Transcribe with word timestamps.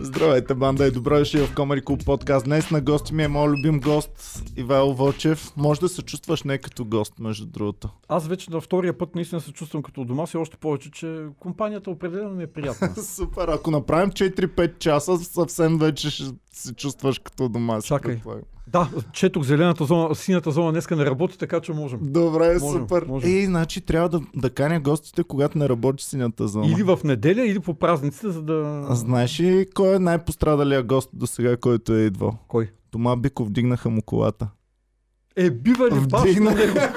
Здравейте, 0.00 0.54
банда 0.54 0.86
и 0.86 0.90
добро 0.90 1.18
дошли 1.18 1.46
в 1.46 1.54
Комари 1.54 1.80
Клуб 1.80 2.04
подкаст. 2.04 2.44
Днес 2.44 2.70
на 2.70 2.80
гости 2.80 3.14
ми 3.14 3.24
е 3.24 3.28
моят 3.28 3.58
любим 3.58 3.80
гост 3.80 4.42
Ивайло 4.56 4.94
Вълчев. 4.94 5.52
Може 5.56 5.80
да 5.80 5.88
се 5.88 6.02
чувстваш 6.02 6.42
не 6.42 6.58
като 6.58 6.84
гост, 6.84 7.18
между 7.18 7.46
другото. 7.46 7.88
Аз 8.08 8.28
вече 8.28 8.50
на 8.50 8.60
втория 8.60 8.98
път 8.98 9.14
наистина 9.14 9.40
се 9.40 9.52
чувствам 9.52 9.82
като 9.82 10.04
дома 10.04 10.26
си, 10.26 10.36
още 10.36 10.56
повече, 10.56 10.90
че 10.90 11.24
компанията 11.40 11.90
определено 11.90 12.30
ми 12.30 12.42
е 12.42 12.46
приятна. 12.46 12.94
Супер, 13.02 13.48
ако 13.48 13.70
направим 13.70 14.10
4-5 14.10 14.78
часа, 14.78 15.18
съвсем 15.18 15.78
вече 15.78 16.10
ще 16.10 16.24
се 16.58 16.74
чувстваш 16.74 17.18
като 17.18 17.48
дома 17.48 17.80
си. 17.80 17.88
Чакай. 17.88 18.20
да, 18.66 18.88
четох 19.12 19.42
зелената 19.44 19.84
зона, 19.84 20.14
синята 20.14 20.50
зона 20.50 20.72
днеска 20.72 20.96
не 20.96 21.04
работи, 21.04 21.38
така 21.38 21.60
че 21.60 21.72
можем. 21.72 21.98
Добре, 22.02 22.58
Можем, 22.60 22.82
супер. 22.82 23.04
можем. 23.08 23.30
Ей, 23.30 23.46
значи 23.46 23.80
трябва 23.80 24.08
да, 24.08 24.20
да 24.36 24.50
каня 24.50 24.80
гостите, 24.80 25.24
когато 25.24 25.58
не 25.58 25.68
работи 25.68 26.04
синята 26.04 26.48
зона. 26.48 26.66
Или 26.72 26.82
в 26.82 26.98
неделя, 27.04 27.46
или 27.46 27.60
по 27.60 27.74
празниците, 27.74 28.30
за 28.30 28.42
да... 28.42 28.86
А 28.88 28.94
знаеш 28.94 29.40
ли 29.40 29.66
кой 29.74 29.96
е 29.96 29.98
най-пострадалия 29.98 30.82
гост 30.82 31.10
до 31.12 31.26
сега, 31.26 31.56
който 31.56 31.94
е 31.94 32.00
идвал? 32.00 32.38
Кой? 32.48 32.70
Тома 32.90 33.16
Биков 33.16 33.48
вдигнаха 33.48 33.90
му 33.90 34.02
колата. 34.02 34.48
Е, 35.36 35.50
бива 35.50 35.90
ли? 35.90 35.94
Вдигнаха, 35.94 36.92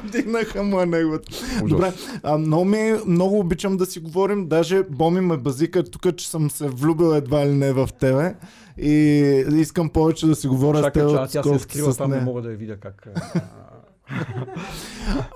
вдигнаха 0.04 0.62
му 0.62 0.86
неговата. 0.86 1.32
Добре, 1.68 1.92
а, 2.22 2.38
много, 2.38 2.64
ми, 2.64 2.92
много 3.06 3.38
обичам 3.38 3.76
да 3.76 3.86
си 3.86 4.00
говорим. 4.00 4.48
Даже 4.48 4.82
Боми 4.82 5.20
ме 5.20 5.36
базика 5.36 5.84
тук, 5.84 6.16
че 6.16 6.28
съм 6.28 6.50
се 6.50 6.68
влюбил 6.68 7.14
едва 7.14 7.46
ли 7.46 7.52
не 7.52 7.72
в 7.72 7.88
тебе. 8.00 8.34
И 8.78 9.44
искам 9.52 9.90
повече 9.90 10.26
да 10.26 10.36
си 10.36 10.48
говоря 10.48 10.78
с 10.78 10.82
Чакай, 10.82 11.02
теб, 11.02 11.30
че 11.30 11.38
аз 11.38 11.46
се 11.46 11.58
скрива 11.58 11.92
с 11.92 11.96
там, 11.96 12.10
не 12.10 12.20
мога 12.20 12.42
да 12.42 12.50
я 12.50 12.56
видя 12.56 12.76
как... 12.76 13.08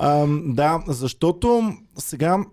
А, 0.01 0.27
да, 0.45 0.83
защото 0.87 1.73
сега 1.99 2.45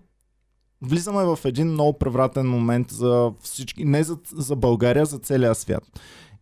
влизаме 0.82 1.24
в 1.24 1.38
един 1.44 1.68
много 1.68 1.98
превратен 1.98 2.46
момент 2.46 2.90
за 2.90 3.32
всички, 3.40 3.84
не 3.84 4.02
за, 4.02 4.18
за 4.34 4.56
България, 4.56 5.06
за 5.06 5.18
целия 5.18 5.54
свят. 5.54 5.82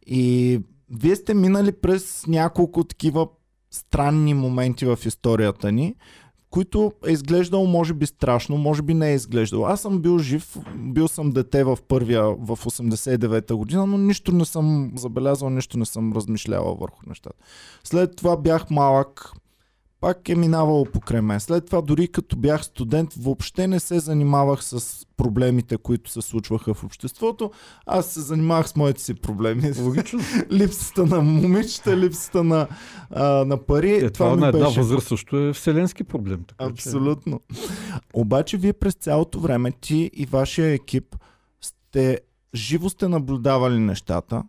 И 0.06 0.60
вие 0.90 1.16
сте 1.16 1.34
минали 1.34 1.72
през 1.72 2.26
няколко 2.26 2.84
такива 2.84 3.28
странни 3.70 4.34
моменти 4.34 4.86
в 4.86 4.98
историята 5.04 5.72
ни, 5.72 5.94
които 6.50 6.92
е 7.06 7.12
изглеждало 7.12 7.66
може 7.66 7.94
би 7.94 8.06
страшно, 8.06 8.56
може 8.56 8.82
би 8.82 8.94
не 8.94 9.10
е 9.10 9.14
изглеждало. 9.14 9.66
Аз 9.66 9.80
съм 9.80 10.00
бил 10.00 10.18
жив, 10.18 10.56
бил 10.76 11.08
съм 11.08 11.30
дете 11.30 11.64
в 11.64 11.78
първия, 11.88 12.22
в 12.22 12.56
89-та 12.56 13.56
година, 13.56 13.86
но 13.86 13.98
нищо 13.98 14.32
не 14.32 14.44
съм 14.44 14.92
забелязал, 14.96 15.50
нищо 15.50 15.78
не 15.78 15.86
съм 15.86 16.12
размишлявал 16.12 16.74
върху 16.74 17.02
нещата. 17.06 17.36
След 17.84 18.16
това 18.16 18.36
бях 18.36 18.70
малък, 18.70 19.32
пак 20.00 20.28
е 20.28 20.34
минавало 20.34 20.84
покрай 20.84 21.20
мен. 21.20 21.40
След 21.40 21.66
това, 21.66 21.80
дори 21.80 22.08
като 22.08 22.36
бях 22.36 22.64
студент, 22.64 23.14
въобще 23.14 23.66
не 23.66 23.80
се 23.80 24.00
занимавах 24.00 24.64
с 24.64 25.06
проблемите, 25.16 25.76
които 25.76 26.10
се 26.10 26.22
случваха 26.22 26.74
в 26.74 26.84
обществото. 26.84 27.50
Аз 27.86 28.06
се 28.06 28.20
занимавах 28.20 28.68
с 28.68 28.76
моите 28.76 29.02
си 29.02 29.14
проблеми. 29.14 29.72
Логично. 29.80 30.20
липсата 30.52 31.06
на 31.06 31.20
момичета, 31.20 31.96
липсата 31.96 32.44
на, 32.44 32.68
а, 33.10 33.24
на 33.44 33.66
пари. 33.66 33.96
Е, 33.96 34.10
това, 34.10 34.34
ми 34.34 34.40
на 34.40 34.48
една 34.48 34.66
беше 34.66 34.80
възраст 34.80 35.08
също 35.08 35.38
е 35.38 35.52
вселенски 35.52 36.04
проблем. 36.04 36.44
Така, 36.46 36.64
че- 36.64 36.70
Абсолютно. 36.70 37.40
Обаче 38.14 38.56
вие 38.56 38.72
през 38.72 38.94
цялото 38.94 39.40
време 39.40 39.72
ти 39.72 40.10
и 40.14 40.26
вашия 40.26 40.72
екип 40.72 41.16
сте 41.60 42.20
живо 42.54 42.88
сте 42.88 43.08
наблюдавали 43.08 43.78
нещата, 43.78 44.42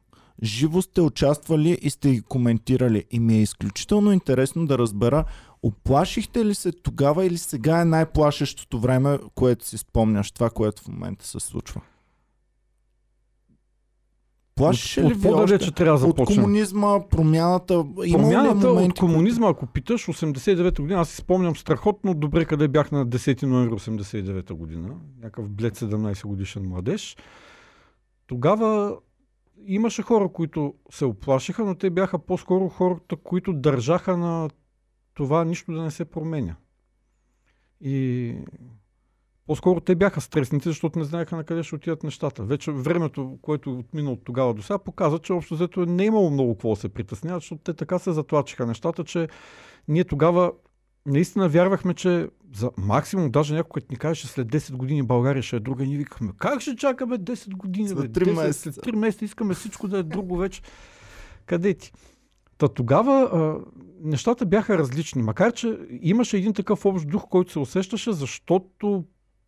живо 0.44 0.82
сте 0.82 1.02
участвали 1.02 1.78
и 1.82 1.90
сте 1.90 2.12
ги 2.12 2.22
коментирали. 2.22 3.04
И 3.12 3.20
ми 3.20 3.36
е 3.36 3.42
изключително 3.42 4.12
интересно 4.12 4.66
да 4.66 4.78
разбера, 4.78 5.26
оплашихте 5.64 6.46
ли 6.46 6.56
се 6.56 6.72
тогава 6.72 7.26
или 7.26 7.38
сега 7.38 7.82
е 7.82 7.86
най-плашещото 7.86 8.80
време, 8.80 9.20
което 9.36 9.66
си 9.66 9.78
спомняш, 9.78 10.32
това, 10.32 10.50
което 10.50 10.82
в 10.82 10.88
момента 10.88 11.28
се 11.28 11.40
случва? 11.40 11.82
Плашеше 14.56 15.02
ли 15.02 15.06
от 15.06 15.22
ви 15.22 15.28
още? 15.28 15.46
далече 15.46 15.72
трябва 15.72 16.00
да 16.00 16.06
От 16.06 16.12
започнем? 16.12 16.44
комунизма, 16.44 17.00
промяната, 17.10 17.74
има 17.74 18.06
ли 18.06 18.12
Промяната 18.12 18.68
моменти, 18.68 18.92
от 18.92 19.00
комунизма, 19.00 19.50
ако 19.50 19.66
питаш, 19.66 20.06
89-та 20.06 20.82
година, 20.82 21.00
аз 21.00 21.10
си 21.10 21.16
спомням 21.16 21.56
страхотно 21.56 22.14
добре 22.14 22.46
къде 22.46 22.68
бях 22.68 22.92
на 22.92 23.08
10 23.08 23.44
ноември 23.44 23.74
89-та 23.74 24.54
година, 24.54 24.96
някакъв 25.18 25.50
блед 25.50 25.78
17 25.78 26.28
годишен 26.28 26.70
младеж. 26.70 27.18
Тогава 28.28 28.98
имаше 29.66 30.02
хора, 30.02 30.30
които 30.30 30.74
се 30.92 31.06
оплашиха, 31.06 31.66
но 31.66 31.76
те 31.76 31.90
бяха 31.90 32.20
по-скоро 32.20 32.70
хората, 32.70 33.16
които 33.16 33.54
държаха 33.54 34.18
на 34.18 34.50
това 35.14 35.46
нищо 35.46 35.74
да 35.74 35.82
не 35.82 35.92
се 35.92 36.06
променя. 36.06 36.56
И 37.82 38.36
по-скоро 39.48 39.80
те 39.80 39.96
бяха 39.96 40.22
стресните, 40.22 40.70
защото 40.70 41.00
не 41.00 41.06
знаеха 41.06 41.36
на 41.36 41.44
къде 41.44 41.64
ще 41.64 41.76
отидат 41.76 42.04
нещата. 42.04 42.44
Вече 42.44 42.72
времето, 42.72 43.40
което 43.42 43.70
е 43.70 43.74
отмина 43.74 44.12
от 44.12 44.24
тогава 44.24 44.54
до 44.54 44.62
сега, 44.62 44.80
показва, 44.80 45.20
че 45.20 45.34
общо 45.34 45.54
взето 45.54 45.86
не 45.86 46.04
е 46.04 46.06
имало 46.06 46.30
много 46.32 46.54
какво 46.54 46.70
да 46.70 46.76
се 46.76 46.90
притесняват, 46.90 47.42
защото 47.42 47.62
те 47.64 47.74
така 47.74 48.00
се 48.00 48.12
затлачиха 48.12 48.66
нещата, 48.66 49.04
че 49.04 49.28
ние 49.88 50.04
тогава 50.04 50.52
наистина 51.06 51.50
вярвахме, 51.50 51.94
че 51.94 52.28
за 52.56 52.72
максимум, 52.78 53.32
даже 53.32 53.56
някой 53.56 53.82
като 53.82 53.94
ни 53.94 53.98
каже, 53.98 54.22
че 54.22 54.28
след 54.28 54.48
10 54.48 54.76
години 54.76 55.04
България 55.04 55.44
ще 55.44 55.56
е 55.56 55.60
друга, 55.60 55.86
ние 55.86 55.98
викахме, 55.98 56.32
как 56.38 56.62
ще 56.62 56.76
чакаме 56.76 57.18
10 57.18 57.58
години? 57.58 57.90
След 57.90 57.98
бе? 57.98 58.12
три 58.12 58.26
10, 58.26 58.36
месеца. 58.36 58.74
След 58.74 58.86
3 58.86 58.96
месеца 58.96 59.26
искаме 59.26 59.54
всичко 59.54 59.88
да 59.88 59.98
е 59.98 60.04
друго 60.04 60.38
вече. 60.38 60.62
Къде 61.46 61.74
ти? 61.74 61.92
Та 62.58 62.68
тогава 62.68 63.22
а, 63.22 63.66
нещата 64.02 64.46
бяха 64.46 64.78
различни, 64.78 65.24
макар 65.24 65.54
че 65.54 65.78
имаше 66.02 66.38
един 66.38 66.54
такъв 66.54 66.86
общ 66.86 67.08
дух, 67.08 67.28
който 67.30 67.52
се 67.52 67.60
усещаше, 67.60 68.12
защото 68.12 69.04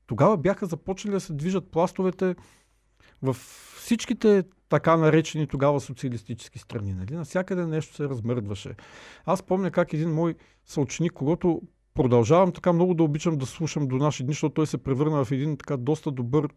тогава 0.07 0.38
бяха 0.38 0.66
започнали 0.66 1.13
да 1.13 1.19
се 1.19 1.33
движат 1.33 1.72
пластовете 1.72 2.35
в 3.21 3.33
всичките 3.77 4.43
така 4.69 4.97
наречени 4.97 5.47
тогава 5.47 5.79
социалистически 5.79 6.59
страни. 6.59 6.93
Нали? 6.93 7.15
Навсякъде 7.15 7.65
нещо 7.65 7.95
се 7.95 8.03
размърдваше. 8.03 8.75
Аз 9.25 9.43
помня 9.43 9.71
как 9.71 9.93
един 9.93 10.13
мой 10.13 10.35
съученик, 10.65 11.11
когато 11.11 11.61
продължавам 11.93 12.51
така 12.51 12.73
много 12.73 12.93
да 12.93 13.03
обичам 13.03 13.37
да 13.37 13.45
слушам 13.45 13.87
до 13.87 13.95
наши 13.95 14.23
дни, 14.23 14.33
защото 14.33 14.53
той 14.53 14.67
се 14.67 14.77
превърна 14.77 15.25
в 15.25 15.31
един 15.31 15.57
така 15.57 15.77
доста 15.77 16.11
добър 16.11 16.47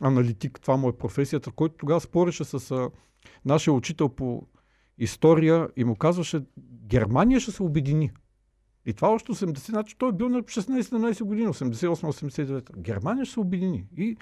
аналитик, 0.00 0.60
това 0.60 0.76
му 0.76 0.88
е 0.88 0.98
професията, 0.98 1.50
който 1.50 1.74
тогава 1.78 2.00
спореше 2.00 2.44
с 2.44 2.70
а, 2.70 2.90
нашия 3.44 3.74
учител 3.74 4.08
по 4.08 4.46
история 4.98 5.68
и 5.76 5.84
му 5.84 5.96
казваше, 5.96 6.42
Германия 6.86 7.40
ще 7.40 7.52
се 7.52 7.62
обедини. 7.62 8.10
И 8.86 8.92
това 8.92 9.08
още 9.08 9.32
80, 9.32 9.70
значи 9.70 9.96
той 9.98 10.08
е 10.08 10.12
бил 10.12 10.28
на 10.28 10.42
16-17 10.42 11.24
години, 11.24 11.48
88-89. 11.48 12.78
Германия 12.78 13.24
ще 13.24 13.32
се 13.32 13.40
обедини. 13.40 13.86
И 13.96 14.16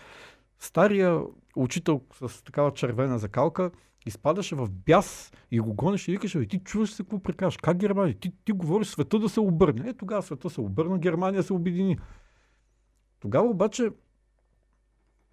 стария 0.62 1.20
учител 1.56 2.02
с 2.28 2.44
такава 2.44 2.72
червена 2.72 3.18
закалка 3.18 3.70
изпадаше 4.06 4.54
в 4.54 4.70
бяс 4.70 5.32
и 5.50 5.60
го 5.60 5.74
гонеше 5.74 6.10
и 6.10 6.14
викаше, 6.14 6.38
«Бе, 6.38 6.46
ти 6.46 6.58
чуваш 6.58 6.90
се 6.90 7.02
какво 7.02 7.22
прекаш? 7.22 7.56
Как 7.56 7.76
Германия? 7.76 8.18
Ти, 8.20 8.32
ти 8.44 8.52
говориш 8.52 8.88
света 8.88 9.18
да 9.18 9.28
се 9.28 9.40
обърне. 9.40 9.88
Е, 9.88 9.94
тогава 9.94 10.22
света 10.22 10.50
се 10.50 10.60
обърна, 10.60 10.98
Германия 10.98 11.42
се 11.42 11.52
обедини. 11.52 11.98
Тогава 13.20 13.48
обаче 13.48 13.90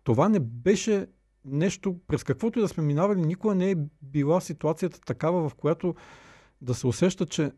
това 0.03 0.29
не 0.29 0.39
беше 0.39 1.07
нещо, 1.45 1.99
през 2.07 2.23
каквото 2.23 2.59
и 2.59 2.61
да 2.61 2.67
сме 2.67 2.83
минавали, 2.83 3.21
никога 3.21 3.55
не 3.55 3.71
е 3.71 3.75
била 4.01 4.41
ситуацията 4.41 5.01
такава, 5.01 5.49
в 5.49 5.55
която 5.55 5.95
да 6.61 6.73
се 6.73 6.87
усеща, 6.87 7.25
че 7.25 7.51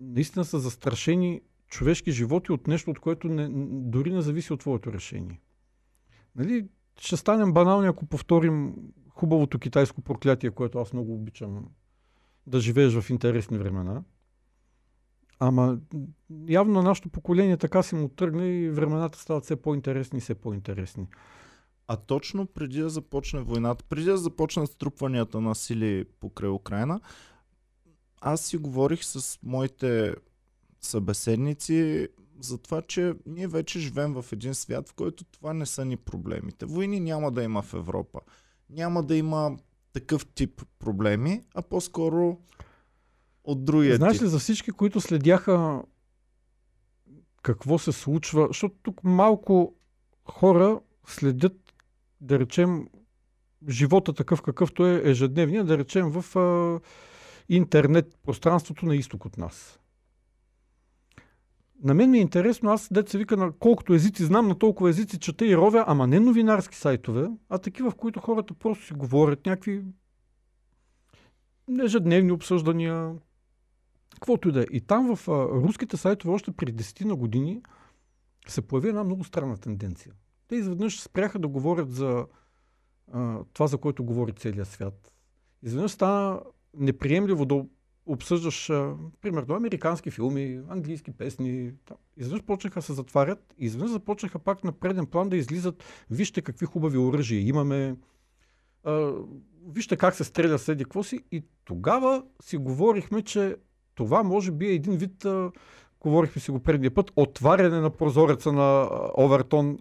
наистина 0.00 0.44
са 0.44 0.58
застрашени 0.58 1.40
човешки 1.66 2.12
животи 2.12 2.52
от 2.52 2.66
нещо, 2.66 2.90
от 2.90 2.98
което 2.98 3.28
не, 3.28 3.48
дори 3.90 4.12
не 4.12 4.22
зависи 4.22 4.52
от 4.52 4.60
твоето 4.60 4.92
решение. 4.92 5.40
Нали? 6.36 6.68
Ще 7.00 7.16
станем 7.16 7.52
банални, 7.52 7.86
ако 7.88 8.06
повторим 8.06 8.74
хубавото 9.08 9.58
китайско 9.58 10.00
проклятие, 10.00 10.50
което 10.50 10.78
аз 10.78 10.92
много 10.92 11.14
обичам 11.14 11.64
да 12.46 12.60
живееш 12.60 13.00
в 13.00 13.10
интересни 13.10 13.58
времена. 13.58 14.02
Ама 15.40 15.78
явно 16.48 16.74
на 16.74 16.82
нашето 16.82 17.08
поколение 17.08 17.56
така 17.56 17.82
си 17.82 17.94
му 17.94 18.08
тръгне 18.08 18.48
и 18.48 18.70
времената 18.70 19.18
стават 19.18 19.44
все 19.44 19.56
по-интересни 19.56 20.18
и 20.18 20.20
все 20.20 20.34
по-интересни. 20.34 21.06
А 21.88 21.96
точно 21.96 22.46
преди 22.46 22.80
да 22.80 22.88
започне 22.88 23.40
войната, 23.40 23.84
преди 23.84 24.04
да 24.04 24.18
започнат 24.18 24.70
струпванията 24.70 25.40
на 25.40 25.54
сили 25.54 26.04
покрай 26.20 26.50
Украина, 26.50 27.00
аз 28.20 28.40
си 28.40 28.56
говорих 28.56 29.04
с 29.04 29.38
моите 29.42 30.14
събеседници 30.80 32.08
за 32.40 32.58
това, 32.58 32.82
че 32.82 33.14
ние 33.26 33.48
вече 33.48 33.78
живеем 33.78 34.12
в 34.14 34.24
един 34.32 34.54
свят, 34.54 34.88
в 34.88 34.94
който 34.94 35.24
това 35.24 35.52
не 35.52 35.66
са 35.66 35.84
ни 35.84 35.96
проблемите. 35.96 36.66
Войни 36.66 37.00
няма 37.00 37.32
да 37.32 37.42
има 37.42 37.62
в 37.62 37.74
Европа. 37.74 38.20
Няма 38.70 39.02
да 39.02 39.16
има 39.16 39.56
такъв 39.92 40.26
тип 40.26 40.62
проблеми, 40.78 41.44
а 41.54 41.62
по-скоро 41.62 42.38
от 43.44 43.64
другия 43.64 43.96
Знаеш 43.96 44.12
тип. 44.12 44.22
ли, 44.22 44.28
за 44.28 44.38
всички, 44.38 44.70
които 44.70 45.00
следяха 45.00 45.82
какво 47.42 47.78
се 47.78 47.92
случва, 47.92 48.46
защото 48.48 48.74
тук 48.82 49.04
малко 49.04 49.74
хора 50.24 50.80
следят, 51.06 51.56
да 52.20 52.38
речем, 52.38 52.88
живота 53.68 54.12
такъв 54.12 54.42
какъвто 54.42 54.86
е 54.86 55.02
ежедневния, 55.04 55.64
да 55.64 55.78
речем 55.78 56.10
в 56.10 56.38
а, 56.38 56.80
интернет 57.48 58.18
пространството 58.22 58.86
на 58.86 58.96
изток 58.96 59.24
от 59.24 59.38
нас. 59.38 59.78
На 61.84 61.94
мен 61.94 62.10
ми 62.10 62.18
е 62.18 62.20
интересно, 62.20 62.70
аз 62.70 62.92
деца 62.92 63.18
вика 63.18 63.36
на 63.36 63.52
колкото 63.52 63.94
езици 63.94 64.24
знам, 64.24 64.48
на 64.48 64.58
толкова 64.58 64.90
езици 64.90 65.18
чета 65.18 65.46
и 65.46 65.56
ровя, 65.56 65.84
ама 65.86 66.06
не 66.06 66.20
новинарски 66.20 66.76
сайтове, 66.76 67.28
а 67.48 67.58
такива, 67.58 67.90
в 67.90 67.94
които 67.94 68.20
хората 68.20 68.54
просто 68.54 68.86
си 68.86 68.92
говорят 68.92 69.46
някакви 69.46 69.84
ежедневни 71.80 72.32
обсъждания, 72.32 73.14
каквото 74.14 74.48
и 74.48 74.52
да 74.52 74.60
е. 74.60 74.66
И 74.72 74.80
там 74.80 75.16
в 75.16 75.28
а, 75.28 75.48
руските 75.48 75.96
сайтове 75.96 76.34
още 76.34 76.52
преди 76.52 76.82
10 76.82 77.04
на 77.04 77.16
години 77.16 77.62
се 78.48 78.62
появи 78.62 78.88
една 78.88 79.04
много 79.04 79.24
странна 79.24 79.56
тенденция. 79.56 80.12
Те 80.48 80.56
изведнъж 80.56 81.00
спряха 81.00 81.38
да 81.38 81.48
говорят 81.48 81.90
за 81.90 82.26
а, 83.12 83.38
това, 83.52 83.66
за 83.66 83.78
което 83.78 84.04
говори 84.04 84.32
целият 84.32 84.68
свят. 84.68 85.14
Изведнъж 85.62 85.90
стана 85.90 86.40
неприемливо 86.76 87.44
да 87.44 87.64
обсъждаш, 88.08 88.66
примерно, 89.20 89.54
американски 89.54 90.10
филми, 90.10 90.60
английски 90.68 91.10
песни. 91.10 91.72
Там. 91.84 91.96
Изведнъж 92.16 92.42
почнаха 92.42 92.82
се 92.82 92.92
затварят 92.92 93.54
изведнъж 93.58 93.90
започнаха 93.90 94.38
пак 94.38 94.64
на 94.64 94.72
преден 94.72 95.06
план 95.06 95.28
да 95.28 95.36
излизат. 95.36 95.84
Вижте 96.10 96.42
какви 96.42 96.66
хубави 96.66 96.98
оръжия 96.98 97.40
имаме. 97.40 97.96
А, 98.84 99.12
вижте 99.66 99.96
как 99.96 100.14
се 100.14 100.24
стреля 100.24 100.58
седи 100.58 100.84
какво 100.84 101.02
си. 101.02 101.20
И 101.32 101.44
тогава 101.64 102.24
си 102.42 102.56
говорихме, 102.56 103.22
че 103.22 103.56
това 103.94 104.22
може 104.22 104.52
би 104.52 104.66
е 104.66 104.74
един 104.74 104.96
вид, 104.96 105.24
а, 105.24 105.50
говорихме 106.00 106.42
си 106.42 106.50
го 106.50 106.60
предния 106.60 106.94
път, 106.94 107.12
отваряне 107.16 107.80
на 107.80 107.90
прозореца 107.90 108.52
на 108.52 108.88
Овертон. 109.18 109.78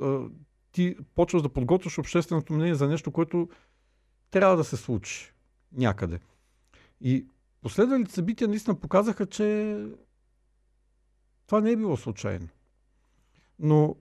Ти 0.72 0.96
почваш 1.16 1.42
да 1.42 1.50
подготвяш 1.50 1.98
общественото 1.98 2.54
мнение 2.54 2.76
за 2.76 2.88
нещо, 2.88 3.12
което 3.12 3.50
трябва 4.32 4.58
да 4.58 4.64
се 4.64 4.78
случи 4.78 5.34
някъде. 5.72 6.20
И 7.02 7.28
последвалите 7.68 8.12
събития 8.12 8.48
наистина 8.48 8.76
показаха, 8.76 9.26
че 9.26 9.78
това 11.48 11.62
не 11.62 11.72
е 11.72 11.76
било 11.76 11.98
случайно. 11.98 12.48
Но 13.60 13.96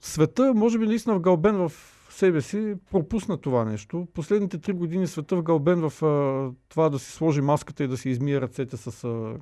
света, 0.00 0.54
може 0.54 0.78
би 0.78 0.86
наистина 0.86 1.16
вгълбен 1.16 1.68
в 1.68 1.72
себе 2.10 2.40
си, 2.40 2.74
пропусна 2.90 3.38
това 3.38 3.64
нещо. 3.64 4.08
Последните 4.14 4.58
три 4.58 4.72
години 4.72 5.06
света 5.06 5.36
вгълбен 5.36 5.90
в 5.90 6.02
а, 6.02 6.52
това 6.68 6.88
да 6.88 6.98
си 6.98 7.12
сложи 7.12 7.40
маската 7.40 7.84
и 7.84 7.88
да 7.88 7.96
си 7.96 8.10
измие 8.10 8.40
ръцете 8.40 8.76
с 8.76 9.04
а, 9.04 9.36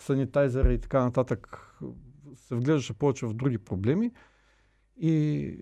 санитайзера 0.00 0.72
и 0.72 0.78
така 0.78 1.02
нататък, 1.02 1.70
се 2.36 2.54
вглеждаше 2.54 2.92
повече 2.92 3.26
в 3.26 3.34
други 3.34 3.58
проблеми. 3.58 4.12
И 4.96 5.56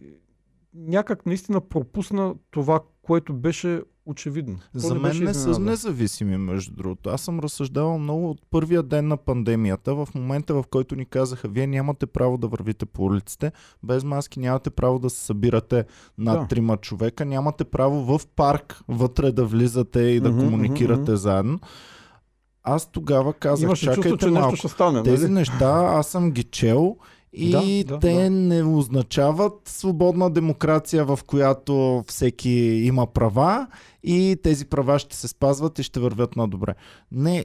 някак 0.75 1.27
наистина 1.27 1.61
пропусна 1.61 2.35
това, 2.51 2.81
което 3.03 3.35
беше 3.35 3.83
очевидно. 4.11 4.59
За 4.75 4.95
мен 4.95 5.25
не 5.25 5.35
са 5.35 5.59
независими, 5.59 6.37
между 6.37 6.75
другото. 6.75 7.11
Аз 7.11 7.21
съм 7.21 7.41
разсъждавал 7.41 7.99
много 7.99 8.31
от 8.31 8.39
първия 8.51 8.83
ден 8.83 9.09
на 9.09 9.17
пандемията, 9.17 9.95
в 9.95 10.09
момента 10.15 10.55
в 10.55 10.65
който 10.71 10.97
ни 10.97 11.07
казаха, 11.07 11.49
вие 11.49 11.67
нямате 11.67 12.07
право 12.07 12.39
да 12.39 12.49
вървите 12.49 12.87
по 12.87 13.05
улиците, 13.05 13.53
без 13.83 14.05
маски 14.05 14.41
нямате 14.41 14.71
право 14.71 14.99
да 14.99 15.11
се 15.11 15.25
събирате 15.25 15.85
над 16.19 16.41
да. 16.41 16.47
трима 16.47 16.77
човека, 16.77 17.25
нямате 17.25 17.65
право 17.65 18.19
в 18.19 18.27
парк 18.37 18.81
вътре 18.89 19.33
да 19.33 19.45
влизате 19.45 20.01
и 20.01 20.21
да 20.21 20.33
mm-hmm, 20.33 20.45
комуникирате 20.45 21.11
mm-hmm. 21.11 21.15
заедно. 21.15 21.61
Аз 22.63 22.93
тогава 22.93 23.33
казах, 23.33 23.65
Имаше 23.65 23.85
чакайте 23.85 24.09
чувство, 24.09 24.29
че 24.29 24.33
малко. 24.33 24.51
нещо 24.51 24.69
ще 24.69 24.75
стане. 24.75 25.03
Тези 25.03 25.23
нали? 25.23 25.35
неща 25.35 25.93
аз 25.95 26.07
съм 26.07 26.31
ги 26.31 26.43
чел 26.43 26.97
и 27.33 27.51
да, 27.51 27.95
да, 27.95 27.99
те 27.99 28.15
да. 28.15 28.31
не 28.31 28.63
означават 28.63 29.53
свободна 29.65 30.31
демокрация, 30.31 31.05
в 31.05 31.19
която 31.27 32.05
всеки 32.07 32.51
има 32.85 33.07
права 33.07 33.67
и 34.03 34.37
тези 34.43 34.67
права 34.67 34.99
ще 34.99 35.17
се 35.17 35.29
спазват 35.29 35.79
и 35.79 35.83
ще 35.83 36.01
вървят 36.01 36.37
на 36.37 36.49
добре. 36.49 36.75
Не, 37.13 37.45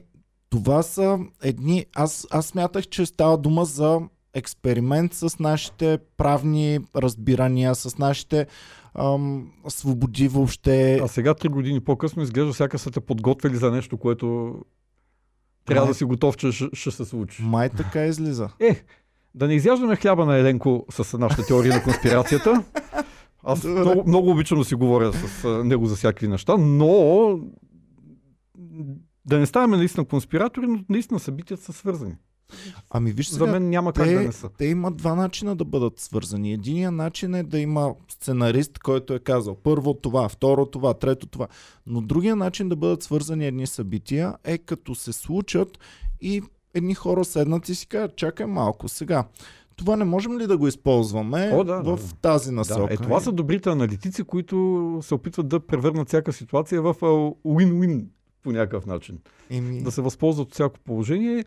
това 0.50 0.82
са 0.82 1.18
едни... 1.42 1.86
Аз, 1.94 2.26
аз 2.30 2.46
смятах, 2.46 2.86
че 2.86 3.06
става 3.06 3.38
дума 3.38 3.64
за 3.64 4.00
експеримент 4.34 5.14
с 5.14 5.38
нашите 5.38 5.98
правни 6.16 6.78
разбирания, 6.96 7.74
с 7.74 7.98
нашите 7.98 8.46
ам, 8.94 9.52
свободи 9.68 10.28
въобще. 10.28 11.00
А 11.02 11.08
сега, 11.08 11.34
три 11.34 11.48
години 11.48 11.80
по-късно, 11.80 12.22
изглежда 12.22 12.52
всяка 12.52 12.78
са 12.78 12.90
те 12.90 13.00
подготвили 13.00 13.56
за 13.56 13.70
нещо, 13.70 13.96
което 13.98 14.54
трябва 15.64 15.84
Май... 15.84 15.90
да 15.90 15.94
си 15.94 16.04
готов, 16.04 16.36
че 16.36 16.52
ще, 16.52 16.64
ще 16.72 16.90
се 16.90 17.04
случи. 17.04 17.42
Май 17.42 17.68
така 17.68 18.06
излиза. 18.06 18.48
Е, 18.60 18.84
да 19.36 19.46
не 19.46 19.54
изяждаме 19.54 19.96
хляба 19.96 20.26
на 20.26 20.36
Еленко 20.36 20.86
с 20.90 21.18
нашата 21.18 21.46
теория 21.46 21.74
на 21.74 21.82
конспирацията. 21.82 22.64
Аз 23.44 23.64
много, 23.64 24.04
много 24.06 24.30
обичам 24.30 24.58
да 24.58 24.64
си 24.64 24.74
говоря 24.74 25.12
с 25.12 25.44
него 25.64 25.86
за 25.86 25.96
всякакви 25.96 26.28
неща, 26.28 26.56
но 26.58 27.38
да 29.24 29.38
не 29.38 29.46
ставаме 29.46 29.76
наистина 29.76 30.04
конспиратори, 30.04 30.66
но 30.66 30.84
наистина 30.88 31.20
събитията 31.20 31.64
са 31.64 31.72
свързани. 31.72 32.14
Ами 32.90 33.12
виж 33.12 33.28
сега, 33.28 33.44
За 33.44 33.52
мен 33.52 33.68
няма 33.68 33.92
как 33.92 34.06
те, 34.06 34.14
да 34.14 34.20
не 34.20 34.32
са. 34.32 34.48
Те 34.58 34.64
имат 34.64 34.96
два 34.96 35.14
начина 35.14 35.56
да 35.56 35.64
бъдат 35.64 36.00
свързани. 36.00 36.52
Единият 36.52 36.94
начин 36.94 37.34
е 37.34 37.42
да 37.42 37.58
има 37.58 37.94
сценарист, 38.08 38.78
който 38.78 39.14
е 39.14 39.18
казал 39.18 39.54
първо 39.54 39.94
това, 39.94 40.28
второ 40.28 40.66
това, 40.66 40.94
трето 40.94 41.26
това. 41.26 41.48
Но 41.86 42.00
другия 42.00 42.36
начин 42.36 42.68
да 42.68 42.76
бъдат 42.76 43.02
свързани 43.02 43.46
едни 43.46 43.66
събития 43.66 44.34
е 44.44 44.58
като 44.58 44.94
се 44.94 45.12
случат 45.12 45.78
и 46.20 46.42
едни 46.76 46.94
хора 46.94 47.24
седнат 47.24 47.68
и 47.68 47.74
си 47.74 47.86
кажат, 47.86 48.16
чакай 48.16 48.46
малко 48.46 48.88
сега. 48.88 49.24
Това 49.76 49.96
не 49.96 50.04
можем 50.04 50.38
ли 50.38 50.46
да 50.46 50.58
го 50.58 50.68
използваме 50.68 51.50
О, 51.54 51.64
да, 51.64 51.82
в 51.82 51.96
да. 51.96 52.12
тази 52.22 52.50
насока? 52.50 52.86
Да, 52.86 52.94
е, 52.94 52.96
това 52.96 53.20
са 53.20 53.32
добрите 53.32 53.70
аналитици, 53.70 54.24
които 54.24 54.98
се 55.02 55.14
опитват 55.14 55.48
да 55.48 55.60
превърнат 55.60 56.08
всяка 56.08 56.32
ситуация 56.32 56.82
в 56.82 56.94
win-win 57.44 58.04
по 58.42 58.52
някакъв 58.52 58.86
начин. 58.86 59.18
Еми... 59.50 59.82
Да 59.82 59.90
се 59.90 60.02
възползват 60.02 60.46
от 60.46 60.54
всяко 60.54 60.80
положение. 60.84 61.44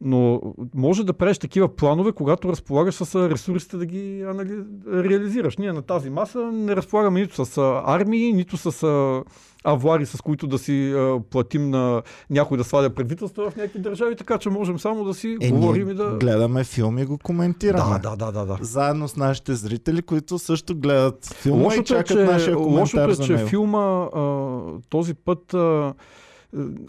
Но 0.00 0.40
може 0.74 1.04
да 1.04 1.12
правиш 1.12 1.38
такива 1.38 1.76
планове, 1.76 2.12
когато 2.12 2.48
разполагаш 2.48 2.94
с 2.94 3.30
ресурсите 3.30 3.76
да 3.76 3.86
ги 3.86 4.22
анали... 4.22 4.64
реализираш. 4.86 5.56
Ние 5.56 5.72
на 5.72 5.82
тази 5.82 6.10
маса 6.10 6.52
не 6.52 6.76
разполагаме 6.76 7.20
нито 7.20 7.44
с 7.44 7.82
армии, 7.86 8.32
нито 8.32 8.56
с 8.56 9.22
авуари, 9.64 10.06
с 10.06 10.22
които 10.22 10.46
да 10.46 10.58
си 10.58 10.92
а, 10.92 11.20
платим 11.30 11.70
на 11.70 12.02
някой 12.30 12.58
да 12.58 12.64
сваля 12.64 12.90
правителства 12.90 13.50
в 13.50 13.56
някакви 13.56 13.78
държави, 13.78 14.16
така 14.16 14.38
че 14.38 14.50
можем 14.50 14.78
само 14.78 15.04
да 15.04 15.14
си 15.14 15.36
е, 15.40 15.50
говорим 15.50 15.90
и 15.90 15.94
да... 15.94 16.16
гледаме 16.20 16.64
филми 16.64 17.02
и 17.02 17.04
го 17.04 17.18
коментираме. 17.18 17.98
Да, 17.98 18.16
да, 18.16 18.16
да, 18.16 18.32
да, 18.32 18.46
да. 18.46 18.58
Заедно 18.64 19.08
с 19.08 19.16
нашите 19.16 19.54
зрители, 19.54 20.02
които 20.02 20.38
също 20.38 20.76
гледат 20.76 21.34
филма 21.34 21.64
лошото 21.64 21.82
и 21.82 21.84
чакат 21.84 22.10
е, 22.10 22.14
че, 22.14 22.24
нашия 22.24 22.56
коментар 22.56 22.80
лошото 22.80 23.22
е, 23.22 23.26
че 23.26 23.32
него. 23.32 23.48
филма 23.48 24.08
а, 24.14 24.62
този 24.88 25.14
път 25.14 25.54
а, 25.54 25.94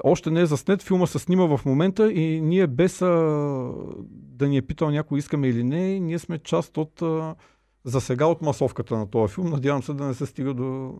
още 0.03 0.31
не 0.31 0.41
е 0.41 0.45
заснет, 0.45 0.83
филма 0.83 1.07
се 1.07 1.19
снима 1.19 1.57
в 1.57 1.65
момента 1.65 2.11
и 2.11 2.41
ние 2.41 2.67
без 2.67 3.01
а, 3.01 3.07
да 4.11 4.47
ни 4.47 4.57
е 4.57 4.61
питал 4.61 4.89
някой 4.89 5.19
искаме 5.19 5.47
или 5.47 5.63
не, 5.63 5.99
ние 5.99 6.19
сме 6.19 6.37
част 6.37 6.77
от 6.77 7.01
а, 7.01 7.35
за 7.83 8.01
сега 8.01 8.25
от 8.25 8.41
масовката 8.41 8.97
на 8.97 9.09
този 9.09 9.33
филм. 9.33 9.49
Надявам 9.49 9.83
се 9.83 9.93
да 9.93 10.05
не 10.05 10.13
се 10.13 10.25
стига 10.25 10.53
до 10.53 10.93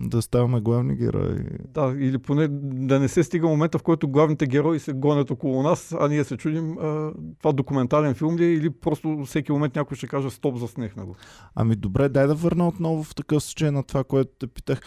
Да 0.00 0.22
ставаме 0.22 0.60
главни 0.60 0.96
герои. 0.96 1.38
Да, 1.68 1.94
или 1.98 2.18
поне 2.18 2.48
да 2.50 3.00
не 3.00 3.08
се 3.08 3.24
стига 3.24 3.48
момента, 3.48 3.78
в 3.78 3.82
който 3.82 4.08
главните 4.08 4.46
герои 4.46 4.78
се 4.78 4.92
гонят 4.92 5.30
около 5.30 5.62
нас, 5.62 5.94
а 6.00 6.08
ние 6.08 6.24
се 6.24 6.36
чудим 6.36 6.78
а, 6.78 7.12
това 7.38 7.52
документален 7.52 8.14
филм 8.14 8.36
ли 8.36 8.44
е 8.44 8.52
или 8.52 8.70
просто 8.70 9.24
всеки 9.26 9.52
момент 9.52 9.76
някой 9.76 9.96
ще 9.96 10.06
каже 10.06 10.30
стоп, 10.30 10.56
заснехме 10.56 11.04
го. 11.04 11.16
Ами 11.54 11.76
добре, 11.76 12.08
дай 12.08 12.26
да 12.26 12.34
върна 12.34 12.68
отново 12.68 13.04
в 13.04 13.14
такъв 13.14 13.42
случай 13.42 13.70
на 13.70 13.82
това, 13.82 14.04
което 14.04 14.30
те 14.38 14.46
питах. 14.46 14.80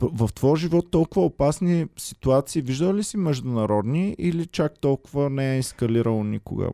В 0.00 0.28
твоя 0.34 0.56
живот 0.56 0.90
толкова 0.90 1.26
опасни 1.26 1.86
ситуации, 1.96 2.62
виждал 2.62 2.94
ли 2.94 3.02
си 3.02 3.16
международни 3.16 4.16
или 4.18 4.46
чак 4.46 4.80
толкова 4.80 5.30
не 5.30 5.54
е 5.54 5.58
ескалирало 5.58 6.24
никога? 6.24 6.70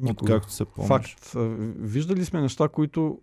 Никога. 0.00 0.34
Откакто 0.34 0.52
се 0.52 0.64
помниш. 0.64 0.88
Факт. 0.88 1.32
Виждали 1.78 2.24
сме 2.24 2.40
неща, 2.40 2.68
които 2.68 3.18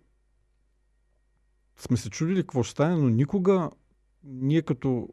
сме 1.80 1.96
се 1.96 2.10
чудили 2.10 2.40
какво 2.40 2.62
ще 2.62 2.72
стане, 2.72 2.96
но 2.96 3.08
никога 3.08 3.70
ние 4.24 4.62
като 4.62 5.08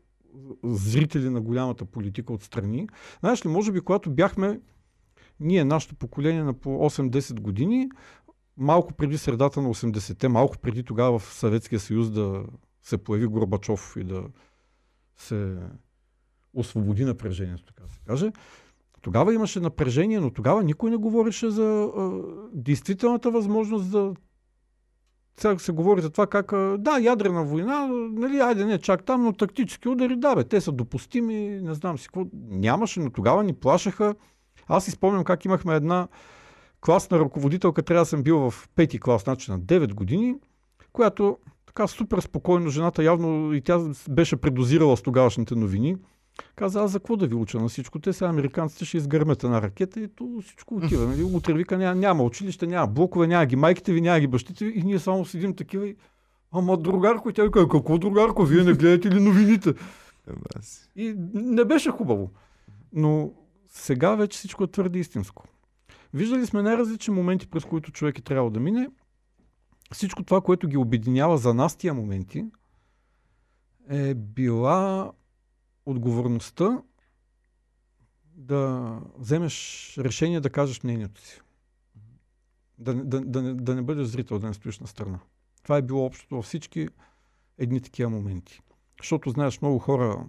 зрители 0.64 1.30
на 1.30 1.42
голямата 1.42 1.86
политика 1.86 2.34
отстрани, 2.34 2.90
знаеш 3.20 3.46
ли, 3.46 3.50
може 3.50 3.72
би 3.72 3.82
когато 3.82 4.10
бяхме 4.10 4.60
ние, 5.40 5.66
нашето 5.66 5.96
поколение 5.96 6.44
на 6.44 6.54
по 6.54 6.70
8-10 6.70 7.40
години, 7.40 7.90
малко 8.58 8.94
преди 8.94 9.18
средата 9.18 9.62
на 9.62 9.70
80-те, 9.70 10.28
малко 10.28 10.58
преди 10.58 10.84
тогава 10.84 11.20
в 11.20 11.34
Съветския 11.34 11.80
съюз 11.80 12.12
да 12.12 12.46
се 12.82 12.98
появи 12.98 13.28
Горбачов 13.28 13.96
и 14.00 14.04
да 14.04 14.24
се 15.18 15.58
освободи 16.54 17.06
напрежението, 17.06 17.64
така 17.66 17.88
се 17.88 18.00
каже. 18.06 18.32
Тогава 19.02 19.34
имаше 19.34 19.60
напрежение, 19.60 20.20
но 20.20 20.32
тогава 20.32 20.64
никой 20.64 20.92
не 20.92 20.98
говореше 20.98 21.50
за 21.50 21.92
а, 21.98 22.22
действителната 22.54 23.32
възможност 23.32 23.86
за 23.86 24.14
сега 25.40 25.58
се 25.60 25.72
говори 25.72 26.02
за 26.02 26.10
това 26.10 26.28
как, 26.28 26.52
да, 26.78 27.00
ядрена 27.02 27.44
война, 27.44 27.88
нали, 27.92 28.40
айде 28.40 28.66
не 28.66 28.78
чак 28.78 29.04
там, 29.04 29.24
но 29.24 29.34
тактически 29.34 29.90
удари, 29.90 30.16
да, 30.16 30.36
бе, 30.36 30.44
те 30.44 30.62
са 30.62 30.72
допустими, 30.72 31.60
не 31.62 31.74
знам 31.74 31.98
си 31.98 32.06
какво. 32.06 32.26
Нямаше, 32.50 33.00
но 33.00 33.10
тогава 33.10 33.44
ни 33.44 33.54
плашаха. 33.54 34.16
Аз 34.68 34.86
си 34.86 34.92
спомням 34.92 35.24
как 35.24 35.46
имахме 35.46 35.76
една 35.76 36.08
класна 36.82 37.20
ръководителка, 37.20 37.84
трябва 37.84 38.02
да 38.02 38.06
съм 38.06 38.24
бил 38.24 38.50
в 38.50 38.70
пети 38.76 39.00
клас, 39.00 39.24
значи 39.24 39.52
на 39.52 39.60
9 39.60 39.94
години, 39.94 40.36
която 40.94 41.38
така 41.66 41.88
супер 41.88 42.20
спокойно, 42.20 42.70
жената 42.70 43.04
явно 43.04 43.54
и 43.54 43.62
тя 43.62 43.80
беше 44.10 44.36
предозирала 44.36 44.98
с 44.98 45.02
тогавашните 45.02 45.56
новини. 45.56 45.96
Каза, 46.56 46.82
аз 46.82 46.92
за 46.92 47.00
какво 47.00 47.16
да 47.16 47.28
ви 47.28 47.36
уча 47.36 47.60
на 47.60 47.68
всичко? 47.68 48.00
Те 48.00 48.14
сега 48.14 48.30
американците 48.30 48.86
ще 48.86 48.98
изгърмят 48.98 49.44
една 49.44 49.62
ракета 49.62 50.00
и 50.00 50.08
то 50.08 50.42
всичко 50.44 50.76
отива. 50.76 51.08
Нали? 51.08 51.24
Утре 51.24 51.54
вика, 51.54 51.78
няма, 51.78 51.96
няма 51.96 52.24
училище, 52.24 52.68
няма 52.68 52.88
блокове, 52.88 53.28
няма 53.28 53.46
ги 53.46 53.56
майките 53.56 53.94
ви, 53.94 54.02
няма 54.02 54.20
ги 54.20 54.28
бащите 54.28 54.66
ви 54.66 54.80
и 54.80 54.84
ние 54.84 55.00
само 55.00 55.26
седим 55.26 55.56
такива 55.56 55.88
и 55.88 55.96
Ама 56.52 56.78
другарко, 56.78 57.32
тя 57.32 57.44
вика, 57.44 57.68
какво 57.68 57.98
другарко, 57.98 58.46
вие 58.46 58.64
не 58.64 58.74
гледате 58.74 59.12
ли 59.12 59.20
новините? 59.20 59.74
И 60.96 61.16
не 61.34 61.66
беше 61.66 61.92
хубаво. 61.92 62.32
Но 62.94 63.32
сега 63.70 64.16
вече 64.16 64.38
всичко 64.38 64.64
е 64.64 64.68
твърде 64.68 65.00
истинско. 65.00 65.44
Виждали 66.14 66.46
сме 66.46 66.62
най-различни 66.62 67.14
моменти, 67.14 67.48
през 67.48 67.66
които 67.66 67.92
човек 67.92 68.20
е 68.20 68.22
трябвало 68.22 68.50
да 68.50 68.60
мине. 68.60 68.90
Всичко 69.94 70.24
това, 70.24 70.42
което 70.42 70.68
ги 70.68 70.78
обединява 70.78 71.38
за 71.38 71.54
нас 71.54 71.76
тия 71.76 71.94
моменти, 71.94 72.46
е 73.90 74.14
била 74.14 75.12
отговорността 75.88 76.82
да 78.36 78.92
вземеш 79.18 79.96
решение 79.98 80.40
да 80.40 80.50
кажеш 80.50 80.84
мнението 80.84 81.22
си. 81.22 81.42
Да, 82.78 82.94
да, 82.94 83.22
да, 83.22 83.56
да 83.56 83.76
не 83.76 83.82
бъдеш 83.82 84.08
зрител, 84.08 84.40
да 84.40 84.48
не 84.48 84.54
стоиш 84.54 84.80
на 84.80 84.88
страна. 84.88 85.20
Това 85.64 85.78
е 85.78 85.82
било 85.82 86.06
общото 86.06 86.36
във 86.36 86.46
всички 86.46 86.88
едни 87.58 87.82
такива 87.82 88.10
моменти. 88.10 88.62
Защото, 89.02 89.30
знаеш, 89.30 89.62
много 89.62 89.80
хора 89.80 90.28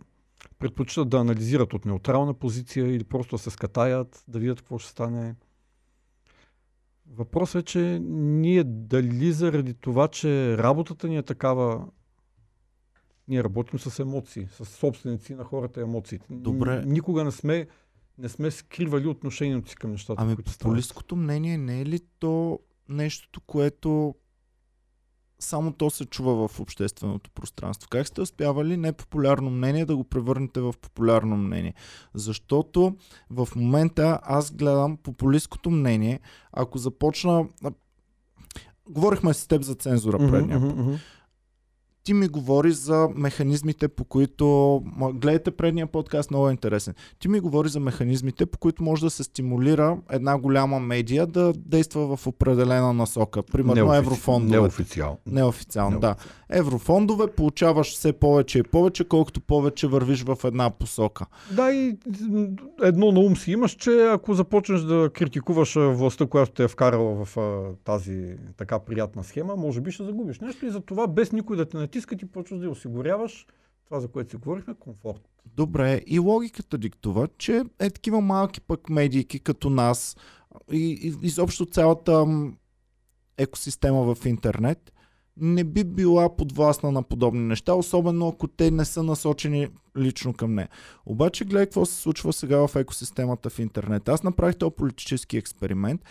предпочитат 0.58 1.08
да 1.08 1.18
анализират 1.18 1.74
от 1.74 1.84
неутрална 1.84 2.34
позиция 2.34 2.94
или 2.94 3.04
просто 3.04 3.36
да 3.36 3.42
се 3.42 3.50
скатаят, 3.50 4.24
да 4.28 4.38
видят 4.38 4.60
какво 4.60 4.78
ще 4.78 4.90
стане. 4.90 5.34
Въпросът 7.10 7.62
е, 7.62 7.64
че 7.64 7.98
ние 8.02 8.64
дали 8.64 9.32
заради 9.32 9.74
това, 9.74 10.08
че 10.08 10.58
работата 10.58 11.08
ни 11.08 11.16
е 11.16 11.22
такава, 11.22 11.86
ние 13.28 13.44
работим 13.44 13.78
с 13.78 13.98
емоции, 13.98 14.48
с 14.50 14.64
собственици 14.64 15.34
на 15.34 15.44
хората 15.44 15.80
емоциите. 15.80 16.26
Добре. 16.30 16.82
Никога 16.86 17.24
не 17.24 17.30
сме, 17.30 17.66
не 18.18 18.28
сме 18.28 18.50
скривали 18.50 19.06
отношението 19.06 19.70
си 19.70 19.76
към 19.76 19.90
нещата, 19.90 20.22
ами. 20.22 20.36
Популистското 20.36 21.16
мнение 21.16 21.58
не 21.58 21.80
е 21.80 21.86
ли 21.86 22.00
то 22.18 22.58
нещото, 22.88 23.40
което 23.40 24.14
само 25.38 25.72
то 25.72 25.90
се 25.90 26.04
чува 26.04 26.48
в 26.48 26.60
общественото 26.60 27.30
пространство. 27.30 27.88
Как 27.88 28.06
сте 28.06 28.20
успявали 28.20 28.76
непопулярно 28.76 29.50
мнение 29.50 29.84
да 29.84 29.96
го 29.96 30.04
превърнете 30.04 30.60
в 30.60 30.74
популярно 30.80 31.36
мнение? 31.36 31.74
Защото 32.14 32.96
в 33.30 33.48
момента 33.56 34.20
аз 34.22 34.52
гледам 34.52 34.96
популистското 34.96 35.70
мнение, 35.70 36.20
ако 36.52 36.78
започна... 36.78 37.48
Говорихме 38.90 39.34
с 39.34 39.46
теб 39.46 39.62
за 39.62 39.74
цензура 39.74 40.18
предния 40.18 40.60
път. 40.60 40.70
Mm-hmm, 40.70 40.98
ти 42.08 42.14
ми 42.14 42.28
говори 42.28 42.72
за 42.72 43.08
механизмите, 43.14 43.88
по 43.88 44.04
които... 44.04 44.82
Гледайте 45.14 45.50
предния 45.50 45.86
подкаст, 45.86 46.30
много 46.30 46.48
е 46.48 46.50
интересен. 46.50 46.94
Ти 47.18 47.28
ми 47.28 47.40
говори 47.40 47.68
за 47.68 47.80
механизмите, 47.80 48.46
по 48.46 48.58
които 48.58 48.82
може 48.82 49.04
да 49.04 49.10
се 49.10 49.24
стимулира 49.24 49.98
една 50.10 50.38
голяма 50.38 50.80
медия 50.80 51.26
да 51.26 51.52
действа 51.56 52.16
в 52.16 52.26
определена 52.26 52.92
насока. 52.92 53.42
Примерно 53.42 53.74
Неофици... 53.74 53.98
еврофондове. 53.98 54.60
Неофициално. 54.60 55.18
Неофициално, 55.26 56.00
да. 56.00 56.14
Еврофондове 56.50 57.26
получаваш 57.26 57.92
все 57.92 58.12
повече 58.12 58.58
и 58.58 58.62
повече, 58.62 59.04
колкото 59.04 59.40
повече 59.40 59.86
вървиш 59.86 60.22
в 60.22 60.38
една 60.44 60.70
посока. 60.70 61.26
Да, 61.56 61.72
и 61.72 61.96
едно 62.82 63.12
на 63.12 63.20
ум 63.20 63.36
си 63.36 63.52
имаш, 63.52 63.72
че 63.72 63.90
ако 64.12 64.34
започнеш 64.34 64.80
да 64.80 65.10
критикуваш 65.14 65.74
властта, 65.74 66.26
която 66.26 66.52
те 66.52 66.64
е 66.64 66.68
вкарала 66.68 67.24
в 67.24 67.38
тази 67.84 68.36
така 68.56 68.78
приятна 68.78 69.24
схема, 69.24 69.56
може 69.56 69.80
би 69.80 69.90
ще 69.90 70.04
загубиш 70.04 70.40
нещо 70.40 70.66
и 70.66 70.70
за 70.70 70.80
това 70.80 71.06
без 71.06 71.32
никой 71.32 71.56
да 71.56 71.64
те 71.68 71.76
натисне 71.76 71.97
натиска, 71.98 72.16
ти 72.16 72.26
почваш 72.26 72.60
да 72.60 72.70
осигуряваш 72.70 73.46
това, 73.84 74.00
за 74.00 74.08
което 74.08 74.30
си 74.30 74.36
говорихме, 74.36 74.74
комфорт. 74.74 75.28
Добре, 75.46 76.02
и 76.06 76.18
логиката 76.18 76.78
диктува, 76.78 77.28
че 77.38 77.64
е 77.78 77.90
такива 77.90 78.20
малки 78.20 78.60
пък 78.60 78.90
медийки 78.90 79.40
като 79.40 79.70
нас 79.70 80.16
и, 80.72 80.98
и 81.02 81.26
изобщо 81.26 81.66
цялата 81.66 82.26
екосистема 83.38 84.14
в 84.14 84.26
интернет 84.26 84.92
не 85.40 85.64
би 85.64 85.84
била 85.84 86.36
подвластна 86.36 86.92
на 86.92 87.02
подобни 87.02 87.40
неща, 87.40 87.74
особено 87.74 88.28
ако 88.28 88.48
те 88.48 88.70
не 88.70 88.84
са 88.84 89.02
насочени 89.02 89.68
лично 89.98 90.34
към 90.34 90.54
нея. 90.54 90.68
Обаче 91.06 91.44
гледай 91.44 91.66
какво 91.66 91.86
се 91.86 92.00
случва 92.00 92.32
сега 92.32 92.66
в 92.66 92.76
екосистемата 92.76 93.50
в 93.50 93.58
интернет. 93.58 94.08
Аз 94.08 94.22
направих 94.22 94.56
този 94.56 94.74
политически 94.76 95.36
експеримент 95.36 96.04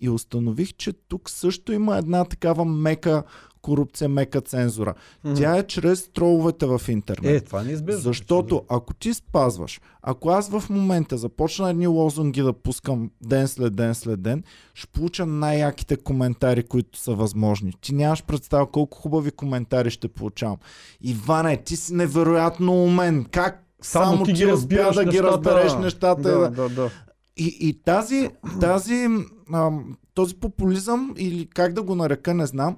и 0.00 0.08
установих, 0.10 0.74
че 0.74 0.92
тук 0.92 1.30
също 1.30 1.72
има 1.72 1.96
една 1.98 2.24
такава 2.24 2.64
мека 2.64 3.22
корупция, 3.62 4.08
мека 4.08 4.40
цензура. 4.40 4.94
Mm-hmm. 5.24 5.36
Тя 5.36 5.56
е 5.56 5.62
чрез 5.62 6.08
троловете 6.08 6.66
в 6.66 6.80
интернет. 6.88 7.42
Е, 7.42 7.44
това 7.44 7.62
не 7.62 7.72
избежда. 7.72 8.00
Защото 8.00 8.62
ако 8.68 8.94
ти 8.94 9.14
спазваш, 9.14 9.80
ако 10.02 10.30
аз 10.30 10.50
в 10.50 10.64
момента 10.70 11.18
започна 11.18 11.70
едни 11.70 11.86
лозунги 11.86 12.42
да 12.42 12.52
пускам 12.52 13.10
ден 13.22 13.48
след 13.48 13.76
ден 13.76 13.94
след 13.94 14.22
ден, 14.22 14.42
ще 14.74 14.86
получа 14.86 15.26
най-яките 15.26 15.96
коментари, 15.96 16.62
които 16.62 16.98
са 16.98 17.14
възможни. 17.14 17.72
Ти 17.80 17.94
нямаш 17.94 18.24
представа 18.24 18.70
колко 18.70 18.98
хубави 18.98 19.30
коментари 19.30 19.90
ще 19.90 20.08
получавам. 20.08 20.56
Иване, 21.00 21.56
ти 21.56 21.76
си 21.76 21.94
невероятно 21.94 22.84
умен. 22.84 23.26
Как 23.30 23.64
само, 23.82 24.12
само 24.12 24.24
ти 24.24 24.32
ги 24.32 24.46
разбираш 24.46 24.94
да 24.94 25.04
ги 25.04 25.22
разбереш 25.22 25.74
нещата. 25.74 26.22
Да, 26.22 26.50
да, 26.50 26.68
да. 26.68 26.90
И, 27.38 27.56
и 27.60 27.82
тази, 27.82 28.28
тази, 28.60 29.08
ам, 29.52 29.96
този 30.14 30.34
популизъм, 30.34 31.14
или 31.18 31.46
как 31.54 31.72
да 31.72 31.82
го 31.82 31.94
нарека, 31.94 32.34
не 32.34 32.46
знам, 32.46 32.76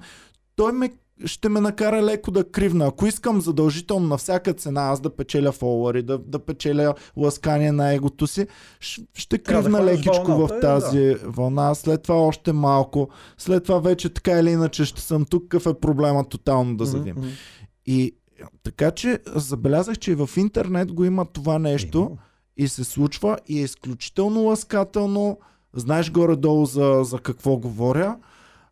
той 0.56 0.72
ме 0.72 0.90
ще 1.24 1.48
ме 1.48 1.60
накара 1.60 2.02
леко 2.02 2.30
да 2.30 2.44
кривна. 2.44 2.86
Ако 2.86 3.06
искам 3.06 3.40
задължително 3.40 4.06
на 4.06 4.18
всяка 4.18 4.52
цена 4.52 4.82
аз 4.82 5.00
да 5.00 5.16
печеля 5.16 5.52
фолуари, 5.52 6.02
да, 6.02 6.18
да 6.18 6.38
печеля 6.38 6.94
ласкание 7.16 7.72
на 7.72 7.92
егото 7.92 8.26
си, 8.26 8.46
ще 9.14 9.38
кривна 9.38 9.78
да 9.78 9.84
лекичко 9.84 10.26
вълната, 10.26 10.56
в 10.56 10.60
тази 10.60 10.98
да. 10.98 11.18
вълна. 11.24 11.74
След 11.74 12.02
това 12.02 12.14
още 12.14 12.52
малко. 12.52 13.08
След 13.38 13.64
това 13.64 13.78
вече 13.78 14.08
така 14.08 14.32
или 14.32 14.50
иначе 14.50 14.84
ще 14.84 15.00
съм 15.00 15.24
тук. 15.24 15.42
Какъв 15.42 15.66
е 15.66 15.80
проблема 15.80 16.24
тотално 16.24 16.76
да 16.76 16.84
завим. 16.84 17.16
Mm-hmm. 17.16 17.30
И 17.86 18.12
така 18.62 18.90
че 18.90 19.18
забелязах, 19.34 19.98
че 19.98 20.12
и 20.12 20.14
в 20.14 20.30
интернет 20.36 20.92
го 20.92 21.04
има 21.04 21.24
това 21.24 21.58
нещо 21.58 21.98
mm-hmm. 21.98 22.29
И 22.60 22.68
се 22.68 22.84
случва 22.84 23.38
и 23.48 23.60
е 23.60 23.62
изключително 23.62 24.42
ласкателно. 24.42 25.38
Знаеш 25.72 26.10
горе-долу 26.10 26.66
за, 26.66 27.00
за 27.04 27.18
какво 27.18 27.56
говоря. 27.56 28.18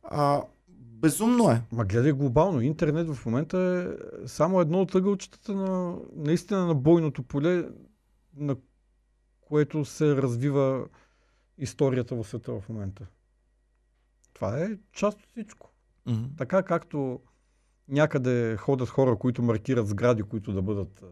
А, 0.03 0.43
Безумно 0.71 1.51
е. 1.51 1.63
Ма 1.73 1.85
гледай 1.85 2.13
глобално. 2.13 2.61
Интернет 2.61 3.15
в 3.15 3.27
момента 3.27 3.59
е 3.59 4.29
само 4.29 4.61
едно 4.61 4.81
от 4.81 4.95
ъгълчетата 4.95 5.55
на 5.55 5.97
наистина 6.17 6.67
на 6.67 6.75
бойното 6.75 7.23
поле, 7.23 7.69
на 8.37 8.57
което 9.41 9.85
се 9.85 10.17
развива 10.17 10.87
историята 11.59 12.15
в 12.15 12.25
света 12.25 12.61
в 12.61 12.69
момента. 12.69 13.07
Това 14.35 14.59
е 14.59 14.79
част 14.93 15.19
от 15.19 15.27
всичко. 15.27 15.71
Mm-hmm. 16.09 16.39
Така 16.39 16.63
както 16.63 17.21
някъде 17.89 18.57
ходят 18.57 18.89
хора, 18.89 19.17
които 19.17 19.43
маркират 19.43 19.89
сгради, 19.89 20.23
които 20.23 20.53
да 20.53 20.63
бъдат 20.63 21.05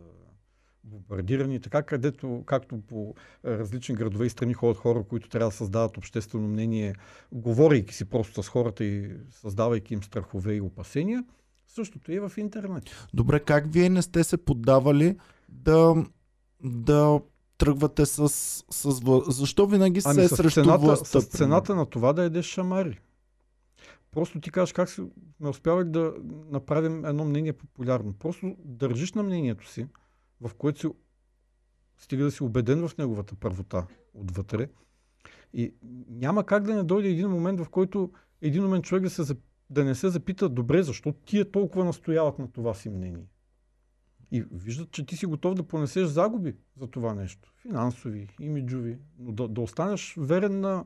бомбардирани, 0.87 1.61
така 1.61 1.83
където, 1.83 2.43
както 2.47 2.81
по 2.81 3.15
е, 3.45 3.59
различни 3.59 3.95
градове 3.95 4.27
и 4.27 4.31
страни 4.31 4.55
ходят 4.55 4.77
хора, 4.77 5.05
които 5.09 5.29
трябва 5.29 5.49
да 5.49 5.57
създават 5.57 5.97
обществено 5.97 6.49
мнение, 6.49 6.95
говорейки 7.33 7.95
си 7.95 8.05
просто 8.05 8.43
с 8.43 8.49
хората 8.49 8.85
и 8.85 9.11
създавайки 9.31 9.95
им 9.95 10.03
страхове 10.03 10.55
и 10.55 10.61
опасения, 10.61 11.25
същото 11.67 12.13
е 12.13 12.21
в 12.21 12.33
интернет. 12.37 12.85
Добре, 13.15 13.41
как 13.41 13.73
вие 13.73 13.89
не 13.89 14.03
сте 14.03 14.25
се 14.25 14.37
поддавали 14.37 15.17
да, 15.49 15.95
да 16.65 17.21
тръгвате 17.59 18.07
с, 18.07 18.29
с... 18.29 18.65
Защо 19.29 19.67
винаги 19.67 20.01
ами 20.05 20.15
се 20.15 20.25
е 20.25 20.29
срещу 20.29 20.63
цената, 20.63 20.79
властта? 20.79 21.21
С 21.21 21.25
цената 21.25 21.75
на 21.75 21.87
това 21.87 22.13
да 22.13 22.23
едеш 22.23 22.47
шамари. 22.47 23.01
Просто 24.13 24.41
ти 24.41 24.51
кажеш 24.51 24.73
как 24.73 24.91
сме 24.91 25.09
успявали 25.49 25.89
да 25.89 26.15
направим 26.51 27.05
едно 27.05 27.25
мнение 27.25 27.53
популярно. 27.53 28.13
Просто 28.13 28.57
държиш 28.65 29.13
на 29.13 29.23
мнението 29.23 29.71
си, 29.71 29.87
в 30.41 30.55
което 30.55 30.81
си 30.81 30.89
стига 31.99 32.25
да 32.25 32.31
си 32.31 32.43
убеден 32.43 32.89
в 32.89 32.99
неговата 32.99 33.35
първота 33.35 33.87
отвътре. 34.15 34.69
И 35.53 35.75
няма 36.09 36.47
как 36.47 36.63
да 36.63 36.75
не 36.75 36.83
дойде 36.83 37.09
един 37.09 37.29
момент, 37.29 37.61
в 37.61 37.69
който 37.69 38.13
един 38.43 38.63
момент 38.63 38.85
човек 38.85 39.03
да, 39.03 39.11
се, 39.11 39.37
да 39.71 39.85
не 39.85 39.95
се 39.95 40.09
запита, 40.09 40.49
добре, 40.49 40.83
защо 40.83 41.13
тия 41.13 41.51
толкова 41.51 41.85
настояват 41.85 42.39
на 42.39 42.53
това 42.53 42.75
си 42.75 42.89
мнение? 42.89 43.27
И 44.31 44.45
виждат, 44.53 44.91
че 44.91 45.07
ти 45.07 45.17
си 45.17 45.27
готов 45.27 45.55
да 45.55 45.63
понесеш 45.63 46.07
загуби 46.07 46.57
за 46.77 46.87
това 46.87 47.15
нещо. 47.15 47.53
Финансови, 47.57 48.29
имиджови, 48.41 48.99
но 49.19 49.33
да, 49.33 49.49
да 49.49 49.61
останеш 49.61 50.15
верен 50.19 50.61
на 50.61 50.85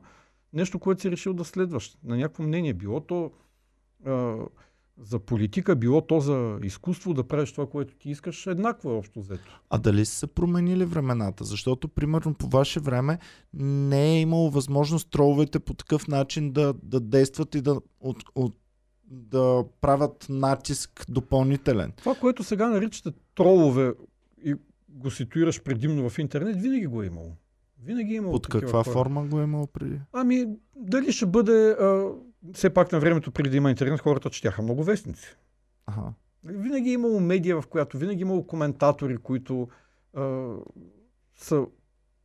нещо, 0.53 0.79
което 0.79 1.01
си 1.01 1.11
решил 1.11 1.33
да 1.33 1.45
следваш, 1.45 1.97
на 2.03 2.17
някакво 2.17 2.43
мнение. 2.43 2.73
Било 2.73 2.99
то 2.99 3.31
а, 4.05 4.37
за 5.03 5.19
политика, 5.19 5.75
било 5.75 6.01
то 6.01 6.19
за 6.19 6.59
изкуство, 6.63 7.13
да 7.13 7.23
правиш 7.23 7.51
това, 7.51 7.67
което 7.69 7.95
ти 7.95 8.09
искаш, 8.09 8.47
еднакво 8.47 8.89
е 8.89 8.93
общо 8.93 9.19
взето. 9.19 9.61
А 9.69 9.77
дали 9.77 10.05
са 10.05 10.15
се 10.15 10.27
променили 10.27 10.85
времената? 10.85 11.43
Защото, 11.43 11.87
примерно, 11.87 12.33
по 12.33 12.47
ваше 12.47 12.79
време 12.79 13.19
не 13.53 14.15
е 14.15 14.21
имало 14.21 14.51
възможност 14.51 15.11
троловете 15.11 15.59
по 15.59 15.73
такъв 15.73 16.07
начин 16.07 16.51
да, 16.51 16.73
да 16.83 16.99
действат 16.99 17.55
и 17.55 17.61
да, 17.61 17.81
от, 17.99 18.23
от, 18.35 18.55
да 19.05 19.63
правят 19.81 20.25
натиск 20.29 21.05
допълнителен. 21.09 21.93
Това, 21.97 22.15
което 22.15 22.43
сега 22.43 22.69
наричате 22.69 23.11
тролове, 23.35 23.93
и 24.43 24.55
го 24.89 25.11
ситуираш 25.11 25.63
предимно 25.63 26.09
в 26.09 26.19
интернет, 26.19 26.61
винаги 26.61 26.85
го 26.85 27.03
е 27.03 27.05
имало. 27.05 27.31
Винаги 27.83 28.13
е 28.13 28.17
имало. 28.17 28.33
Под 28.33 28.47
каква 28.47 28.83
хора. 28.83 28.93
форма 28.93 29.25
го 29.25 29.39
е 29.39 29.43
имало 29.43 29.67
преди? 29.67 29.99
Ами, 30.13 30.47
дали 30.75 31.11
ще 31.11 31.25
бъде. 31.25 31.69
А, 31.69 32.11
все 32.53 32.69
пак 32.69 32.91
на 32.91 32.99
времето, 32.99 33.31
преди 33.31 33.49
да 33.49 33.57
има 33.57 33.69
интернет, 33.69 33.99
хората 33.99 34.29
четяха 34.29 34.61
много 34.61 34.83
вестници. 34.83 35.35
Ага. 35.85 36.13
Винаги 36.43 36.89
е 36.89 36.93
имало 36.93 37.19
медия, 37.19 37.61
в 37.61 37.67
която 37.67 37.97
винаги 37.97 38.21
е 38.21 38.25
имало 38.25 38.47
коментатори, 38.47 39.17
които 39.17 39.67
а, 40.13 40.55
са 41.35 41.65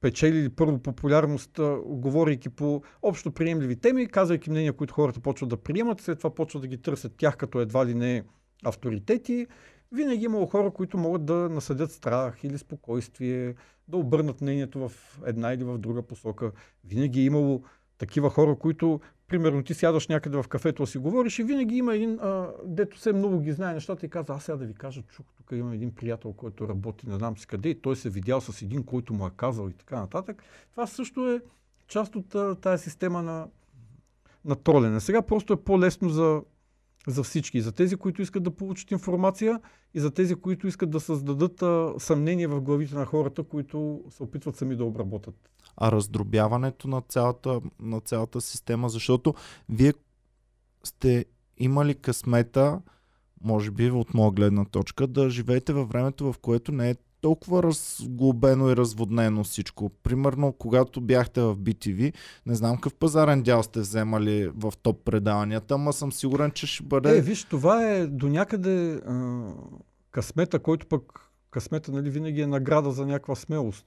печелили 0.00 0.48
първо 0.48 0.78
популярност, 0.78 1.60
говорейки 1.84 2.48
по 2.48 2.82
общо 3.02 3.32
приемливи 3.32 3.76
теми, 3.76 4.08
казвайки 4.08 4.50
мнения, 4.50 4.72
които 4.72 4.94
хората 4.94 5.20
почват 5.20 5.50
да 5.50 5.56
приемат, 5.56 6.00
след 6.00 6.18
това 6.18 6.34
почват 6.34 6.62
да 6.62 6.68
ги 6.68 6.82
търсят 6.82 7.16
тях 7.16 7.36
като 7.36 7.60
едва 7.60 7.86
ли 7.86 7.94
не 7.94 8.24
авторитети. 8.64 9.46
Винаги 9.92 10.24
е 10.24 10.24
имало 10.24 10.46
хора, 10.46 10.70
които 10.70 10.98
могат 10.98 11.24
да 11.24 11.34
насъдят 11.34 11.92
страх 11.92 12.44
или 12.44 12.58
спокойствие, 12.58 13.54
да 13.88 13.96
обърнат 13.96 14.40
мнението 14.40 14.88
в 14.88 14.92
една 15.26 15.52
или 15.52 15.64
в 15.64 15.78
друга 15.78 16.02
посока. 16.02 16.52
Винаги 16.84 17.20
е 17.20 17.24
имало 17.24 17.62
такива 17.98 18.30
хора, 18.30 18.56
които, 18.58 19.00
примерно, 19.28 19.62
ти 19.62 19.74
сядаш 19.74 20.08
някъде 20.08 20.42
в 20.42 20.48
кафето 20.48 20.82
да 20.82 20.86
си 20.86 20.98
говориш 20.98 21.38
и 21.38 21.42
винаги 21.42 21.76
има 21.76 21.94
един, 21.94 22.18
а, 22.20 22.50
дето 22.64 22.98
се 22.98 23.12
много 23.12 23.40
ги 23.40 23.52
знае 23.52 23.74
нещата 23.74 24.06
и 24.06 24.10
казва, 24.10 24.34
аз 24.34 24.44
сега 24.44 24.56
да 24.56 24.66
ви 24.66 24.74
кажа, 24.74 25.02
чух, 25.02 25.26
тук 25.36 25.52
има 25.52 25.74
един 25.74 25.94
приятел, 25.94 26.32
който 26.32 26.68
работи, 26.68 27.08
не 27.08 27.14
знам 27.14 27.38
си 27.38 27.46
къде, 27.46 27.68
и 27.68 27.80
той 27.80 27.96
се 27.96 28.08
е 28.08 28.10
видял 28.10 28.40
с 28.40 28.62
един, 28.62 28.84
който 28.84 29.14
му 29.14 29.26
е 29.26 29.30
казал 29.36 29.68
и 29.68 29.72
така 29.72 30.00
нататък. 30.00 30.42
Това 30.70 30.86
също 30.86 31.30
е 31.32 31.40
част 31.88 32.16
от 32.16 32.60
тази 32.60 32.82
система 32.82 33.22
на, 33.22 33.48
на 34.44 34.56
тролене. 34.56 35.00
Сега 35.00 35.22
просто 35.22 35.52
е 35.52 35.56
по-лесно 35.64 36.08
за 36.08 36.42
за 37.06 37.22
всички. 37.22 37.60
За 37.60 37.72
тези, 37.72 37.96
които 37.96 38.22
искат 38.22 38.42
да 38.42 38.50
получат 38.50 38.90
информация 38.90 39.60
и 39.94 40.00
за 40.00 40.10
тези, 40.10 40.34
които 40.34 40.66
искат 40.66 40.90
да 40.90 41.00
създадат 41.00 41.62
а, 41.62 41.94
съмнение 41.98 42.46
в 42.46 42.60
главите 42.60 42.94
на 42.94 43.04
хората, 43.04 43.42
които 43.42 44.04
се 44.10 44.22
опитват 44.22 44.56
сами 44.56 44.76
да 44.76 44.84
обработят. 44.84 45.34
А 45.76 45.92
раздробяването 45.92 46.88
на 46.88 47.02
цялата, 47.08 47.60
на 47.80 48.00
цялата 48.00 48.40
система, 48.40 48.88
защото 48.88 49.34
вие 49.68 49.92
сте 50.84 51.24
имали 51.58 51.94
късмета, 51.94 52.80
може 53.44 53.70
би 53.70 53.90
от 53.90 54.14
моя 54.14 54.32
гледна 54.32 54.64
точка, 54.64 55.06
да 55.06 55.30
живеете 55.30 55.72
във 55.72 55.88
времето, 55.88 56.32
в 56.32 56.38
което 56.38 56.72
не 56.72 56.90
е 56.90 56.94
толкова 57.20 57.62
разглобено 57.62 58.70
и 58.70 58.76
разводнено 58.76 59.44
всичко. 59.44 59.90
Примерно, 60.02 60.52
когато 60.52 61.00
бяхте 61.00 61.40
в 61.40 61.56
BTV, 61.56 62.14
не 62.46 62.54
знам 62.54 62.76
какъв 62.76 62.94
пазарен 62.94 63.42
дял 63.42 63.62
сте 63.62 63.80
вземали 63.80 64.48
в 64.48 64.72
топ 64.82 65.04
предаванията, 65.04 65.74
ама 65.74 65.92
съм 65.92 66.12
сигурен, 66.12 66.50
че 66.50 66.66
ще 66.66 66.82
бъде... 66.82 67.18
Е, 67.18 67.20
виж, 67.20 67.44
това 67.44 67.90
е 67.90 68.06
до 68.06 68.28
някъде 68.28 68.94
а, 68.94 69.44
късмета, 70.10 70.58
който 70.58 70.86
пък 70.86 71.30
късмета 71.50 71.92
нали, 71.92 72.10
винаги 72.10 72.40
е 72.40 72.46
награда 72.46 72.90
за 72.90 73.06
някаква 73.06 73.34
смелост. 73.34 73.86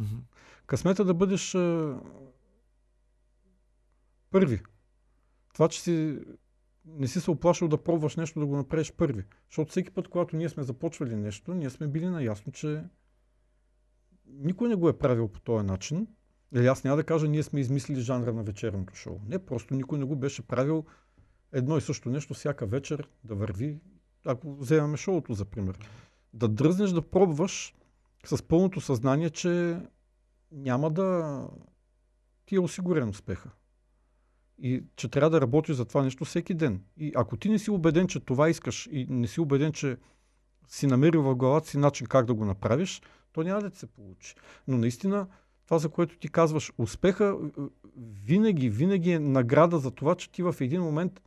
Mm-hmm. 0.00 0.35
Късмета 0.66 1.04
да 1.04 1.14
бъдеш 1.14 1.54
а, 1.54 1.98
първи. 4.30 4.62
Това, 5.52 5.68
че 5.68 5.80
си 5.80 6.18
не 6.86 7.08
си 7.08 7.20
се 7.20 7.30
оплашил 7.30 7.68
да 7.68 7.82
пробваш 7.82 8.16
нещо, 8.16 8.40
да 8.40 8.46
го 8.46 8.56
направиш 8.56 8.92
първи. 8.92 9.24
Защото 9.50 9.70
всеки 9.70 9.90
път, 9.90 10.08
когато 10.08 10.36
ние 10.36 10.48
сме 10.48 10.62
започвали 10.62 11.16
нещо, 11.16 11.54
ние 11.54 11.70
сме 11.70 11.88
били 11.88 12.06
наясно, 12.06 12.52
че 12.52 12.84
никой 14.26 14.68
не 14.68 14.74
го 14.74 14.88
е 14.88 14.98
правил 14.98 15.28
по 15.28 15.40
този 15.40 15.66
начин. 15.66 16.06
Или 16.54 16.66
аз 16.66 16.84
няма 16.84 16.96
да 16.96 17.04
кажа, 17.04 17.28
ние 17.28 17.42
сме 17.42 17.60
измислили 17.60 18.00
жанра 18.00 18.32
на 18.32 18.42
вечерното 18.42 18.94
шоу. 18.94 19.20
Не, 19.28 19.38
просто 19.38 19.74
никой 19.74 19.98
не 19.98 20.04
го 20.04 20.16
беше 20.16 20.46
правил 20.46 20.84
едно 21.52 21.76
и 21.76 21.80
също 21.80 22.10
нещо 22.10 22.34
всяка 22.34 22.66
вечер 22.66 23.08
да 23.24 23.34
върви. 23.34 23.80
Ако 24.24 24.56
вземаме 24.56 24.96
шоуто, 24.96 25.34
за 25.34 25.44
пример. 25.44 25.90
Да 26.32 26.48
дръзнеш 26.48 26.90
да 26.90 27.02
пробваш 27.02 27.74
с 28.24 28.42
пълното 28.42 28.80
съзнание, 28.80 29.30
че 29.30 29.80
няма 30.56 30.90
да 30.90 31.40
ти 32.46 32.54
е 32.54 32.60
осигурен 32.60 33.08
успеха. 33.08 33.50
И 34.58 34.84
че 34.96 35.08
трябва 35.08 35.30
да 35.30 35.40
работиш 35.40 35.76
за 35.76 35.84
това 35.84 36.02
нещо 36.02 36.24
всеки 36.24 36.54
ден. 36.54 36.82
И 36.96 37.12
ако 37.16 37.36
ти 37.36 37.48
не 37.48 37.58
си 37.58 37.70
убеден, 37.70 38.08
че 38.08 38.20
това 38.20 38.48
искаш 38.48 38.88
и 38.92 39.06
не 39.10 39.26
си 39.26 39.40
убеден, 39.40 39.72
че 39.72 39.96
си 40.68 40.86
намерил 40.86 41.22
в 41.22 41.36
главата 41.36 41.68
си 41.68 41.78
начин 41.78 42.06
как 42.06 42.26
да 42.26 42.34
го 42.34 42.44
направиш, 42.44 43.02
то 43.32 43.42
няма 43.42 43.60
да 43.60 43.70
ти 43.70 43.78
се 43.78 43.86
получи. 43.86 44.34
Но 44.68 44.78
наистина, 44.78 45.26
това 45.64 45.78
за 45.78 45.88
което 45.88 46.18
ти 46.18 46.28
казваш, 46.28 46.72
успеха 46.78 47.38
винаги, 48.24 48.70
винаги 48.70 49.10
е 49.10 49.18
награда 49.18 49.78
за 49.78 49.90
това, 49.90 50.14
че 50.14 50.30
ти 50.30 50.42
в 50.42 50.54
един 50.60 50.82
момент 50.82 51.22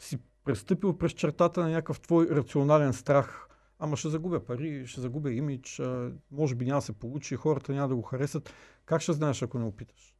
си 0.00 0.18
престъпил 0.44 0.98
през 0.98 1.12
чертата 1.12 1.60
на 1.60 1.68
някакъв 1.68 2.00
твой 2.00 2.26
рационален 2.30 2.92
страх. 2.92 3.47
Ама 3.78 3.96
ще 3.96 4.08
загубя 4.08 4.44
пари, 4.44 4.86
ще 4.86 5.00
загубя 5.00 5.32
имидж, 5.32 5.82
може 6.30 6.54
би 6.54 6.64
няма 6.64 6.78
да 6.78 6.82
се 6.82 6.92
получи, 6.92 7.36
хората 7.36 7.72
няма 7.72 7.88
да 7.88 7.96
го 7.96 8.02
харесат. 8.02 8.52
Как 8.84 9.00
ще 9.00 9.12
знаеш, 9.12 9.42
ако 9.42 9.58
не 9.58 9.64
опиташ? 9.64 10.14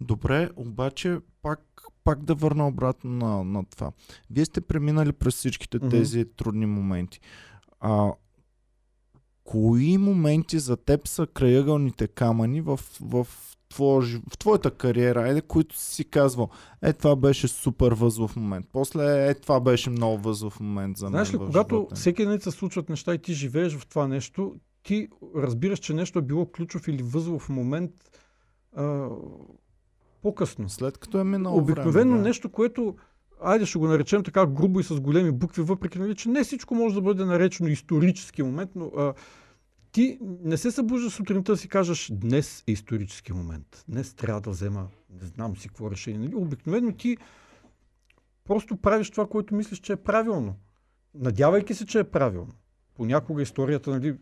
Добре, 0.00 0.50
обаче 0.56 1.18
пак, 1.42 1.82
пак 2.04 2.24
да 2.24 2.34
върна 2.34 2.68
обратно 2.68 3.10
на, 3.10 3.44
на 3.44 3.64
това. 3.64 3.92
Вие 4.30 4.44
сте 4.44 4.60
преминали 4.60 5.12
през 5.12 5.34
всичките 5.34 5.78
тези 5.78 6.24
mm-hmm. 6.24 6.36
трудни 6.36 6.66
моменти. 6.66 7.20
А, 7.80 8.12
кои 9.44 9.98
моменти 9.98 10.58
за 10.58 10.76
теб 10.76 11.08
са 11.08 11.26
краягълните 11.26 12.08
камъни 12.08 12.60
в, 12.60 12.80
в, 13.00 13.26
твоя, 13.72 14.02
в 14.30 14.38
твоята 14.38 14.70
кариера, 14.70 15.38
е, 15.38 15.40
които 15.40 15.78
си 15.78 16.04
казвал, 16.04 16.48
е 16.82 16.92
това 16.92 17.16
беше 17.16 17.48
супер 17.48 17.92
възлов 17.92 18.36
момент. 18.36 18.66
После 18.72 19.28
е 19.30 19.34
това 19.34 19.60
беше 19.60 19.90
много 19.90 20.18
възлов 20.18 20.60
момент 20.60 20.96
за 20.96 21.04
мен. 21.04 21.10
Знаеш 21.10 21.34
ли, 21.34 21.38
когато 21.38 21.74
живота. 21.76 21.94
всеки 21.94 22.26
ден 22.26 22.40
се 22.40 22.50
случват 22.50 22.88
неща 22.88 23.14
и 23.14 23.18
ти 23.18 23.34
живееш 23.34 23.76
в 23.76 23.86
това 23.86 24.08
нещо, 24.08 24.54
ти 24.82 25.08
разбираш, 25.36 25.78
че 25.78 25.94
нещо 25.94 26.18
е 26.18 26.22
било 26.22 26.46
ключов 26.46 26.88
или 26.88 27.02
възлов 27.02 27.48
момент 27.48 27.90
а, 28.76 29.08
по-късно. 30.22 30.68
След 30.68 30.98
като 30.98 31.18
е 31.18 31.24
минало 31.24 31.58
Обикновено 31.58 32.10
време, 32.10 32.16
да. 32.16 32.28
нещо, 32.28 32.48
което 32.48 32.96
айде 33.40 33.66
ще 33.66 33.78
го 33.78 33.88
наречем 33.88 34.22
така 34.22 34.46
грубо 34.46 34.80
и 34.80 34.84
с 34.84 35.00
големи 35.00 35.30
букви, 35.30 35.62
въпреки 35.62 35.98
нали, 35.98 36.14
че 36.14 36.28
не 36.28 36.44
всичко 36.44 36.74
може 36.74 36.94
да 36.94 37.00
бъде 37.00 37.24
наречено 37.24 37.68
исторически 37.68 38.42
момент, 38.42 38.70
но 38.74 38.84
а, 38.96 39.14
ти 39.92 40.18
не 40.20 40.56
се 40.56 40.70
събуждаш 40.70 41.12
сутринта 41.12 41.52
да 41.52 41.56
си 41.56 41.68
кажеш, 41.68 42.10
днес 42.12 42.64
е 42.66 42.72
исторически 42.72 43.32
момент. 43.32 43.84
Днес 43.88 44.14
трябва 44.14 44.40
да 44.40 44.50
взема, 44.50 44.88
не 45.20 45.26
знам 45.26 45.56
си 45.56 45.68
какво 45.68 45.90
решение. 45.90 46.18
Нали? 46.18 46.34
Обикновено 46.34 46.92
ти 46.92 47.16
просто 48.44 48.76
правиш 48.76 49.10
това, 49.10 49.26
което 49.26 49.54
мислиш, 49.54 49.78
че 49.78 49.92
е 49.92 49.96
правилно. 49.96 50.56
Надявайки 51.14 51.74
се, 51.74 51.86
че 51.86 51.98
е 51.98 52.04
правилно. 52.04 52.52
Понякога 52.94 53.42
историята, 53.42 53.90
нали, 53.90 54.16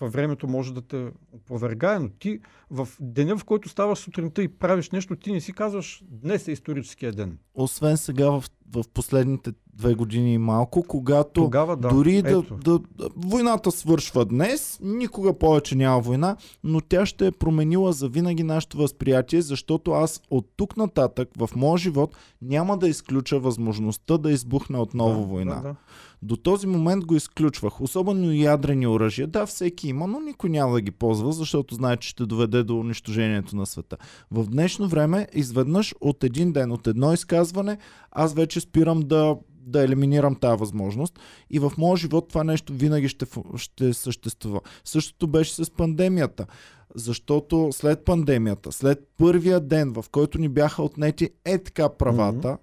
във 0.00 0.12
времето 0.12 0.48
може 0.48 0.74
да 0.74 0.82
те 0.82 1.12
опровергае, 1.32 1.98
но 1.98 2.08
ти 2.08 2.40
в 2.70 2.88
деня, 3.00 3.36
в 3.38 3.44
който 3.44 3.68
ставаш 3.68 3.98
сутринта 3.98 4.42
и 4.42 4.48
правиш 4.48 4.90
нещо, 4.90 5.16
ти 5.16 5.32
не 5.32 5.40
си 5.40 5.52
казваш 5.52 6.02
днес 6.08 6.48
е 6.48 6.52
историческия 6.52 7.12
ден. 7.12 7.38
Освен 7.54 7.96
сега 7.96 8.30
в, 8.30 8.44
в 8.72 8.84
последните 8.94 9.52
две 9.74 9.94
години 9.94 10.34
и 10.34 10.38
малко, 10.38 10.82
когато 10.82 11.32
Тогава, 11.32 11.76
да. 11.76 11.88
дори 11.88 12.22
да, 12.22 12.42
да, 12.42 12.78
да, 12.98 13.08
войната 13.16 13.70
свършва 13.70 14.24
днес, 14.24 14.78
никога 14.82 15.38
повече 15.38 15.74
няма 15.74 16.00
война, 16.00 16.36
но 16.64 16.80
тя 16.80 17.06
ще 17.06 17.26
е 17.26 17.32
променила 17.32 17.92
за 17.92 18.08
винаги 18.08 18.42
нашето 18.42 18.76
възприятие, 18.76 19.42
защото 19.42 19.90
аз 19.90 20.20
от 20.30 20.46
тук 20.56 20.76
нататък 20.76 21.28
в 21.38 21.50
моя 21.56 21.78
живот 21.78 22.16
няма 22.42 22.78
да 22.78 22.88
изключа 22.88 23.38
възможността 23.38 24.18
да 24.18 24.32
избухне 24.32 24.78
отново 24.78 25.20
да, 25.20 25.26
война. 25.26 25.54
Да, 25.54 25.62
да. 25.62 25.74
До 26.22 26.36
този 26.36 26.66
момент 26.66 27.04
го 27.04 27.16
изключвах. 27.16 27.80
Особено 27.80 28.32
и 28.32 28.42
ядрени 28.42 28.86
оръжия. 28.86 29.26
Да, 29.26 29.46
всеки 29.46 29.88
има, 29.88 30.06
но 30.06 30.20
никой 30.20 30.50
няма 30.50 30.74
да 30.74 30.80
ги 30.80 30.90
ползва, 30.90 31.32
защото 31.32 31.74
знае, 31.74 31.96
че 31.96 32.08
ще 32.08 32.26
доведе 32.26 32.62
до 32.62 32.78
унищожението 32.78 33.56
на 33.56 33.66
света. 33.66 33.96
В 34.30 34.46
днешно 34.46 34.88
време, 34.88 35.28
изведнъж 35.34 35.94
от 36.00 36.24
един 36.24 36.52
ден, 36.52 36.72
от 36.72 36.86
едно 36.86 37.12
изказване, 37.12 37.78
аз 38.12 38.34
вече 38.34 38.60
спирам 38.60 39.00
да 39.00 39.36
да 39.66 39.84
елиминирам 39.84 40.34
тази 40.34 40.60
възможност. 40.60 41.18
И 41.50 41.58
в 41.58 41.72
моя 41.78 41.96
живот 41.96 42.28
това 42.28 42.44
нещо 42.44 42.72
винаги 42.72 43.08
ще, 43.08 43.26
ще 43.56 43.94
съществува. 43.94 44.60
Същото 44.84 45.26
беше 45.28 45.64
с 45.64 45.70
пандемията. 45.70 46.46
Защото 46.94 47.68
след 47.72 48.04
пандемията, 48.04 48.72
след 48.72 49.08
първия 49.18 49.60
ден, 49.60 49.92
в 49.92 50.04
който 50.10 50.38
ни 50.38 50.48
бяха 50.48 50.82
отнети 50.82 51.30
е 51.44 51.58
така 51.58 51.88
правата, 51.88 52.48
mm-hmm. 52.48 52.58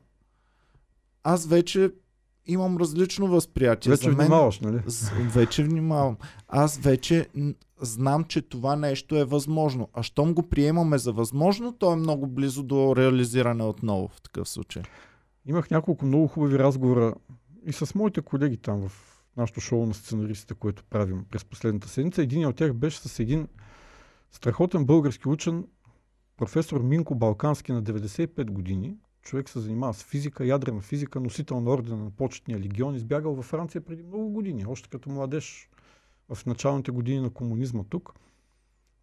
аз 1.24 1.48
вече 1.48 1.92
имам 2.46 2.78
различно 2.78 3.28
възприятие. 3.28 3.90
Вече 3.90 4.04
За 4.04 4.10
мен, 4.10 4.18
внимаваш, 4.18 4.60
нали? 4.60 4.80
Вече 5.20 5.64
внимавам. 5.64 6.18
Аз 6.48 6.78
вече 6.78 7.28
знам, 7.82 8.24
че 8.24 8.42
това 8.42 8.76
нещо 8.76 9.16
е 9.16 9.26
възможно. 9.26 9.90
А 9.94 10.04
щом 10.04 10.34
го 10.34 10.50
приемаме 10.50 10.98
за 10.98 11.12
възможно, 11.12 11.74
то 11.74 11.94
е 11.94 11.96
много 11.96 12.28
близо 12.28 12.64
до 12.64 12.96
реализиране 12.96 13.64
отново 13.64 14.08
в 14.08 14.22
такъв 14.22 14.50
случай. 14.50 14.84
Имах 15.46 15.72
няколко 15.72 16.06
много 16.06 16.28
хубави 16.28 16.60
разговора 16.60 17.16
и 17.66 17.74
с 17.74 17.96
моите 17.96 18.22
колеги 18.22 18.58
там 18.58 18.90
в 18.90 19.20
нашото 19.38 19.62
шоу 19.62 19.86
на 19.86 19.94
сценаристите, 19.94 20.54
което 20.54 20.84
правим 20.84 21.26
през 21.32 21.46
последната 21.46 21.88
седмица. 21.88 22.22
Един 22.22 22.48
от 22.48 22.56
тях 22.56 22.74
беше 22.74 23.00
с 23.00 23.20
един 23.20 23.48
страхотен 24.32 24.86
български 24.86 25.28
учен, 25.28 25.68
професор 26.38 26.82
Минко 26.82 27.16
Балкански 27.16 27.72
на 27.72 27.84
95 27.84 28.52
години. 28.52 28.96
Човек 29.22 29.50
се 29.50 29.60
занимава 29.60 29.94
с 29.94 30.04
физика, 30.04 30.46
ядрена 30.46 30.82
физика, 30.82 31.20
носител 31.20 31.62
на 31.62 31.72
ордена 31.72 32.04
на 32.04 32.12
почетния 32.12 32.60
легион, 32.60 32.96
избягал 32.96 33.36
във 33.36 33.46
Франция 33.46 33.82
преди 33.82 34.04
много 34.04 34.30
години, 34.30 34.66
още 34.68 34.90
като 34.90 35.10
младеж 35.10 35.70
в 36.34 36.46
началните 36.46 36.92
години 36.92 37.20
на 37.20 37.30
комунизма 37.30 37.84
тук. 37.90 38.14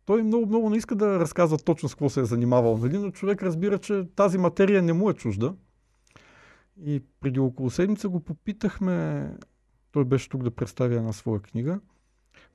Той 0.05 0.23
много, 0.23 0.47
много 0.47 0.71
не 0.71 0.77
иска 0.77 0.95
да 0.95 1.21
разказва 1.21 1.59
точно 1.59 1.89
с 1.89 1.95
какво 1.95 2.09
се 2.09 2.21
е 2.21 2.25
занимавал, 2.25 2.79
нали? 2.79 2.99
но 2.99 3.11
човек 3.11 3.43
разбира, 3.43 3.79
че 3.79 4.05
тази 4.17 4.39
материя 4.39 4.83
не 4.83 4.93
му 4.93 5.11
е 5.11 5.15
чужда. 5.15 5.55
И 6.85 7.03
преди 7.21 7.41
около 7.41 7.71
седмица 7.71 8.09
го 8.09 8.21
попитахме, 8.21 9.31
той 9.93 10.05
беше 10.05 10.29
тук 10.29 10.43
да 10.43 10.51
представя 10.51 10.95
една 10.95 11.13
своя 11.13 11.41
книга, 11.41 11.81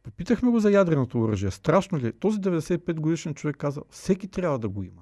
попитахме 0.03 0.51
го 0.51 0.59
за 0.59 0.71
ядреното 0.71 1.21
оръжие. 1.21 1.51
Страшно 1.51 1.97
ли 1.97 2.07
е? 2.07 2.11
Този 2.11 2.39
95 2.39 2.93
годишен 2.93 3.33
човек 3.33 3.57
каза, 3.57 3.81
всеки 3.89 4.27
трябва 4.27 4.59
да 4.59 4.69
го 4.69 4.83
има. 4.83 5.01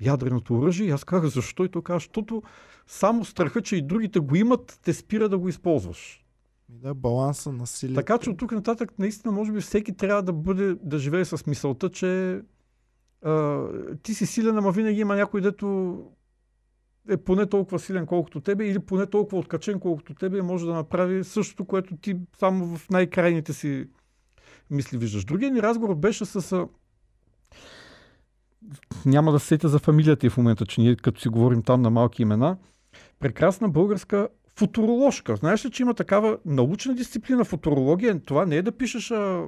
Ядреното 0.00 0.54
оръжие. 0.54 0.86
И 0.86 0.90
аз 0.90 1.04
казах, 1.04 1.30
защо? 1.30 1.64
И 1.64 1.68
той 1.68 1.82
каза, 1.82 1.96
защото 1.96 2.42
само 2.86 3.24
страха, 3.24 3.62
че 3.62 3.76
и 3.76 3.82
другите 3.82 4.18
го 4.18 4.36
имат, 4.36 4.80
те 4.84 4.92
спира 4.92 5.28
да 5.28 5.38
го 5.38 5.48
използваш. 5.48 6.24
Да, 6.68 6.94
баланса 6.94 7.52
на 7.52 7.66
силите. 7.66 8.00
Така 8.00 8.18
че 8.18 8.30
от 8.30 8.38
тук 8.38 8.52
нататък 8.52 8.98
наистина 8.98 9.32
може 9.32 9.52
би 9.52 9.60
всеки 9.60 9.96
трябва 9.96 10.22
да 10.22 10.32
бъде, 10.32 10.76
да 10.82 10.98
живее 10.98 11.24
с 11.24 11.46
мисълта, 11.46 11.90
че 11.90 12.40
а, 13.22 13.66
ти 14.02 14.14
си 14.14 14.26
силен, 14.26 14.58
ама 14.58 14.72
винаги 14.72 15.00
има 15.00 15.16
някой, 15.16 15.40
дето 15.40 15.96
е 17.08 17.16
поне 17.16 17.46
толкова 17.46 17.78
силен, 17.78 18.06
колкото 18.06 18.40
тебе, 18.40 18.66
или 18.66 18.78
поне 18.78 19.06
толкова 19.06 19.38
откачен, 19.38 19.80
колкото 19.80 20.14
тебе, 20.14 20.42
може 20.42 20.66
да 20.66 20.72
направи 20.72 21.24
същото, 21.24 21.64
което 21.64 21.96
ти 21.96 22.16
само 22.38 22.76
в 22.76 22.90
най-крайните 22.90 23.52
си 23.52 23.86
мисли 24.70 24.98
виждаш. 24.98 25.24
Другия 25.24 25.50
ни 25.50 25.62
разговор 25.62 25.94
беше 25.94 26.24
с... 26.24 26.66
Няма 29.06 29.32
да 29.32 29.40
се 29.40 29.46
сетя 29.46 29.68
за 29.68 29.78
фамилията 29.78 30.26
и 30.26 30.30
в 30.30 30.36
момента, 30.36 30.66
че 30.66 30.80
ние 30.80 30.96
като 30.96 31.20
си 31.20 31.28
говорим 31.28 31.62
там 31.62 31.82
на 31.82 31.90
малки 31.90 32.22
имена. 32.22 32.56
Прекрасна 33.20 33.68
българска 33.68 34.28
футуроложка. 34.56 35.36
Знаеш 35.36 35.64
ли, 35.64 35.70
че 35.70 35.82
има 35.82 35.94
такава 35.94 36.38
научна 36.46 36.94
дисциплина 36.94 37.44
футурология? 37.44 38.20
Това 38.20 38.46
не 38.46 38.56
е 38.56 38.62
да 38.62 38.72
пишеш 38.72 39.10
а, 39.10 39.44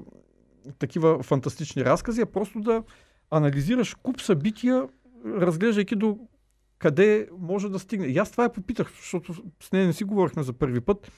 такива 0.78 1.22
фантастични 1.22 1.84
разкази, 1.84 2.20
а 2.20 2.26
просто 2.26 2.60
да 2.60 2.82
анализираш 3.30 3.94
куп 3.94 4.20
събития, 4.20 4.88
разглеждайки 5.26 5.96
до 5.96 6.18
къде 6.78 7.28
може 7.38 7.68
да 7.68 7.78
стигне. 7.78 8.06
И 8.06 8.18
аз 8.18 8.30
това 8.30 8.44
я 8.44 8.52
попитах, 8.52 8.92
защото 8.96 9.34
с 9.62 9.72
нея 9.72 9.86
не 9.86 9.92
си 9.92 10.04
говорихме 10.04 10.42
за 10.42 10.52
първи 10.52 10.80
път. 10.80 11.12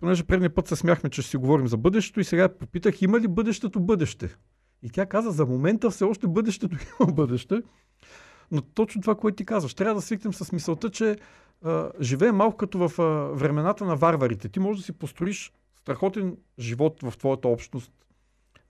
Понеже 0.00 0.24
предния 0.24 0.54
път 0.54 0.68
се 0.68 0.76
смяхме, 0.76 1.10
че 1.10 1.22
ще 1.22 1.30
си 1.30 1.36
говорим 1.36 1.68
за 1.68 1.76
бъдещето 1.76 2.20
и 2.20 2.24
сега 2.24 2.48
попитах, 2.48 3.02
има 3.02 3.20
ли 3.20 3.28
бъдещето 3.28 3.80
бъдеще? 3.80 4.36
И 4.82 4.90
тя 4.90 5.06
каза, 5.06 5.30
за 5.30 5.46
момента 5.46 5.90
все 5.90 6.04
още 6.04 6.26
бъдещето 6.26 6.76
има 7.00 7.12
бъдеще. 7.12 7.62
Но 8.50 8.62
точно 8.62 9.00
това, 9.00 9.14
което 9.14 9.36
ти 9.36 9.44
казваш, 9.44 9.74
трябва 9.74 9.94
да 9.94 10.00
свикнем 10.00 10.34
с 10.34 10.52
мисълта, 10.52 10.90
че 10.90 11.16
а, 11.62 11.90
живее 12.00 12.32
малко 12.32 12.56
като 12.56 12.88
в 12.88 12.92
времената 13.34 13.84
на 13.84 13.96
варварите. 13.96 14.48
Ти 14.48 14.60
можеш 14.60 14.80
да 14.80 14.84
си 14.84 14.92
построиш 14.92 15.52
страхотен 15.76 16.36
живот 16.58 17.02
в 17.02 17.18
твоята 17.18 17.48
общност, 17.48 17.92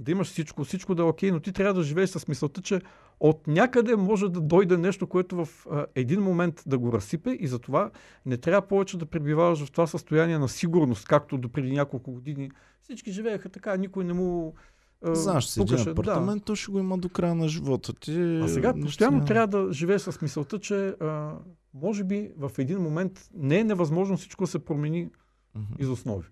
да 0.01 0.11
имаш 0.11 0.29
всичко, 0.29 0.64
всичко 0.64 0.94
да 0.94 1.03
е 1.03 1.07
окей, 1.07 1.31
но 1.31 1.40
ти 1.40 1.53
трябва 1.53 1.74
да 1.74 1.83
живееш 1.83 2.11
с 2.11 2.29
мисълта, 2.29 2.62
че 2.62 2.81
от 3.20 3.46
някъде 3.46 3.96
може 3.96 4.28
да 4.28 4.40
дойде 4.40 4.76
нещо, 4.76 5.07
което 5.07 5.44
в 5.44 5.66
а, 5.70 5.87
един 5.94 6.20
момент 6.20 6.62
да 6.66 6.78
го 6.78 6.92
разсипе 6.92 7.31
и 7.40 7.46
затова 7.46 7.90
не 8.26 8.37
трябва 8.37 8.68
повече 8.68 8.98
да 8.98 9.07
пребиваваш 9.07 9.64
в 9.64 9.70
това 9.70 9.87
състояние 9.87 10.38
на 10.38 10.48
сигурност, 10.48 11.09
както 11.09 11.38
до 11.38 11.48
преди 11.48 11.72
няколко 11.72 12.12
години. 12.12 12.50
Всички 12.81 13.12
живееха 13.12 13.48
така, 13.48 13.76
никой 13.76 14.04
не 14.04 14.12
му 14.12 14.54
Знаеш 15.02 15.44
си, 15.44 15.61
един 15.61 15.88
апартамент, 15.88 16.44
да. 16.44 16.57
ще 16.57 16.72
го 16.72 16.78
има 16.78 16.98
до 16.98 17.09
края 17.09 17.35
на 17.35 17.48
живота 17.48 17.92
ти. 17.92 18.40
А 18.42 18.48
сега 18.48 18.74
постоянно 18.83 19.24
трябва 19.24 19.46
да 19.46 19.72
живееш 19.72 20.02
с 20.02 20.20
мисълта, 20.22 20.59
че 20.59 20.88
а, 20.88 21.33
може 21.74 22.04
би 22.04 22.31
в 22.37 22.50
един 22.59 22.78
момент 22.78 23.28
не 23.35 23.59
е 23.59 23.64
невъзможно 23.64 24.16
всичко 24.16 24.44
да 24.44 24.46
се 24.46 24.59
промени 24.59 25.07
mm-hmm. 25.07 25.83
из 25.83 25.88
основи. 25.88 26.26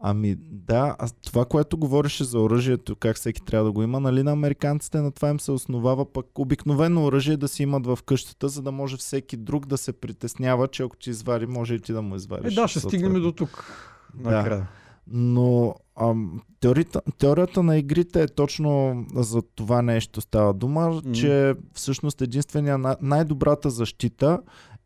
Ами 0.00 0.36
да, 0.50 0.96
а 0.98 1.08
това, 1.24 1.44
което 1.44 1.78
говореше 1.78 2.24
за 2.24 2.40
оръжието, 2.40 2.96
как 2.96 3.16
всеки 3.16 3.42
трябва 3.42 3.64
да 3.64 3.72
го 3.72 3.82
има, 3.82 4.00
нали 4.00 4.22
на 4.22 4.32
американците 4.32 5.00
на 5.00 5.12
това 5.12 5.28
им 5.28 5.40
се 5.40 5.52
основава 5.52 6.12
пък 6.12 6.38
обикновено 6.38 7.04
оръжие 7.04 7.36
да 7.36 7.48
си 7.48 7.62
имат 7.62 7.86
в 7.86 7.98
къщата, 8.06 8.48
за 8.48 8.62
да 8.62 8.72
може 8.72 8.96
всеки 8.96 9.36
друг 9.36 9.66
да 9.66 9.78
се 9.78 9.92
притеснява, 9.92 10.68
че 10.68 10.82
ако 10.82 10.96
ти 10.96 11.10
извади, 11.10 11.46
може 11.46 11.74
и 11.74 11.80
ти 11.80 11.92
да 11.92 12.02
му 12.02 12.16
извадиш. 12.16 12.52
Е, 12.52 12.54
да, 12.54 12.68
ще 12.68 12.80
стигнем 12.80 13.22
до 13.22 13.32
тук. 13.32 13.64
Накрая. 14.14 14.58
Да. 14.60 14.66
Но 15.06 15.74
ам, 16.00 16.42
теорията, 16.60 17.00
теорията 17.18 17.62
на 17.62 17.78
игрите 17.78 18.22
е 18.22 18.28
точно 18.28 19.04
за 19.14 19.42
това 19.42 19.82
нещо 19.82 20.20
става 20.20 20.54
дума, 20.54 20.80
mm. 20.80 21.12
че 21.12 21.54
всъщност 21.72 22.22
единствения 22.22 22.96
най-добрата 23.00 23.70
защита 23.70 24.40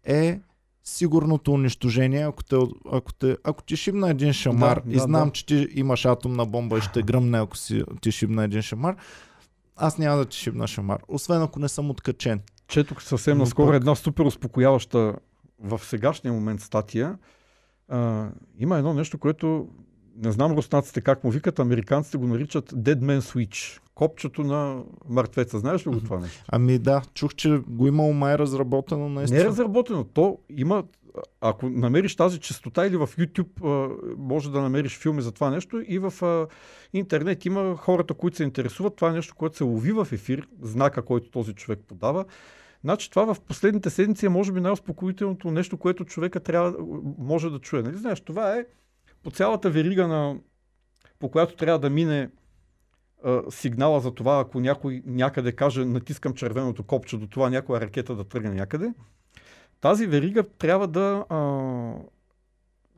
е 0.05 0.40
сигурното 0.85 1.53
унищожение, 1.53 2.27
ако, 2.27 2.45
те, 2.45 2.57
ако, 2.93 3.12
те, 3.12 3.37
ако 3.45 3.62
ти 3.62 3.77
шибна 3.77 4.11
един 4.11 4.33
шамар 4.33 4.83
да, 4.87 4.90
и 4.90 4.95
да, 4.95 5.01
знам, 5.01 5.29
да. 5.29 5.33
че 5.33 5.47
ти 5.47 5.69
имаш 5.75 6.05
атомна 6.05 6.47
бомба 6.47 6.79
и 6.79 6.81
ще 6.81 7.03
гръмне, 7.03 7.38
ако 7.38 7.57
си, 7.57 7.85
ти 8.01 8.12
шибна 8.12 8.45
един 8.45 8.62
шамар, 8.62 8.97
аз 9.77 9.99
няма 9.99 10.16
да 10.16 10.25
ти 10.25 10.37
шибна 10.37 10.69
шамар, 10.69 10.99
освен 11.09 11.43
ако 11.43 11.59
не 11.59 11.69
съм 11.69 11.90
откачен. 11.90 12.40
Четох 12.69 13.03
съвсем 13.03 13.38
Но 13.38 13.45
наскоро 13.45 13.66
пък... 13.66 13.77
една 13.77 13.95
супер 13.95 14.25
успокояваща 14.25 15.14
в 15.59 15.81
сегашния 15.85 16.33
момент 16.33 16.61
статия. 16.61 17.19
А, 17.88 18.29
има 18.59 18.79
едно 18.79 18.95
нещо, 18.95 19.19
което 19.19 19.69
не 20.16 20.33
знам 20.33 20.53
руснаците 20.53 21.01
как 21.01 21.25
му 21.25 21.31
викат, 21.31 21.59
американците 21.59 22.18
го 22.18 22.27
наричат 22.27 22.73
Dead 22.73 22.99
Man 22.99 23.20
Switch. 23.20 23.81
Копчето 23.94 24.42
на 24.42 24.83
мъртвеца. 25.09 25.59
Знаеш 25.59 25.87
ли 25.87 25.90
го 25.90 26.01
това 26.01 26.20
нещо? 26.20 26.44
Ами 26.49 26.79
да, 26.79 27.03
чух, 27.14 27.35
че 27.35 27.62
го 27.68 27.87
има 27.87 28.03
май 28.12 28.38
разработено 28.38 29.09
наистина. 29.09 29.38
Не 29.38 29.44
е 29.44 29.49
разработено. 29.49 30.05
То 30.05 30.38
има 30.57 30.85
ако 31.40 31.68
намериш 31.68 32.16
тази 32.16 32.40
частота 32.40 32.87
или 32.87 32.96
в 32.96 33.07
YouTube 33.07 33.90
може 34.18 34.53
да 34.53 34.61
намериш 34.61 34.99
филми 34.99 35.23
за 35.23 35.33
това 35.33 35.51
нещо 35.51 35.83
и 35.87 35.99
в 35.99 36.46
интернет 36.92 37.44
има 37.44 37.77
хората, 37.77 38.14
които 38.14 38.37
се 38.37 38.44
интересуват. 38.44 38.96
Това 38.96 39.11
е 39.11 39.12
нещо, 39.12 39.35
което 39.35 39.57
се 39.57 39.64
лови 39.64 39.92
в 39.92 40.09
ефир, 40.12 40.49
знака, 40.62 41.03
който 41.03 41.31
този 41.31 41.53
човек 41.53 41.79
подава. 41.88 42.25
Значи 42.85 43.11
това 43.11 43.35
в 43.35 43.40
последните 43.40 43.90
седмици 43.90 44.27
е 44.27 44.29
може 44.29 44.53
би 44.53 44.61
най-успокоителното 44.61 45.51
нещо, 45.51 45.77
което 45.77 46.05
човека 46.05 46.40
трябва, 46.40 46.75
може 47.18 47.51
да 47.51 47.59
чуе. 47.59 47.83
Нали 47.83 47.96
знаеш, 47.96 48.20
това 48.20 48.55
е 48.57 48.64
по 49.22 49.30
цялата 49.30 49.70
верига, 49.70 50.09
на, 50.09 50.37
по 51.18 51.30
която 51.30 51.56
трябва 51.56 51.78
да 51.78 51.90
мине 51.90 52.30
а, 53.24 53.42
сигнала 53.50 54.00
за 54.00 54.14
това, 54.14 54.40
ако 54.40 54.61
някой 54.61 55.02
някъде 55.06 55.52
каже 55.52 55.85
натискам 55.85 56.35
червеното 56.35 56.83
копче 56.83 57.16
до 57.16 57.26
това 57.26 57.50
някоя 57.50 57.80
ракета 57.80 58.14
да 58.14 58.24
тръгне 58.24 58.50
някъде, 58.50 58.92
тази 59.80 60.06
верига 60.06 60.44
трябва 60.59 60.88
да 60.88 61.24
а, 61.28 61.38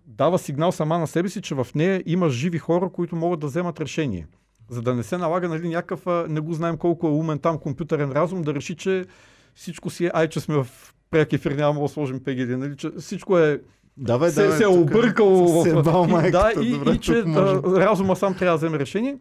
дава 0.06 0.38
сигнал 0.38 0.72
сама 0.72 0.98
на 0.98 1.06
себе 1.06 1.28
си, 1.28 1.42
че 1.42 1.54
в 1.54 1.66
нея 1.74 2.02
има 2.06 2.30
живи 2.30 2.58
хора, 2.58 2.90
които 2.92 3.16
могат 3.16 3.40
да 3.40 3.46
вземат 3.46 3.80
решение. 3.80 4.26
За 4.68 4.82
да 4.82 4.94
не 4.94 5.02
се 5.02 5.18
налага 5.18 5.48
нали, 5.48 5.68
някакъв, 5.68 6.28
не 6.28 6.40
го 6.40 6.52
знаем 6.52 6.76
колко 6.76 7.06
е 7.06 7.10
умен 7.10 7.38
там 7.38 7.58
компютърен 7.58 8.12
разум, 8.12 8.42
да 8.42 8.54
реши, 8.54 8.76
че 8.76 9.04
всичко 9.54 9.90
си 9.90 10.06
е, 10.06 10.10
ай, 10.14 10.28
че 10.28 10.40
сме 10.40 10.54
в 10.54 10.66
пряк 11.10 11.32
ефир, 11.32 11.52
няма 11.52 11.80
да 11.80 11.88
сложим 11.88 12.24
ПГД, 12.24 12.48
нали, 12.48 12.76
че 12.76 12.90
всичко 12.98 13.38
е 13.38 13.60
Давай, 13.96 14.30
се, 14.30 14.42
давай, 14.42 14.56
се 14.58 14.64
е 14.64 14.66
объркал 14.66 15.28
в... 15.28 16.06
майката, 16.08 16.52
да, 16.54 16.62
и, 16.62 16.70
добре, 16.70 16.92
и 16.92 16.98
че 16.98 17.12
а, 17.12 17.62
разума 17.62 18.16
сам 18.16 18.34
трябва 18.34 18.52
да 18.52 18.56
вземе 18.56 18.78
решение. 18.78 19.18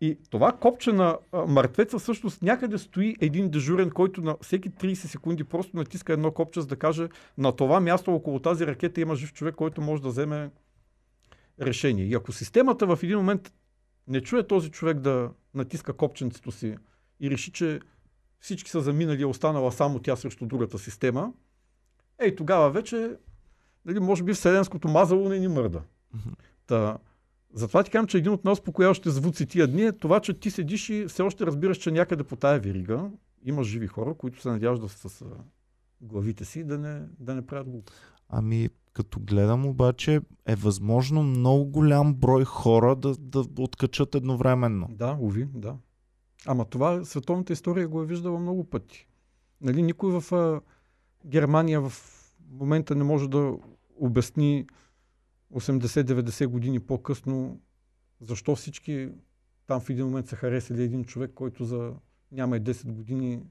И 0.00 0.18
това 0.30 0.52
копче 0.52 0.92
на 0.92 1.18
мъртвеца 1.46 1.98
всъщност 1.98 2.42
някъде 2.42 2.78
стои 2.78 3.16
един 3.20 3.50
дежурен, 3.50 3.90
който 3.90 4.20
на 4.20 4.36
всеки 4.42 4.70
30 4.70 4.94
секунди 4.94 5.44
просто 5.44 5.76
натиска 5.76 6.12
едно 6.12 6.30
копче, 6.30 6.60
за 6.60 6.66
да 6.66 6.76
каже 6.76 7.08
на 7.38 7.52
това 7.52 7.80
място 7.80 8.14
около 8.14 8.38
тази 8.38 8.66
ракета 8.66 9.00
има 9.00 9.16
жив 9.16 9.32
човек, 9.32 9.54
който 9.54 9.80
може 9.80 10.02
да 10.02 10.08
вземе 10.08 10.50
решение. 11.60 12.04
И 12.04 12.14
ако 12.14 12.32
системата 12.32 12.86
в 12.86 12.98
един 13.02 13.18
момент 13.18 13.52
не 14.08 14.20
чуе 14.20 14.46
този 14.46 14.70
човек 14.70 14.98
да 14.98 15.30
натиска 15.54 15.92
копченцето 15.92 16.52
си 16.52 16.76
и 17.20 17.30
реши, 17.30 17.52
че 17.52 17.80
всички 18.40 18.70
са 18.70 18.80
заминали, 18.80 19.22
е 19.22 19.26
останала 19.26 19.72
само 19.72 19.98
тя 19.98 20.16
срещу 20.16 20.46
другата 20.46 20.78
система, 20.78 21.32
ей 22.18 22.36
тогава 22.36 22.70
вече 22.70 23.10
нали, 23.84 24.00
може 24.00 24.22
би 24.22 24.32
вселенското 24.32 24.88
мазало 24.88 25.28
не 25.28 25.38
ни 25.38 25.48
мърда. 25.48 25.82
Та, 26.66 26.98
затова 27.54 27.82
ти 27.82 27.90
казвам, 27.90 28.06
че 28.06 28.18
един 28.18 28.32
от 28.32 28.44
най-успокояващите 28.44 29.10
звуци 29.10 29.46
тия 29.46 29.66
дни 29.66 29.82
е 29.82 29.92
това, 29.92 30.20
че 30.20 30.34
ти 30.34 30.50
седиш 30.50 30.88
и 30.88 31.06
все 31.08 31.22
още 31.22 31.46
разбираш, 31.46 31.76
че 31.76 31.90
някъде 31.90 32.24
по 32.24 32.36
тая 32.36 32.60
верига 32.60 33.10
има 33.44 33.64
живи 33.64 33.86
хора, 33.86 34.14
които 34.14 34.40
се 34.40 34.48
надяждат 34.48 34.90
с 34.90 35.24
главите 36.00 36.44
си 36.44 36.64
да 36.64 36.78
не, 36.78 37.02
да 37.20 37.34
не 37.34 37.46
правят 37.46 37.68
глупост. 37.68 38.14
Ами, 38.28 38.68
като 38.92 39.20
гледам 39.20 39.66
обаче, 39.66 40.20
е 40.46 40.54
възможно 40.54 41.22
много 41.22 41.64
голям 41.64 42.14
брой 42.14 42.44
хора 42.44 42.96
да, 42.96 43.14
да 43.18 43.44
откачат 43.58 44.14
едновременно. 44.14 44.88
Да, 44.90 45.16
уви, 45.20 45.48
да. 45.54 45.76
Ама 46.46 46.64
това 46.64 47.04
световната 47.04 47.52
история 47.52 47.88
го 47.88 48.02
е 48.02 48.06
виждала 48.06 48.38
много 48.38 48.64
пъти. 48.64 49.06
Нали, 49.60 49.82
никой 49.82 50.20
в 50.20 50.32
а, 50.32 50.60
Германия 51.26 51.80
в 51.80 51.92
момента 52.50 52.94
не 52.94 53.04
може 53.04 53.28
да 53.28 53.56
обясни 53.96 54.66
80-90 55.54 56.46
години 56.46 56.80
по-късно 56.80 57.60
защо 58.20 58.56
всички 58.56 59.08
там 59.66 59.80
в 59.80 59.90
един 59.90 60.06
момент 60.06 60.28
са 60.28 60.36
харесали 60.36 60.82
един 60.82 61.04
човек, 61.04 61.30
който 61.34 61.64
за 61.64 61.92
няма 62.32 62.56
и 62.56 62.60
10 62.60 62.92
години 62.92 63.42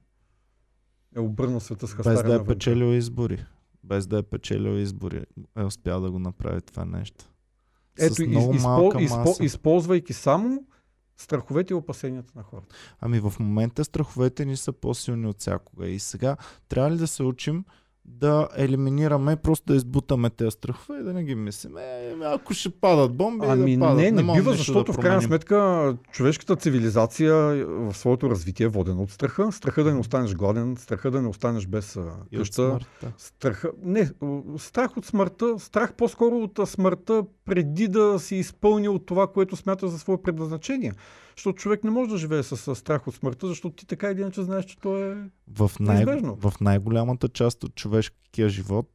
е 1.15 1.19
обърнал 1.19 1.60
света 1.60 1.88
с 1.88 1.93
хастара. 1.93 2.15
Без 2.15 2.23
да 2.23 2.36
е 2.36 2.43
печелил 2.43 2.93
избори. 2.93 3.45
Без 3.84 4.08
да 4.08 4.17
е 4.17 4.23
печелил 4.23 4.79
избори. 4.79 5.25
Е 5.58 5.63
успял 5.63 6.01
да 6.01 6.12
го 6.12 6.19
направи 6.19 6.62
това 6.62 6.86
нещо. 6.86 7.29
Ето, 7.99 8.13
с 8.13 8.25
много 8.27 8.53
изпо, 8.53 8.67
малка 8.67 9.01
изпо, 9.01 9.17
маса. 9.17 9.43
използвайки 9.45 10.13
само 10.13 10.65
страховете 11.17 11.73
и 11.73 11.75
опасенията 11.75 12.34
на 12.36 12.43
хората. 12.43 12.75
Ами 12.99 13.19
в 13.19 13.34
момента 13.39 13.86
страховете 13.86 14.45
ни 14.45 14.58
са 14.58 14.73
по-силни 14.73 15.27
от 15.27 15.39
всякога. 15.39 15.88
И 15.88 15.99
сега 15.99 16.38
трябва 16.69 16.91
ли 16.91 16.97
да 16.97 17.08
се 17.08 17.23
учим 17.23 17.65
да 18.05 18.47
елиминираме, 18.57 19.35
просто 19.35 19.65
да 19.65 19.75
избутаме 19.75 20.29
тези 20.29 20.51
страхове 20.51 20.99
и 20.99 21.03
да 21.03 21.13
не 21.13 21.23
ги 21.23 21.35
мислим. 21.35 21.77
Е, 21.77 22.15
ако 22.23 22.53
ще 22.53 22.69
падат 22.69 23.15
бомби, 23.15 23.45
Ами 23.49 23.77
да 23.77 23.79
падат. 23.79 23.97
не, 23.97 24.11
не 24.11 24.23
можем 24.23 24.43
бива, 24.43 24.55
защото 24.55 24.91
да 24.91 24.97
в 24.97 25.01
крайна 25.01 25.21
сметка 25.21 25.97
човешката 26.11 26.55
цивилизация 26.55 27.35
в 27.65 27.93
своето 27.93 28.29
развитие 28.29 28.65
е 28.65 28.69
водена 28.69 29.01
от 29.01 29.11
страха. 29.11 29.51
Страха 29.51 29.83
да 29.83 29.93
не 29.93 29.99
останеш 29.99 30.35
гладен, 30.35 30.75
страха 30.79 31.11
да 31.11 31.21
не 31.21 31.27
останеш 31.27 31.67
без 31.67 31.99
И 32.31 32.37
къща. 32.37 32.79
Страха, 33.17 33.71
не, 33.83 34.09
страх 34.57 34.97
от 34.97 35.05
смъртта, 35.05 35.59
страх 35.59 35.93
по-скоро 35.93 36.35
от 36.35 36.69
смъртта 36.69 37.23
преди 37.45 37.87
да 37.87 38.19
си 38.19 38.35
изпълнил 38.35 38.99
това, 38.99 39.27
което 39.27 39.55
смята 39.55 39.87
за 39.87 39.99
свое 39.99 40.21
предназначение. 40.21 40.93
Защото 41.37 41.57
човек 41.57 41.83
не 41.83 41.89
може 41.91 42.09
да 42.11 42.17
живее 42.17 42.43
с, 42.43 42.57
с 42.57 42.75
страх 42.75 43.07
от 43.07 43.15
смъртта, 43.15 43.47
защото 43.47 43.75
ти 43.75 43.85
така 43.87 44.11
или 44.11 44.21
иначе 44.21 44.43
знаеш, 44.43 44.65
че 44.65 44.77
то 44.77 44.97
е... 44.97 45.17
В, 45.53 45.71
най- 45.79 45.95
Неизбежно. 45.95 46.35
в 46.35 46.53
най-голямата 46.61 47.29
част 47.29 47.63
от 47.63 47.75
човешкия 47.75 48.49
живот, 48.49 48.89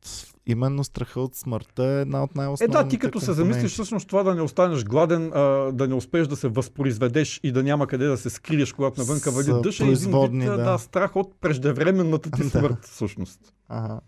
именно 0.46 0.84
страха 0.84 1.20
от 1.20 1.34
смъртта 1.36 1.84
е 1.84 2.00
една 2.00 2.22
от 2.22 2.30
Е 2.30 2.38
най-основните 2.38 2.82
да, 2.82 2.88
ти 2.88 2.98
като 2.98 3.20
се 3.20 3.26
компоненти. 3.26 3.52
замислиш 3.52 3.72
всъщност 3.72 4.08
това 4.08 4.22
да 4.22 4.34
не 4.34 4.42
останеш 4.42 4.84
гладен, 4.84 5.32
а, 5.34 5.40
да 5.72 5.88
не 5.88 5.94
успееш 5.94 6.26
да 6.26 6.36
се 6.36 6.48
възпроизведеш 6.48 7.40
и 7.42 7.52
да 7.52 7.62
няма 7.62 7.86
къде 7.86 8.06
да 8.06 8.16
се 8.16 8.30
скриеш, 8.30 8.72
когато 8.72 9.00
навънка 9.00 9.30
вали 9.30 9.62
дъжд, 9.62 9.80
е 9.80 9.84
един 9.84 10.20
вид 10.22 10.44
да. 10.44 10.56
да, 10.56 10.78
страх 10.78 11.16
от 11.16 11.34
преждевременната 11.40 12.30
ти 12.30 12.42
Да. 12.42 12.48
смърт 12.50 12.84
всъщност. 12.84 13.40
Ага. 13.68 14.00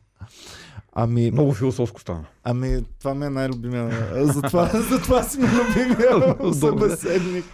Ами, 1.03 1.31
Много 1.31 1.53
философско 1.53 2.01
стана. 2.01 2.27
ами, 2.43 2.85
това 2.99 3.15
ми 3.15 3.27
е 3.27 3.31
най-любимия. 3.31 3.91
Затова, 4.27 4.67
затова 4.67 5.23
си 5.23 5.39
ми 5.41 5.47
любимия 5.49 6.37
Добре. 6.39 6.55
събеседник. 6.55 7.45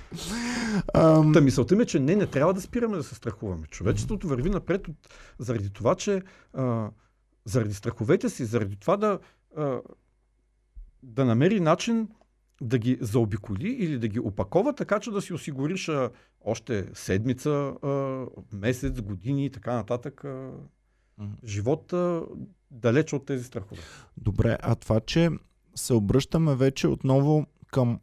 Ам, 0.94 1.32
Та 1.32 1.40
мисълта 1.40 1.76
ми 1.76 1.82
е, 1.82 1.86
че 1.86 2.00
не, 2.00 2.16
не 2.16 2.26
трябва 2.26 2.54
да 2.54 2.60
спираме 2.60 2.96
да 2.96 3.02
се 3.02 3.14
страхуваме. 3.14 3.66
Човечеството 3.66 4.28
върви 4.28 4.50
напред 4.50 4.88
от, 4.88 4.96
заради 5.38 5.70
това, 5.70 5.94
че 5.94 6.22
а, 6.52 6.90
заради 7.44 7.74
страховете 7.74 8.28
си, 8.28 8.44
заради 8.44 8.76
това 8.76 8.96
да, 8.96 9.18
а, 9.56 9.80
да 11.02 11.24
намери 11.24 11.60
начин 11.60 12.08
да 12.60 12.78
ги 12.78 12.98
заобиколи 13.00 13.68
или 13.68 13.98
да 13.98 14.08
ги 14.08 14.20
опакова, 14.20 14.72
така 14.72 15.00
че 15.00 15.10
да 15.10 15.22
си 15.22 15.32
осигуриш 15.32 15.88
а, 15.88 16.10
още 16.40 16.86
седмица, 16.94 17.50
а, 17.82 18.24
месец, 18.52 19.00
години 19.00 19.46
и 19.46 19.50
така 19.50 19.74
нататък 19.74 20.24
а, 20.24 20.50
Мгм. 21.18 21.32
живот 21.44 21.92
а, 21.92 22.22
далеч 22.70 23.12
от 23.12 23.26
тези 23.26 23.44
страхове. 23.44 23.80
Добре, 24.16 24.58
а 24.62 24.74
това, 24.74 25.00
че 25.00 25.30
се 25.74 25.94
обръщаме 25.94 26.54
вече 26.54 26.88
отново 26.88 27.46
към 27.72 28.00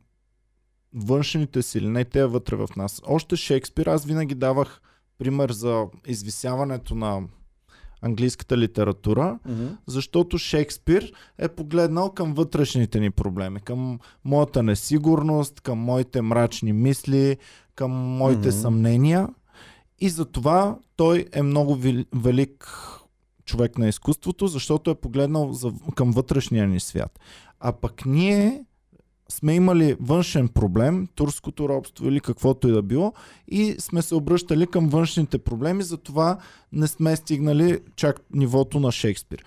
външните 0.93 1.62
сили, 1.62 1.88
не 1.88 2.06
те 2.06 2.26
вътре 2.26 2.56
в 2.56 2.69
нас. 2.78 3.02
Още 3.06 3.36
Шекспир, 3.36 3.86
аз 3.86 4.06
винаги 4.06 4.36
давах 4.36 4.82
пример 5.17 5.52
за 5.52 5.86
извисяването 6.08 6.95
на 6.95 7.21
английската 8.02 8.58
литература, 8.58 9.39
защото 9.86 10.38
Шекспир 10.38 11.12
е 11.38 11.47
погледнал 11.47 12.12
към 12.12 12.34
вътрешните 12.34 12.99
ни 12.99 13.12
проблеми, 13.12 13.60
към 13.60 13.99
моята 14.26 14.63
несигурност, 14.63 15.62
към 15.62 15.80
моите 15.80 16.21
мрачни 16.21 16.73
мисли, 16.73 17.38
към 17.76 17.91
моите 17.91 18.47
Мгм. 18.47 18.58
съмнения 18.58 19.30
и 19.99 20.10
затова 20.10 20.78
той 20.95 21.26
е 21.32 21.41
много 21.41 21.76
вели- 21.76 22.06
велик 22.15 22.67
човек 23.45 23.77
на 23.77 23.88
изкуството, 23.88 24.47
защото 24.47 24.91
е 24.91 24.95
погледнал 24.95 25.53
за, 25.53 25.71
към 25.95 26.12
вътрешния 26.12 26.67
ни 26.67 26.79
свят. 26.79 27.19
А 27.60 27.71
пък 27.71 28.06
ние 28.06 28.65
сме 29.29 29.56
имали 29.56 29.95
външен 29.99 30.47
проблем, 30.47 31.08
турското 31.15 31.69
робство 31.69 32.08
или 32.08 32.19
каквото 32.19 32.67
и 32.67 32.71
да 32.71 32.82
било, 32.82 33.13
и 33.47 33.75
сме 33.79 34.01
се 34.01 34.15
обръщали 34.15 34.67
към 34.67 34.89
външните 34.89 35.38
проблеми, 35.38 35.84
затова 35.84 36.38
не 36.71 36.88
сме 36.88 37.15
стигнали 37.15 37.79
чак 37.95 38.21
нивото 38.34 38.79
на 38.79 38.91
Шекспир. 38.91 39.45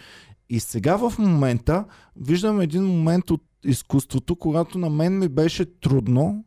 И 0.48 0.60
сега 0.60 0.96
в 0.96 1.14
момента 1.18 1.84
виждам 2.16 2.60
един 2.60 2.84
момент 2.84 3.30
от 3.30 3.42
изкуството, 3.64 4.36
когато 4.36 4.78
на 4.78 4.90
мен 4.90 5.18
ми 5.18 5.28
беше 5.28 5.80
трудно 5.80 6.44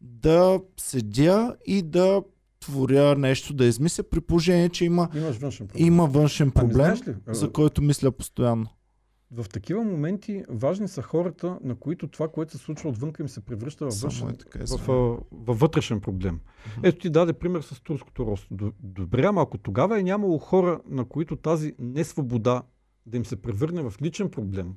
да 0.00 0.60
седя 0.76 1.56
и 1.66 1.82
да 1.82 2.22
творя 2.68 3.14
нещо, 3.14 3.54
да 3.54 3.64
измисля, 3.64 4.02
при 4.02 4.20
положение, 4.20 4.68
че 4.68 4.84
има, 4.84 5.08
външен 5.40 5.68
проблем. 5.68 5.86
има 5.86 6.06
външен 6.06 6.44
Ами, 6.44 6.52
проблем, 6.52 6.84
знаеш 6.84 7.06
ли, 7.06 7.14
а, 7.26 7.34
за 7.34 7.52
който 7.52 7.82
мисля 7.82 8.12
постоянно. 8.12 8.66
В 9.30 9.46
такива 9.48 9.84
моменти 9.84 10.44
важни 10.48 10.88
са 10.88 11.02
хората, 11.02 11.58
на 11.64 11.74
които 11.74 12.08
това, 12.08 12.28
което 12.28 12.52
се 12.52 12.58
случва 12.58 12.88
отвънка 12.88 13.22
им 13.22 13.28
се 13.28 13.40
превръща 13.40 13.86
в, 13.86 13.90
Само 13.90 14.10
външен, 14.10 14.28
е 14.28 14.36
така, 14.36 14.58
в, 14.76 14.90
а, 14.90 15.24
във 15.32 15.58
вътрешен 15.58 16.00
проблем. 16.00 16.40
Ето 16.82 16.98
ти 16.98 17.10
даде 17.10 17.32
пример 17.32 17.60
с 17.60 17.80
турското 17.80 18.26
росто. 18.26 18.72
Добре, 18.80 19.24
ама 19.26 19.42
ако 19.42 19.58
тогава 19.58 20.00
е 20.00 20.02
нямало 20.02 20.38
хора, 20.38 20.80
на 20.88 21.04
които 21.04 21.36
тази 21.36 21.74
несвобода 21.78 22.62
да 23.06 23.16
им 23.16 23.24
се 23.24 23.42
превърне 23.42 23.82
в 23.82 23.94
личен 24.02 24.30
проблем, 24.30 24.74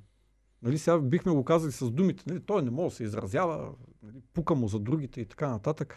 нали, 0.62 0.78
сега 0.78 1.00
бихме 1.00 1.32
го 1.32 1.44
казали 1.44 1.72
с 1.72 1.92
думите, 1.92 2.24
нали, 2.28 2.40
той 2.40 2.62
не 2.62 2.72
може 2.72 2.90
да 2.90 2.96
се 2.96 3.04
изразява, 3.04 3.72
нали, 4.04 4.22
пука 4.34 4.56
му 4.56 4.68
за 4.68 4.80
другите 4.80 5.22
и 5.22 5.26
така 5.26 5.50
нататък. 5.50 5.96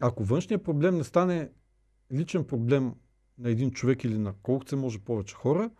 Ако 0.00 0.24
външният 0.24 0.64
проблем 0.64 0.96
не 0.96 1.04
стане 1.04 1.48
личен 2.12 2.44
проблем 2.44 2.94
на 3.38 3.50
един 3.50 3.70
човек 3.70 4.04
или 4.04 4.18
на 4.18 4.34
колкото 4.42 4.70
се 4.70 4.76
може 4.76 4.98
повече 4.98 5.34
хора, 5.34 5.70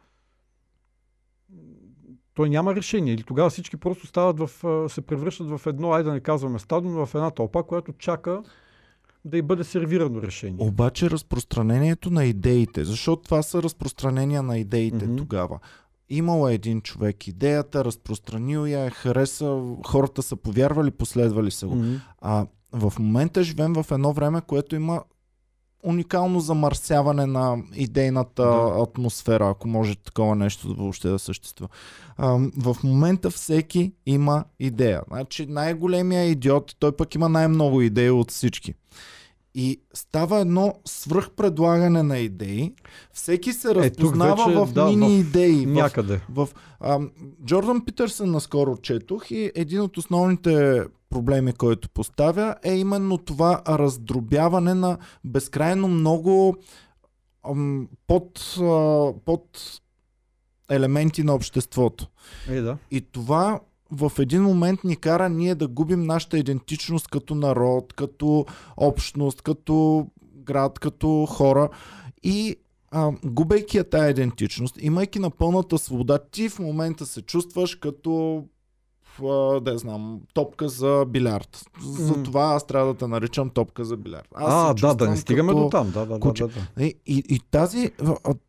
той 2.35 2.51
няма 2.51 2.75
решение. 2.75 3.15
Или 3.15 3.23
тогава 3.23 3.51
всички 3.51 3.77
просто 3.77 4.07
стават 4.07 4.39
в, 4.39 4.89
се 4.89 5.01
превръщат 5.01 5.49
в 5.49 5.61
едно, 5.67 5.93
айде 5.93 6.09
да 6.09 6.13
не 6.13 6.21
казваме 6.21 6.59
стадо, 6.59 6.89
но 6.89 7.07
в 7.07 7.15
една 7.15 7.31
тълпа, 7.31 7.63
която 7.63 7.93
чака 7.93 8.43
да 9.25 9.39
й 9.39 9.43
бъде 9.43 9.65
сервирано 9.65 10.23
решение. 10.23 10.67
Обаче 10.67 11.11
разпространението 11.11 12.11
на 12.11 12.25
идеите, 12.25 12.85
защото 12.85 13.23
това 13.23 13.43
са 13.43 13.63
разпространения 13.63 14.43
на 14.43 14.59
идеите 14.59 15.07
Мгм. 15.07 15.17
тогава. 15.17 15.59
Имало 16.09 16.49
е 16.49 16.55
един 16.55 16.81
човек 16.81 17.29
идеята, 17.29 17.85
разпространил 17.85 18.67
я, 18.67 18.85
е 18.85 18.91
хареса, 18.91 19.63
хората 19.87 20.23
са 20.23 20.37
повярвали, 20.37 20.91
последвали 20.91 21.51
са 21.51 21.67
го. 21.67 21.75
Мгм. 21.75 21.95
А 22.21 22.47
в 22.73 22.93
момента 22.99 23.43
живеем 23.43 23.73
в 23.73 23.87
едно 23.91 24.13
време, 24.13 24.41
което 24.41 24.77
има 24.77 25.03
уникално 25.83 26.41
замърсяване 26.41 27.27
на 27.27 27.57
идейната 27.75 28.43
Да. 28.43 28.83
атмосфера, 28.83 29.49
ако 29.51 29.69
може 29.69 29.97
такова 29.97 30.35
нещо 30.37 30.75
въобще 30.75 31.09
да 31.09 31.19
съществува. 31.19 31.69
А, 32.17 32.27
в 32.57 32.77
момента 32.85 33.31
всеки 33.31 33.93
има 34.07 34.45
идея. 34.61 35.03
Значи 35.09 35.47
най-големия 35.47 36.25
идиот, 36.25 36.77
той 36.79 36.93
пък 36.93 37.15
има 37.15 37.29
най-много 37.29 37.83
идеи 37.83 38.11
от 38.11 38.31
всички. 38.31 38.75
И 39.55 39.81
става 39.95 40.39
едно 40.41 40.75
свръхпредлагане 40.85 42.03
на 42.03 42.19
идеи. 42.19 42.75
Всеки 43.13 43.53
се 43.53 43.71
Е, 43.71 43.75
разпознава 43.75 44.47
вече, 44.47 44.59
в 44.59 44.73
да, 44.73 44.85
мини 44.85 45.09
в 45.23 45.27
идеи. 45.27 45.67
В 45.67 45.69
Някъде. 45.73 46.21
в, 46.31 46.49
а, 46.81 47.01
Джордан 47.45 47.85
Питърсън 47.85 48.31
наскоро 48.31 48.77
четох 48.77 49.31
и 49.31 49.53
един 49.55 49.81
от 49.81 49.97
основните 49.97 50.83
проблеми, 51.11 51.53
който 51.53 51.91
поставя 51.91 52.57
е 52.63 52.75
именно 52.75 53.19
това 53.19 53.63
раздробяване 53.69 54.75
на 54.75 54.99
безкрайно 55.25 55.89
много 55.89 56.57
ам, 57.51 57.89
под, 58.07 58.57
а, 58.61 59.13
под 59.25 59.81
елементи 60.71 61.23
на 61.23 61.35
обществото. 61.35 62.07
Е, 62.49 62.61
да. 62.61 62.79
И 62.91 63.01
това 63.01 63.61
в 63.91 64.13
един 64.19 64.43
момент 64.43 64.85
ни 64.85 64.97
кара 64.97 65.29
ние 65.29 65.55
да 65.55 65.69
губим 65.69 66.03
нашата 66.03 66.39
идентичност 66.39 67.09
като 67.09 67.35
народ, 67.35 67.93
като 67.93 68.47
общност, 68.77 69.43
като 69.43 70.07
град, 70.35 70.79
като 70.79 71.27
хора. 71.27 71.69
И 72.23 72.57
а, 72.91 73.13
губейки 73.25 73.77
я 73.77 73.91
тая 73.91 74.11
идентичност, 74.11 74.77
имайки 74.81 75.19
на 75.19 75.31
пълната 75.31 75.79
свобода, 75.79 76.19
ти 76.19 76.49
в 76.49 76.59
момента 76.59 77.07
се 77.07 77.23
чувстваш 77.23 77.75
като 77.75 78.45
да 79.63 79.71
я 79.71 79.79
знам, 79.79 80.21
топка 80.35 80.69
за 80.69 81.05
билярд. 81.09 81.65
За 81.83 82.17
М. 82.17 82.23
това 82.23 82.43
аз 82.43 82.67
трябва 82.67 82.93
да 82.93 82.99
те 82.99 83.07
наричам 83.07 83.51
топка 83.51 83.85
за 83.85 83.97
билярд. 83.97 84.29
Аз 84.35 84.85
а, 84.85 84.89
да, 84.89 84.95
да 84.95 85.11
не 85.11 85.17
стигаме 85.17 85.53
като- 85.53 85.63
до 85.63 85.69
там. 85.71 85.91
Да, 85.91 86.01
да, 86.01 86.07
да, 86.07 86.21
куче. 86.21 86.43
да, 86.43 86.49
да. 86.77 86.85
и, 86.85 86.95
и, 87.07 87.23
и 87.29 87.41
тази, 87.51 87.91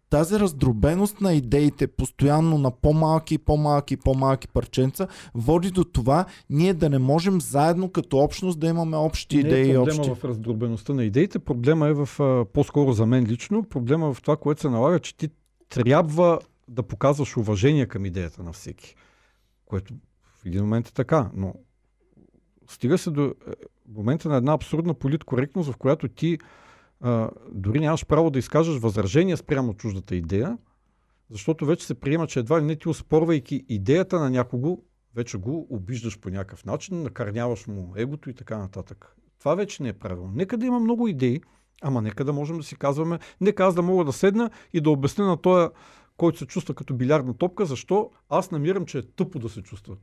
тази 0.09 0.39
раздробеност 0.39 1.21
на 1.21 1.33
идеите, 1.33 1.87
постоянно 1.87 2.57
на 2.57 2.71
по-малки, 2.71 3.37
по-малки, 3.37 3.97
по-малки 3.97 4.47
парченца, 4.47 5.07
води 5.35 5.71
до 5.71 5.83
това 5.83 6.25
ние 6.49 6.73
да 6.73 6.89
не 6.89 6.99
можем 6.99 7.41
заедно 7.41 7.91
като 7.91 8.17
общност 8.17 8.59
да 8.59 8.67
имаме 8.67 8.97
общи 8.97 9.35
Не 9.35 9.41
идеи 9.41 9.71
е 9.71 9.73
проблема 9.73 9.99
общи. 9.99 10.15
в 10.15 10.25
раздробеността 10.25 10.93
на 10.93 11.03
идеите, 11.03 11.39
проблема 11.39 11.87
е 11.87 11.93
в, 11.93 12.09
по-скоро 12.53 12.93
за 12.93 13.05
мен 13.05 13.25
лично, 13.25 13.63
проблема 13.63 14.07
е 14.07 14.13
в 14.13 14.21
това, 14.21 14.37
което 14.37 14.61
се 14.61 14.69
налага, 14.69 14.99
че 14.99 15.17
ти 15.17 15.29
трябва 15.69 16.39
да 16.67 16.83
показваш 16.83 17.37
уважение 17.37 17.85
към 17.85 18.05
идеята 18.05 18.43
на 18.43 18.53
всеки. 18.53 18.95
Което 19.65 19.93
в 20.41 20.45
един 20.45 20.61
момент 20.61 20.87
е 20.87 20.93
така, 20.93 21.31
но 21.33 21.53
стига 22.69 22.97
се 22.97 23.11
до 23.11 23.25
е, 23.25 23.33
момента 23.87 24.29
на 24.29 24.35
една 24.35 24.53
абсурдна 24.53 24.93
политкоректност, 24.93 25.71
в 25.71 25.77
която 25.77 26.07
ти 26.07 26.39
а, 27.01 27.29
дори 27.51 27.79
нямаш 27.79 28.05
право 28.05 28.29
да 28.29 28.39
изкажеш 28.39 28.79
възражения 28.79 29.37
спрямо 29.37 29.73
чуждата 29.73 30.15
идея, 30.15 30.57
защото 31.29 31.65
вече 31.65 31.85
се 31.85 31.99
приема, 31.99 32.27
че 32.27 32.39
едва 32.39 32.61
ли 32.61 32.65
не 32.65 32.75
ти 32.75 32.89
оспорвайки 32.89 33.65
идеята 33.69 34.19
на 34.19 34.29
някого, 34.29 34.83
вече 35.15 35.37
го 35.37 35.67
обиждаш 35.69 36.19
по 36.19 36.29
някакъв 36.29 36.65
начин, 36.65 37.01
накърняваш 37.01 37.67
му 37.67 37.93
егото 37.95 38.29
и 38.29 38.33
така 38.33 38.57
нататък. 38.57 39.15
Това 39.39 39.55
вече 39.55 39.83
не 39.83 39.89
е 39.89 39.93
правилно. 39.93 40.31
Нека 40.35 40.57
да 40.57 40.65
има 40.65 40.79
много 40.79 41.07
идеи, 41.07 41.41
ама 41.81 42.01
нека 42.01 42.25
да 42.25 42.33
можем 42.33 42.57
да 42.57 42.63
си 42.63 42.75
казваме, 42.75 43.19
нека 43.41 43.63
аз 43.63 43.75
да 43.75 43.81
мога 43.81 44.05
да 44.05 44.13
седна 44.13 44.49
и 44.73 44.81
да 44.81 44.89
обясня 44.89 45.25
на 45.25 45.37
този, 45.37 45.69
който 46.17 46.37
се 46.37 46.45
чувства 46.45 46.73
като 46.73 46.93
билярдна 46.93 47.33
топка, 47.33 47.65
защо 47.65 48.11
аз 48.29 48.51
намирам, 48.51 48.85
че 48.85 48.97
е 48.97 49.01
тъпо 49.01 49.39
да 49.39 49.49
се 49.49 49.61
чувства. 49.61 49.97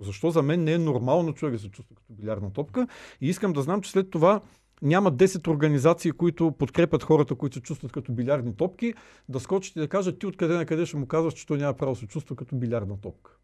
Защо 0.00 0.30
за 0.30 0.42
мен 0.42 0.64
не 0.64 0.72
е 0.72 0.78
нормално 0.78 1.32
човек 1.32 1.54
да 1.54 1.58
се 1.58 1.70
чувства 1.70 1.96
като 1.96 2.12
билярдна 2.12 2.52
топка. 2.52 2.88
И 3.20 3.28
искам 3.28 3.52
да 3.52 3.62
знам, 3.62 3.82
че 3.82 3.90
след 3.90 4.10
това 4.10 4.40
няма 4.82 5.12
10 5.12 5.48
организации, 5.48 6.12
които 6.12 6.52
подкрепят 6.52 7.02
хората, 7.02 7.34
които 7.34 7.54
се 7.54 7.60
чувстват 7.60 7.92
като 7.92 8.12
билярдни 8.12 8.56
топки, 8.56 8.94
да 9.28 9.40
скочат 9.40 9.76
и 9.76 9.80
да 9.80 9.88
кажат 9.88 10.18
ти 10.18 10.26
откъде 10.26 10.54
на 10.54 10.66
къде 10.66 10.86
ще 10.86 10.96
му 10.96 11.06
казваш, 11.06 11.34
че 11.34 11.46
той 11.46 11.58
няма 11.58 11.74
право 11.74 11.92
да 11.92 11.98
се 11.98 12.06
чувства 12.06 12.36
като 12.36 12.56
билярдна 12.56 13.00
топка. 13.00 13.36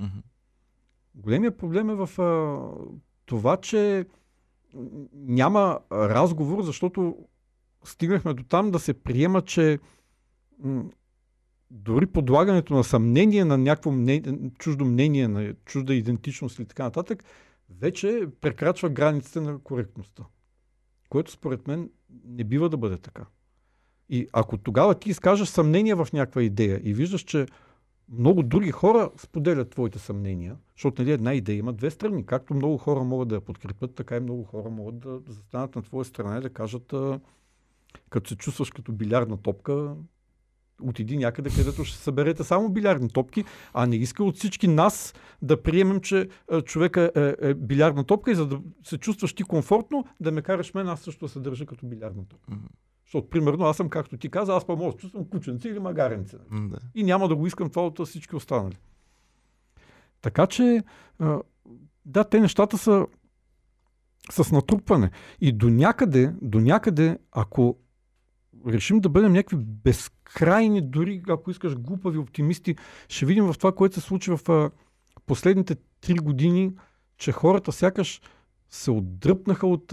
Mm-hmm. 0.00 0.22
Големия 1.14 1.56
проблем 1.56 1.90
е 1.90 1.94
в 1.94 2.18
а, 2.18 2.58
това, 3.26 3.56
че 3.56 4.06
няма 5.14 5.80
разговор, 5.92 6.62
защото 6.62 7.16
стигнахме 7.84 8.34
до 8.34 8.42
там 8.42 8.70
да 8.70 8.78
се 8.78 8.94
приема, 8.94 9.42
че 9.42 9.78
дори 11.72 12.06
подлагането 12.06 12.74
на 12.74 12.84
съмнение 12.84 13.44
на 13.44 13.58
някакво 13.58 13.90
мнение, 13.92 14.50
чуждо 14.58 14.84
мнение, 14.84 15.28
на 15.28 15.54
чужда 15.64 15.94
идентичност 15.94 16.58
или 16.58 16.66
така 16.66 16.82
нататък, 16.82 17.24
вече 17.80 18.28
прекрачва 18.40 18.88
границите 18.88 19.40
на 19.40 19.58
коректността. 19.58 20.24
Което 21.08 21.30
според 21.30 21.66
мен 21.66 21.90
не 22.24 22.44
бива 22.44 22.68
да 22.68 22.76
бъде 22.76 22.96
така. 22.96 23.26
И 24.08 24.28
ако 24.32 24.58
тогава 24.58 24.94
ти 24.94 25.10
изкажеш 25.10 25.48
съмнение 25.48 25.94
в 25.94 26.08
някаква 26.12 26.42
идея 26.42 26.80
и 26.84 26.94
виждаш, 26.94 27.20
че 27.20 27.46
много 28.08 28.42
други 28.42 28.70
хора 28.70 29.10
споделят 29.16 29.70
твоите 29.70 29.98
съмнения, 29.98 30.56
защото 30.76 31.02
нали, 31.02 31.12
една 31.12 31.34
идея 31.34 31.58
има 31.58 31.72
две 31.72 31.90
страни. 31.90 32.26
Както 32.26 32.54
много 32.54 32.78
хора 32.78 33.04
могат 33.04 33.28
да 33.28 33.34
я 33.34 33.40
подкрепят, 33.40 33.94
така 33.94 34.16
и 34.16 34.20
много 34.20 34.44
хора 34.44 34.70
могат 34.70 34.98
да, 34.98 35.20
застанат 35.28 35.76
на 35.76 35.82
твоя 35.82 36.04
страна 36.04 36.38
и 36.38 36.40
да 36.40 36.50
кажат, 36.50 36.94
като 38.10 38.28
се 38.28 38.36
чувстваш 38.36 38.70
като 38.70 38.92
билярдна 38.92 39.36
топка, 39.36 39.94
отиди 40.82 41.16
някъде, 41.16 41.50
където 41.50 41.84
ще 41.84 41.98
съберете 41.98 42.44
само 42.44 42.68
билярдни 42.68 43.08
топки, 43.08 43.44
а 43.74 43.86
не 43.86 43.96
иска 43.96 44.24
от 44.24 44.36
всички 44.36 44.68
нас 44.68 45.14
да 45.42 45.62
приемем, 45.62 46.00
че 46.00 46.28
човека 46.64 47.10
е, 47.16 47.34
е 47.48 47.54
билярдна 47.54 48.04
топка 48.04 48.30
и 48.30 48.34
за 48.34 48.46
да 48.46 48.60
се 48.84 48.98
чувстваш 48.98 49.32
ти 49.32 49.42
комфортно, 49.42 50.04
да 50.20 50.32
ме 50.32 50.42
караш 50.42 50.74
мен, 50.74 50.88
аз 50.88 51.00
също 51.00 51.24
да 51.24 51.28
се 51.28 51.40
държа 51.40 51.66
като 51.66 51.86
билярдна 51.86 52.24
топка. 52.28 52.52
Mm-hmm. 52.52 52.70
Защото, 53.04 53.30
примерно, 53.30 53.64
аз 53.64 53.76
съм, 53.76 53.88
както 53.88 54.16
ти 54.16 54.28
каза, 54.28 54.52
аз 54.52 54.66
па 54.66 54.76
мога 54.76 54.92
да 54.92 54.98
чувствам 54.98 55.24
кученце 55.24 55.68
или 55.68 55.78
магаренце. 55.78 56.36
Mm-hmm. 56.36 56.78
И 56.94 57.04
няма 57.04 57.28
да 57.28 57.36
го 57.36 57.46
искам 57.46 57.70
това 57.70 57.86
от 57.86 58.06
всички 58.06 58.36
останали. 58.36 58.78
Така 60.20 60.46
че, 60.46 60.82
да, 62.06 62.24
те 62.24 62.40
нещата 62.40 62.78
са 62.78 63.06
с 64.30 64.52
натрупване. 64.52 65.10
И 65.40 65.52
до 65.52 65.70
някъде, 65.70 66.34
до 66.42 66.60
някъде, 66.60 67.18
ако 67.32 67.78
решим 68.66 69.00
да 69.00 69.08
бъдем 69.08 69.32
някакви 69.32 69.56
безкрайни, 69.56 70.80
дори 70.80 71.22
ако 71.28 71.50
искаш 71.50 71.76
глупави 71.76 72.18
оптимисти, 72.18 72.76
ще 73.08 73.26
видим 73.26 73.44
в 73.44 73.54
това, 73.58 73.72
което 73.72 73.94
се 73.94 74.00
случи 74.00 74.30
в 74.30 74.70
последните 75.26 75.76
три 76.00 76.14
години, 76.14 76.72
че 77.16 77.32
хората 77.32 77.72
сякаш 77.72 78.20
се 78.70 78.90
отдръпнаха 78.90 79.66
от 79.66 79.92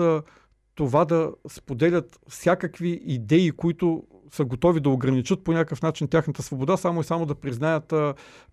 това 0.76 1.06
да 1.06 1.32
споделят 1.48 2.20
всякакви 2.28 3.02
идеи, 3.06 3.52
които 3.52 4.04
са 4.32 4.46
готови 4.46 4.80
да 4.80 4.90
ограничат 4.90 5.44
по 5.44 5.52
някакъв 5.52 5.82
начин 5.82 6.08
тяхната 6.08 6.44
свобода, 6.44 6.78
само 6.78 7.02
и 7.02 7.04
само 7.04 7.26
да 7.26 7.36
признаят 7.36 7.88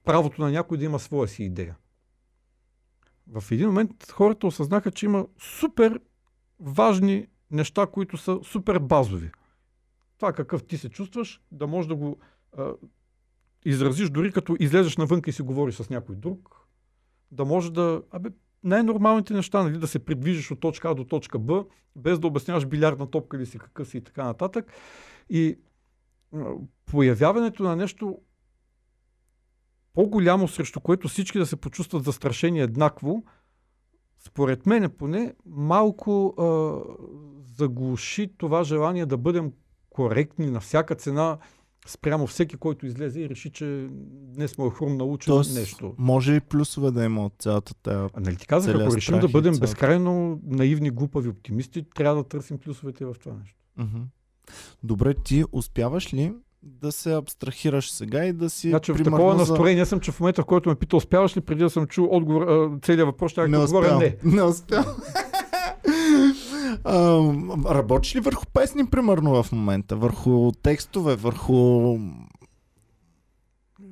правото 0.05 0.43
на 0.43 0.51
някой 0.51 0.79
да 0.79 0.85
има 0.85 0.99
своя 0.99 1.29
си 1.29 1.45
идея. 1.45 1.77
В 3.33 3.53
един 3.53 3.67
момент 3.67 4.11
хората 4.13 4.47
осъзнаха, 4.47 4.91
че 4.91 5.07
има 5.07 5.27
супер 5.59 6.01
важни 6.61 7.27
неща, 7.51 7.87
които 7.87 8.17
са 8.17 8.39
супер 8.43 8.79
базови. 8.79 9.31
Това 10.17 10.33
какъв 10.33 10.65
ти 10.65 10.79
се 10.79 10.89
чувстваш, 10.89 11.43
да 11.53 11.67
можеш 11.67 11.89
да 11.89 11.97
го 11.97 12.19
а, 12.59 12.73
изразиш 13.65 14.11
дори 14.11 14.33
като 14.33 14.57
излезеш 14.61 14.97
навън 14.97 15.23
и 15.27 15.33
си 15.33 15.43
говориш 15.43 15.75
с 15.75 15.91
някой 15.91 16.17
друг, 16.17 16.67
да 17.31 17.45
може 17.45 17.73
да... 17.73 18.03
Абе, 18.11 18.31
най-нормалните 18.63 19.35
неща, 19.35 19.63
нали, 19.63 19.79
да 19.79 19.87
се 19.87 19.99
придвижиш 19.99 20.51
от 20.51 20.61
точка 20.61 20.91
А 20.91 20.95
до 20.95 21.05
точка 21.05 21.39
Б, 21.39 21.65
без 21.97 22.19
да 22.19 22.27
обясняваш 22.27 22.67
билярдна 22.67 23.11
топка 23.11 23.37
или 23.37 23.47
си 23.47 23.59
какъв 23.59 23.89
си 23.89 23.99
и 23.99 24.01
така 24.01 24.25
нататък. 24.25 24.73
И 25.31 25.59
появяването 26.87 27.63
на 27.63 27.77
нещо 27.77 28.19
по-голямо, 29.93 30.49
срещу 30.49 30.81
което 30.81 31.09
всички 31.09 31.39
да 31.39 31.47
се 31.47 31.57
почувстват 31.57 32.05
застрашени 32.05 32.61
еднакво, 32.61 33.25
според 34.19 34.67
мен 34.67 34.91
поне 34.99 35.35
малко 35.47 36.35
а, 36.39 36.81
заглуши 37.57 38.33
това 38.39 38.65
желание 38.65 39.07
да 39.07 39.17
бъдем 39.17 39.53
коректни 39.97 40.51
на 40.51 40.61
всяка 40.61 40.95
цена 40.95 41.39
спрямо 41.87 42.27
всеки, 42.27 42.57
който 42.57 42.87
излезе 42.87 43.21
и 43.21 43.29
реши, 43.29 43.51
че 43.51 43.89
днес 44.11 44.59
му 44.59 44.67
е 44.67 44.71
хрум 44.71 44.97
научен 44.97 45.35
Тоест, 45.35 45.55
нещо. 45.55 45.95
Може 45.99 46.35
и 46.35 46.41
плюсове 46.41 46.91
да 46.91 47.05
има 47.05 47.27
от 47.27 47.33
цялата 47.39 47.75
тая. 47.75 48.09
А 48.15 48.21
нали 48.21 48.37
ти 48.37 48.47
казах, 48.47 48.77
ако 48.77 48.97
решим 48.97 49.19
да 49.19 49.29
бъдем 49.29 49.53
цялата... 49.53 49.61
безкрайно 49.61 50.41
наивни, 50.47 50.91
глупави 50.91 51.29
оптимисти, 51.29 51.85
трябва 51.95 52.23
да 52.23 52.29
търсим 52.29 52.59
плюсовете 52.59 53.05
в 53.05 53.15
това 53.21 53.37
нещо. 53.37 53.59
Uh-huh. 53.81 54.03
Добре, 54.83 55.15
ти 55.15 55.45
успяваш 55.53 56.15
ли 56.15 56.33
да 56.63 56.93
се 56.93 57.15
абстрахираш 57.15 57.91
сега 57.91 58.25
и 58.25 58.33
да 58.33 58.51
си. 58.51 58.71
Значи 58.71 58.93
в 58.93 59.03
такова 59.05 59.33
за... 59.33 59.39
настроение 59.39 59.87
съм, 59.87 60.01
че 60.01 60.13
в 60.13 60.21
момента, 60.21 60.43
в 60.43 60.47
който 60.47 60.69
ме 60.69 60.75
пита, 60.75 60.97
успяваш 60.97 61.37
ли, 61.37 61.41
преди 61.41 61.63
да 61.63 61.71
съм 61.71 61.87
чул 61.87 62.09
отговор, 62.11 62.71
целият 62.83 63.07
въпрос, 63.07 63.33
ще 63.33 63.49
да 63.49 63.61
отговоря 63.61 63.99
не. 63.99 64.17
Не 64.25 64.43
успя. 64.43 64.85
А, 66.85 67.21
работиш 67.75 68.17
ли 68.17 68.21
върху 68.21 68.47
песни, 68.47 68.87
примерно, 68.87 69.43
в 69.43 69.53
момента? 69.53 69.97
Върху 69.97 70.53
текстове, 70.53 71.17
върху... 71.17 71.99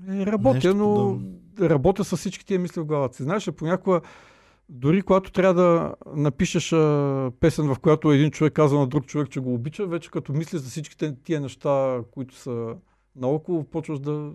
Е, 0.08 0.26
работя, 0.26 0.54
Нещо 0.54 0.74
но 0.74 0.94
подобно. 0.94 1.38
работя 1.60 2.04
с 2.04 2.16
всички 2.16 2.46
тия 2.46 2.58
мисли 2.60 2.80
в 2.80 2.84
главата 2.84 3.16
си. 3.16 3.22
Знаеш, 3.22 3.50
понякога 3.56 4.00
дори 4.68 5.02
когато 5.02 5.32
трябва 5.32 5.54
да 5.54 5.94
напишеш 6.16 6.72
а, 6.72 7.30
песен, 7.40 7.74
в 7.74 7.78
която 7.78 8.12
един 8.12 8.30
човек 8.30 8.52
казва 8.52 8.78
на 8.78 8.86
друг 8.86 9.06
човек, 9.06 9.30
че 9.30 9.40
го 9.40 9.54
обича, 9.54 9.86
вече 9.86 10.10
като 10.10 10.32
мислиш 10.32 10.60
за 10.60 10.70
всичките 10.70 11.14
тия 11.24 11.40
неща, 11.40 12.00
които 12.10 12.36
са 12.36 12.74
наоколо, 13.16 13.64
почваш 13.64 13.98
да 13.98 14.32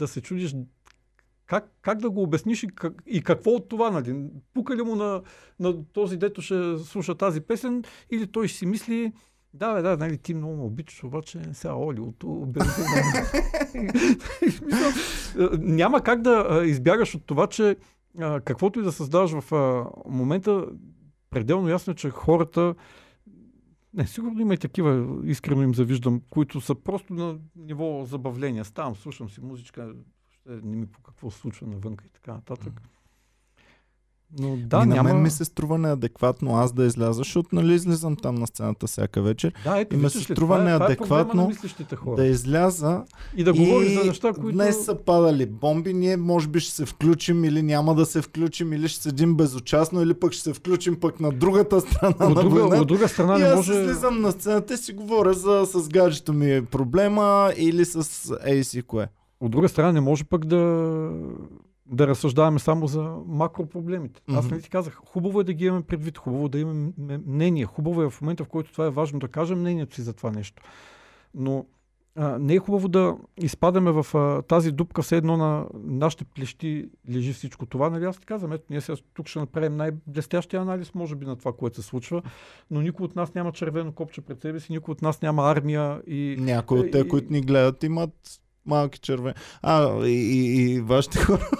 да 0.00 0.08
се 0.08 0.20
чудиш 0.20 0.54
как, 1.50 1.72
как 1.82 1.98
да 1.98 2.10
го 2.10 2.22
обясниш 2.22 2.62
и, 2.62 2.66
как, 2.66 3.02
и 3.06 3.22
какво 3.22 3.50
от 3.50 3.68
това? 3.68 3.90
Нали? 3.90 4.24
Пука 4.54 4.76
ли 4.76 4.82
му 4.82 4.96
на, 4.96 5.22
на 5.60 5.84
този, 5.84 6.16
дето 6.16 6.42
ще 6.42 6.78
слуша 6.78 7.14
тази 7.14 7.40
песен, 7.40 7.84
или 8.10 8.26
той 8.26 8.48
ще 8.48 8.58
си 8.58 8.66
мисли, 8.66 9.12
да, 9.54 9.74
бе, 9.74 9.82
да, 9.82 9.96
нали, 9.96 10.18
ти 10.18 10.34
много 10.34 10.56
ме 10.56 10.62
обичаш, 10.62 11.04
обаче 11.04 11.42
сега 11.52 11.74
олиото, 11.74 12.44
бензина. 12.46 13.02
Няма 15.58 16.02
как 16.02 16.22
да 16.22 16.62
избягаш 16.64 17.14
от 17.14 17.26
това, 17.26 17.46
че 17.46 17.76
каквото 18.44 18.80
и 18.80 18.82
да 18.82 18.92
създаваш 18.92 19.30
в 19.30 19.52
момента, 20.06 20.66
пределно 21.30 21.68
ясно 21.68 21.90
е, 21.90 21.96
че 21.96 22.10
хората 22.10 22.74
не, 23.94 24.06
сигурно 24.06 24.40
има 24.40 24.54
и 24.54 24.58
такива, 24.58 25.18
искрено 25.24 25.62
им 25.62 25.74
завиждам, 25.74 26.22
които 26.30 26.60
са 26.60 26.74
просто 26.74 27.14
на 27.14 27.38
ниво 27.56 28.04
забавления. 28.04 28.64
Ставам, 28.64 28.96
слушам 28.96 29.30
си 29.30 29.40
музичка, 29.40 29.92
не 30.62 30.76
ми 30.76 30.86
по 30.86 31.00
какво 31.00 31.30
случва 31.30 31.66
навънка 31.66 32.04
и 32.06 32.10
така 32.10 32.32
нататък. 32.32 32.82
Но 34.38 34.56
да, 34.56 34.76
и 34.76 34.86
на 34.86 34.94
няма... 34.94 35.08
мен 35.08 35.22
ми 35.22 35.30
се 35.30 35.44
струва 35.44 35.78
неадекватно 35.78 36.56
аз 36.56 36.72
да 36.72 36.84
изляза, 36.84 37.12
защото 37.12 37.48
нали 37.52 37.74
излизам 37.74 38.16
там 38.16 38.34
на 38.34 38.46
сцената 38.46 38.86
всяка 38.86 39.22
вечер. 39.22 39.54
Да, 39.64 39.80
ето, 39.80 39.96
и 39.96 39.98
ми 39.98 40.10
се 40.10 40.20
струва 40.20 40.36
това 40.36 40.60
е- 40.60 40.64
неадекватно 40.64 41.52
е, 42.12 42.16
да 42.16 42.26
изляза 42.26 43.04
и 43.36 43.44
да 43.44 43.52
говори 43.52 43.94
за 43.94 44.04
неща, 44.04 44.32
които... 44.32 44.52
Днес 44.52 44.84
са 44.84 44.94
падали 44.94 45.46
бомби, 45.46 45.94
ние 45.94 46.16
може 46.16 46.48
би 46.48 46.60
ще 46.60 46.74
се 46.74 46.86
включим 46.86 47.44
или 47.44 47.62
няма 47.62 47.94
да 47.94 48.06
се 48.06 48.22
включим, 48.22 48.72
или 48.72 48.88
ще 48.88 49.02
седим 49.02 49.34
безучастно, 49.34 50.02
или 50.02 50.14
пък 50.14 50.32
ще 50.32 50.42
се 50.42 50.54
включим 50.54 51.00
пък 51.00 51.20
на 51.20 51.32
другата 51.32 51.80
страна 51.80 52.14
от 52.20 52.34
на 52.34 52.42
друга, 52.42 52.80
От 52.80 52.88
друга 52.88 53.08
страна 53.08 53.36
и 53.36 53.38
не 53.38 53.44
аз 53.48 53.56
може... 53.56 53.84
слизам 53.84 54.20
на 54.20 54.32
сцената 54.32 54.74
и 54.74 54.76
си 54.76 54.92
говоря 54.92 55.34
за, 55.34 55.66
с 55.66 55.88
гаджето 55.88 56.32
ми 56.32 56.64
проблема 56.66 57.52
или 57.56 57.84
с 57.84 58.32
ей 58.44 58.64
си 58.64 58.82
кое. 58.82 59.08
От 59.40 59.50
друга 59.50 59.68
страна 59.68 59.92
не 59.92 60.00
може 60.00 60.24
пък 60.24 60.44
да, 60.44 60.58
да 61.86 62.06
разсъждаваме 62.06 62.58
само 62.58 62.86
за 62.86 63.16
макропроблемите. 63.26 64.20
Mm-hmm. 64.20 64.38
Аз 64.38 64.50
не 64.50 64.60
ти 64.60 64.70
казах, 64.70 65.00
хубаво 65.04 65.40
е 65.40 65.44
да 65.44 65.52
ги 65.52 65.64
имаме 65.64 65.82
предвид, 65.82 66.18
хубаво 66.18 66.46
е 66.46 66.48
да 66.48 66.58
имаме 66.58 66.92
мнение, 67.26 67.64
хубаво 67.64 68.02
е 68.02 68.10
в 68.10 68.20
момента, 68.20 68.44
в 68.44 68.48
който 68.48 68.72
това 68.72 68.86
е 68.86 68.90
важно 68.90 69.18
да 69.18 69.28
кажем 69.28 69.60
мнението 69.60 69.94
си 69.94 70.02
за 70.02 70.12
това 70.12 70.30
нещо. 70.30 70.62
Но 71.34 71.66
а, 72.16 72.38
не 72.38 72.54
е 72.54 72.58
хубаво 72.58 72.88
да 72.88 73.16
изпадаме 73.36 73.90
в 73.90 74.06
а, 74.14 74.42
тази 74.42 74.72
дупка, 74.72 75.02
все 75.02 75.16
едно 75.16 75.36
на 75.36 75.66
нашите 75.74 76.24
плещи 76.24 76.88
лежи 77.10 77.32
всичко 77.32 77.66
това. 77.66 77.90
Нали 77.90 78.04
аз 78.04 78.18
ти 78.18 78.26
казвам, 78.26 78.52
ето 78.52 78.64
ние 78.70 78.80
сега 78.80 78.98
тук 79.14 79.28
ще 79.28 79.38
направим 79.38 79.76
най-блестящия 79.76 80.62
анализ, 80.62 80.94
може 80.94 81.16
би, 81.16 81.26
на 81.26 81.36
това, 81.36 81.52
което 81.52 81.82
се 81.82 81.88
случва, 81.88 82.22
но 82.70 82.80
никой 82.80 83.04
от 83.04 83.16
нас 83.16 83.34
няма 83.34 83.52
червено 83.52 83.92
копче 83.92 84.20
пред 84.20 84.40
себе 84.40 84.60
си, 84.60 84.72
никой 84.72 84.92
от 84.92 85.02
нас 85.02 85.22
няма 85.22 85.50
армия 85.50 86.02
и... 86.06 86.36
Някои 86.38 86.80
от 86.80 86.90
те, 86.90 87.08
които 87.08 87.32
ни 87.32 87.40
гледат, 87.40 87.82
имат 87.82 88.40
малки 88.66 88.98
червени. 89.00 89.34
А, 89.62 90.06
и, 90.06 90.10
и, 90.10 90.72
и 90.72 90.80
вашите 90.80 91.18
хора. 91.24 91.50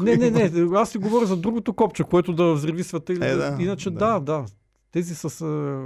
Не, 0.00 0.16
не, 0.16 0.30
не, 0.30 0.78
аз 0.78 0.90
си 0.90 0.98
говоря 0.98 1.26
за 1.26 1.36
другото 1.36 1.72
копче, 1.72 2.04
което 2.04 2.32
да 2.32 2.54
взриви 2.54 2.84
света. 2.84 3.12
Е, 3.12 3.16
да, 3.16 3.56
Иначе 3.60 3.90
да. 3.90 3.98
да, 3.98 4.20
да. 4.20 4.46
Тези 4.90 5.14
с 5.14 5.40
а, 5.40 5.84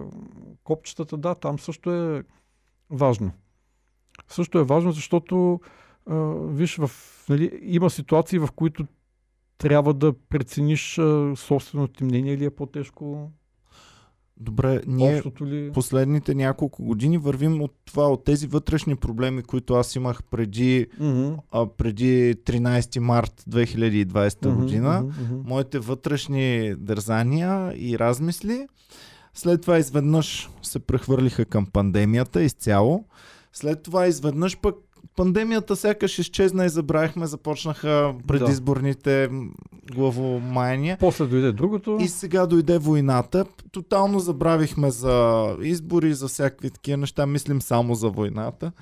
копчетата, 0.64 1.16
да, 1.16 1.34
там 1.34 1.58
също 1.58 1.92
е 1.92 2.24
важно. 2.90 3.30
Също 4.28 4.58
е 4.58 4.64
важно, 4.64 4.92
защото 4.92 5.60
а, 6.06 6.16
виж, 6.34 6.76
в, 6.76 6.90
нали, 7.28 7.60
има 7.62 7.90
ситуации, 7.90 8.38
в 8.38 8.48
които 8.56 8.86
трябва 9.58 9.94
да 9.94 10.12
прецениш 10.28 10.98
а, 10.98 11.32
собственото 11.36 11.92
ти 11.92 12.04
мнение 12.04 12.34
или 12.34 12.44
е 12.44 12.50
по-тежко 12.50 13.30
Добре, 14.40 14.80
ние 14.86 15.22
ли. 15.40 15.70
последните 15.72 16.34
няколко 16.34 16.84
години 16.84 17.18
вървим 17.18 17.62
от 17.62 17.74
това, 17.84 18.08
от 18.08 18.24
тези 18.24 18.46
вътрешни 18.46 18.96
проблеми, 18.96 19.42
които 19.42 19.74
аз 19.74 19.96
имах 19.96 20.22
преди, 20.22 20.86
Мгм. 21.00 21.32
а, 21.52 21.66
преди 21.68 22.34
13 22.36 22.98
март 22.98 23.44
2020 23.46 24.48
Мгм, 24.48 24.60
година. 24.60 25.00
мгм. 25.02 25.34
Моите 25.44 25.78
вътрешни 25.78 26.74
дързания 26.74 27.72
и 27.76 27.98
размисли. 27.98 28.66
След 29.34 29.62
това 29.62 29.78
изведнъж 29.78 30.50
се 30.62 30.78
прехвърлиха 30.78 31.44
към 31.44 31.66
пандемията 31.66 32.42
изцяло. 32.42 33.04
След 33.52 33.82
това 33.82 34.06
изведнъж 34.06 34.58
пък 34.60 34.74
пандемията 35.16 35.76
сякаш 35.76 36.18
изчезна 36.18 36.64
и 36.64 36.68
забравихме, 36.68 37.26
започнаха 37.26 38.14
предизборните 38.26 39.28
м, 39.30 39.50
главомаяния. 39.94 40.96
После 41.00 41.26
дойде 41.26 41.52
другото. 41.52 41.98
И 42.00 42.08
сега 42.08 42.46
дойде 42.46 42.78
войната. 42.78 43.44
Тотално 43.72 44.18
забравихме 44.18 44.90
за 44.90 45.46
избори, 45.62 46.14
за 46.14 46.28
всякакви 46.28 46.70
такива 46.70 46.96
неща. 46.96 47.26
Мислим 47.26 47.62
само 47.62 47.94
за 47.94 48.08
войната. 48.10 48.72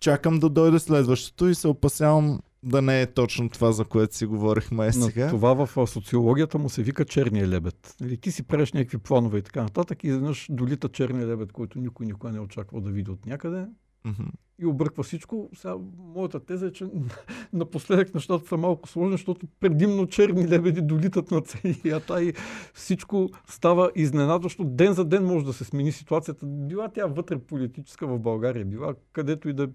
Чакам 0.00 0.38
да 0.38 0.48
дойде 0.48 0.78
следващото 0.78 1.48
и 1.48 1.54
се 1.54 1.68
опасявам 1.68 2.40
да 2.62 2.82
не 2.82 3.00
е 3.02 3.06
точно 3.06 3.48
това, 3.48 3.72
за 3.72 3.84
което 3.84 4.16
си 4.16 4.26
говорихме 4.26 4.86
На 4.86 4.92
сега. 4.92 5.28
това 5.28 5.66
в 5.66 5.86
социологията 5.86 6.58
му 6.58 6.68
се 6.68 6.82
вика 6.82 7.04
черния 7.04 7.48
лебед. 7.48 7.96
Нали, 8.00 8.16
ти 8.16 8.30
си 8.30 8.42
правиш 8.42 8.72
някакви 8.72 8.98
планове 8.98 9.38
и 9.38 9.42
така 9.42 9.62
нататък 9.62 10.04
и 10.04 10.06
изведнъж 10.06 10.46
долита 10.50 10.88
черния 10.88 11.26
лебед, 11.26 11.52
който 11.52 11.78
никой 11.78 12.06
никога 12.06 12.32
не 12.32 12.38
е 12.38 12.40
очаквал 12.40 12.80
да 12.80 12.90
види 12.90 13.10
от 13.10 13.26
някъде 13.26 13.64
Мгм. 14.04 14.22
И 14.62 14.66
обърква 14.66 15.02
всичко. 15.02 15.50
Сега, 15.54 15.74
моята 16.14 16.40
теза 16.40 16.66
е, 16.66 16.72
че 16.72 16.86
напоследък 17.52 18.14
нещата 18.14 18.48
са 18.48 18.56
малко 18.56 18.88
сложни, 18.88 19.12
защото 19.12 19.46
предимно 19.60 20.06
черни 20.06 20.48
лебеди 20.48 20.82
долитат 20.82 21.30
на 21.30 21.40
целията 21.40 22.22
и 22.22 22.32
всичко 22.74 23.28
става 23.48 23.90
изненадващо. 23.94 24.64
Ден 24.64 24.92
за 24.92 25.04
ден 25.04 25.24
може 25.24 25.44
да 25.44 25.52
се 25.52 25.64
смени 25.64 25.92
ситуацията. 25.92 26.46
Била 26.46 26.88
тя 26.88 27.06
вътре 27.06 27.38
политическа 27.38 28.06
в 28.06 28.18
България, 28.18 28.64
била 28.64 28.94
където 29.12 29.48
и 29.48 29.52
да 29.52 29.68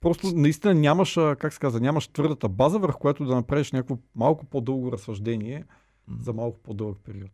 Просто 0.00 0.26
наистина 0.34 0.74
нямаш, 0.74 1.14
как 1.14 1.52
се 1.52 1.58
казва, 1.58 1.80
нямаш 1.80 2.08
твърдата 2.08 2.48
база, 2.48 2.78
върху 2.78 2.98
която 2.98 3.24
да 3.24 3.34
направиш 3.34 3.72
някакво 3.72 3.98
малко 4.14 4.46
по-дълго 4.46 4.92
разсъждение 4.92 5.64
за 6.20 6.32
малко 6.32 6.58
по-дълъг 6.62 6.98
период. 7.04 7.30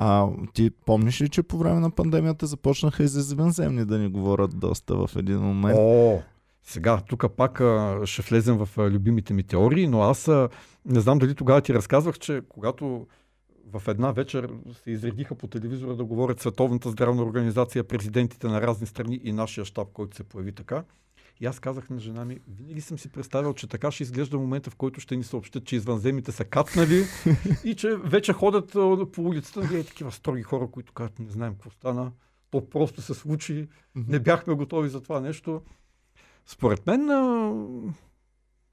А 0.00 0.28
ти 0.54 0.70
помниш 0.70 1.20
ли, 1.20 1.28
че 1.28 1.42
по 1.42 1.58
време 1.58 1.80
на 1.80 1.90
пандемията 1.90 2.46
започнаха 2.46 3.02
и 3.02 3.08
за 3.08 3.20
извънземни 3.20 3.84
да 3.84 3.98
ни 3.98 4.08
говорят 4.08 4.58
доста 4.58 5.06
в 5.06 5.16
един 5.16 5.38
момент? 5.38 5.78
О, 5.78 6.22
сега, 6.62 7.00
тук 7.08 7.24
пак 7.36 7.60
а, 7.60 8.00
ще 8.04 8.22
влезем 8.22 8.56
в 8.56 8.68
а, 8.78 8.90
любимите 8.90 9.34
ми 9.34 9.42
теории, 9.42 9.86
но 9.86 10.02
аз 10.02 10.28
а, 10.28 10.48
не 10.86 11.00
знам 11.00 11.18
дали 11.18 11.34
тогава 11.34 11.60
ти 11.60 11.74
разказвах, 11.74 12.18
че 12.18 12.42
когато 12.48 13.06
в 13.72 13.82
една 13.88 14.12
вечер 14.12 14.50
се 14.84 14.90
изредиха 14.90 15.34
по 15.34 15.46
телевизора 15.46 15.96
да 15.96 16.04
говорят 16.04 16.40
Световната 16.40 16.90
здравна 16.90 17.22
организация, 17.22 17.84
президентите 17.84 18.46
на 18.46 18.60
разни 18.60 18.86
страни 18.86 19.20
и 19.24 19.32
нашия 19.32 19.64
щаб, 19.64 19.88
който 19.92 20.16
се 20.16 20.24
появи 20.24 20.52
така. 20.52 20.84
И 21.40 21.46
аз 21.46 21.60
казах 21.60 21.90
на 21.90 21.98
жена 21.98 22.24
ми, 22.24 22.38
винаги 22.48 22.80
съм 22.80 22.98
си 22.98 23.08
представил, 23.08 23.54
че 23.54 23.66
така 23.66 23.90
ще 23.90 24.02
изглежда 24.02 24.38
момента, 24.38 24.70
в 24.70 24.76
който 24.76 25.00
ще 25.00 25.16
ни 25.16 25.24
съобщат, 25.24 25.64
че 25.64 25.76
извънземните 25.76 26.32
са 26.32 26.44
кацнали 26.44 27.04
и 27.64 27.74
че 27.74 27.96
вече 27.96 28.32
ходят 28.32 28.72
по 29.12 29.22
улицата. 29.22 29.60
Нали, 29.60 29.80
е 29.80 29.84
такива 29.84 30.12
строги 30.12 30.42
хора, 30.42 30.68
които 30.70 30.92
казват, 30.92 31.18
не 31.18 31.30
знаем 31.30 31.52
какво 31.52 31.70
стана. 31.70 32.12
То 32.50 32.68
просто 32.70 33.02
се 33.02 33.14
случи. 33.14 33.68
Не 33.94 34.18
бяхме 34.18 34.54
готови 34.54 34.88
за 34.88 35.00
това 35.00 35.20
нещо. 35.20 35.62
Според 36.46 36.86
мен, 36.86 37.10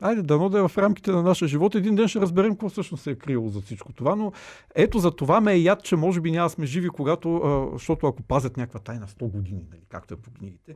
айде, 0.01 0.22
дано 0.22 0.49
да 0.49 0.59
е 0.59 0.68
в 0.68 0.78
рамките 0.78 1.11
на 1.11 1.24
нашия 1.24 1.47
живот. 1.47 1.76
Един 1.76 1.95
ден 1.95 2.07
ще 2.07 2.22
разберем 2.22 2.51
какво 2.51 2.70
всъщност 2.70 3.03
се 3.03 3.11
е 3.11 3.16
криело 3.16 3.49
за 3.49 3.61
всичко 3.61 3.93
това, 3.93 4.16
но 4.16 4.32
ето 4.76 4.99
за 4.99 5.11
това 5.11 5.41
ме 5.41 5.53
е 5.53 5.61
яд, 5.61 5.84
че 5.84 5.95
може 5.95 6.22
би 6.22 6.32
няма 6.32 6.49
сме 6.49 6.66
живи, 6.66 6.89
когато, 6.89 7.36
а, 7.36 7.70
защото 7.74 8.07
ако 8.07 8.24
пазят 8.24 8.57
някаква 8.57 8.80
тайна 8.80 9.07
100 9.07 9.32
години, 9.32 9.61
нали, 9.72 9.82
както 9.89 10.13
е 10.13 10.18
по 10.18 10.32
книгите, 10.32 10.76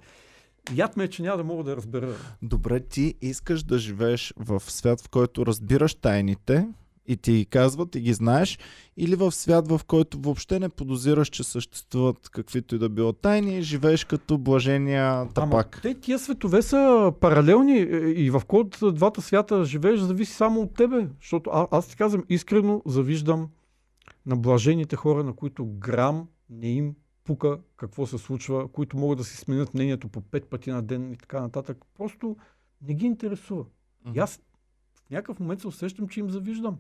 яд 0.76 0.98
ме 0.98 1.04
е, 1.04 1.08
че 1.08 1.22
няма 1.22 1.38
да 1.38 1.44
мога 1.44 1.64
да 1.64 1.76
разбера. 1.76 2.16
Добре, 2.42 2.80
ти 2.80 3.16
искаш 3.22 3.64
да 3.64 3.78
живееш 3.78 4.34
в 4.38 4.64
свят, 4.68 5.02
в 5.02 5.10
който 5.10 5.46
разбираш 5.46 5.96
тайните 5.96 6.68
и 7.10 7.18
ти 7.18 7.32
ги 7.32 7.46
казват 7.46 7.96
и 7.96 8.00
ги 8.00 8.14
знаеш, 8.14 8.60
или 8.98 9.16
в 9.16 9.32
свят, 9.32 9.68
в 9.68 9.82
който 9.88 10.20
въобще 10.20 10.60
не 10.60 10.70
подозираш, 10.70 11.28
че 11.28 11.44
съществуват 11.44 12.30
каквито 12.30 12.76
и 12.76 12.80
да 12.80 12.90
било 12.90 13.14
тайни 13.14 13.58
и 13.58 13.62
живееш 13.62 14.04
като 14.04 14.38
блажения 14.38 15.28
тапак. 15.34 15.80
те 15.82 15.94
тия 15.94 16.20
светове 16.20 16.62
са 16.62 17.14
паралелни 17.20 17.78
е, 17.78 17.84
и 18.10 18.30
в 18.30 18.42
кой 18.48 18.60
от 18.60 18.96
двата 18.96 19.22
свята 19.22 19.66
живееш 19.66 20.00
зависи 20.00 20.34
само 20.34 20.62
от 20.62 20.74
тебе. 20.74 21.08
Защото 21.22 21.50
а, 21.54 21.68
аз 21.72 21.88
ти 21.88 21.96
казвам, 21.96 22.24
искрено 22.30 22.82
завиждам 22.86 23.48
на 24.26 24.36
блажените 24.36 24.96
хора, 24.96 25.24
на 25.24 25.34
които 25.34 25.66
грам 25.66 26.28
не 26.50 26.68
им 26.68 26.96
пука 27.30 27.60
какво 27.78 28.06
се 28.06 28.18
случва, 28.18 28.68
които 28.68 28.98
могат 28.98 29.18
да 29.18 29.24
си 29.24 29.38
сменят 29.38 29.74
мнението 29.74 30.10
по 30.10 30.22
пет 30.22 30.50
пъти 30.50 30.72
на 30.72 30.82
ден 30.82 31.14
и 31.14 31.18
така 31.18 31.42
нататък. 31.42 31.78
Просто 31.98 32.38
не 32.82 32.94
ги 32.94 33.06
интересува. 33.06 33.66
И 34.14 34.20
аз 34.20 34.42
в 35.06 35.10
някакъв 35.10 35.40
момент 35.40 35.62
се 35.62 35.68
усещам, 35.68 36.08
че 36.08 36.20
им 36.20 36.30
завиждам. 36.30 36.80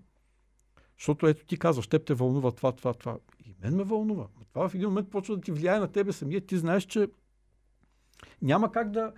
Защото 0.97 1.27
ето 1.27 1.45
ти 1.45 1.57
казваш, 1.57 1.87
теб 1.87 2.05
те 2.05 2.13
вълнува 2.13 2.51
това, 2.51 2.71
това, 2.71 2.93
това. 2.93 3.17
И 3.45 3.55
мен 3.61 3.75
ме 3.75 3.83
вълнува. 3.83 4.27
Това 4.53 4.69
в 4.69 4.75
един 4.75 4.87
момент 4.87 5.09
почва 5.09 5.35
да 5.35 5.41
ти 5.41 5.51
влияе 5.51 5.79
на 5.79 5.87
тебе 5.87 6.11
самия. 6.11 6.41
Ти 6.41 6.57
знаеш, 6.57 6.83
че 6.85 7.07
няма 8.41 8.71
как 8.71 8.91
да 8.91 9.13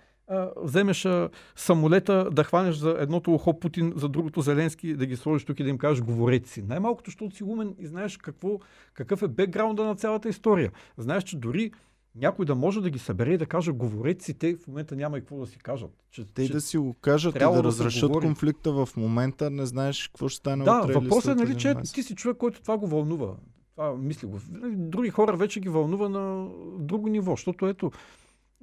вземеш 0.56 1.08
самолета, 1.56 2.28
да 2.32 2.44
хванеш 2.44 2.76
за 2.76 2.96
едното 2.98 3.34
ухо 3.34 3.60
Путин, 3.60 3.92
за 3.96 4.08
другото 4.08 4.40
Зеленски, 4.40 4.94
да 4.94 5.06
ги 5.06 5.16
сложиш 5.16 5.44
тук 5.44 5.60
и 5.60 5.62
да 5.62 5.70
им 5.70 5.78
кажеш 5.78 6.02
говорете 6.02 6.48
си. 6.48 6.62
Най-малкото, 6.62 7.10
защото 7.10 7.36
си 7.36 7.44
умен 7.44 7.74
и 7.78 7.86
знаеш 7.86 8.16
какво, 8.16 8.58
какъв 8.94 9.22
е 9.22 9.28
бекграунда 9.28 9.84
на 9.84 9.94
цялата 9.94 10.28
история. 10.28 10.72
Знаеш, 10.98 11.24
че 11.24 11.36
дори 11.36 11.70
някой 12.14 12.44
да 12.44 12.54
може 12.54 12.80
да 12.80 12.90
ги 12.90 12.98
събере 12.98 13.32
и 13.32 13.38
да 13.38 13.46
каже 13.46 13.72
говорете 13.72 14.24
си, 14.24 14.34
те 14.34 14.56
в 14.56 14.66
момента 14.66 14.96
няма 14.96 15.18
и 15.18 15.20
какво 15.20 15.38
да 15.38 15.46
си 15.46 15.58
кажат. 15.58 15.90
Че, 16.10 16.24
Те 16.24 16.46
че... 16.46 16.52
да 16.52 16.60
си 16.60 16.78
го 16.78 16.94
кажат 16.94 17.36
и 17.36 17.38
да 17.38 17.50
да 17.50 17.64
разрешат 17.64 18.08
говори. 18.08 18.26
конфликта 18.26 18.72
в 18.72 18.88
момента, 18.96 19.50
не 19.50 19.66
знаеш 19.66 20.08
какво 20.08 20.28
ще 20.28 20.36
стане 20.38 20.64
Да, 20.64 20.80
утре 20.80 20.92
или 20.92 20.98
въпросът 20.98 21.40
е, 21.40 21.44
нали, 21.44 21.56
че 21.56 21.74
ти 21.94 22.02
си 22.02 22.14
човек, 22.14 22.36
който 22.36 22.62
това 22.62 22.78
го 22.78 22.86
вълнува. 22.86 23.34
Това 23.76 23.96
мисли 23.96 24.26
го. 24.26 24.38
Нали, 24.50 24.74
Други 24.76 25.10
хора 25.10 25.36
вече 25.36 25.60
ги 25.60 25.68
вълнува 25.68 26.08
на 26.08 26.48
друго 26.78 27.08
ниво, 27.08 27.32
защото 27.32 27.66
ето, 27.66 27.90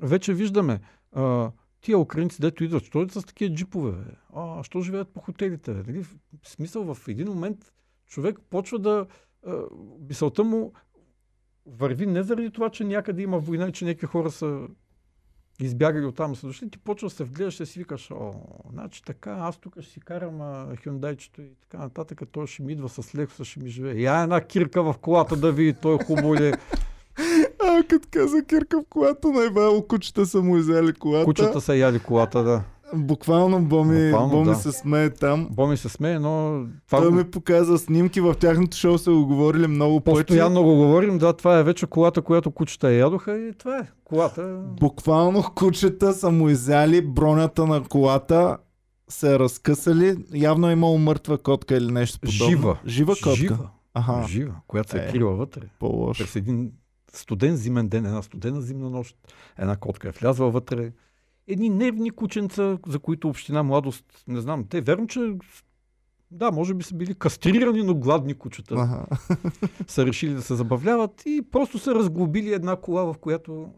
вече 0.02 0.34
виждаме 0.34 0.80
а, 1.12 1.52
тия 1.82 1.98
украинци, 1.98 2.42
дето 2.42 2.64
идват, 2.64 2.84
що 2.84 3.02
идват 3.02 3.24
с 3.24 3.28
такива 3.28 3.56
джипове? 3.56 3.92
Бе? 3.92 4.12
А, 4.34 4.64
що 4.64 4.82
живеят 4.82 5.14
по 5.14 5.20
хотелите? 5.20 5.74
Бе? 5.74 5.92
Нали? 5.92 6.04
В 6.04 6.50
смисъл, 6.50 6.94
в 6.94 7.08
един 7.08 7.28
момент 7.28 7.74
човек 8.08 8.40
почва 8.50 8.80
да... 8.80 9.06
А, 9.48 9.62
мисълта 10.10 10.44
му 10.44 10.74
върви 11.66 12.06
не 12.06 12.24
заради 12.24 12.52
това, 12.52 12.70
че 12.70 12.84
някъде 12.84 13.22
има 13.22 13.40
война 13.40 13.68
и 13.68 13.72
че 13.72 13.86
някакви 13.86 14.08
хора 14.08 14.32
са 14.32 14.68
избягали 15.62 16.06
оттам 16.06 16.36
са 16.36 16.48
дошли, 16.48 16.70
ти 16.70 16.78
почва 16.78 17.08
да 17.08 17.16
се 17.16 17.24
вгледаш 17.24 17.60
и 17.60 17.66
си 17.66 17.80
викаш, 17.80 18.12
о, 18.12 18.34
значи 18.72 19.04
така, 19.04 19.32
аз 19.32 19.58
тук 19.58 19.82
ще 19.82 19.92
си 19.92 20.00
карам 20.00 20.68
хюндайчето 20.84 21.42
и 21.42 21.50
така 21.62 21.78
нататък, 21.78 22.22
той 22.32 22.48
ще 22.48 22.64
ми 22.64 22.74
идва 22.74 22.90
с 22.90 23.16
Лексус, 23.16 23.48
ще 23.48 23.60
ми 23.60 23.70
живее. 23.70 24.02
Я 24.02 24.22
една 24.22 24.42
кирка 24.42 24.84
в 24.84 24.96
колата 25.02 25.36
да 25.36 25.52
види, 25.52 25.74
той 25.82 25.98
хубаво 25.98 26.36
ли 26.36 26.54
А, 27.80 27.84
като 27.84 28.08
каза 28.12 28.44
Кирка 28.44 28.80
в 28.80 28.86
колата, 28.90 29.28
най-бало 29.28 29.82
кучета 29.84 30.26
са 30.26 30.42
му 30.42 30.58
изяли 30.58 30.94
колата. 30.94 31.26
Кучета 31.26 31.62
са 31.62 31.76
яли 31.76 32.00
колата, 32.00 32.44
да. 32.44 32.62
Буквално 32.96 33.62
Боми, 33.62 34.04
Буквално, 34.04 34.30
Боми 34.32 34.46
да. 34.46 34.56
се 34.56 34.72
смее 34.72 35.10
там. 35.10 35.48
Боми 35.52 35.78
се 35.78 35.90
смее, 35.90 36.20
но 36.20 36.64
това 36.88 37.02
Той 37.02 37.12
ми 37.12 37.24
показа 37.24 37.78
снимки, 37.78 38.22
в 38.22 38.36
тяхното 38.36 38.78
шоу 38.78 38.98
са 38.98 39.12
го 39.12 39.26
говорили 39.26 39.68
много 39.68 40.02
пъти. 40.02 40.16
постоянно 40.16 40.64
го 40.64 40.76
говорим, 40.76 41.18
да, 41.18 41.34
това 41.34 41.60
е 41.60 41.64
вече 41.64 41.86
колата, 41.86 42.22
която 42.22 42.52
кучета 42.52 42.92
ядоха 42.92 43.38
и 43.38 43.54
това 43.54 43.78
е 43.78 43.88
колата. 44.04 44.60
Буквално 44.80 45.44
кучета 45.56 46.14
са 46.14 46.32
му 46.32 46.50
изяли 46.50 47.02
бронята 47.02 47.66
на 47.66 47.84
колата, 47.84 48.58
се 49.10 49.36
е 49.36 49.40
разкъсали. 49.40 50.18
Явно 50.34 50.70
е 50.70 50.74
имало 50.74 50.98
мъртва 50.98 51.38
котка 51.38 51.76
или 51.76 51.92
нещо 51.92 52.20
подобно. 52.20 52.50
Жива. 52.50 52.78
Жива 52.88 53.14
котка. 53.14 53.36
Жива. 53.36 53.70
Аха, 53.94 54.26
Жива, 54.28 54.54
която 54.68 54.92
се 54.92 54.98
е 54.98 55.02
Е. 55.02 55.12
крила 55.12 55.34
вътре. 55.34 55.62
по-лошо. 55.80 56.24
През 56.24 56.36
един 56.36 56.72
студен 57.14 57.56
зимен 57.56 57.88
ден, 57.88 58.06
една 58.06 58.22
студена 58.22 58.62
зимна 58.62 58.90
нощ, 58.90 59.18
една 59.58 59.76
котка 59.76 60.08
е 60.10 60.12
влязла 60.12 60.52
вътре. 60.52 60.92
Едни 61.48 61.70
нервни 61.70 62.12
кученца, 62.12 62.78
за 62.88 63.00
които 63.00 63.30
община 63.30 63.64
младост, 63.64 64.24
не 64.28 64.42
знам, 64.42 64.66
те 64.70 64.82
верно, 64.82 65.08
че 65.08 65.36
да, 66.32 66.52
може 66.52 66.74
би 66.74 66.84
са 66.84 66.96
били 66.96 67.16
кастрирани, 67.16 67.84
но 67.84 67.96
гладни 67.96 68.34
кучета. 68.34 68.76
Аха. 68.78 69.06
Са 69.88 70.06
решили 70.06 70.34
да 70.34 70.42
се 70.42 70.56
забавляват 70.56 71.24
и 71.26 71.42
просто 71.52 71.80
са 71.80 71.96
разглобили 71.96 72.54
една 72.54 72.76
кола, 72.76 73.04
в 73.04 73.18
която 73.18 73.74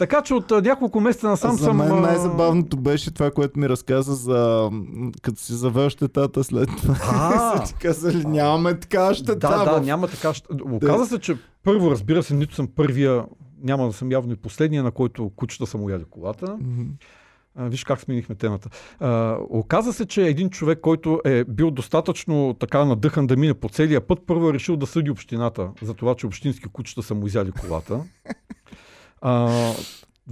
Така 0.00 0.22
че 0.22 0.34
от 0.34 0.50
няколко 0.50 1.00
месеца 1.00 1.28
насам 1.28 1.56
за 1.56 1.64
съм... 1.64 1.76
мен 1.76 2.00
най-забавното 2.00 2.76
беше 2.76 3.10
това, 3.10 3.30
което 3.30 3.58
ми 3.58 3.68
разказа 3.68 4.14
за 4.14 4.70
като 5.22 5.40
си 5.40 5.52
завел 5.52 5.88
щетата 5.88 6.44
след 6.44 6.68
това. 6.76 6.96
А, 7.02 7.64
ти 7.66 7.74
казали, 7.74 8.24
нямаме 8.24 8.80
така 8.80 9.14
щета. 9.14 9.36
да, 9.36 9.64
да, 9.64 9.80
няма 9.80 10.08
така. 10.08 10.34
щ- 10.34 10.72
Оказа 10.72 11.06
се, 11.06 11.18
че 11.18 11.36
първо, 11.64 11.90
разбира 11.90 12.22
се, 12.22 12.34
нито 12.34 12.54
съм 12.54 12.68
първия, 12.76 13.24
няма 13.62 13.86
да 13.86 13.92
съм 13.92 14.12
явно 14.12 14.32
и 14.32 14.36
последния, 14.36 14.82
на 14.82 14.90
който 14.90 15.30
кучета 15.36 15.66
са 15.66 15.78
му 15.78 15.90
яли 15.90 16.04
колата. 16.10 16.58
Виж 17.56 17.84
как 17.84 18.00
сменихме 18.00 18.34
темата. 18.34 18.68
А, 19.00 19.36
оказа 19.50 19.92
се, 19.92 20.06
че 20.06 20.22
един 20.22 20.50
човек, 20.50 20.80
който 20.80 21.20
е 21.24 21.44
бил 21.44 21.70
достатъчно 21.70 22.56
така 22.60 22.84
надъхан 22.84 23.26
да 23.26 23.36
мине 23.36 23.54
по 23.54 23.68
целия 23.68 24.00
път, 24.00 24.18
първо 24.26 24.48
е 24.48 24.52
решил 24.52 24.76
да 24.76 24.86
съди 24.86 25.10
общината 25.10 25.68
за 25.82 25.94
това, 25.94 26.14
че 26.14 26.26
общински 26.26 26.68
кучета 26.68 27.02
са 27.02 27.14
му 27.14 27.26
изяли 27.26 27.52
колата. 27.52 28.00
А, 29.20 29.50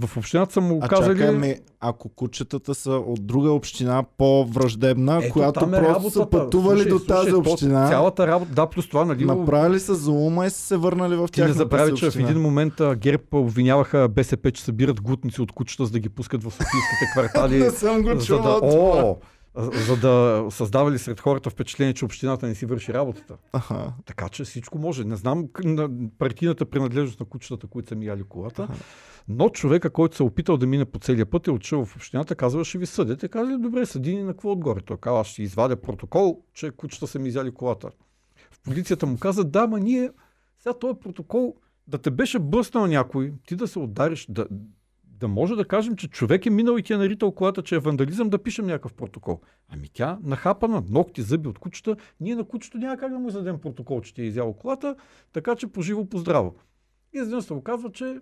в 0.01 0.17
общината 0.17 0.53
са 0.53 0.61
му 0.61 0.79
А 0.81 0.87
казали... 0.87 1.19
чакай, 1.19 1.35
ми, 1.35 1.55
ако 1.79 2.09
кучетата 2.09 2.75
са 2.75 2.91
от 2.91 3.25
друга 3.27 3.51
община, 3.51 4.03
по-враждебна, 4.17 5.19
Ето, 5.23 5.33
която 5.33 5.65
е 5.65 5.71
просто 5.71 6.09
са 6.09 6.19
работата. 6.19 6.29
пътували 6.29 6.79
Слушай, 6.79 6.91
до 6.91 6.99
тази 6.99 7.33
община, 7.33 7.89
Цялата 7.89 8.27
работа, 8.27 8.51
да, 8.51 8.65
плюс 8.67 8.89
това, 8.89 9.05
нали, 9.05 9.25
направили 9.25 9.79
са 9.79 9.95
заума 9.95 10.45
и 10.45 10.49
са 10.49 10.61
се 10.61 10.77
върнали 10.77 11.15
в 11.15 11.27
Ти 11.31 11.41
не 11.41 11.53
забрави, 11.53 11.95
че 11.95 12.11
в 12.11 12.15
един 12.15 12.41
момент 12.41 12.73
ГЕРБ 12.95 13.23
обвиняваха 13.31 14.07
БСП, 14.09 14.51
че 14.51 14.63
събират 14.63 15.01
глутници 15.01 15.41
от 15.41 15.51
кучета, 15.51 15.85
за 15.85 15.91
да 15.91 15.99
ги 15.99 16.09
пускат 16.09 16.43
в 16.43 16.51
софийските 16.51 17.05
квартали. 17.13 17.57
Не 17.63 17.69
съм 17.69 18.01
го 18.01 18.19
за 18.19 18.25
чувал 18.25 18.59
да, 18.59 18.67
о, 18.67 19.15
за 19.55 19.97
да 19.97 20.45
създавали 20.51 20.99
сред 20.99 21.19
хората 21.19 21.49
впечатление, 21.49 21.93
че 21.93 22.05
общината 22.05 22.47
не 22.47 22.55
си 22.55 22.65
върши 22.65 22.93
работата. 22.93 23.37
Аха. 23.53 23.93
Така 24.05 24.29
че 24.29 24.43
всичко 24.43 24.79
може. 24.79 25.03
Не 25.03 25.15
знам 25.15 25.47
партийната 26.17 26.65
принадлежност 26.65 27.19
на 27.19 27.25
кучетата, 27.25 27.67
които 27.67 27.89
са 27.89 27.95
ми 27.95 28.05
яли 28.05 28.23
колата, 28.23 28.63
Аха. 28.63 28.83
но 29.27 29.49
човека, 29.49 29.89
който 29.89 30.15
се 30.15 30.23
е 30.23 30.25
опитал 30.25 30.57
да 30.57 30.67
мине 30.67 30.85
по 30.85 30.99
целия 30.99 31.25
път, 31.25 31.47
е 31.47 31.51
отишъл 31.51 31.85
в 31.85 31.95
общината, 31.95 32.35
казва, 32.35 32.65
ще 32.65 32.77
ви 32.77 32.85
съдят. 32.85 33.19
Те 33.19 33.27
казали, 33.27 33.57
добре, 33.59 33.85
съди 33.85 34.15
ни 34.15 34.23
на 34.23 34.31
какво 34.31 34.51
отгоре. 34.51 34.81
Той 34.81 34.97
казва, 34.97 35.19
аз 35.19 35.27
ще 35.27 35.43
извадя 35.43 35.75
протокол, 35.75 36.41
че 36.53 36.71
кучета 36.71 37.07
са 37.07 37.19
ми 37.19 37.27
изяли 37.27 37.51
колата. 37.51 37.89
В 38.51 38.59
полицията 38.59 39.05
му 39.05 39.17
каза, 39.17 39.43
да, 39.43 39.67
ма 39.67 39.79
ние, 39.79 40.11
сега 40.59 40.73
този 40.73 40.99
протокол, 40.99 41.55
да 41.87 41.97
те 41.97 42.11
беше 42.11 42.39
блъснал 42.39 42.87
някой, 42.87 43.33
ти 43.47 43.55
да 43.55 43.67
се 43.67 43.79
удариш, 43.79 44.25
да, 44.29 44.47
да 45.19 45.27
може 45.27 45.55
да 45.55 45.65
кажем, 45.65 45.95
че 45.95 46.07
човек 46.07 46.45
е 46.45 46.49
минал 46.49 46.77
и 46.77 46.83
ти 46.83 46.93
е 46.93 46.97
наритал 46.97 47.31
колата, 47.31 47.63
че 47.63 47.75
е 47.75 47.79
вандализъм, 47.79 48.29
да 48.29 48.43
пишем 48.43 48.65
някакъв 48.65 48.93
протокол. 48.93 49.41
Ами 49.67 49.89
тя 49.93 50.19
нахапана, 50.23 50.83
ногти, 50.89 51.21
зъби 51.21 51.47
от 51.47 51.59
кучета, 51.59 51.95
ние 52.19 52.35
на 52.35 52.43
кучето 52.43 52.77
няма 52.77 52.97
как 52.97 53.11
да 53.11 53.19
му 53.19 53.27
издадем 53.27 53.59
протокол, 53.61 54.01
че 54.01 54.13
ти 54.13 54.21
е 54.21 54.25
изяло 54.25 54.53
колата, 54.53 54.95
така 55.33 55.55
че 55.55 55.67
поживо 55.67 56.05
поздраво. 56.05 56.55
И 57.15 57.17
изведнъж 57.17 57.43
се 57.43 57.53
оказва, 57.53 57.91
че 57.91 58.19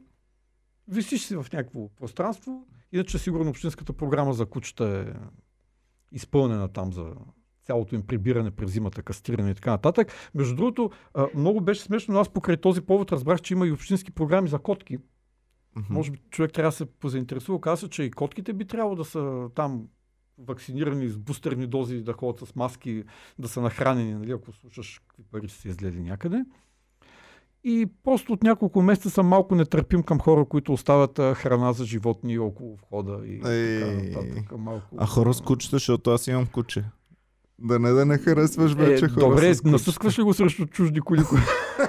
висиш 0.88 1.22
си 1.22 1.36
в 1.36 1.46
някакво 1.54 1.90
пространство, 1.90 2.68
иначе 2.92 3.18
сигурно 3.18 3.50
общинската 3.50 3.94
програма 3.94 4.34
за 4.34 4.46
кучета 4.46 5.06
е 5.08 5.20
изпълнена 6.12 6.68
там 6.68 6.94
за 6.94 7.14
цялото 7.64 7.96
им 7.96 8.02
прибиране 8.08 8.52
през 8.52 8.72
зимата, 8.72 9.04
кастриране 9.04 9.52
и 9.52 9.56
така 9.56 9.72
нататък. 9.72 10.12
Между 10.36 10.56
другото, 10.56 10.92
много 11.36 11.62
беше 11.62 11.82
смешно, 11.82 12.14
но 12.14 12.20
аз 12.20 12.30
покрай 12.30 12.58
този 12.58 12.82
повод 12.82 13.12
разбрах, 13.12 13.42
че 13.42 13.54
има 13.54 13.68
и 13.68 13.72
общински 13.72 14.12
програми 14.12 14.50
за 14.50 14.60
котки. 14.60 14.98
Мгм. 15.78 15.94
Може 15.94 16.12
би 16.12 16.20
човек 16.30 16.54
трябва 16.54 16.72
да 16.72 16.76
се 16.76 16.86
позаинтересува. 16.86 17.62
Каза 17.62 17.80
се, 17.80 17.90
че 17.90 18.04
и 18.04 18.12
котките 18.12 18.54
би 18.54 18.66
трябвало 18.66 18.96
да 18.96 19.06
са 19.06 19.50
там 19.56 19.88
вакцинирани 20.38 21.08
с 21.08 21.18
бустерни 21.18 21.68
дози, 21.68 22.02
да 22.02 22.14
ходят 22.14 22.50
с 22.50 22.56
маски, 22.56 23.04
да 23.40 23.48
са 23.48 23.62
нахранени, 23.62 24.14
нали, 24.14 24.32
ако 24.32 24.52
слушаш 24.52 25.02
какви 25.08 25.24
пари 25.32 25.50
са 25.50 25.62
си 25.62 25.68
изгледали 25.68 26.02
някъде. 26.02 26.46
И 27.64 27.88
просто 28.04 28.34
от 28.34 28.44
няколко 28.44 28.82
месеца 28.82 29.10
съм 29.10 29.28
малко 29.28 29.56
нетърпим 29.56 30.04
към 30.04 30.20
хора, 30.20 30.46
които 30.46 30.74
оставят 30.74 31.20
а, 31.20 31.34
храна 31.34 31.74
за 31.74 31.86
животни 31.86 32.40
около 32.40 32.76
входа 32.76 33.22
и 33.26 33.42
Ей. 33.46 33.80
така 33.80 33.92
нататък. 33.92 34.58
Малко... 34.58 34.96
А 34.98 35.06
хора 35.06 35.34
с 35.34 35.42
кучета, 35.42 35.76
защото 35.76 36.12
аз 36.12 36.28
имам 36.28 36.48
куче. 36.48 36.84
Да 37.60 37.80
не 37.80 37.90
да 37.90 38.06
не 38.06 38.18
харесваш 38.18 38.74
вече 38.74 39.06
е, 39.06 39.10
хора 39.10 39.30
Добре, 39.30 39.54
с 39.54 39.64
насъскваш 39.64 40.20
ли 40.20 40.24
го 40.24 40.34
срещу 40.34 40.66
чужди 40.66 41.00
коли? 41.00 41.22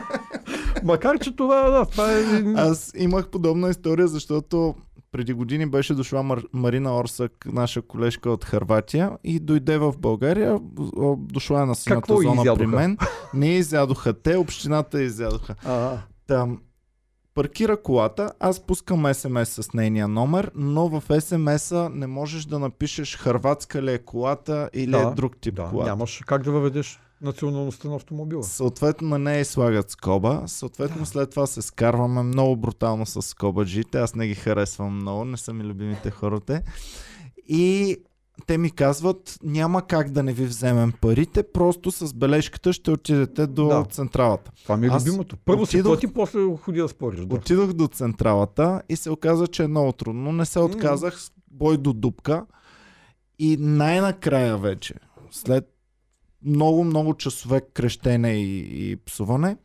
Макар, 0.84 1.18
че 1.18 1.36
това, 1.36 1.70
да, 1.70 1.84
това 1.86 2.12
е... 2.12 2.22
Аз 2.56 2.92
имах 2.96 3.28
подобна 3.28 3.70
история, 3.70 4.08
защото 4.08 4.74
преди 5.12 5.32
години 5.32 5.66
беше 5.66 5.94
дошла 5.94 6.22
Мар... 6.22 6.42
Марина 6.52 6.96
Орсък, 6.96 7.32
наша 7.46 7.82
колежка 7.82 8.30
от 8.30 8.44
Харватия 8.44 9.10
и 9.24 9.40
дойде 9.40 9.78
в 9.78 9.94
България, 9.98 10.58
дошла 11.16 11.62
е 11.62 11.66
на 11.66 11.74
сината 11.74 12.00
Какво 12.00 12.16
зона 12.16 12.34
при 12.34 12.40
изядоха? 12.42 12.66
мен. 12.66 12.98
Не 13.34 13.48
изядоха 13.48 14.12
те, 14.12 14.36
общината 14.36 15.02
изядоха. 15.02 15.54
А, 15.64 15.98
Там 16.26 16.58
паркира 17.34 17.82
колата, 17.82 18.32
аз 18.40 18.60
пускам 18.60 19.14
СМС 19.14 19.48
с 19.48 19.72
нейния 19.74 20.08
номер, 20.08 20.50
но 20.54 20.88
в 20.88 21.20
СМС-а 21.20 21.88
не 21.88 22.06
можеш 22.06 22.44
да 22.44 22.58
напишеш 22.58 23.16
хърватска 23.16 23.82
ли 23.82 23.92
е 23.92 23.98
колата 23.98 24.70
или 24.74 24.90
Да, 24.90 24.98
е 24.98 25.14
друг 25.14 25.36
тип 25.40 25.54
да, 25.54 25.64
колата. 25.64 25.90
нямаш 25.90 26.22
как 26.26 26.42
да 26.42 26.50
въведеш 26.50 27.00
националността 27.20 27.88
на 27.88 27.96
автомобила. 27.96 28.42
Съответно 28.42 29.08
на 29.08 29.18
нея 29.18 29.44
слагат 29.44 29.90
скоба, 29.90 30.42
съответно 30.46 30.98
Да. 30.98 31.06
след 31.06 31.30
това 31.30 31.46
се 31.46 31.62
скарваме 31.62 32.22
много 32.22 32.56
брутално 32.56 33.06
с 33.06 33.22
скобаджите, 33.22 33.98
аз 33.98 34.14
не 34.14 34.26
ги 34.26 34.34
харесвам 34.34 34.94
много, 34.94 35.24
не 35.24 35.36
са 35.36 35.52
ми 35.52 35.64
любимите 35.64 36.10
хората. 36.10 36.62
И 37.48 37.96
те 38.46 38.58
ми 38.58 38.70
казват, 38.70 39.38
няма 39.42 39.82
как 39.82 40.10
да 40.10 40.22
не 40.22 40.32
ви 40.32 40.44
вземем 40.44 40.92
парите, 40.92 41.42
просто 41.44 41.90
с 41.90 42.14
бележката 42.14 42.72
ще 42.72 42.90
отидете 42.90 43.46
до 43.46 43.68
Да. 43.68 43.84
централата. 43.84 44.50
Това 44.62 44.76
ми 44.76 44.86
е 44.86 44.90
Аз 44.90 45.02
любимото. 45.02 45.36
Първо 45.36 45.66
си 45.66 45.76
отидох- 45.76 45.84
плати, 45.84 46.06
после 46.08 46.56
ходи 46.56 46.80
да 46.80 46.88
спориш. 46.88 47.20
Да. 47.20 47.34
Отидох 47.34 47.72
до 47.72 47.88
централата 47.88 48.82
и 48.88 48.96
се 48.96 49.10
оказа, 49.10 49.46
че 49.46 49.62
е 49.62 49.68
много 49.68 49.92
трудно. 49.92 50.32
Не 50.32 50.46
се 50.46 50.58
отказах 50.58 51.18
бой 51.50 51.76
до 51.76 51.92
дупка. 51.92 52.46
И 53.38 53.56
най-накрая 53.56 54.58
вече, 54.58 54.94
след 55.30 55.64
много-много 56.44 57.14
часове 57.14 57.60
крещене 57.62 58.32
и, 58.32 58.58
и 58.82 58.96
псуване, 58.96 59.56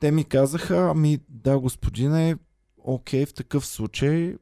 те 0.00 0.10
ми 0.10 0.24
казаха, 0.24 0.88
ами 0.90 1.18
да, 1.28 1.58
господине, 1.58 2.36
окей, 2.78 3.26
в 3.26 3.34
такъв 3.34 3.66
случай 3.66 4.34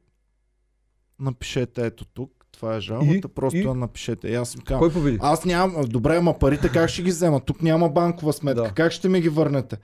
напишете 1.19 1.85
ето 1.85 2.05
тук, 2.05 2.31
това 2.51 2.75
е 2.75 2.79
жалбата, 2.79 3.13
И? 3.17 3.21
просто 3.21 3.57
И? 3.57 3.61
я 3.61 3.73
напишете. 3.73 4.27
И 4.27 4.35
аз 4.35 4.55
им 4.55 4.61
казвам, 4.61 4.79
Кой 4.81 4.93
победи? 4.93 5.17
аз 5.21 5.45
нямам. 5.45 5.81
Добре, 5.83 6.17
ама 6.17 6.39
парите 6.39 6.69
как 6.69 6.89
ще 6.89 7.01
ги 7.01 7.09
взема? 7.09 7.39
Тук 7.39 7.61
няма 7.61 7.89
банкова 7.89 8.33
сметка. 8.33 8.63
Да. 8.63 8.69
Как 8.69 8.91
ще 8.91 9.09
ми 9.09 9.21
ги 9.21 9.29
върнете? 9.29 9.77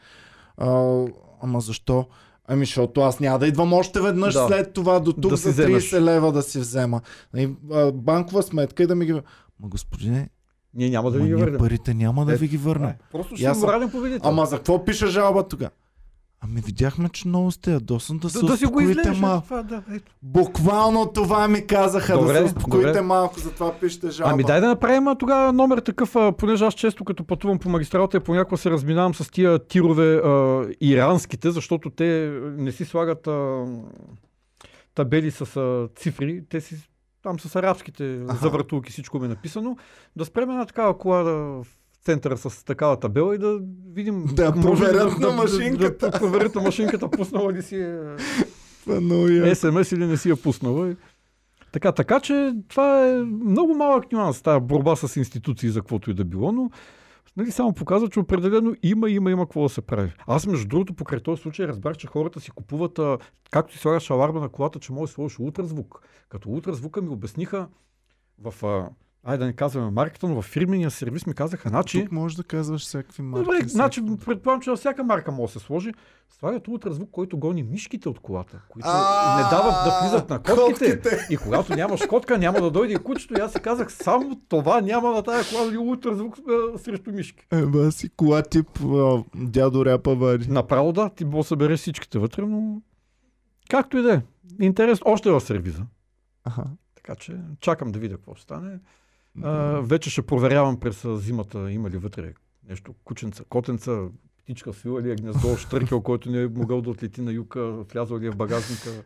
А, 0.58 1.06
ама 1.42 1.62
защо? 1.62 2.08
Ами, 2.46 2.66
защото 2.66 3.02
аз 3.02 3.20
няма 3.20 3.40
да 3.40 3.48
идвам 3.48 3.74
още 3.74 4.02
веднъж 4.02 4.34
Да. 4.34 4.48
след 4.48 4.74
това 4.74 5.00
до 5.00 5.14
тук 5.14 5.30
Да 5.30 5.38
за 5.38 5.50
30 5.50 5.52
вземеш. 5.54 5.94
лева 5.94 6.32
да 6.32 6.42
си 6.42 6.60
взема. 6.60 7.02
И, 7.36 7.50
а, 7.72 7.92
банкова 7.92 8.44
сметка 8.44 8.84
и 8.84 8.88
да 8.88 8.96
ми 8.96 9.06
ги. 9.06 9.14
Ма, 9.14 9.22
господине, 9.62 10.30
Ние 10.74 10.90
няма 10.90 11.12
да 11.12 11.18
ви 11.18 11.24
ги 11.24 11.30
ние 11.30 11.36
върнем. 11.36 11.60
парите 11.60 11.94
няма 11.94 12.26
да 12.26 12.34
Е, 12.34 12.36
ви 12.36 12.48
ги 12.48 12.58
върнем. 12.58 12.90
Е, 12.90 12.98
Просто 13.12 13.36
ще 13.36 13.46
съм- 13.46 13.60
морален 13.60 13.90
победител. 13.90 14.30
Ама 14.30 14.46
за 14.46 14.56
какво 14.58 14.86
пише 14.86 15.08
жалба 15.08 15.44
тогава? 15.44 15.72
Ами 16.44 16.62
видяхме, 16.62 17.10
че 17.10 17.28
много 17.28 17.52
сте 17.52 17.72
ядосан 17.72 18.18
да, 18.18 18.30
се 18.30 18.40
да, 18.40 18.46
да 18.46 18.58
си 18.58 18.66
го 18.66 18.70
успокоите 18.70 18.92
излезеш. 18.92 19.20
малко. 19.20 19.44
Това, 19.44 19.64
да, 19.64 19.84
ето. 19.92 20.12
Буквално 20.24 21.06
това 21.06 21.48
ми 21.48 21.68
казаха, 21.68 22.14
Добре, 22.14 22.34
да 22.34 22.40
се 22.40 22.44
успокоите 22.46 22.88
добре. 22.88 23.02
малко, 23.02 23.40
затова 23.40 23.74
пишете 23.74 24.10
жалба. 24.10 24.34
Ами 24.34 24.44
дай 24.44 24.62
да 24.62 24.68
направим 24.68 25.08
а, 25.08 25.16
тогава 25.16 25.54
номер 25.54 25.78
такъв, 25.80 26.16
а, 26.16 26.32
понеже 26.32 26.66
аз 26.66 26.74
често 26.74 27.06
като 27.06 27.24
пътувам 27.24 27.60
по 27.60 27.70
магистралата 27.70 28.18
и 28.18 28.22
понякога 28.22 28.58
се 28.58 28.72
разминавам 28.72 29.16
с 29.16 29.30
тия 29.30 29.60
тирове 29.60 30.16
а, 30.16 30.62
иранските, 30.82 31.52
защото 31.52 31.90
те 31.90 32.06
не 32.48 32.72
си 32.72 32.86
слагат 32.86 33.28
а, 33.28 33.66
табели 34.96 35.32
с 35.32 35.42
а, 35.58 35.88
цифри, 35.96 36.44
те 36.50 36.62
си 36.62 36.76
там 37.24 37.40
с 37.40 37.56
арабските 37.56 38.22
Аха. 38.30 38.38
завъртулки, 38.38 38.92
всичко 38.92 39.20
ми 39.20 39.26
е 39.26 39.30
написано. 39.30 39.78
Да 40.16 40.26
спрем 40.26 40.50
една 40.50 40.66
такава 40.66 40.98
кола 40.98 41.24
в 41.24 41.66
центъра 42.02 42.38
с 42.38 42.66
такава 42.66 43.00
табела 43.00 43.36
и 43.36 43.38
да 43.38 43.60
видим. 43.94 44.26
Да 44.34 44.52
проверят 44.52 45.20
на 45.20 45.32
машинката. 45.32 46.06
Да, 46.06 46.12
да, 46.12 46.20
проверят 46.20 46.56
на 46.56 46.62
машинката, 46.62 47.10
пуснала 47.10 47.54
ли 47.54 47.62
си 47.62 47.76
е 47.76 48.00
Това 48.84 49.50
е. 49.50 49.56
СМС 49.56 49.92
или 49.92 50.06
не 50.06 50.18
си 50.18 50.30
я 50.30 50.36
пуснала. 50.36 50.96
Така, 51.72 51.92
така 51.92 52.20
че 52.20 52.54
това 52.68 53.08
е 53.08 53.14
много 53.24 53.74
малък 53.74 54.12
нюанс, 54.12 54.42
тази 54.42 54.60
борба 54.60 54.96
с 54.96 55.16
институции 55.16 55.70
за 55.70 55.80
каквото 55.80 56.12
и 56.12 56.14
да 56.14 56.26
било, 56.26 56.52
но 56.52 56.72
нали, 57.38 57.52
само 57.52 57.74
показва, 57.74 58.10
че 58.10 58.20
определено 58.20 58.76
има, 58.84 59.10
има, 59.10 59.32
има 59.32 59.46
какво 59.46 59.64
да 59.64 59.70
се 59.70 59.82
прави. 59.82 60.14
Аз, 60.28 60.48
между 60.48 60.68
другото, 60.68 60.94
покрай 60.94 61.20
този 61.20 61.42
случай 61.42 61.68
разбрах, 61.68 61.98
че 61.98 62.08
хората 62.08 62.40
си 62.40 62.52
купуват, 62.52 63.00
а, 63.00 63.18
както 63.52 63.74
си 63.74 63.80
слагаш 63.80 64.10
аларма 64.10 64.40
на 64.40 64.50
колата, 64.50 64.80
че 64.80 64.94
може 64.94 65.10
да 65.10 65.14
сложиш 65.14 65.40
ултразвук. 65.40 66.02
Като 66.30 66.50
ултразвука 66.50 67.02
ми 67.02 67.10
обясниха 67.10 67.68
в, 68.40 68.66
а, 68.66 68.90
айде 69.24 69.38
да 69.38 69.46
не 69.46 69.54
казваме 69.54 69.92
марката, 69.92 70.28
но 70.28 70.42
в 70.42 70.46
фирмения 70.46 70.92
сервис 70.92 71.26
ми 71.26 71.34
казаха, 71.34 71.70
значи... 71.70 72.04
Тук 72.04 72.12
можеш 72.12 72.36
да 72.36 72.44
казваш 72.44 72.82
всякакви 72.82 73.22
марки. 73.24 73.44
Добре, 73.44 73.56
всякакви- 73.56 73.70
значи 73.70 74.02
предполагам, 74.26 74.62
че 74.62 74.70
във 74.70 74.80
всяка 74.80 75.04
марка 75.04 75.32
може 75.32 75.54
да 75.54 75.60
се 75.60 75.66
сложи. 75.66 75.92
Слагат 76.40 76.68
ултразвук, 76.68 77.10
който 77.12 77.38
гони 77.38 77.64
мишките 77.64 78.10
от 78.10 78.20
колата, 78.20 78.62
които 78.70 78.88
не 79.38 79.44
дават 79.50 79.74
да 79.86 80.00
влизат 80.02 80.30
на 80.30 80.40
котките. 80.42 81.00
котките. 81.00 81.28
И 81.30 81.38
когато 81.38 81.76
нямаш 81.76 82.02
котка, 82.10 82.38
няма 82.38 82.62
да 82.62 82.72
дойде 82.72 82.94
и 82.94 82.98
кучето. 82.98 83.34
И 83.34 83.42
аз 83.42 83.52
си 83.52 83.60
казах, 83.60 83.94
само 83.94 84.42
това 84.50 84.82
няма 84.82 85.12
на 85.12 85.24
тази 85.24 85.56
кола 85.56 85.72
да 85.72 85.80
ултразвук 85.80 86.38
срещу 86.78 87.12
мишки. 87.12 87.48
Еба 87.52 87.92
си 87.92 88.10
кола 88.10 88.44
тип 88.44 88.68
дядо 89.36 89.86
ряпа 89.86 90.16
вари. 90.16 90.48
Направо 90.48 90.94
да, 90.94 91.10
ти 91.10 91.26
да 91.26 91.44
събереш 91.44 91.80
всичките 91.80 92.20
вътре, 92.20 92.42
но 92.42 92.82
Както 93.70 93.98
и 93.98 94.02
да 94.02 94.14
е. 94.14 94.22
Интерес 94.62 95.00
още 95.06 95.30
е 95.30 95.32
в 95.32 95.42
сервиза. 95.42 95.82
Аха. 96.44 96.64
Така 96.96 97.16
че 97.16 97.38
чакам 97.60 97.92
да 97.92 98.00
видя 98.00 98.16
какво 98.16 98.36
стане. 98.36 98.80
А, 99.44 99.82
вече 99.82 100.10
ще 100.10 100.22
проверявам 100.22 100.80
през 100.80 101.06
зимата 101.06 101.72
има 101.72 101.90
ли 101.90 101.98
вътре 101.98 102.34
нещо, 102.70 102.96
кученца, 103.04 103.44
котенца, 103.50 104.08
птичка 104.44 104.74
свила 104.74 105.02
ли 105.02 105.12
е 105.12 105.16
гнездо, 105.16 105.58
штъркел, 105.58 106.02
който 106.02 106.32
не 106.32 106.42
е 106.42 106.48
могъл 106.48 106.82
да 106.82 106.90
отлети 106.90 107.22
на 107.22 107.32
юка, 107.32 107.72
влязъл 107.94 108.20
ли 108.20 108.28
е 108.28 108.32
в 108.32 108.36
багажника. 108.36 109.04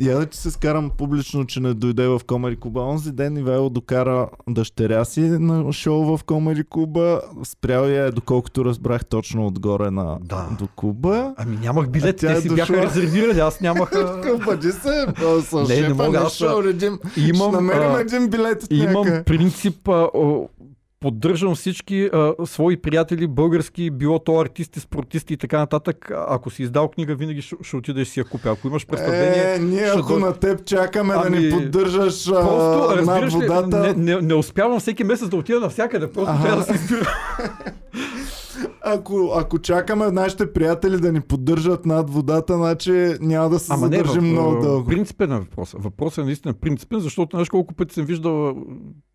Я 0.00 0.18
да 0.18 0.26
ти 0.26 0.38
се 0.38 0.50
скарам 0.50 0.90
публично, 0.90 1.44
че 1.44 1.60
не 1.60 1.74
дойде 1.74 2.08
в 2.08 2.20
Комери 2.26 2.56
Куба. 2.56 2.80
Онзи 2.80 3.12
ден 3.12 3.36
Ивайло 3.36 3.70
докара 3.70 4.28
дъщеря 4.48 5.04
си 5.04 5.20
на 5.20 5.72
шоу 5.72 6.16
в 6.16 6.24
Комери 6.24 6.64
Куба. 6.64 7.20
Спрял 7.44 7.82
я 7.82 8.04
е, 8.04 8.10
доколкото 8.10 8.64
разбрах 8.64 9.04
точно 9.04 9.46
отгоре 9.46 9.90
на, 9.90 10.18
Да. 10.22 10.48
до 10.58 10.68
Куба. 10.76 11.34
Ами 11.36 11.56
нямах 11.56 11.88
билет, 11.88 12.16
А 12.16 12.18
тя 12.18 12.26
те 12.26 12.38
е 12.38 12.40
си 12.40 12.48
дошла. 12.48 12.66
бяха 12.66 12.82
резервирали, 12.82 13.40
аз 13.40 13.60
нямах... 13.60 13.92
а, 13.92 14.20
Къпади 14.22 14.72
се, 14.72 15.06
с 15.42 15.68
Не, 15.68 15.80
не 15.80 15.94
мога, 15.94 16.18
аз, 16.18 16.36
шоу 16.36 16.62
редим. 16.62 16.98
Имам, 17.16 17.48
Ще 17.48 17.56
намерим 17.56 17.94
а, 17.94 18.00
един 18.00 18.28
билет 18.30 18.66
Имам 18.70 18.92
някъде. 18.92 19.24
принцип, 19.24 19.88
а, 19.88 20.08
о, 20.14 20.48
поддържам 21.00 21.54
всички 21.54 22.10
а, 22.12 22.34
свои 22.44 22.76
приятели, 22.76 23.26
български, 23.26 23.90
било 23.90 24.18
то 24.18 24.40
артисти, 24.40 24.80
спортисти 24.80 25.34
и 25.34 25.36
така 25.36 25.58
нататък. 25.58 26.10
Ако 26.28 26.50
си 26.50 26.62
издал 26.62 26.88
книга, 26.88 27.14
винаги 27.14 27.42
ще, 27.42 27.56
ще 27.62 27.76
отидеш 27.76 28.06
да 28.08 28.12
си 28.12 28.20
я 28.20 28.24
купя. 28.24 28.50
Ако 28.50 28.66
имаш 28.68 28.86
представление, 28.86 29.54
Е, 29.54 29.58
ние 29.58 29.84
ако 29.86 30.12
дой- 30.12 30.20
на 30.20 30.32
теб 30.32 30.64
чакаме 30.64 31.14
да 31.14 31.22
Ами, 31.26 31.38
ни 31.38 31.50
поддържаш 31.50 32.28
а, 32.28 32.32
просто, 32.32 32.88
над 32.88 32.96
разбираш 32.96 33.34
ли, 33.34 33.36
водата, 33.36 33.78
не, 33.96 34.14
не, 34.14 34.20
не 34.20 34.34
успявам 34.34 34.80
всеки 34.80 35.04
месец 35.04 35.28
да 35.28 35.36
отида 35.36 35.60
навсякъде. 35.60 36.12
Просто 36.12 36.30
Аха. 36.32 36.42
трябва 36.42 36.56
да 36.58 36.64
се 36.64 36.74
избира. 36.74 37.08
ако, 38.80 39.32
ако 39.36 39.58
чакаме 39.58 40.10
нашите 40.10 40.52
приятели 40.52 40.96
да 40.96 41.12
ни 41.12 41.20
поддържат 41.20 41.86
над 41.86 42.10
водата, 42.10 42.56
значи 42.56 43.14
няма 43.20 43.48
да 43.50 43.58
се 43.58 43.72
Ама 43.72 43.88
не, 43.88 43.96
задържим 43.96 44.22
в, 44.22 44.32
много 44.32 44.60
дълго. 44.62 44.86
принципен 44.86 45.32
е 45.32 45.38
въпрос. 45.38 45.74
Въпросът 45.78 46.18
е 46.18 46.26
наистина 46.26 46.54
принципен, 46.54 47.00
защото 47.00 47.36
знаеш 47.36 47.48
колко 47.48 47.74
пъти 47.74 47.94
съм 47.94 48.04
виждал 48.04 48.56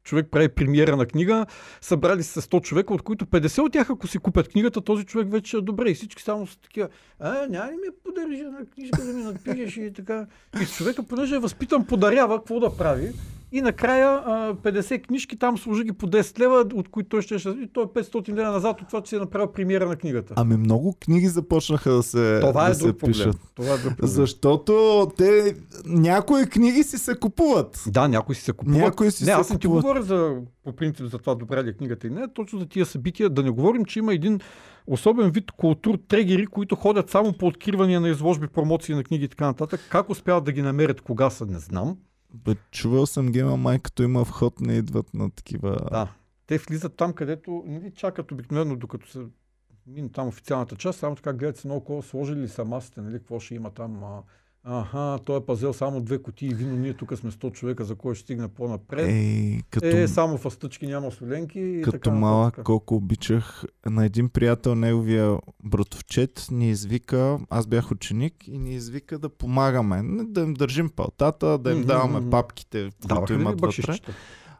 човек 0.03 0.27
прави 0.31 0.49
премиера 0.49 0.97
на 0.97 1.05
книга, 1.05 1.45
събрали 1.81 2.23
се 2.23 2.41
100 2.41 2.61
човека, 2.61 2.93
от 2.93 3.01
които 3.01 3.25
50 3.25 3.59
от 3.59 3.73
тях, 3.73 3.89
ако 3.89 4.07
си 4.07 4.17
купят 4.17 4.49
книгата, 4.49 4.81
този 4.81 5.03
човек 5.03 5.31
вече 5.31 5.57
е 5.57 5.61
добре. 5.61 5.89
И 5.89 5.93
всички 5.93 6.23
само 6.23 6.47
са 6.47 6.59
такива, 6.59 6.89
а, 7.19 7.47
няма 7.49 7.71
ли 7.71 7.75
ми 7.75 7.87
подариш 8.03 8.39
една 8.39 8.65
книжка 8.73 9.05
да 9.05 9.13
ми 9.13 9.23
напишеш 9.23 9.77
и 9.77 9.93
така. 9.93 10.25
И 10.61 10.65
човека, 10.65 11.03
понеже 11.03 11.35
е 11.35 11.39
възпитан, 11.39 11.85
подарява, 11.85 12.37
какво 12.37 12.59
да 12.59 12.77
прави. 12.77 13.11
И 13.55 13.61
накрая 13.61 14.23
а, 14.25 14.55
50 14.55 15.07
книжки, 15.07 15.37
там 15.37 15.57
служи 15.57 15.83
ги 15.83 15.91
по 15.91 16.07
10 16.07 16.39
лева, 16.39 16.65
от 16.73 16.89
които 16.89 17.09
той 17.09 17.21
ще... 17.21 17.35
И 17.35 17.69
той 17.73 17.83
е 17.83 17.87
500 17.87 18.35
лева 18.35 18.51
назад 18.51 18.81
от 18.81 18.87
това, 18.87 19.01
че 19.01 19.09
си 19.09 19.15
е 19.15 19.19
направил 19.19 19.47
премиера 19.47 19.87
на 19.87 19.95
книгата. 19.95 20.33
Ами 20.37 20.57
много 20.57 20.95
книги 20.99 21.27
започнаха 21.27 21.91
да 21.91 22.03
се, 22.03 22.39
това 22.41 22.63
да 22.65 22.71
е 22.71 22.73
се 22.73 22.83
друг 22.83 22.97
проблем. 22.97 23.13
пишат. 23.13 23.37
Това 23.55 23.73
е 23.73 23.77
друг 23.77 23.97
проблем. 23.97 24.09
Защото 24.09 25.11
те 25.17 25.55
някои 25.85 26.45
книги 26.45 26.83
си 26.83 26.97
се 26.97 27.19
купуват. 27.19 27.83
Да, 27.87 28.07
някои 28.07 28.35
си 28.35 28.41
се 28.41 28.53
купуват. 28.53 28.79
Някои 28.79 29.11
си 29.11 29.23
не, 29.23 29.25
се 29.25 29.31
аз 29.31 29.49
не 29.49 29.59
ти 29.59 29.67
говоря 29.67 30.01
за, 30.01 30.35
по 30.63 30.75
принцип 30.75 31.05
за 31.05 31.17
това 31.17 31.35
добра 31.35 31.63
ли 31.63 31.69
е 31.69 31.73
книгата 31.73 32.07
или 32.07 32.13
не, 32.13 32.33
точно 32.33 32.59
за 32.59 32.65
тия 32.65 32.85
събития. 32.85 33.29
Да 33.29 33.43
не 33.43 33.49
говорим, 33.49 33.85
че 33.85 33.99
има 33.99 34.13
един 34.13 34.39
особен 34.87 35.31
вид 35.31 35.51
култур 35.51 35.97
трегери, 36.07 36.47
които 36.47 36.75
ходят 36.75 37.09
само 37.09 37.33
по 37.33 37.47
откривания 37.47 38.01
на 38.01 38.09
изложби, 38.09 38.47
промоции 38.47 38.95
на 38.95 39.03
книги 39.03 39.25
и 39.25 39.29
така 39.29 39.45
нататък. 39.45 39.81
Как 39.89 40.09
успяват 40.09 40.43
да 40.43 40.51
ги 40.51 40.61
намерят, 40.61 41.01
кога 41.01 41.29
са, 41.29 41.45
не 41.45 41.59
знам. 41.59 41.97
Бе, 42.33 42.55
чувал 42.71 43.05
съм 43.05 43.31
ги, 43.31 43.39
ама 43.39 43.57
май 43.57 43.79
като 43.79 44.03
има 44.03 44.25
вход, 44.25 44.59
не 44.59 44.73
идват 44.73 45.13
на 45.13 45.31
такива... 45.31 45.77
Да. 45.91 46.11
Те 46.47 46.57
влизат 46.57 46.95
там, 46.95 47.13
където 47.13 47.63
не 47.65 47.79
ги 47.79 47.91
чакат 47.91 48.31
обикновено, 48.31 48.75
докато 48.75 49.29
мине 49.87 50.09
там 50.09 50.27
официалната 50.27 50.75
част, 50.75 50.99
само 50.99 51.15
така 51.15 51.33
гледат 51.33 51.57
се 51.57 51.67
наоколо, 51.67 52.01
сложили 52.01 52.39
ли 52.39 52.47
са 52.47 52.65
масите, 52.65 53.01
нали, 53.01 53.17
какво 53.19 53.39
ще 53.39 53.55
има 53.55 53.71
там. 53.71 54.03
А, 54.03 54.23
аха, 54.65 55.19
той 55.25 55.37
е 55.37 55.41
пазел 55.41 55.73
само 55.73 56.01
две 56.01 56.21
кутии 56.21 56.53
вино, 56.53 56.75
ние 56.75 56.93
тук 56.93 57.17
сме 57.17 57.31
100 57.31 57.51
човека, 57.51 57.83
за 57.83 57.95
кой 57.95 58.15
ще 58.15 58.23
стигне 58.23 58.47
по-напред. 58.47 59.07
Ей, 59.09 59.59
като, 59.69 59.85
Е, 59.87 60.07
само 60.07 60.37
фастъчки, 60.37 60.87
няма 60.87 61.11
соленки. 61.11 61.59
и 61.59 61.81
като 61.81 61.91
така 61.91 62.11
малък, 62.11 62.45
нататък. 62.45 62.65
колко 62.65 62.95
обичах 62.95 63.63
на 63.85 64.05
един 64.05 64.29
приятел, 64.29 64.75
неговия 64.75 65.37
братовчет, 65.63 66.47
ни 66.51 66.69
извика, 66.69 67.39
аз 67.49 67.67
бях 67.67 67.91
ученик 67.91 68.47
и 68.47 68.57
ни 68.57 68.73
извика 68.73 69.19
да 69.19 69.29
помагаме, 69.29 70.01
да 70.23 70.41
им 70.41 70.53
държим 70.53 70.89
палтата, 70.89 71.57
да 71.57 71.71
им 71.71 71.77
Мгм, 71.77 71.87
даваме 71.87 72.19
мгм. 72.19 72.29
папките, 72.29 72.81
които 72.81 73.07
Даваха 73.07 73.33
имат 73.33 73.61
вътре. 73.61 73.99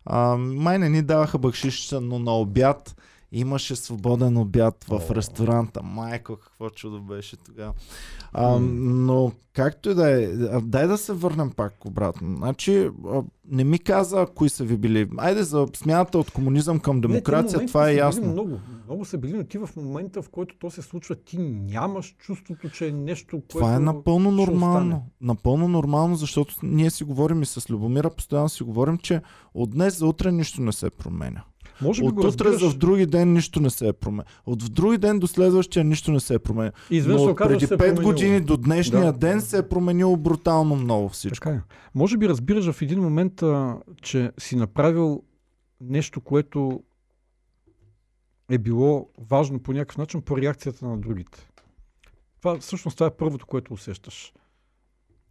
А, 0.06 0.38
май 0.38 0.80
не 0.80 0.90
ни 0.90 1.02
даваха 1.02 1.38
бакшишчета, 1.38 2.02
но 2.02 2.20
на 2.20 2.32
обяд 2.32 2.96
имаше 3.34 3.76
свободен 3.76 4.38
обяд 4.38 4.86
в 4.90 5.02
ресторанта. 5.12 5.84
Майко, 5.84 6.38
какво 6.38 6.70
чудо 6.70 7.02
беше 7.02 7.38
тогава. 7.38 7.74
А, 8.34 8.60
но 8.60 9.32
както 9.54 9.90
и 9.90 9.96
да 9.96 10.24
е, 10.24 10.28
дай 10.62 10.88
да 10.88 10.98
се 10.98 11.14
върнем 11.14 11.52
пак 11.52 11.86
обратно. 11.86 12.36
Значи, 12.38 12.90
не 13.50 13.64
ми 13.64 13.80
каза 13.80 14.28
кои 14.36 14.50
са 14.50 14.64
ви 14.64 14.78
били. 14.78 15.10
Айде 15.18 15.44
за 15.44 15.68
смяната 15.76 16.20
от 16.20 16.32
комунизъм 16.32 16.80
към 16.80 16.96
Не, 16.96 17.02
демокрация, 17.02 17.58
моменти 17.58 17.72
това 17.72 17.90
е 17.90 17.96
ясно. 17.96 18.32
Много, 18.32 18.60
много 18.88 19.06
са 19.06 19.18
били, 19.18 19.34
но 19.34 19.44
ти 19.44 19.58
в 19.58 19.70
момента, 19.76 20.22
в 20.22 20.30
който 20.30 20.56
то 20.60 20.72
се 20.72 20.82
случва, 20.82 21.16
ти 21.16 21.38
нямаш 21.38 22.16
чувството, 22.20 22.70
че 22.70 22.88
е 22.88 22.92
нещо, 22.92 23.32
което... 23.32 23.48
Това 23.48 23.76
е 23.76 23.80
напълно 23.80 24.32
нормално. 24.32 25.06
Напълно 25.22 25.68
нормално, 25.68 26.16
защото 26.16 26.56
ние 26.64 26.90
си 26.90 27.04
говорим 27.04 27.42
и 27.42 27.46
с 27.46 27.70
Любомира, 27.70 28.10
постоянно 28.10 28.50
си 28.50 28.64
говорим, 28.64 28.98
че 28.98 29.22
от 29.54 29.72
днес 29.72 29.98
за 29.98 30.08
утре 30.08 30.32
нищо 30.32 30.62
не 30.62 30.72
се 30.72 30.90
променя. 30.90 31.44
Може 31.82 32.02
би 32.02 32.08
От 32.08 32.14
го 32.14 32.20
утре 32.20 32.28
разбираш. 32.28 32.62
за 32.62 32.70
в 32.70 32.78
други 32.78 33.06
ден 33.06 33.34
нищо 33.34 33.60
не 33.60 33.70
се 33.70 33.88
е 33.88 33.94
променя. 33.94 34.24
От 34.46 34.64
в 34.64 34.70
други 34.70 34.98
ден 34.98 35.20
до 35.20 35.28
следващия 35.28 35.84
нищо 35.84 36.12
не 36.12 36.20
се 36.20 36.34
е 36.34 36.40
променя. 36.40 36.72
И 36.90 36.98
изведнъж 36.98 37.14
Но 37.14 37.26
се 37.26 37.30
от 37.30 37.32
оказва, 37.32 37.50
че 37.50 37.60
преди 37.60 37.68
се 37.68 37.74
е 37.74 37.78
5 37.78 37.80
променило. 37.80 38.04
години 38.04 38.42
до 38.42 38.58
днешния 38.58 39.06
Да. 39.06 39.18
ден 39.20 39.42
се 39.42 39.58
е 39.58 39.70
променило 39.70 40.18
брутално 40.18 40.76
много 40.76 41.10
всичко. 41.10 41.36
Така 41.36 41.50
е. 41.50 41.62
Може 41.96 42.18
би 42.18 42.30
разбираш 42.30 42.72
в 42.72 42.82
един 42.82 43.00
момент, 43.00 43.42
а, 43.42 43.78
че 44.02 44.32
си 44.38 44.56
направил 44.56 45.24
нещо, 45.82 46.22
което 46.22 46.84
е 48.50 48.58
било 48.58 49.10
важно 49.20 49.60
по 49.60 49.74
някакъв 49.74 49.98
начин 49.98 50.22
по 50.22 50.38
реакцията 50.38 50.86
на 50.86 50.98
другите. 50.98 51.50
Това 52.40 52.60
всъщност 52.60 52.98
това 52.98 53.08
е 53.08 53.18
първото, 53.18 53.46
което 53.46 53.74
усещаш. 53.74 54.34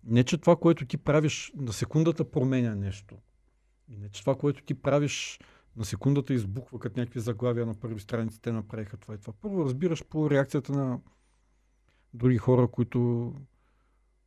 Не, 0.04 0.24
че 0.24 0.38
това, 0.38 0.56
което 0.56 0.86
ти 0.86 0.96
правиш 0.96 1.52
на 1.56 1.72
секундата 1.72 2.24
променя 2.24 2.74
нещо. 2.74 3.14
И 3.88 3.96
не, 3.96 4.08
че 4.08 4.20
това, 4.20 4.34
което 4.34 4.62
ти 4.62 4.74
правиш 4.74 5.40
на 5.76 5.84
секундата 5.84 6.34
избухва 6.34 6.78
като 6.78 7.00
някакви 7.00 7.20
заглавия 7.20 7.66
на 7.66 7.74
първи 7.74 8.00
страници, 8.00 8.40
те 8.40 8.52
направиха 8.52 8.96
това 8.96 9.14
и 9.14 9.18
това. 9.18 9.32
Първо 9.40 9.64
разбираш 9.64 10.04
по 10.04 10.30
реакцията 10.30 10.72
на 10.72 11.00
други 12.14 12.38
хора, 12.38 12.68
които 12.68 13.32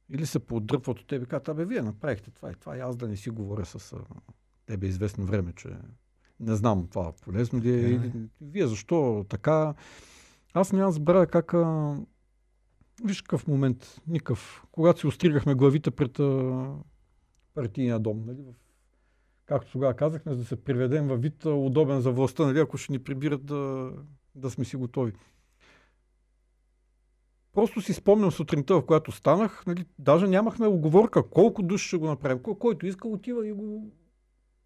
или 0.09 0.25
се 0.25 0.39
поотдръпват 0.39 0.99
от 0.99 1.07
тебе 1.07 1.23
и 1.23 1.27
казват, 1.27 1.49
абе, 1.49 1.65
вие 1.65 1.81
направихте 1.81 2.31
това 2.31 2.51
и 2.51 2.55
това, 2.55 2.77
и 2.77 2.79
аз 2.79 2.97
да 2.97 3.07
не 3.07 3.17
си 3.17 3.29
говоря 3.29 3.65
с 3.65 3.95
тебе 4.65 4.87
известно 4.87 5.25
време, 5.25 5.53
че 5.53 5.69
не 6.39 6.55
знам 6.55 6.87
това 6.87 7.11
полезно 7.11 7.61
ли 7.61 7.69
е. 7.69 7.81
Така 7.81 7.87
е. 7.87 7.95
Или, 7.95 8.29
вие 8.41 8.67
защо 8.67 9.25
така? 9.29 9.73
Аз 10.53 10.71
да 10.71 10.91
забравя 10.91 11.27
как 11.27 11.53
а, 11.53 11.95
виж 13.03 13.21
какъв 13.21 13.47
момент, 13.47 14.01
никакъв. 14.07 14.65
Когато 14.71 14.99
си 14.99 15.07
остригахме 15.07 15.55
главите 15.55 15.91
пред 15.91 16.19
а, 16.19 16.67
партийния 17.53 17.99
дом, 17.99 18.25
нали, 18.25 18.41
в, 18.41 18.53
както 19.45 19.71
тогава 19.71 19.93
казахме, 19.93 20.33
за 20.33 20.37
да 20.37 20.45
се 20.45 20.63
приведем 20.63 21.07
във 21.07 21.21
вид 21.21 21.45
удобен 21.45 22.01
за 22.01 22.11
властта, 22.11 22.45
нали, 22.45 22.59
ако 22.59 22.77
ще 22.77 22.91
ни 22.91 22.99
прибират 22.99 23.45
да, 23.45 23.91
да 24.35 24.49
сме 24.49 24.65
си 24.65 24.75
готови. 24.75 25.13
Просто 27.53 27.81
си 27.81 27.93
спомням 27.93 28.31
сутринта, 28.31 28.75
в 28.75 28.85
която 28.85 29.11
станах, 29.11 29.65
нали, 29.65 29.85
даже 29.99 30.27
нямахме 30.27 30.67
оговорка 30.67 31.29
колко 31.29 31.63
души 31.63 31.87
ще 31.87 31.97
го 31.97 32.05
направим. 32.05 32.39
Кой, 32.39 32.57
който 32.57 32.85
иска, 32.85 33.07
отива 33.07 33.47
и 33.47 33.51
го, 33.51 33.91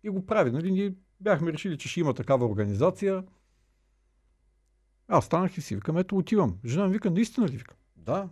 и 0.04 0.10
го 0.10 0.26
прави. 0.26 0.52
Нали, 0.52 0.72
ние 0.72 0.94
бяхме 1.20 1.54
решили, 1.54 1.78
че 1.78 1.90
ще 1.90 2.00
има 2.00 2.14
такава 2.14 2.46
организация. 2.46 3.24
Аз 5.08 5.26
станах 5.26 5.58
и 5.58 5.62
си 5.62 5.76
викам, 5.76 5.98
ето 5.98 6.18
отивам. 6.18 6.58
Жена 6.66 6.88
ми 6.88 6.94
вика, 6.94 7.12
наистина 7.12 7.48
ли? 7.48 7.58
Викам, 7.58 7.78
да. 7.96 8.30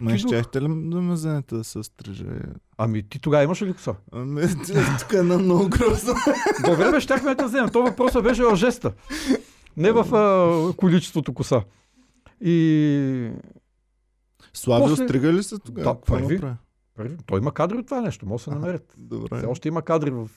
Ме 0.00 0.18
щяхте 0.18 0.60
ли 0.60 0.68
да 0.68 1.00
ме 1.00 1.14
вземете 1.14 1.54
да 1.54 1.64
се 1.64 1.82
стриже? 1.82 2.24
Ами 2.78 3.08
ти 3.08 3.18
тогава 3.20 3.44
имаш 3.44 3.62
ли 3.62 3.72
коса? 3.72 3.94
Ами, 4.12 4.42
тук 5.00 5.12
е 5.12 5.16
една 5.16 5.38
много 5.38 5.68
грозна. 5.68 6.14
Добре, 6.64 6.90
бе, 6.90 7.00
щяхме 7.00 7.34
да 7.34 7.46
вземем. 7.46 7.68
Това 7.68 7.90
въпросът 7.90 8.24
беше 8.24 8.42
в 8.42 8.56
жеста. 8.56 8.92
Не 9.76 9.92
в 9.92 10.14
а, 10.14 10.76
количеството 10.76 11.34
коса. 11.34 11.62
И 12.40 13.30
Слави 14.54 14.82
После- 14.84 15.04
острига 15.04 15.32
ли 15.32 15.42
се 15.42 15.58
тогава? 15.58 15.94
Да, 15.94 16.00
първи. 16.00 16.40
Той 17.26 17.38
има 17.38 17.52
кадри 17.52 17.78
от 17.78 17.86
това 17.86 18.00
нещо, 18.00 18.26
може 18.26 18.40
да 18.40 18.44
се 18.44 18.50
намерят. 18.50 18.92
Все 18.92 19.00
Добре. 19.00 19.46
още 19.46 19.68
има 19.68 19.82
кадри 19.82 20.10
в... 20.10 20.28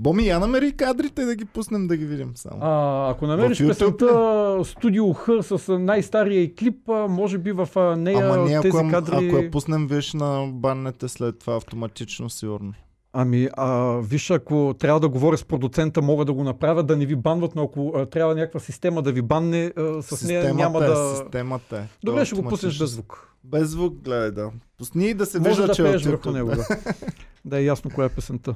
Боми, 0.00 0.26
я 0.26 0.38
намери 0.38 0.76
кадрите 0.76 1.24
да 1.24 1.34
ги 1.34 1.44
пуснем 1.44 1.86
да 1.86 1.96
ги 1.96 2.04
видим 2.04 2.32
само. 2.34 2.58
А, 2.60 3.10
ако 3.10 3.26
намериш 3.26 3.58
песента 3.58 4.60
Студио 4.64 5.12
Х 5.12 5.28
с 5.42 5.78
най-стария 5.78 6.54
клип, 6.54 6.88
може 7.08 7.38
би 7.38 7.52
в 7.52 7.68
нея 7.96 8.30
Ама 8.30 8.44
ние, 8.44 8.60
тези 8.60 8.76
ако, 8.76 8.90
кадри... 8.90 9.14
ако 9.14 9.36
я 9.36 9.50
пуснем, 9.50 9.86
виж 9.86 10.12
на 10.12 10.46
баннете 10.52 11.08
след 11.08 11.38
това 11.38 11.56
автоматично, 11.56 12.30
сигурно. 12.30 12.72
Ами, 13.16 13.48
а, 13.52 13.98
виж, 14.02 14.30
ако 14.30 14.74
трябва 14.78 15.00
да 15.00 15.08
говоря 15.08 15.36
с 15.36 15.44
продуцента, 15.44 16.02
мога 16.02 16.24
да 16.24 16.32
го 16.32 16.44
направя, 16.44 16.82
да 16.82 16.96
не 16.96 17.06
ви 17.06 17.16
банват, 17.16 17.54
но 17.54 17.62
ако 17.62 17.92
а, 17.96 18.06
трябва 18.06 18.34
някаква 18.34 18.60
система 18.60 19.02
да 19.02 19.12
ви 19.12 19.22
банне, 19.22 19.72
а, 19.76 20.02
с 20.02 20.22
нея 20.22 20.42
системата 20.42 20.54
няма 20.54 20.84
е, 20.84 20.88
да... 20.88 21.16
Системата 21.16 21.76
е. 21.76 21.82
Добре, 22.04 22.24
ще 22.24 22.36
го 22.36 22.42
пуснеш 22.42 22.78
без 22.78 22.90
звук. 22.90 23.33
Без 23.44 23.68
звук, 23.68 23.94
гледай, 23.94 24.30
да. 24.30 24.50
Пусни 24.78 25.06
и 25.06 25.14
да 25.14 25.26
се 25.26 25.40
вижда, 25.40 25.66
да 25.66 25.74
че 25.74 25.82
е 25.82 25.96
върху 25.96 26.30
него, 26.30 26.48
да. 26.50 26.66
да 27.44 27.58
е 27.58 27.64
ясно 27.64 27.90
коя 27.94 28.06
е 28.06 28.14
песента. 28.14 28.54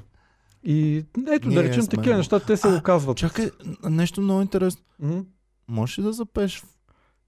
И 0.64 1.04
ето, 1.28 1.48
Ние 1.48 1.56
да 1.56 1.64
речем 1.64 1.82
сме- 1.82 1.96
такива 1.96 2.16
неща, 2.16 2.40
те 2.40 2.56
се 2.56 2.68
А, 2.68 2.78
оказват. 2.78 3.16
Чакай, 3.16 3.50
нещо 3.84 4.20
много 4.20 4.42
интересно. 4.42 4.82
М? 4.98 5.24
Можеш 5.68 5.98
ли 5.98 6.02
да 6.02 6.12
запееш? 6.12 6.64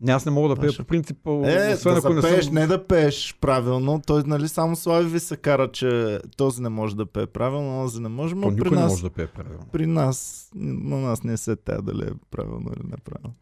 Не, 0.01 0.13
аз 0.13 0.27
не 0.27 0.33
мога 0.33 0.55
да 0.55 0.61
пея 0.61 0.73
по 0.77 0.85
принцип, 0.85 1.27
Е, 1.27 1.31
освен 1.75 1.95
да 1.95 1.99
ако 1.99 2.15
не 2.15 2.21
запееш, 2.21 2.45
съм... 2.45 2.55
не 2.55 2.67
да 2.67 2.87
пееш 2.87 3.35
правилно. 3.41 4.03
Той, 4.07 4.23
нали, 4.27 4.49
само 4.49 4.77
Слави 4.77 5.09
ви 5.09 5.21
се 5.21 5.37
кара, 5.37 5.73
че 5.73 6.21
този 6.37 6.63
не 6.63 6.69
може 6.69 6.97
да 6.97 7.07
пее 7.07 7.27
правилно, 7.27 7.83
този 7.85 8.01
не 8.01 8.09
може, 8.09 8.35
но 8.35 8.49
при 8.49 8.55
никой 8.55 8.71
не 8.71 8.77
нас, 8.77 8.93
може 8.93 9.03
да 9.03 9.11
пее 9.11 9.27
правилно. 9.27 9.65
при 9.73 9.87
нас, 9.87 10.49
на 10.55 10.97
нас 10.97 11.23
не 11.23 11.37
се 11.37 11.57
тя 11.57 11.81
дали 11.81 12.03
е 12.03 12.13
правилно 12.31 12.71
или 12.77 12.91
неправилно. 12.91 13.35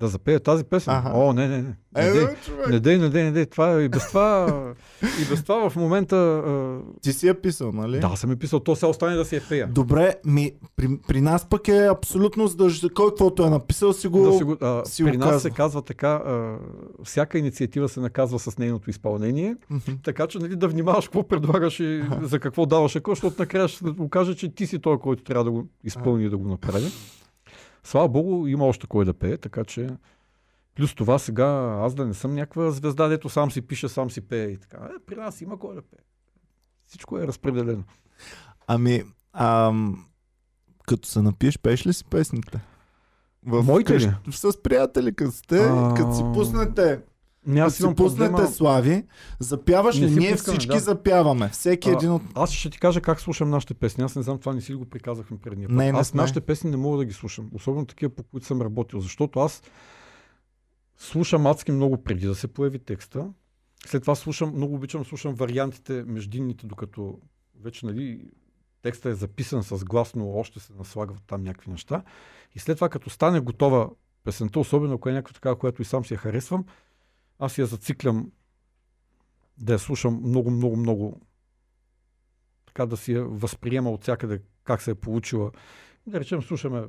Да 0.00 0.08
запее 0.08 0.38
тази 0.38 0.64
песен? 0.64 0.94
Аха. 0.94 1.10
О, 1.14 1.32
не, 1.32 1.48
не, 1.48 1.56
не. 1.56 1.74
Не 1.96 2.06
Е, 2.06 2.10
дей, 2.12 2.26
не 2.70 2.80
дей, 2.80 2.98
не 2.98 3.08
дей, 3.08 3.24
не 3.24 3.30
дей. 3.32 3.46
Това 3.46 3.72
е 3.72 3.82
и 3.82 3.88
без 3.88 4.08
това, 4.08 4.46
и 5.02 5.24
без 5.30 5.42
това 5.42 5.70
в 5.70 5.76
момента... 5.76 6.16
а, 6.16 6.78
Ти 7.02 7.12
си 7.12 7.26
я 7.26 7.40
писал, 7.40 7.72
нали? 7.72 8.00
Да, 8.00 8.16
съм 8.16 8.30
е 8.30 8.36
писал, 8.36 8.60
то 8.60 8.76
се 8.76 8.86
остане 8.86 9.16
да 9.16 9.24
си 9.24 9.34
я 9.34 9.42
пея. 9.48 9.66
Добре, 9.66 10.14
ми, 10.24 10.52
при, 10.76 10.98
при 11.08 11.20
нас 11.20 11.48
пък 11.48 11.68
е 11.68 11.86
абсолютно 11.86 12.46
задължително. 12.46 12.94
Кой 12.94 13.08
каквото 13.08 13.42
е 13.46 13.50
написал, 13.50 13.92
си 13.92 14.08
го... 14.08 14.22
Да 14.22 14.32
си 14.32 14.44
го, 14.44 14.56
а, 14.60 14.84
си 14.84 15.04
при 15.04 15.10
го 15.12 15.18
нас 15.18 15.26
казва. 15.28 15.40
се 15.40 15.50
казва 15.50 15.82
така, 15.82 16.08
а, 16.08 16.56
всяка 17.04 17.38
инициатива 17.38 17.88
се 17.88 18.00
наказва 18.00 18.38
с 18.38 18.58
нейното 18.58 18.90
изпълнение, 18.90 19.56
така 20.04 20.26
че 20.26 20.38
нали, 20.38 20.56
да 20.56 20.68
внимаваш 20.68 21.04
какво 21.04 21.28
предлагаш 21.28 21.80
и 21.80 22.02
за 22.22 22.38
какво 22.38 22.66
даваш, 22.66 22.96
ако, 22.96 23.10
защото 23.10 23.36
накрая 23.38 23.68
ще 23.68 23.84
окаже, 23.98 24.34
че 24.34 24.48
ти 24.54 24.66
си 24.66 24.78
той, 24.78 24.98
който 24.98 25.22
трябва 25.24 25.44
да 25.44 25.50
го 25.50 25.66
изпълни 25.84 26.24
и 26.24 26.30
да 26.30 26.36
го 26.36 26.48
направи. 26.48 26.86
Слава 27.88 28.08
Богу, 28.08 28.46
има 28.46 28.64
още 28.66 28.86
кой 28.86 29.04
да 29.04 29.14
пее, 29.14 29.36
така 29.36 29.64
че 29.64 29.88
плюс 30.74 30.94
това 30.94 31.18
сега 31.18 31.46
аз 31.80 31.94
да 31.94 32.06
не 32.06 32.14
съм 32.14 32.34
някаква 32.34 32.70
звезда, 32.70 33.08
дето 33.08 33.28
сам 33.28 33.50
си 33.50 33.60
пише, 33.60 33.88
сам 33.88 34.10
си 34.10 34.20
пее 34.20 34.44
и 34.44 34.56
така. 34.56 34.76
Е, 34.76 35.04
при 35.06 35.14
нас 35.14 35.40
има 35.40 35.58
кой 35.58 35.74
да 35.74 35.82
пее. 35.82 36.00
Всичко 36.86 37.18
е 37.18 37.26
разпределено. 37.26 37.84
Ами, 38.66 39.02
ам, 39.32 40.04
като 40.82 41.08
се 41.08 41.22
напиеш, 41.22 41.58
пееш 41.58 41.86
ли 41.86 41.92
си 41.92 42.04
песните? 42.04 42.60
В 43.46 43.62
Моите 43.62 44.00
ли? 44.00 44.04
къщ- 44.26 44.50
С 44.52 44.62
приятели, 44.62 45.14
като 45.14 45.32
сте, 45.32 45.58
А, 45.58 45.94
като 45.96 46.14
си 46.14 46.22
пуснете, 46.34 47.00
Не, 47.46 47.54
като 47.54 47.66
аз 47.66 47.74
си 47.74 47.82
имам 47.82 47.94
пуснете 47.94 48.30
проблема. 48.30 48.50
слави, 48.50 49.04
запяваш 49.40 49.98
Не 49.98 50.06
ли? 50.06 50.16
Ние 50.16 50.32
пускаме, 50.32 50.58
всички 50.58 50.76
да. 50.76 50.80
запяваме. 50.80 51.48
Всеки 51.48 51.90
А, 51.90 51.92
един 51.92 52.10
от... 52.10 52.22
Аз 52.34 52.52
ще 52.52 52.70
ти 52.70 52.78
кажа 52.78 53.00
как 53.00 53.20
слушам 53.20 53.50
нашите 53.50 53.74
песни. 53.74 54.04
Аз 54.04 54.16
не 54.16 54.22
знам, 54.22 54.38
това 54.38 54.52
не 54.52 54.60
си 54.60 54.72
ли 54.72 54.76
го 54.76 54.84
приказахме 54.84 55.38
предния 55.38 55.68
път. 55.68 55.76
Не, 55.76 55.92
не 55.92 55.98
аз 55.98 56.08
сме. 56.08 56.20
нашите 56.20 56.40
песни 56.40 56.70
не 56.70 56.76
мога 56.76 56.98
да 56.98 57.04
ги 57.04 57.12
слушам. 57.12 57.50
Особено 57.54 57.86
такива, 57.86 58.14
по 58.14 58.22
които 58.22 58.46
съм 58.46 58.62
работил. 58.62 59.00
Защото 59.00 59.40
аз 59.40 59.62
слушам 60.96 61.46
адски 61.46 61.72
много 61.72 62.02
преди 62.04 62.26
да 62.26 62.34
се 62.34 62.48
появи 62.48 62.78
текста. 62.78 63.28
След 63.86 64.02
това 64.02 64.14
слушам, 64.14 64.52
много 64.54 64.74
обичам, 64.74 65.04
слушам 65.04 65.34
вариантите 65.34 66.04
междинните, 66.06 66.66
докато 66.66 67.18
вече 67.62 67.86
нали, 67.86 68.20
текста 68.82 69.08
е 69.08 69.14
записан 69.14 69.62
с 69.62 69.84
гласно, 69.84 70.30
още 70.36 70.60
се 70.60 70.72
наслагват 70.72 71.22
там 71.26 71.42
някакви 71.42 71.70
неща. 71.70 72.02
И 72.54 72.58
след 72.58 72.76
това, 72.76 72.88
като 72.88 73.10
стане 73.10 73.40
готова 73.40 73.88
песента, 74.24 74.60
особено 74.60 74.94
ако 74.94 75.08
е 75.08 75.12
някаква 75.12 75.34
такава, 75.34 75.58
която 75.58 75.82
и 75.82 75.84
сам 75.84 76.04
си 76.04 76.14
я 76.14 76.18
харесвам, 76.18 76.64
аз 77.38 77.58
я 77.58 77.66
зациклям 77.66 78.32
да 79.58 79.72
я 79.72 79.78
слушам 79.78 80.20
много, 80.24 80.50
много, 80.50 80.76
много 80.76 81.20
така 82.66 82.86
да 82.86 82.96
си 82.96 83.12
я 83.12 83.24
възприема 83.24 83.90
от 83.90 84.02
всякъде 84.02 84.42
как 84.64 84.82
се 84.82 84.90
е 84.90 84.94
получила. 84.94 85.52
Да 86.06 86.20
речем, 86.20 86.42
слушаме 86.42 86.88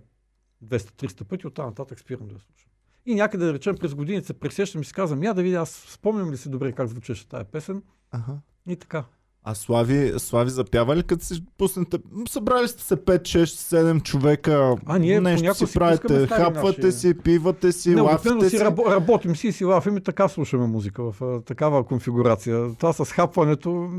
200-300 0.63 1.23
пъти, 1.23 1.47
оттам 1.47 1.65
нататък 1.65 1.99
спирам 1.99 2.27
да 2.27 2.33
я 2.33 2.39
слушам. 2.39 2.71
И 3.05 3.15
някъде, 3.15 3.45
да 3.45 3.53
речем, 3.53 3.75
през 3.77 3.95
годините 3.95 4.27
се 4.27 4.39
пресещам 4.39 4.81
и 4.81 4.85
си 4.85 4.93
казвам, 4.93 5.23
я 5.23 5.33
да 5.33 5.43
видя, 5.43 5.57
аз 5.57 5.71
спомням 5.71 6.31
ли 6.31 6.37
си 6.37 6.49
добре 6.49 6.71
как 6.71 6.87
звучеше 6.87 7.27
тази 7.27 7.45
песен. 7.45 7.83
Аха. 8.11 8.39
И 8.67 8.75
така. 8.75 9.05
А 9.43 9.55
Слави, 9.55 10.13
Слави 10.17 10.49
запява 10.49 10.95
ли 10.95 11.03
като 11.03 11.25
си 11.25 11.43
пуснете? 11.57 11.97
Събрали 12.29 12.67
сте 12.67 12.83
се 12.83 12.95
5, 12.95 13.21
6, 13.21 13.43
7 13.43 14.03
човека. 14.03 14.75
А, 14.85 14.97
ние 14.99 15.21
нещо 15.21 15.53
си 15.55 15.67
си 15.67 15.73
правите. 15.73 16.27
Хапвате 16.27 16.81
наши- 16.81 16.91
си, 16.91 17.13
пивате 17.13 17.71
си, 17.71 17.95
Не, 17.95 18.01
лафите 18.01 18.49
си 18.49 18.57
си. 18.57 18.63
рабо, 18.63 18.85
работим 18.85 19.35
си 19.35 19.47
и 19.47 19.51
си 19.51 19.65
лафим 19.65 19.97
и 19.97 20.01
така 20.01 20.27
слушаме 20.27 20.67
музика 20.67 21.03
в 21.03 21.41
такава 21.41 21.83
конфигурация. 21.83 22.75
Това 22.75 22.93
с 22.93 23.05
хапването... 23.05 23.89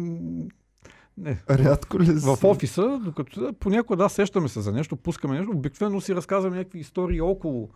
Не. 1.19 1.39
Рядко 1.51 2.01
ли 2.01 2.05
В 2.05 2.37
си? 2.37 2.47
офиса, 2.47 3.01
докато 3.05 3.41
да, 3.41 3.53
понякога 3.53 3.97
да, 3.97 4.09
сещаме 4.09 4.49
се 4.49 4.61
за 4.61 4.73
нещо, 4.73 4.97
пускаме 4.97 5.37
нещо, 5.37 5.53
обикновено 5.53 6.01
си 6.01 6.15
разказваме 6.15 6.57
някакви 6.57 6.79
истории 6.79 7.21
около. 7.21 7.69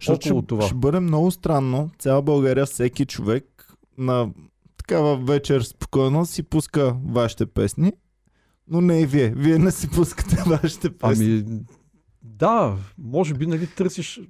Защото 0.00 0.28
около 0.28 0.40
ще, 0.40 0.46
това. 0.46 0.62
ще 0.62 0.74
бъде 0.74 1.00
много 1.00 1.30
странно. 1.30 1.90
Цяла 1.98 2.22
България, 2.22 2.66
всеки 2.66 3.06
човек 3.06 3.74
на 3.98 4.28
такава 4.80 5.16
вечер 5.16 5.60
спокойно 5.60 6.26
си 6.26 6.42
пуска 6.42 6.96
вашите 7.04 7.46
песни, 7.46 7.92
но 8.68 8.80
не 8.80 9.00
и 9.00 9.06
вие. 9.06 9.32
Вие 9.36 9.58
не 9.58 9.70
си 9.70 9.90
пускате 9.90 10.36
вашите 10.46 10.90
песни. 10.90 11.44
Ами, 11.46 11.60
да, 12.22 12.76
може 12.98 13.34
би, 13.34 13.46
нали, 13.46 13.66
търсиш 13.66 14.20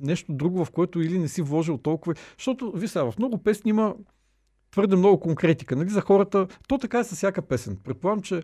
нещо 0.00 0.32
друго, 0.32 0.64
в 0.64 0.70
което 0.70 1.00
или 1.00 1.18
не 1.18 1.28
си 1.28 1.42
вложил 1.42 1.78
толкова. 1.78 2.14
Защото, 2.38 2.72
ви 2.72 2.88
сега, 2.88 3.10
в 3.10 3.18
много 3.18 3.38
песни 3.38 3.68
има 3.68 3.94
твърде 4.70 4.96
много 4.96 5.20
конкретика. 5.20 5.76
Нали, 5.76 5.88
за 5.88 6.00
хората, 6.00 6.46
то 6.68 6.78
така 6.78 6.98
е 6.98 7.04
с 7.04 7.14
всяка 7.14 7.42
песен. 7.42 7.76
Предполагам, 7.84 8.22
че 8.22 8.42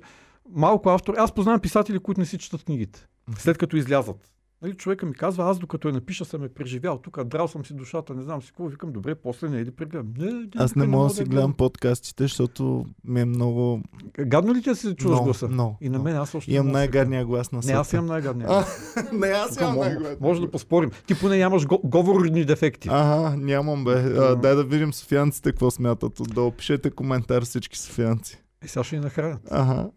малко 0.50 0.88
автор. 0.88 1.14
Аз 1.18 1.34
познавам 1.34 1.60
писатели, 1.60 1.98
които 1.98 2.20
не 2.20 2.26
си 2.26 2.38
четат 2.38 2.64
книгите, 2.64 3.06
след 3.38 3.58
като 3.58 3.76
излязат. 3.76 4.31
Нали, 4.62 4.74
човека 4.74 5.06
ми 5.06 5.14
казва, 5.14 5.44
аз 5.44 5.58
докато 5.58 5.88
я 5.88 5.94
напиша 5.94 6.24
съм 6.24 6.44
е 6.44 6.48
преживял. 6.48 6.98
Тук 6.98 7.24
драл 7.24 7.48
съм 7.48 7.64
си 7.64 7.74
душата, 7.74 8.14
не 8.14 8.22
знам 8.22 8.42
си 8.42 8.48
какво. 8.48 8.66
Викам, 8.66 8.92
добре, 8.92 9.14
после 9.14 9.48
не 9.48 9.58
е 9.58 9.64
ли 9.64 9.70
прегледам. 9.70 10.06
Не, 10.18 10.32
не, 10.32 10.46
Аз 10.56 10.74
не 10.74 10.86
мога 10.86 11.08
да 11.08 11.14
си 11.14 11.24
гледам 11.24 11.52
подкастите, 11.52 12.24
защото 12.24 12.84
ми 13.04 13.20
е 13.20 13.24
много... 13.24 13.82
Гадно 14.20 14.54
ли 14.54 14.62
ти 14.62 14.68
да 14.68 14.76
си 14.76 14.86
чуваш 14.88 15.12
много, 15.12 15.24
гласа? 15.24 15.48
много, 15.48 15.76
И 15.80 15.88
на 15.88 15.98
мен 15.98 16.16
аз 16.16 16.34
още 16.34 16.52
Имам 16.52 16.66
не 16.66 16.70
се- 16.70 16.72
най-гадния 16.72 17.24
глас 17.26 17.52
на 17.52 17.56
Не, 17.56 17.62
света. 17.62 17.78
аз 17.78 17.92
имам 17.92 18.06
най-гадния. 18.06 18.48
А, 18.50 18.64
не, 19.12 19.26
аз 19.26 19.56
имам 19.56 19.76
най-гадния 19.76 20.16
може 20.20 20.40
да 20.40 20.46
глас. 20.46 20.52
поспорим. 20.52 20.90
Ти 21.06 21.14
поне 21.14 21.36
нямаш 21.36 21.66
го, 21.66 21.80
говорни 21.80 22.44
дефекти. 22.44 22.88
Ага, 22.90 23.36
нямам 23.36 23.84
бе. 23.84 23.92
А, 23.92 24.36
дай 24.36 24.54
да 24.54 24.64
видим 24.64 24.92
софианците 24.92 25.50
какво 25.50 25.70
смятат 25.70 26.20
отдолу. 26.20 26.50
Пишете 26.50 26.90
коментар 26.90 27.44
всички 27.44 27.78
софианци. 27.78 28.42
Е, 28.62 28.68
сега 28.68 28.84
ще 28.84 28.96
ни 28.96 29.02
нахранят. 29.02 29.40
Ага. 29.50 29.90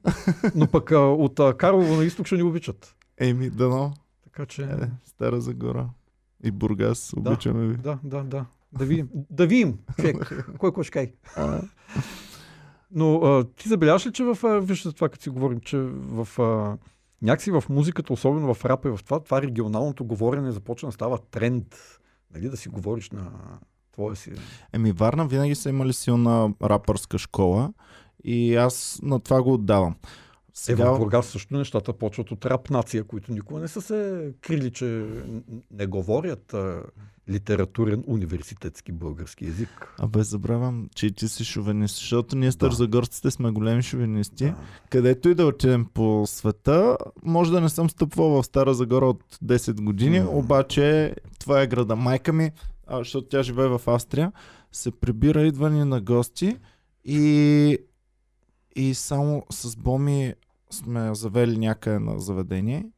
Но 0.56 0.68
пък 0.68 0.92
а, 0.92 0.98
от 1.00 1.40
а, 1.40 1.54
Карлово 1.54 1.96
на 1.96 2.04
изток 2.04 2.26
ще 2.26 2.36
ни 2.36 2.44
обичат. 2.44 2.96
Еми, 3.18 3.50
дано. 3.50 3.94
Така 4.36 4.46
че, 4.46 4.64
Е, 4.64 4.90
Стара 5.04 5.42
Загора. 5.42 5.90
И 6.44 6.52
Бургас. 6.52 7.14
Обичаме 7.18 7.68
ви. 7.68 7.78
да, 7.78 8.00
да, 8.04 8.24
да. 8.24 8.46
Да 8.72 8.86
видим. 8.86 9.10
Да 9.30 9.48
видим, 9.48 9.80
човек. 9.96 10.46
Кой 10.58 10.72
кой 10.74 10.84
ще 10.84 11.14
Но 12.92 13.16
а, 13.16 13.44
ти 13.44 13.70
забеляваш 13.70 14.08
ли, 14.08 14.12
че 14.12 14.24
в... 14.24 14.38
А, 14.44 14.60
вижте 14.60 14.92
това, 14.92 15.10
като 15.10 15.24
си 15.24 15.30
говорим, 15.30 15.60
че 15.60 15.78
в... 15.78 16.28
А, 16.40 16.78
някакси 17.22 17.52
в 17.52 17.64
музиката, 17.70 18.14
особено 18.14 18.54
в 18.54 18.66
рапа 18.66 18.88
и 18.88 18.92
в 18.92 19.04
това, 19.04 19.20
това 19.20 19.42
регионалното 19.42 20.06
говорене 20.06 20.52
започва 20.52 20.88
да 20.88 20.92
става 20.92 21.18
тренд. 21.18 21.76
Нали, 22.34 22.50
да 22.50 22.58
си 22.58 22.70
говориш 22.70 23.10
на 23.12 23.32
твоя 23.94 24.16
си. 24.16 24.32
Еми, 24.74 24.92
Варна 24.92 25.28
винаги 25.28 25.56
са 25.56 25.70
имали 25.70 25.94
силна 25.94 26.54
рапърска 26.64 27.18
школа 27.18 27.74
и 28.24 28.56
аз 28.56 29.00
на 29.04 29.20
това 29.20 29.44
го 29.44 29.54
отдавам. 29.54 29.96
Сега... 30.58 30.84
Е, 30.84 30.90
в 30.90 30.98
Бургас 30.98 31.26
също 31.26 31.58
нещата 31.58 31.94
почват 31.94 32.32
от 32.32 32.46
рап 32.46 32.70
нация, 32.70 33.04
които 33.04 33.32
никога 33.32 33.60
не 33.62 33.68
са 33.68 33.82
се 33.82 34.32
крили, 34.42 34.72
че 34.72 35.06
не 35.72 35.86
говорят 35.88 36.54
а, 36.54 36.84
литературен 37.30 38.04
университетски 38.08 38.92
български 38.92 39.46
язик. 39.46 39.94
абе, 40.00 40.24
забравям, 40.24 40.90
че 40.96 41.08
и 41.08 41.12
ти 41.12 41.28
си 41.28 41.46
шовинист, 41.46 41.96
защото 41.96 42.36
ние 42.36 42.48
Да. 42.48 42.52
старозагорците 42.52 43.32
сме 43.32 43.52
големи 43.52 43.84
шовинисти. 43.84 44.46
Да. 44.46 44.56
Където 44.90 45.30
и 45.30 45.36
да 45.36 45.46
отидем 45.46 45.86
по 45.94 46.24
света, 46.28 46.98
може 47.24 47.52
да 47.52 47.62
не 47.62 47.70
съм 47.70 47.90
стъпвал 47.90 48.30
в 48.30 48.44
Стара 48.44 48.74
Загора 48.74 49.06
от 49.06 49.24
10 49.44 49.82
години, 49.82 50.20
М. 50.20 50.30
обаче 50.30 51.16
това 51.40 51.62
е 51.62 51.68
града. 51.68 51.96
Майка 51.96 52.34
ми, 52.34 52.52
а, 52.88 52.98
защото 52.98 53.28
тя 53.28 53.44
живее 53.44 53.68
в 53.68 53.82
Австрия, 53.88 54.32
се 54.72 54.92
прибира 54.92 55.42
идвани 55.42 55.84
на 55.84 56.02
гости 56.02 56.58
и, 57.06 57.78
и 58.76 58.94
само 58.94 59.44
с 59.52 59.76
Боми 59.76 60.34
сме 60.70 61.16
завели 61.16 61.58
някъде 61.58 62.00
на 62.00 62.20
заведение 62.20 62.90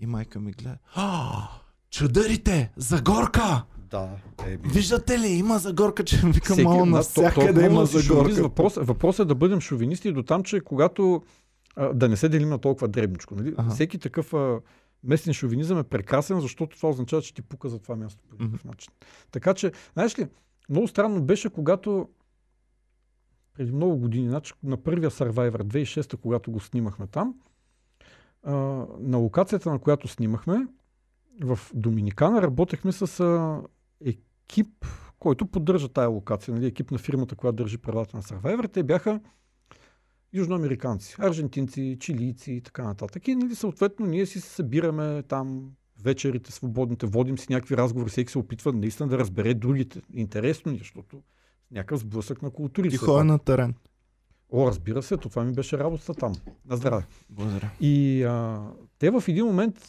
и 0.00 0.06
майка 0.06 0.40
ми 0.40 0.52
гледа. 0.52 0.78
А, 0.94 1.48
чударите! 1.90 2.72
Загорка! 2.76 3.64
Да, 3.90 4.10
е, 4.46 4.56
би. 4.56 4.68
Виждате 4.68 5.18
ли? 5.18 5.28
Има 5.28 5.58
загорка, 5.58 6.04
че 6.04 6.16
викам 6.16 6.62
мало 6.62 6.86
навсякъде 6.86 7.68
може 7.68 7.74
има 7.74 7.86
загорка. 7.86 8.42
Въпрос, 8.42 8.74
въпрос 8.76 9.18
е 9.18 9.24
да 9.24 9.34
бъдем 9.34 9.60
шовинисти 9.60 10.12
до 10.12 10.22
там, 10.22 10.42
че 10.42 10.60
когато 10.60 11.22
а, 11.76 11.94
да 11.94 12.08
не 12.08 12.16
се 12.16 12.28
делим 12.28 12.48
на 12.48 12.58
толкова 12.58 12.88
дребничко. 12.88 13.34
Нали? 13.34 13.54
Ага. 13.56 13.70
Всеки 13.70 13.98
такъв 13.98 14.34
а, 14.34 14.60
местен 15.04 15.34
шовинизъм 15.34 15.78
е 15.78 15.82
прекрасен, 15.82 16.40
защото 16.40 16.76
това 16.76 16.88
означава, 16.88 17.22
че 17.22 17.34
ти 17.34 17.42
пука 17.42 17.68
за 17.68 17.78
това 17.78 17.96
място 17.96 18.22
по 18.30 18.36
някакъв 18.42 18.64
начин. 18.64 18.92
Така 19.30 19.54
че, 19.54 19.72
знаеш 19.92 20.18
ли, 20.18 20.26
много 20.68 20.88
странно 20.88 21.22
беше, 21.22 21.50
когато 21.50 22.08
преди 23.54 23.72
много 23.72 23.96
години, 23.96 24.28
значи 24.28 24.52
на 24.62 24.76
първия 24.76 25.10
Survivor 25.10 25.62
2006, 25.62 26.16
когато 26.16 26.52
го 26.52 26.60
снимахме 26.60 27.06
там, 27.06 27.34
а, 28.42 28.52
на 29.00 29.18
локацията, 29.18 29.70
на 29.70 29.78
която 29.78 30.08
снимахме, 30.08 30.66
в 31.42 31.58
Доминикана 31.74 32.42
работехме 32.42 32.92
с 32.92 33.20
а, 33.20 33.62
екип, 34.04 34.86
който 35.18 35.46
поддържа 35.46 35.88
тая 35.88 36.08
локация, 36.08 36.54
нали, 36.54 36.66
екип 36.66 36.90
на 36.90 36.98
фирмата, 36.98 37.36
която 37.36 37.56
държи 37.56 37.78
правата 37.78 38.16
на 38.16 38.22
Survivor, 38.22 38.72
те 38.72 38.82
бяха 38.82 39.20
южноамериканци, 40.32 41.16
аржентинци, 41.18 41.96
чилийци 42.00 42.52
и 42.52 42.60
така 42.60 42.84
нататък. 42.84 43.28
И 43.28 43.34
нали, 43.34 43.54
съответно 43.54 44.06
ние 44.06 44.26
си 44.26 44.40
се 44.40 44.48
събираме 44.48 45.22
там 45.22 45.70
вечерите 46.02 46.52
свободните, 46.52 47.06
водим 47.06 47.38
си 47.38 47.46
някакви 47.50 47.76
разговори, 47.76 48.10
всеки 48.10 48.32
се 48.32 48.38
опитва 48.38 48.72
наистина 48.72 49.08
да 49.08 49.18
разбере 49.18 49.54
другите. 49.54 50.02
Интересно 50.12 50.72
ни, 50.72 50.78
защото 50.78 51.22
някакъв 51.70 52.00
сблъсък 52.00 52.42
на 52.42 52.50
култури. 52.50 52.96
Ходя 52.96 53.18
пак. 53.18 53.26
на 53.26 53.38
терен. 53.38 53.74
О, 54.52 54.66
разбира 54.66 55.02
се, 55.02 55.16
то 55.16 55.28
това 55.28 55.44
ми 55.44 55.52
беше 55.52 55.78
работата 55.78 56.14
там. 56.14 56.34
На 56.70 56.76
здраве. 56.76 57.06
Благодаря. 57.30 57.70
И 57.80 58.22
а, 58.22 58.62
те 58.98 59.10
в 59.10 59.24
един 59.28 59.46
момент 59.46 59.80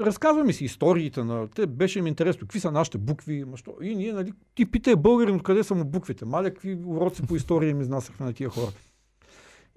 разказваме 0.00 0.46
ми 0.46 0.52
си 0.52 0.64
историите 0.64 1.24
на... 1.24 1.48
Те 1.48 1.66
беше 1.66 2.02
ми 2.02 2.08
интересно, 2.08 2.40
какви 2.40 2.60
са 2.60 2.70
нашите 2.70 2.98
букви, 2.98 3.44
ма 3.44 3.56
що? 3.56 3.74
И 3.82 3.94
ние, 3.94 4.12
нали, 4.12 4.32
ти 4.54 4.70
питай 4.70 4.96
българин, 4.96 5.34
откъде 5.34 5.64
са 5.64 5.74
му 5.74 5.84
буквите. 5.84 6.24
Маля, 6.24 6.50
какви 6.50 6.78
уроци 6.86 7.22
по 7.22 7.36
история 7.36 7.70
им 7.70 7.80
изнасяхме 7.80 8.26
на 8.26 8.32
тия 8.32 8.48
хора. 8.48 8.72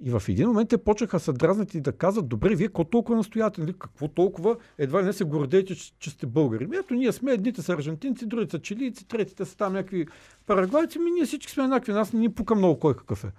И 0.04 0.12
в 0.12 0.24
един 0.30 0.48
момент 0.48 0.70
те 0.70 0.78
почнаха 0.78 1.20
се 1.20 1.34
дразнат 1.34 1.74
и 1.74 1.82
да 1.82 1.92
казват, 1.92 2.28
добре, 2.28 2.56
вие 2.56 2.68
какво 2.68 2.84
толкова 2.84 3.18
настояте, 3.18 3.62
нали? 3.62 3.74
какво 3.80 4.08
толкова, 4.08 4.58
едва 4.78 5.02
ли 5.02 5.06
не 5.06 5.14
се 5.14 5.24
гордеете, 5.24 5.76
че, 5.76 5.94
че 6.00 6.10
сте 6.10 6.26
българи. 6.26 6.68
Ми, 6.68 6.76
ето 6.78 6.94
ние 6.94 7.12
сме, 7.12 7.32
едните 7.32 7.62
са 7.62 7.74
аржентинци, 7.74 8.26
другите 8.26 8.52
са 8.52 8.62
чилийци, 8.62 9.08
третите 9.08 9.46
са 9.46 9.58
там 9.58 9.74
някакви 9.74 10.08
парагвайци, 10.46 11.00
ми 11.00 11.12
ние 11.12 11.26
всички 11.26 11.52
сме 11.52 11.64
еднакви, 11.64 11.92
нас 11.92 12.14
не 12.14 12.20
ни 12.20 12.34
пука 12.34 12.56
много 12.56 12.80
кой 12.80 12.96
какъв 12.96 13.24
е. 13.24 13.32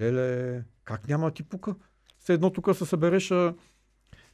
Леле, 0.00 0.62
как 0.84 1.08
няма 1.08 1.30
ти 1.30 1.42
пука? 1.42 1.74
Все 2.18 2.32
едно 2.32 2.50
тук 2.50 2.76
се 2.76 2.84
събереш 2.84 3.30
а, 3.30 3.54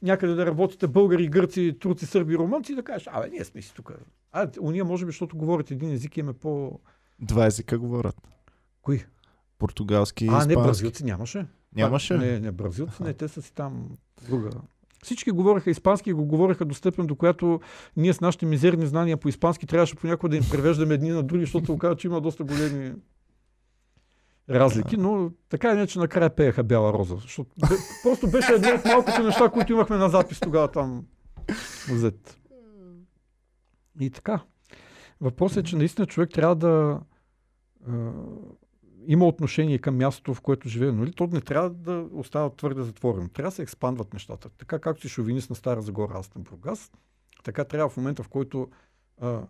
някъде 0.01 0.33
да 0.33 0.45
работите 0.45 0.87
българи, 0.87 1.27
гърци, 1.27 1.77
турци, 1.79 2.05
сърби, 2.05 2.37
румънци 2.37 2.71
и 2.71 2.75
да 2.75 2.83
кажеш, 2.83 3.07
абе, 3.11 3.29
ние 3.29 3.43
сме 3.43 3.61
си 3.61 3.73
тук. 3.75 3.91
А, 4.31 4.47
уния 4.59 4.85
може 4.85 5.05
би, 5.05 5.09
защото 5.09 5.37
говорят 5.37 5.71
един 5.71 5.91
език 5.91 6.17
и 6.17 6.19
им 6.19 6.29
е 6.29 6.33
по... 6.33 6.79
Два 7.19 7.45
езика 7.45 7.79
говорят. 7.79 8.15
Кои? 8.81 9.05
Португалски 9.57 10.25
и 10.25 10.29
а, 10.31 10.45
не, 10.45 10.55
бразилци 10.55 11.03
нямаше. 11.03 11.45
Нямаше? 11.75 12.17
Не, 12.17 12.39
не, 12.39 12.51
бразилци, 12.51 13.03
не, 13.03 13.13
те 13.13 13.27
са 13.27 13.41
си 13.41 13.53
там 13.53 13.89
друга. 14.29 14.49
Всички 15.03 15.31
говореха 15.31 15.69
испански 15.69 16.09
и 16.09 16.13
го 16.13 16.25
говореха 16.25 16.65
до 16.65 16.75
степен, 16.75 17.07
до 17.07 17.15
която 17.15 17.59
ние 17.97 18.13
с 18.13 18.21
нашите 18.21 18.45
мизерни 18.45 18.85
знания 18.85 19.17
по 19.17 19.29
испански 19.29 19.67
трябваше 19.67 19.95
понякога 19.95 20.29
да 20.29 20.37
им 20.37 20.43
превеждаме 20.51 20.93
едни 20.93 21.09
на 21.09 21.23
други, 21.23 21.43
защото 21.43 21.73
оказа, 21.73 21.95
че 21.95 22.07
има 22.07 22.21
доста 22.21 22.43
големи 22.43 22.93
разлики, 24.49 24.97
но 24.97 25.31
така 25.49 25.69
или 25.69 25.77
иначе 25.77 25.99
накрая 25.99 26.35
пееха 26.35 26.63
Бяла 26.63 26.93
роза. 26.93 27.15
Защото 27.15 27.55
просто 28.03 28.31
беше 28.31 28.53
едно 28.53 28.69
от 28.69 28.85
малкото 28.85 29.23
неща, 29.23 29.49
които 29.49 29.73
имахме 29.73 29.97
на 29.97 30.09
запис 30.09 30.39
тогава 30.39 30.71
там 30.71 31.05
взет. 31.89 32.39
И 33.99 34.09
така. 34.09 34.43
Въпросът 35.21 35.57
е, 35.57 35.69
че 35.69 35.75
наистина 35.75 36.07
човек 36.07 36.29
трябва 36.29 36.55
да 36.55 36.99
има 39.07 39.27
отношение 39.27 39.77
към 39.77 39.97
мястото, 39.97 40.33
в 40.33 40.41
което 40.41 40.69
живее. 40.69 40.91
Нали? 40.91 41.11
То 41.11 41.27
не 41.27 41.41
трябва 41.41 41.69
да 41.69 42.07
остава 42.13 42.49
твърде 42.49 42.83
затворено. 42.83 43.29
Трябва 43.29 43.49
да 43.49 43.55
се 43.55 43.61
експандват 43.61 44.13
нещата. 44.13 44.49
Така 44.49 44.79
както 44.79 45.01
си 45.01 45.09
шовинист 45.09 45.49
на 45.49 45.55
Стара 45.55 45.81
Загора, 45.81 46.13
аз 46.15 46.35
на 46.35 46.41
Бургас, 46.41 46.91
така 47.43 47.63
трябва 47.63 47.89
в 47.89 47.97
момента, 47.97 48.23
в 48.23 48.29
който 48.29 48.69
а, 49.21 49.41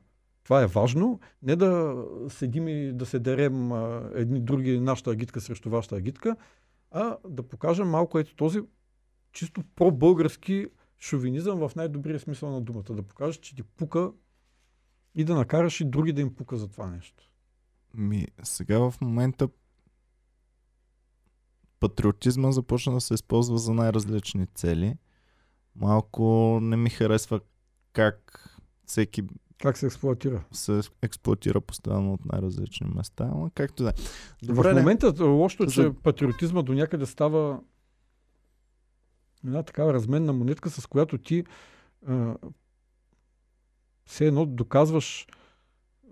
това 0.43 0.61
е 0.61 0.67
важно, 0.67 1.19
не 1.41 1.55
да 1.55 2.03
седим 2.29 2.67
и 2.67 2.93
да 2.93 3.05
се 3.05 3.19
дерем 3.19 3.71
а, 3.71 4.09
едни 4.13 4.39
други, 4.39 4.79
нашата 4.79 5.11
агитка 5.11 5.41
срещу 5.41 5.69
вашата 5.69 5.95
агитка, 5.95 6.35
а 6.91 7.17
да 7.29 7.43
покажем 7.43 7.89
малко 7.89 8.19
ето 8.19 8.35
този 8.35 8.61
чисто 9.31 9.63
по-български 9.75 10.67
шовинизъм 10.99 11.59
в 11.59 11.75
най-добрия 11.75 12.19
смисъл 12.19 12.51
на 12.51 12.61
думата. 12.61 12.83
Да 12.89 13.03
покажеш, 13.03 13.37
че 13.37 13.55
ти 13.55 13.63
пука 13.63 14.11
и 15.15 15.23
да 15.23 15.35
накараш 15.35 15.81
и 15.81 15.85
други 15.85 16.13
да 16.13 16.21
им 16.21 16.35
пука 16.35 16.57
за 16.57 16.67
това 16.67 16.87
нещо. 16.87 17.31
Ми, 17.95 18.27
сега 18.43 18.79
в 18.79 18.93
момента 19.01 19.49
патриотизма 21.79 22.51
започна 22.51 22.93
да 22.93 23.01
се 23.01 23.13
използва 23.13 23.57
за 23.57 23.73
най-различни 23.73 24.47
цели. 24.47 24.97
Малко 25.75 26.23
не 26.61 26.77
ми 26.77 26.89
харесва 26.89 27.39
как 27.93 28.49
всеки 28.85 29.23
Как 29.61 29.77
се 29.77 29.85
експлуатира? 29.85 30.43
се 30.51 30.81
експлуатира 31.01 31.61
постоянно 31.61 32.13
от 32.13 32.25
най-различни 32.25 32.87
места, 32.95 33.29
ама 33.31 33.49
както 33.49 33.83
да 33.83 33.89
е. 33.89 33.93
в 34.43 34.63
не. 34.65 34.79
момента 34.79 35.25
лошото 35.25 35.63
е, 35.63 35.67
че 35.67 35.81
За- 35.81 35.93
патриотизма 35.93 36.61
до 36.61 36.73
някъде 36.73 37.05
става 37.05 37.61
една 39.45 39.63
такава 39.63 39.93
разменна 39.93 40.33
монетка, 40.33 40.69
с 40.69 40.87
която 40.87 41.17
ти 41.17 41.43
а, 42.07 42.35
все 44.05 44.27
едно 44.27 44.45
доказваш 44.45 45.27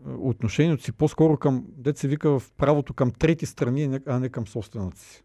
отношението 0.06 0.84
си 0.84 0.91
по-скоро 0.91 1.38
към, 1.38 1.66
дет 1.78 1.97
се 1.97 2.08
вика 2.08 2.39
в 2.39 2.51
правото 2.58 2.93
към 2.93 3.12
трети 3.12 3.45
страни, 3.45 3.99
а 4.06 4.20
не 4.20 4.30
към 4.30 4.47
собствената 4.47 4.99
си. 4.99 5.24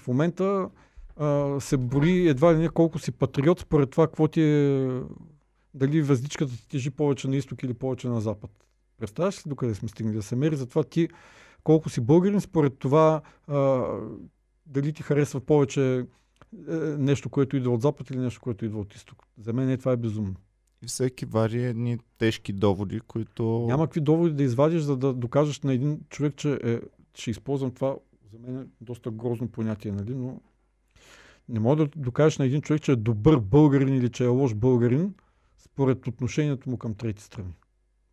В 0.00 0.08
момента 0.08 0.68
а, 1.16 1.60
се 1.60 1.76
бори 1.76 2.28
едва 2.28 2.54
ли 2.54 2.58
не 2.58 2.68
колко 2.68 2.98
си 2.98 3.12
патриот, 3.12 3.60
според 3.60 3.90
това 3.90 4.06
какво 4.06 4.28
ти 4.28 4.42
е, 4.42 5.00
дали 5.74 6.02
въздичката 6.02 6.52
ти 6.52 6.68
тежи 6.68 6.90
повече 6.90 7.28
на 7.28 7.36
изток 7.36 7.62
или 7.62 7.74
повече 7.74 8.08
на 8.08 8.20
запад. 8.20 8.50
Представяш 8.98 9.46
ли 9.46 9.48
докъде 9.50 9.74
сме 9.74 9.88
стигнали 9.88 10.16
да 10.16 10.22
се 10.22 10.36
мери? 10.36 10.56
Затова 10.56 10.84
ти 10.84 11.08
колко 11.64 11.88
си 11.90 12.00
българин, 12.00 12.40
според 12.40 12.78
това 12.78 13.20
а, 13.46 13.86
дали 14.66 14.92
ти 14.92 15.02
харесва 15.02 15.40
повече 15.40 16.06
е, 16.68 16.74
нещо, 16.98 17.30
което 17.30 17.56
идва 17.56 17.70
от 17.72 17.82
запад 17.82 18.10
или 18.10 18.18
нещо, 18.18 18.40
което 18.40 18.64
идва 18.64 18.80
от 18.80 18.94
изток. 18.94 19.26
За 19.38 19.52
мен 19.52 19.70
е, 19.70 19.76
това 19.76 19.92
е 19.92 19.96
безумно. 19.96 20.34
И 20.82 20.86
всеки 20.86 21.24
вади 21.24 21.64
едни 21.64 21.98
тежки 22.18 22.52
доводи, 22.52 23.00
които... 23.00 23.64
Няма 23.68 23.86
какви 23.86 24.00
доводи 24.00 24.34
да 24.34 24.42
извадиш, 24.42 24.82
за 24.82 24.96
да 24.96 25.14
докажеш 25.14 25.60
на 25.60 25.72
един 25.72 26.00
човек, 26.08 26.36
че 26.36 26.60
е, 26.64 26.80
ще 27.14 27.30
използвам 27.30 27.70
това. 27.70 27.96
За 28.32 28.38
мен 28.38 28.58
е 28.60 28.66
доста 28.80 29.10
грозно 29.10 29.48
понятие, 29.48 29.92
нали? 29.92 30.14
но 30.14 30.40
не 31.48 31.60
мога 31.60 31.76
да 31.76 31.90
докажеш 31.96 32.38
на 32.38 32.44
един 32.44 32.62
човек, 32.62 32.82
че 32.82 32.92
е 32.92 32.96
добър 32.96 33.40
българин 33.40 33.94
или 33.94 34.10
че 34.10 34.24
е 34.24 34.26
лош 34.26 34.54
българин, 34.54 35.14
според 35.58 36.06
отношението 36.06 36.70
му 36.70 36.78
към 36.78 36.94
трети 36.94 37.22
страни. 37.22 37.54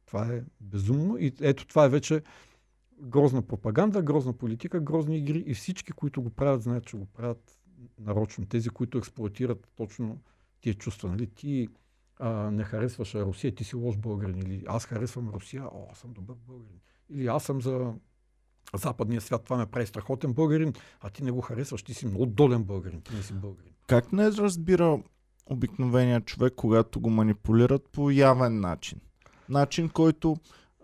Това 0.05 0.33
е 0.33 0.43
безумно 0.61 1.17
и 1.17 1.33
ето 1.41 1.67
това 1.67 1.85
е 1.85 1.89
вече 1.89 2.21
грозна 3.01 3.41
пропаганда, 3.41 4.01
грозна 4.01 4.33
политика, 4.33 4.79
грозни 4.79 5.17
игри 5.17 5.43
и 5.47 5.53
всички, 5.53 5.91
които 5.91 6.21
го 6.21 6.29
правят, 6.29 6.61
знаят, 6.61 6.85
че 6.85 6.97
го 6.97 7.05
правят 7.05 7.57
нарочно. 7.99 8.45
Тези, 8.45 8.69
които 8.69 8.97
експлуатират 8.97 9.67
точно 9.75 10.19
тия 10.61 10.73
чувства. 10.73 11.09
Нали? 11.09 11.27
Ти 11.27 11.67
а, 12.19 12.51
не 12.51 12.63
харесваш 12.63 13.15
Русия, 13.15 13.55
ти 13.55 13.63
си 13.63 13.75
лош 13.75 13.97
българин. 13.97 14.37
Или 14.37 14.63
аз 14.67 14.85
харесвам 14.85 15.29
Русия, 15.29 15.63
о, 15.63 15.87
аз 15.91 15.97
съм 15.97 16.13
добър 16.13 16.35
българин. 16.47 16.79
Или 17.09 17.27
аз 17.27 17.43
съм 17.43 17.61
за 17.61 17.93
западния 18.75 19.21
свят, 19.21 19.43
това 19.43 19.57
ме 19.57 19.65
прави 19.65 19.87
страхотен 19.87 20.33
българин, 20.33 20.73
а 21.01 21.09
ти 21.09 21.23
не 21.23 21.31
го 21.31 21.41
харесваш, 21.41 21.83
ти 21.83 21.93
си 21.93 22.05
много 22.05 22.25
долен 22.25 22.63
българин, 22.63 23.01
ти 23.01 23.15
не 23.15 23.21
си 23.21 23.33
българин. 23.33 23.73
Как 23.87 24.11
не 24.11 24.31
разбира 24.31 24.99
обикновения 25.45 26.21
човек, 26.21 26.53
когато 26.55 26.99
го 26.99 27.09
манипулират 27.09 27.89
по 27.91 28.09
явен 28.09 28.59
начин? 28.59 28.99
Начин, 29.49 29.89
който 29.89 30.37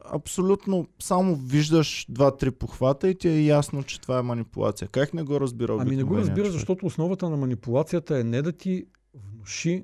абсолютно 0.06 0.88
само 1.00 1.36
виждаш 1.36 2.06
два-три 2.10 2.52
похвата 2.52 3.10
и 3.10 3.18
ти 3.18 3.30
е 3.30 3.46
ясно, 3.46 3.84
че 3.84 4.02
това 4.02 4.20
е 4.20 4.22
манипулация. 4.22 4.88
Как 4.88 5.14
не 5.14 5.24
го 5.24 5.40
разбира 5.40 5.78
Ами 5.80 5.96
не 5.96 6.04
го 6.04 6.18
разбира, 6.18 6.36
човек? 6.36 6.52
защото 6.52 6.86
основата 6.86 7.30
на 7.30 7.38
манипулацията 7.38 8.20
е 8.20 8.24
не 8.24 8.42
да 8.42 8.52
ти 8.52 8.86
внуши 9.14 9.82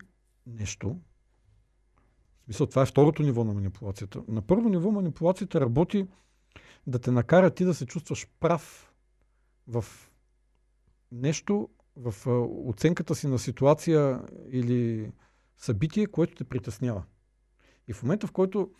нещо. 0.47 0.97
Смисъл, 2.49 2.67
това 2.67 2.81
е 2.81 2.85
второто 2.85 3.23
ниво 3.23 3.43
на 3.43 3.53
манипулацията. 3.53 4.23
На 4.27 4.41
първо 4.41 4.69
ниво 4.69 4.91
манипулацията 4.91 5.61
работи 5.61 6.07
да 6.87 6.99
те 6.99 7.11
накара 7.11 7.49
ти 7.49 7.65
да 7.65 7.73
се 7.73 7.85
чувстваш 7.85 8.27
прав 8.39 8.93
в 9.67 9.85
нещо, 11.11 11.69
в 11.95 12.13
оценката 12.65 13.15
си 13.15 13.27
на 13.27 13.39
ситуация 13.39 14.21
или 14.51 15.11
събитие, 15.57 16.07
което 16.07 16.35
те 16.35 16.43
притеснява. 16.43 17.03
И 17.87 17.93
в 17.93 18.03
момента, 18.03 18.27
в 18.27 18.31
който 18.31 18.71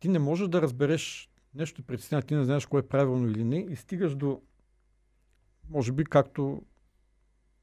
ти 0.00 0.08
не 0.08 0.18
можеш 0.18 0.48
да 0.48 0.62
разбереш 0.62 1.30
нещо 1.54 1.82
те 1.82 1.86
притеснява, 1.86 2.22
ти 2.22 2.34
не 2.34 2.44
знаеш 2.44 2.66
кое 2.66 2.80
е 2.80 2.88
правилно 2.88 3.28
или 3.28 3.44
не 3.44 3.66
и 3.70 3.76
стигаш 3.76 4.14
до 4.14 4.42
може 5.68 5.92
би 5.92 6.04
както 6.04 6.62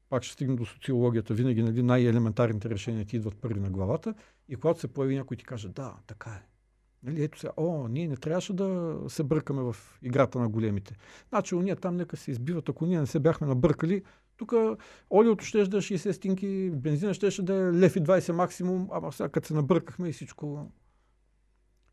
пак 0.08 0.22
ще 0.22 0.32
стигнем 0.32 0.56
до 0.56 0.66
социологията, 0.66 1.34
винаги 1.34 1.62
нали, 1.62 1.82
най-елементарните 1.82 2.70
решения 2.70 3.04
ти 3.04 3.16
идват 3.16 3.40
първи 3.40 3.60
на 3.60 3.70
главата 3.70 4.14
и 4.50 4.56
когато 4.56 4.80
се 4.80 4.88
появи 4.88 5.16
някой 5.16 5.36
ти 5.36 5.44
каже, 5.44 5.68
да, 5.68 5.96
така 6.06 6.30
е. 6.30 6.42
Нали, 7.02 7.24
ето 7.24 7.38
сега, 7.38 7.52
о, 7.56 7.88
ние 7.88 8.08
не 8.08 8.16
трябваше 8.16 8.52
да 8.52 8.98
се 9.08 9.22
бъркаме 9.24 9.62
в 9.62 9.76
играта 10.02 10.38
на 10.38 10.48
големите. 10.48 10.96
Значи, 11.28 11.54
уния 11.54 11.76
там 11.76 11.96
нека 11.96 12.16
се 12.16 12.30
избиват, 12.30 12.68
ако 12.68 12.86
ние 12.86 13.00
не 13.00 13.06
се 13.06 13.20
бяхме 13.20 13.46
набъркали, 13.46 14.02
тук 14.36 14.52
олиото 15.10 15.44
ще 15.44 15.64
да 15.66 15.76
е 15.76 15.80
60 15.80 16.12
стинки, 16.12 16.70
бензина 16.70 17.14
ще 17.14 17.42
да 17.42 17.54
е 17.54 17.72
лев 17.72 17.96
и 17.96 18.00
20 18.00 18.32
максимум, 18.32 18.88
ама 18.92 19.12
сега 19.12 19.28
като 19.28 19.46
се 19.46 19.54
набъркахме 19.54 20.08
и 20.08 20.12
всичко... 20.12 20.72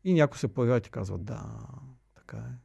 И 0.04 0.14
някой 0.14 0.38
се 0.38 0.54
появява 0.54 0.78
и 0.78 0.80
ти 0.80 0.90
казва, 0.90 1.18
да, 1.18 1.58
така 2.14 2.36
е. 2.36 2.58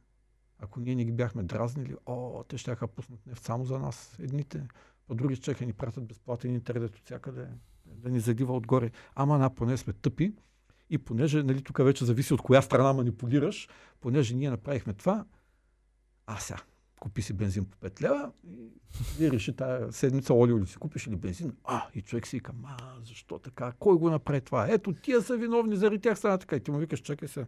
Ако 0.58 0.80
ние 0.80 0.94
не 0.94 1.04
ги 1.04 1.12
бяхме 1.12 1.42
дразнили, 1.42 1.96
о, 2.06 2.44
те 2.48 2.58
ще 2.58 2.76
пуснат 2.96 3.26
нефт 3.26 3.44
само 3.44 3.64
за 3.64 3.78
нас, 3.78 4.16
едните. 4.20 4.68
По 5.06 5.14
други 5.14 5.36
чеха 5.36 5.66
ни 5.66 5.72
пратят 5.72 6.06
безплатен 6.06 6.54
интернет 6.54 6.96
от 6.96 7.04
всякъде, 7.04 7.48
да 7.86 8.10
ни 8.10 8.20
залива 8.20 8.56
отгоре. 8.56 8.90
Ама 9.14 9.38
на 9.38 9.54
поне 9.54 9.76
сме 9.76 9.92
тъпи 9.92 10.32
И 10.90 10.98
понеже, 10.98 11.42
нали, 11.42 11.62
тук 11.62 11.78
вече 11.78 12.04
зависи 12.04 12.34
от 12.34 12.42
коя 12.42 12.62
страна 12.62 12.92
манипулираш, 12.92 13.68
понеже 14.00 14.34
ние 14.34 14.50
направихме 14.50 14.92
това, 14.92 15.24
а 16.26 16.36
сега, 16.36 16.60
купи 17.00 17.22
си 17.22 17.32
бензин 17.32 17.64
по 17.64 17.88
5 17.88 18.02
лева 18.02 18.32
и, 18.44 19.24
и 19.24 19.30
реши 19.30 19.56
тази 19.56 19.92
седмица 19.92 20.34
олио 20.34 20.58
ли 20.58 20.66
си 20.66 20.76
купиш 20.76 21.06
или 21.06 21.16
бензин. 21.16 21.56
А, 21.64 21.86
и 21.94 22.02
човек 22.02 22.26
си 22.26 22.36
вика, 22.36 22.52
ма, 22.52 22.76
защо 23.04 23.38
така? 23.38 23.72
Кой 23.78 23.96
го 23.96 24.10
направи 24.10 24.40
това? 24.40 24.66
Ето, 24.70 24.92
тия 24.92 25.22
са 25.22 25.36
виновни, 25.36 25.76
заради 25.76 26.00
тях 26.00 26.18
стана 26.18 26.38
така. 26.38 26.56
И 26.56 26.60
ти 26.60 26.70
му 26.70 26.78
викаш, 26.78 27.00
чакай 27.00 27.28
се, 27.28 27.46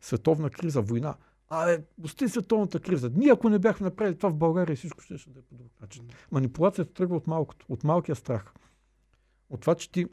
световна 0.00 0.50
криза, 0.50 0.82
война. 0.82 1.14
Абе, 1.50 1.82
пусти 2.02 2.28
световната 2.28 2.80
криза. 2.80 3.10
Ние 3.14 3.32
ако 3.32 3.48
не 3.48 3.58
бяхме 3.58 3.84
направили 3.84 4.18
това 4.18 4.30
в 4.30 4.36
България, 4.36 4.76
всичко 4.76 5.00
ще, 5.00 5.18
ще 5.18 5.30
да 5.30 5.38
е 5.38 5.42
по 5.42 5.54
друг 5.54 5.72
начин. 5.80 6.08
Манипулацията 6.30 6.92
тръгва 6.92 7.16
от 7.16 7.26
малкото, 7.26 7.66
от 7.68 7.84
малкия 7.84 8.16
страх. 8.16 8.54
От 9.48 9.60
това, 9.60 9.74
че 9.74 9.90
ти 9.90 10.06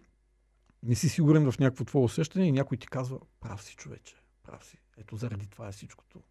не 0.83 0.95
си 0.95 1.09
сигурен 1.09 1.51
в 1.51 1.59
някакво 1.59 1.85
твое 1.85 2.03
усещане 2.03 2.47
и 2.47 2.51
някой 2.51 2.77
ти 2.77 2.87
казва, 2.87 3.19
прав 3.39 3.63
си 3.63 3.75
човече, 3.75 4.15
прав 4.43 4.65
си. 4.65 4.77
Ето 4.97 5.15
заради 5.15 5.47
това 5.47 5.67
е 5.67 5.71
всичкото. 5.71 6.21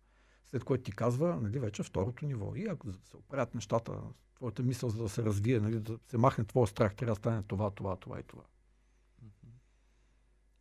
След 0.46 0.64
което 0.64 0.84
ти 0.84 0.92
казва, 0.92 1.40
нали, 1.42 1.58
вече 1.58 1.82
второто 1.82 2.26
ниво. 2.26 2.54
И 2.56 2.66
ако 2.68 2.92
се 2.92 3.16
оправят 3.16 3.54
нещата, 3.54 3.92
твоята 4.34 4.62
мисъл 4.62 4.90
за 4.90 5.02
да 5.02 5.08
се 5.08 5.22
развие, 5.22 5.60
нали, 5.60 5.80
да 5.80 5.98
се 6.08 6.18
махне 6.18 6.44
твоя 6.44 6.66
страх, 6.66 6.94
трябва 6.94 7.14
да 7.14 7.18
стане 7.18 7.42
това, 7.42 7.70
това, 7.70 7.96
това 7.96 8.20
и 8.20 8.22
това. 8.22 8.42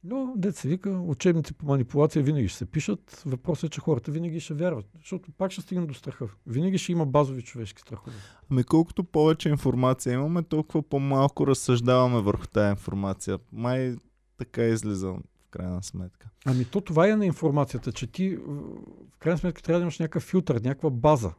Но, 0.03 0.33
дет 0.35 0.55
се 0.55 0.67
вика, 0.67 0.89
учебници 0.89 1.53
по 1.53 1.65
манипулация 1.65 2.23
винаги 2.23 2.47
ще 2.47 2.57
се 2.57 2.65
пишат. 2.65 3.23
Въпросът 3.25 3.63
е, 3.63 3.69
че 3.69 3.81
хората 3.81 4.11
винаги 4.11 4.39
ще 4.39 4.53
вярват. 4.53 4.85
Защото 4.97 5.31
пак 5.31 5.51
ще 5.51 5.61
стигнем 5.61 5.87
до 5.87 5.93
страха. 5.93 6.27
Винаги 6.47 6.77
ще 6.77 6.91
има 6.91 7.05
базови 7.05 7.41
човешки 7.41 7.81
страхове. 7.81 8.15
Ами 8.51 8.63
колкото 8.63 9.03
повече 9.03 9.49
информация 9.49 10.13
имаме, 10.13 10.43
толкова 10.43 10.89
по-малко 10.89 11.47
разсъждаваме 11.47 12.21
върху 12.21 12.47
тази 12.47 12.69
информация. 12.69 13.39
Май 13.51 13.95
така 14.37 14.63
излиза 14.63 15.07
в 15.07 15.19
крайна 15.51 15.83
сметка. 15.83 16.29
Ами 16.45 16.65
то 16.65 16.81
това 16.81 17.09
е 17.09 17.15
на 17.15 17.25
информацията, 17.25 17.91
че 17.91 18.07
ти 18.07 18.35
в 19.11 19.17
крайна 19.19 19.37
сметка 19.37 19.61
трябва 19.61 19.79
да 19.79 19.83
имаш 19.83 19.99
някакъв 19.99 20.23
филтър, 20.23 20.55
някаква 20.55 20.89
база. 20.89 21.33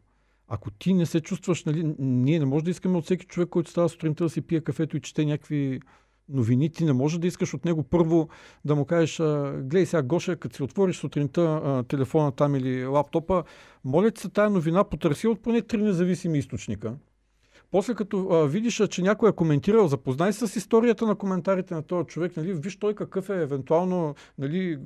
Ако 0.49 0.71
ти 0.71 0.95
не 0.95 1.07
се 1.07 1.21
чувстваш, 1.21 1.65
нали, 1.65 1.95
ние 1.99 2.39
не 2.39 2.45
можем 2.45 2.65
да 2.65 2.71
искаме 2.71 2.99
от 2.99 3.05
всеки 3.05 3.27
човек, 3.27 3.49
който 3.49 3.71
става 3.71 3.89
сутринта 3.89 4.25
да 4.25 4.31
си 4.31 4.41
пие 4.41 4.61
кафето 4.61 4.97
и 4.97 5.01
чете 5.01 5.25
някакви 5.25 5.81
новини, 6.29 6.71
ти 6.71 6.85
не 6.85 6.93
можеш 6.93 7.19
да 7.19 7.27
искаш 7.27 7.55
от 7.55 7.65
него 7.65 7.83
първо 7.83 8.29
да 8.65 8.75
му 8.75 8.85
кажеш, 8.85 9.19
гледай 9.63 9.87
сега 9.87 10.03
Гоша, 10.03 10.37
като 10.37 10.57
си 10.57 10.63
отвориш 10.63 10.97
сутринта 10.97 11.61
а, 11.65 11.83
телефона 11.83 12.33
там 12.33 12.55
или 12.55 12.87
лаптопа, 12.87 13.45
моля 13.85 14.11
ти 14.11 14.21
се 14.21 14.29
тая 14.29 14.51
новина 14.51 14.85
потърси 14.85 15.27
от 15.27 15.43
поне 15.43 15.63
три 15.63 15.83
независими 15.83 16.39
източника. 16.39 16.95
После 17.71 17.95
като 17.95 18.29
а, 18.31 18.47
видиш, 18.47 18.83
че 18.91 19.03
някой 19.03 19.31
е 19.31 19.33
коментирал, 19.33 19.89
запознай 19.89 20.33
се 20.33 20.47
с 20.47 20.57
историята 20.57 21.07
на 21.07 21.15
коментарите 21.15 21.75
на 21.75 21.83
този 21.83 22.07
човек, 22.07 22.37
нали, 22.37 22.55
виж 22.55 22.77
той 22.77 22.95
какъв 22.95 23.31
е 23.31 23.43
евентуално, 23.43 24.15
нали, 24.39 24.79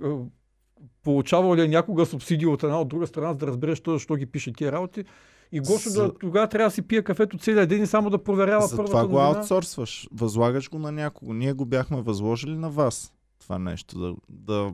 получавал 1.04 1.54
ли 1.54 1.62
е 1.62 1.68
някога 1.68 2.06
субсидия 2.06 2.50
от 2.50 2.62
една 2.62 2.80
от 2.80 2.88
друга 2.88 3.06
страна, 3.06 3.32
за 3.32 3.38
да 3.38 3.46
разбереш 3.46 3.82
защо 3.86 4.14
ги 4.14 4.26
пише 4.26 4.52
тия 4.52 4.72
работи. 4.72 5.04
И 5.52 5.60
Гошо 5.60 5.88
За... 5.90 6.02
да, 6.02 6.14
тогава 6.14 6.48
трябва 6.48 6.66
да 6.66 6.74
си 6.74 6.82
пие 6.82 7.02
кафето 7.02 7.38
целия 7.38 7.66
ден 7.66 7.82
и 7.82 7.86
само 7.86 8.10
да 8.10 8.18
проверява 8.18 8.66
За 8.66 8.76
първата 8.76 8.90
това 8.90 9.06
го 9.06 9.12
новина. 9.14 9.38
аутсорсваш. 9.38 10.08
Възлагаш 10.12 10.70
го 10.70 10.78
на 10.78 10.92
някого. 10.92 11.32
Ние 11.32 11.52
го 11.52 11.64
бяхме 11.64 12.02
възложили 12.02 12.56
на 12.56 12.70
вас. 12.70 13.12
Това 13.40 13.58
нещо. 13.58 13.98
Да, 13.98 14.14
да 14.30 14.72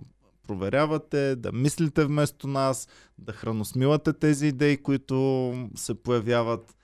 проверявате, 0.48 1.36
да 1.36 1.52
мислите 1.52 2.04
вместо 2.04 2.46
нас, 2.46 2.88
да 3.18 3.32
храносмивате 3.32 4.12
тези 4.12 4.46
идеи, 4.46 4.76
които 4.76 5.52
се 5.74 5.94
появяват 5.94 6.74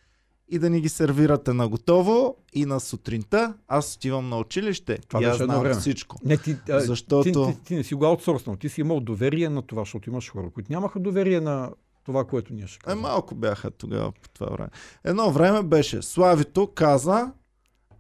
и 0.49 0.59
да 0.59 0.71
ни 0.71 0.81
ги 0.81 0.89
сервирате 0.89 1.53
на 1.53 1.69
готово 1.69 2.37
и 2.53 2.65
на 2.65 2.81
сутринта 2.81 3.55
аз 3.69 3.95
отивам 3.97 4.29
на 4.29 4.39
училище 4.39 4.99
Това 4.99 5.23
и 5.23 5.25
аз 5.25 5.37
знам 5.37 5.61
време. 5.61 5.75
всичко. 5.75 6.17
Не, 6.25 6.37
ти, 6.37 6.57
а, 6.71 6.81
Защото- 6.81 7.23
ти, 7.23 7.55
ти, 7.55 7.65
ти, 7.65 7.75
не 7.75 7.85
си 7.85 7.95
го 7.95 8.05
аутсорснал. 8.05 8.57
Ти 8.57 8.69
си 8.69 8.81
имал 8.81 9.01
доверие 9.01 9.49
на 9.49 9.63
това, 9.63 9.83
защото 9.83 10.11
имаш 10.11 10.31
хора, 10.31 10.51
които 10.51 10.73
нямаха 10.73 11.01
доверие 11.01 11.41
на 11.41 11.71
това, 12.05 12.25
което 12.25 12.53
ние 12.55 12.67
ще 12.67 12.77
Е, 12.77 12.81
кажем. 12.81 13.01
малко 13.01 13.35
бяха 13.35 13.71
тогава 13.71 14.13
по 14.13 14.29
това 14.29 14.47
време. 14.47 14.69
Едно 15.05 15.31
време 15.31 15.63
беше, 15.63 16.03
Славито 16.03 16.67
каза, 16.67 17.33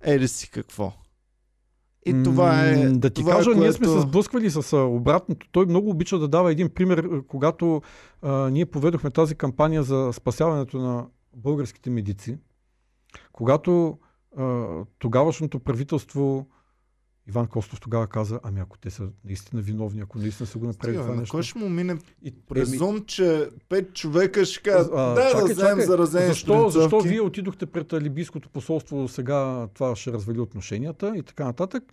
ели 0.02 0.28
си 0.28 0.50
какво. 0.50 0.92
И 2.06 2.22
това 2.24 2.60
е. 2.60 2.76
Да 2.88 3.10
ти 3.10 3.20
това 3.20 3.32
кажа, 3.32 3.50
е, 3.50 3.54
ние 3.54 3.72
сме 3.72 3.86
което- 3.86 4.00
се 4.00 4.08
сблъсквали 4.08 4.50
с 4.50 4.76
обратното. 4.76 5.46
Той 5.52 5.66
много 5.66 5.90
обича 5.90 6.18
да 6.18 6.28
дава 6.28 6.52
един 6.52 6.68
пример, 6.68 7.08
когато 7.28 7.82
а, 8.22 8.50
ние 8.50 8.66
поведохме 8.66 9.10
тази 9.10 9.34
кампания 9.34 9.82
за 9.82 10.10
спасяването 10.12 10.78
на 10.78 11.06
българските 11.36 11.90
медици. 11.90 12.38
Когато 13.32 13.98
а, 14.36 14.66
тогавашното 14.98 15.60
правителство 15.60 16.46
Иван 17.30 17.46
Костов 17.46 17.80
тогава 17.80 18.06
каза, 18.06 18.40
ами 18.42 18.60
ако 18.60 18.78
те 18.78 18.90
са 18.90 19.08
наистина 19.24 19.62
виновни, 19.62 20.00
ако 20.00 20.18
наистина 20.18 20.46
са 20.46 20.58
го 20.58 20.66
направили 20.66 20.96
Стига, 20.96 21.02
това 21.02 21.14
на 21.14 21.20
нещо. 21.20 21.32
кой 21.32 21.42
ще 21.42 21.58
му 21.58 21.68
мине 21.68 21.98
И, 22.22 22.34
презум, 22.48 23.04
че 23.06 23.48
пет 23.68 23.94
човека 23.94 24.44
ще 24.44 24.62
кажат, 24.62 24.90
да 24.90 25.28
чакай, 25.32 25.54
вземем 25.54 25.86
заразени 25.86 26.26
защо, 26.26 26.68
защо 26.68 27.00
вие 27.00 27.20
отидохте 27.20 27.66
пред 27.66 27.92
Либийското 27.92 28.48
посолство, 28.48 29.08
сега 29.08 29.68
това 29.74 29.96
ще 29.96 30.12
развали 30.12 30.40
отношенията 30.40 31.16
и 31.16 31.22
така 31.22 31.44
нататък. 31.44 31.84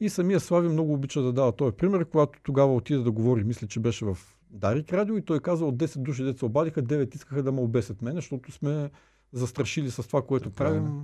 И 0.00 0.08
самия 0.08 0.40
Слави 0.40 0.68
много 0.68 0.92
обича 0.92 1.22
да 1.22 1.32
дава 1.32 1.52
този 1.52 1.76
пример, 1.76 2.04
когато 2.04 2.38
тогава 2.42 2.74
отида 2.74 3.02
да 3.02 3.10
говори, 3.10 3.44
мисля, 3.44 3.66
че 3.66 3.80
беше 3.80 4.04
в 4.04 4.18
Дарик 4.50 4.92
радио 4.92 5.16
и 5.16 5.22
той 5.22 5.40
каза 5.40 5.64
от 5.64 5.76
10 5.76 5.98
души, 5.98 6.24
деца 6.24 6.46
обадиха, 6.46 6.82
9 6.82 7.14
искаха 7.14 7.42
да 7.42 7.52
ме 7.52 7.60
обесят 7.60 8.02
мене, 8.02 8.16
защото 8.16 8.52
сме 8.52 8.90
застрашили 9.32 9.90
с 9.90 10.02
това, 10.06 10.22
което 10.22 10.50
Така 10.50 10.64
е. 10.64 10.66
правим. 10.66 11.02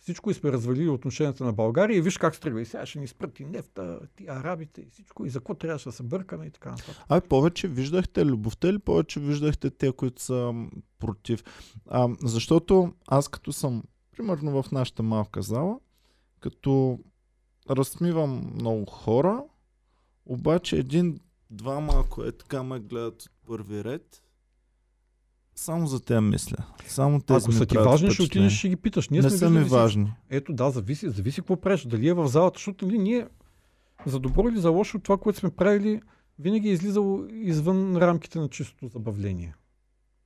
Всичко 0.00 0.30
и 0.30 0.34
сме 0.34 0.52
развалили 0.52 0.88
отношенията 0.88 1.44
на 1.44 1.52
България 1.52 1.96
и 1.96 2.00
виж 2.00 2.18
как 2.18 2.34
се 2.34 2.40
тръгва. 2.40 2.60
И 2.60 2.64
сега 2.64 2.86
ще 2.86 2.98
ни 2.98 3.06
спрат 3.06 3.40
и 3.40 3.44
нефта, 3.44 4.00
ти 4.16 4.26
арабите 4.28 4.80
и 4.80 4.90
всичко. 4.90 5.26
И 5.26 5.30
за 5.30 5.38
какво 5.38 5.54
трябваше 5.54 5.88
да 5.88 5.92
се 5.92 6.02
бъркаме 6.02 6.46
и 6.46 6.50
така 6.50 6.70
нататък. 6.70 6.96
Ай, 7.08 7.20
повече 7.20 7.68
виждахте 7.68 8.24
любовта 8.24 8.68
или 8.68 8.78
повече 8.78 9.20
виждахте 9.20 9.70
те, 9.70 9.92
които 9.92 10.22
са 10.22 10.66
против? 10.98 11.44
А, 11.86 12.08
защото 12.22 12.92
аз 13.06 13.28
като 13.28 13.52
съм, 13.52 13.82
примерно 14.16 14.62
в 14.62 14.72
нашата 14.72 15.02
малка 15.02 15.42
зала, 15.42 15.78
като 16.40 16.98
разсмивам 17.70 18.50
много 18.54 18.86
хора, 18.86 19.44
обаче 20.26 20.76
един, 20.76 21.20
двама, 21.50 21.92
ако 21.96 22.24
е 22.24 22.32
така 22.32 22.62
ме 22.62 22.80
гледат 22.80 23.22
от 23.22 23.30
първи 23.46 23.84
ред, 23.84 24.22
само 25.58 25.86
за 25.86 26.00
те 26.00 26.20
мисля. 26.20 26.56
Само 26.86 27.20
тези 27.20 27.44
Ако 27.44 27.52
са 27.52 27.66
ти 27.66 27.78
важни, 27.78 28.10
ще 28.10 28.22
отидеш 28.22 28.52
ще 28.52 28.68
ги 28.68 28.76
питаш. 28.76 29.08
Ние 29.08 29.22
Не 29.22 29.30
сме 29.30 29.38
са 29.38 29.50
ми 29.50 29.64
важни. 29.64 30.12
Ето 30.30 30.52
да, 30.52 30.70
зависи, 30.70 31.10
зависи 31.10 31.40
какво 31.40 31.56
правиш. 31.56 31.84
Дали 31.86 32.08
е 32.08 32.12
в 32.12 32.28
залата, 32.28 32.58
защото 32.58 32.86
нали, 32.86 32.98
ние 32.98 33.26
за 34.06 34.18
добро 34.18 34.48
или 34.48 34.60
за 34.60 34.70
лошо 34.70 34.98
това, 34.98 35.16
което 35.18 35.38
сме 35.38 35.50
правили, 35.50 36.00
винаги 36.38 36.68
е 36.68 36.72
излизало 36.72 37.24
извън 37.30 37.96
рамките 37.96 38.38
на 38.38 38.48
чистото 38.48 38.88
забавление. 38.88 39.54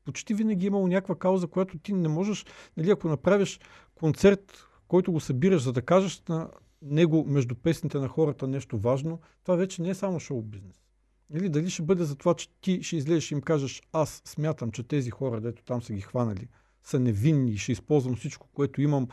Почти 0.04 0.34
винаги 0.34 0.66
е 0.66 0.68
имало 0.68 0.86
някаква 0.86 1.14
кауза, 1.14 1.46
която 1.46 1.78
ти 1.78 1.92
не 1.92 2.08
можеш, 2.08 2.46
нали, 2.76 2.90
ако 2.90 3.08
направиш 3.08 3.60
концерт, 3.94 4.66
който 4.88 5.12
го 5.12 5.20
събираш, 5.20 5.62
за 5.62 5.72
да 5.72 5.82
кажеш 5.82 6.22
на 6.28 6.48
него 6.82 7.24
между 7.28 7.54
песните 7.54 7.98
на 7.98 8.08
хората 8.08 8.46
нещо 8.48 8.78
важно, 8.78 9.20
това 9.42 9.56
вече 9.56 9.82
не 9.82 9.88
е 9.88 9.94
само 9.94 10.20
шоу 10.20 10.42
бизнес. 10.42 10.81
Или 11.34 11.48
дали 11.48 11.70
ще 11.70 11.82
бъде 11.82 12.04
за 12.04 12.16
това, 12.16 12.34
че 12.34 12.48
ти 12.60 12.82
ще 12.82 12.96
излезеш 12.96 13.30
и 13.30 13.34
им 13.34 13.40
кажеш, 13.40 13.82
аз 13.92 14.22
смятам, 14.24 14.70
че 14.70 14.82
тези 14.82 15.10
хора, 15.10 15.40
дето 15.40 15.64
там 15.64 15.82
са 15.82 15.92
ги 15.92 16.00
хванали, 16.00 16.48
са 16.82 17.00
невинни 17.00 17.50
и 17.50 17.58
ще 17.58 17.72
използвам 17.72 18.16
всичко, 18.16 18.48
което 18.54 18.82
имам, 18.82 19.08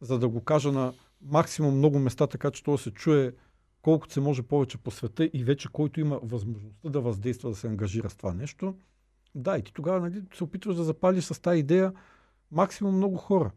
за 0.00 0.18
да 0.18 0.28
го 0.28 0.40
кажа 0.40 0.72
на 0.72 0.92
максимум 1.22 1.76
много 1.76 1.98
места, 1.98 2.26
така 2.26 2.50
че 2.50 2.64
то 2.64 2.78
се 2.78 2.90
чуе 2.90 3.34
колкото 3.82 4.12
се 4.12 4.20
може 4.20 4.42
повече 4.42 4.78
по 4.78 4.90
света 4.90 5.30
и 5.32 5.44
вече 5.44 5.68
който 5.72 6.00
има 6.00 6.20
възможността 6.22 6.88
да 6.88 7.00
въздейства, 7.00 7.50
да 7.50 7.56
се 7.56 7.66
ангажира 7.68 8.10
с 8.10 8.16
това 8.16 8.34
нещо. 8.34 8.76
Да, 9.34 9.58
и 9.58 9.62
ти 9.62 9.72
тогава 9.72 10.00
нали, 10.00 10.22
се 10.34 10.44
опитваш 10.44 10.76
да 10.76 10.84
запалиш 10.84 11.24
с 11.24 11.42
тази 11.42 11.58
идея 11.58 11.92
максимум 12.50 12.96
много 12.96 13.16
хора. 13.16 13.50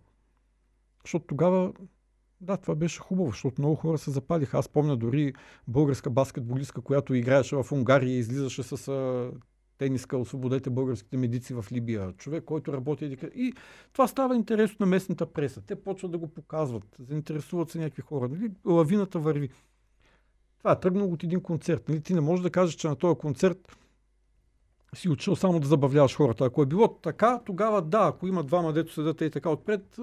Защото 1.04 1.26
тогава, 1.26 1.74
да, 2.46 2.58
това 2.58 2.76
беше 2.76 3.00
хубаво, 3.00 3.30
защото 3.30 3.62
много 3.62 3.76
хора 3.76 3.98
се 3.98 4.12
запалиха. 4.12 4.58
Аз 4.58 4.70
помня 4.70 4.98
дори 4.98 5.34
българска 5.68 6.10
баскетболистка, 6.10 6.82
която 6.82 7.14
играеше 7.14 7.56
в 7.56 7.72
Унгария 7.72 8.16
и 8.16 8.20
излизаше 8.20 8.64
с 8.64 8.88
а, 8.88 9.32
тениска 9.78 10.18
Освободете 10.18 10.70
българските 10.70 11.18
медици 11.18 11.54
в 11.54 11.66
Либия. 11.72 12.14
Човек, 12.18 12.44
който 12.44 12.74
работи 12.74 13.06
и, 13.06 13.46
и 13.46 13.54
това 13.94 14.08
става 14.08 14.36
интересно 14.36 14.78
на 14.80 14.86
местната 14.86 15.26
преса. 15.26 15.62
Те 15.62 15.76
почват 15.76 16.12
да 16.12 16.18
го 16.18 16.28
показват, 16.28 16.96
заинтересуват 17.00 17.70
се 17.70 17.80
някакви 17.80 18.02
хора. 18.02 18.30
Нали? 18.30 18.52
Лавината 18.66 19.20
върви. 19.20 19.50
Това 20.58 20.72
е 20.72 20.80
тръгнало 20.80 21.14
от 21.14 21.24
един 21.24 21.42
концерт. 21.42 21.90
Нали? 21.90 22.02
Ти 22.02 22.14
не 22.14 22.22
можеш 22.22 22.44
да 22.44 22.50
кажеш, 22.50 22.76
че 22.76 22.88
на 22.88 22.96
този 22.96 23.18
концерт 23.18 23.78
си 24.96 25.10
учил 25.10 25.36
само 25.36 25.60
да 25.60 25.68
забавляваш 25.68 26.16
хората. 26.16 26.46
Ако 26.46 26.62
е 26.62 26.66
било 26.66 26.88
така, 26.88 27.42
тогава 27.46 27.82
да, 27.82 28.08
ако 28.08 28.28
има 28.28 28.44
двама 28.44 28.74
дето 28.74 28.94
седят 28.94 29.22
и 29.22 29.30
така 29.30 29.50
отпред, 29.50 29.98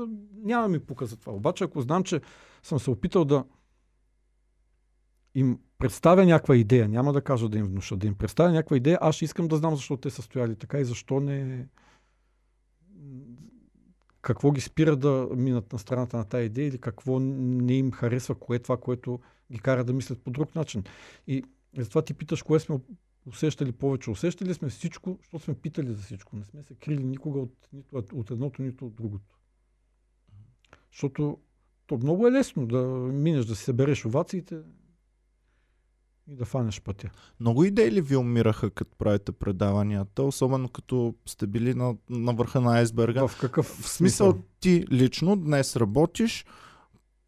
няма 0.45 0.68
ми 0.68 0.78
пука 0.78 1.07
за 1.07 1.16
това. 1.16 1.32
Обаче, 1.32 1.64
ако 1.64 1.80
знам, 1.80 2.05
че 2.05 2.20
съм 2.62 2.78
се 2.78 2.90
опитал 2.90 3.24
да 3.24 3.45
им 5.34 5.59
представя 5.78 6.26
някаква 6.26 6.57
идея, 6.57 6.88
няма 6.88 7.12
да 7.12 7.22
кажа 7.22 7.49
да 7.49 7.59
им 7.59 7.66
внуша, 7.66 7.97
да 7.97 8.07
им 8.07 8.14
представя 8.14 8.53
някаква 8.53 8.76
идея, 8.76 8.99
аз 9.01 9.22
искам 9.22 9.49
да 9.49 9.57
знам 9.57 9.76
защо 9.76 9.97
те 9.97 10.11
са 10.11 10.22
стояли 10.22 10.57
така 10.57 10.78
и 10.78 10.84
защо 10.84 11.20
не... 11.20 11.66
Какво 14.22 14.53
ги 14.53 14.61
спира 14.61 14.97
да 14.97 15.28
минат 15.36 15.72
на 15.72 15.78
страната 15.78 16.16
на 16.16 16.24
тази 16.24 16.47
идея 16.47 16.68
или 16.68 16.78
какво 16.78 17.20
не 17.20 17.74
им 17.74 17.93
харесва, 17.93 18.34
кое 18.34 18.57
е 18.57 18.59
това, 18.59 18.76
което 18.76 19.20
ги 19.53 19.59
кара 19.59 19.84
да 19.84 19.93
мислят 19.93 20.22
по 20.24 20.30
друг 20.30 20.55
начин. 20.55 20.84
И 21.26 21.45
затова 21.76 22.03
ти 22.03 22.14
питаш, 22.14 22.43
кое 22.43 22.61
сме 22.61 22.78
усещали 23.27 23.73
повече. 23.73 24.11
Усещали 24.11 24.55
сме 24.55 24.68
всичко, 24.68 25.18
защото 25.20 25.45
сме 25.45 25.55
питали 25.55 25.93
за 25.93 26.03
всичко. 26.03 26.37
Не 26.37 26.45
сме 26.45 26.62
се 26.62 26.75
крили 26.75 27.05
никога 27.05 27.41
от, 27.41 27.68
нито 27.73 27.97
от- 27.97 28.12
от 28.12 28.31
едното, 28.31 28.62
нито 28.62 28.87
от 28.87 28.95
другото. 28.95 29.39
Защото 30.93 31.39
то 31.87 31.97
много 31.97 32.29
е 32.29 32.33
лесно 32.33 32.66
да 32.66 32.83
минеш, 33.12 33.45
да 33.45 33.57
си 33.57 33.64
събереш 33.64 34.07
овациите 34.07 34.59
и 36.29 36.37
да 36.37 36.45
фанеш 36.45 36.81
пътя. 36.81 37.11
Много 37.41 37.64
идеи 37.64 37.91
ли 37.93 38.01
ви 38.01 38.16
умираха, 38.16 38.70
като 38.70 38.97
правите 38.97 39.33
предаванията, 39.33 40.23
особено 40.23 40.68
като 40.68 41.14
сте 41.27 41.47
били 41.47 41.75
на, 41.75 41.97
на 42.11 42.33
върха 42.33 42.61
на 42.61 42.73
айсберга? 42.73 43.29
В 43.29 43.39
какъв 43.41 43.66
В 43.66 43.89
смисъл 43.89 44.39
ти 44.61 44.85
лично 44.91 45.37
днес 45.37 45.77
работиш, 45.77 46.45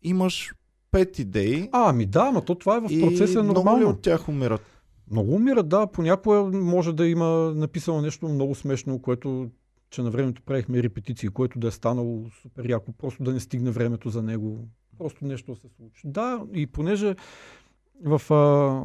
имаш 0.03 0.55
пет 0.91 1.19
идеи 1.19 1.69
А, 1.73 1.89
ами 1.91 2.07
да, 2.07 2.31
но 2.31 2.45
то 2.45 2.55
това 2.55 2.77
е 2.77 2.81
в 2.81 2.89
процеса 3.01 3.41
е 3.41 3.43
много 3.43 3.61
ли 3.61 3.65
нормално. 3.65 3.89
от 3.89 4.03
тях 4.03 4.29
умират? 4.29 4.74
Много 5.11 5.35
умират, 5.35 5.69
да. 5.69 5.87
Понякога 5.87 6.43
може 6.59 6.93
да 6.93 7.07
има 7.07 7.53
написано 7.57 8.01
нещо 8.01 8.29
много 8.29 8.55
смешно, 8.55 8.99
което 8.99 9.51
че 9.91 10.03
на 10.03 10.11
времето 10.11 10.43
правихме 10.43 10.83
репетиции, 10.83 11.29
което 11.29 11.59
да 11.59 11.69
е 11.69 11.71
станало 11.71 12.31
супер 12.43 12.69
яко, 12.69 12.93
просто 12.93 13.23
да 13.23 13.33
не 13.33 13.41
стигне 13.41 13.71
времето 13.71 14.11
за 14.11 14.23
него. 14.23 14.69
Просто 14.99 15.25
нещо 15.25 15.57
се 15.57 15.69
случи. 15.69 16.03
Да, 16.05 16.45
и 16.53 16.67
понеже 16.67 17.17
в 18.05 18.31
а, 18.31 18.81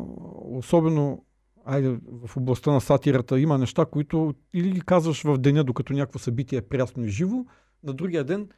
особено 0.57 1.25
айде, 1.65 1.97
в 2.25 2.37
областта 2.37 2.71
на 2.71 2.81
сатирата 2.81 3.39
има 3.39 3.57
неща, 3.57 3.85
които 3.85 4.33
или 4.53 4.71
ги 4.71 4.81
казваш 4.81 5.23
в 5.23 5.37
деня, 5.37 5.63
докато 5.63 5.93
някакво 5.93 6.19
събитие 6.19 6.57
е 6.57 6.61
прясно 6.61 7.05
и 7.05 7.09
живо, 7.09 7.45
на 7.83 7.93
другия 7.93 8.23
ден, 8.23 8.49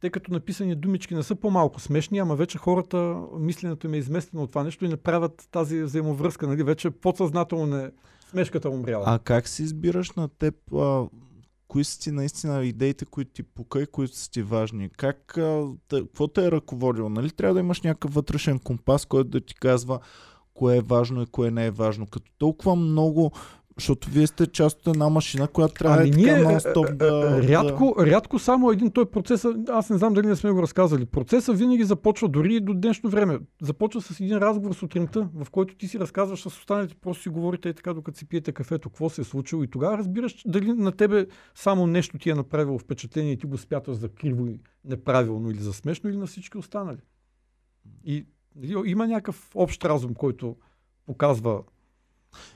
тъй 0.00 0.10
като 0.10 0.32
написани 0.32 0.74
думички 0.74 1.14
не 1.14 1.22
са 1.22 1.34
по-малко 1.34 1.80
смешни, 1.80 2.18
ама 2.18 2.36
вече 2.36 2.58
хората, 2.58 3.20
мисленето 3.38 3.86
им 3.86 3.94
е 3.94 3.98
изместено 3.98 4.42
от 4.42 4.48
това 4.48 4.64
нещо 4.64 4.84
и 4.84 4.88
не 4.88 4.96
правят 4.96 5.48
тази 5.50 5.82
взаимовръзка, 5.82 6.46
нали? 6.46 6.62
Вече 6.62 6.90
подсъзнателно 6.90 7.76
не 7.76 7.90
смешката 8.30 8.70
умряла. 8.70 9.04
А 9.06 9.18
как 9.18 9.48
си 9.48 9.62
избираш 9.62 10.10
на 10.10 10.28
теб 10.28 10.54
а, 10.74 11.08
кои 11.68 11.84
са 11.84 12.00
ти 12.00 12.10
наистина 12.10 12.64
идеите, 12.64 13.04
които 13.04 13.30
ти 13.30 13.42
пука 13.42 13.82
и 13.82 13.86
които 13.86 14.16
са 14.16 14.30
ти 14.30 14.42
важни? 14.42 14.90
Как, 14.96 15.38
а, 15.38 15.66
те, 15.88 16.00
какво 16.00 16.28
те 16.28 16.46
е 16.46 16.50
ръководило? 16.50 17.08
Нали 17.08 17.30
трябва 17.30 17.54
да 17.54 17.60
имаш 17.60 17.80
някакъв 17.80 18.14
вътрешен 18.14 18.58
компас, 18.58 19.06
който 19.06 19.30
да 19.30 19.40
ти 19.40 19.54
казва 19.54 20.00
кое 20.54 20.76
е 20.76 20.80
важно 20.80 21.22
и 21.22 21.26
кое 21.26 21.50
не 21.50 21.66
е 21.66 21.70
важно. 21.70 22.06
Като 22.06 22.32
толкова 22.38 22.76
много, 22.76 23.32
защото 23.78 24.10
вие 24.10 24.26
сте 24.26 24.46
част 24.46 24.80
от 24.80 24.94
една 24.94 25.08
машина, 25.08 25.48
която 25.48 25.74
трябва 25.74 25.96
Ами 25.96 26.08
е 26.08 26.12
така 26.12 26.22
ние, 26.22 26.44
нон-стоп 26.44 26.94
да... 26.94 27.10
да... 27.10 27.42
рядко, 27.48 27.94
рядко 27.98 28.38
само 28.38 28.70
един 28.70 28.90
той 28.90 29.10
процес, 29.10 29.46
аз 29.68 29.90
не 29.90 29.98
знам 29.98 30.14
дали 30.14 30.26
не 30.26 30.36
сме 30.36 30.50
го 30.50 30.62
разказали. 30.62 31.06
Процеса 31.06 31.52
винаги 31.52 31.84
започва 31.84 32.28
дори 32.28 32.54
и 32.54 32.60
до 32.60 32.74
днешно 32.74 33.10
време. 33.10 33.38
Започва 33.62 34.00
с 34.00 34.20
един 34.20 34.36
разговор 34.36 34.74
сутринта, 34.74 35.28
в 35.34 35.50
който 35.50 35.76
ти 35.76 35.88
си 35.88 35.98
разказваш 35.98 36.40
с 36.40 36.46
останалите, 36.46 36.94
просто 36.94 37.22
си 37.22 37.28
говорите 37.28 37.68
и 37.68 37.74
така, 37.74 37.94
докато 37.94 38.18
си 38.18 38.28
пиете 38.28 38.52
кафето, 38.52 38.90
какво 38.90 39.10
се 39.10 39.20
е 39.20 39.24
случило 39.24 39.64
и 39.64 39.70
тогава 39.70 39.98
разбираш 39.98 40.42
дали 40.46 40.72
на 40.72 40.92
тебе 40.92 41.26
само 41.54 41.86
нещо 41.86 42.18
ти 42.18 42.30
е 42.30 42.34
направило 42.34 42.78
впечатление 42.78 43.32
и 43.32 43.38
ти 43.38 43.46
го 43.46 43.58
смяташ 43.58 43.96
за 43.96 44.08
криво 44.08 44.46
и 44.46 44.60
неправилно 44.84 45.50
или 45.50 45.60
за 45.60 45.72
смешно 45.72 46.10
или 46.10 46.16
на 46.16 46.26
всички 46.26 46.58
останали. 46.58 47.00
И 48.04 48.26
нали, 48.56 48.90
има 48.90 49.06
някакъв 49.06 49.50
общ 49.54 49.84
разум, 49.84 50.14
който 50.14 50.56
показва 51.06 51.62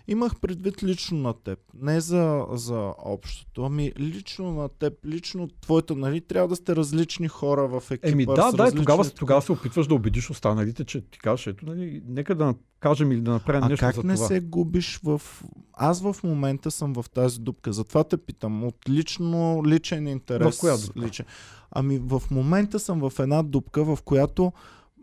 Имах 0.08 0.40
предвид 0.40 0.82
лично 0.82 1.18
на 1.18 1.34
теб. 1.34 1.58
Не 1.74 2.00
за, 2.00 2.46
за 2.52 2.92
общото, 2.98 3.62
ами 3.64 3.92
лично 3.98 4.52
на 4.52 4.68
теб, 4.68 4.92
лично 5.06 5.48
твоята, 5.60 5.96
нали, 5.96 6.20
трябва 6.20 6.48
да 6.48 6.56
сте 6.56 6.76
различни 6.76 7.28
хора 7.28 7.68
в 7.68 7.90
екипа. 7.90 8.08
Еми 8.08 8.26
да, 8.26 8.34
да, 8.34 8.58
различни 8.58 8.78
тогава, 8.78 9.10
тогава 9.10 9.42
се 9.42 9.52
опитваш 9.52 9.86
да 9.86 9.94
убедиш 9.94 10.30
останалите, 10.30 10.84
че 10.84 11.00
ти 11.00 11.18
кажеш, 11.18 11.46
ето, 11.46 11.66
нали, 11.66 12.02
нека 12.06 12.34
да 12.34 12.54
кажем 12.80 13.12
или 13.12 13.20
да 13.20 13.30
направим 13.30 13.62
А 13.62 13.68
нещо 13.68 13.86
как 13.86 13.94
за 13.94 14.02
не 14.04 14.14
това. 14.14 14.26
се 14.26 14.40
губиш 14.40 15.00
в... 15.04 15.22
Аз 15.72 16.02
в 16.02 16.16
момента 16.24 16.70
съм 16.70 16.92
в 16.92 17.04
тази 17.14 17.40
дупка, 17.40 17.72
затова 17.72 18.04
те 18.04 18.16
питам. 18.16 18.64
От 18.64 18.88
лично, 18.88 19.62
личен 19.66 20.08
интерес. 20.08 20.56
В 20.56 20.60
коя 20.60 20.76
дупка? 20.76 21.00
Личен. 21.00 21.26
Ами 21.70 21.98
в 21.98 22.22
момента 22.30 22.78
съм 22.78 23.10
в 23.10 23.18
една 23.18 23.42
дупка, 23.42 23.84
в 23.84 23.98
която 24.04 24.52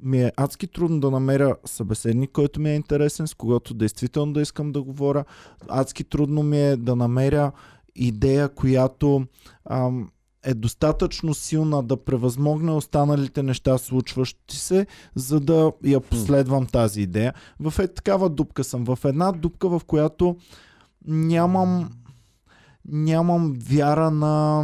ми 0.03 0.23
е 0.23 0.31
адски 0.37 0.67
трудно 0.67 0.99
да 0.99 1.11
намеря 1.11 1.55
събеседник, 1.65 2.31
който 2.31 2.61
ми 2.61 2.69
е 2.69 2.75
интересен, 2.75 3.27
с 3.27 3.33
когото 3.33 3.73
действително 3.73 4.33
да 4.33 4.41
искам 4.41 4.71
да 4.71 4.81
говоря. 4.81 5.25
Адски 5.67 6.03
трудно 6.03 6.43
ми 6.43 6.61
е 6.61 6.75
да 6.75 6.95
намеря 6.95 7.51
идея, 7.95 8.49
която 8.49 9.25
ам, 9.69 10.09
е 10.43 10.53
достатъчно 10.53 11.33
силна 11.33 11.83
да 11.83 12.03
превъзмогне 12.03 12.71
останалите 12.71 13.43
неща, 13.43 13.77
случващи 13.77 14.57
се, 14.57 14.87
за 15.15 15.39
да 15.39 15.71
я 15.83 15.99
последвам 15.99 16.65
тази 16.65 17.01
идея. 17.01 17.33
В 17.59 17.73
е 17.79 17.87
такава 17.87 18.29
дупка 18.29 18.63
съм. 18.63 18.85
В 18.85 18.99
една 19.05 19.31
дупка, 19.31 19.69
в 19.69 19.81
която 19.87 20.37
нямам 21.07 21.89
нямам 22.87 23.53
вяра 23.69 24.11
на 24.11 24.63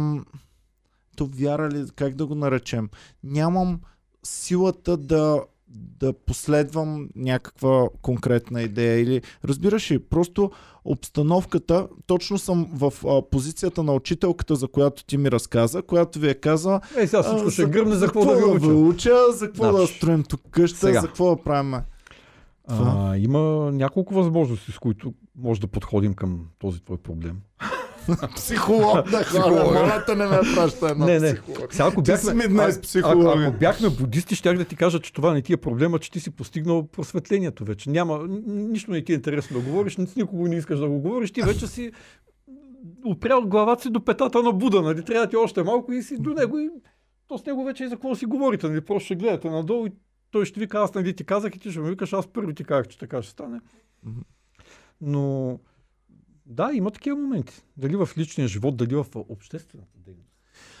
то 1.16 1.26
вяра 1.26 1.70
ли, 1.70 1.86
как 1.96 2.14
да 2.14 2.26
го 2.26 2.34
наречем? 2.34 2.88
Нямам 3.24 3.80
силата 4.24 4.96
да 4.96 5.42
да 5.76 6.12
последвам 6.12 7.08
някаква 7.16 7.88
конкретна 8.02 8.62
идея 8.62 9.00
или 9.00 9.22
разбираш 9.44 9.90
ли, 9.90 9.98
просто 9.98 10.50
обстановката, 10.84 11.88
точно 12.06 12.38
съм 12.38 12.68
в 12.72 12.92
а, 13.06 13.22
позицията 13.30 13.82
на 13.82 13.92
учителката, 13.92 14.56
за 14.56 14.68
която 14.68 15.04
ти 15.04 15.16
ми 15.16 15.30
разказа, 15.30 15.82
която 15.82 16.18
ви 16.18 16.30
е 16.30 16.34
каза 16.34 16.80
Ей, 16.96 17.06
сега 17.06 17.22
всичко 17.22 17.48
а, 17.48 17.50
ще 17.50 17.64
гръмне 17.66 17.94
за 17.94 18.06
какво 18.06 18.24
да 18.24 18.36
ви 18.36 18.44
уча. 18.44 18.66
уча, 18.66 19.14
за 19.32 19.46
какво 19.46 19.72
да 19.72 19.78
Значи, 19.78 19.94
строим 19.94 20.22
тук 20.22 20.40
къща, 20.50 20.78
сега. 20.78 21.00
за 21.00 21.06
какво 21.06 21.36
да 21.36 21.42
правим. 21.42 21.74
А, 22.68 23.16
има 23.16 23.70
няколко 23.72 24.14
възможности, 24.14 24.72
с 24.72 24.78
които 24.78 25.14
може 25.38 25.60
да 25.60 25.66
подходим 25.66 26.14
към 26.14 26.46
този 26.58 26.84
твой 26.84 26.96
проблем. 26.96 27.36
Психолог 28.36 29.10
да 29.10 29.24
хора, 29.24 29.64
моля 29.64 30.04
те 30.06 30.14
не 30.14 30.26
ме 30.26 30.38
праща 30.54 30.94
на 30.94 31.06
не, 31.06 31.18
не. 31.18 31.34
психолог. 31.34 31.74
Сега, 31.74 31.88
ако 31.88 32.02
Ти 32.02 32.10
бяхме, 32.10 32.30
си 32.30 32.36
ми 32.36 32.48
днес 32.48 32.80
психолог. 32.80 33.26
Ако, 33.26 33.40
ако 33.40 33.58
бяхме 33.58 33.90
будисти, 33.90 34.34
щях 34.34 34.58
да 34.58 34.64
ти 34.64 34.76
кажа, 34.76 35.00
че 35.00 35.12
това 35.12 35.32
не 35.32 35.42
ти 35.42 35.52
е 35.52 35.56
проблема, 35.56 35.98
че 35.98 36.10
ти 36.10 36.20
си 36.20 36.30
постигнал 36.30 36.86
просветлението 36.86 37.64
вече. 37.64 37.90
Няма, 37.90 38.26
нищо 38.46 38.90
не 38.90 39.04
ти 39.04 39.12
е 39.12 39.14
интересно 39.14 39.60
да 39.60 39.66
говориш, 39.66 39.94
с 39.94 40.16
никого 40.16 40.48
не 40.48 40.56
искаш 40.56 40.78
да 40.78 40.88
го 40.88 41.00
говориш, 41.00 41.30
ти 41.30 41.42
вече 41.42 41.66
си 41.66 41.92
опрял 43.04 43.42
главата 43.42 43.82
си 43.82 43.90
до 43.90 44.04
петата 44.04 44.42
на 44.42 44.52
Буда, 44.52 44.82
нали? 44.82 45.04
Трябва 45.04 45.28
ти 45.28 45.36
още 45.36 45.62
малко 45.62 45.92
и 45.92 46.02
си 46.02 46.18
до 46.18 46.30
него 46.30 46.58
и 46.58 46.70
то 47.28 47.38
с 47.38 47.46
него 47.46 47.64
вече 47.64 47.84
и 47.84 47.88
за 47.88 47.94
какво 47.94 48.14
си 48.14 48.26
говорите, 48.26 48.68
нали? 48.68 48.80
Просто 48.80 49.04
ще 49.04 49.14
гледате 49.14 49.50
надолу 49.50 49.86
и 49.86 49.90
той 50.30 50.44
ще 50.44 50.60
вика, 50.60 50.78
аз 50.78 50.94
нали 50.94 51.16
ти 51.16 51.24
казах 51.24 51.56
и 51.56 51.58
ти 51.58 51.70
ще 51.70 51.80
ме 51.80 51.90
викаш, 51.90 52.12
аз 52.12 52.26
първи 52.26 52.54
ти 52.54 52.64
казах, 52.64 52.88
че 52.88 52.98
така 52.98 53.22
ще 53.22 53.32
стане. 53.32 53.60
Но 55.00 55.58
да, 56.46 56.70
има 56.72 56.90
такива 56.90 57.16
моменти. 57.16 57.62
Дали 57.76 57.96
в 57.96 58.08
личния 58.18 58.48
живот, 58.48 58.76
дали 58.76 58.94
в 58.94 59.06
обществената 59.14 59.90
дейност. 59.96 60.28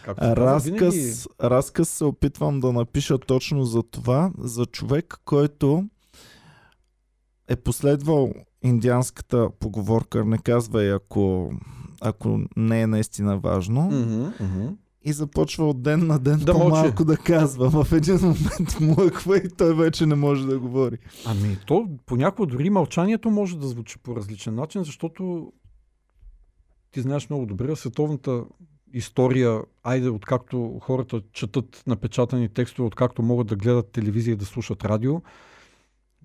Както 0.04 0.24
се 0.24 0.34
казва, 0.34 0.58
винаги- 0.62 0.84
Разказ, 0.84 1.28
разказ 1.42 1.88
се 1.88 2.04
опитвам 2.04 2.60
да 2.60 2.72
напиша 2.72 3.18
точно 3.18 3.64
за 3.64 3.82
това, 3.82 4.32
за 4.38 4.66
човек, 4.66 5.16
който 5.24 5.84
е 7.48 7.56
последвал 7.56 8.32
индианската 8.62 9.50
поговорка, 9.50 10.24
не 10.24 10.38
казвай 10.38 10.92
ако, 10.92 11.52
ако 12.00 12.40
не 12.56 12.82
е 12.82 12.86
наистина 12.86 13.38
важно, 13.38 13.82
Мгм, 13.82 14.32
мгм. 14.40 14.68
И 15.04 15.12
започва 15.12 15.68
от 15.68 15.82
ден 15.82 16.06
на 16.06 16.18
ден 16.18 16.38
Да 16.38 16.52
по-малко 16.52 17.04
да 17.04 17.16
казва. 17.16 17.84
В 17.84 17.92
един 17.92 18.14
момент 18.14 18.80
млъква 18.80 19.36
и 19.36 19.48
той 19.58 19.74
вече 19.74 20.06
не 20.06 20.14
може 20.14 20.46
да 20.46 20.58
говори. 20.58 20.98
Ами 21.26 21.58
то 21.66 21.88
понякога 22.06 22.46
дори 22.46 22.70
мълчанието 22.70 23.30
може 23.30 23.58
да 23.58 23.66
звучи 23.66 23.98
по 23.98 24.16
различен 24.16 24.54
начин, 24.54 24.84
защото 24.84 25.52
ти 26.90 27.00
знаеш 27.00 27.30
много 27.30 27.46
добре, 27.46 27.76
световната 27.76 28.44
история, 28.92 29.60
айде 29.82 30.08
откакто 30.08 30.78
хората 30.82 31.22
четат 31.32 31.82
напечатани 31.86 32.48
текстове, 32.48 32.86
откакто 32.86 33.22
могат 33.22 33.46
да 33.46 33.56
гледат 33.56 33.92
телевизия 33.92 34.32
и 34.32 34.36
да 34.36 34.44
слушат 34.44 34.84
радио, 34.84 35.20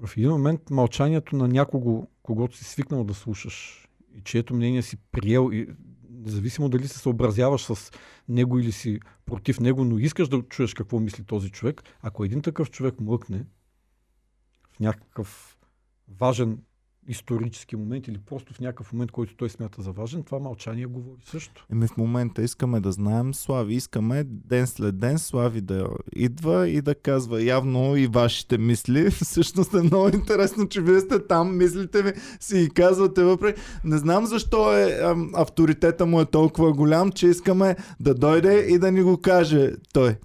в 0.07 0.17
един 0.17 0.29
момент 0.29 0.69
мълчанието 0.69 1.35
на 1.35 1.47
някого, 1.47 2.07
когато 2.23 2.57
си 2.57 2.63
свикнал 2.63 3.03
да 3.03 3.13
слушаш 3.13 3.87
и 4.15 4.21
чието 4.21 4.55
мнение 4.55 4.81
си 4.81 4.97
приел, 5.11 5.49
и 5.53 5.67
независимо 6.19 6.69
дали 6.69 6.87
се 6.87 6.99
съобразяваш 6.99 7.61
с 7.61 7.91
него 8.29 8.59
или 8.59 8.71
си 8.71 8.99
против 9.25 9.59
него, 9.59 9.83
но 9.83 9.97
искаш 9.97 10.27
да 10.27 10.41
чуеш 10.41 10.73
какво 10.73 10.99
мисли 10.99 11.23
този 11.23 11.49
човек, 11.49 11.83
ако 12.01 12.23
един 12.23 12.41
такъв 12.41 12.71
човек 12.71 12.99
млъкне, 12.99 13.45
в 14.71 14.79
някакъв 14.79 15.57
важен 16.07 16.63
исторически 17.07 17.75
момент 17.75 18.07
или 18.07 18.17
просто 18.17 18.53
в 18.53 18.59
някакъв 18.59 18.93
момент, 18.93 19.11
който 19.11 19.35
той 19.35 19.49
смята 19.49 19.81
за 19.81 19.91
важен, 19.91 20.23
това 20.23 20.39
мълчание 20.39 20.85
говори 20.85 21.21
също. 21.25 21.65
Еми 21.71 21.87
в 21.87 21.97
момента 21.97 22.43
искаме 22.43 22.79
да 22.79 22.91
знаем 22.91 23.33
Слави. 23.33 23.75
Искаме 23.75 24.23
ден 24.23 24.67
след 24.67 24.99
ден 24.99 25.19
Слави 25.19 25.61
да 25.61 25.89
идва 26.15 26.69
и 26.69 26.81
да 26.81 26.95
казва 26.95 27.43
явно 27.43 27.95
и 27.95 28.07
вашите 28.07 28.57
мисли. 28.57 29.09
Всъщност 29.11 29.73
е 29.73 29.81
много 29.81 30.09
интересно, 30.13 30.67
че 30.67 30.81
вие 30.81 30.99
сте 30.99 31.27
там, 31.27 31.57
мислите 31.57 32.01
ви 32.03 32.13
си 32.39 32.59
ги 32.59 32.69
казвате 32.69 33.23
въпреки. 33.23 33.61
Не 33.83 33.97
знам 33.97 34.25
защо 34.25 34.77
е 34.77 34.99
ам, 35.01 35.31
авторитета 35.35 36.05
му 36.05 36.21
е 36.21 36.25
толкова 36.25 36.73
голям, 36.73 37.11
че 37.11 37.27
искаме 37.27 37.75
да 37.99 38.13
дойде 38.13 38.59
и 38.59 38.79
да 38.79 38.91
ни 38.91 39.01
го 39.01 39.17
каже 39.17 39.71
той. 39.93 40.15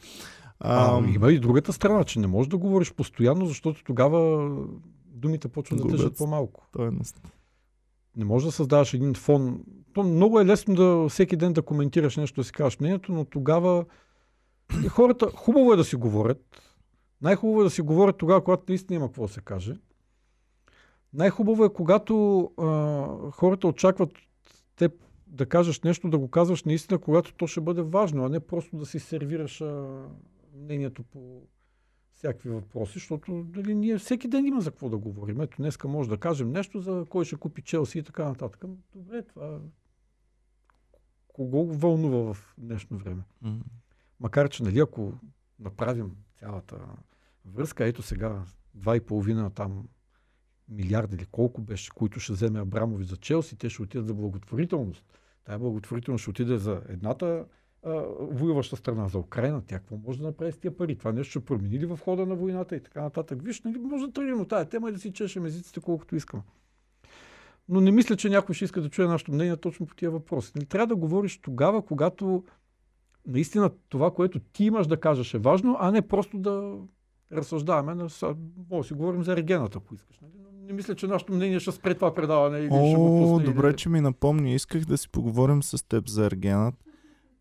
А, 0.61 0.97
Ам, 0.97 1.15
има 1.15 1.33
и 1.33 1.39
другата 1.39 1.73
страна, 1.73 2.05
че 2.05 2.19
не 2.19 2.27
можеш 2.27 2.49
да 2.49 2.57
говориш 2.57 2.93
постоянно, 2.93 3.47
защото 3.47 3.85
тогава 3.85 4.51
думите 5.25 5.49
почват 5.49 5.83
да 5.83 5.89
тежат 5.89 6.17
по-малко. 6.19 6.67
Стойност. 6.69 7.21
Не 8.17 8.25
можеш 8.25 8.47
да 8.47 8.53
създаваш 8.53 8.95
един 8.95 9.15
фон. 9.15 9.65
То 9.93 10.03
много 10.03 10.41
е 10.41 10.47
лесно 10.47 10.75
да 10.75 11.09
всеки 11.09 11.37
ден 11.37 11.53
да 11.53 11.63
коментираш 11.63 12.17
нещо, 12.17 12.41
да 12.41 12.45
си 12.45 12.53
кажеш 12.53 12.81
мнението, 12.81 13.13
но 13.13 13.25
тогава 13.25 13.85
и 14.85 14.89
хората, 14.89 15.31
хубаво 15.35 15.73
е 15.73 15.77
да 15.77 15.85
си 15.85 15.97
говорят. 15.97 16.63
Най-хубаво 17.23 17.61
е 17.61 17.65
да 17.65 17.71
си 17.71 17.83
говорят 17.83 18.17
тогава, 18.17 18.45
когато 18.45 18.65
наистина 18.69 18.97
има 18.97 19.07
какво 19.07 19.23
да 19.23 19.33
се 19.33 19.41
каже. 19.41 19.77
Най-хубаво 21.13 21.65
е, 21.65 21.73
когато 21.73 22.43
а, 22.59 23.31
хората 23.31 23.69
очакват 23.69 24.11
теб 24.77 24.93
да 25.27 25.47
кажеш 25.47 25.81
нещо, 25.81 26.09
да 26.09 26.19
го 26.19 26.29
казваш 26.29 26.65
наистина, 26.65 26.99
когато 26.99 27.35
то 27.35 27.47
ще 27.47 27.61
бъде 27.61 27.83
важно, 27.83 28.25
а 28.25 28.29
не 28.29 28.41
просто 28.41 28.77
да 28.77 28.87
си 28.87 28.99
сервираш 28.99 29.61
а, 29.61 30.03
мнението 30.57 31.03
по 31.03 31.43
всякакви 32.15 32.51
въпроси, 32.51 32.93
защото 32.93 33.43
дали, 33.49 33.75
ние 33.75 33.99
всеки 33.99 34.29
ден 34.29 34.47
има 34.47 34.61
за 34.61 34.71
какво 34.71 34.89
да 34.89 34.99
говорим. 34.99 35.41
Ето, 35.41 35.57
днеска 35.57 35.89
може 35.89 36.09
да 36.09 36.19
кажем 36.19 36.53
нещо 36.53 36.81
за 36.81 37.07
кой 37.09 37.25
ще 37.25 37.37
купи 37.37 37.63
Челси 37.63 37.99
и 37.99 38.03
така 38.03 38.25
нататък. 38.25 38.65
Добре, 38.95 39.23
това 39.23 39.61
кого 41.35 41.65
го 41.65 41.75
вълнува 41.75 42.35
в 42.35 42.55
днешно 42.59 42.99
време? 42.99 43.23
М. 43.43 43.61
Макар, 44.21 44.49
че 44.49 44.63
нали, 44.63 44.79
ако 44.79 45.13
направим 45.59 46.17
цялата 46.39 46.79
връзка, 47.45 47.87
ето 47.87 48.03
сега 48.03 48.45
2,5 48.79 49.55
там 49.55 49.89
милиарда 50.69 51.17
или 51.17 51.27
колко 51.27 51.61
беше, 51.61 51.91
които 51.91 52.21
ще 52.21 52.33
вземе 52.33 52.61
Абрамови 52.61 53.05
за 53.05 53.17
Челси, 53.17 53.57
те 53.57 53.71
ще 53.71 53.83
отидат 53.83 54.07
за 54.07 54.15
благотворителност. 54.15 55.05
Тая 55.45 55.59
благотворителност 55.59 56.23
ще 56.23 56.31
отиде 56.31 56.57
за 56.57 56.83
едната 56.89 57.47
воюваща 58.21 58.77
страна, 58.77 59.09
за 59.09 59.19
Украина. 59.19 59.63
Тя 59.67 59.79
какво 59.79 59.97
може 59.97 60.19
да 60.19 60.25
направи 60.25 60.53
с 60.53 60.59
тия 60.59 60.77
пари? 60.77 60.97
Това 60.97 61.13
нещо 61.13 61.31
ще 61.31 61.41
промени 61.41 61.79
ли 61.79 61.87
в 61.87 61.99
хода 62.05 62.27
на 62.27 62.35
войната 62.35 62.77
и 62.77 62.83
така 62.83 63.03
нататък? 63.03 63.43
Виж, 63.43 63.63
нали, 63.63 63.79
може 63.79 64.07
да 64.07 64.13
тръгнем 64.13 64.41
от 64.41 64.49
тая 64.49 64.65
тема 64.69 64.89
и 64.89 64.93
да 64.93 64.99
си 64.99 65.13
чешем 65.13 65.47
езиците 65.47 65.81
колкото 65.81 66.17
искам. 66.17 66.43
Но 67.69 67.81
не 67.81 67.91
мисля, 67.91 68.17
че 68.17 68.29
някой 68.29 68.55
ще 68.55 68.65
иска 68.65 68.83
да 68.83 68.89
чуе 68.89 69.07
нашето 69.07 69.33
мнение 69.33 69.57
точно 69.57 69.87
по 69.87 69.95
тия 69.95 70.11
въпроси. 70.11 70.53
Нали, 70.57 70.67
трябва 70.67 70.87
да 70.87 70.97
говориш 70.97 71.41
тогава, 71.41 71.83
когато 71.83 72.45
наистина 73.27 73.71
това, 73.89 74.11
което 74.11 74.39
ти 74.39 74.65
имаш 74.65 74.87
да 74.87 75.01
кажеш 75.01 75.35
е 75.35 75.39
важно, 75.39 75.77
а 75.81 75.91
не 75.91 76.03
просто 76.03 76.39
да 76.39 76.77
разсъждаваме. 77.33 77.95
На, 77.95 78.09
може 78.71 78.89
си 78.89 78.95
говорим 78.95 79.23
за 79.23 79.37
регената, 79.37 79.79
ако 79.79 79.95
искаш. 79.95 80.21
Нали? 80.23 80.33
Не 80.67 80.73
мисля, 80.73 80.95
че 80.95 81.07
нашето 81.07 81.33
мнение 81.33 81.61
ще 81.61 81.73
спре 81.73 81.95
това 81.95 82.15
предаване 82.15 82.59
или 82.59 82.67
ще 82.67 82.97
го 82.97 83.31
О, 83.31 83.33
пусне. 83.33 83.53
добре, 83.53 83.69
или... 83.69 83.77
че 83.77 83.89
ми 83.89 84.01
напомни. 84.01 84.55
Исках 84.55 84.85
да 84.85 84.99
си 84.99 85.09
поговорим 85.09 85.63
с 85.63 85.89
теб 85.89 86.09
за 86.09 86.27
Ергенът. 86.27 86.75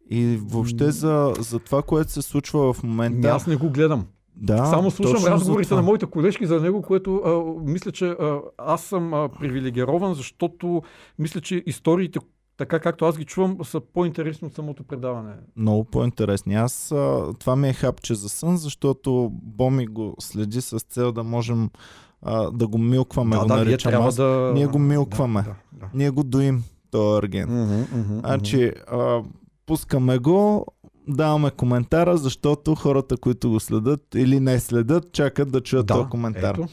И 0.09 0.39
въобще 0.43 0.91
за, 0.91 1.33
за 1.39 1.59
това, 1.59 1.81
което 1.81 2.11
се 2.11 2.21
случва 2.21 2.73
в 2.73 2.83
момента. 2.83 3.27
Ами 3.27 3.35
Аз 3.35 3.47
не 3.47 3.55
го 3.55 3.69
гледам. 3.69 4.05
Да, 4.35 4.65
Само 4.65 4.91
слушам 4.91 5.33
разговорите 5.33 5.75
на 5.75 5.81
моите 5.81 6.05
колежки 6.05 6.45
за 6.45 6.61
него, 6.61 6.81
което 6.81 7.15
а, 7.15 7.61
мисля, 7.71 7.91
че 7.91 8.05
а, 8.05 8.39
аз 8.57 8.83
съм 8.83 9.13
а, 9.13 9.29
привилегирован, 9.39 10.13
защото 10.13 10.81
мисля, 11.19 11.41
че 11.41 11.63
историите, 11.65 12.19
така 12.57 12.79
както 12.79 13.05
аз 13.05 13.17
ги 13.17 13.25
чувам, 13.25 13.57
са 13.63 13.81
по-интересни 13.93 14.47
от 14.47 14.53
самото 14.53 14.83
предаване. 14.83 15.33
Много 15.55 15.83
по-интересни. 15.83 16.55
Аз 16.55 16.91
а, 16.91 17.33
това 17.39 17.55
ми 17.55 17.69
е 17.69 17.73
хапче 17.73 18.15
за 18.15 18.29
сън, 18.29 18.57
защото 18.57 19.29
Боми 19.31 19.85
го 19.87 20.15
следи 20.19 20.61
с 20.61 20.79
цел 20.79 21.11
да 21.11 21.23
можем 21.23 21.69
а, 22.21 22.51
да 22.51 22.67
го 22.67 22.77
милкваме, 22.77 23.35
да, 23.35 23.41
го 23.41 23.47
да, 23.47 23.55
ние 23.55 23.63
наричам 23.63 24.01
аз. 24.01 24.15
да... 24.15 24.51
Ние 24.55 24.67
го 24.67 24.79
милкваме. 24.79 25.41
Да, 25.41 25.47
да, 25.49 25.55
да. 25.79 25.89
Ние 25.93 26.09
го 26.09 26.23
доим, 26.23 26.63
този 26.91 27.17
Ерген. 27.17 27.49
Мгм, 27.49 27.99
мгм, 27.99 28.19
Значи, 28.19 28.71
а, 28.91 29.21
пускаме 29.65 30.17
го, 30.17 30.65
даваме 31.07 31.51
коментара, 31.51 32.17
защото 32.17 32.75
хората, 32.75 33.17
които 33.17 33.49
го 33.49 33.59
следят 33.59 34.15
или 34.15 34.39
не 34.39 34.59
следят, 34.59 35.11
чакат 35.13 35.51
да 35.51 35.61
чуят 35.61 35.85
да, 35.85 35.93
този 35.93 36.09
коментар. 36.09 36.55
Ето. 36.55 36.67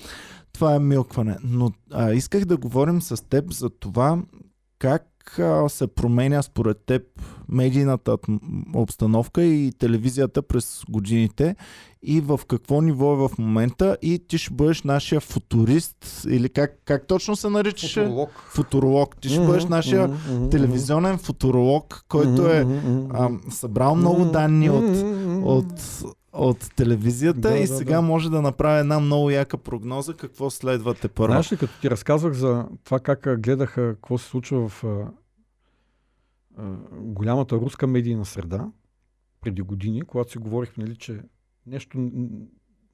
Това 0.53 0.75
е 0.75 0.79
милкване. 0.79 1.37
Но 1.45 1.71
а, 1.93 2.13
исках 2.13 2.45
да 2.45 2.57
говорим 2.57 3.03
с 3.03 3.29
теб 3.29 3.53
за 3.53 3.71
това 3.71 4.23
как 4.79 5.07
а, 5.39 5.69
се 5.69 5.87
променя 5.87 6.43
според 6.43 6.79
теб 6.87 7.03
медийната 7.49 8.17
обстановка 8.75 9.43
и 9.43 9.73
телевизията 9.79 10.43
през 10.43 10.83
годините 10.89 11.57
и 12.03 12.21
в 12.21 12.41
какво 12.49 12.81
ниво 12.81 13.13
е 13.13 13.17
в 13.17 13.31
момента 13.39 13.97
и 14.03 14.19
ти 14.29 14.39
ще 14.39 14.55
бъдеш 14.55 14.83
нашия 14.83 15.21
футурист 15.21 16.27
или 16.29 16.49
как, 16.49 16.79
как 16.85 17.07
точно 17.07 17.37
се 17.37 17.51
наричаше? 17.51 18.01
Футуролог. 18.01 18.31
Футуролог. 18.49 19.17
Ти 19.21 19.29
ще 19.29 19.41
бъдеш 19.41 19.63
Мгм, 19.63 19.73
нашия 19.73 20.09
мгм, 20.09 20.49
телевизионен 20.51 21.19
футуролог, 21.19 22.05
който 22.09 22.47
е 22.47 22.67
а, 23.11 23.31
събрал 23.51 23.95
много 23.95 24.25
данни 24.25 24.71
от, 24.71 24.97
от, 25.45 26.05
от 26.33 26.71
телевизията 26.77 27.41
Да, 27.41 27.59
и 27.59 27.67
да, 27.67 27.77
сега 27.77 27.95
да. 27.95 28.03
може 28.03 28.31
да 28.31 28.43
направи 28.43 28.81
една 28.81 29.01
много 29.01 29.31
яка 29.31 29.57
прогноза 29.57 30.15
какво 30.15 30.51
следва 30.51 30.95
те 30.95 31.09
първо. 31.09 31.33
Знаеш 31.33 31.53
ли, 31.53 31.57
като 31.57 31.81
ти 31.81 31.91
разказвах 31.91 32.33
за 32.33 32.65
това 32.85 32.99
как 32.99 33.41
гледаха 33.41 33.95
какво 33.95 34.19
се 34.19 34.29
случва 34.29 34.69
в 34.69 34.85
голямата 36.93 37.57
руска 37.57 37.87
медийна 37.87 38.25
среда 38.25 38.73
преди 39.41 39.63
години, 39.63 40.03
когато 40.03 40.31
си 40.31 40.39
говорихме, 40.39 40.85
нали, 40.85 40.97
че 40.97 41.23
нещо 41.67 42.11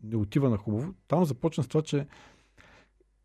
не 0.02 0.16
отива 0.16 0.50
на 0.50 0.56
хубаво, 0.56 0.94
там 1.08 1.24
започна 1.24 1.64
с 1.64 1.68
това, 1.68 1.82
че 1.82 2.06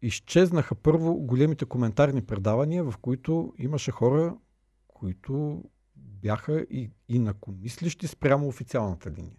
изчезнаха 0.01 0.75
първо 0.75 1.15
големите 1.15 1.65
коментарни 1.65 2.21
предавания, 2.21 2.83
в 2.83 2.97
които 2.97 3.53
имаше 3.57 3.91
хора, 3.91 4.37
които 4.87 5.63
бяха 5.95 6.59
и 6.59 6.91
инакомислищи 7.09 8.07
спрямо 8.07 8.47
официалната 8.47 9.11
линия. 9.11 9.37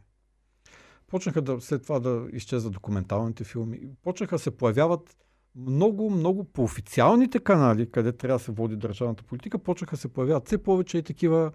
Почнаха 1.07 1.43
да, 1.43 1.61
след 1.61 1.83
това 1.83 2.01
да 2.01 2.29
изчезват 2.33 2.73
документалните 2.73 3.45
филми. 3.45 3.81
Почнаха 4.03 4.39
се 4.39 4.57
появяват 4.57 5.17
много, 5.57 6.11
много 6.11 6.45
по 6.45 6.63
официалните 6.63 7.39
канали, 7.39 7.91
къде 7.91 8.13
трябва 8.13 8.39
да 8.39 8.45
се 8.45 8.53
води 8.53 8.77
държавната 8.77 9.23
политика, 9.23 9.59
почнаха 9.59 9.97
се 9.97 10.09
появяват 10.09 10.47
все 10.47 10.59
повече 10.59 10.99
и 10.99 11.03
такива 11.03 11.53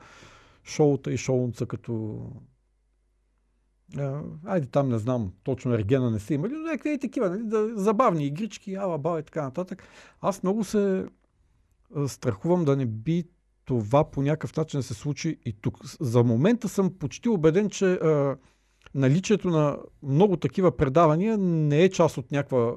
шоута 0.63 1.13
и 1.13 1.17
шоунца, 1.17 1.65
като 1.65 2.19
айде 4.45 4.67
там 4.67 4.89
не 4.89 4.97
знам, 4.97 5.33
точно 5.43 5.73
Ергена 5.73 6.11
не 6.11 6.19
са 6.19 6.33
имали, 6.33 6.53
но 6.53 6.59
някакви 6.59 6.93
и 6.93 6.99
такива, 6.99 7.29
нали, 7.29 7.43
да, 7.43 7.77
забавни 7.77 8.25
игрички, 8.25 8.75
ала, 8.75 8.97
баба 8.97 9.19
и 9.19 9.23
така 9.23 9.41
нататък. 9.41 9.83
Аз 10.21 10.43
много 10.43 10.63
се 10.63 11.05
страхувам 12.07 12.65
да 12.65 12.75
не 12.75 12.85
би 12.85 13.23
това 13.65 14.11
по 14.11 14.21
някакъв 14.21 14.55
начин 14.55 14.79
да 14.79 14.83
се 14.83 14.93
случи 14.93 15.37
и 15.45 15.53
тук. 15.61 15.77
За 15.99 16.23
момента 16.23 16.69
съм 16.69 16.93
почти 16.99 17.29
убеден, 17.29 17.69
че 17.69 17.93
а, 17.93 18.37
наличието 18.95 19.49
на 19.49 19.77
много 20.03 20.37
такива 20.37 20.77
предавания 20.77 21.37
не 21.37 21.83
е 21.83 21.89
част 21.89 22.17
от 22.17 22.31
някаква 22.31 22.75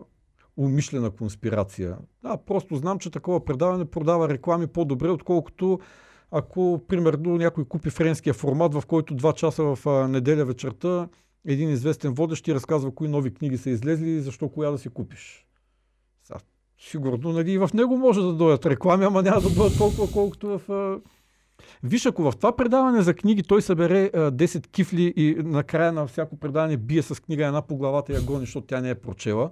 умишлена 0.56 1.10
конспирация. 1.10 1.96
Да, 2.22 2.36
просто 2.36 2.76
знам, 2.76 2.98
че 2.98 3.10
такова 3.10 3.44
предаване 3.44 3.84
продава 3.84 4.28
реклами 4.28 4.66
по-добре, 4.66 5.08
отколкото 5.08 5.80
ако, 6.30 6.80
примерно, 6.88 7.36
някой 7.36 7.64
купи 7.64 7.90
френския 7.90 8.34
формат, 8.34 8.74
в 8.74 8.82
който 8.86 9.14
два 9.14 9.32
часа 9.32 9.62
в 9.62 9.86
а, 9.86 10.08
неделя 10.08 10.44
вечерта 10.44 11.08
един 11.46 11.70
известен 11.70 12.14
водещ 12.14 12.44
ти 12.44 12.54
разказва 12.54 12.94
кои 12.94 13.08
нови 13.08 13.34
книги 13.34 13.58
са 13.58 13.70
излезли 13.70 14.10
и 14.10 14.20
защо 14.20 14.48
коя 14.48 14.70
да 14.70 14.78
си 14.78 14.88
купиш. 14.88 15.46
Сега, 16.22 16.38
сигурно, 16.78 17.32
нали, 17.32 17.52
и 17.52 17.58
в 17.58 17.70
него 17.74 17.96
може 17.96 18.20
да 18.20 18.32
дойдат 18.32 18.66
реклами, 18.66 19.04
ама 19.04 19.22
няма 19.22 19.40
да 19.40 19.50
дойдат 19.50 19.78
толкова, 19.78 20.12
колкото 20.12 20.58
в... 20.58 20.70
А... 20.70 21.00
Виж, 21.82 22.06
ако 22.06 22.22
в 22.22 22.36
това 22.36 22.56
предаване 22.56 23.02
за 23.02 23.14
книги 23.14 23.42
той 23.42 23.62
събере 23.62 24.10
а, 24.14 24.32
10 24.32 24.66
кифли 24.66 25.12
и 25.16 25.36
накрая 25.44 25.92
на 25.92 26.06
всяко 26.06 26.36
предаване 26.36 26.76
бие 26.76 27.02
с 27.02 27.22
книга 27.22 27.46
една 27.46 27.62
по 27.62 27.76
главата 27.76 28.12
и 28.12 28.16
я 28.16 28.22
гони, 28.22 28.40
защото 28.40 28.66
тя 28.66 28.80
не 28.80 28.90
е 28.90 28.94
прочела, 28.94 29.50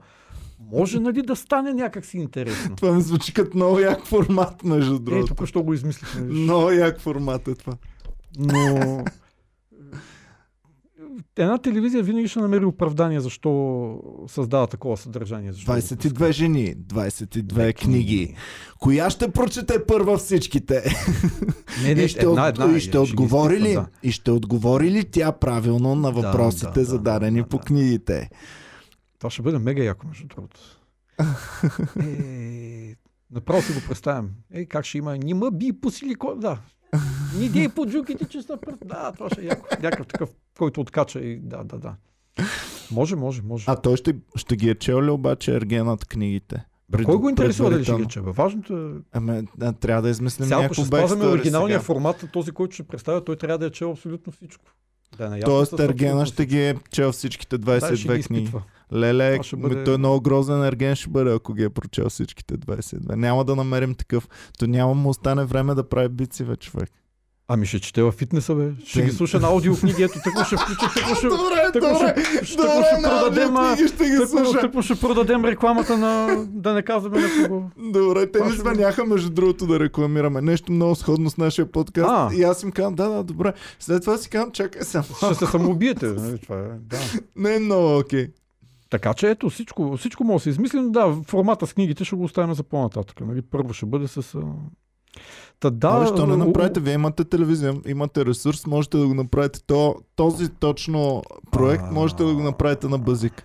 може 0.72 1.00
нали 1.00 1.22
да 1.22 1.36
стане 1.36 1.74
някакси 1.74 2.18
интересно. 2.18 2.76
Това 2.76 2.92
ми 2.92 3.02
звучи 3.02 3.34
като 3.34 3.56
много 3.56 3.78
як 3.78 4.06
формат, 4.06 4.64
между 4.64 4.94
Е, 4.94 4.98
другото. 4.98 5.34
тук 5.34 5.46
що 5.46 5.62
го 5.62 5.74
измислихме. 5.74 6.20
Много 6.20 6.70
як 6.70 7.00
формат 7.00 7.48
е 7.48 7.54
това. 7.54 7.74
Но 8.38 9.04
една 11.36 11.58
телевизия 11.58 12.02
винаги 12.02 12.28
ще 12.28 12.38
намери 12.40 12.64
оправдание 12.64 13.20
защо 13.20 13.94
създава 14.28 14.66
такова 14.66 14.96
съдържание. 14.96 15.52
Защо 15.52 15.72
го 15.72 15.78
пуска. 15.80 15.94
22 15.96 16.32
жени, 16.32 16.76
22 16.76 17.74
книги. 17.74 18.34
Коя 18.80 19.10
ще 19.10 19.30
прочете 19.30 19.86
първа 19.86 20.18
всичките? 20.18 20.82
Не, 21.82 21.94
не, 21.94 22.02
и 22.02 22.08
ще, 22.08 22.26
една, 22.26 22.46
една, 22.46 22.76
и 22.76 22.80
ще 22.80 22.88
ще 22.88 22.98
отговори 22.98 23.60
ли? 23.60 23.72
да. 23.72 23.86
И 24.02 24.12
ще 24.12 24.30
отговори 24.30 24.90
ли 24.90 25.04
тя 25.04 25.32
правилно 25.32 25.94
на 25.94 26.10
въпросите, 26.10 26.66
да, 26.66 26.72
да, 26.80 26.84
зададени 26.84 27.42
да, 27.42 27.48
по 27.48 27.58
да. 27.58 27.64
книгите? 27.64 28.30
Това 29.18 29.30
ще 29.30 29.42
бъде 29.42 29.58
мега 29.58 29.82
яко, 29.82 30.06
между 30.06 30.26
другото. 30.26 30.60
Е, 32.02 32.94
направо 33.30 33.62
си 33.62 33.72
го 33.72 33.80
представям. 33.88 34.30
Ей, 34.52 34.66
как 34.66 34.84
ще 34.84 34.98
има? 34.98 35.16
Нима 35.16 35.50
би 35.50 35.72
по 35.80 35.90
силикон. 35.90 36.40
Да. 36.40 36.58
Ни 37.38 37.48
дей 37.48 37.68
по 37.68 37.86
джуките, 37.86 38.24
че 38.24 38.42
са 38.42 38.56
пръст. 38.56 38.78
Да, 38.84 39.12
това 39.12 39.30
ще 39.30 39.40
е 39.40 39.44
яко. 39.44 39.66
Някакъв 39.82 40.06
такъв, 40.06 40.30
който 40.58 40.80
откача 40.80 41.20
и 41.20 41.38
да, 41.38 41.64
да, 41.64 41.78
да. 41.78 41.94
Може, 42.90 43.16
може, 43.16 43.42
може. 43.42 43.64
А 43.68 43.76
той 43.76 43.96
ще, 43.96 44.16
ще 44.36 44.56
ги 44.56 44.70
е 44.70 44.74
чел 44.74 45.02
ли 45.02 45.10
обаче 45.10 45.54
Ергенът 45.56 46.04
книгите? 46.04 46.64
Бе, 46.88 47.04
Кой 47.04 47.16
го 47.16 47.28
интересува 47.28 47.70
дали 47.70 47.84
ще 47.84 47.92
ги 47.92 47.96
предварително? 47.96 48.10
чеба? 48.10 48.32
Важното 48.32 48.76
е 48.76 48.90
Ами, 49.12 49.48
да, 49.56 49.72
трябва 49.72 50.02
да 50.02 50.08
измислим 50.10 50.46
Сега, 50.46 50.56
някакво 50.56 50.74
ще 50.74 50.84
спазваме 50.86 51.26
оригиналния 51.26 51.78
сега. 51.78 51.84
формат, 51.84 52.24
този, 52.32 52.52
който 52.52 52.74
ще 52.74 52.82
представя, 52.82 53.24
той 53.24 53.36
трябва 53.36 53.58
да 53.58 53.66
е 53.66 53.70
чел 53.70 53.90
абсолютно 53.90 54.32
всичко. 54.32 54.64
Да 55.18 55.38
е 55.38 55.40
Тоест 55.40 55.76
с 55.76 55.82
Ергена 55.82 56.26
ще 56.26 56.46
ги 56.46 56.60
е 56.60 56.76
чел 56.92 57.12
всичките 57.12 57.58
Да, 57.58 57.76
ще 57.80 57.86
22 57.86 58.16
ги 58.16 58.22
книги. 58.22 58.42
изпитва. 58.42 58.62
Леле, 58.92 59.38
ще 59.42 59.56
бъде... 59.56 59.84
той 59.84 59.94
е 59.94 59.98
много 59.98 60.20
грозен 60.20 60.64
ерген 60.64 60.94
ще 60.94 61.10
бъде, 61.10 61.32
ако 61.32 61.54
ги 61.54 61.64
е 61.64 61.68
прочел 61.70 62.08
всичките 62.08 62.54
22. 62.54 63.14
Няма 63.14 63.44
да 63.44 63.56
намерим 63.56 63.94
такъв. 63.94 64.28
То 64.58 64.66
няма 64.66 64.94
му 64.94 65.08
остане 65.08 65.44
време 65.44 65.74
да 65.74 65.88
прави 65.88 66.08
бици 66.08 66.44
вече, 66.44 66.70
човек. 66.70 66.90
Ами 67.50 67.66
ще 67.66 67.80
чете 67.80 68.02
във 68.02 68.14
фитнеса, 68.14 68.54
бе. 68.54 68.70
Ще 68.84 69.00
Те- 69.00 69.06
ги 69.06 69.12
слуша 69.12 69.40
на 69.40 69.48
аудиокниги. 69.48 70.02
Ето, 70.02 70.18
тъкмо 70.24 70.44
ще 70.44 70.56
включа, 70.56 70.94
тъкмо 70.94 71.14
ще, 71.14 71.26
Добре, 71.26 71.72
тъкмо 71.72 71.88
добре, 71.92 72.14
ще, 72.24 72.44
ще, 72.44 72.56
добре, 72.56 72.84
ще 72.92 73.02
продадем, 73.02 73.86
ще 73.88 74.04
ги 74.04 74.16
тъкмо, 74.16 74.52
тъкмо 74.60 74.82
ще 74.82 75.00
продадем 75.00 75.44
рекламата 75.44 75.98
на, 75.98 76.44
да 76.48 76.72
не 76.72 76.82
казваме 76.82 77.20
на 77.20 77.28
кого. 77.48 77.62
Добре, 77.92 78.30
те 78.30 78.44
ни 78.44 78.52
звъняха 78.52 79.04
между 79.04 79.30
другото 79.30 79.66
да 79.66 79.80
рекламираме 79.80 80.40
нещо 80.40 80.72
много 80.72 80.94
сходно 80.94 81.30
с 81.30 81.36
нашия 81.36 81.72
подкаст. 81.72 82.10
А. 82.10 82.30
И 82.34 82.42
аз 82.42 82.62
им 82.62 82.72
казвам, 82.72 82.94
да, 82.94 83.08
да, 83.08 83.24
добре. 83.24 83.52
След 83.80 84.00
това 84.02 84.18
си 84.18 84.30
казвам, 84.30 84.52
чакай 84.52 84.82
само. 84.82 85.04
Ще 85.04 85.34
се 85.34 85.46
самоубиете. 85.46 86.06
Нали? 86.06 86.38
Това 86.38 86.56
е, 86.56 86.68
да. 86.80 86.98
Не 87.36 87.56
е 87.56 87.58
много 87.58 87.98
окей. 87.98 88.28
Така 88.90 89.14
че 89.14 89.30
ето, 89.30 89.50
всичко, 89.50 89.96
всичко 89.96 90.24
може 90.24 90.36
да 90.36 90.42
се 90.42 90.50
измисли, 90.50 90.80
но 90.80 90.90
да, 90.90 91.16
формата 91.26 91.66
с 91.66 91.72
книгите 91.72 92.04
ще 92.04 92.16
го 92.16 92.24
оставим 92.24 92.54
за 92.54 92.62
по-нататък. 92.62 93.20
Нали? 93.20 93.42
Първо 93.42 93.72
ще 93.72 93.86
бъде 93.86 94.08
с... 94.08 94.34
А... 94.34 94.42
Та, 95.60 95.70
да, 95.70 95.92
Да, 95.92 96.06
защо 96.06 96.26
не 96.26 96.36
направите? 96.36 96.80
Вие 96.80 96.94
имате 96.94 97.24
телевизия, 97.24 97.74
имате 97.86 98.26
ресурс, 98.26 98.66
можете 98.66 98.98
да 98.98 99.06
го 99.06 99.14
направите. 99.14 99.60
То, 99.66 99.96
този 100.16 100.48
точно 100.48 101.22
проект 101.50 101.84
А. 101.86 101.92
можете 101.92 102.24
да 102.24 102.34
го 102.34 102.42
направите 102.42 102.88
на 102.88 102.98
базик. 102.98 103.44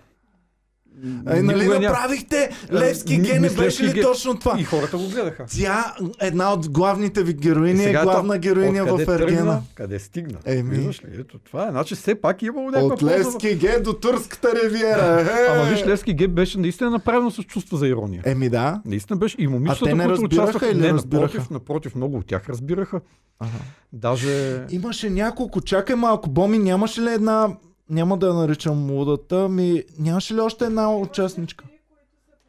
Никога 1.02 1.42
нали 1.42 1.68
направихте? 1.68 2.50
А, 2.70 2.74
Левски 2.74 3.18
ген 3.18 3.42
не 3.42 3.50
беше 3.50 3.84
ли 3.84 3.92
ген. 3.92 4.02
точно 4.02 4.38
това? 4.38 4.56
И 4.60 4.64
хората 4.64 4.96
го 4.96 5.08
гледаха. 5.08 5.46
Тя, 5.50 5.94
една 6.20 6.52
от 6.52 6.70
главните 6.70 7.22
ви 7.22 7.32
героини, 7.32 7.84
е 7.84 7.92
главна 7.92 8.38
героиня 8.38 8.84
в 8.84 9.00
Ергена. 9.08 9.62
Къде 9.74 9.98
стигна? 9.98 10.38
Еми. 10.44 10.76
Виждаш 10.76 11.04
ли? 11.04 11.08
Ето 11.20 11.38
това 11.38 11.68
е. 11.68 11.70
Значи 11.70 11.94
все 11.94 12.14
пак 12.14 12.42
е 12.42 12.46
имало 12.46 12.70
някаква 12.70 12.94
От 12.94 13.02
Левски 13.02 13.54
ген 13.54 13.82
до 13.82 13.92
Турската 13.92 14.48
ривиера. 14.64 15.20
Е! 15.20 15.46
Ама 15.50 15.70
виж, 15.70 15.86
Левски 15.86 16.14
Геб 16.14 16.30
беше 16.30 16.58
наистина 16.58 16.90
направено 16.90 17.30
с 17.30 17.42
чувство 17.42 17.76
за 17.76 17.88
ирония. 17.88 18.22
Еми 18.24 18.48
да. 18.48 18.82
Наистина 18.84 19.16
беше. 19.16 19.36
И 19.38 19.46
момичетата, 19.46 19.84
А 19.84 19.88
те 19.88 19.94
не 19.94 20.06
които 20.06 20.24
участваха, 20.24 20.70
или 20.70 20.80
не, 20.80 20.92
напротив, 20.92 21.50
напротив, 21.50 21.94
много 21.94 22.16
от 22.16 22.26
тях 22.26 22.48
разбираха. 22.48 23.00
Ага. 23.40 23.50
Даже... 23.92 24.64
Имаше 24.70 25.10
няколко. 25.10 25.60
Чакай 25.60 25.96
малко, 25.96 26.30
Боми, 26.30 26.58
нямаше 26.58 27.02
ли 27.02 27.10
една... 27.10 27.48
Няма 27.90 28.18
да 28.18 28.26
я 28.26 28.34
наричам 28.34 28.90
лудата, 28.90 29.48
ми... 29.48 29.82
Нямаше 29.98 30.34
ли 30.34 30.40
още 30.40 30.64
една 30.64 30.96
участничка? 30.96 31.64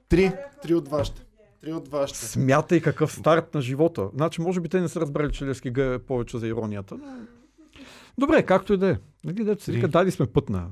Три. 0.10 0.32
Три 0.62 0.74
от 0.74 0.88
вашите. 0.88 1.26
Три 1.62 1.74
от 1.74 1.88
вашите. 1.88 2.20
Смятай 2.20 2.82
какъв 2.82 3.12
старт 3.12 3.54
на 3.54 3.62
живота. 3.62 4.10
Значи, 4.16 4.42
може 4.42 4.62
би 4.62 4.70
те 4.70 4.82
не 4.82 4.90
са 4.90 5.02
разбрали, 5.02 5.32
че 5.32 5.46
Левски 5.46 5.74
Г 5.74 5.82
е 5.82 6.00
повече 6.00 6.38
за 6.38 6.48
иронията. 6.48 6.98
Но... 6.98 7.06
Добре, 8.18 8.44
както 8.44 8.74
и 8.74 8.78
да 8.78 8.90
е. 8.90 8.98
Нали, 9.26 9.44
дето 9.44 9.64
се 9.64 9.72
Три. 9.72 9.76
вика, 9.76 9.88
дали 9.88 10.12
сме 10.12 10.26
пътна. 10.26 10.68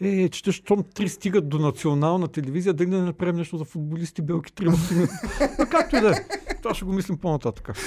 Е, 0.00 0.28
че 0.28 0.44
те, 0.44 0.52
щом 0.52 0.84
три 0.94 1.08
стигат 1.08 1.48
до 1.48 1.58
национална 1.58 2.28
телевизия, 2.28 2.74
да 2.74 2.86
не 2.86 3.02
направим 3.02 3.36
нещо 3.36 3.56
за 3.56 3.64
футболисти, 3.64 4.22
белки. 4.22 4.52
Но 4.62 4.72
както 5.70 5.96
и 5.96 6.00
да 6.00 6.10
е. 6.10 6.14
Това 6.62 6.74
ще 6.74 6.84
го 6.84 6.92
мислим 6.92 7.18
по-нататък. 7.18 7.78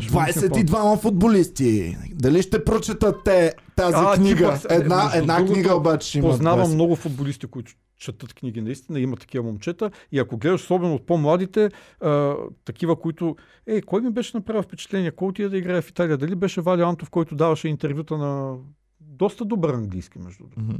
Това 0.00 0.26
ще 0.26 0.40
го 0.40 0.42
мислим 0.42 0.66
по-нататък. 0.66 0.96
22 0.96 0.98
футболисти. 0.98 1.96
Дали 2.10 2.42
ще 2.42 2.64
прочетат 2.64 3.16
те 3.24 3.52
тази 3.76 3.96
А, 3.98 4.14
книга? 4.14 4.48
пък- 4.52 4.72
Една, 4.72 4.96
между 4.96 5.18
една 5.18 5.36
другото, 5.36 5.52
книга 5.52 5.74
обаче 5.74 6.08
ще 6.08 6.18
има. 6.18 6.28
Познавам 6.28 6.60
20. 6.60 6.74
много 6.74 6.96
футболисти, 6.96 7.46
които 7.46 7.72
четат 7.96 8.34
книги, 8.34 8.60
наистина, 8.60 9.00
има 9.00 9.16
такива 9.16 9.44
момчета. 9.44 9.90
И 10.12 10.18
ако 10.18 10.36
гледаш 10.36 10.62
особено 10.62 10.94
от 10.94 11.06
по-младите, 11.06 11.70
а, 12.00 12.34
такива, 12.64 12.96
които... 12.96 13.36
Е, 13.66 13.80
кой 13.82 14.00
ми 14.00 14.10
беше 14.10 14.36
направил 14.36 14.62
впечатление? 14.62 15.10
Кой 15.10 15.28
отиде 15.28 15.48
да 15.48 15.58
играе 15.58 15.82
в 15.82 15.90
Италия? 15.90 16.16
Дали 16.16 16.34
беше 16.34 16.60
Валя 16.60 16.82
Антов, 16.82 17.10
който 17.10 17.34
даваше 17.34 17.68
интервюта 17.68 18.18
на 18.18 18.54
доста 19.00 19.44
добър 19.44 19.74
английски, 19.74 20.18
между 20.18 20.38
другото. 20.38 20.60
Мгм. 20.60 20.76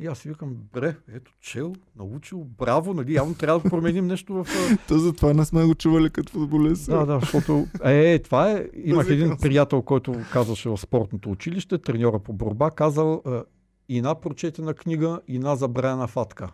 И 0.00 0.06
аз 0.06 0.18
си 0.18 0.28
викам, 0.28 0.56
бре, 0.72 0.96
ето, 1.14 1.32
чел, 1.40 1.72
научил, 1.96 2.44
браво, 2.44 2.94
нали, 2.94 3.14
явно 3.14 3.34
трябва 3.34 3.60
да 3.60 3.70
променим 3.70 4.06
нещо 4.06 4.34
в... 4.34 4.46
а, 4.48 4.76
То 4.88 4.98
затова 4.98 5.32
не 5.32 5.44
сме 5.44 5.64
го 5.64 5.74
чували 5.74 6.10
като 6.10 6.32
футболист. 6.32 6.86
Да, 6.86 7.06
да, 7.06 7.20
защото... 7.20 7.66
Е, 7.84 8.18
това 8.18 8.50
е... 8.50 8.68
Имах 8.84 9.10
един 9.10 9.36
приятел, 9.36 9.82
който 9.82 10.14
казваше 10.32 10.68
в 10.68 10.76
спортното 10.76 11.30
училище, 11.30 11.78
треньора 11.78 12.18
по 12.18 12.32
борба, 12.32 12.70
казал 12.70 13.22
а, 13.26 13.44
и 13.88 14.00
на 14.00 14.14
прочетена 14.14 14.74
книга, 14.74 15.20
и 15.28 15.38
на 15.38 15.56
забравена 15.56 16.06
фатка. 16.06 16.52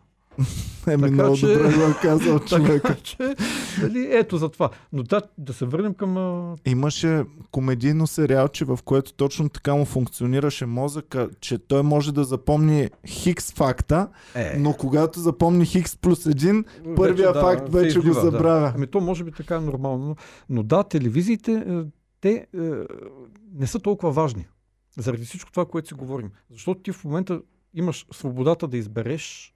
Еми, 0.86 1.02
Така 1.02 1.12
много 1.12 1.36
че- 1.36 1.46
добре 1.46 1.74
го 1.74 1.82
е 1.82 1.94
казал 2.02 2.38
че, 3.02 3.16
нали, 3.82 4.08
ето 4.10 4.36
за 4.36 4.48
това. 4.48 4.70
Но 4.92 5.02
да, 5.02 5.22
да 5.38 5.52
се 5.52 5.64
върнем 5.64 5.94
към... 5.94 6.54
Имаше 6.64 7.24
комедийно 7.50 8.06
сериалче, 8.06 8.64
в 8.64 8.78
което 8.84 9.12
точно 9.12 9.48
така 9.48 9.74
му 9.74 9.84
функционираше 9.84 10.66
мозъка, 10.66 11.28
че 11.40 11.58
той 11.58 11.82
може 11.82 12.14
да 12.14 12.24
запомни 12.24 12.88
хикс 13.06 13.52
факта, 13.52 14.08
Е, 14.34 14.56
но 14.58 14.72
когато 14.72 15.20
запомни 15.20 15.66
хикс 15.66 15.96
плюс 15.96 16.26
един, 16.26 16.64
първия 16.96 17.34
факт 17.34 17.72
се 17.72 17.78
вече 17.78 17.98
го 17.98 18.08
излива, 18.08 18.20
забравя. 18.20 18.60
Да. 18.60 18.72
Ами 18.74 18.86
то 18.86 19.00
може 19.00 19.24
би 19.24 19.32
така 19.32 19.56
е 19.56 19.60
нормално. 19.60 20.06
Но, 20.06 20.16
но 20.48 20.62
да, 20.62 20.82
телевизиите, 20.84 21.52
е, 21.52 21.82
те 22.20 22.30
е, 22.30 22.60
не 23.54 23.66
са 23.66 23.78
толкова 23.78 24.12
важни. 24.12 24.46
Заради 24.98 25.24
всичко 25.24 25.50
това, 25.52 25.64
което 25.66 25.88
си 25.88 25.94
говорим. 25.94 26.30
Защото 26.50 26.80
ти 26.80 26.92
в 26.92 27.04
момента 27.04 27.40
имаш 27.74 28.06
свободата 28.12 28.68
да 28.68 28.76
избереш 28.76 29.54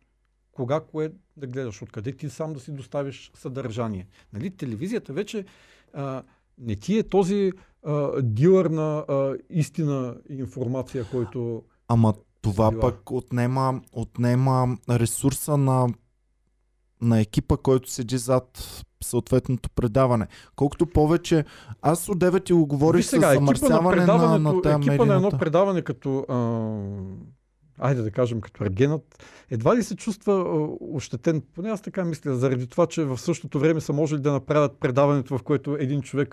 кога 0.52 0.80
кое 0.80 1.12
да 1.36 1.46
гледаш, 1.46 1.82
откъде 1.82 2.12
ти 2.12 2.30
сам 2.30 2.52
да 2.52 2.60
си 2.60 2.72
доставиш 2.72 3.30
съдържание. 3.34 4.06
Нали, 4.32 4.50
телевизията 4.50 5.12
вече 5.12 5.44
а, 5.92 6.22
не 6.58 6.76
ти 6.76 6.98
е 6.98 7.02
този 7.02 7.52
а, 7.82 8.22
дилър 8.22 8.66
на 8.66 8.98
а, 8.98 9.34
истина 9.50 10.16
и 10.30 10.34
информация, 10.34 11.04
който... 11.10 11.62
Ама 11.88 12.14
това 12.42 12.70
Била. 12.70 12.80
пък 12.80 13.10
отнема, 13.10 13.80
отнема 13.92 14.76
ресурса 14.90 15.56
на, 15.56 15.88
на 17.00 17.20
екипа, 17.20 17.56
който 17.56 17.90
седи 17.90 18.18
зад 18.18 18.82
съответното 19.02 19.70
предаване. 19.70 20.26
Колкото 20.56 20.86
повече... 20.86 21.44
Аз 21.82 22.08
от 22.08 22.18
9 22.18 22.44
ти 22.44 22.52
го 22.52 22.66
говорих 22.66 23.04
с 23.04 23.08
сега, 23.08 23.28
на 23.28 23.34
замърсяване 23.34 23.78
на, 23.78 23.78
на, 23.78 23.90
предаването, 23.90 24.60
тая 24.60 24.76
екипа 24.76 25.04
на 25.04 25.14
едно 25.14 25.30
предаване 25.30 25.82
като, 25.82 26.18
а, 26.18 26.36
айде 27.82 28.02
да 28.02 28.10
кажем, 28.10 28.40
като 28.40 28.64
Ергенът, 28.64 29.24
едва 29.50 29.76
ли 29.76 29.82
се 29.82 29.96
чувства 29.96 30.66
ощетен, 30.80 31.42
поне 31.54 31.68
аз 31.70 31.82
така 31.82 32.04
мисля, 32.04 32.34
заради 32.36 32.66
това, 32.66 32.86
че 32.86 33.04
в 33.04 33.18
същото 33.18 33.58
време 33.58 33.80
са 33.80 33.92
можели 33.92 34.20
да 34.20 34.32
направят 34.32 34.72
предаването, 34.80 35.38
в 35.38 35.42
което 35.42 35.76
един 35.80 36.02
човек 36.02 36.28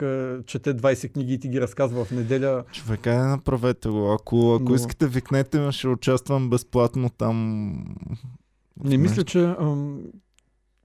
чете 0.45 0.75
20 0.77 1.13
книги 1.13 1.33
и 1.33 1.39
ти 1.39 1.47
ги 1.49 1.61
разказва 1.61 2.05
в 2.05 2.11
неделя. 2.11 2.63
Човек, 2.71 3.07
айде 3.07 3.23
направете 3.23 3.89
го. 3.89 4.11
Ако, 4.13 4.53
ако 4.55 4.69
Но- 4.69 4.75
искате, 4.75 5.07
викнете 5.07 5.59
ме, 5.59 5.71
ще 5.71 5.87
участвам 5.87 6.49
безплатно 6.49 7.09
там. 7.09 7.69
Не 8.83 8.97
мисля, 8.97 9.23
че 9.23 9.43
ам, 9.59 10.01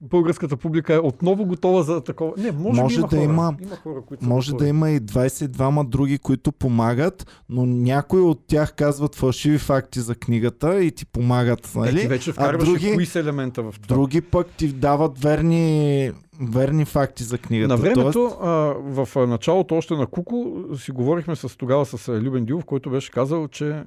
българската 0.01 0.57
публика 0.57 0.93
е 0.93 0.99
отново 0.99 1.45
готова 1.45 1.83
за 1.83 2.01
такова. 2.01 2.33
Не, 2.37 2.51
може, 2.51 2.81
Може 2.81 2.95
би 2.95 2.99
има 2.99 3.07
да 3.07 3.15
хора. 3.15 3.23
има- 3.23 3.55
има 3.61 3.75
хора, 3.75 4.01
които 4.01 4.25
Може 4.25 4.51
готови. 4.51 4.65
да 4.65 4.69
има 4.69 4.89
и 4.89 4.99
22 4.99 5.83
други, 5.83 6.17
които 6.17 6.51
помагат, 6.51 7.27
но 7.49 7.65
някои 7.65 8.21
от 8.21 8.39
тях 8.47 8.73
казват 8.73 9.15
фалшиви 9.15 9.57
факти 9.57 9.99
за 9.99 10.15
книгата 10.15 10.79
и 10.79 10.91
ти 10.91 11.05
помагат. 11.05 11.71
Е, 11.75 11.79
Нали? 11.79 11.99
ти 11.99 12.07
вече 12.07 12.31
вкарваш 12.31 12.69
други- 12.69 12.93
кои 12.93 13.05
са 13.05 13.19
елемента 13.19 13.63
в 13.63 13.73
това. 13.73 13.95
Други 13.95 14.21
пък 14.21 14.47
ти 14.47 14.67
дават 14.67 15.19
верни, 15.19 16.11
верни 16.41 16.85
факти 16.85 17.23
за 17.23 17.37
книгата. 17.37 17.67
На 17.67 17.77
времето, 17.77 18.11
Тоест, 18.11 18.35
а, 18.41 18.47
в 18.79 19.15
а, 19.15 19.27
началото 19.27 19.75
още 19.75 19.93
на 19.93 20.05
Куко, 20.05 20.45
си 20.77 20.91
говорихме 20.91 21.35
с 21.35 21.57
тогава 21.57 21.85
с 21.85 22.07
а, 22.07 22.11
Любен 22.13 22.45
Дилов, 22.45 22.65
който 22.65 22.89
беше 22.89 23.11
казал, 23.11 23.47
че 23.47 23.83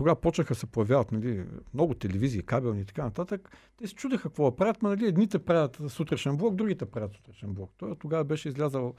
тогава 0.00 0.20
почнаха 0.20 0.54
се 0.54 0.66
появяват 0.66 1.12
нали, 1.12 1.44
много 1.74 1.94
телевизии, 1.94 2.42
кабелни 2.42 2.80
и 2.80 2.84
така 2.84 3.04
нататък. 3.04 3.50
Те 3.76 3.86
се 3.86 3.94
чудеха 3.94 4.22
какво 4.22 4.50
да 4.50 4.56
правят, 4.56 4.82
но 4.82 4.88
нали, 4.88 5.06
едните 5.06 5.38
правят 5.38 5.82
сутрешен 5.88 6.36
блок, 6.36 6.54
другите 6.54 6.86
правят 6.86 7.12
сутрешен 7.12 7.54
блок. 7.54 7.72
Той 7.76 7.96
тогава 7.96 8.24
беше 8.24 8.48
излязал 8.48 8.94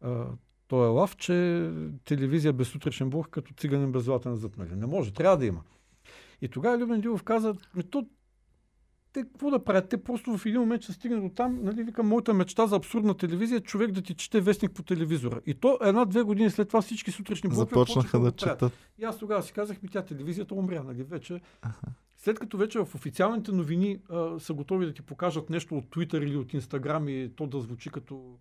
а, 0.00 0.26
той 0.68 0.86
е 0.86 0.88
лав, 0.88 1.16
че 1.16 1.70
телевизия 2.04 2.52
без 2.52 2.68
сутрешен 2.68 3.10
блок 3.10 3.28
като 3.30 3.54
циганен 3.54 3.92
без 3.92 4.02
златен 4.02 4.34
зъб. 4.34 4.56
Нали? 4.56 4.76
Не 4.76 4.86
може, 4.86 5.12
трябва 5.12 5.36
да 5.36 5.46
има. 5.46 5.62
И 6.42 6.48
тогава 6.48 6.78
Любен 6.78 7.00
Дилов 7.00 7.22
каза, 7.22 7.54
то 7.90 8.06
те 9.12 9.22
какво 9.22 9.50
да 9.50 9.64
правят? 9.64 9.88
Те 9.88 10.04
просто 10.04 10.38
в 10.38 10.46
един 10.46 10.60
момент 10.60 10.82
ще 10.82 10.92
стигнат 10.92 11.22
до 11.22 11.28
там, 11.28 11.58
нали, 11.62 11.82
викам, 11.82 12.08
моята 12.08 12.34
мечта 12.34 12.66
за 12.66 12.76
абсурдна 12.76 13.14
телевизия 13.14 13.56
е 13.56 13.60
човек 13.60 13.92
да 13.92 14.02
ти 14.02 14.14
чете 14.14 14.40
вестник 14.40 14.72
по 14.72 14.82
телевизора. 14.82 15.40
И 15.46 15.54
то 15.54 15.78
една-две 15.82 16.22
години 16.22 16.50
след 16.50 16.68
това 16.68 16.82
всички 16.82 17.10
сутрешни 17.10 17.50
блокове 17.50 17.68
започнаха 17.68 18.18
да 18.18 18.22
правят. 18.22 18.36
четат. 18.36 18.72
И 18.98 19.04
аз 19.04 19.18
тогава 19.18 19.42
си 19.42 19.52
казах, 19.52 19.82
ми 19.82 19.88
тя 19.88 20.02
телевизията 20.02 20.54
умря, 20.54 20.82
нали, 20.82 21.02
вече. 21.02 21.40
След 22.16 22.38
като 22.38 22.56
вече 22.56 22.78
в 22.78 22.94
официалните 22.94 23.52
новини 23.52 23.98
а, 24.10 24.40
са 24.40 24.54
готови 24.54 24.86
да 24.86 24.92
ти 24.92 25.02
покажат 25.02 25.50
нещо 25.50 25.76
от 25.76 25.84
Twitter 25.84 26.24
или 26.24 26.36
от 26.36 26.52
Instagram 26.52 27.10
и 27.10 27.36
то 27.36 27.46
да 27.46 27.60
звучи 27.60 27.90
като 27.90 28.38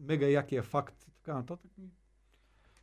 мега 0.00 0.26
якия 0.26 0.62
факт 0.62 1.02
и 1.08 1.12
така 1.12 1.34
нататък. 1.34 1.70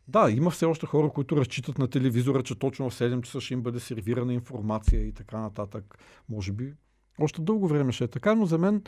Да, 0.08 0.32
има 0.32 0.52
все 0.52 0.66
още 0.66 0.86
хора, 0.86 1.10
които 1.10 1.38
разчитат 1.38 1.78
на 1.78 1.88
телевизора, 1.88 2.44
че 2.44 2.60
точно 2.60 2.90
в 2.90 2.94
7 2.94 3.22
часа 3.22 3.42
ще 3.42 3.54
им 3.54 3.62
бъде 3.62 3.80
сервирана 3.80 4.34
информация 4.34 5.08
и 5.08 5.14
така 5.14 5.40
нататък. 5.40 5.98
Може 6.30 6.52
би 6.52 6.74
още 7.20 7.42
дълго 7.42 7.68
време 7.68 7.92
ще 7.92 8.04
е 8.04 8.08
така, 8.08 8.36
но 8.36 8.46
за 8.46 8.58
мен 8.58 8.84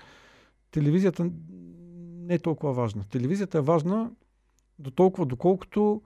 телевизията 0.71 1.31
не 2.27 2.33
е 2.33 2.39
толкова 2.39 2.73
важна. 2.73 3.03
Телевизията 3.03 3.57
е 3.57 3.61
важна 3.61 4.11
до 4.79 4.91
толкова, 4.91 5.25
доколкото 5.25 6.01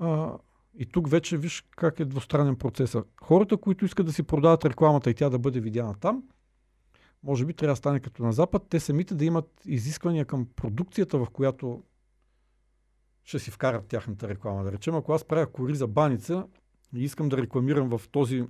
а, 0.00 0.38
И 0.78 0.86
тук 0.86 1.08
вече 1.08 1.38
виж 1.38 1.64
как 1.76 2.00
е 2.00 2.04
двустранен 2.04 2.56
процес. 2.56 2.96
Хората, 3.22 3.56
които 3.56 3.84
искат 3.84 4.06
да 4.06 4.12
си 4.12 4.22
продават 4.22 4.64
рекламата 4.64 5.10
и 5.10 5.14
тя 5.14 5.30
да 5.30 5.38
бъде 5.38 5.60
видяна 5.60 5.94
там, 5.94 6.22
може 7.22 7.44
би 7.44 7.54
трябва 7.54 7.72
да 7.72 7.76
стане 7.76 8.00
като 8.00 8.22
на 8.22 8.32
Запад, 8.32 8.66
те 8.68 8.80
самите 8.80 9.14
да 9.14 9.24
имат 9.24 9.62
изисквания 9.66 10.24
към 10.24 10.46
продукцията, 10.56 11.18
в 11.18 11.26
която 11.32 11.82
ще 13.24 13.38
си 13.38 13.50
вкарат 13.50 13.86
тяхната 13.86 14.28
реклама. 14.28 14.64
Да 14.64 14.72
речем, 14.72 14.94
ако 14.94 15.12
аз 15.12 15.24
правя 15.24 15.52
кори 15.52 15.74
за 15.74 15.86
баница 15.86 16.46
и 16.94 17.04
искам 17.04 17.28
да 17.28 17.36
рекламирам 17.36 17.98
в 17.98 18.08
този 18.08 18.44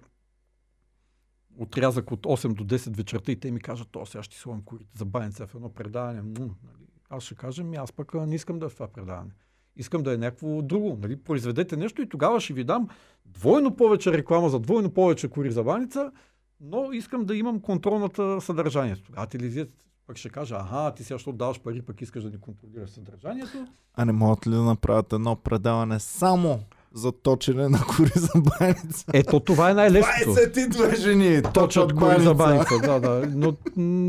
отрязък 1.58 2.12
от 2.12 2.26
8 2.26 2.54
до 2.54 2.64
10 2.64 2.96
вечерта 2.96 3.32
и 3.32 3.40
те 3.40 3.50
ми 3.50 3.60
кажат, 3.60 3.88
то 3.90 4.06
сега 4.06 4.22
ще 4.22 4.36
слагам 4.36 4.62
корите 4.62 4.98
за 4.98 5.04
баница 5.04 5.46
в 5.46 5.54
едно 5.54 5.68
предаване. 5.68 6.22
Му, 6.22 6.32
нали? 6.38 6.86
Аз 7.10 7.22
ще 7.22 7.34
кажа, 7.34 7.64
ми 7.64 7.76
аз 7.76 7.92
пък 7.92 8.14
не 8.14 8.34
искам 8.34 8.58
да 8.58 8.66
е 8.66 8.68
в 8.68 8.74
това 8.74 8.88
предаване. 8.88 9.30
Искам 9.76 10.02
да 10.02 10.14
е 10.14 10.16
някакво 10.16 10.62
друго. 10.62 10.98
Нали? 11.02 11.16
Произведете 11.16 11.76
нещо 11.76 12.02
и 12.02 12.08
тогава 12.08 12.40
ще 12.40 12.52
ви 12.52 12.64
дам 12.64 12.88
двойно 13.26 13.76
повече 13.76 14.12
реклама 14.12 14.48
за 14.48 14.60
двойно 14.60 14.90
повече 14.90 15.28
кори 15.28 15.50
за 15.50 15.62
баница, 15.64 16.12
но 16.60 16.92
искам 16.92 17.24
да 17.24 17.36
имам 17.36 17.60
контрол 17.60 17.98
над 17.98 18.42
съдържанието. 18.42 19.12
А 19.16 19.26
телевизията 19.26 19.72
пък 20.06 20.16
ще 20.16 20.28
каже, 20.28 20.54
аха, 20.54 20.94
ти 20.94 21.04
сега, 21.04 21.14
защото 21.14 21.36
даваш 21.36 21.60
пари, 21.60 21.82
пък 21.82 22.00
искаш 22.00 22.22
да 22.22 22.30
ни 22.30 22.40
контролираш 22.40 22.90
съдържанието. 22.90 23.66
А 23.94 24.04
не 24.04 24.12
могат 24.12 24.46
ли 24.46 24.50
да 24.50 24.62
направят 24.62 25.12
едно 25.12 25.36
предаване 25.36 26.00
само 26.00 26.60
за 26.96 27.12
точене 27.12 27.68
на 27.68 27.78
кори 27.78 28.12
за 28.14 28.40
баница? 28.40 29.04
Ето 29.12 29.40
това 29.40 29.70
е 29.70 29.74
най-лесното. 29.74 30.40
22 30.40 30.96
жени 30.96 31.42
Точат 31.54 31.94
кори 31.94 32.22
за 32.22 32.34
баница. 32.34 32.78
Да, 32.82 33.00
да. 33.00 33.30
Но, 33.34 33.54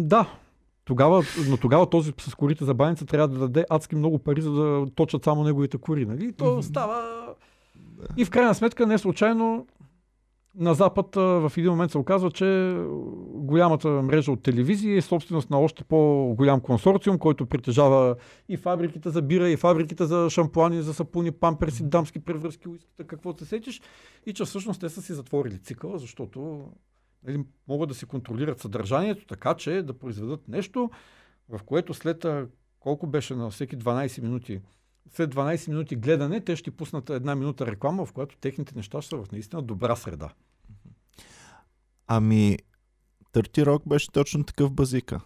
да. 0.01 0.29
Тогава, 0.85 1.23
но 1.49 1.57
тогава 1.57 1.89
този 1.89 2.13
с 2.19 2.35
корите 2.35 2.65
за 2.65 2.73
баница 2.73 3.05
трябва 3.05 3.27
да 3.27 3.39
даде 3.39 3.65
адски 3.69 3.95
много 3.95 4.19
пари, 4.19 4.41
за 4.41 4.51
да 4.51 4.85
точат 4.95 5.23
само 5.23 5.43
неговите 5.43 5.77
кори. 5.77 6.05
Нали? 6.05 6.25
И 6.25 6.31
то 6.31 6.63
става... 6.63 7.03
И 8.17 8.25
в 8.25 8.29
крайна 8.29 8.55
сметка 8.55 8.85
не 8.87 8.97
случайно 8.97 9.67
на 10.57 10.73
Запад 10.73 11.15
в 11.15 11.51
един 11.57 11.71
момент 11.71 11.91
се 11.91 11.97
оказва, 11.97 12.31
че 12.31 12.77
голямата 13.33 13.89
мрежа 13.89 14.31
от 14.31 14.43
телевизии 14.43 14.97
е 14.97 15.01
собственост 15.01 15.49
на 15.49 15.59
още 15.59 15.83
по-голям 15.83 16.61
консорциум, 16.61 17.19
който 17.19 17.45
притежава 17.45 18.15
и 18.49 18.57
фабриките 18.57 19.09
за 19.09 19.21
бира, 19.21 19.49
и 19.49 19.57
фабриките 19.57 20.05
за 20.05 20.29
шампуани, 20.29 20.81
за 20.81 20.93
сапуни, 20.93 21.31
памперси, 21.31 21.83
дамски 21.83 22.19
превръзки, 22.19 22.69
уиската, 22.69 23.07
какво 23.07 23.33
те 23.33 23.45
сетиш. 23.45 23.81
И 24.25 24.33
че 24.33 24.45
всъщност 24.45 24.81
те 24.81 24.89
са 24.89 25.01
си 25.01 25.13
затворили 25.13 25.59
цикъла, 25.59 25.97
защото 25.97 26.65
нали, 27.23 27.43
могат 27.67 27.89
да 27.89 27.95
си 27.95 28.05
контролират 28.05 28.59
съдържанието, 28.59 29.25
така 29.25 29.53
че 29.53 29.81
да 29.81 29.93
произведат 29.93 30.47
нещо, 30.47 30.89
в 31.49 31.63
което 31.63 31.93
след 31.93 32.25
колко 32.79 33.07
беше 33.07 33.35
на 33.35 33.49
всеки 33.49 33.77
12 33.77 34.21
минути, 34.21 34.61
след 35.15 35.35
12 35.35 35.67
минути 35.67 35.95
гледане, 35.95 36.41
те 36.41 36.55
ще 36.55 36.71
пуснат 36.71 37.09
една 37.09 37.35
минута 37.35 37.65
реклама, 37.65 38.05
в 38.05 38.13
която 38.13 38.37
техните 38.37 38.73
неща 38.75 39.01
ще 39.01 39.09
са 39.09 39.17
в 39.17 39.31
наистина 39.31 39.61
добра 39.61 39.95
среда. 39.95 40.29
Ами, 42.07 42.57
Търти 43.31 43.65
Рок 43.65 43.83
беше 43.87 44.11
точно 44.11 44.43
такъв 44.43 44.71
базика. 44.71 45.19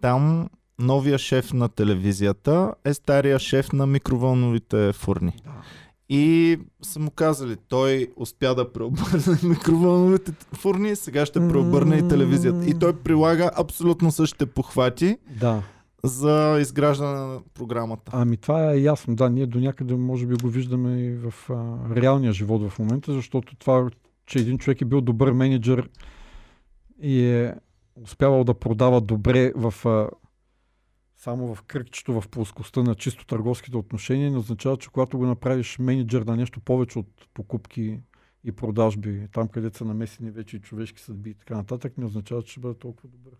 Там 0.00 0.48
новия 0.78 1.18
шеф 1.18 1.52
на 1.52 1.68
телевизията 1.68 2.74
е 2.84 2.94
стария 2.94 3.38
шеф 3.38 3.72
на 3.72 3.86
микровълновите 3.86 4.92
фурни. 4.92 5.32
Да. 5.44 5.62
И 6.08 6.58
са 6.82 7.00
му 7.00 7.10
казали, 7.10 7.56
той 7.68 8.08
успя 8.16 8.54
да 8.54 8.72
преобърне 8.72 9.38
микровълновите 9.42 10.32
фурни, 10.52 10.96
сега 10.96 11.26
ще 11.26 11.48
преобърне 11.48 11.96
и 11.96 12.08
телевизията. 12.08 12.66
И 12.66 12.78
той 12.78 12.96
прилага 12.96 13.50
абсолютно 13.56 14.12
същите 14.12 14.46
похвати 14.46 15.18
да. 15.40 15.62
За 16.04 16.58
изграждане 16.60 17.12
на 17.12 17.40
програмата. 17.54 18.12
Ами 18.14 18.36
това 18.36 18.72
е 18.72 18.80
ясно. 18.80 19.16
Да, 19.16 19.30
ние 19.30 19.46
до 19.46 19.60
някъде 19.60 19.94
може 19.94 20.26
би 20.26 20.34
го 20.34 20.48
виждаме 20.48 21.00
и 21.00 21.16
в 21.16 21.34
а, 21.50 21.78
реалния 21.96 22.32
живот 22.32 22.70
в 22.70 22.78
момента, 22.78 23.12
защото 23.12 23.56
това, 23.56 23.90
че 24.26 24.38
един 24.38 24.58
човек 24.58 24.80
е 24.80 24.84
бил 24.84 25.00
добър 25.00 25.32
менеджер 25.32 25.90
и 27.02 27.24
е 27.26 27.54
успявал 28.02 28.44
да 28.44 28.54
продава 28.54 29.00
добре 29.00 29.52
в 29.56 29.74
а, 29.86 30.08
само 31.16 31.54
в 31.54 31.62
кръгчето 31.62 32.20
в 32.20 32.28
плоскостта 32.28 32.82
на 32.82 32.94
чисто 32.94 33.26
търговските 33.26 33.76
отношения, 33.76 34.30
не 34.30 34.38
означава, 34.38 34.76
че 34.76 34.88
когато 34.88 35.18
го 35.18 35.26
направиш 35.26 35.78
менеджер 35.78 36.22
на 36.22 36.36
нещо 36.36 36.60
повече 36.60 36.98
от 36.98 37.28
покупки 37.34 38.00
и 38.44 38.52
продажби, 38.52 39.28
там 39.32 39.48
където 39.48 39.76
са 39.78 39.84
намесени 39.84 40.30
вече 40.30 40.56
и 40.56 40.60
човешки 40.60 41.00
съдби 41.00 41.30
и 41.30 41.34
така 41.34 41.56
нататък, 41.56 41.98
не 41.98 42.04
означава, 42.04 42.42
че 42.42 42.50
ще 42.50 42.60
бъде 42.60 42.78
толкова 42.78 43.08
добър. 43.08 43.32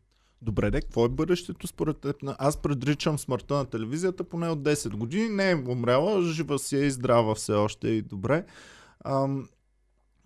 Добре, 0.45 0.71
де, 0.71 0.81
какво 0.81 1.05
е 1.05 1.09
бъдещето 1.09 1.67
според 1.67 1.99
теб? 1.99 2.17
Аз 2.39 2.57
предричам 2.57 3.19
смъртта 3.19 3.55
на 3.55 3.65
телевизията 3.65 4.25
поне 4.25 4.49
от 4.49 4.63
10 4.63 4.97
години. 4.97 5.29
Не 5.29 5.51
е 5.51 5.55
умряла, 5.69 6.23
жива 6.23 6.59
си 6.59 6.77
е 6.77 6.81
и 6.81 6.91
здрава 6.91 7.35
все 7.35 7.53
още 7.53 7.89
и 7.89 8.03
добре. 8.03 8.45
Ам, 9.05 9.49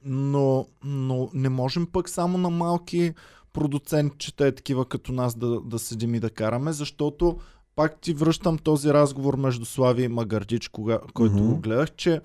но, 0.05 0.67
но 0.85 1.31
не 1.35 1.49
можем 1.49 1.87
пък 1.87 2.09
само 2.09 2.39
на 2.39 2.51
малки 2.51 3.15
продуцентчета 3.53 4.47
е 4.47 4.55
такива 4.55 4.85
като 4.85 5.13
нас 5.13 5.35
да, 5.35 5.61
да 5.61 5.79
седим 5.79 6.15
и 6.15 6.21
да 6.21 6.31
караме, 6.31 6.73
защото 6.73 7.39
пак 7.77 8.01
ти 8.01 8.15
връщам 8.15 8.59
този 8.59 8.93
разговор 8.93 9.37
между 9.37 9.65
Слави 9.65 10.03
и 10.03 10.09
Магардич, 10.09 10.69
кога, 10.69 10.99
който 11.15 11.35
Мгм. 11.37 11.49
го 11.49 11.57
гледах, 11.61 11.91
че 11.97 12.21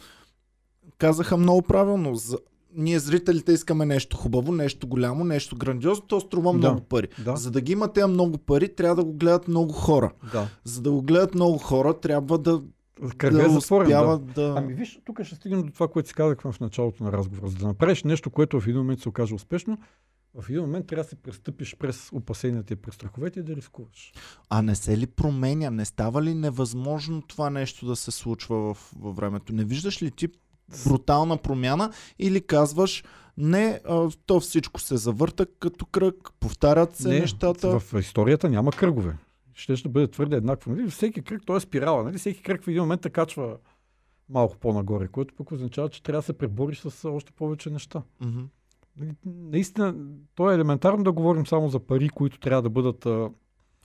казаха 0.97 1.37
много 1.37 1.61
правилно. 1.61 2.15
За, 2.15 2.37
ние 2.75 2.99
зрителите 2.99 3.51
искаме 3.51 3.85
нещо 3.85 4.17
хубаво, 4.17 4.51
нещо 4.51 4.87
голямо, 4.87 5.23
нещо 5.23 5.55
грандиозно, 5.55 6.05
то 6.07 6.19
струва 6.19 6.51
Да. 6.51 6.57
много 6.57 6.81
пари. 6.81 7.07
Да, 7.25 7.35
За 7.35 7.51
да 7.51 7.61
ги 7.61 7.71
има 7.71 7.93
тези 7.93 8.07
много 8.07 8.37
пари, 8.37 8.75
трябва 8.75 8.95
да 8.95 9.03
го 9.03 9.13
гледат 9.13 9.47
много 9.47 9.73
хора. 9.73 10.11
да. 10.31 10.47
За 10.63 10.81
да 10.81 10.91
го 10.91 11.01
гледат 11.01 11.35
много 11.35 11.57
хора, 11.57 11.99
трябва 11.99 12.37
да, 12.37 12.61
Кръгът 13.17 13.39
да 13.39 13.45
е 13.45 13.49
затворен. 13.49 13.89
Да. 13.89 14.17
да... 14.17 14.53
Ами 14.57 14.73
виж, 14.73 14.99
тук 15.05 15.23
ще 15.23 15.35
стигнем 15.35 15.63
до 15.63 15.71
това, 15.71 15.87
което 15.87 16.07
си 16.09 16.15
казахме 16.15 16.51
в 16.51 16.59
началото 16.59 17.03
на 17.03 17.11
разговора. 17.11 17.49
За 17.49 17.57
да 17.57 17.67
направиш 17.67 18.03
нещо, 18.03 18.29
което 18.29 18.59
в 18.59 18.67
един 18.67 18.77
момент 18.77 18.99
се 18.99 19.09
окаже 19.09 19.35
успешно, 19.35 19.77
в 20.41 20.49
един 20.49 20.61
момент 20.61 20.87
трябва 20.87 21.03
да 21.03 21.09
се 21.09 21.15
престъпиш 21.15 21.75
през 21.79 22.09
опасенията 22.11 22.73
и 22.73 22.75
през 22.75 22.95
страховете 22.95 23.39
и 23.39 23.43
да 23.43 23.55
рискуваш. 23.55 24.13
А 24.49 24.61
не 24.61 24.75
се 24.75 24.97
ли 24.97 25.07
променя? 25.07 25.69
Не 25.69 25.85
става 25.85 26.23
ли 26.23 26.33
невъзможно 26.33 27.21
това 27.21 27.49
нещо 27.49 27.85
да 27.85 27.95
се 27.95 28.11
случва 28.11 28.73
в, 28.73 28.93
във 28.99 29.15
времето? 29.15 29.53
Не 29.53 29.63
виждаш 29.63 30.01
ли 30.01 30.11
ти 30.11 30.27
брутална 30.87 31.37
промяна 31.37 31.91
или 32.19 32.41
казваш 32.41 33.03
не, 33.37 33.79
а, 33.89 34.09
то 34.25 34.39
всичко 34.39 34.79
се 34.79 34.97
завърта 34.97 35.45
като 35.59 35.85
кръг, 35.85 36.31
повтарят 36.39 36.95
се 36.95 37.07
Не, 37.07 37.19
нещата. 37.19 37.79
В 37.79 37.99
историята 37.99 38.49
няма 38.49 38.71
кръгове. 38.71 39.17
Ще 39.53 39.75
ще 39.75 39.89
бъде 39.89 40.07
твърде 40.07 40.35
еднакво. 40.35 40.71
Нали? 40.71 40.89
Всеки 40.89 41.21
кръг, 41.21 41.41
то 41.45 41.55
е 41.55 41.59
спирала. 41.59 42.03
Нали? 42.03 42.17
Всеки 42.17 42.43
кръг 42.43 42.63
в 42.63 42.67
един 42.67 42.81
момент 42.81 43.01
те 43.01 43.09
качва 43.09 43.57
малко 44.29 44.57
по-нагоре, 44.57 45.07
което 45.07 45.35
пък 45.35 45.51
означава, 45.51 45.89
че 45.89 46.03
трябва 46.03 46.19
да 46.19 46.25
се 46.25 46.37
пребориш 46.37 46.79
с 46.79 47.09
още 47.09 47.31
повече 47.31 47.69
неща. 47.69 48.01
Нали, 48.97 49.11
Наистина, 49.25 49.95
то 50.35 50.51
е 50.51 50.55
елементарно 50.55 51.03
да 51.03 51.11
говорим 51.11 51.47
само 51.47 51.69
за 51.69 51.79
пари, 51.79 52.09
които 52.09 52.39
трябва 52.39 52.61
да 52.61 52.69
бъдат 52.69 53.05
а, 53.05 53.29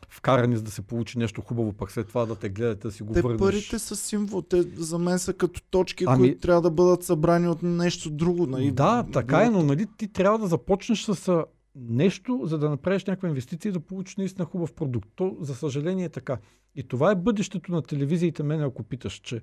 вкарани, 0.09 0.57
за 0.57 0.63
да 0.63 0.71
се 0.71 0.83
получи 0.83 1.19
нещо 1.19 1.41
хубаво, 1.43 1.73
пък 1.73 1.91
след 1.91 2.09
това 2.09 2.27
да 2.27 2.37
те 2.37 2.49
гледате, 2.49 2.89
да 2.89 2.93
си 2.93 3.03
го 3.03 3.13
Те 3.13 3.23
върнеш. 3.23 3.39
парите 3.39 3.79
са 3.79 3.97
символ, 3.97 4.43
те 4.43 4.63
за 4.63 4.99
мен 4.99 5.19
са 5.19 5.33
като 5.33 5.63
точки, 5.71 6.05
Ами- 6.07 6.19
които 6.19 6.41
трябва 6.41 6.63
да 6.63 6.71
бъдат 6.71 7.03
събрани 7.03 7.49
от 7.49 7.63
нещо 7.63 8.11
друго. 8.11 8.47
Нали? 8.47 8.71
Да, 8.71 9.07
така 9.13 9.43
е, 9.43 9.51
но 9.51 9.63
нали, 9.63 9.87
ти 9.97 10.13
трябва 10.13 10.39
да 10.39 10.47
започнеш 10.47 11.03
с 11.03 11.45
нещо, 11.77 12.41
за 12.45 12.59
да 12.59 12.71
направиш 12.71 13.05
някаква 13.05 13.29
инвестиция 13.29 13.71
и 13.71 13.73
да 13.73 13.81
получиш 13.81 14.17
наистина 14.17 14.45
хубав 14.45 14.73
продукт. 14.73 15.09
То, 15.17 15.37
за 15.41 15.55
съжаление, 15.55 16.05
е 16.05 16.09
така. 16.09 16.39
И 16.75 16.83
това 16.83 17.11
е 17.11 17.15
бъдещето 17.17 17.73
на 17.73 17.83
телевизиите, 17.83 18.43
мене 18.43 18.65
ако 18.65 18.83
питаш, 18.83 19.15
че 19.15 19.41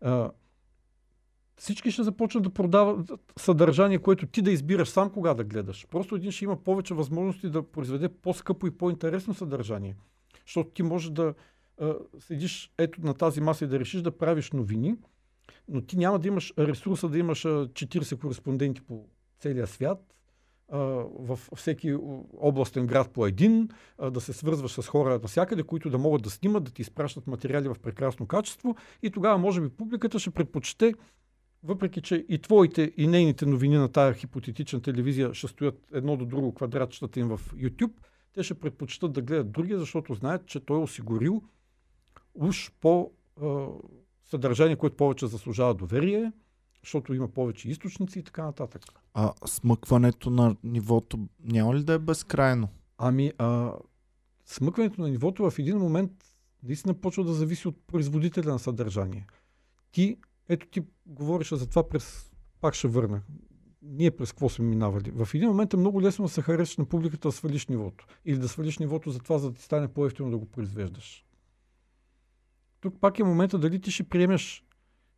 а, 0.00 0.30
всички 1.58 1.90
ще 1.90 2.02
започнат 2.02 2.44
да 2.44 2.50
продават 2.50 3.10
съдържание, 3.36 3.98
което 3.98 4.26
ти 4.26 4.42
да 4.42 4.50
избираш 4.50 4.88
сам 4.88 5.10
кога 5.10 5.34
да 5.34 5.44
гледаш. 5.44 5.86
Просто 5.90 6.16
един 6.16 6.30
ще 6.30 6.44
има 6.44 6.56
повече 6.56 6.94
възможности 6.94 7.50
да 7.50 7.62
произведе 7.62 8.08
по-скъпо 8.08 8.66
и 8.66 8.70
по-интересно 8.70 9.34
съдържание. 9.34 9.96
Защото 10.46 10.70
ти 10.70 10.82
можеш 10.82 11.10
да 11.10 11.34
а, 11.80 11.94
седиш 12.18 12.72
ето 12.78 13.00
на 13.00 13.14
тази 13.14 13.40
маса 13.40 13.64
и 13.64 13.68
да 13.68 13.80
решиш 13.80 14.02
да 14.02 14.18
правиш 14.18 14.52
новини, 14.52 14.96
но 15.68 15.80
ти 15.80 15.96
няма 15.98 16.18
да 16.18 16.28
имаш 16.28 16.52
ресурса 16.58 17.08
да 17.08 17.18
имаш 17.18 17.44
а, 17.44 17.48
40 17.48 18.20
кореспонденти 18.20 18.80
по 18.80 19.04
целия 19.40 19.66
свят, 19.66 20.14
във 20.70 21.50
всеки 21.56 21.94
областен 22.38 22.86
град 22.86 23.10
по 23.10 23.26
един, 23.26 23.68
да 24.10 24.20
се 24.20 24.32
свързваш 24.32 24.72
с 24.72 24.86
хора 24.86 25.20
навсякъде, 25.22 25.62
които 25.62 25.90
да 25.90 25.98
могат 25.98 26.22
да 26.22 26.30
снимат, 26.30 26.64
да 26.64 26.70
ти 26.70 26.82
изпращат 26.82 27.26
материали 27.26 27.68
в 27.68 27.76
прекрасно 27.82 28.26
качество 28.26 28.76
и 29.02 29.10
тогава 29.10 29.38
може 29.38 29.60
би 29.60 29.68
публиката 29.68 30.18
ще 30.18 30.30
предпочете 30.30 30.94
въпреки, 31.62 32.02
че 32.02 32.26
и 32.28 32.38
твоите 32.38 32.92
и 32.96 33.06
нейните 33.06 33.46
новини 33.46 33.76
на 33.76 33.88
тая 33.88 34.14
хипотетична 34.14 34.82
телевизия 34.82 35.34
ще 35.34 35.48
стоят 35.48 35.86
едно 35.92 36.16
до 36.16 36.26
друго 36.26 36.54
квадратчетата 36.54 37.20
им 37.20 37.28
в 37.28 37.40
YouTube, 37.54 37.92
те 38.34 38.42
ще 38.42 38.54
предпочитат 38.54 39.12
да 39.12 39.22
гледат 39.22 39.52
другия, 39.52 39.78
защото 39.78 40.14
знаят, 40.14 40.46
че 40.46 40.60
той 40.60 40.78
е 40.78 40.82
осигурил 40.82 41.42
уж 42.34 42.72
по 42.80 43.10
а, 43.42 43.66
съдържание, 44.24 44.76
което 44.76 44.96
повече 44.96 45.26
заслужава 45.26 45.74
доверие, 45.74 46.32
защото 46.84 47.14
има 47.14 47.28
повече 47.28 47.70
източници 47.70 48.18
и 48.18 48.22
така 48.22 48.44
нататък. 48.44 48.82
А 49.14 49.32
смъкването 49.46 50.30
на 50.30 50.56
нивото 50.64 51.28
няма 51.44 51.74
ли 51.74 51.84
да 51.84 51.92
е 51.92 51.98
безкрайно? 51.98 52.68
Ами, 52.98 53.32
а, 53.38 53.72
смъкването 54.44 55.00
на 55.00 55.08
нивото 55.08 55.50
в 55.50 55.58
един 55.58 55.78
момент 55.78 56.12
наистина 56.62 56.94
почва 56.94 57.24
да 57.24 57.32
зависи 57.34 57.68
от 57.68 57.76
производителя 57.86 58.52
на 58.52 58.58
съдържание. 58.58 59.26
Ти, 59.92 60.16
ето 60.48 60.66
ти 60.66 60.82
говориш 61.06 61.52
за 61.52 61.68
това 61.68 61.88
през 61.88 62.32
пак 62.60 62.74
ще 62.74 62.88
върна. 62.88 63.22
Ние 63.82 64.10
през 64.10 64.32
какво 64.32 64.48
сме 64.48 64.64
минавали? 64.64 65.10
В 65.10 65.34
един 65.34 65.48
момент 65.48 65.74
е 65.74 65.76
много 65.76 66.02
лесно 66.02 66.24
да 66.24 66.28
се 66.28 66.42
харесаш 66.42 66.76
на 66.76 66.84
публиката 66.84 67.28
да 67.28 67.32
свалиш 67.32 67.66
нивото. 67.66 68.06
Или 68.24 68.38
да 68.38 68.48
свалиш 68.48 68.78
нивото 68.78 69.10
за 69.10 69.18
това, 69.18 69.38
за 69.38 69.50
да 69.50 69.56
ти 69.56 69.62
стане 69.62 69.88
по-ефтино 69.88 70.30
да 70.30 70.38
го 70.38 70.46
произвеждаш. 70.46 71.24
Тук 72.80 73.00
пак 73.00 73.18
е 73.18 73.24
момента 73.24 73.58
дали 73.58 73.80
ти 73.80 73.90
ще 73.90 74.04
приемеш 74.04 74.64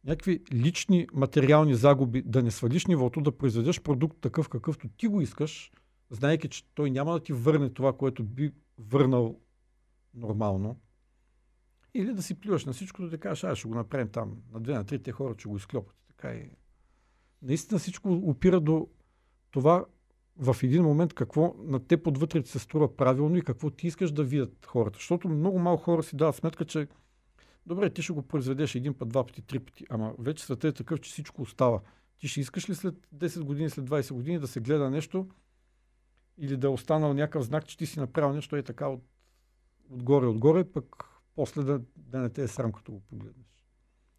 някакви 0.05 0.43
лични 0.53 1.07
материални 1.13 1.75
загуби, 1.75 2.23
да 2.23 2.43
не 2.43 2.51
свалиш 2.51 2.87
нивото, 2.87 3.21
да 3.21 3.39
произведеш 3.39 3.81
продукт 3.81 4.21
такъв 4.21 4.49
какъвто 4.49 4.89
ти 4.89 5.07
го 5.07 5.21
искаш, 5.21 5.73
знаеки, 6.11 6.49
че 6.49 6.65
той 6.75 6.91
няма 6.91 7.13
да 7.13 7.21
ти 7.21 7.33
върне 7.33 7.71
това, 7.71 7.93
което 7.93 8.25
би 8.25 8.53
върнал 8.79 9.41
нормално. 10.15 10.81
Или 11.95 12.13
да 12.13 12.23
си 12.23 12.35
плюваш 12.35 12.65
на 12.65 12.73
всичко, 12.73 13.03
да 13.03 13.19
кажеш, 13.19 13.45
ай, 13.45 13.55
ще 13.55 13.69
го 13.69 13.75
направим 13.75 14.09
там. 14.09 14.37
На 14.53 14.61
две, 14.61 14.75
на 14.75 14.85
три 14.85 15.03
те 15.03 15.13
хора 15.13 15.35
ще 15.39 15.49
го 15.49 15.57
изклепат. 15.57 15.97
Така 16.09 16.33
и... 16.33 16.51
Наистина 17.43 17.79
всичко 17.79 18.13
опира 18.13 18.61
до 18.61 18.89
това 19.51 19.85
в 20.37 20.57
един 20.63 20.83
момент 20.83 21.15
какво 21.15 21.55
на 21.59 21.87
те 21.87 22.03
подвътре 22.03 22.43
се 22.45 22.59
струва 22.59 22.97
правилно 22.97 23.37
и 23.37 23.43
какво 23.43 23.71
ти 23.71 23.87
искаш 23.87 24.11
да 24.11 24.25
видят 24.25 24.67
хората. 24.67 24.97
Защото 24.97 25.29
много 25.29 25.59
малко 25.59 25.83
хора 25.83 26.03
си 26.03 26.17
дават 26.17 26.37
сметка, 26.37 26.65
че 26.65 26.89
добре, 27.67 27.91
ти 27.91 28.03
ще 28.03 28.13
го 28.13 28.23
произведеш 28.23 28.75
един 28.75 28.95
път, 28.95 29.09
два 29.09 29.27
пъти, 29.27 29.43
три 29.43 29.59
пъти, 29.59 29.87
ама 29.91 30.15
вече 30.19 30.45
светът 30.45 30.75
е 30.75 30.77
такъв, 30.79 31.01
че 31.01 31.11
всичко 31.11 31.43
остава. 31.43 31.81
Ти 32.19 32.29
ще 32.29 32.41
искаш 32.41 32.71
ли 32.71 32.75
след 32.75 32.95
10 33.15 33.43
години, 33.43 33.71
след 33.71 33.85
20 33.85 34.13
години 34.13 34.39
да 34.39 34.49
се 34.49 34.61
гледа 34.61 34.91
нещо 34.91 35.29
или 36.39 36.57
да 36.57 36.67
е 36.67 36.71
останал 36.71 37.15
някакъв 37.15 37.45
знак, 37.45 37.67
че 37.67 37.77
ти 37.77 37.87
си 37.87 38.01
направил 38.01 38.33
нещо 38.33 38.57
е 38.57 38.63
така 38.63 38.89
от, 38.89 39.03
отгоре, 39.91 40.27
отгоре, 40.27 40.65
пък 40.65 41.10
после 41.41 41.63
да, 41.63 41.81
да 41.97 42.19
не 42.19 42.29
те 42.29 42.43
е 42.43 42.49
срам, 42.49 42.73
като 42.73 42.93
го 42.93 43.01
погледнеш. 43.01 43.47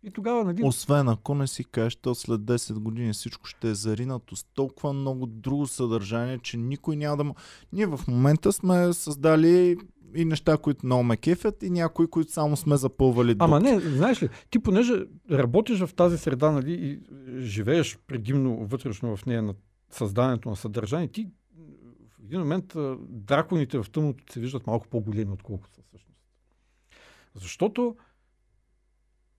И 0.04 0.12
тогава, 0.12 0.44
нали... 0.44 0.64
Освен 0.64 1.10
ако 1.10 1.36
не 1.36 1.48
си 1.48 1.64
кажеш, 1.64 1.96
то 1.96 2.16
след 2.16 2.42
10 2.42 2.74
години 2.74 3.14
всичко 3.14 3.46
ще 3.46 3.70
е 3.70 3.74
заринато 3.74 4.36
с 4.36 4.44
толкова 4.44 4.94
много 4.94 5.26
друго 5.26 5.68
съдържание, 5.68 6.40
че 6.40 6.58
никой 6.58 6.96
няма 6.96 7.18
да... 7.18 7.34
Ние 7.74 7.86
в 7.86 8.00
момента 8.08 8.54
сме 8.54 8.94
създали 8.94 9.78
и 10.16 10.26
неща, 10.26 10.58
които 10.58 10.86
много 10.86 11.04
ме 11.04 11.18
кефят 11.18 11.64
и 11.64 11.70
някои, 11.70 12.08
които 12.08 12.32
само 12.32 12.58
сме 12.58 12.78
запълвали 12.78 13.36
Ама 13.40 13.60
не, 13.60 13.80
знаеш 13.80 14.24
ли, 14.24 14.30
ти 14.50 14.60
понеже 14.60 14.94
работиш 15.32 15.80
в 15.80 15.94
тази 15.96 16.18
среда, 16.18 16.52
нали, 16.52 16.74
и 16.74 17.00
живееш 17.40 17.98
предимно 18.08 18.66
вътрешно 18.66 19.18
в 19.18 19.26
нея 19.26 19.42
на 19.42 19.54
създанието 19.90 20.50
на 20.50 20.56
съдържание, 20.56 21.08
ти 21.08 21.28
в 22.10 22.24
един 22.24 22.40
момент 22.40 22.74
драконите 23.10 23.78
в 23.78 23.86
тъмното 23.92 24.34
се 24.34 24.40
виждат 24.40 24.68
малко 24.68 24.88
по-големи, 24.88 25.32
отколкото 25.32 25.76
са 25.76 25.82
всъщност. 25.82 26.11
Защото 27.36 27.96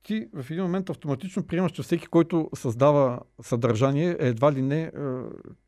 ти 0.02 0.28
в 0.32 0.50
един 0.50 0.62
момент 0.62 0.90
автоматично 0.90 1.46
приемаш, 1.46 1.72
че 1.72 1.82
всеки, 1.82 2.06
който 2.06 2.50
създава 2.54 3.20
съдържание, 3.42 4.16
е 4.20 4.28
едва 4.28 4.52
ли 4.52 4.62
не, 4.62 4.92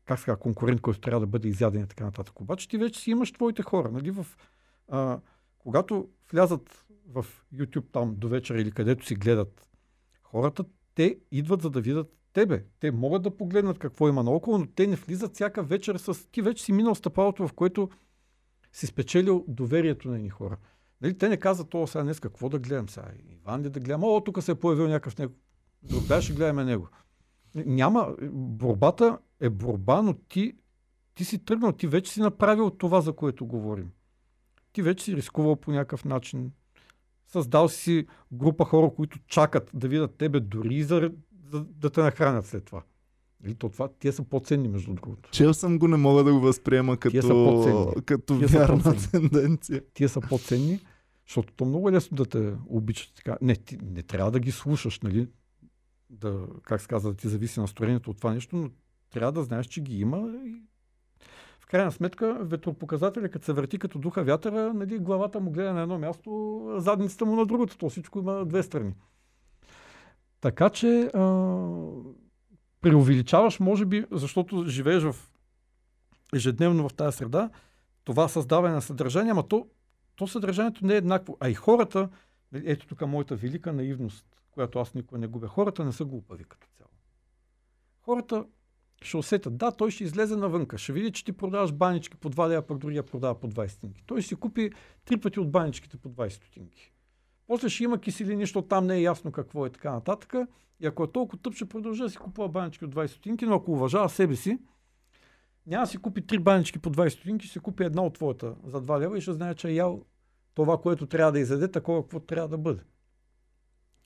как 0.05 0.19
сега, 0.19 0.35
конкурент, 0.35 0.81
който 0.81 0.99
трябва 0.99 1.19
да 1.19 1.27
бъде 1.27 1.47
изяден 1.47 1.83
и 1.83 1.87
така 1.87 2.03
нататък. 2.03 2.41
Обаче 2.41 2.69
ти 2.69 2.77
вече 2.77 2.99
си 2.99 3.11
имаш 3.11 3.31
твоите 3.31 3.63
хора. 3.63 3.91
Нали? 3.91 4.11
В, 4.11 4.27
а, 4.87 5.19
когато 5.57 6.09
влязат 6.31 6.85
в 7.07 7.25
YouTube 7.53 7.91
там 7.91 8.15
до 8.17 8.29
вечера 8.29 8.61
или 8.61 8.71
където 8.71 9.05
си 9.05 9.15
гледат 9.15 9.69
хората, 10.23 10.65
те 10.95 11.17
идват 11.31 11.61
за 11.61 11.69
да 11.69 11.81
видят 11.81 12.17
тебе. 12.33 12.65
Те 12.79 12.91
могат 12.91 13.23
да 13.23 13.37
погледнат 13.37 13.79
какво 13.79 14.09
има 14.09 14.23
наоколо, 14.23 14.57
но 14.57 14.67
те 14.67 14.87
не 14.87 14.95
влизат 14.95 15.33
всяка 15.33 15.63
вечер 15.63 15.95
с... 15.97 16.31
Ти 16.31 16.41
вече 16.41 16.63
си 16.63 16.71
минал 16.71 16.95
стъпалото, 16.95 17.47
в 17.47 17.53
което 17.53 17.89
си 18.73 18.87
спечелил 18.87 19.45
доверието 19.47 20.07
на 20.07 20.15
едни 20.15 20.29
хора. 20.29 20.57
Нали, 21.01 21.17
те 21.17 21.29
не 21.29 21.37
казват, 21.37 21.73
о, 21.73 21.87
сега 21.87 22.03
днес 22.03 22.19
какво 22.19 22.49
да 22.49 22.59
гледам 22.59 22.89
сега? 22.89 23.07
Иван 23.29 23.61
ли 23.61 23.69
да 23.69 23.79
гледам? 23.79 24.03
О, 24.03 24.21
тук 24.25 24.43
се 24.43 24.51
е 24.51 24.55
появил 24.55 24.87
някакъв 24.87 25.17
него. 25.17 25.33
Добре, 25.83 26.21
ще 26.21 26.33
гледаме 26.33 26.63
него. 26.63 26.87
Няма. 27.55 28.15
Борбата 28.31 29.17
е 29.39 29.49
борба, 29.49 30.01
но 30.01 30.13
ти, 30.13 30.53
ти 31.15 31.25
си 31.25 31.45
тръгнал, 31.45 31.71
ти 31.71 31.87
вече 31.87 32.11
си 32.11 32.21
направил 32.21 32.69
това, 32.69 33.01
за 33.01 33.13
което 33.13 33.45
говорим. 33.45 33.91
Ти 34.73 34.81
вече 34.81 35.05
си 35.05 35.15
рискувал 35.15 35.55
по 35.55 35.71
някакъв 35.71 36.05
начин. 36.05 36.51
Създал 37.27 37.69
си 37.69 38.07
група 38.31 38.65
хора, 38.65 38.91
които 38.95 39.19
чакат 39.27 39.71
да 39.73 39.87
видят 39.87 40.15
тебе 40.15 40.39
дори 40.39 40.83
за, 40.83 41.11
за 41.51 41.63
да 41.63 41.89
те 41.89 42.01
нахранят 42.01 42.45
след 42.45 42.65
това. 42.65 42.83
Или 43.45 43.55
то 43.55 43.69
това, 43.69 43.89
тия 43.99 44.13
са 44.13 44.23
по-ценни, 44.23 44.67
между 44.67 44.93
другото. 44.93 45.29
Чел 45.31 45.53
съм 45.53 45.79
го, 45.79 45.87
не 45.87 45.97
мога 45.97 46.23
да 46.23 46.33
го 46.33 46.39
възприема 46.39 46.97
като, 46.97 47.21
са 47.21 48.01
като 48.01 48.37
тия 48.37 48.47
вярна 48.47 48.81
са 48.81 49.11
тенденция. 49.11 49.81
Тия 49.93 50.09
са 50.09 50.21
по-ценни, 50.21 50.79
защото 51.27 51.53
то 51.53 51.65
много 51.65 51.89
е 51.89 51.91
лесно 51.91 52.15
да 52.17 52.25
те 52.25 52.53
обичат. 52.67 53.15
Така. 53.15 53.37
Не, 53.41 53.55
ти 53.55 53.77
не 53.93 54.03
трябва 54.03 54.31
да 54.31 54.39
ги 54.39 54.51
слушаш, 54.51 54.99
нали? 54.99 55.27
Да, 56.09 56.47
как 56.63 56.81
се 56.81 56.87
казва, 56.87 57.11
да 57.11 57.17
ти 57.17 57.27
зависи 57.27 57.59
настроението 57.59 58.09
от 58.11 58.17
това 58.17 58.33
нещо, 58.33 58.55
но 58.55 58.69
трябва 59.13 59.31
да 59.31 59.43
знаеш, 59.43 59.65
че 59.65 59.81
ги 59.81 59.99
има 59.99 60.33
и 60.45 60.55
в 61.59 61.67
крайна 61.67 61.91
сметка 61.91 62.37
ветропоказателя, 62.41 63.29
като 63.29 63.45
се 63.45 63.53
върти 63.53 63.79
като 63.79 63.99
духа 63.99 64.23
вятъра, 64.23 64.73
нали, 64.73 64.99
главата 64.99 65.39
му 65.39 65.51
гледа 65.51 65.73
на 65.73 65.81
едно 65.81 65.99
място, 65.99 66.61
задницата 66.77 67.25
му 67.25 67.35
на 67.35 67.45
другото. 67.45 67.77
То 67.77 67.89
всичко 67.89 68.19
има 68.19 68.45
две 68.45 68.63
страни. 68.63 68.93
Така 70.41 70.69
че 70.69 71.09
а, 71.13 71.21
преувеличаваш, 72.85 73.59
може 73.59 73.85
би, 73.85 74.05
защото 74.11 74.65
живееш 74.67 75.03
в 75.03 75.15
ежедневно 76.35 76.89
в 76.89 76.93
тази 76.93 77.17
среда, 77.17 77.49
това 78.03 78.27
създаване 78.27 78.73
на 78.73 78.81
съдържание, 78.81 79.31
ама 79.31 79.47
то, 79.47 79.67
то 80.15 80.27
съдържанието 80.27 80.85
не 80.85 80.93
е 80.93 80.97
еднакво. 80.97 81.37
А 81.39 81.49
и 81.49 81.53
хората, 81.53 82.09
ето 82.53 82.87
тук 82.87 83.01
моята 83.01 83.35
велика 83.35 83.73
наивност, 83.73 84.25
която 84.51 84.79
аз 84.79 84.93
никога 84.93 85.17
не 85.17 85.27
губя, 85.27 85.47
хората 85.47 85.85
не 85.85 85.91
са 85.91 86.05
глупави 86.05 86.43
като 86.43 86.67
цяло. 86.77 86.89
Хората 88.01 88.45
ще 89.01 89.17
усетят, 89.17 89.57
да, 89.57 89.71
той 89.71 89.91
ще 89.91 90.03
излезе 90.03 90.35
навънка, 90.35 90.77
ще 90.77 90.93
види, 90.93 91.11
че 91.11 91.25
ти 91.25 91.31
продаваш 91.31 91.73
банички 91.73 92.17
по 92.17 92.29
2 92.29 92.49
лева, 92.49 92.61
пък 92.61 92.77
другия 92.77 93.03
продава 93.03 93.39
по 93.39 93.47
20 93.47 93.67
стотинки. 93.67 94.03
Той 94.05 94.21
ще 94.21 94.27
си 94.27 94.35
купи 94.35 94.71
три 95.05 95.17
пъти 95.17 95.39
от 95.39 95.51
баничките 95.51 95.97
по 95.97 96.09
20 96.09 96.29
стотинки. 96.29 96.94
После 97.47 97.69
ще 97.69 97.83
има 97.83 98.01
киселини, 98.01 98.43
защото 98.43 98.67
там 98.67 98.87
не 98.87 98.95
е 98.95 99.01
ясно 99.01 99.31
какво 99.31 99.65
е 99.65 99.69
така 99.69 99.91
нататък. 99.91 100.33
И 100.79 100.85
ако 100.85 101.03
е 101.03 101.11
толкова 101.11 101.41
тъп, 101.41 101.53
ще 101.53 101.65
продължа 101.65 102.03
да 102.03 102.09
си 102.09 102.17
купува 102.17 102.49
банички 102.49 102.85
от 102.85 102.95
20 102.95 103.07
стотинки, 103.07 103.45
но 103.45 103.55
ако 103.55 103.71
уважава 103.71 104.09
себе 104.09 104.35
си, 104.35 104.59
няма 105.67 105.83
да 105.83 105.87
си 105.87 105.97
купи 105.97 106.27
три 106.27 106.39
банички 106.39 106.79
по 106.79 106.91
20 106.91 107.09
стотинки, 107.09 107.45
ще 107.45 107.53
си 107.53 107.59
купи 107.59 107.83
една 107.83 108.01
от 108.01 108.13
твоята 108.13 108.55
за 108.65 108.81
2 108.81 108.99
лева 108.99 109.17
и 109.17 109.21
ще 109.21 109.33
знае, 109.33 109.55
че 109.55 109.69
е 109.69 109.73
ял 109.73 110.01
това, 110.53 110.77
което 110.77 111.05
трябва 111.05 111.31
да 111.31 111.39
изяде, 111.39 111.71
такова, 111.71 112.01
какво 112.01 112.19
трябва 112.19 112.47
да 112.47 112.57
бъде. 112.57 112.81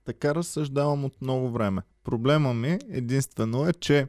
Така 0.05 0.35
разсъждавам 0.35 1.05
от 1.05 1.21
много 1.21 1.49
време. 1.49 1.81
Проблема 2.03 2.53
ми 2.53 2.79
единствено 2.89 3.67
е, 3.67 3.73
че 3.73 4.07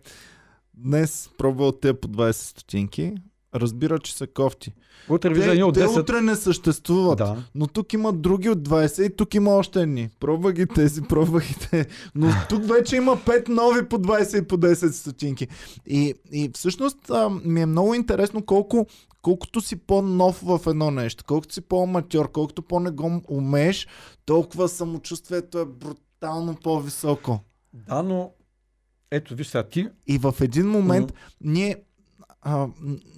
днес 0.74 1.30
пробвал 1.38 1.72
те 1.72 2.00
по 2.00 2.08
20 2.08 2.32
стотинки, 2.32 3.14
разбира, 3.54 3.98
че 3.98 4.16
са 4.16 4.26
кофти. 4.26 4.72
Утре 5.08 5.28
вижда 5.28 5.50
едни 5.50 5.62
от 5.62 5.76
10. 5.76 5.94
Те 5.94 6.00
утре 6.00 6.20
не 6.20 6.36
съществуват, 6.36 7.18
да. 7.18 7.36
но 7.54 7.66
тук 7.66 7.92
има 7.92 8.12
други 8.12 8.48
от 8.48 8.58
20 8.58 9.06
и 9.06 9.16
тук 9.16 9.34
има 9.34 9.50
още 9.50 9.82
едни. 9.82 10.10
Пробва 10.20 10.52
ги 10.52 10.66
тези, 10.66 11.02
пробва 11.02 11.40
ги 11.40 11.54
те. 11.70 11.86
Но 12.14 12.30
тук 12.48 12.68
вече 12.68 12.96
има 12.96 13.16
5 13.16 13.48
нови 13.48 13.88
по 13.88 13.98
20 13.98 14.42
и 14.42 14.48
по 14.48 14.58
10 14.58 14.90
стотинки. 14.90 15.48
И, 15.86 16.14
и 16.32 16.50
всъщност 16.54 17.10
а, 17.10 17.30
ми 17.44 17.60
е 17.60 17.66
много 17.66 17.94
интересно 17.94 18.42
колко 18.42 18.86
колкото 19.22 19.60
си 19.60 19.76
по-нов 19.76 20.40
в 20.42 20.60
едно 20.66 20.90
нещо, 20.90 21.24
колкото 21.26 21.54
си 21.54 21.60
по-аматьор, 21.60 22.32
колкото 22.32 22.62
по-не 22.62 22.90
го 22.90 23.22
умееш, 23.28 23.86
толкова 24.24 24.68
самочувствието 24.68 25.58
е 25.58 25.64
брутално 25.64 26.54
по-високо. 26.54 27.40
Да, 27.88 28.02
но 28.02 28.32
ето, 29.10 29.34
виж 29.34 29.46
сега 29.46 29.62
ти. 29.62 29.88
И 30.06 30.18
в 30.18 30.34
един 30.40 30.68
момент 30.68 31.12
mm-hmm. 31.12 31.34
ние 31.40 31.76
а, 32.42 32.68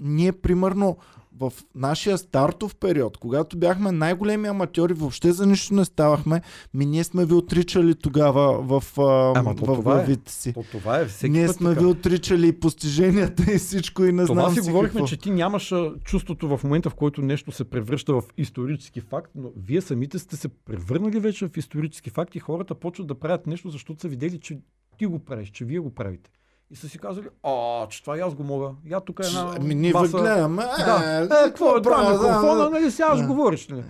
ние 0.00 0.32
примерно 0.32 0.96
в 1.38 1.52
нашия 1.74 2.18
стартов 2.18 2.74
период, 2.74 3.16
когато 3.16 3.56
бяхме 3.56 3.92
най-големи 3.92 4.48
аматьори, 4.48 4.92
въобще 4.92 5.32
за 5.32 5.46
нищо 5.46 5.74
не 5.74 5.84
ставахме, 5.84 6.40
ми 6.74 6.86
ние 6.86 7.04
сме 7.04 7.26
ви 7.26 7.34
отричали 7.34 7.94
тогава 7.94 8.62
в, 8.62 8.98
Ама, 9.36 9.54
в 9.54 9.78
е. 9.78 9.82
главите 9.82 10.32
си. 10.32 10.52
То, 10.52 10.64
това 10.72 10.98
е 10.98 11.06
всеки 11.06 11.30
ние 11.30 11.46
път 11.46 11.56
сме 11.56 11.68
така. 11.68 11.80
ви 11.80 11.86
отричали 11.86 12.48
и 12.48 12.60
постиженията 12.60 13.52
и 13.52 13.58
всичко 13.58 14.04
и 14.04 14.12
не 14.12 14.26
това 14.26 14.42
знам 14.42 14.54
си 14.54 14.70
говорихме, 14.70 15.00
какво. 15.00 15.06
че 15.06 15.16
ти 15.16 15.30
нямаш 15.30 15.74
чувството 16.04 16.56
в 16.56 16.64
момента, 16.64 16.90
в 16.90 16.94
който 16.94 17.22
нещо 17.22 17.52
се 17.52 17.64
превръща 17.64 18.14
в 18.14 18.22
исторически 18.36 19.00
факт, 19.00 19.30
но 19.34 19.50
вие 19.56 19.80
самите 19.80 20.18
сте 20.18 20.36
се 20.36 20.48
превърнали 20.48 21.20
вече 21.20 21.48
в 21.48 21.56
исторически 21.56 22.10
факт 22.10 22.34
и 22.34 22.38
хората 22.38 22.74
почват 22.74 23.06
да 23.06 23.14
правят 23.14 23.46
нещо, 23.46 23.70
защото 23.70 24.00
са 24.00 24.08
видели, 24.08 24.40
че 24.40 24.58
ти 24.98 25.06
го 25.06 25.18
правиш, 25.18 25.50
че 25.50 25.64
вие 25.64 25.78
го 25.78 25.94
правите. 25.94 26.30
И 26.72 26.76
са 26.76 26.88
си 26.88 26.98
казали, 26.98 27.28
а, 27.42 27.86
че 27.88 28.02
това 28.02 28.18
и 28.18 28.20
аз 28.20 28.34
го 28.34 28.44
мога. 28.44 28.70
Я 28.86 29.00
тук 29.00 29.20
е 29.24 29.26
една 29.26 29.54
Ами 29.60 29.74
ние 29.74 29.92
маса... 29.92 30.18
гледаме. 30.18 30.62
Да. 30.62 31.22
Е, 31.24 31.28
какво 31.28 31.76
е 31.76 31.82
това 31.82 32.12
микрофона, 32.12 32.70
нали 32.70 32.90
сега 32.90 33.16
ще 33.16 33.26
говориш. 33.26 33.68
Нали? 33.68 33.84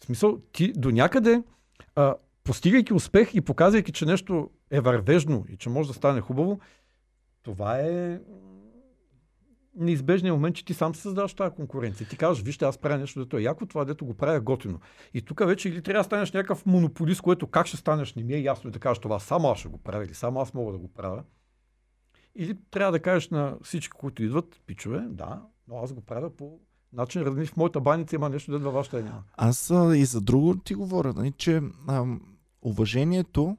В 0.00 0.04
смисъл, 0.04 0.38
ти 0.52 0.72
до 0.72 0.90
някъде, 0.90 1.42
а, 1.96 2.14
постигайки 2.44 2.94
успех 2.94 3.34
и 3.34 3.40
показвайки, 3.40 3.92
че 3.92 4.06
нещо 4.06 4.50
е 4.70 4.80
вървежно 4.80 5.44
и 5.48 5.56
че 5.56 5.68
може 5.68 5.88
да 5.88 5.94
стане 5.94 6.20
хубаво, 6.20 6.58
това 7.42 7.78
е 7.78 8.20
неизбежният 9.76 10.36
момент, 10.36 10.56
че 10.56 10.64
ти 10.64 10.74
сам 10.74 10.94
създаваш 10.94 11.34
тази 11.34 11.54
конкуренция. 11.54 12.08
Ти 12.08 12.16
казваш, 12.16 12.44
вижте, 12.44 12.64
аз 12.64 12.78
правя 12.78 12.98
нещо, 12.98 13.24
дето 13.24 13.36
е 13.36 13.42
яко, 13.42 13.66
това 13.66 13.84
дето 13.84 14.06
го 14.06 14.14
правя 14.14 14.40
готино. 14.40 14.80
И 15.14 15.22
тук 15.22 15.46
вече 15.46 15.68
или 15.68 15.82
трябва 15.82 16.00
да 16.00 16.04
станеш 16.04 16.32
някакъв 16.32 16.66
монополист, 16.66 17.20
което 17.20 17.46
как 17.46 17.66
ще 17.66 17.76
станеш, 17.76 18.14
не 18.14 18.22
ми 18.22 18.34
е 18.34 18.40
ясно 18.40 18.70
и 18.70 18.72
да 18.72 18.78
кажеш 18.78 18.98
това, 18.98 19.18
само 19.18 19.48
аз 19.48 19.58
ще 19.58 19.68
го 19.68 19.78
правя 19.78 20.04
или 20.04 20.14
само 20.14 20.40
аз 20.40 20.54
мога 20.54 20.72
да 20.72 20.78
го 20.78 20.88
правя. 20.88 21.22
Или 22.36 22.56
трябва 22.70 22.92
да 22.92 23.00
кажеш 23.00 23.28
на 23.28 23.56
всички, 23.62 23.92
които 23.98 24.22
идват, 24.22 24.60
пичове, 24.66 25.04
да, 25.08 25.42
но 25.68 25.78
аз 25.78 25.92
го 25.92 26.00
правя 26.00 26.30
по 26.30 26.58
начин, 26.92 27.22
разни 27.22 27.46
в 27.46 27.56
моята 27.56 27.80
баница 27.80 28.16
има 28.16 28.28
нещо, 28.28 28.50
да 28.50 28.58
във 28.58 28.74
вашата 28.74 29.02
няма. 29.02 29.22
Аз 29.36 29.70
а, 29.70 29.96
и 29.96 30.04
за 30.04 30.20
друго 30.20 30.54
ти 30.54 30.74
говоря, 30.74 31.12
нали, 31.16 31.32
че 31.32 31.62
а, 31.86 32.04
уважението 32.62 33.56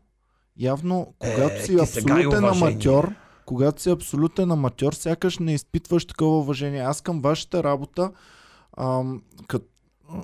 явно, 0.57 1.13
когато 1.19 1.55
Е, 1.55 1.59
си 1.59 1.77
абсолютен 1.81 2.45
аматьор, 2.45 3.13
когато 3.45 3.81
си 3.81 3.89
абсолютен 3.89 4.51
аматьор, 4.51 4.93
сякаш 4.93 5.37
не 5.37 5.53
изпитваш 5.53 6.05
такова 6.05 6.39
уважение. 6.39 6.81
Аз 6.81 7.01
към 7.01 7.21
вашата 7.21 7.63
работа, 7.63 8.11
ам, 8.77 9.21
кът, 9.47 9.69
а, 10.09 10.23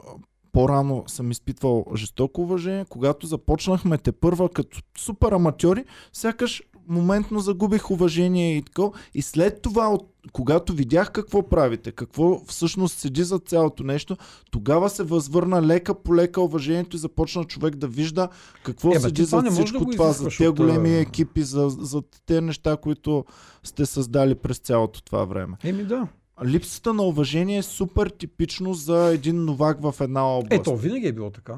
по-рано 0.52 1.04
съм 1.08 1.32
изпитвал 1.32 1.86
жестоко 1.96 2.42
уважение. 2.42 2.86
Когато 2.90 3.28
започнахме 3.28 3.98
те 3.98 4.12
първа 4.12 4.50
като 4.50 4.80
супер 4.98 5.32
аматьори, 5.32 5.86
сякаш 6.14 6.64
моментно 6.88 7.40
загубих 7.40 7.92
уважение 7.92 8.58
и 8.58 8.62
такова. 8.62 8.92
И 9.14 9.22
след 9.22 9.62
това, 9.62 9.88
от, 9.88 10.10
когато 10.32 10.74
видях 10.74 11.12
какво 11.12 11.50
правите, 11.50 11.92
какво 11.92 12.42
всъщност 12.46 13.00
седи 13.00 13.24
за 13.24 13.40
цялото 13.40 13.84
нещо, 13.84 14.18
тогава 14.52 14.90
се 14.90 15.04
възвърна 15.04 15.62
лека 15.62 15.96
по 15.96 16.16
лека 16.16 16.42
уважението 16.42 16.96
и 16.96 17.00
започна 17.00 17.44
човек 17.44 17.76
да 17.76 17.88
вижда 17.88 18.30
какво 18.64 18.92
Е, 18.92 19.00
седи 19.00 19.24
за 19.24 19.44
всичко 19.52 19.86
да 19.86 19.92
това, 19.92 20.12
за 20.12 20.30
тези 20.30 20.50
големи 20.50 20.98
екипи, 20.98 21.42
за, 21.42 21.70
за 21.70 22.02
тези 22.26 22.42
неща, 22.42 22.78
които 22.78 23.26
сте 23.64 23.86
създали 23.86 24.36
през 24.36 24.58
цялото 24.58 25.04
това 25.04 25.26
време. 25.26 25.58
Еми 25.64 25.84
да. 25.84 26.08
Липсата 26.46 26.94
на 26.94 27.04
уважение 27.04 27.58
е 27.58 27.64
супер 27.64 28.10
типично 28.10 28.74
за 28.74 29.12
един 29.14 29.46
новак 29.46 29.82
в 29.82 29.96
една 30.02 30.24
област. 30.24 30.54
Ето, 30.54 30.78
винаги 30.78 31.08
е 31.08 31.14
било 31.14 31.30
така. 31.30 31.58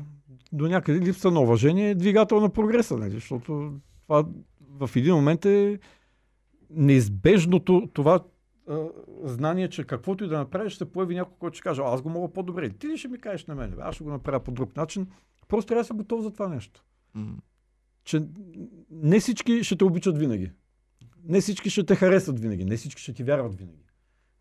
До 0.52 0.68
някъде 0.68 1.00
липса 1.00 1.32
на 1.32 1.40
уважение 1.42 1.90
е 1.90 1.96
двигател 1.96 2.40
на 2.40 2.50
прогреса, 2.50 2.98
нали? 2.98 3.12
защото 3.12 3.72
това 4.08 4.26
в 4.80 4.90
един 4.96 5.16
момент 5.16 5.46
е 5.46 5.80
неизбежното 6.70 7.90
това 7.94 8.20
а, 8.70 8.86
знание, 9.24 9.70
че 9.70 9.84
каквото 9.84 10.24
и 10.24 10.28
да 10.28 10.38
направиш, 10.38 10.74
ще 10.74 10.92
появи 10.92 11.16
някой, 11.16 11.36
който 11.40 11.58
ще 11.58 11.64
каже, 11.64 11.82
«А, 11.82 11.94
аз 11.94 12.02
го 12.02 12.10
мога 12.10 12.34
по-добре. 12.34 12.70
Ти 12.70 12.88
ли 12.88 12.98
ще 12.98 13.08
ми 13.08 13.20
кажеш 13.20 13.46
на 13.46 13.56
мен? 13.56 13.76
Аз 13.80 13.96
ще 13.96 14.04
го 14.04 14.10
направя 14.10 14.40
по 14.40 14.52
друг 14.52 14.76
начин. 14.76 15.08
Просто 15.48 15.68
трябва 15.68 15.82
да 15.82 15.86
си 15.86 15.94
готов 15.94 16.22
за 16.22 16.32
това 16.32 16.48
нещо. 16.48 16.84
М. 17.14 17.38
Че 18.04 18.22
не 18.92 19.20
всички 19.20 19.64
ще 19.64 19.76
те 19.76 19.84
обичат 19.84 20.18
винаги. 20.18 20.52
Не 21.24 21.42
всички 21.42 21.70
ще 21.70 21.84
те 21.84 21.96
харесват 21.96 22.40
винаги. 22.40 22.66
Не 22.66 22.78
всички 22.78 23.02
ще 23.02 23.14
ти 23.14 23.24
вярват 23.24 23.56
винаги. 23.56 23.86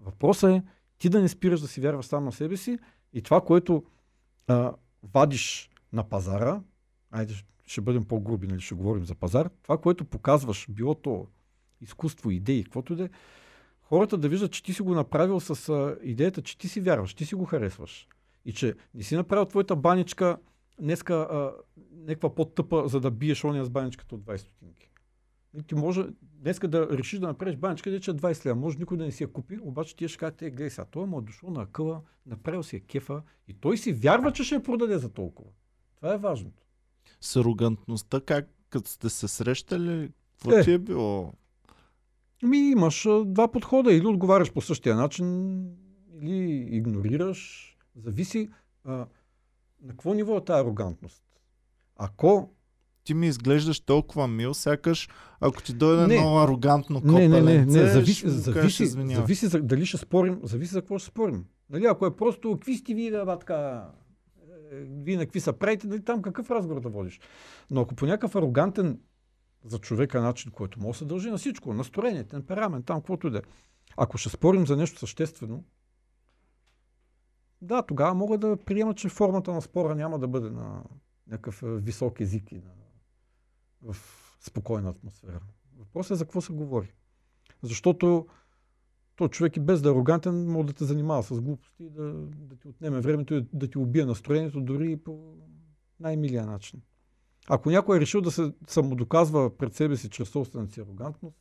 Въпросът 0.01 0.51
е 0.51 0.63
ти 0.99 1.09
да 1.09 1.23
не 1.23 1.29
спираш 1.29 1.61
да 1.61 1.69
си 1.69 1.81
вярваш 1.81 2.07
сам 2.07 2.25
на 2.25 2.33
себе 2.33 2.57
си 2.57 2.79
и 3.13 3.23
това, 3.23 3.41
което 3.41 3.85
а, 4.47 4.73
вадиш 5.03 5.71
на 5.93 6.09
пазара, 6.09 6.61
айде 7.11 7.35
ще 7.67 7.81
бъдем 7.81 8.05
по-груби, 8.05 8.47
нали, 8.47 8.61
ще 8.61 8.75
говорим 8.75 9.05
за 9.05 9.15
пазар, 9.15 9.51
това, 9.63 9.79
което 9.79 10.05
показваш, 10.05 10.67
било 10.71 10.95
то 10.95 11.27
изкуство, 11.81 12.31
идеи, 12.31 12.65
каквото 12.65 12.93
и 12.93 12.97
да 12.97 13.05
е, 13.05 13.09
хората 13.83 14.19
да 14.19 14.29
виждат, 14.29 14.53
че 14.53 14.63
ти 14.63 14.73
си 14.73 14.83
го 14.83 14.95
направил 14.95 15.41
с 15.41 15.97
идеята, 16.03 16.43
че 16.43 16.59
ти 16.59 16.69
си 16.69 16.81
вярваш, 16.81 17.15
ти 17.15 17.27
си 17.27 17.35
го 17.35 17.45
харесваш. 17.45 18.09
И 18.45 18.53
че 18.53 18.75
не 18.95 19.03
си 19.03 19.17
направил 19.17 19.45
твоята 19.45 19.77
баничка 19.77 20.39
днеска 20.81 21.53
някаква 21.93 22.35
по-тъпа, 22.35 22.89
за 22.89 23.01
да 23.01 23.11
биеш 23.11 23.45
ония 23.45 23.65
с 23.65 23.71
баничката 23.71 24.15
от 24.15 24.21
20 24.21 24.37
стотинки. 24.37 24.91
Ти 25.67 25.75
може 25.75 26.07
днеска 26.23 26.69
да 26.69 26.89
решиш 26.99 27.19
да 27.19 27.27
направиш 27.27 27.57
баничка, 27.57 27.91
де 27.91 28.01
че 28.01 28.11
е 28.11 28.15
20 28.15 28.47
лева. 28.47 28.57
Може 28.57 28.79
никой 28.79 28.97
да 28.97 29.05
не 29.05 29.13
си 29.13 29.23
я 29.23 29.33
купи, 29.33 29.59
обаче 29.63 29.97
ти 29.97 30.09
ще 30.09 30.19
кажете, 30.19 30.51
гледай 30.51 30.71
сега, 30.71 30.85
той 30.85 31.07
му 31.07 31.19
е 31.19 31.23
дошъл 31.23 31.51
на 31.51 31.63
акъла, 31.63 32.03
направил 32.27 32.63
си 32.63 32.77
е 32.77 32.81
кефа 32.81 33.23
и 33.49 33.55
той 33.55 33.79
си 33.79 33.93
вярва, 33.93 34.33
че 34.33 34.45
ще 34.45 34.55
я 34.55 34.63
продаде 34.63 34.99
за 34.99 35.09
толкова. 35.09 35.51
Това 35.97 36.15
е 36.15 36.19
важното. 36.19 36.66
С 37.21 37.37
арогантността, 37.37 38.21
как 38.21 38.49
като 38.71 38.91
сте 38.91 39.09
се 39.09 39.29
срещали, 39.29 40.11
какво 40.33 40.59
Е. 40.59 40.63
ти 40.65 40.73
е 40.73 40.79
било? 40.79 41.33
Ми 42.43 42.59
имаш 42.59 43.07
два 43.27 43.49
подхода. 43.49 43.93
Или 43.93 44.07
отговаряш 44.07 44.53
по 44.53 44.61
същия 44.61 44.97
начин, 44.97 45.57
или 46.23 46.69
игнорираш. 46.77 47.73
Зависи 47.97 48.49
а, 48.85 48.93
на 48.93 49.07
какво 49.91 50.15
ниво 50.15 50.37
е 50.37 50.45
тази 50.45 50.61
арогантност. 50.61 51.23
Ако 51.97 52.51
Ти 53.05 53.15
ми 53.15 53.27
изглеждаш 53.27 53.81
толкова 53.81 54.29
мил, 54.29 54.55
сякаш 54.55 55.09
ако 55.41 55.63
ти 55.63 55.73
дойде 55.75 56.07
Не. 56.07 56.15
едно 56.17 56.39
арогантно 56.39 57.01
Не, 57.05 57.13
не, 57.13 57.21
не, 57.21 57.29
не. 57.29 57.41
копеленце, 57.41 57.87
Зависи, 57.87 58.29
зависи, 58.29 58.87
зависи 58.87 59.47
за, 59.47 59.61
дали 59.63 59.87
ще 59.87 59.97
спорим, 59.97 60.41
зависи 60.43 60.73
за 60.73 60.81
какво 60.81 60.99
ще 60.99 61.09
спорим. 61.09 61.45
Нали, 61.71 61.87
ако 61.87 62.07
е 62.07 62.17
просто, 62.17 62.53
какви 62.53 62.75
сте 62.77 62.95
вие, 62.95 63.09
е, 63.09 63.81
вие 64.73 65.17
на 65.17 65.25
какви 65.25 65.41
са 65.41 65.53
правите, 65.53 65.87
нали, 65.87 66.05
там 66.05 66.23
какъв 66.23 66.51
разговор 66.51 66.81
да 66.81 66.89
водиш. 66.89 67.21
Но 67.71 67.81
ако 67.81 67.95
по 67.95 68.07
някакъв 68.07 68.37
арогантен 68.37 69.01
за 69.65 69.79
човека 69.79 70.21
начин, 70.21 70.53
който 70.53 70.81
може 70.81 70.97
да 70.97 70.99
се 70.99 71.05
дължи 71.05 71.31
на 71.31 71.39
всичко, 71.39 71.75
настроение, 71.75 72.25
темперамент, 72.25 72.87
там, 72.87 73.01
каквото 73.01 73.27
и 73.27 73.31
да 73.31 73.39
е. 73.39 73.43
Ако 73.97 74.19
ще 74.19 74.29
спорим 74.29 74.67
за 74.67 74.77
нещо 74.77 74.99
съществено, 74.99 75.65
да, 77.63 77.83
тогава 77.83 78.15
мога 78.15 78.39
да 78.39 78.57
приема, 78.57 78.95
че 78.95 79.09
формата 79.09 79.53
на 79.53 79.63
спора 79.63 79.95
няма 79.95 80.19
да 80.19 80.29
бъде 80.29 80.51
на 80.51 80.83
някакъв 81.27 81.63
висок 81.65 82.21
език 82.21 82.53
и 82.53 82.55
на, 82.55 82.71
в 83.83 83.97
спокойна 84.41 84.91
атмосфера. 84.91 85.41
Въпросът 85.79 86.11
е 86.11 86.15
за 86.15 86.25
какво 86.25 86.41
се 86.41 86.53
говори. 86.53 86.93
Защото 87.63 88.27
то 89.17 89.29
човек 89.29 89.57
и 89.57 89.61
без 89.61 89.83
да 89.83 89.89
е 89.89 89.93
арогантен, 89.93 90.47
може 90.47 90.67
да 90.67 90.73
те 90.73 90.85
занимава 90.85 91.23
с 91.23 91.41
глупости, 91.41 91.85
и 91.85 91.91
да, 91.91 92.13
да 92.23 92.57
ти 92.57 92.69
отнеме 92.69 93.01
времето 93.01 93.35
и 93.35 93.47
да 93.53 93.69
ти 93.71 93.79
убие 93.79 94.05
настроението, 94.05 94.61
дори 94.61 94.93
и 94.93 94.97
по 94.97 95.35
най-милия 96.01 96.47
начин. 96.47 96.83
Ако 97.49 97.71
някой 97.71 97.97
е 97.97 98.01
решил 98.01 98.21
да 98.21 98.31
се 98.31 98.53
самодоказва 98.69 99.57
пред 99.57 99.75
себе 99.75 99.97
си 99.97 100.11
чрез 100.11 100.29
собствената 100.29 100.73
си 100.73 100.81
арогантност, 100.81 101.37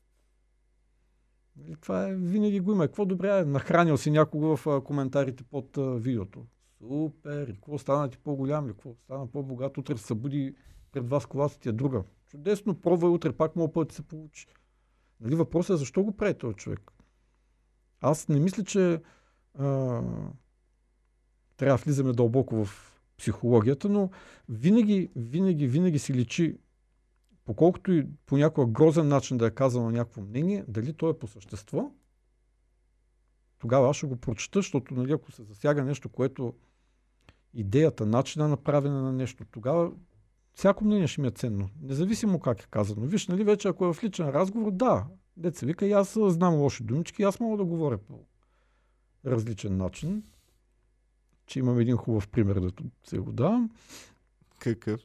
нали, 1.56 1.76
това 1.81 2.07
е, 2.07 2.15
винаги 2.15 2.60
го 2.60 2.72
има. 2.72 2.88
Какво 2.88 3.06
добре 3.06 3.39
е? 3.39 3.45
Нахранил 3.45 3.97
си 3.97 4.11
някого 4.11 4.57
в 4.57 4.81
коментарите 4.81 5.43
под 5.43 5.77
видеото. 5.77 6.45
Супер! 6.77 7.47
И 7.47 7.53
какво 7.53 7.77
стана 7.77 8.10
ти 8.10 8.18
по-голям? 8.18 8.68
Какво 8.68 8.93
стана 8.93 9.27
по-богат? 9.27 9.77
Утре 9.77 9.97
се 9.97 10.03
събуди 10.03 10.56
пред 10.91 11.10
вас 11.10 11.26
колата 11.26 11.60
ти 11.60 11.69
е 11.69 11.72
друга. 11.72 12.03
Чудесно, 12.27 12.81
пробвай 12.81 13.10
утре, 13.10 13.31
пак 13.31 13.56
мога 13.56 13.73
път 13.73 13.88
да 13.88 13.93
се 13.93 14.02
получи. 14.02 14.47
Нали, 15.22 15.35
въпросът 15.35 15.76
е 15.76 15.77
защо 15.77 16.03
го 16.03 16.18
прави 16.18 16.34
този 16.34 16.56
човек? 16.56 16.91
Аз 18.02 18.28
не 18.28 18.40
мисля, 18.40 18.64
че 18.64 19.02
а, 19.60 19.66
трябва 21.58 21.78
да 21.78 21.84
влизаме 21.84 22.14
дълбоко 22.14 22.66
в 22.66 22.92
психологията, 23.18 23.90
но 23.90 24.10
винаги, 24.50 25.10
винаги, 25.16 25.68
винаги 25.68 26.00
си 26.00 26.14
личи, 26.14 26.58
поколкото 27.46 27.92
и 27.92 28.08
по 28.26 28.38
някакъв 28.38 28.72
грозен 28.72 29.08
начин 29.08 29.38
да 29.38 29.48
е 29.48 29.52
казано 29.52 29.92
някакво 29.92 30.22
мнение, 30.22 30.66
дали 30.68 30.94
то 30.94 31.10
е 31.10 31.20
по 31.20 31.28
същество, 31.28 31.92
тогава 33.60 33.90
аз 33.90 33.96
ще 33.96 34.08
го 34.08 34.16
прочета, 34.16 34.60
защото 34.60 34.94
нали, 34.94 35.12
ако 35.12 35.32
се 35.32 35.44
засяга 35.44 35.84
нещо, 35.84 36.10
което 36.10 36.54
идеята, 37.54 38.06
начина 38.06 38.48
на 38.48 38.58
правене 38.58 38.96
на 38.96 39.12
нещо, 39.14 39.46
тогава 39.52 39.92
всяко 40.54 40.86
мнение 40.86 41.08
ще 41.08 41.22
ми 41.22 41.28
е 41.28 41.32
ценно. 41.32 41.70
Независимо 41.82 42.40
как 42.40 42.62
е 42.62 42.68
казано. 42.72 43.06
Виж, 43.06 43.28
нали, 43.28 43.44
вече 43.44 43.68
ако 43.68 43.86
е 43.86 43.94
в 43.94 44.04
личен 44.04 44.30
разговор, 44.30 44.72
да, 44.72 45.06
деца 45.38 45.66
вика, 45.66 45.86
и 45.86 45.91
аз 45.91 46.18
знам 46.28 46.53
лоши 46.53 46.84
думички, 46.84 47.24
аз 47.24 47.40
мога 47.40 47.57
да 47.57 47.66
говоря 47.66 47.98
по 47.98 48.26
различен 49.26 49.78
начин. 49.78 50.24
Че 51.45 51.60
имам 51.60 51.80
един 51.80 51.98
хубав 51.98 52.28
пример 52.28 52.60
да 52.60 52.72
се 53.03 53.20
го 53.20 53.32
дам. 53.32 53.70
Какъв? 54.60 55.02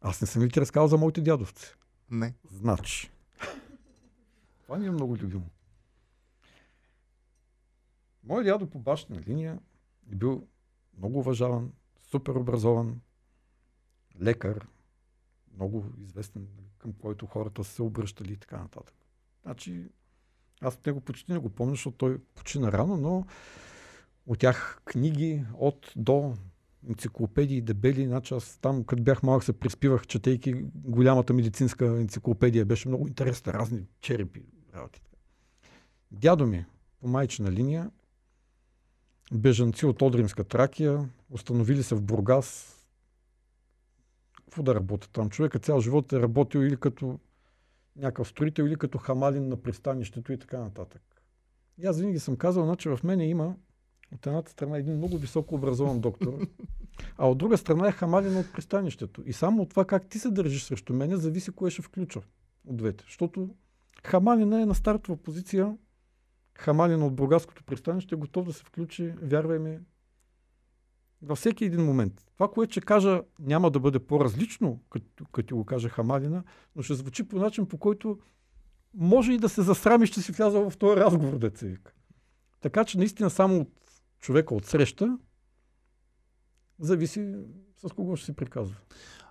Аз 0.00 0.20
не 0.20 0.26
съм 0.26 0.42
ли 0.42 0.50
ти 0.50 0.60
разказал 0.60 0.88
за 0.88 0.96
моите 0.96 1.20
дядовци? 1.20 1.74
Не. 2.10 2.34
Значи. 2.50 3.10
Това 4.62 4.78
ми 4.78 4.86
е 4.86 4.90
много 4.90 5.16
любимо. 5.16 5.46
Моят 8.24 8.44
дядо 8.44 8.70
по 8.70 8.78
бащина 8.78 9.20
линия 9.20 9.58
е 10.12 10.14
бил 10.14 10.46
много 10.98 11.18
уважаван, 11.18 11.72
супер 12.10 12.34
образован, 12.34 13.00
лекар, 14.22 14.66
много 15.54 15.84
известен, 15.98 16.48
към 16.78 16.92
който 16.92 17.26
хората 17.26 17.64
са 17.64 17.72
се 17.72 17.82
обръщали 17.82 18.32
и 18.32 18.36
така 18.36 18.58
нататък. 18.58 18.94
Значи, 19.42 19.88
аз 20.60 20.74
от 20.74 20.86
него 20.86 21.00
почти 21.00 21.32
не 21.32 21.38
го 21.38 21.48
помня, 21.48 21.72
защото 21.72 21.96
той 21.96 22.18
почина 22.18 22.72
рано, 22.72 22.96
но 22.96 23.26
от 24.26 24.38
тях 24.38 24.80
книги 24.84 25.44
от 25.54 25.92
до 25.96 26.34
енциклопедии, 26.88 27.60
дебели. 27.60 28.06
Значи 28.06 28.34
аз 28.34 28.58
там, 28.58 28.84
като 28.84 29.02
бях 29.02 29.22
малък, 29.22 29.44
се 29.44 29.52
приспивах, 29.52 30.06
четейки 30.06 30.54
голямата 30.74 31.32
медицинска 31.32 31.86
енциклопедия. 31.86 32.64
Беше 32.64 32.88
много 32.88 33.08
интересна, 33.08 33.52
разни 33.52 33.86
черепи. 34.00 34.42
Работи. 34.74 35.02
Дядо 36.10 36.46
ми, 36.46 36.66
по 37.00 37.08
майчина 37.08 37.52
линия, 37.52 37.90
бежанци 39.32 39.86
от 39.86 40.02
Одринска 40.02 40.44
Тракия, 40.44 41.08
установили 41.30 41.82
се 41.82 41.94
в 41.94 42.02
Бургас. 42.02 42.76
Какво 44.44 44.62
да 44.62 44.74
работят 44.74 45.10
там? 45.10 45.30
Човека 45.30 45.58
цял 45.58 45.80
живот 45.80 46.12
е 46.12 46.20
работил 46.20 46.58
или 46.58 46.76
като 46.76 47.18
някакъв 48.00 48.28
строител, 48.28 48.64
или 48.64 48.76
като 48.76 48.98
хамалин 48.98 49.48
на 49.48 49.56
пристанището 49.56 50.32
и 50.32 50.38
така 50.38 50.58
нататък. 50.58 51.02
И 51.78 51.86
аз 51.86 52.00
винаги 52.00 52.18
съм 52.18 52.36
казал, 52.36 52.64
значи 52.64 52.88
в 52.88 53.00
мене 53.04 53.28
има 53.28 53.56
от 54.14 54.26
едната 54.26 54.50
страна 54.50 54.78
един 54.78 54.96
много 54.96 55.18
високо 55.18 55.54
образован 55.54 56.00
доктор, 56.00 56.38
а 57.16 57.28
от 57.28 57.38
друга 57.38 57.58
страна 57.58 57.88
е 57.88 57.92
хамалин 57.92 58.36
от 58.36 58.52
пристанището. 58.52 59.22
И 59.26 59.32
само 59.32 59.62
от 59.62 59.70
това 59.70 59.84
как 59.84 60.08
ти 60.08 60.18
се 60.18 60.30
държиш 60.30 60.62
срещу 60.62 60.94
мене, 60.94 61.16
зависи 61.16 61.50
кое 61.50 61.70
ще 61.70 61.82
включа 61.82 62.20
от 62.66 62.76
двете. 62.76 63.04
Защото 63.04 63.54
Хамалина 64.04 64.62
е 64.62 64.66
на 64.66 64.74
стартова 64.74 65.16
позиция. 65.16 65.76
Хамалина 66.54 67.06
от 67.06 67.14
Бургаското 67.14 67.64
пристанище 67.64 68.14
е 68.14 68.18
готов 68.18 68.46
да 68.46 68.52
се 68.52 68.64
включи, 68.64 69.14
вярвай 69.22 69.58
ми, 69.58 69.78
във 71.22 71.38
всеки 71.38 71.64
един 71.64 71.84
момент. 71.84 72.24
Това, 72.34 72.50
което 72.50 72.72
ще 72.72 72.80
кажа, 72.80 73.22
няма 73.38 73.70
да 73.70 73.80
бъде 73.80 73.98
по-различно, 73.98 74.80
като, 74.90 75.24
като 75.24 75.56
го 75.56 75.64
кажа 75.64 75.88
Хамалина, 75.88 76.42
но 76.76 76.82
ще 76.82 76.94
звучи 76.94 77.28
по 77.28 77.38
начин, 77.38 77.66
по 77.66 77.78
който 77.78 78.18
може 78.94 79.32
и 79.32 79.38
да 79.38 79.48
се 79.48 79.62
засрами, 79.62 80.06
ще 80.06 80.22
си 80.22 80.32
вляза 80.32 80.70
в 80.70 80.76
този 80.78 81.00
разговор, 81.00 81.38
деца 81.38 81.66
вика. 81.66 81.92
Така 82.60 82.84
че 82.84 82.98
наистина 82.98 83.30
само 83.30 83.60
от 83.60 83.72
човека 84.20 84.54
от 84.54 84.66
среща 84.66 85.18
зависи 86.78 87.34
с 87.76 87.92
кого 87.92 88.16
ще 88.16 88.26
си 88.26 88.32
приказва. 88.32 88.76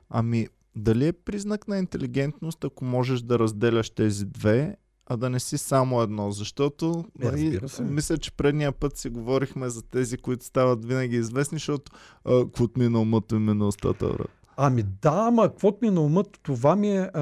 Ами, 0.10 0.48
дали 0.76 1.08
е 1.08 1.14
признак 1.14 1.68
на 1.68 1.78
интелигентност, 1.78 2.64
ако 2.64 2.86
можеш 2.86 3.22
да 3.22 3.40
разделяш 3.40 3.90
тези 3.90 4.26
две, 4.26 4.78
а 5.10 5.18
да 5.18 5.30
не 5.30 5.40
си 5.40 5.58
само 5.58 6.02
едно? 6.02 6.32
Защото, 6.32 7.06
Е, 7.22 7.26
нали, 7.26 7.60
мисля, 7.82 8.18
че 8.18 8.32
предния 8.32 8.72
път 8.72 8.98
си 8.98 9.10
говорихме 9.10 9.70
за 9.70 9.82
тези, 9.82 10.18
които 10.18 10.46
стават 10.46 10.86
винаги 10.86 11.16
известни, 11.16 11.56
защото 11.56 11.92
а, 12.26 12.46
каквото 12.46 12.80
ми 12.80 12.86
е 12.86 12.90
на 12.90 13.02
умата 13.02 13.40
ми 13.40 13.52
е 13.52 13.54
на 13.54 13.68
устата, 13.68 14.08
брат. 14.08 14.32
Ами 14.58 14.84
да, 14.84 15.26
ама 15.28 15.50
каквото 15.50 15.78
ми 15.82 15.88
е 15.88 15.92
на 15.92 16.02
умът, 16.02 16.40
това 16.44 16.76
ми 16.76 16.98
е 16.98 17.10
а, 17.14 17.22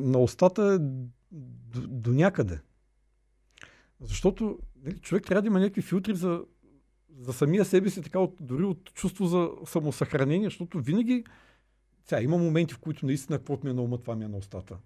на 0.00 0.18
устата 0.18 0.62
е 0.62 0.78
до, 1.72 1.86
до 1.88 2.10
някъде. 2.10 2.60
Защото 4.00 4.58
нали, 4.84 4.98
човек 4.98 5.26
трябва 5.26 5.42
да 5.42 5.46
има 5.46 5.60
някакви 5.60 5.82
филтри 5.82 6.14
за, 6.14 6.40
за 7.18 7.32
самия 7.32 7.64
себе 7.64 7.90
си, 7.90 8.02
така 8.02 8.18
от, 8.18 8.36
дори 8.40 8.64
от 8.64 8.94
чувство 8.94 9.26
за 9.26 9.50
самосъхранение, 9.66 10.46
защото 10.46 10.80
винаги, 10.80 11.24
сега 12.06 12.22
има 12.22 12.38
моменти, 12.38 12.74
в 12.74 12.78
които 12.78 13.06
наистина 13.06 13.38
каквото 13.38 13.66
ми 13.66 13.70
е 13.70 13.74
на 13.74 13.82
ума, 13.82 13.98
това 13.98 14.16
ми 14.16 14.24
е 14.24 14.28
на 14.28 14.36
устата. 14.36 14.76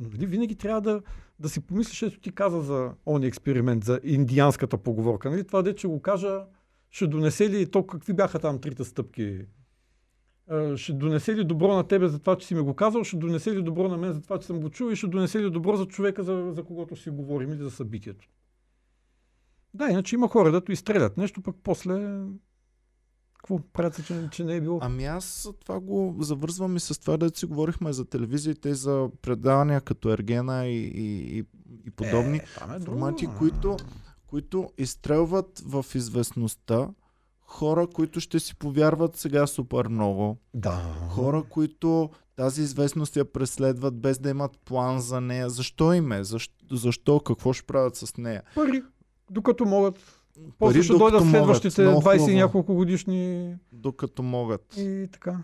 Но 0.00 0.08
нали, 0.08 0.26
винаги 0.26 0.54
трябва 0.54 0.80
да, 0.80 1.02
да 1.38 1.48
си 1.48 1.60
помислиш, 1.60 2.02
ето 2.02 2.20
ти 2.20 2.32
каза 2.32 2.60
за 2.60 2.92
он 3.06 3.22
експеримент, 3.22 3.84
за 3.84 4.00
индианската 4.04 4.78
поговорка. 4.78 5.30
Нали, 5.30 5.46
това 5.46 5.62
де, 5.62 5.74
че 5.74 5.88
го 5.88 6.02
кажа, 6.02 6.44
ще 6.90 7.06
донесе 7.06 7.50
ли 7.50 7.70
то, 7.70 7.86
какви 7.86 8.12
бяха 8.12 8.38
там 8.38 8.60
трите 8.60 8.84
стъпки? 8.84 9.46
Ще 10.76 10.92
донесе 10.92 11.36
ли 11.36 11.44
добро 11.44 11.76
на 11.76 11.84
тебе 11.84 12.08
за 12.08 12.18
това, 12.18 12.36
че 12.36 12.46
си 12.46 12.54
ми 12.54 12.60
го 12.60 12.74
казал, 12.74 13.04
ще 13.04 13.16
донесе 13.16 13.52
ли 13.52 13.62
добро 13.62 13.88
на 13.88 13.96
мен 13.96 14.12
за 14.12 14.22
това, 14.22 14.38
че 14.38 14.46
съм 14.46 14.60
го 14.60 14.70
чул 14.70 14.90
и 14.90 14.96
ще 14.96 15.06
донесе 15.06 15.42
ли 15.42 15.50
добро 15.50 15.76
за 15.76 15.86
човека, 15.86 16.22
за, 16.22 16.50
за 16.52 16.64
когото 16.64 16.96
си 16.96 17.10
говорим 17.10 17.52
или 17.52 17.62
за 17.62 17.70
събитието. 17.70 18.28
Да, 19.74 19.88
иначе 19.90 20.14
има 20.14 20.28
хора, 20.28 20.52
дето 20.52 20.72
изстрелят 20.72 21.16
нещо, 21.16 21.42
пък 21.42 21.56
после 21.62 22.24
какво 23.40 23.58
правят, 23.72 24.06
че, 24.06 24.28
че 24.30 24.44
не 24.44 24.56
е 24.56 24.60
било? 24.60 24.78
Ами 24.82 25.04
аз 25.04 25.48
това 25.60 25.80
го 25.80 26.16
завързвам 26.20 26.76
и 26.76 26.80
с 26.80 27.00
това, 27.00 27.16
да 27.16 27.30
си 27.34 27.46
говорихме 27.46 27.92
за 27.92 28.04
телевизията 28.04 28.68
и 28.68 28.74
за 28.74 29.08
предавания 29.22 29.80
като 29.80 30.12
Ергена 30.12 30.66
и, 30.66 30.76
и, 30.76 31.38
и, 31.38 31.44
и 31.86 31.90
подобни. 31.90 32.36
Е, 32.36 32.44
е 32.76 32.78
друго. 32.78 32.84
формати, 32.84 33.28
които, 33.38 33.76
които 34.26 34.70
изстрелват 34.78 35.62
в 35.66 35.84
известността 35.94 36.88
хора, 37.50 37.86
които 37.86 38.20
ще 38.20 38.40
си 38.40 38.56
повярват 38.56 39.16
сега 39.16 39.46
супер 39.46 39.88
много. 39.88 40.36
Да. 40.54 40.96
Хора, 41.10 41.42
които 41.48 42.10
тази 42.36 42.62
известност 42.62 43.16
я 43.16 43.32
преследват 43.32 44.00
без 44.00 44.18
да 44.18 44.30
имат 44.30 44.58
план 44.64 45.00
за 45.00 45.20
нея. 45.20 45.50
Защо 45.50 45.92
им 45.92 46.12
е? 46.12 46.24
Защо? 46.24 46.54
защо? 46.72 47.20
Какво 47.20 47.52
ще 47.52 47.66
правят 47.66 47.96
с 47.96 48.16
нея? 48.16 48.42
Пари, 48.54 48.82
докато 49.30 49.64
могат. 49.64 50.19
Пари, 50.34 50.52
После 50.58 50.82
ще 50.82 50.92
докато 50.92 50.98
дойдат 51.04 51.20
могат. 51.20 51.30
следващите 51.38 51.82
Много 51.82 52.02
20 52.02 52.30
и 52.30 52.34
няколко 52.34 52.74
годишни 52.74 53.54
Докато 53.72 54.22
могат. 54.22 54.76
и 54.78 55.08
така. 55.12 55.38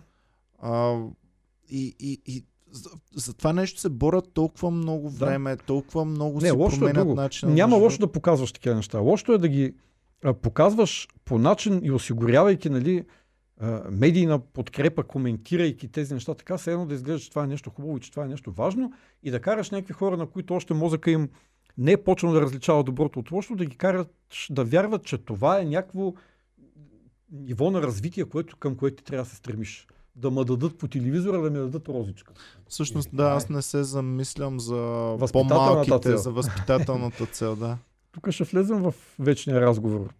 А, 0.58 0.98
и, 1.70 1.94
и, 2.00 2.20
и 2.26 2.44
за, 2.70 2.90
за 3.14 3.34
това 3.34 3.52
нещо 3.52 3.80
се 3.80 3.88
борят 3.88 4.32
толкова 4.34 4.70
много 4.70 5.10
Да. 5.10 5.26
време, 5.26 5.56
толкова 5.56 6.04
много 6.04 6.40
Не, 6.40 6.46
си 6.46 6.52
лошото 6.52 6.84
е 6.84 6.88
променят 6.88 7.08
друго. 7.08 7.20
начина 7.20 7.52
Няма 7.52 7.76
на 7.76 7.82
лошо 7.82 7.98
да 7.98 8.12
показваш 8.12 8.52
такива 8.52 8.74
неща. 8.74 8.98
Лошото 8.98 9.32
е 9.32 9.38
да 9.38 9.48
ги 9.48 9.74
а, 10.24 10.34
показваш 10.34 11.08
по 11.24 11.38
начин 11.38 11.80
и 11.82 11.90
осигурявайки 11.92 12.70
нали, 12.70 13.04
а, 13.60 13.82
медийна 13.90 14.38
подкрепа, 14.38 15.02
коментирайки 15.02 15.88
тези 15.88 16.14
неща, 16.14 16.34
така 16.34 16.58
все 16.58 16.72
едно 16.72 16.86
да 16.86 16.94
изглежда, 16.94 17.20
че 17.20 17.30
това 17.30 17.44
е 17.44 17.48
нещо 17.48 17.70
хубаво 17.70 17.96
и 17.96 18.00
че 18.00 18.10
това 18.10 18.24
е 18.24 18.28
нещо 18.28 18.52
важно 18.52 18.92
и 19.22 19.30
да 19.30 19.40
караш 19.40 19.70
някакви 19.70 19.92
хора, 19.94 20.16
на 20.16 20.26
които 20.26 20.54
още 20.54 20.74
мозъка 20.74 21.10
им 21.10 21.28
не 21.78 21.92
е 21.92 22.04
почнал 22.04 22.32
да 22.32 22.40
различава 22.40 22.84
доброто 22.84 23.18
от 23.18 23.30
лошото, 23.30 23.56
да 23.56 23.64
ги 23.64 23.76
карат 23.76 24.14
да 24.50 24.64
вярват, 24.64 25.04
че 25.04 25.18
това 25.18 25.60
е 25.60 25.64
някакво 25.64 26.14
ниво 27.32 27.70
на 27.70 27.82
развитие, 27.82 28.24
което, 28.24 28.56
към 28.56 28.76
което 28.76 28.96
ти 28.96 29.04
трябва 29.04 29.24
да 29.24 29.30
се 29.30 29.36
стремиш. 29.36 29.86
Да 30.16 30.30
ме 30.30 30.44
дадат 30.44 30.78
по 30.78 30.88
телевизора, 30.88 31.40
да 31.40 31.50
ми 31.50 31.58
дадат 31.58 31.88
розичка. 31.88 32.32
Всъщност, 32.68 33.06
И 33.06 33.10
да, 33.10 33.16
това 33.16 33.32
е. 33.32 33.36
аз 33.36 33.48
не 33.48 33.62
се 33.62 33.84
замислям 33.84 34.60
за 34.60 34.74
по-малките, 35.32 35.98
цел. 36.00 36.16
за 36.16 36.30
възпитателната 36.30 37.26
цел, 37.26 37.56
да. 37.56 37.78
Тук 38.12 38.30
ще 38.30 38.44
влезем 38.44 38.82
в 38.82 38.94
вечния 39.18 39.60
разговор. 39.60 40.14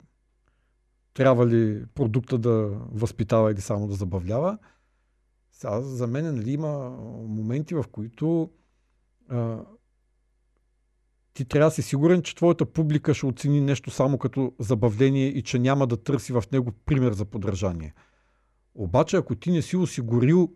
Трябва 1.14 1.46
ли 1.46 1.84
продукта 1.94 2.38
да 2.38 2.70
възпитава 2.92 3.52
или 3.52 3.60
само 3.60 3.88
да 3.88 3.94
забавлява? 3.94 4.58
Сега 5.52 5.80
за 5.80 6.06
мен 6.06 6.34
нали, 6.36 6.52
има 6.52 6.90
моменти, 7.28 7.74
в 7.74 7.84
които 7.92 8.50
а, 9.28 9.58
ти 11.36 11.44
трябва 11.44 11.66
да 11.66 11.74
си 11.74 11.82
сигурен, 11.82 12.22
че 12.22 12.34
твоята 12.34 12.66
публика 12.66 13.14
ще 13.14 13.26
оцени 13.26 13.60
нещо 13.60 13.90
само 13.90 14.18
като 14.18 14.52
забавление 14.58 15.26
и 15.26 15.42
че 15.42 15.58
няма 15.58 15.86
да 15.86 15.96
търси 15.96 16.32
в 16.32 16.44
него 16.52 16.72
пример 16.72 17.12
за 17.12 17.24
подражание. 17.24 17.94
Обаче, 18.74 19.16
ако 19.16 19.34
ти 19.34 19.50
не 19.50 19.62
си 19.62 19.76
осигурил 19.76 20.52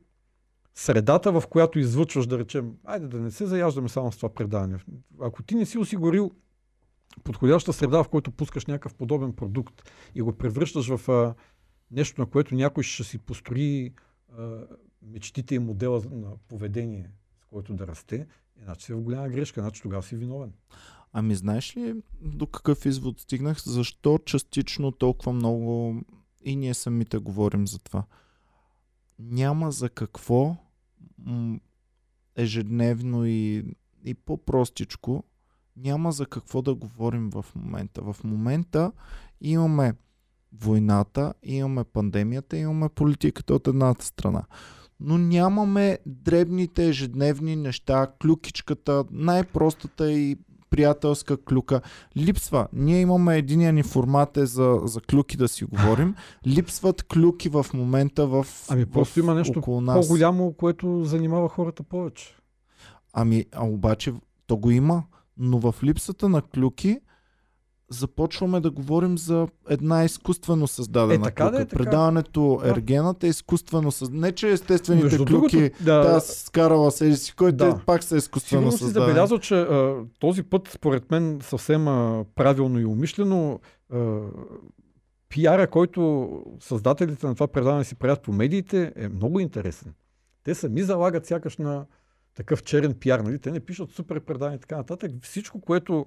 средата, 0.75 1.33
в 1.33 1.43
която 1.51 1.79
излъчваш, 1.79 2.27
да 2.27 2.39
речем, 2.39 2.73
айде 2.85 3.07
да 3.07 3.21
не 3.21 3.31
се 3.31 3.47
заяждаме 3.47 3.89
само 3.89 4.13
с 4.13 4.17
това 4.17 4.29
предаване. 4.35 4.79
Ако 5.21 5.43
ти 5.43 5.55
не 5.55 5.67
си 5.67 5.79
осигурил 5.79 6.31
подходяща 7.25 7.73
среда, 7.73 8.03
в 8.03 8.09
който 8.09 8.31
пускаш 8.31 8.67
някакъв 8.67 8.95
подобен 8.95 9.33
продукт 9.33 9.93
и 10.15 10.23
го 10.23 10.33
превръщаш 10.33 10.97
в 10.97 11.09
а, 11.09 11.35
нещо, 11.91 12.21
на 12.21 12.27
което 12.27 12.55
някой 12.55 12.83
ще 12.83 13.05
си 13.05 13.19
построи 13.19 13.95
а, 14.39 14.67
мечтите 15.03 15.55
и 15.55 15.59
модела 15.59 16.03
на 16.11 16.31
поведение, 16.49 17.11
с 17.43 17.47
който 17.47 17.75
да 17.75 17.87
расте, 17.87 18.27
иначе 18.63 18.87
си 18.87 18.93
в 18.93 19.01
голяма 19.01 19.29
грешка, 19.29 19.61
значи 19.61 19.83
тогава 19.83 20.03
си 20.03 20.17
виновен. 20.17 20.53
Ами 21.13 21.35
знаеш 21.35 21.77
ли 21.77 22.03
до 22.21 22.47
какъв 22.47 22.87
извод 22.87 23.21
стигнах? 23.21 23.63
Защо 23.63 24.19
частично 24.19 24.93
толкова 24.93 25.33
много 25.33 25.95
и 26.45 26.57
ние 26.57 26.75
самите 26.75 27.19
говорим 27.19 27.67
за 27.67 27.79
това? 27.79 28.05
Няма 29.19 29.73
за 29.73 29.91
какво 29.91 30.57
ежедневно 32.37 33.27
и, 33.27 33.65
и 34.05 34.15
по-простичко 34.15 35.25
няма 35.77 36.13
за 36.13 36.27
какво 36.27 36.63
да 36.63 36.75
говорим 36.75 37.31
в 37.31 37.47
момента. 37.55 38.03
В 38.03 38.17
момента 38.25 38.93
имаме 39.41 39.95
войната, 40.53 41.35
имаме 41.43 41.85
пандемията, 41.85 42.57
имаме 42.57 42.89
политиката 42.89 43.55
от 43.55 43.69
едната 43.69 44.05
страна. 44.05 44.45
Но 45.01 45.19
нямаме 45.19 45.99
дребните 46.07 46.89
ежедневни 46.89 47.57
неща, 47.57 48.07
клюкичката, 48.23 49.05
най-простата 49.11 50.13
и 50.13 50.37
приятелска 50.71 51.45
клюка. 51.45 51.81
Липсва. 52.17 52.69
Ние 52.73 53.01
имаме 53.01 53.37
единия 53.37 53.73
ни 53.73 53.83
формат 53.83 54.37
е 54.37 54.47
за, 54.47 54.81
за 54.85 55.01
клюки 55.01 55.37
да 55.37 55.49
си 55.49 55.65
говорим. 55.65 56.15
Липсват 56.47 57.03
клюки 57.03 57.49
в 57.49 57.67
момента 57.75 58.27
в 58.27 58.47
Ами 58.69 58.85
в, 58.85 58.91
просто 58.91 59.21
има 59.21 59.35
нещо. 59.35 59.61
По-голямо, 59.61 60.53
което 60.53 61.05
занимава 61.05 61.49
хората 61.49 61.83
повече. 61.83 62.37
Ами, 63.13 63.47
а 63.53 63.67
обаче 63.67 64.13
то 64.47 64.57
го 64.57 64.71
има, 64.71 65.03
но 65.37 65.59
в 65.59 65.75
липсата 65.83 66.29
на 66.29 66.43
клюки 66.43 67.01
започваме 67.91 68.61
да 68.61 68.71
говорим 68.71 69.19
за 69.19 69.49
една 69.69 70.05
изкуствено 70.05 70.67
създадена 70.67 71.15
Е, 71.15 71.19
така 71.19 71.45
да 71.45 71.51
клюка. 71.51 71.63
е, 71.63 71.67
така. 71.67 71.77
Предаването 71.79 72.61
Да. 72.63 72.69
Ергената 72.71 73.27
е 73.27 73.31
изкуствено 73.31 73.93
създадена. 73.93 74.27
Не, 74.27 74.33
че 74.33 74.49
естествените 74.49 75.05
Между 75.05 75.19
клюки 75.19 75.57
другото, 75.57 75.85
да, 75.85 76.01
да, 76.05 76.21
скарала 76.21 76.91
себе 76.91 77.17
си, 77.17 77.35
който 77.35 77.57
Да. 77.57 77.67
да. 77.67 77.81
пак 77.87 78.03
са 78.03 78.17
изкуствено 78.17 78.61
Сигурно 78.61 78.73
си 78.73 78.79
създадени. 78.79 79.07
забелязал, 79.07 79.39
че 79.39 79.55
а, 79.57 79.97
този 80.19 80.43
път, 80.43 80.69
според 80.69 81.11
мен, 81.11 81.39
съвсем 81.43 81.89
а, 81.89 82.25
правилно 82.35 82.81
и 82.81 82.85
умишлено, 82.85 83.61
а, 83.93 84.21
пиара, 85.29 85.67
който 85.67 86.29
създателите 86.61 87.27
на 87.27 87.35
това 87.35 87.47
предаване 87.47 87.85
си 87.85 87.95
правят 87.95 88.23
по 88.23 88.33
медиите, 88.33 88.93
е 88.97 89.09
много 89.09 89.41
интересен. 89.41 89.93
Те 90.45 90.55
сами 90.55 90.83
залагат 90.83 91.27
сякаш 91.27 91.57
на 91.57 91.87
такъв 92.35 92.63
черен 92.63 92.95
пиар. 92.95 93.21
Нали? 93.21 93.39
Те 93.39 93.51
не 93.51 93.61
пишат 93.61 93.91
супер 93.91 94.21
предаване 94.21 94.57
и 94.57 94.61
така 94.61 94.77
нататък. 94.77 95.13
Всичко, 95.23 95.61
което 95.61 96.07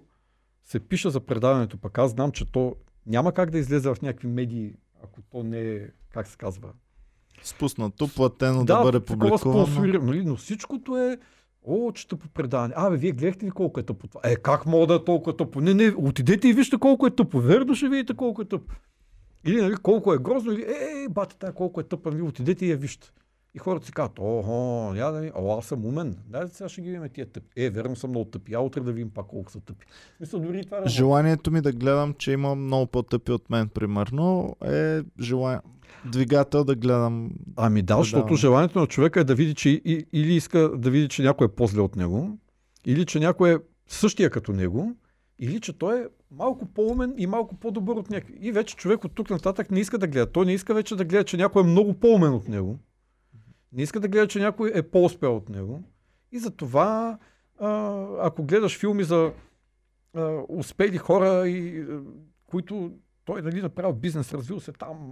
се 0.63 0.79
пише 0.79 1.09
за 1.09 1.19
предаването, 1.19 1.77
пък 1.77 1.97
аз 1.97 2.11
знам, 2.11 2.31
че 2.31 2.51
то 2.51 2.75
няма 3.05 3.31
как 3.31 3.49
да 3.49 3.57
излезе 3.57 3.89
в 3.89 4.01
някакви 4.01 4.27
медии, 4.27 4.73
ако 5.03 5.21
то 5.21 5.43
не 5.43 5.59
е, 5.59 5.87
как 6.13 6.27
се 6.27 6.37
казва, 6.37 6.69
Спуснато, 7.43 8.07
платено 8.15 8.65
да, 8.65 8.77
да 8.77 8.83
бъде 8.83 8.99
публикувано. 8.99 9.37
спонсорирано, 9.37 10.05
нали? 10.05 10.25
но 10.25 10.35
всичкото 10.35 10.97
е 10.97 11.17
О, 11.67 11.91
че 11.91 12.07
тъпо 12.07 12.27
предаване. 12.29 12.73
Абе, 12.77 12.97
вие 12.97 13.11
гледахте 13.11 13.45
ли 13.45 13.51
колко 13.51 13.79
е 13.79 13.83
тъпо 13.83 14.07
това? 14.07 14.21
Е, 14.23 14.35
как 14.35 14.65
мога 14.65 14.87
да 14.87 14.93
е 14.93 15.03
толкова 15.03 15.37
тъпо? 15.37 15.61
Не, 15.61 15.73
не, 15.73 15.93
отидете 15.97 16.47
и 16.47 16.53
вижте 16.53 16.77
колко 16.77 17.07
е 17.07 17.15
тъпо. 17.15 17.39
Верно 17.39 17.75
ще 17.75 17.89
видите 17.89 18.13
колко 18.13 18.41
е 18.41 18.45
тъпо. 18.45 18.73
Или 19.45 19.61
нали, 19.61 19.75
колко 19.75 20.13
е 20.13 20.17
грозно, 20.17 20.51
или 20.51 20.61
е, 20.61 21.03
е, 21.03 21.09
бате, 21.09 21.35
тая 21.39 21.53
колко 21.53 21.79
е 21.79 21.83
тъпа, 21.83 22.11
нали, 22.11 22.21
отидете 22.21 22.65
и 22.65 22.71
я 22.71 22.77
вижте. 22.77 23.11
И 23.55 23.59
хората 23.59 23.85
си 23.85 23.91
казват, 23.91 24.19
охо, 24.19 24.93
я 24.95 25.11
да 25.11 25.21
ми, 25.21 25.31
о, 25.35 25.57
аз 25.57 25.65
съм 25.65 25.85
умен. 25.85 26.17
Дай 26.27 26.47
сега 26.47 26.69
ще 26.69 26.81
ги 26.81 26.91
видим 26.91 27.09
тия 27.13 27.25
тъпи. 27.25 27.63
Е, 27.63 27.69
верно 27.69 27.95
съм 27.95 28.09
много 28.09 28.25
тъпи. 28.25 28.53
А 28.53 28.59
утре 28.59 28.81
да 28.81 28.91
видим 28.91 29.09
пак 29.09 29.27
колко 29.27 29.51
са 29.51 29.59
тъпи. 29.59 29.85
Смисъл, 30.17 30.39
дори 30.39 30.65
това 30.65 30.79
да 30.79 30.89
Желанието 30.89 31.51
ми 31.51 31.61
да 31.61 31.71
гледам, 31.71 32.13
че 32.13 32.31
има 32.31 32.55
много 32.55 32.87
по-тъпи 32.87 33.31
от 33.31 33.49
мен, 33.49 33.69
примерно, 33.69 34.55
е 34.65 35.01
желание... 35.19 35.59
двигател 36.11 36.63
да 36.63 36.75
гледам. 36.75 37.31
Ами 37.55 37.81
да, 37.81 37.97
защото 37.97 38.27
да. 38.27 38.35
желанието 38.35 38.79
на 38.79 38.87
човека 38.87 39.19
е 39.19 39.23
да 39.23 39.35
види, 39.35 39.53
че 39.53 39.69
и, 39.69 40.05
или 40.13 40.33
иска 40.33 40.59
да 40.77 40.89
види, 40.89 41.07
че 41.07 41.23
някой 41.23 41.45
е 41.45 41.51
по-зле 41.51 41.81
от 41.81 41.95
него, 41.95 42.37
или 42.85 43.05
че 43.05 43.19
някой 43.19 43.53
е 43.53 43.57
същия 43.87 44.29
като 44.29 44.53
него, 44.53 44.95
или 45.39 45.59
че 45.59 45.73
той 45.73 45.99
е 45.99 46.05
малко 46.31 46.65
по-умен 46.65 47.13
и 47.17 47.27
малко 47.27 47.55
по-добър 47.55 47.95
от 47.95 48.09
някой. 48.09 48.35
И 48.41 48.51
вече 48.51 48.75
човек 48.75 49.03
от 49.03 49.15
тук 49.15 49.29
нататък 49.29 49.71
не 49.71 49.79
иска 49.79 49.97
да 49.97 50.07
гледа. 50.07 50.31
Той 50.31 50.45
не 50.45 50.53
иска 50.53 50.73
вече 50.73 50.95
да 50.95 51.05
гледа, 51.05 51.23
че 51.23 51.37
някой 51.37 51.63
е 51.63 51.65
много 51.65 51.93
по-умен 51.93 52.33
от 52.33 52.47
него. 52.47 52.79
Не 53.73 53.83
иска 53.83 53.99
да 53.99 54.07
гледа, 54.07 54.27
че 54.27 54.39
някой 54.39 54.71
е 54.75 54.83
по-успел 54.83 55.35
от 55.35 55.49
него. 55.49 55.83
И 56.31 56.39
затова, 56.39 57.17
ако 58.19 58.43
гледаш 58.43 58.79
филми 58.79 59.03
за 59.03 59.31
успели 60.49 60.97
хора, 60.97 61.47
и, 61.47 61.85
които 62.45 62.91
той 63.25 63.41
нали, 63.41 63.61
направил 63.61 63.93
бизнес, 63.93 64.33
развил 64.33 64.59
се 64.59 64.71
там. 64.71 65.11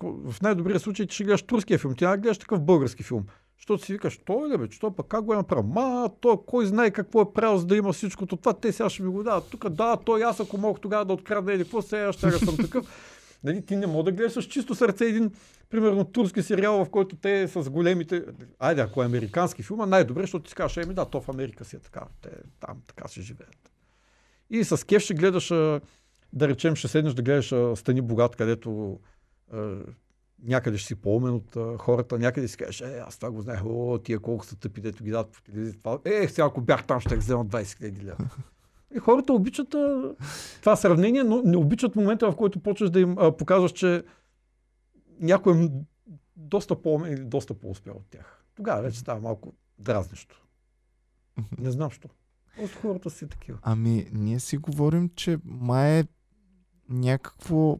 В 0.00 0.42
най-добрия 0.42 0.80
случай 0.80 1.06
ти 1.06 1.14
ще 1.14 1.24
гледаш 1.24 1.42
турския 1.42 1.78
филм, 1.78 1.94
ти 1.94 2.06
не 2.06 2.16
гледаш 2.16 2.38
такъв 2.38 2.60
български 2.60 3.02
филм. 3.02 3.24
Защото 3.58 3.84
си 3.84 3.92
викаш, 3.92 4.20
той 4.26 4.50
ли 4.50 4.58
бе, 4.58 4.68
че 4.68 4.80
той 4.80 4.94
пък 4.94 5.06
как 5.06 5.24
го 5.24 5.32
е 5.32 5.36
направил? 5.36 5.64
Ма, 5.64 6.10
той 6.20 6.36
кой 6.46 6.66
знае 6.66 6.90
какво 6.90 7.20
е 7.20 7.32
правил, 7.32 7.58
за 7.58 7.66
да 7.66 7.76
има 7.76 7.92
всичкото 7.92 8.36
това. 8.36 8.52
Те 8.52 8.72
сега 8.72 8.90
ще 8.90 9.02
ми 9.02 9.08
го 9.08 9.22
дадат. 9.22 9.50
Тук 9.50 9.68
да, 9.68 9.96
той 9.96 10.24
аз 10.24 10.40
ако 10.40 10.58
мога 10.58 10.80
тогава 10.80 11.04
да 11.04 11.12
открадна 11.12 11.52
или 11.52 11.62
какво 11.62 11.82
сега 11.82 12.12
ще 12.12 12.30
съм 12.30 12.56
такъв. 12.56 12.86
Нали, 13.44 13.66
ти 13.66 13.76
не 13.76 13.86
мога 13.86 14.04
да 14.04 14.12
гледаш 14.12 14.32
с 14.32 14.42
чисто 14.42 14.74
сърце 14.74 15.04
един, 15.04 15.30
примерно, 15.70 16.04
турски 16.04 16.42
сериал, 16.42 16.84
в 16.84 16.90
който 16.90 17.16
те 17.16 17.48
с 17.48 17.70
големите... 17.70 18.24
Айде, 18.58 18.80
ако 18.80 19.02
е 19.02 19.06
американски 19.06 19.62
филм, 19.62 19.88
най-добре, 19.88 20.20
защото 20.20 20.48
ти 20.48 20.54
кажеш, 20.54 20.76
еми 20.76 20.94
да, 20.94 21.04
то 21.04 21.20
в 21.20 21.28
Америка 21.28 21.64
си 21.64 21.76
е 21.76 21.78
така. 21.78 22.02
Те 22.22 22.30
там 22.60 22.82
така 22.86 23.08
се 23.08 23.22
живеят. 23.22 23.72
И 24.50 24.64
с 24.64 24.86
кеф 24.86 25.02
ще 25.02 25.14
гледаш, 25.14 25.48
да 26.32 26.48
речем, 26.48 26.76
ще 26.76 26.88
седнеш 26.88 27.14
да 27.14 27.22
гледаш 27.22 27.54
Стани 27.78 28.00
богат, 28.00 28.36
където 28.36 28.98
някъде 30.42 30.78
ще 30.78 30.86
си 30.86 30.94
по-умен 30.94 31.34
от 31.34 31.56
а, 31.56 31.78
хората, 31.78 32.18
някъде 32.18 32.48
си 32.48 32.56
кажеш, 32.56 32.80
е, 32.80 33.02
аз 33.06 33.16
това 33.16 33.30
го 33.30 33.40
знаех, 33.40 33.60
о, 33.64 33.98
тия 33.98 34.18
колко 34.18 34.46
са 34.46 34.56
тъпи, 34.56 34.80
дето 34.80 35.04
ги 35.04 35.10
дадат 35.10 35.32
по 35.32 35.42
телевизията. 35.42 35.98
Е, 36.04 36.28
сега 36.28 36.46
ако 36.46 36.60
бях 36.60 36.86
там, 36.86 37.00
ще 37.00 37.16
взема 37.16 37.46
20 37.46 37.78
хиляди 37.78 38.04
лева. 38.04 38.16
И 38.94 38.98
хората 38.98 39.32
обичат 39.32 39.74
а, 39.74 40.14
това 40.60 40.76
сравнение, 40.76 41.24
но 41.24 41.42
не 41.42 41.56
обичат 41.56 41.96
момента, 41.96 42.32
в 42.32 42.36
който 42.36 42.60
почваш 42.60 42.90
да 42.90 43.00
им 43.00 43.16
а, 43.18 43.36
показваш, 43.36 43.72
че 43.72 44.04
някой 45.20 45.64
е 45.64 45.68
доста 46.36 46.82
по-умен 46.82 47.12
или 47.12 47.24
доста 47.24 47.54
по-успял 47.54 47.94
от 47.94 48.06
тях. 48.10 48.44
Тогава 48.54 48.82
вече 48.82 48.98
става 48.98 49.20
малко 49.20 49.52
дразнещо. 49.78 50.42
Не 51.58 51.70
знам 51.70 51.90
що. 51.90 52.08
Просто 52.56 52.78
хората 52.78 53.10
си 53.10 53.28
такива. 53.28 53.58
Ами, 53.62 54.06
ние 54.12 54.40
си 54.40 54.56
говорим, 54.56 55.10
че 55.16 55.38
май 55.44 55.98
е 55.98 56.04
някакво 56.88 57.78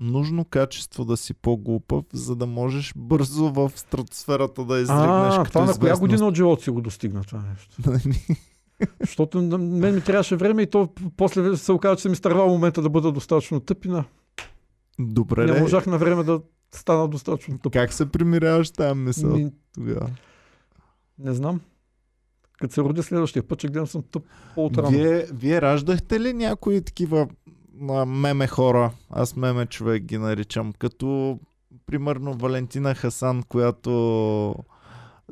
нужно 0.00 0.44
качество 0.44 1.04
да 1.04 1.16
си 1.16 1.34
по-глупав, 1.34 2.04
за 2.12 2.36
да 2.36 2.46
можеш 2.46 2.92
бързо 2.96 3.52
в 3.52 3.72
стратосферата 3.74 4.64
да 4.64 4.74
изригнеш 4.74 5.34
А, 5.34 5.38
като 5.38 5.52
това 5.52 5.64
на 5.64 5.78
коя 5.78 5.96
година 5.96 6.26
от 6.26 6.34
живота 6.34 6.62
си 6.62 6.70
го 6.70 6.80
достигна 6.80 7.24
това 7.24 7.42
нещо? 7.42 7.76
Защото 9.00 9.42
на 9.42 9.58
мен 9.58 9.94
ми 9.94 10.00
трябваше 10.00 10.36
време 10.36 10.62
и 10.62 10.66
то 10.66 10.88
после 11.16 11.56
се 11.56 11.72
оказа, 11.72 11.96
че 11.96 12.02
съм 12.02 12.12
изтървал 12.12 12.48
момента 12.48 12.82
да 12.82 12.90
бъда 12.90 13.12
достатъчно 13.12 13.60
тъп 13.60 13.84
и 13.84 13.88
на... 13.88 14.04
Добре, 14.98 15.46
не 15.46 15.60
можах 15.60 15.86
на 15.86 15.98
време 15.98 16.22
да 16.22 16.40
стана 16.74 17.08
достатъчно 17.08 17.58
тъп. 17.58 17.72
как 17.72 17.92
се 17.92 18.06
примиряваш 18.06 18.70
тази 18.70 19.00
мисъл 19.00 19.36
Ми, 19.36 19.50
тогава? 19.74 20.10
не 21.18 21.34
знам. 21.34 21.60
Като 22.58 22.74
се 22.74 22.80
роди 22.80 23.02
следващия 23.02 23.42
път, 23.42 23.58
ще 23.58 23.68
гледам 23.68 23.86
съм 23.86 24.02
тъп 24.10 24.22
по-отрано. 24.54 24.90
Вие, 24.90 25.26
вие 25.32 25.62
раждахте 25.62 26.20
ли 26.20 26.32
някои 26.32 26.82
такива 26.82 27.28
а, 27.90 28.06
меме 28.06 28.46
хора? 28.46 28.90
Аз 29.10 29.36
меме 29.36 29.66
човек 29.66 30.02
ги 30.02 30.18
наричам. 30.18 30.72
Като 30.78 31.38
примерно 31.86 32.34
Валентина 32.34 32.94
Хасан, 32.94 33.42
която 33.48 34.54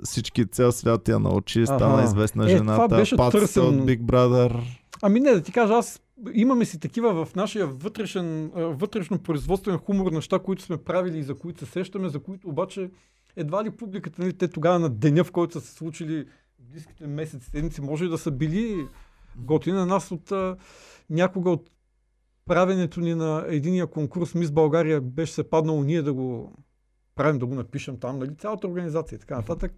всички 0.04 0.46
цял 0.46 0.72
свят 0.72 1.08
я 1.08 1.18
научи, 1.18 1.66
стана 1.66 1.94
Аха. 1.94 2.04
известна 2.04 2.44
Е, 2.44 2.48
жената. 2.48 2.82
това 2.82 2.98
беше 2.98 3.16
Пацата 3.16 3.46
търсен- 3.46 3.80
от 3.80 3.86
Big 3.86 4.00
Brother. 4.00 4.60
Ами 5.02 5.20
не, 5.20 5.30
да 5.30 5.42
ти 5.42 5.52
кажа, 5.52 5.74
аз 5.74 6.00
имаме 6.32 6.64
си 6.64 6.80
такива 6.80 7.24
в 7.24 7.34
нашия 7.34 7.66
вътрешен, 7.66 8.50
вътрешно 8.54 9.18
производствен 9.18 9.78
хумор 9.78 10.12
неща, 10.12 10.38
които 10.38 10.62
сме 10.62 10.76
правили 10.76 11.18
и 11.18 11.22
за 11.22 11.34
които 11.34 11.66
се 11.66 11.72
сещаме, 11.72 12.08
за 12.08 12.18
които 12.18 12.48
обаче 12.48 12.90
едва 13.36 13.64
ли 13.64 13.70
публиката, 13.70 14.22
нали, 14.22 14.32
те 14.32 14.48
тогава 14.48 14.78
на 14.78 14.88
деня, 14.88 15.24
в 15.24 15.32
който 15.32 15.52
са 15.52 15.66
се 15.66 15.72
случили 15.72 16.24
близките 16.58 17.06
месеци, 17.06 17.50
седмици, 17.50 17.80
може 17.80 18.08
да 18.08 18.18
са 18.18 18.30
били 18.30 18.86
готини 19.36 19.76
на 19.76 19.86
нас 19.86 20.10
от 20.10 20.32
а, 20.32 20.56
някога 21.10 21.50
от 21.50 21.70
правенето 22.46 23.00
ни 23.00 23.14
на 23.14 23.44
единия 23.48 23.86
конкурс 23.86 24.34
Мис 24.34 24.50
България 24.50 25.00
беше 25.00 25.32
се 25.32 25.50
паднало 25.50 25.82
ние 25.82 26.02
да 26.02 26.12
го 26.12 26.52
правим, 27.22 27.38
да 27.38 27.46
го 27.46 27.54
напишем 27.54 27.96
там, 27.96 28.18
нали, 28.18 28.34
цялата 28.34 28.68
организация 28.68 29.16
и 29.16 29.18
така 29.18 29.36
нататък. 29.36 29.72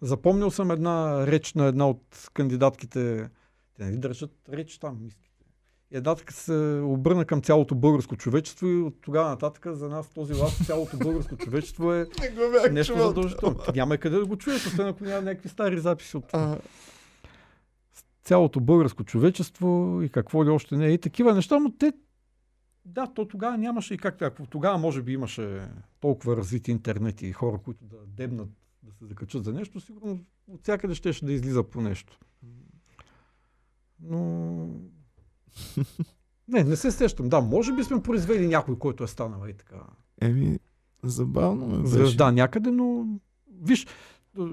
Запомнил 0.00 0.50
съм 0.50 0.70
една 0.70 1.26
реч 1.26 1.54
на 1.54 1.66
една 1.66 1.88
от 1.88 2.30
кандидатките, 2.34 3.28
те 3.76 3.84
нали 3.84 3.96
държат 3.96 4.32
реч 4.52 4.78
там, 4.78 4.98
миските. 5.02 5.44
И 5.90 5.96
една 5.96 6.14
така 6.14 6.34
се 6.34 6.80
обърна 6.84 7.24
към 7.24 7.42
цялото 7.42 7.74
българско 7.74 8.16
човечество 8.16 8.66
и 8.66 8.82
от 8.82 8.94
тогава 9.00 9.28
нататък 9.28 9.66
за 9.70 9.88
нас 9.88 10.08
този 10.08 10.34
ласт 10.34 10.64
цялото 10.66 10.96
българско 10.96 11.36
човечество 11.36 11.92
е 11.92 12.06
Не 12.64 12.70
нещо 12.70 12.98
задължително. 12.98 13.56
Няма 13.74 13.98
къде 13.98 14.16
да 14.16 14.26
го 14.26 14.36
чуеш, 14.36 14.66
освен 14.66 14.86
ако 14.86 15.04
няма 15.04 15.22
някакви 15.22 15.48
стари 15.48 15.78
записи 15.78 16.16
от 16.16 16.26
това. 16.26 16.58
Цялото 18.24 18.60
българско 18.60 19.04
човечество 19.04 20.00
и 20.02 20.08
какво 20.08 20.44
ли 20.44 20.50
още 20.50 20.76
не 20.76 20.86
е. 20.86 20.92
И 20.92 20.98
такива 20.98 21.34
неща, 21.34 21.58
но 21.58 21.72
те 21.72 21.92
да, 22.84 23.06
то 23.06 23.28
тогава 23.28 23.58
нямаше 23.58 23.94
и 23.94 23.98
как 23.98 24.22
ако 24.22 24.46
тогава 24.46 24.78
може 24.78 25.02
би 25.02 25.12
имаше 25.12 25.68
толкова 26.00 26.36
развити 26.36 26.70
интернет 26.70 27.22
и 27.22 27.32
хора, 27.32 27.58
които 27.58 27.84
да 27.84 27.96
дебнат 28.06 28.48
да 28.82 28.92
се 28.92 29.04
закачат 29.04 29.44
за 29.44 29.52
нещо, 29.52 29.80
сигурно 29.80 30.18
от 30.48 30.62
всякъде 30.62 30.94
щеше 30.94 31.24
да 31.24 31.32
излиза 31.32 31.62
по 31.62 31.80
нещо. 31.80 32.18
Но... 34.00 34.68
Не, 36.48 36.64
не 36.64 36.76
се 36.76 36.90
сещам. 36.90 37.28
Да, 37.28 37.40
може 37.40 37.72
би 37.72 37.84
сме 37.84 38.02
произвели 38.02 38.46
някой, 38.46 38.78
който 38.78 39.04
е 39.04 39.06
станал 39.06 39.48
и 39.48 39.52
така. 39.52 39.76
Еми, 40.20 40.58
забавно 41.02 41.66
ме 41.66 41.78
беше. 41.78 41.92
Звезда 41.92 42.32
някъде, 42.32 42.70
но 42.70 43.06
виж, 43.62 43.86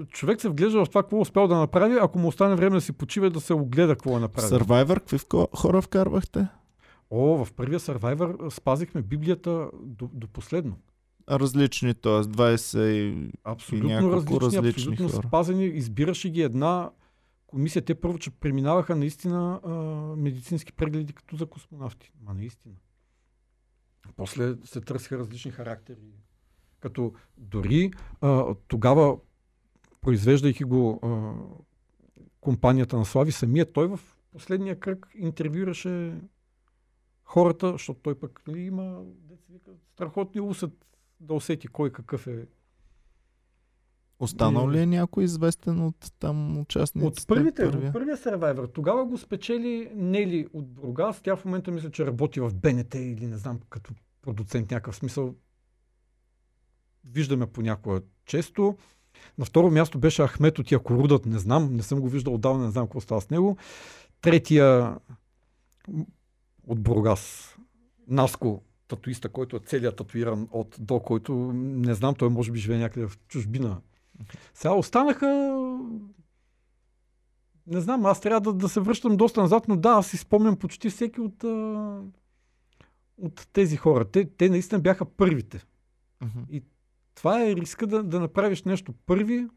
човек 0.10 0.42
се 0.42 0.50
вглежда 0.50 0.86
в 0.86 0.90
това, 0.90 1.04
какво 1.04 1.18
е 1.18 1.22
успял 1.22 1.48
да 1.48 1.58
направи, 1.58 1.98
ако 2.02 2.20
му 2.20 2.28
остане 2.28 2.56
време 2.56 2.76
да 2.76 2.82
си 2.82 2.94
почива 2.94 3.30
да 3.30 3.42
се 3.42 3.54
огледа 3.54 3.94
какво 3.94 4.18
е 4.18 4.20
направил. 4.20 4.50
Survivor 4.50 5.00
какви 5.00 5.20
хора 5.56 5.82
вкарвахте? 5.82 6.48
О, 7.12 7.46
в 7.46 7.54
първия 7.54 7.80
Survivor 7.80 8.50
спазихме 8.50 9.02
Библията 9.02 9.70
до, 9.74 10.10
до 10.14 10.28
последно. 10.28 10.78
Различни, 11.30 11.94
т.е. 11.94 12.12
20 12.12 12.90
и... 12.92 13.32
Абсолютно 13.44 13.90
няколко 13.90 14.42
различни, 14.42 14.58
различни 14.58 14.70
абсолютно 14.70 15.10
хора. 15.10 15.28
спазени. 15.28 15.66
Избираше 15.66 16.30
ги 16.30 16.42
една 16.42 16.92
комисия. 17.48 17.82
Те 17.82 17.96
първо, 17.96 18.18
че 18.18 18.32
преминаваха 18.32 18.96
наистина 18.96 19.60
а, 19.66 19.70
медицински 20.16 20.74
прегледи 20.74 21.14
като 21.14 21.36
за 21.36 21.46
космонавти. 21.46 22.12
Ма 22.24 22.34
наистина. 22.34 22.76
После 24.16 24.56
се 24.64 24.82
търсиха 24.82 25.18
различни 25.18 25.52
характери. 25.52 26.00
Като 26.80 27.14
дори 27.38 27.92
а, 28.22 28.56
тогава, 28.68 29.18
произвеждайки 30.02 30.64
го 30.64 31.00
а, 31.04 31.34
компанията 32.42 32.98
на 32.98 33.06
Слави, 33.06 33.32
самия 33.32 33.74
той 33.74 33.88
в 33.88 34.00
последния 34.32 34.80
кръг 34.80 35.08
интервюираше 35.16 36.14
хората, 37.32 37.72
защото 37.72 38.00
той 38.00 38.16
пък 38.16 38.42
нали, 38.48 38.62
има 38.62 39.04
вика, 39.50 39.72
страхотни 39.94 40.42
усет 40.42 40.72
да 41.20 41.34
усети 41.34 41.68
кой 41.68 41.92
какъв 41.92 42.28
е. 42.28 42.48
Останал 44.20 44.72
ли 44.72 44.80
е 44.80 44.86
някой 44.86 45.24
известен 45.24 45.82
от 45.82 46.14
там 46.20 46.60
участниците? 46.60 47.22
От 47.22 47.28
първите, 47.28 47.64
Първия? 47.64 47.88
от 47.88 47.94
първия 47.94 48.18
Survivor. 48.18 48.74
Тогава 48.74 49.06
го 49.06 49.18
спечели 49.18 49.92
Нели 49.96 50.48
от 50.54 50.68
Бургас. 50.68 51.22
Тя 51.22 51.36
в 51.36 51.46
момента 51.46 51.72
мисля, 51.72 51.92
че 51.92 52.06
работи 52.06 52.40
в 52.40 52.54
БНТ 52.56 52.96
или 52.96 53.28
не 53.28 53.38
знам, 53.38 53.60
като 53.70 53.94
продуцент 54.22 54.72
някакъв 54.72 54.96
смисъл. 54.96 55.36
Виждаме 57.06 57.48
понякога 57.48 58.02
често. 58.26 58.78
На 59.38 59.46
второ 59.46 59.72
място 59.72 60.00
беше 60.00 60.28
Ахмет 60.28 60.60
от 60.60 60.72
Якорудът, 60.72 61.26
не 61.26 61.40
знам, 61.40 61.76
не 61.76 61.84
съм 61.84 62.00
го 62.00 62.10
виждал 62.10 62.34
отдавна, 62.34 62.66
не 62.66 62.72
знам 62.72 62.86
какво 62.86 63.02
става 63.02 63.22
с 63.22 63.30
него. 63.30 63.58
Третия 64.22 64.98
от 66.72 66.82
Бургас, 66.82 67.56
Наско, 68.08 68.64
татуиста, 68.88 69.30
който 69.30 69.56
е 69.56 69.60
целият 69.60 69.96
татуиран 69.96 70.48
от 70.52 70.76
до, 70.80 71.00
който 71.00 71.34
не 71.54 71.94
знам, 71.94 72.16
той 72.16 72.30
може 72.30 72.52
би 72.52 72.60
живее 72.60 72.78
някъде 72.78 73.08
в 73.08 73.18
чужбина. 73.28 73.82
Сега 74.54 74.74
останаха 74.74 75.28
не 77.68 77.82
знам, 77.82 78.06
аз 78.06 78.22
трябва 78.22 78.42
да, 78.42 78.54
да 78.54 78.70
се 78.70 78.80
връщам 78.80 79.18
доста 79.18 79.42
назад, 79.42 79.68
но 79.68 79.78
да, 79.78 79.90
аз 79.90 80.08
си 80.08 80.18
спомням 80.18 80.58
почти 80.58 80.90
всеки 80.90 81.22
от, 81.22 81.44
а, 81.44 82.00
от 83.18 83.48
тези 83.54 83.78
хора. 83.78 84.06
Те, 84.06 84.30
те 84.30 84.50
наистина 84.50 84.82
бяха 84.82 85.06
първите. 85.06 85.66
Мгм. 86.22 86.58
това 87.16 87.46
е 87.46 87.56
риска 87.56 87.88
да, 87.88 88.04
да 88.04 88.20
направиш 88.20 88.64
нещо 88.64 88.94
първи, 89.06 89.48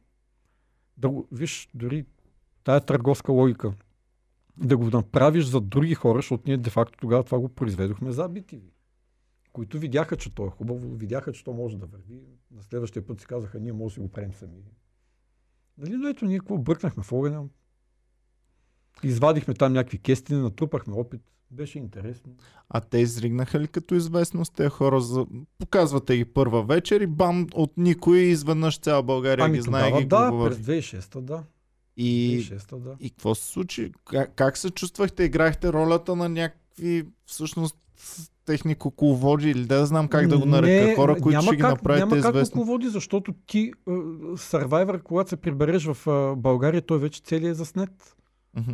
да 0.96 1.08
го, 1.08 1.28
виж, 1.32 1.68
дори 1.74 2.04
тая 2.64 2.80
търговска 2.80 3.32
логика, 3.32 3.72
да 4.56 4.76
го 4.76 4.84
направиш 4.84 5.44
за 5.44 5.60
други 5.60 5.94
хора, 5.94 6.18
защото 6.18 6.42
ние 6.46 6.56
де-факто 6.56 6.98
тогава 6.98 7.24
това 7.24 7.38
го 7.38 7.48
произведохме 7.48 8.12
за 8.12 8.30
BTV, 8.30 8.62
които 9.52 9.78
видяха, 9.78 10.16
че 10.16 10.34
то 10.34 10.46
е 10.46 10.50
хубаво, 10.50 10.94
видяха, 10.94 11.32
че 11.32 11.44
то 11.44 11.52
може 11.52 11.78
да 11.78 11.86
върви. 11.86 12.20
На 12.50 12.62
следващия 12.62 13.06
път 13.06 13.20
си 13.20 13.26
казаха, 13.26 13.60
ние 13.60 13.72
може 13.72 13.92
да 13.92 13.94
си 13.94 14.00
го 14.00 14.08
правим 14.08 14.32
сами. 14.32 14.52
Нали, 15.78 15.96
но 15.96 16.08
ето 16.08 16.24
ние 16.24 16.38
какво 16.38 16.58
бъркнахме 16.58 17.02
в 17.02 17.12
огъня, 17.12 17.44
извадихме 19.02 19.54
там 19.54 19.72
някакви 19.72 19.98
кестини, 19.98 20.42
натрупахме 20.42 20.94
опит, 20.94 21.20
беше 21.50 21.78
интересно. 21.78 22.32
А 22.68 22.80
те 22.80 22.98
изригнаха 22.98 23.60
ли 23.60 23.68
като 23.68 23.94
известност 23.94 24.54
тези 24.54 24.68
хора? 24.68 25.00
За... 25.00 25.26
Показвате 25.58 26.16
ги 26.16 26.24
първа 26.24 26.62
вечер 26.62 27.00
и 27.00 27.06
бам, 27.06 27.46
от 27.54 27.72
никой 27.76 28.18
изведнъж 28.18 28.78
цяла 28.78 29.02
България 29.02 29.44
Ами 29.44 29.56
ги 29.56 29.62
знае 29.62 29.84
тогава 29.84 30.02
ги 30.02 30.08
да, 30.08 30.30
говори. 30.30 30.54
през 30.54 30.66
2006 30.66 31.20
да. 31.20 31.44
И, 31.96 32.40
2006 32.50 32.78
да. 32.78 32.96
и 33.00 33.10
какво 33.10 33.34
се 33.34 33.46
случи? 33.46 33.92
Как, 34.04 34.34
как 34.34 34.56
се 34.56 34.70
чувствахте? 34.70 35.24
Играхте 35.24 35.72
ролята 35.72 36.16
на 36.16 36.28
някакви 36.28 37.06
всъщност 37.26 37.76
технико-коловоди 38.46 39.50
или 39.50 39.66
да 39.66 39.86
знам 39.86 40.08
как 40.08 40.28
да 40.28 40.38
го 40.38 40.46
нарека. 40.46 40.86
Не, 40.86 40.94
Хора, 40.94 41.12
които 41.12 41.30
няма 41.30 41.42
ще 41.42 41.56
ги 41.56 41.62
как, 41.62 41.70
направите 41.70 42.00
Няма 42.00 42.22
как 42.22 42.34
известни. 42.34 42.60
ръководи, 42.60 42.88
защото 42.88 43.34
ти, 43.46 43.72
Survivor, 44.34 45.02
когато 45.02 45.30
се 45.30 45.36
прибереш 45.36 45.84
в 45.84 46.06
е, 46.06 46.36
България, 46.40 46.82
той 46.82 46.98
вече 46.98 47.22
целият 47.22 47.50
е 47.50 47.54
заснет. 47.54 48.16
Мгм. 48.56 48.72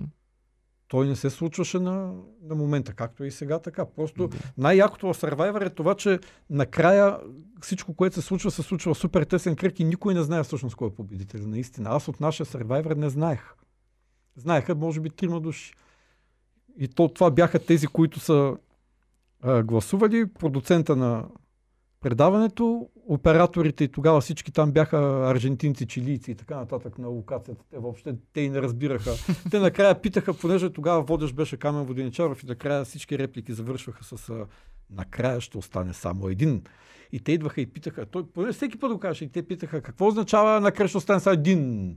Той 0.91 1.07
не 1.07 1.17
се 1.17 1.31
случваше 1.31 1.79
на, 1.79 2.13
на 2.43 2.55
момента, 2.55 2.93
както 2.93 3.25
и 3.25 3.31
сега 3.31 3.59
така. 3.59 3.85
Просто 3.97 4.29
Да. 4.29 4.37
най-якото 4.59 5.13
в 5.13 5.17
Survivor 5.17 5.67
е 5.67 5.71
това, 5.71 5.95
че 5.95 6.19
накрая 6.51 7.19
всичко, 7.61 7.95
което 7.95 8.15
се 8.15 8.23
случва, 8.23 8.51
се 8.51 8.63
случва 8.63 8.95
в 8.95 8.99
супер 8.99 9.25
тесен 9.25 9.57
кръг 9.57 9.81
и 9.81 9.85
никой 9.85 10.15
не 10.15 10.23
знае 10.23 10.43
всъщност 10.43 10.77
кой 10.77 10.89
е 10.89 10.95
победител. 10.95 11.41
Наистина. 11.47 11.91
Аз 11.91 12.09
от 12.09 12.21
нашия 12.21 12.47
Survivor 12.47 12.95
не 12.95 13.11
знаех. 13.11 13.55
Знаеха, 14.37 14.75
може 14.75 15.01
би, 15.01 15.11
трима 15.11 15.41
души. 15.41 15.73
И 16.79 16.89
то, 16.89 17.09
това 17.09 17.31
бяха 17.31 17.59
тези, 17.59 17.87
които 17.87 18.21
са 18.21 18.57
а, 19.43 19.63
гласували, 19.63 20.27
продуцента 20.27 20.97
на 20.97 21.25
предаването, 22.01 22.89
операторите 23.09 23.85
и 23.85 23.89
тогава 23.89 24.21
всички 24.21 24.53
там 24.53 24.73
бяха 24.73 25.31
аржентинци, 25.31 25.87
чилийци 25.87 26.31
и 26.31 26.35
така 26.35 26.57
нататък 26.57 26.99
на 26.99 27.09
локацията. 27.09 27.65
Те 27.71 27.79
въобще 27.79 28.15
те 28.33 28.41
и 28.41 28.51
не 28.51 28.63
разбираха. 28.63 29.11
Те 29.51 29.59
накрая 29.59 30.01
питаха, 30.01 30.35
понеже 30.35 30.71
тогава 30.71 31.03
водещ 31.03 31.35
беше 31.35 31.57
Камен 31.57 31.85
Воденичаров 31.85 32.43
и 32.43 32.47
накрая 32.47 32.85
всички 32.85 33.19
реплики 33.19 33.53
завършваха 33.53 34.05
с 34.05 34.33
накрая 34.91 35.41
ще 35.41 35.59
остане 35.59 35.93
само 35.93 36.29
един. 36.29 36.63
И 37.13 37.21
те 37.21 37.33
идваха 37.33 37.61
и 37.61 37.67
питаха, 37.67 38.07
той 38.07 38.27
поне 38.27 38.53
всеки 38.53 38.79
път 38.79 38.93
го 38.93 38.99
каже, 38.99 39.25
и 39.25 39.29
те 39.29 39.43
питаха, 39.43 39.83
какво 39.83 40.07
означава 40.07 40.61
накрая 40.61 40.89
ще 40.89 40.99
остане 40.99 41.21
само 41.21 41.35
един? 41.35 41.97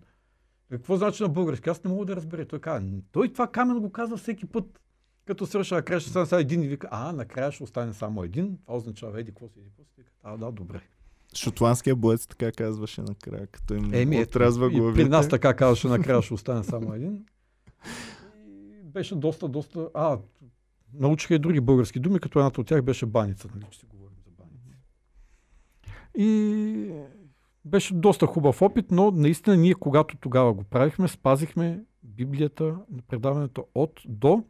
Какво 0.71 0.97
значи 0.97 1.23
на 1.23 1.29
български? 1.29 1.69
Аз 1.69 1.83
не 1.83 1.91
мога 1.91 2.05
да 2.05 2.15
разбера. 2.15 2.45
Той 2.45 2.59
каза, 2.59 2.85
той 3.11 3.33
това 3.33 3.47
Камен 3.47 3.79
го 3.79 3.91
казва 3.91 4.17
всеки 4.17 4.45
път. 4.45 4.82
Като 5.25 5.45
свърша, 5.45 5.75
накрая 5.75 5.99
ще 5.99 6.09
само 6.09 6.27
един 6.39 6.63
и 6.63 6.67
вика, 6.67 6.87
а, 6.91 7.11
накрая 7.11 7.51
ще 7.51 7.63
остане 7.63 7.93
само 7.93 8.23
един. 8.23 8.57
Това 8.65 8.77
означава, 8.77 9.19
еди, 9.19 9.31
какво 9.31 9.47
си, 9.47 9.59
еди, 9.59 9.69
какво 9.69 9.83
си. 9.83 10.01
А, 10.23 10.37
да, 10.37 10.51
добре. 10.51 10.81
Шотландския 11.35 11.95
боец 11.95 12.27
така 12.27 12.51
казваше 12.51 13.01
накрая, 13.01 13.47
като 13.47 13.73
им 13.73 13.93
Еми, 13.93 14.21
отрязва 14.21 14.69
главите. 14.69 15.03
при 15.03 15.09
нас 15.09 15.29
така 15.29 15.53
казваше, 15.53 15.87
накрая 15.87 16.21
ще 16.21 16.33
остане 16.33 16.63
само 16.63 16.93
един. 16.93 17.25
И 18.47 18.83
беше 18.83 19.15
доста, 19.15 19.47
доста... 19.47 19.89
А, 19.93 20.19
научиха 20.93 21.35
и 21.35 21.39
други 21.39 21.61
български 21.61 21.99
думи, 21.99 22.19
като 22.19 22.39
едната 22.39 22.61
от 22.61 22.67
тях 22.67 22.81
беше 22.81 23.05
баница, 23.05 23.47
нали, 23.55 23.65
че 23.69 23.79
си 23.79 23.85
говорим 23.85 24.17
за 24.25 24.31
баница. 24.31 24.77
И 26.17 26.91
беше 27.65 27.93
доста 27.93 28.25
хубав 28.25 28.61
опит, 28.61 28.91
но 28.91 29.11
наистина 29.11 29.57
ние, 29.57 29.73
когато 29.73 30.17
тогава 30.17 30.53
го 30.53 30.63
правихме, 30.63 31.07
спазихме 31.07 31.83
Библията 32.03 32.63
на 32.65 33.01
предаването 33.07 33.67
от 33.75 34.01
до, 34.05 34.43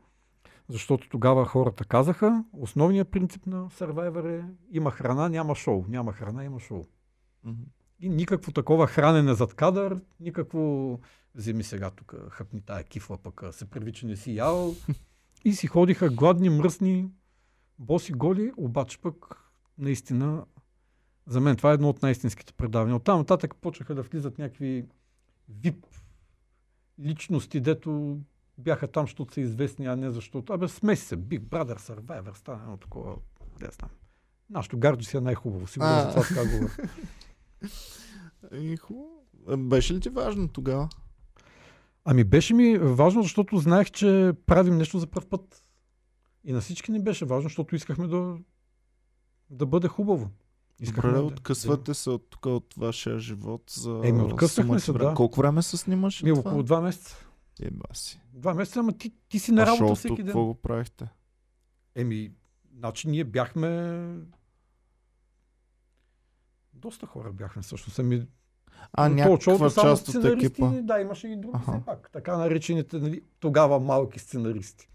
защото 0.73 1.09
тогава 1.09 1.45
хората 1.45 1.85
казаха, 1.85 2.43
основният 2.53 3.11
принцип 3.11 3.45
на 3.45 3.69
Survivor 3.69 4.39
е 4.39 4.45
има 4.71 4.91
храна, 4.91 5.29
няма 5.29 5.55
шоу. 5.55 5.85
Няма 5.87 6.13
храна, 6.13 6.43
има 6.43 6.59
шоу. 6.59 6.83
Мгм. 7.43 7.61
И 7.99 8.09
никакво 8.09 8.51
такова 8.51 8.87
хранене 8.87 9.33
зад 9.33 9.53
кадър, 9.53 10.01
никакво 10.19 10.99
вземи 11.35 11.63
сега 11.63 11.91
тук 11.91 12.15
хъпни 12.29 12.61
тая 12.61 12.83
кифла, 12.83 13.17
пък 13.17 13.43
се 13.51 13.69
прави, 13.69 13.93
че 13.93 14.05
не 14.05 14.15
си 14.15 14.35
ял. 14.35 14.75
И 15.45 15.53
си 15.53 15.67
ходиха 15.67 16.09
гладни, 16.09 16.49
мръсни, 16.49 17.09
боси 17.79 18.13
голи, 18.13 18.51
обаче 18.57 19.01
пък 19.01 19.37
наистина 19.77 20.45
за 21.27 21.41
мен 21.41 21.55
това 21.55 21.71
е 21.71 21.73
едно 21.73 21.89
от 21.89 22.01
най-истинските 22.01 22.53
предавания. 22.53 22.95
Оттам 22.95 23.17
нататък 23.17 23.55
почнаха 23.61 23.95
да 23.95 24.01
влизат 24.01 24.37
някакви 24.37 24.85
вип 25.49 25.85
личности, 26.99 27.59
дето 27.59 28.19
бяха 28.57 28.87
там, 28.87 29.03
защото 29.05 29.33
са 29.33 29.41
известни, 29.41 29.85
а 29.85 29.95
не 29.95 30.11
защото. 30.11 30.53
Абе, 30.53 30.67
смеси 30.67 31.05
се. 31.05 31.17
Big 31.17 31.39
Brother, 31.39 31.79
Survivor, 31.79 32.37
стана 32.37 32.61
едно 32.63 32.77
такова. 32.77 33.15
Не 33.61 33.67
знам. 33.71 33.89
Нашето 34.49 34.77
гарджи 34.77 35.05
си 35.05 35.17
е 35.17 35.21
най-хубаво. 35.21 35.67
Сигурно 35.67 36.01
за 36.01 36.09
това 36.09 36.23
така 36.23 36.49
говоря. 36.49 36.71
И 38.61 38.77
хубаво. 38.77 39.09
А, 39.47 39.57
Беше 39.57 39.93
ли 39.93 39.99
ти 39.99 40.09
важно 40.09 40.47
тогава? 40.47 40.89
Ами 42.05 42.23
беше 42.23 42.53
ми 42.53 42.77
важно, 42.77 43.21
защото 43.23 43.57
знаех, 43.57 43.91
че 43.91 44.33
правим 44.45 44.77
нещо 44.77 44.99
за 44.99 45.07
първ 45.07 45.25
път. 45.29 45.63
И 46.43 46.53
на 46.53 46.61
всички 46.61 46.91
ни 46.91 47.03
беше 47.03 47.25
важно, 47.25 47.49
защото 47.49 47.75
искахме 47.75 48.07
да, 48.07 48.37
да 49.49 49.65
бъде 49.65 49.87
хубаво. 49.87 50.29
Добре, 50.85 51.11
да- 51.11 51.21
откъсвате 51.21 51.93
се 51.93 52.09
от 52.09 52.29
тук 52.29 52.45
от 52.45 52.73
вашия 52.77 53.19
живот 53.19 53.63
за 53.69 54.01
Еми, 54.03 54.21
откъснахме 54.21 54.79
сумати 54.79 54.85
се, 54.85 54.93
да. 54.93 55.13
Колко 55.13 55.39
време 55.39 55.61
се 55.61 55.77
снимаш? 55.77 56.23
Ми 56.23 56.31
около 56.31 56.63
два 56.63 56.81
месеца. 56.81 57.25
Еба 57.61 57.85
си. 57.93 58.21
Два 58.33 58.53
месеца, 58.53 58.79
ама 58.79 58.97
ти, 58.97 59.13
ти 59.29 59.39
си 59.39 59.51
на 59.51 59.61
А 59.61 59.65
работа 59.65 59.77
шоуто, 59.77 59.95
всеки 59.95 60.15
ден. 60.15 60.25
какво 60.25 60.45
го 60.45 60.55
правихте? 60.55 61.07
Еми, 61.95 62.31
значи 62.77 63.09
ние 63.09 63.23
бяхме... 63.23 63.99
Доста 66.73 67.05
хора 67.05 67.31
бяхме 67.31 67.61
всъщност. 67.61 67.99
Ами, 67.99 68.27
А, 68.93 69.09
шоуто 69.09 69.51
някаква 69.51 69.69
част 69.69 70.07
от 70.07 70.25
екипа. 70.25 70.67
Да, 70.81 70.99
имаше 70.99 71.27
и 71.27 71.37
други 71.37 71.57
все 71.67 71.85
пак. 71.85 72.09
Така 72.13 72.37
наречените 72.37 72.97
нали, 72.99 73.21
тогава 73.39 73.79
малки 73.79 74.19
сценаристи. 74.19 74.89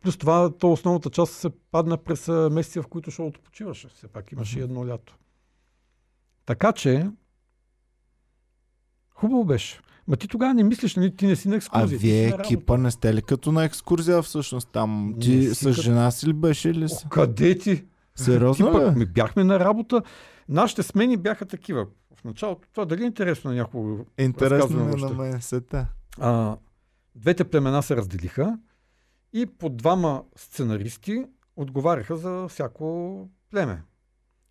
Плюс 0.00 0.18
това, 0.18 0.58
то 0.58 0.72
основната 0.72 1.10
част 1.10 1.32
се 1.32 1.50
падна 1.50 1.96
през 1.96 2.28
а, 2.28 2.50
месеци, 2.50 2.80
в 2.80 2.86
които 2.88 3.10
шоуто 3.10 3.40
почиваше. 3.40 3.88
Все 3.88 4.08
пак 4.08 4.32
имаше 4.32 4.60
едно 4.60 4.86
лято. 4.86 5.18
Така 6.46 6.72
че, 6.72 7.10
хубаво 9.10 9.44
беше. 9.44 9.80
Ма 10.08 10.16
ти 10.16 10.28
тогава 10.28 10.54
не 10.54 10.62
мислиш, 10.64 10.96
нали, 10.96 11.16
ти 11.16 11.26
не 11.26 11.36
си 11.36 11.48
на 11.48 11.54
А 11.54 11.56
екскурзия. 11.56 11.88
ти 11.88 12.06
вие 12.06 12.26
екипа 12.28 12.76
не 12.76 12.90
сте 12.90 13.14
ли 13.14 13.22
като 13.22 13.52
на 13.52 13.64
екскурзия 13.64 14.22
всъщност 14.22 14.68
там? 14.68 15.10
Не 15.10 15.18
Ти 15.18 15.54
с 15.54 15.58
като- 15.60 15.82
жена 15.82 16.10
си 16.10 16.26
ли 16.26 16.32
беше 16.32 16.74
ли 16.74 16.88
си? 16.88 17.04
О, 17.06 17.08
къде 17.08 17.58
ти? 17.58 17.84
Сериозно 18.14 18.66
Ти 18.66 18.72
пък, 18.72 18.96
ми 18.96 19.06
бяхме 19.06 19.44
на 19.44 19.60
работа. 19.60 20.02
Нашите 20.48 20.82
смени 20.82 21.16
бяха 21.16 21.46
такива. 21.46 21.86
В 22.14 22.24
началото, 22.24 22.68
това 22.72 22.84
дали 22.84 23.02
е 23.02 23.06
интересно 23.06 23.50
на 23.50 23.56
някого? 23.56 24.04
Интересно 24.18 24.84
ми 24.84 24.92
е 24.92 24.96
на 24.96 25.08
мен 25.08 25.42
сета. 25.42 25.86
А, 26.20 26.56
двете 27.14 27.44
племена 27.44 27.82
се 27.82 27.96
разделиха 27.96 28.58
и 29.32 29.46
по 29.46 29.68
двама 29.68 30.22
сценаристи 30.36 31.24
отговаряха 31.56 32.16
за 32.16 32.46
всяко 32.48 33.28
племе. 33.50 33.82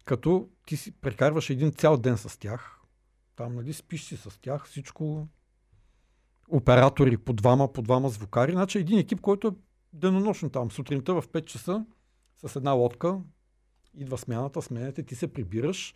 Като 0.06 0.48
ти 0.66 0.78
си 0.78 0.92
прекарваш 0.92 1.50
един 1.50 1.72
цял 1.72 1.98
ден 1.98 2.18
с 2.18 2.40
тях. 2.40 2.80
Там, 3.36 3.56
нали, 3.56 3.74
спиш 3.74 4.04
си 4.04 4.18
с 4.18 4.40
тях, 4.42 4.66
всичко. 4.68 5.28
Оператори 6.50 7.18
по 7.18 7.34
двама, 7.34 7.74
по 7.74 7.82
двама 7.82 8.10
звукари. 8.10 8.52
Значи 8.52 8.78
един 8.78 9.00
екип, 9.00 9.22
който 9.22 9.48
е 9.48 9.52
денонощно 9.94 10.50
там. 10.50 10.72
Сутринта 10.72 11.14
в 11.14 11.28
5 11.28 11.46
часа 11.46 11.86
с 12.46 12.56
една 12.56 12.72
лодка. 12.72 13.18
Идва 13.98 14.18
смяната, 14.18 14.62
сменяте, 14.62 15.04
ти 15.04 15.16
се 15.16 15.34
прибираш 15.34 15.94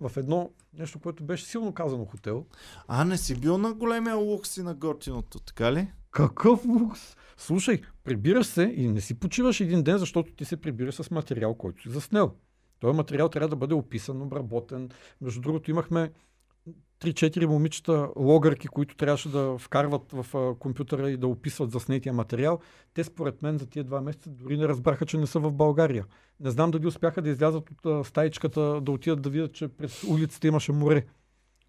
в 0.00 0.16
едно 0.16 0.50
нещо, 0.78 0.98
което 0.98 1.24
беше 1.24 1.44
силно 1.44 1.74
казано 1.74 2.04
хотел. 2.04 2.46
А, 2.88 3.04
не 3.04 3.18
си 3.18 3.40
бил 3.40 3.58
на 3.58 3.74
големия 3.74 4.16
лукс 4.16 4.56
и 4.56 4.62
на 4.62 4.74
готиното, 4.74 5.40
така 5.40 5.72
ли? 5.72 5.92
Какъв 6.10 6.64
лукс! 6.64 7.16
Слушай, 7.36 7.80
прибираш 8.04 8.46
се 8.46 8.62
и 8.76 8.88
не 8.88 9.00
си 9.00 9.14
почиваш 9.14 9.60
един 9.60 9.82
ден, 9.82 9.98
защото 9.98 10.32
ти 10.32 10.44
се 10.44 10.56
прибираш 10.56 10.94
с 10.94 11.10
материал, 11.10 11.54
който 11.54 11.82
си 11.82 11.88
заснел. 11.88 12.34
Този 12.80 12.96
материал 12.96 13.28
трябва 13.28 13.48
да 13.48 13.56
бъде 13.56 13.74
описан, 13.74 14.22
обработен. 14.22 14.90
Между 15.20 15.40
другото, 15.40 15.70
имахме 15.70 16.12
3-4 17.00 17.46
момичета 17.46 18.08
логърки, 18.16 18.68
които 18.68 18.96
трябваше 18.96 19.28
да 19.28 19.58
вкарват 19.58 20.12
в 20.12 20.56
компютъра 20.58 21.10
и 21.10 21.16
да 21.16 21.26
описват 21.26 21.70
заснетия 21.70 22.12
материал. 22.12 22.60
Те 22.94 23.04
според 23.04 23.42
мен 23.42 23.58
за 23.58 23.66
тия 23.66 23.84
два 23.84 24.00
месеца 24.00 24.30
дори 24.30 24.56
не 24.56 24.68
разбраха, 24.68 25.06
че 25.06 25.18
не 25.18 25.26
са 25.26 25.40
в 25.40 25.52
България. 25.52 26.06
Не 26.40 26.50
знам 26.50 26.70
дали 26.70 26.86
успяха 26.86 27.22
да 27.22 27.30
излязат 27.30 27.70
от 27.84 28.06
стаичката, 28.06 28.80
да 28.80 28.92
отидат 28.92 29.22
да 29.22 29.30
видят, 29.30 29.52
че 29.52 29.68
през 29.68 30.04
улицата 30.04 30.46
имаше 30.46 30.72
море. 30.72 31.04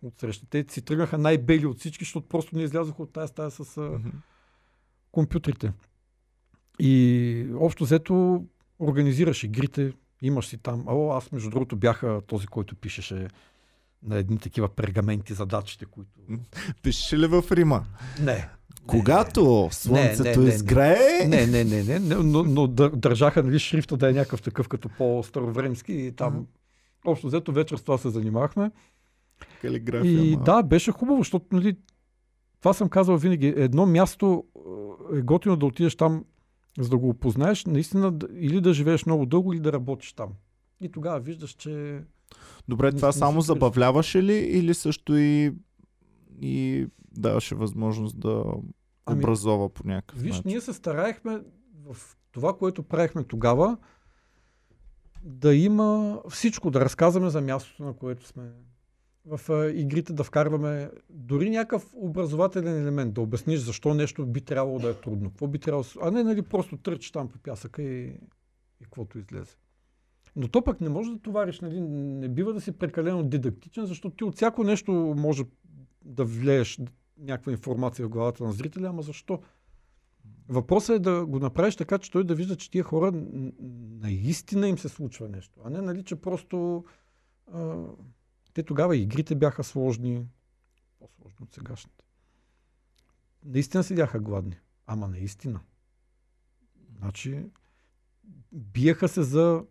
Отсреща. 0.03 0.45
Те 0.49 0.65
си 0.69 0.81
тръгнаха 0.81 1.17
най-бели 1.17 1.65
от 1.65 1.79
всички, 1.79 2.03
защото 2.05 2.27
просто 2.27 2.55
не 2.55 2.63
излязоха 2.63 3.03
от 3.03 3.13
тази 3.13 3.29
стая 3.31 3.51
с 3.51 3.77
Мгм. 3.81 4.09
компютрите. 5.11 5.73
И 6.79 7.47
общо 7.55 7.83
взето 7.83 8.45
организираш 8.79 9.43
игрите, 9.43 9.93
имаш 10.21 10.47
си 10.47 10.57
там. 10.57 10.83
О, 10.87 11.11
аз 11.11 11.31
между 11.31 11.49
другото 11.49 11.75
бях 11.75 12.03
а, 12.03 12.21
този, 12.21 12.47
който 12.47 12.75
пишеше 12.75 13.27
на 14.03 14.17
едни 14.17 14.37
такива 14.37 14.69
пергаменти 14.69 15.33
задачите, 15.33 15.85
които... 15.85 16.11
Пишеш 16.83 17.19
ли 17.19 17.27
в 17.27 17.43
Рима? 17.51 17.85
Не. 18.21 18.49
Когато 18.87 19.69
слънцето 19.71 20.23
не, 20.23 20.35
не, 20.35 20.43
не. 20.43 20.49
изгрее... 20.49 21.27
Не, 21.27 21.47
не, 21.47 21.63
не, 21.63 21.83
не, 21.83 21.99
не 21.99 22.15
но, 22.15 22.43
но 22.43 22.67
дър- 22.67 22.95
държаха 22.95 23.43
нали, 23.43 23.59
шрифта 23.59 23.97
да 23.97 24.09
е 24.09 24.13
някакъв 24.13 24.41
такъв 24.41 24.67
като 24.67 24.89
по-старовремски 24.97 25.93
и 25.93 26.11
там 26.11 26.47
общо 27.05 27.27
взето 27.27 27.51
вечер 27.51 27.77
с 27.77 27.81
това 27.81 27.97
се 27.97 28.09
занимахме. 28.09 28.71
Калиграфия. 29.61 30.23
И 30.23 30.35
ма. 30.35 30.43
да, 30.43 30.63
беше 30.63 30.91
хубаво, 30.91 31.17
защото 31.17 31.45
нали, 31.51 31.77
това 32.59 32.73
съм 32.73 32.89
казал 32.89 33.17
винаги. 33.17 33.53
Едно 33.57 33.85
място 33.85 34.43
е, 35.13 35.17
е 35.17 35.21
готино 35.21 35.57
да 35.57 35.65
отидеш 35.65 35.95
там, 35.95 36.25
за 36.79 36.89
да 36.89 36.97
го 36.97 37.09
опознаеш, 37.09 37.65
наистина 37.65 38.13
или 38.33 38.61
да 38.61 38.73
живееш 38.73 39.05
много 39.05 39.25
дълго, 39.25 39.53
или 39.53 39.59
да 39.59 39.73
работиш 39.73 40.13
там. 40.13 40.29
И 40.81 40.91
тогава 40.91 41.19
виждаш, 41.19 41.51
че 41.51 42.01
Добре, 42.67 42.85
не- 42.85 42.95
това 42.95 43.07
не 43.07 43.13
само 43.13 43.41
спираш. 43.41 43.45
забавляваше 43.45 44.23
ли 44.23 44.33
или 44.35 44.73
също 44.73 45.17
и, 45.17 45.53
и 46.41 46.87
даваше 47.11 47.55
възможност 47.55 48.19
да 48.19 48.43
Ами, 49.05 49.19
образова 49.19 49.69
по 49.69 49.87
някакъв 49.87 50.21
Виж, 50.21 50.35
начин? 50.35 50.43
ние 50.45 50.61
се 50.61 50.73
стараехме 50.73 51.41
в 51.85 51.97
това, 52.31 52.57
което 52.57 52.83
правихме 52.83 53.23
тогава, 53.23 53.77
да 55.23 55.55
има 55.55 56.19
всичко, 56.29 56.71
да 56.71 56.79
разказваме 56.81 57.29
за 57.29 57.41
мястото, 57.41 57.83
на 57.83 57.93
което 57.93 58.27
сме. 58.27 58.51
В 59.25 59.71
игрите 59.75 60.13
да 60.13 60.23
вкарваме 60.23 60.91
дори 61.09 61.49
някакъв 61.49 61.87
образователен 61.93 62.81
елемент, 62.81 63.13
да 63.13 63.21
обясниш 63.21 63.59
защо 63.59 63.93
нещо 63.93 64.25
би 64.25 64.41
трябвало 64.41 64.79
да 64.79 64.89
е 64.89 64.93
трудно. 64.93 65.29
Какво 65.29 65.47
би 65.47 65.59
трябвало, 65.59 65.85
а 66.01 66.11
не 66.11 66.23
нали 66.23 66.41
просто 66.41 66.77
тръчиш 66.77 67.11
там 67.11 67.29
по 67.29 67.37
пясъка 67.39 67.81
и, 67.83 68.05
и 68.81 68.83
каквото 68.83 69.19
излезе. 69.19 69.55
Но 70.35 70.47
то 70.47 70.63
пък 70.63 70.81
не 70.81 70.89
може 70.89 71.11
да 71.11 71.19
товариш, 71.19 71.59
нали, 71.59 71.79
не 71.81 72.29
бива 72.29 72.53
да 72.53 72.61
си 72.61 72.71
прекалено 72.71 73.23
дидактичен, 73.23 73.85
защото 73.85 74.15
ти 74.15 74.23
от 74.23 74.35
всяко 74.35 74.63
нещо 74.63 74.91
може 75.17 75.43
да 76.05 76.25
влееш 76.25 76.79
някаква 77.17 77.51
информация 77.51 78.05
в 78.05 78.09
главата 78.09 78.43
на 78.43 78.51
зрителя, 78.51 78.87
ама 78.87 79.01
защо? 79.01 79.41
Въпросът 80.49 80.95
е 80.95 80.99
да 80.99 81.25
го 81.25 81.39
направиш 81.39 81.75
така, 81.75 81.97
че 81.97 82.11
той 82.11 82.23
да 82.23 82.35
вижда, 82.35 82.55
че 82.55 82.71
тия 82.71 82.83
хора 82.83 83.11
наистина 84.01 84.67
им 84.67 84.77
се 84.77 84.89
случва 84.89 85.29
нещо, 85.29 85.59
а 85.65 85.69
не 85.69 85.81
нали, 85.81 86.03
че 86.03 86.15
просто 86.15 86.85
а, 87.53 87.85
те 88.53 88.63
тогава 88.63 88.97
игрите 88.97 89.35
бяха 89.35 89.63
сложни, 89.63 90.25
по-сложни 90.99 91.37
от 91.43 91.53
сегашните. 91.53 92.05
Наистина 93.45 93.83
седяха 93.83 94.19
гладни, 94.19 94.59
ама 94.87 95.07
наистина. 95.07 95.59
Значи, 96.97 97.45
биеха 98.51 99.07
се 99.07 99.23
за 99.23 99.63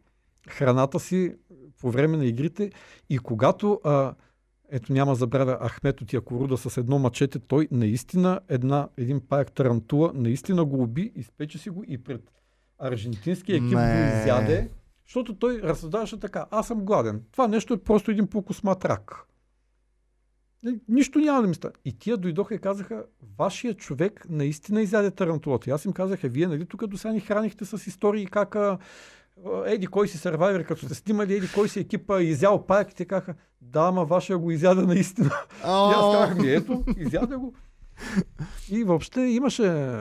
храната 0.49 1.01
си 1.01 1.35
по 1.81 1.91
време 1.91 2.17
на 2.17 2.27
игрите 2.27 2.71
и 3.11 3.19
когато 3.19 3.81
а, 3.85 4.15
ето 4.71 4.93
няма 4.93 5.15
забравя 5.15 5.69
Ахмет 5.69 6.01
от 6.01 6.13
Якоруда 6.13 6.57
с 6.57 6.77
едно 6.77 6.99
мачете, 6.99 7.39
той 7.39 7.69
наистина 7.71 8.41
една, 8.49 8.89
един 8.97 9.21
паяк 9.29 9.53
тарантула, 9.53 10.13
наистина 10.15 10.65
го 10.65 10.83
уби, 10.83 11.13
изпече 11.15 11.59
си 11.59 11.71
го 11.71 11.85
и 11.89 11.99
пред 11.99 12.31
аржентинския 12.79 13.57
екип 13.57 13.73
Не. 13.79 14.11
го 14.13 14.19
изяде, 14.19 14.71
защото 15.07 15.35
той 15.35 15.63
разсъждаваше 15.63 16.21
така, 16.21 16.47
аз 16.51 16.67
съм 16.67 16.85
гладен. 16.85 17.23
Това 17.33 17.49
нещо 17.49 17.75
е 17.75 17.79
просто 17.83 18.11
един 18.11 18.27
по-космат 18.27 18.85
рак. 18.85 19.27
Ни- 20.63 20.79
Нищо 20.89 21.19
няма 21.19 21.43
да 21.43 21.49
ми 21.49 21.55
стане. 21.55 21.75
И 21.85 21.99
тия 21.99 22.17
дойдоха 22.17 22.55
и 22.55 22.59
казаха, 22.59 23.05
вашия 23.39 23.75
човек 23.75 24.27
наистина 24.29 24.83
изяде 24.83 25.11
тарантулата. 25.11 25.71
И 25.71 25.73
аз 25.73 25.85
им 25.85 25.93
казах, 25.93 26.25
«Е, 26.25 26.29
вие 26.29 26.47
нали 26.47 26.67
тук 26.67 26.87
до 26.87 26.99
сега 26.99 27.13
ни 27.13 27.21
хранихте 27.21 27.65
с 27.65 27.87
истории 27.87 28.27
как 28.27 28.57
еди 29.67 29.87
кой 29.87 30.09
си 30.09 30.19
сървайвер, 30.19 30.65
като 30.65 30.87
сте 30.87 30.95
снимали, 30.95 31.35
еди 31.35 31.49
кой 31.55 31.69
си 31.69 31.81
екипа 31.81 32.21
изял 32.21 32.67
паяк 32.67 32.91
и 32.91 32.95
те 32.95 33.05
казаха, 33.05 33.35
да, 33.61 33.81
ама 33.81 34.05
вашия 34.05 34.39
го 34.39 34.51
изяде 34.51 34.83
наистина. 34.83 35.31
И 35.65 35.95
аз 35.95 36.15
казах 36.17 36.39
ми, 36.39 36.51
ето, 36.51 36.85
изяде 36.97 37.37
го. 37.37 37.55
И 38.71 38.85
въобще 38.85 39.21
имаше 39.21 39.97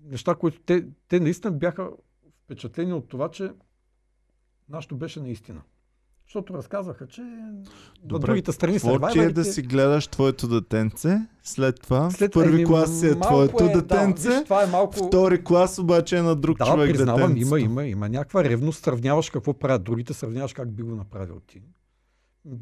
неща, 0.00 0.34
които 0.34 0.60
те, 0.60 0.86
те 1.08 1.20
наистина 1.20 1.52
бяха 1.52 1.90
впечатлени 2.44 2.92
от 2.92 3.08
това, 3.08 3.30
че 3.30 3.52
нашето 4.68 4.96
беше 4.96 5.20
наистина. 5.20 5.62
Защото 6.26 6.54
разказваха, 6.54 7.06
че 7.06 7.22
Добре, 8.04 8.26
другите 8.26 8.52
страни 8.52 8.78
ти 9.12 9.18
е 9.18 9.28
да 9.28 9.44
си 9.44 9.62
гледаш 9.62 10.06
твоето 10.06 10.48
детенце, 10.48 11.16
след 11.42 11.80
това 11.80 12.10
След- 12.10 12.32
първи 12.32 12.54
еми, 12.54 12.64
клас 12.64 13.02
е 13.02 13.20
твоето 13.20 13.64
е, 13.64 13.68
Да, 13.68 13.72
детенце, 13.72 14.28
виж, 14.28 14.44
това 14.44 14.62
е 14.62 14.66
малко... 14.66 15.06
втори 15.06 15.44
клас 15.44 15.78
обаче 15.78 16.18
е 16.18 16.22
на 16.22 16.36
друг 16.36 16.58
Да, 16.58 16.64
човек 16.64 16.90
признавам, 16.90 17.20
детенцето. 17.28 17.56
има, 17.56 17.60
има, 17.60 17.84
има 17.84 18.08
някаква 18.08 18.44
ревност. 18.44 18.84
Сравняваш 18.84 19.30
какво 19.30 19.54
правят 19.54 19.84
другите, 19.84 20.14
сравняваш 20.14 20.52
как 20.52 20.72
би 20.72 20.82
го 20.82 20.94
направил 20.94 21.40
ти. 21.40 21.62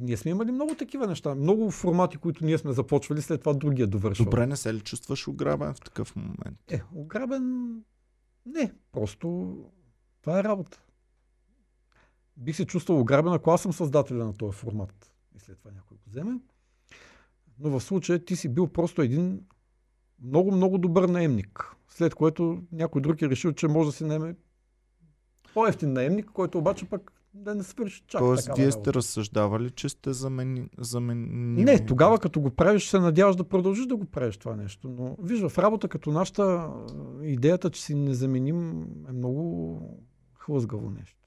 Ние 0.00 0.16
сме 0.16 0.30
имали 0.30 0.52
много 0.52 0.74
такива 0.74 1.06
неща. 1.06 1.34
Много 1.34 1.70
формати, 1.70 2.16
които 2.16 2.44
ние 2.44 2.58
сме 2.58 2.72
започвали, 2.72 3.22
след 3.22 3.40
това 3.40 3.54
другия 3.54 3.86
довършва. 3.86 4.24
Добре, 4.24 4.46
не 4.46 4.56
се 4.56 4.74
ли 4.74 4.80
чувстваш 4.80 5.28
ограбен 5.28 5.74
в 5.74 5.80
такъв 5.80 6.16
момент? 6.16 6.58
Е, 6.70 6.82
ограбен... 6.94 7.74
Не, 8.46 8.72
просто 8.92 9.56
това 10.22 10.38
е 10.38 10.44
работа. 10.44 10.80
Бих 12.36 12.56
се 12.56 12.64
чувствал 12.64 13.00
ограбен, 13.00 13.32
ако 13.32 13.50
аз 13.50 13.62
съм 13.62 13.72
създателя 13.72 14.24
на 14.24 14.34
този 14.34 14.56
формат. 14.56 15.12
И 15.36 15.40
след 15.40 15.58
това 15.58 15.70
някой 15.70 15.96
го 15.96 16.02
вземе. 16.10 16.38
Но 17.58 17.70
в 17.70 17.80
случая 17.80 18.24
ти 18.24 18.36
си 18.36 18.48
бил 18.48 18.66
просто 18.66 19.02
един 19.02 19.40
много, 20.22 20.52
много 20.52 20.78
добър 20.78 21.08
наемник. 21.08 21.76
След 21.88 22.14
което 22.14 22.62
някой 22.72 23.02
друг 23.02 23.22
е 23.22 23.30
решил, 23.30 23.52
че 23.52 23.68
може 23.68 23.88
да 23.88 23.92
си 23.92 24.04
наеме 24.04 24.34
по-ефтин 25.54 25.92
наемник, 25.92 26.26
който 26.26 26.58
обаче 26.58 26.84
пък 26.84 27.12
да 27.34 27.54
не 27.54 27.62
свърши 27.62 28.02
чак 28.06 28.18
Тоест, 28.18 28.46
вие 28.56 28.66
работа. 28.66 28.80
сте 28.80 28.94
разсъждавали, 28.94 29.70
че 29.70 29.88
сте 29.88 30.12
замени... 30.12 30.68
заменими. 30.78 31.64
Не, 31.64 31.86
тогава 31.86 32.18
като 32.18 32.40
го 32.40 32.50
правиш, 32.50 32.88
се 32.88 32.98
надяваш 32.98 33.36
да 33.36 33.44
продължиш 33.44 33.86
да 33.86 33.96
го 33.96 34.04
правиш 34.04 34.36
това 34.36 34.56
нещо. 34.56 34.88
Но 34.88 35.16
виж, 35.22 35.40
в 35.40 35.58
работа 35.58 35.88
като 35.88 36.12
нашата, 36.12 36.70
идеята, 37.22 37.70
че 37.70 37.82
си 37.82 37.94
незаменим 37.94 38.86
е 39.08 39.12
много 39.12 39.80
хлъзгаво 40.34 40.90
нещо. 40.90 41.21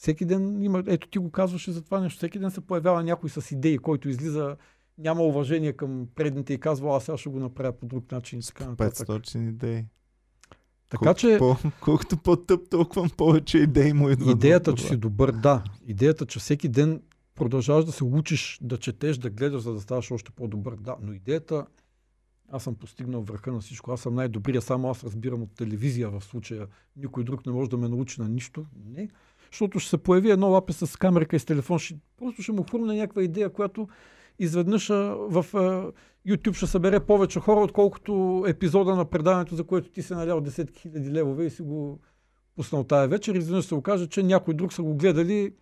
Всеки 0.00 0.24
ден 0.24 0.62
има, 0.62 0.82
ето 0.86 1.08
ти 1.08 1.18
го 1.18 1.30
казваше 1.30 1.72
за 1.72 1.82
това 1.82 2.00
нещо, 2.00 2.16
всеки 2.16 2.38
ден 2.38 2.50
се 2.50 2.60
появява 2.60 3.02
някой 3.02 3.30
с 3.30 3.50
идеи, 3.50 3.78
който 3.78 4.08
излиза, 4.08 4.56
няма 4.98 5.22
уважение 5.22 5.72
към 5.72 6.06
предните 6.14 6.54
и 6.54 6.60
казва, 6.60 6.96
аз 6.96 7.04
сега 7.04 7.18
ще 7.18 7.28
го 7.28 7.38
направя 7.38 7.72
по 7.72 7.86
друг 7.86 8.12
начин 8.12 8.40
така 8.46 8.66
нататък. 8.66 9.08
500 9.08 9.48
идеи. 9.48 9.84
Така 10.90 11.14
че 11.14 11.36
По, 11.38 11.56
колкото 11.80 12.16
по-тъп, 12.16 12.70
толкова 12.70 13.08
повече 13.16 13.58
идеи 13.58 13.92
му 13.92 14.10
идват. 14.10 14.36
идеята, 14.36 14.74
че 14.74 14.86
си 14.86 14.96
добър, 14.96 15.32
да. 15.32 15.64
Идеята, 15.86 16.26
че 16.26 16.38
всеки 16.38 16.68
ден 16.68 17.02
продължаваш 17.34 17.84
да 17.84 17.92
се 17.92 18.04
учиш, 18.04 18.58
да 18.62 18.78
четеш, 18.78 19.18
да 19.18 19.30
гледаш, 19.30 19.62
за 19.62 19.72
да 19.72 19.80
ставаш 19.80 20.10
още 20.10 20.30
по-добър, 20.30 20.76
да. 20.76 20.96
Но 21.02 21.12
идеята, 21.12 21.66
аз 22.48 22.62
съм 22.62 22.74
постигнал 22.74 23.22
върха 23.22 23.52
на 23.52 23.60
всичко, 23.60 23.92
аз 23.92 24.00
съм 24.00 24.14
най-добрия, 24.14 24.62
само 24.62 24.90
аз 24.90 25.04
разбирам 25.04 25.42
от 25.42 25.54
телевизия 25.54 26.10
в 26.10 26.24
случая. 26.24 26.66
Никой 26.96 27.24
друг 27.24 27.46
не 27.46 27.52
може 27.52 27.70
да 27.70 27.76
ме 27.76 27.88
научи 27.88 28.20
на 28.20 28.28
нищо. 28.28 28.66
Не. 28.86 29.08
Защото 29.50 29.78
ще 29.78 29.90
се 29.90 29.98
появи 29.98 30.30
едно 30.30 30.50
лапе 30.50 30.72
с 30.72 30.98
камерка 30.98 31.36
и 31.36 31.38
с 31.38 31.44
телефон, 31.44 31.78
ще, 31.78 31.96
просто 32.18 32.42
ще 32.42 32.52
му 32.52 32.64
хрумне 32.70 32.96
някаква 32.96 33.22
идея, 33.22 33.50
която 33.50 33.88
изведнъж 34.38 34.88
в 34.88 35.46
YouTube 36.28 36.54
ще 36.54 36.66
събере 36.66 37.00
повече 37.00 37.40
хора, 37.40 37.60
отколкото 37.60 38.44
епизода 38.48 38.94
на 38.94 39.04
предаването, 39.04 39.54
за 39.54 39.64
което 39.64 39.90
ти 39.90 40.02
се 40.02 40.14
налял 40.14 40.40
десетки 40.40 40.80
хиляди 40.80 41.10
левове 41.10 41.44
и 41.44 41.50
си 41.50 41.62
го 41.62 42.00
пуснал 42.56 42.84
тая 42.84 43.08
вечер. 43.08 43.34
Изведнъж 43.34 43.64
се 43.64 43.74
окаже, 43.74 44.06
че 44.06 44.22
някой 44.22 44.54
друг 44.54 44.72
са 44.72 44.82
го 44.82 44.94
гледали 44.94 45.54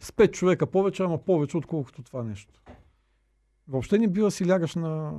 с 0.00 0.12
пет 0.12 0.32
човека 0.32 0.66
повече, 0.66 1.02
ама 1.02 1.18
повече, 1.18 1.56
отколкото 1.56 2.02
това 2.02 2.22
нещо. 2.22 2.54
Въобще 3.68 3.98
не 3.98 4.08
бива 4.08 4.30
си 4.30 4.48
лягаш 4.48 4.74
на... 4.74 5.12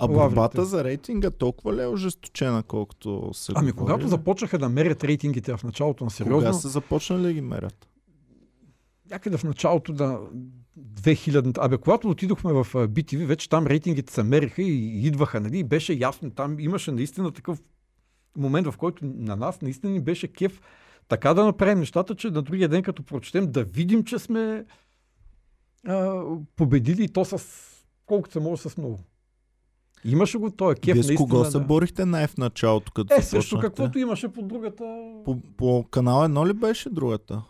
А 0.00 0.08
борбата 0.08 0.64
за 0.64 0.84
рейтинга 0.84 1.30
толкова 1.30 1.74
ли 1.76 1.82
е 1.82 1.86
ожесточена, 1.86 2.62
колкото 2.62 3.30
се 3.32 3.52
Ами 3.54 3.72
говори, 3.72 3.86
когато 3.86 4.08
започнаха 4.08 4.58
да 4.58 4.68
мерят 4.68 5.04
рейтингите 5.04 5.56
в 5.56 5.64
началото 5.64 6.04
на 6.04 6.10
сериозно, 6.10 6.38
Кога 6.38 6.52
са 6.52 6.68
започнали 6.68 7.22
да 7.22 7.32
ги 7.32 7.40
мерят? 7.40 7.86
някъде 9.10 9.36
в 9.36 9.44
началото 9.44 9.92
на 9.92 10.18
2000 10.80 11.58
Абе, 11.60 11.78
когато 11.78 12.08
отидохме 12.08 12.52
в 12.52 12.64
BTV, 12.64 13.26
вече 13.26 13.48
там 13.48 13.66
рейтингите 13.66 14.12
се 14.12 14.22
мериха 14.22 14.62
и 14.62 15.06
идваха, 15.06 15.40
нали? 15.40 15.58
И 15.58 15.64
беше 15.64 15.92
ясно, 15.92 16.30
там 16.30 16.60
имаше 16.60 16.92
наистина 16.92 17.32
такъв 17.32 17.58
момент, 18.36 18.66
в 18.66 18.76
който 18.76 19.04
на 19.04 19.36
нас 19.36 19.62
наистина 19.62 19.92
ни 19.92 20.00
беше 20.00 20.28
кеф 20.28 20.60
така 21.08 21.34
да 21.34 21.44
направим 21.44 21.78
нещата, 21.78 22.14
че 22.14 22.30
на 22.30 22.42
другия 22.42 22.68
ден, 22.68 22.82
като 22.82 23.02
прочетем, 23.02 23.52
да 23.52 23.64
видим, 23.64 24.04
че 24.04 24.18
сме 24.18 24.64
а, 25.86 26.22
победили 26.56 27.04
и 27.04 27.08
то 27.08 27.24
с 27.24 27.38
колкото 28.06 28.32
се 28.32 28.40
може 28.40 28.62
с 28.62 28.76
много. 28.76 29.00
Имаше 30.04 30.38
го 30.38 30.50
този 30.50 30.80
кеф 30.80 30.94
Вие 30.94 31.02
с 31.02 31.14
кого 31.14 31.44
се 31.44 31.58
да. 31.58 31.64
борихте 31.64 32.04
най 32.04 32.26
в 32.26 32.36
началото, 32.36 32.92
като 32.92 33.14
Е, 33.14 33.22
също 33.22 33.58
каквото 33.58 33.98
имаше 33.98 34.28
по 34.28 34.42
другата... 34.42 34.84
По, 35.24 35.40
по 35.56 35.84
канал 35.90 36.24
едно 36.24 36.46
ли 36.46 36.52
беше 36.52 36.90
другата? 36.90 37.42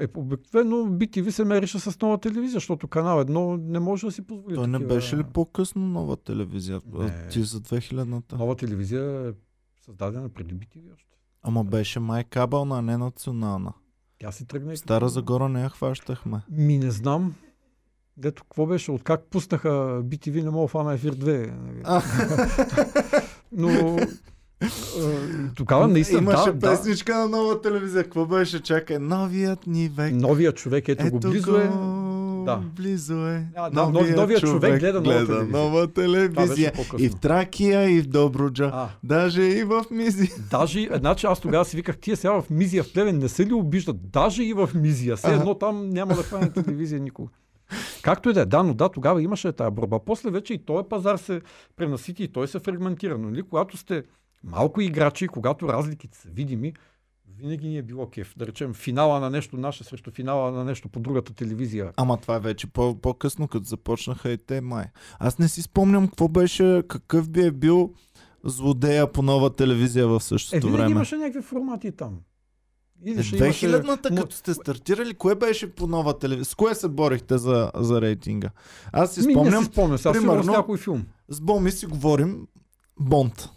Е, 0.00 0.06
обикновено 0.16 0.76
BTV 0.76 1.30
се 1.30 1.44
мерише 1.44 1.78
с 1.78 2.00
нова 2.00 2.18
телевизия, 2.18 2.56
защото 2.56 2.88
канал 2.88 3.20
едно 3.20 3.56
не 3.56 3.80
може 3.80 4.06
да 4.06 4.12
си 4.12 4.26
позволи. 4.26 4.54
Той 4.54 4.66
не 4.66 4.78
такива- 4.78 4.94
беше 4.94 5.16
ли 5.16 5.24
по-късно 5.24 5.86
нова 5.86 6.16
телевизия? 6.16 6.80
Не. 6.92 7.28
Ти 7.28 7.42
за 7.42 7.60
2000-та. 7.60 8.36
Нова 8.36 8.56
телевизия 8.56 9.28
е 9.28 9.32
създадена 9.84 10.28
преди 10.28 10.54
BTV 10.54 10.94
още. 10.94 11.10
Ама 11.42 11.64
беше 11.64 12.00
май 12.00 12.24
кабелна, 12.24 12.78
а 12.78 12.82
не 12.82 12.96
национална. 12.98 13.72
Тя 14.18 14.32
си 14.32 14.46
тръгна. 14.46 14.76
Стара 14.76 15.08
Загора 15.08 15.48
не 15.48 15.62
я 15.62 15.68
хващахме. 15.68 16.40
Ми 16.50 16.78
не 16.78 16.90
знам. 16.90 17.34
Дето, 18.16 18.42
какво 18.42 18.66
беше? 18.66 18.90
От 18.90 19.02
как 19.02 19.20
пуснаха 19.22 19.68
BTV, 20.02 20.44
не 20.44 20.50
мога 20.50 20.64
да 20.64 20.68
фана 20.68 20.94
ефир 20.94 21.14
2. 21.14 21.50
нали? 21.62 22.02
Но 23.52 23.98
тогава 25.54 25.88
наистина, 25.88 26.20
Имаше 26.20 26.44
да, 26.44 26.52
да, 26.52 26.70
песничка 26.70 27.14
на 27.14 27.28
нова 27.28 27.60
телевизия. 27.60 28.04
Какво 28.04 28.26
беше? 28.26 28.62
Чакай, 28.62 28.98
новият 28.98 29.66
ни 29.66 29.88
век. 29.88 30.14
новия 30.14 30.52
човек, 30.52 30.88
ето, 30.88 31.10
го 31.10 31.20
близо 31.20 31.56
е. 31.56 31.70
Да. 32.44 32.56
Близо 32.76 33.26
е. 33.26 33.46
А, 33.56 33.70
да, 33.70 33.80
нов- 33.80 34.16
новият 34.16 34.40
човек 34.40 34.80
гледа 34.80 35.00
нова 35.00 35.26
телевизия. 35.26 35.44
нова 35.52 35.86
телевизия. 35.88 36.72
И 36.98 37.08
в 37.08 37.16
Тракия, 37.16 37.90
и 37.90 38.00
в 38.00 38.06
Добруджа. 38.06 38.70
А, 38.74 38.88
Даже 39.02 39.42
и 39.42 39.64
в 39.64 39.84
Мизи. 39.90 40.30
даже, 40.50 40.88
значи 40.98 41.26
аз 41.26 41.40
тогава 41.40 41.64
си 41.64 41.76
виках, 41.76 41.98
тия 41.98 42.16
сега 42.16 42.32
в 42.32 42.50
Мизия 42.50 42.84
в 42.84 42.92
Плевен 42.92 43.18
не 43.18 43.28
се 43.28 43.46
ли 43.46 43.52
обиждат? 43.52 44.10
Даже 44.10 44.44
и 44.44 44.52
в 44.52 44.70
Мизия. 44.74 45.16
Все 45.16 45.32
едно 45.34 45.54
там 45.54 45.90
няма 45.90 46.14
да 46.14 46.22
хване 46.22 46.50
телевизия 46.52 47.00
никога. 47.00 47.30
Както 48.02 48.30
и 48.30 48.34
да 48.34 48.40
е, 48.40 48.46
да, 48.46 48.62
но 48.62 48.74
да, 48.74 48.88
тогава 48.88 49.22
имаше 49.22 49.52
тази 49.52 49.70
борба. 49.70 49.98
После 49.98 50.30
вече 50.30 50.54
и 50.54 50.58
този 50.58 50.88
пазар 50.88 51.16
се 51.16 51.40
пренасити 51.76 52.24
и 52.24 52.28
той 52.28 52.48
се 52.48 52.58
фрагментира. 52.58 53.18
Но 53.18 53.30
нали, 53.30 53.42
когато 53.42 53.76
сте 53.76 54.02
малко 54.44 54.80
играчи, 54.80 55.28
когато 55.28 55.68
разликите 55.68 56.18
са 56.18 56.28
видими, 56.28 56.72
винаги 57.36 57.68
ни 57.68 57.78
е 57.78 57.82
било 57.82 58.06
кеф. 58.08 58.34
Да 58.36 58.46
речем, 58.46 58.74
финала 58.74 59.20
на 59.20 59.30
нещо 59.30 59.56
наше 59.56 59.84
срещу 59.84 60.10
финала 60.10 60.50
на 60.52 60.64
нещо 60.64 60.88
по 60.88 61.00
другата 61.00 61.34
телевизия. 61.34 61.92
Ама 61.96 62.16
това 62.16 62.36
е 62.36 62.40
вече 62.40 62.66
по- 62.66 62.94
по-късно, 62.96 63.48
като 63.48 63.64
започнаха 63.64 64.30
и 64.30 64.38
те 64.38 64.60
май. 64.60 64.84
Аз 65.18 65.38
не 65.38 65.48
си 65.48 65.62
спомням 65.62 66.08
какво 66.08 66.28
беше, 66.28 66.82
какъв 66.88 67.30
би 67.30 67.42
е 67.42 67.50
бил 67.50 67.92
злодея 68.44 69.12
по 69.12 69.22
нова 69.22 69.50
телевизия 69.50 70.08
в 70.08 70.16
Е, 70.16 70.20
същото 70.20 70.56
винаги 70.58 70.76
време. 70.78 70.90
имаше 70.90 71.16
някакви 71.16 71.42
формати 71.42 71.92
там. 71.92 72.18
Е, 73.06 73.10
имаше- 73.10 73.36
2000-та, 73.36 74.08
Мо- 74.10 74.16
като 74.16 74.36
сте 74.36 74.54
стартирали, 74.54 75.14
кое 75.14 75.34
беше 75.34 75.66
по 75.68 75.86
нова 75.86 76.18
телевизия? 76.18 76.44
С 76.44 76.54
кое 76.54 76.74
се 76.74 76.88
борихте 76.88 77.38
за, 77.38 77.70
за 77.76 78.00
рейтинга? 78.00 78.50
Аз 78.92 79.12
си 79.12 79.20
Ми, 79.20 79.26
не 79.26 79.32
спомням, 79.32 79.64
си 79.64 79.66
спомням. 79.66 79.98
Сега 79.98 80.14
сигурно 80.14 80.32
с 80.32 80.36
примерно- 80.36 80.52
някой 80.52 80.78
филм. 80.78 81.02
с 81.28 81.40
Боми 81.40 81.70
си 81.70 81.86
говорим 81.86 82.46
Бонд. 83.00 83.48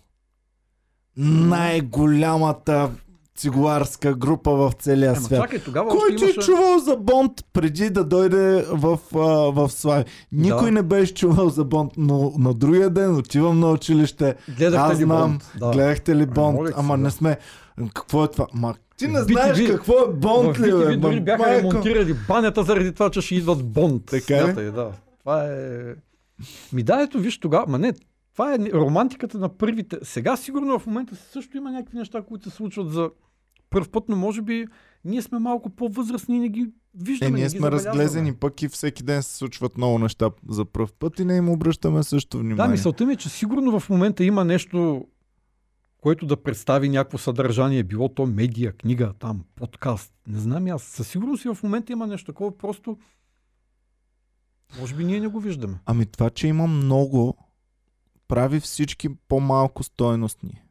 Най-голямата 1.17 2.89
цигуарска 3.35 4.13
група 4.13 4.51
в 4.51 4.71
целия 4.73 5.07
Ема, 5.07 5.15
свят. 5.17 5.41
чакай, 5.41 5.59
тогава 5.59 5.89
Кой 5.89 6.09
ти 6.09 6.23
е 6.23 6.27
имаше... 6.27 6.39
чувал 6.41 6.79
за 6.79 6.95
Бонд 6.95 7.31
преди 7.53 7.89
да 7.89 8.03
дойде 8.03 8.65
в, 8.69 8.99
а, 9.13 9.17
в 9.51 9.69
Слави? 9.69 10.03
Никой 10.31 10.65
Да. 10.65 10.71
не 10.71 10.83
беше 10.83 11.13
чувал 11.13 11.49
за 11.49 11.63
Бонд, 11.63 11.91
но 11.97 12.33
на 12.37 12.53
другия 12.53 12.89
ден 12.89 13.15
отивам 13.15 13.59
на 13.59 13.71
училище. 13.71 14.35
Гледахте 14.49 14.93
Аз 14.93 14.99
ли 14.99 15.03
знам, 15.03 15.21
Бонд? 15.21 15.51
Да. 15.59 15.71
Гледахте 15.71 16.15
ли 16.15 16.25
Бонд? 16.25 16.59
ти 16.59 16.67
се, 16.67 16.73
Ама 16.77 16.97
не 16.97 17.11
сме. 17.11 17.37
Какво 17.85 18.23
е 18.23 18.27
това? 18.27 18.47
Ма, 18.53 18.75
ти 18.97 19.07
не 19.07 19.19
BTV 19.19 19.31
знаеш 19.31 19.67
какво 19.67 19.93
е 19.93 20.13
Бонд 20.13 20.59
ли, 20.59 20.63
бе? 20.63 20.71
BTV 20.71 20.97
дори 20.97 21.19
бяха 21.21 21.43
майко. 21.43 21.69
ремонтирали 21.69 22.15
банята 22.27 22.63
заради 22.63 22.93
това, 22.93 23.09
че 23.09 23.21
ще 23.21 23.35
идват 23.35 23.63
Бонд. 23.63 24.05
Така? 24.05 24.43
Смятай, 24.43 24.65
да. 24.65 24.91
Това 25.19 25.45
е... 25.45 25.95
Ми 26.73 26.83
да, 26.83 27.01
ето 27.01 27.19
виж 27.19 27.39
тогава, 27.39 27.65
ма 27.67 27.79
не, 27.79 27.93
това 28.33 28.53
е 28.53 28.59
романтиката 28.73 29.37
на 29.37 29.49
първите. 29.49 29.97
Сега 30.03 30.37
сигурно 30.37 30.79
в 30.79 30.85
момента 30.85 31.15
също 31.15 31.57
има 31.57 31.71
някакви 31.71 31.97
неща, 31.97 32.21
които 32.21 32.49
се 32.49 32.55
случват 32.55 32.91
за 32.91 33.09
първ 33.69 33.87
път, 33.91 34.03
но 34.09 34.15
може 34.15 34.41
би 34.41 34.65
ние 35.05 35.21
сме 35.21 35.39
малко 35.39 35.69
по-възрастни 35.69 36.35
и 36.37 36.39
не 36.39 36.49
ги 36.49 36.67
виждаме. 36.95 37.29
Е, 37.29 37.31
не 37.31 37.39
ние 37.39 37.49
сме 37.49 37.71
разглезени, 37.71 38.33
пък 38.33 38.61
и 38.61 38.67
всеки 38.67 39.03
ден 39.03 39.23
се 39.23 39.35
случват 39.37 39.77
много 39.77 39.99
неща 39.99 40.29
за 40.49 40.65
пръв 40.65 40.93
път 40.93 41.19
и 41.19 41.25
не 41.25 41.35
им 41.37 41.49
обръщаме 41.49 42.03
също 42.03 42.37
Да, 42.37 42.43
внимание. 42.43 42.71
мисълта 42.71 43.05
ми 43.05 43.13
е, 43.13 43.17
че 43.17 43.29
сигурно 43.29 43.79
в 43.79 43.89
момента 43.89 44.23
има 44.23 44.45
нещо, 44.45 45.05
което 46.05 46.25
да 46.25 46.43
представи 46.43 46.89
някакво 46.89 47.17
съдържание, 47.17 47.83
било 47.83 48.09
то 48.09 48.25
медия, 48.25 48.73
книга, 48.73 49.13
там, 49.19 49.45
подкаст. 49.55 50.13
Не 50.27 50.39
знам 50.39 50.67
аз. 50.67 50.83
Със 50.83 51.07
сигурност 51.07 51.45
и 51.45 51.47
в 51.47 51.57
момента 51.63 51.93
има 51.93 52.07
нещо 52.07 52.25
такова, 52.25 52.57
просто 52.57 52.97
може 54.79 54.95
би 54.95 55.05
ние 55.05 55.19
не 55.19 55.27
го 55.27 55.39
виждаме. 55.39 55.79
Ами 55.85 56.05
това, 56.05 56.29
че 56.29 56.47
има 56.47 56.67
много, 56.67 57.37
прави 58.27 58.59
всички 58.59 59.09
по-малко 59.27 59.83
стойностни. 59.83 60.61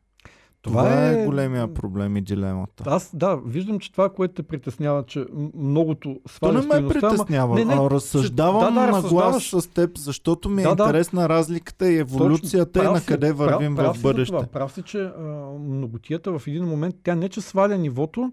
Това, 0.65 0.83
това 0.83 1.11
е... 1.11 1.25
големия 1.27 1.75
проблем 1.75 2.17
и 2.17 2.21
дилемата. 2.21 2.85
Аз, 2.87 3.11
да, 3.17 3.37
виждам, 3.37 3.79
че 3.79 3.93
това, 3.93 4.09
което 4.09 4.35
те 4.35 4.43
притеснява, 4.43 5.05
че 5.07 5.27
многото 5.55 6.21
То 6.23 6.29
сваля 6.29 6.53
не 6.53 6.59
ме 6.59 6.63
стойността, 6.65 6.99
ама- 6.99 7.11
притеснява, 7.11 7.55
Не, 7.55 7.65
не, 7.65 7.75
а 7.75 7.91
разсъждавам 7.91 8.75
да, 8.75 8.81
да, 8.81 8.87
на 8.87 9.03
глас 9.03 9.35
разсъждаваш. 9.35 9.51
с 9.51 9.67
теб, 9.67 9.99
защото 9.99 10.49
ми 10.49 10.63
е 10.63 10.65
Да, 10.65 10.75
да. 10.75 10.83
интересна 10.85 11.29
разликата 11.29 11.91
и 11.91 11.99
еволюцията 11.99 12.79
и 12.79 12.83
Прав 12.83 12.93
на 12.93 13.01
къде 13.07 13.33
вървим 13.33 13.77
прав, 13.77 13.85
прав 13.87 13.97
в 13.97 14.03
бъдеще. 14.03 14.37
Това. 14.37 14.47
Прав 14.47 14.73
си, 14.73 14.83
че 14.83 14.99
а, 15.01 15.23
многотията 15.61 16.39
в 16.39 16.47
един 16.47 16.65
момент, 16.65 16.95
тя 17.03 17.15
не 17.15 17.29
че 17.29 17.41
сваля 17.41 17.79
нивото, 17.79 18.33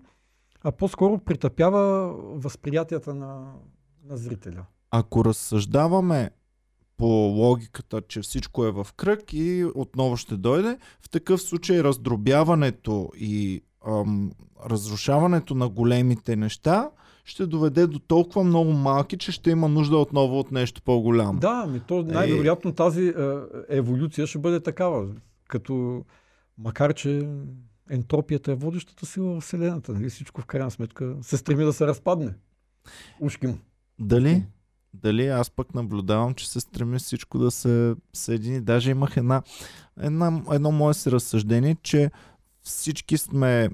а 0.63 0.71
по-скоро 0.71 1.17
притъпява 1.17 2.13
възприятията 2.35 3.15
на, 3.15 3.41
на 4.09 4.17
зрителя. 4.17 4.65
Ако 4.91 5.25
разсъждаваме 5.25 6.29
по 7.01 7.07
логиката, 7.07 8.01
че 8.01 8.21
всичко 8.21 8.65
е 8.65 8.71
в 8.71 8.87
кръг 8.97 9.33
и 9.33 9.65
отново 9.75 10.17
ще 10.17 10.37
дойде, 10.37 10.77
в 11.01 11.09
такъв 11.09 11.41
случай 11.41 11.83
раздробяването 11.83 13.09
и 13.15 13.61
ам, 13.87 14.31
разрушаването 14.69 15.55
на 15.55 15.69
големите 15.69 16.35
неща 16.35 16.89
ще 17.25 17.45
доведе 17.45 17.87
до 17.87 17.99
толкова 17.99 18.43
много 18.43 18.71
малки, 18.71 19.17
че 19.17 19.31
ще 19.31 19.51
има 19.51 19.69
нужда 19.69 19.97
отново 19.97 20.39
от 20.39 20.51
нещо 20.51 20.81
по-голямо. 20.81 21.39
Да, 21.39 21.65
ми 21.65 21.79
то 21.79 22.03
най-вероятно 22.03 22.71
тази 22.71 23.07
е, 23.07 23.13
еволюция 23.69 24.27
ще 24.27 24.39
бъде 24.39 24.59
такава. 24.59 25.07
Като, 25.47 26.05
макар 26.57 26.93
че 26.93 27.29
ентропията 27.89 28.51
е 28.51 28.55
водещата 28.55 29.05
сила 29.05 29.35
в 29.35 29.41
Вселената. 29.41 29.93
Нали? 29.93 30.09
Всичко 30.09 30.41
в 30.41 30.45
крайна 30.45 30.71
сметка 30.71 31.15
се 31.21 31.37
стреми 31.37 31.63
да 31.63 31.73
се 31.73 31.87
разпадне. 31.87 32.33
Ушки 33.19 33.47
му. 33.47 33.57
Дали? 33.99 34.43
Дали 34.93 35.27
аз 35.27 35.49
пък 35.49 35.75
наблюдавам, 35.75 36.33
че 36.33 36.49
се 36.49 36.59
стреми 36.59 36.99
всичко 36.99 37.37
да 37.37 37.51
се 37.51 37.95
съедини. 38.13 38.61
Даже 38.61 38.91
имах 38.91 39.17
една, 39.17 39.41
една, 39.99 40.41
едно 40.51 40.71
мое 40.71 40.93
си 40.93 41.11
разсъждение, 41.11 41.77
че 41.83 42.11
всички 42.61 43.17
сме 43.17 43.69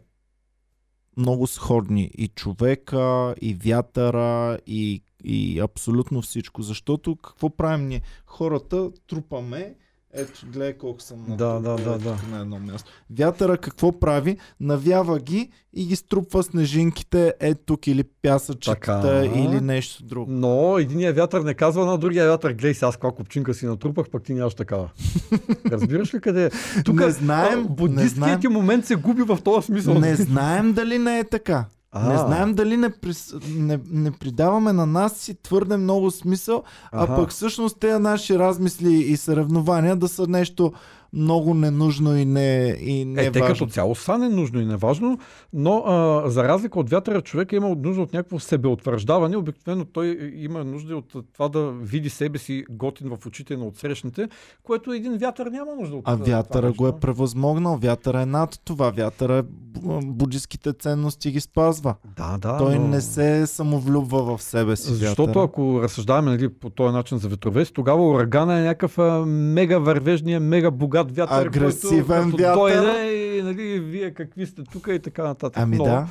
много 1.17 1.47
сходни. 1.47 2.11
И 2.17 2.27
човека, 2.27 3.35
и 3.41 3.53
вятъра, 3.53 4.59
и, 4.67 5.03
и 5.23 5.59
абсолютно 5.59 6.21
всичко. 6.21 6.61
Защото 6.61 7.15
какво 7.15 7.49
правим 7.49 7.87
ние? 7.87 8.01
Хората 8.25 8.91
трупаме 9.07 9.75
ето, 10.13 10.45
гледай 10.53 10.73
колко 10.73 11.01
съм 11.01 11.17
Да, 11.27 11.45
натрупал, 11.45 11.75
да, 11.77 11.83
да, 11.83 11.97
да. 11.99 12.15
тук 12.15 12.31
на 12.31 12.39
едно 12.41 12.59
място. 12.59 12.91
Вятъра 13.17 13.57
какво 13.57 13.99
прави? 13.99 14.37
Навява 14.59 15.19
ги 15.19 15.49
и 15.73 15.85
ги 15.85 15.95
струпва 15.95 16.43
снежинките 16.43 17.33
ето 17.39 17.61
тук 17.65 17.87
или 17.87 18.03
пясъчетата 18.21 19.21
Така. 19.21 19.25
или 19.25 19.61
нещо 19.61 20.03
друго. 20.03 20.31
Но 20.31 20.77
единия 20.77 21.13
вятър 21.13 21.41
не 21.41 21.53
казва 21.53 21.85
на 21.85 21.97
другия 21.97 22.27
вятър, 22.27 22.51
гледай 22.51 22.73
сега 22.73 22.87
аз 22.87 22.95
каква 22.95 23.11
копчинка 23.11 23.53
си 23.53 23.65
натрупах, 23.65 24.09
пък 24.09 24.23
ти 24.23 24.33
нямаш 24.33 24.53
такава. 24.53 24.89
Разбираш 25.71 26.13
ли 26.13 26.19
къде 26.21 26.45
е? 26.45 26.49
Тук 26.85 26.95
не 26.95 27.11
знаем, 27.11 27.67
буддистският 27.69 28.43
момент 28.43 28.85
се 28.85 28.95
губи 28.95 29.21
в 29.21 29.37
този 29.43 29.65
смисъл. 29.65 29.93
не 29.93 30.15
знаем 30.15 30.73
дали 30.73 30.97
не 30.99 31.19
е 31.19 31.23
така. 31.23 31.65
А, 32.03 32.09
Не 32.09 32.17
знаем 32.17 32.53
дали 32.53 32.77
не, 32.77 32.89
прис... 32.89 33.33
не, 33.49 33.79
не 33.91 34.11
придаваме 34.11 34.73
на 34.73 34.85
нас 34.85 35.17
си 35.17 35.35
твърде 35.43 35.77
много 35.77 36.11
смисъл, 36.11 36.63
а 36.91 37.03
Аха. 37.03 37.15
пък 37.15 37.29
всъщност 37.29 37.79
тези 37.79 37.99
наши 37.99 38.39
размисли 38.39 38.93
и 38.93 39.17
съревнования 39.17 39.95
да 39.95 40.07
са 40.07 40.27
нещо 40.27 40.73
много 41.13 41.53
ненужно 41.53 42.17
и 42.17 42.25
не, 42.25 42.77
и 42.81 43.05
не 43.05 43.25
Е, 43.25 43.31
те 43.31 43.41
като 43.41 43.65
цяло 43.65 43.95
са 43.95 44.17
ненужно 44.17 44.59
и 44.59 44.65
неважно, 44.65 45.19
но 45.53 45.83
а, 45.85 46.23
за 46.29 46.43
разлика 46.43 46.79
от 46.79 46.89
вятъра, 46.89 47.21
човек 47.21 47.51
има 47.51 47.75
нужда 47.75 48.01
от 48.01 48.13
някакво 48.13 48.39
себеутвърждаване. 48.39 49.37
Обикновено 49.37 49.85
той 49.85 50.31
има 50.35 50.63
нужда 50.63 50.97
от 50.97 51.15
това 51.33 51.49
да 51.49 51.71
види 51.71 52.09
себе 52.09 52.37
си 52.37 52.65
готин 52.69 53.09
в 53.09 53.25
очите 53.25 53.57
на 53.57 53.65
отсрещните, 53.65 54.29
което 54.63 54.93
един 54.93 55.17
вятър 55.17 55.47
няма 55.47 55.75
нужда 55.75 55.95
от 55.95 56.03
А 56.05 56.15
вятъра 56.15 56.71
го 56.71 56.87
е 56.87 56.99
превъзмогнал, 56.99 57.77
вятъра 57.77 58.21
е 58.21 58.25
над 58.25 58.59
това, 58.65 58.89
вятъра 58.89 59.37
е 59.37 59.43
бу- 59.43 60.13
буддистските 60.13 60.73
ценности 60.73 61.31
ги 61.31 61.39
спазва. 61.39 61.95
Да, 62.17 62.37
да. 62.37 62.57
Той 62.57 62.79
но... 62.79 62.87
не 62.87 63.01
се 63.01 63.47
самовлюбва 63.47 64.37
в 64.37 64.43
себе 64.43 64.75
си. 64.75 64.93
Защото 64.93 65.25
вятъра. 65.27 65.43
ако 65.43 65.81
разсъждаваме 65.81 66.31
нали, 66.31 66.49
по 66.49 66.69
този 66.69 66.93
начин 66.93 67.17
за 67.17 67.27
ветровес, 67.27 67.71
тогава 67.71 68.07
урагана 68.07 68.59
е 68.59 68.63
някакъв 68.63 68.97
мега 69.27 69.77
вървежния, 69.77 70.39
мега 70.39 70.71
богат 70.71 70.96
вятър, 71.03 71.45
Агресивен 71.45 72.05
който 72.23 72.37
вятър. 72.37 72.55
дойде 72.55 73.13
и 73.37 73.41
нали, 73.41 73.79
вие 73.79 74.13
какви 74.13 74.45
сте 74.45 74.63
тук 74.63 74.87
и 74.87 74.99
така 74.99 75.23
нататък. 75.23 75.57
Ами 75.57 75.77
Но- 75.77 75.83
да. 75.83 76.07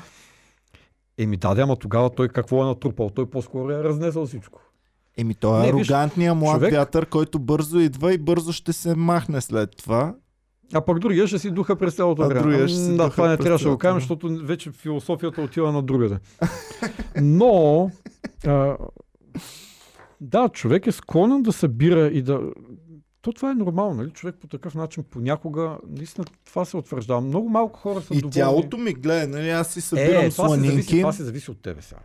Еми 1.19 1.37
да, 1.37 1.55
да, 1.55 1.63
ама 1.63 1.77
тогава 1.77 2.11
той 2.11 2.29
какво 2.29 2.63
е 2.63 2.67
натрупал? 2.67 3.11
Той 3.11 3.27
по-скоро 3.27 3.71
е 3.71 3.85
разнесъл 3.85 4.27
всичко. 4.27 4.61
Еми 5.17 5.35
той 5.35 5.67
е 5.67 5.69
арогантният 5.69 6.37
млад 6.37 6.55
човек- 6.55 6.73
вятър, 6.73 7.07
който 7.07 7.39
бързо 7.39 7.79
идва 7.79 8.15
и 8.15 8.19
бързо 8.19 8.53
ще 8.53 8.73
се 8.73 8.95
махне 8.95 9.41
след 9.41 9.77
това. 9.77 10.15
А 10.75 10.81
пък 10.81 10.99
другия 10.99 11.27
ще 11.27 11.39
си 11.39 11.51
духа 11.51 11.77
през 11.77 11.95
цялото 11.95 12.23
А 12.23 12.27
време. 12.27 12.41
другия 12.43 12.69
ще 12.69 12.79
си 12.79 12.97
да, 12.97 13.11
това 13.11 13.29
не 13.29 13.37
трябваше 13.37 13.65
да 13.65 13.71
го 13.71 13.79
кажем, 13.79 14.01
защото 14.01 14.39
вече 14.43 14.71
философията 14.73 15.43
отива 15.43 15.73
на 15.73 15.83
другаде. 15.83 16.19
Но, 17.17 17.91
а, 18.47 18.77
да, 20.21 20.49
човек 20.49 20.87
е 20.87 20.93
склонен 20.93 21.43
да 21.43 21.53
събира 21.53 22.07
и 22.07 22.23
да... 22.23 22.41
То 23.27 23.33
това 23.33 23.51
е 23.51 23.55
нормално, 23.55 23.95
нали? 23.95 24.11
Човек 24.11 24.35
по 24.41 24.47
такъв 24.47 24.75
начин 24.75 25.05
понякога, 25.11 25.77
наистина 25.89 26.25
това 26.45 26.65
се 26.65 26.77
утвърждава. 26.77 27.21
Много 27.21 27.49
малко 27.49 27.81
хора 27.81 28.01
са 28.01 28.15
И 28.15 28.17
доволни. 28.17 28.33
тялото 28.33 28.77
ми 28.77 28.93
гледа, 28.93 29.29
нали, 29.29 29.51
аз 29.51 29.69
си 29.69 29.81
събирам 29.81 30.25
е, 30.25 30.31
това 30.31 30.49
се, 30.49 30.55
зависи, 30.55 30.67
сланинки. 30.71 31.01
това 31.01 31.13
се 31.13 31.25
зависи 31.25 31.51
от 31.51 31.63
тебе 31.63 31.83
сега. 31.83 32.01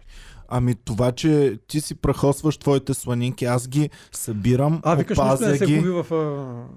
Ами 0.48 0.76
това, 0.76 1.12
че 1.12 1.60
ти 1.68 1.82
си 1.82 1.96
прахосваш 1.96 2.58
твоите 2.58 2.94
сланинки, 2.94 3.46
аз 3.46 3.68
ги 3.68 3.90
събирам, 4.12 4.80
А, 4.84 4.96
викаш, 4.96 5.18
опазя 5.18 5.48
не 5.48 5.58
се 5.58 5.66
ги. 5.66 5.80
в... 5.80 6.06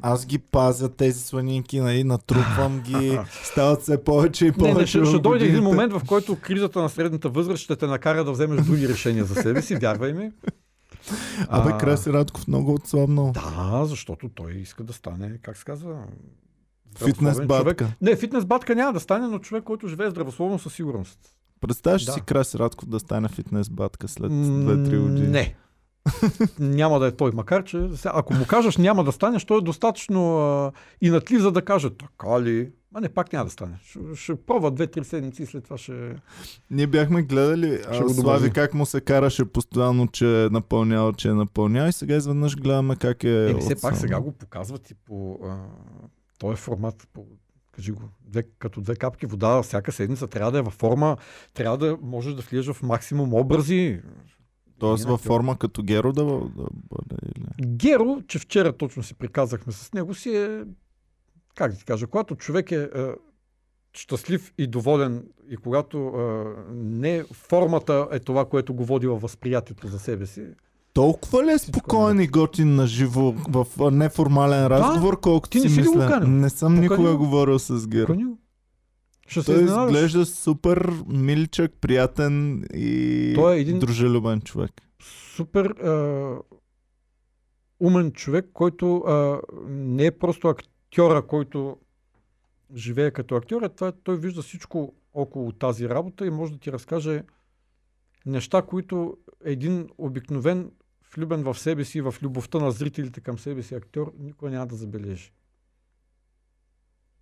А... 0.03 0.09
Аз 0.11 0.27
ги 0.27 0.39
пазя 0.39 0.89
тези 0.89 1.21
сланинки, 1.21 1.81
нали, 1.81 2.05
натрупвам 2.05 2.81
ги, 2.81 3.19
стават 3.45 3.83
все 3.83 4.05
повече 4.05 4.45
и 4.45 4.49
Не, 4.49 4.55
повече. 4.55 4.79
не, 4.79 4.87
ще, 4.87 5.01
в 5.01 5.07
ще 5.07 5.19
дойде 5.19 5.45
един 5.47 5.63
момент, 5.63 5.93
в 5.93 6.03
който 6.07 6.37
кризата 6.37 6.83
на 6.83 6.89
средната 6.89 7.29
възраст 7.29 7.63
ще 7.63 7.77
те 7.77 7.87
накара 7.87 8.25
да 8.25 8.33
вземеш 8.33 8.61
други 8.61 8.89
решения 8.89 9.25
за 9.25 9.35
себе 9.35 9.63
си, 9.63 9.77
вярвай 9.77 10.13
ми. 10.13 10.31
Абе, 11.49 11.71
А, 11.71 11.79
Краси 11.79 12.13
Радков 12.13 12.49
много 12.49 12.75
отслабнал. 12.75 13.33
Да, 13.33 13.85
защото 13.85 14.29
той 14.29 14.53
иска 14.53 14.85
да 14.85 14.93
стане, 14.93 15.39
как 15.39 15.57
се 15.57 15.65
казва, 15.65 15.99
Фитнес 16.99 17.35
човек. 17.35 17.49
батка. 17.49 17.93
Не, 18.01 18.17
фитнес 18.17 18.45
батка 18.45 18.75
няма 18.75 18.93
да 18.93 19.01
стане, 19.01 19.27
но 19.27 19.39
човек, 19.39 19.65
който 19.65 19.89
живее 19.89 20.11
здравословно 20.11 20.59
със 20.59 20.75
сигурност. 20.75 21.19
Представяш 21.61 22.05
Да. 22.05 22.13
си 22.13 22.21
Краси 22.21 22.59
Радков 22.59 22.89
да 22.89 23.01
стане 23.01 23.29
фитнес 23.29 23.71
батка 23.71 24.09
след 24.09 24.31
М, 24.31 24.37
2-3 24.37 24.99
години? 25.01 25.29
Не. 25.29 25.57
Няма 26.59 26.99
да 26.99 27.07
е 27.07 27.13
той, 27.13 27.31
макар 27.35 27.65
че 27.65 27.89
ако 28.05 28.35
му 28.35 28.47
кажеш 28.47 28.77
няма 28.77 29.05
да 29.05 29.13
станеш, 29.13 29.45
той 29.45 29.59
е 29.59 29.61
достатъчно 29.61 30.39
а, 30.39 30.73
инатлив, 31.01 31.41
за 31.41 31.53
да 31.53 31.63
каже 31.63 31.91
така 31.91 32.43
ли. 32.43 32.73
А 32.95 33.01
не, 33.01 33.09
пак 33.09 33.33
няма 33.33 33.45
да 33.45 33.51
стане. 33.51 33.79
Ще, 33.85 33.99
ще 34.15 34.37
пробва 34.37 34.71
две-три 34.71 35.05
седмици 35.05 35.43
и 35.43 35.47
след 35.47 35.65
това 35.65 35.79
ще... 35.79 36.17
Ние 36.71 36.87
бяхме 36.87 37.23
гледали 37.23 37.81
а, 37.89 38.09
Слави 38.09 38.51
как 38.51 38.75
му 38.75 38.87
се 38.87 39.01
караше 39.01 39.45
постоянно, 39.45 40.09
че 40.09 40.45
е 40.45 40.49
напълнял, 40.49 41.13
че 41.13 41.29
е 41.29 41.35
напълнял 41.35 41.89
и 41.89 41.93
сега 41.93 42.17
изведнъж 42.17 42.57
гледаме 42.57 42.97
как 42.97 43.25
е... 43.25 43.51
Еми, 43.51 43.61
все 43.61 43.81
пак 43.81 43.97
сега 43.97 44.21
го 44.21 44.33
показват 44.33 44.91
и 44.91 44.95
по 44.95 45.39
а, 45.45 45.57
този 46.39 46.57
формат, 46.57 47.09
по, 47.13 47.27
кажи 47.73 47.93
го, 47.93 48.03
две, 48.21 48.43
като 48.59 48.81
две 48.81 48.97
капки 48.97 49.27
вода 49.27 49.63
всяка 49.63 49.93
седмица 49.93 50.27
трябва 50.27 50.53
да 50.53 50.59
е 50.59 50.63
във 50.63 50.75
форма, 50.75 51.17
трябва 51.55 51.79
да 51.79 51.99
можеш 52.03 52.35
да 52.35 52.43
влезеш 52.43 52.75
в 52.75 52.83
максимум 52.83 53.35
образи. 53.35 54.01
Тоест 54.85 55.05
във 55.05 55.21
форма 55.21 55.59
като 55.59 55.83
Геро 55.83 56.13
да, 56.13 56.25
да 56.25 56.67
бъде 56.91 57.17
или... 57.37 57.67
Геро, 57.67 58.23
че 58.29 58.39
вчера 58.39 58.73
точно 58.73 59.03
си 59.03 59.15
приказахме 59.15 59.73
с 59.73 59.93
него, 59.93 60.15
си 60.15 60.37
е, 60.37 60.65
как 61.55 61.73
да 61.73 61.79
ти 61.79 61.85
кажа, 61.85 62.07
когато 62.07 62.37
човек 62.37 62.73
е, 62.73 62.83
е 62.83 62.89
щастлив 63.93 64.53
и 64.59 64.67
доволен 64.67 65.25
и 65.51 65.57
когато 65.57 65.99
е, 65.99 66.73
не 66.75 67.25
формата 67.33 68.09
е 68.13 68.19
това, 68.19 68.45
което 68.45 68.75
го 68.75 68.85
води 68.85 69.07
във 69.07 69.23
възприятието 69.23 69.89
за 69.89 69.99
себе 69.99 70.27
си, 70.27 70.47
Толкова 70.93 71.45
ли 71.45 71.51
е 71.51 71.55
е 71.55 71.59
спокоен 71.59 72.21
и 72.21 72.27
готин 72.27 72.75
на 72.75 72.87
живо 72.87 73.35
в 73.49 73.67
неформален 73.91 74.67
разговор, 74.67 75.21
колкото 75.21 75.51
Ти 75.51 75.59
не 75.59 75.69
си 75.69 75.75
си 75.75 75.81
мисля? 75.81 76.21
Не 76.21 76.51
съм 76.51 76.73
Покани 76.73 76.89
никога 76.89 77.17
го. 77.17 77.19
говорил 77.19 77.59
с 77.59 77.89
Геро. 77.89 78.17
Ще 79.27 79.41
се 79.41 79.47
Той 79.47 79.55
изненадаш. 79.55 79.95
изглежда 79.95 80.27
супер 80.27 80.91
миличък, 81.07 81.73
приятен 81.73 82.65
и 82.75 83.33
Той 83.35 83.57
е 83.57 83.61
един- 83.61 83.79
дружелюбен 83.79 84.41
човек. 84.41 84.71
супер 85.37 85.67
а, 85.67 86.39
умен 87.81 88.13
човек, 88.13 88.51
който 88.53 88.97
а, 88.97 89.41
не 89.69 90.07
е 90.07 90.11
просто 90.11 90.49
актьора, 90.49 91.23
който 91.23 91.77
живее 92.75 93.11
като 93.11 93.37
актьор, 93.37 93.63
а 93.63 93.69
това, 93.69 93.89
е- 93.89 93.93
той 93.95 94.17
вижда 94.17 94.43
всичко 94.43 94.95
около 95.15 95.53
тази 95.53 95.89
работа 95.89 96.27
и 96.27 96.31
може 96.31 96.53
да 96.53 96.59
ти 96.59 96.73
разкаже 96.73 97.23
неща, 98.27 98.63
които 98.63 99.17
един 99.45 99.89
обикновен, 99.99 100.71
влюбен 101.15 101.43
в 101.43 101.59
себе 101.59 101.85
си, 101.85 102.01
в 102.01 102.15
любовта 102.23 102.59
на 102.59 102.71
зрителите 102.71 103.21
към 103.21 103.39
себе 103.39 103.63
си 103.63 103.75
актьор, 103.75 104.13
никой 104.19 104.51
няма 104.51 104.67
да 104.67 104.77
забележи. 104.77 105.33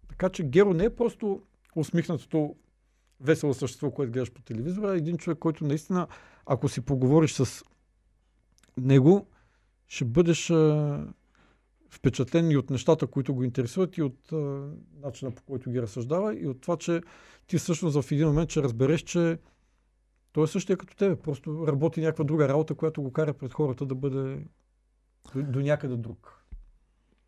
Така 0.08 0.28
че 0.28 0.42
Геро 0.42 0.74
не 0.74 0.84
е 0.84 0.90
просто 0.90 1.42
усмихнатото 1.76 2.56
весело 3.20 3.54
същество, 3.54 3.90
което 3.90 4.12
гледаш 4.12 4.32
по 4.32 4.42
телевизора, 4.42 4.92
а 4.92 4.96
един 4.96 5.18
човек, 5.18 5.38
който 5.38 5.64
наистина, 5.64 6.06
ако 6.46 6.68
си 6.68 6.80
поговориш 6.80 7.32
с 7.32 7.64
него, 8.76 9.26
ще 9.88 10.04
бъдеш 10.04 10.50
а, 10.50 11.06
впечатлен 11.90 12.50
и 12.50 12.56
от 12.56 12.70
нещата, 12.70 13.06
които 13.06 13.34
го 13.34 13.44
интересуват, 13.44 13.96
и 13.96 14.02
от 14.02 14.32
а, 14.32 14.68
начина 15.02 15.30
по 15.30 15.42
който 15.42 15.70
ги 15.70 15.82
разсъждава, 15.82 16.40
и 16.40 16.46
от 16.46 16.60
това, 16.60 16.76
че 16.76 17.00
ти 17.46 17.58
всъщност 17.58 18.02
в 18.02 18.12
един 18.12 18.26
момент 18.26 18.50
ще 18.50 18.62
разбереш, 18.62 19.02
че 19.02 19.38
той 20.32 20.44
е 20.44 20.46
същия 20.46 20.76
като 20.76 20.96
тебе. 20.96 21.16
Просто 21.16 21.66
работи 21.66 22.00
някаква 22.00 22.24
друга 22.24 22.48
работа, 22.48 22.74
която 22.74 23.02
го 23.02 23.12
кара 23.12 23.34
пред 23.34 23.54
хората 23.54 23.86
да 23.86 23.94
бъде 23.94 24.46
до, 25.34 25.42
до 25.42 25.60
някъде 25.60 25.96
друг. 25.96 26.41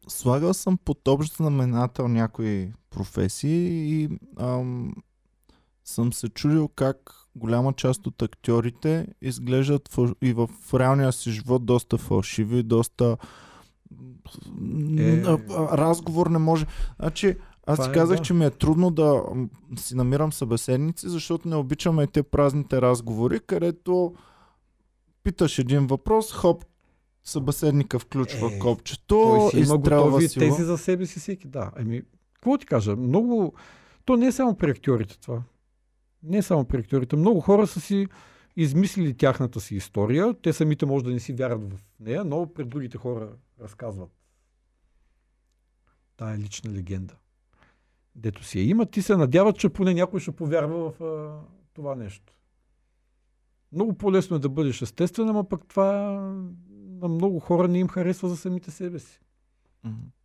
Слагал 0.09 0.55
съм 0.55 0.79
под 0.85 1.09
общ 1.09 1.37
знаменател 1.37 2.09
някои 2.09 2.73
професии 2.91 3.69
и 3.69 4.09
ам, 4.41 4.95
съм 5.85 6.13
се 6.13 6.29
чудил 6.29 6.69
как 6.69 6.97
голяма 7.37 7.73
част 7.73 8.07
от 8.07 8.23
актьорите 8.23 9.07
изглеждат 9.23 9.97
и 10.23 10.33
в 10.33 10.49
реалния 10.75 11.13
си 11.13 11.31
живот 11.31 11.67
доста 11.67 11.99
фалшиви, 11.99 12.63
доста 12.63 13.17
Е. 14.99 15.23
разговор 15.73 16.27
не 16.27 16.39
може. 16.39 16.67
Значи, 17.01 17.37
аз 17.67 17.85
си 17.85 17.91
е, 17.91 17.93
казах, 17.93 18.17
да. 18.17 18.23
че 18.23 18.35
ми 18.35 18.45
е 18.45 18.51
трудно 18.51 18.91
да 18.91 19.23
си 19.77 19.97
намирам 19.97 20.33
събеседници, 20.33 21.09
защото 21.09 21.49
не 21.49 21.57
обичаме 21.57 22.03
и 22.03 22.07
те 22.07 22.23
празните 22.23 22.83
разговори, 22.83 23.41
където 23.41 24.15
питаш 25.23 25.59
един 25.59 25.87
въпрос, 25.87 26.33
хоп, 26.33 26.65
събеседника 27.25 27.99
включва 27.99 28.53
Е, 28.53 28.59
копчето, 28.59 29.05
Той 29.07 29.51
си 29.51 29.59
има 29.59 29.79
готови 29.79 30.29
си 30.29 30.39
го. 30.39 30.45
тези 30.45 30.63
за 30.63 30.79
себе 30.79 31.07
си 31.07 31.19
всеки. 31.19 31.49
Да, 31.49 31.71
ами, 31.77 32.03
какво 32.35 32.59
ти 32.59 32.67
кажа? 32.67 32.97
Много... 32.97 33.55
То 34.05 34.17
не 34.17 34.27
е 34.27 34.33
само 34.33 34.57
при 34.57 34.71
актьорите 34.71 35.21
това. 35.21 35.43
Не 36.23 36.39
е 36.39 36.43
само 36.43 36.65
при 36.65 36.79
актьорите. 36.79 37.17
Много 37.17 37.41
хора 37.41 37.67
са 37.67 37.81
си 37.81 38.07
измислили 38.57 39.15
тяхната 39.15 39.61
си 39.61 39.75
история. 39.77 40.35
Те 40.43 40.53
самите 40.53 40.87
може 40.87 41.05
да 41.05 41.11
не 41.11 41.21
си 41.21 41.33
вярват 41.33 41.73
в 41.73 41.79
нея, 42.01 42.25
но 42.25 42.53
пред 42.55 42.69
другите 42.69 42.99
хора 42.99 43.29
разказват 43.61 44.11
тая 46.17 46.39
лична 46.39 46.73
легенда. 46.73 47.15
Дето 48.15 48.45
си 48.45 48.59
я 48.59 48.65
има, 48.69 48.87
ти 48.87 49.03
се 49.03 49.17
надяват, 49.17 49.59
че 49.59 49.69
поне 49.69 49.95
някой 49.95 50.21
ще 50.21 50.31
повярва 50.31 50.91
в 50.91 51.03
а, 51.05 51.41
това 51.75 51.95
нещо. 51.95 52.33
Много 53.73 53.95
по-лесно 53.95 54.37
е 54.37 54.41
да 54.41 54.49
бъдеш 54.49 54.83
естествен, 54.83 55.29
ама 55.29 55.49
пък 55.49 55.67
това 55.69 56.19
на 57.05 57.09
много 57.09 57.41
хора 57.41 57.69
не 57.69 57.79
им 57.79 57.89
харесва 57.89 58.29
за 58.29 58.37
самите 58.37 58.71
себе 58.71 58.99
си. 58.99 59.21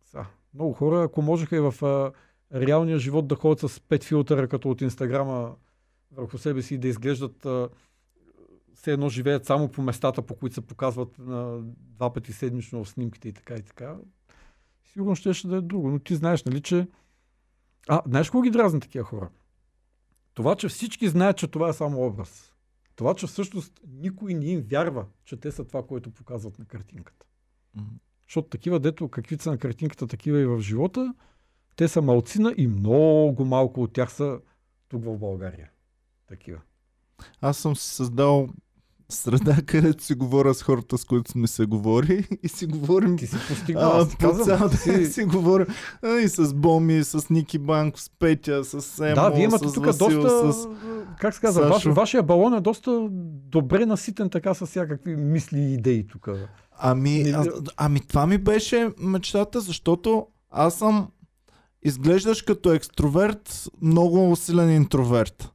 Са. 0.04 0.26
Много 0.54 0.72
хора, 0.72 1.02
ако 1.02 1.22
можеха 1.22 1.56
и 1.56 1.60
в 1.60 1.74
а, 1.82 2.12
реалния 2.60 2.98
живот 2.98 3.28
да 3.28 3.34
ходят 3.34 3.70
с 3.70 3.80
пет 3.80 4.04
филтъра, 4.04 4.48
като 4.48 4.70
от 4.70 4.80
Инстаграма 4.80 5.54
върху 6.12 6.38
себе 6.38 6.62
си 6.62 6.74
и 6.74 6.78
да 6.78 6.88
изглеждат 6.88 7.46
а, 7.46 7.68
все 8.74 8.92
едно 8.92 9.08
живеят 9.08 9.46
само 9.46 9.68
по 9.68 9.82
местата, 9.82 10.22
по 10.22 10.34
които 10.34 10.54
се 10.54 10.60
показват 10.60 11.18
на 11.18 11.60
два 11.78 12.12
пъти 12.12 12.32
седмично 12.32 12.84
в 12.84 12.88
снимките 12.88 13.28
и 13.28 13.32
така 13.32 13.54
и 13.54 13.62
така. 13.62 13.96
Сигурно 14.92 15.16
ще, 15.16 15.34
ще 15.34 15.48
да 15.48 15.56
е 15.56 15.60
друго. 15.60 15.90
Но 15.90 15.98
ти 15.98 16.14
знаеш, 16.14 16.44
нали, 16.44 16.60
че... 16.60 16.86
А, 17.88 18.02
знаеш 18.06 18.26
какво 18.26 18.40
ги 18.40 18.50
дразни 18.50 18.80
такива 18.80 19.04
хора? 19.04 19.28
Това, 20.34 20.56
че 20.56 20.68
всички 20.68 21.08
знаят, 21.08 21.36
че 21.36 21.48
това 21.48 21.68
е 21.68 21.72
само 21.72 22.06
образ. 22.06 22.49
Това, 23.00 23.14
че 23.14 23.26
всъщност 23.26 23.80
никой 23.88 24.34
не 24.34 24.46
им 24.46 24.60
вярва, 24.60 25.06
че 25.24 25.36
те 25.36 25.52
са 25.52 25.64
това, 25.64 25.86
което 25.86 26.10
показват 26.10 26.58
на 26.58 26.64
картинката. 26.64 27.26
Мгм. 27.74 27.94
Защото 28.22 28.48
такива, 28.48 28.80
дето 28.80 29.08
каквито 29.08 29.42
са 29.42 29.50
на 29.50 29.58
картинката, 29.58 30.06
такива 30.06 30.40
и 30.40 30.46
в 30.46 30.60
живота, 30.60 31.14
те 31.76 31.88
са 31.88 32.02
малцина 32.02 32.54
и 32.56 32.66
много 32.66 33.44
малко 33.44 33.82
от 33.82 33.92
тях 33.92 34.12
са 34.12 34.40
тук 34.88 35.04
в 35.04 35.18
България. 35.18 35.70
Такива. 36.26 36.60
Аз 37.40 37.58
съм 37.58 37.76
си 37.76 37.94
създал 37.94 38.48
среда, 39.10 39.56
където 39.66 40.04
си 40.04 40.14
говоря 40.14 40.54
с 40.54 40.62
хората, 40.62 40.98
с 40.98 41.04
които 41.04 41.30
сме 41.30 41.46
се 41.46 41.66
говори 41.66 42.28
и 42.42 42.48
си 42.48 42.66
говорим 42.66 43.16
Ти 43.16 43.26
си 43.26 43.36
постигнал, 43.48 44.00
а, 44.00 44.08
по 44.18 44.44
цял 44.44 44.68
ден 44.68 44.78
си... 44.78 45.12
си 45.12 45.24
говоря 45.24 45.66
а, 46.02 46.16
и 46.16 46.28
с 46.28 46.54
Боми, 46.54 46.96
и 46.96 47.04
с 47.04 47.30
Ники 47.30 47.58
Банков, 47.58 48.02
с 48.02 48.10
Петя, 48.18 48.64
с 48.64 49.04
Емо, 49.04 49.14
Да, 49.14 49.30
вие 49.30 49.44
имате 49.44 49.68
с 49.68 49.72
тук 49.72 49.86
Васил, 49.86 50.22
доста, 50.22 50.52
с... 50.52 50.68
как 51.20 51.34
се 51.34 51.40
казва, 51.40 51.68
ваш, 51.68 51.84
вашия 51.84 52.22
балон 52.22 52.54
е 52.54 52.60
доста 52.60 53.08
добре 53.50 53.86
наситен 53.86 54.30
така 54.30 54.54
с 54.54 54.66
всякакви 54.66 55.16
мисли 55.16 55.58
и 55.58 55.74
идеи 55.74 56.06
тук. 56.06 56.28
Ами, 56.78 57.30
а, 57.30 57.44
ами 57.76 58.00
това 58.00 58.26
ми 58.26 58.38
беше 58.38 58.90
мечтата, 58.98 59.60
защото 59.60 60.26
аз 60.50 60.74
съм 60.74 61.08
изглеждаш 61.82 62.42
като 62.42 62.72
екстроверт, 62.72 63.68
много 63.82 64.36
силен 64.36 64.70
интроверт, 64.70 65.50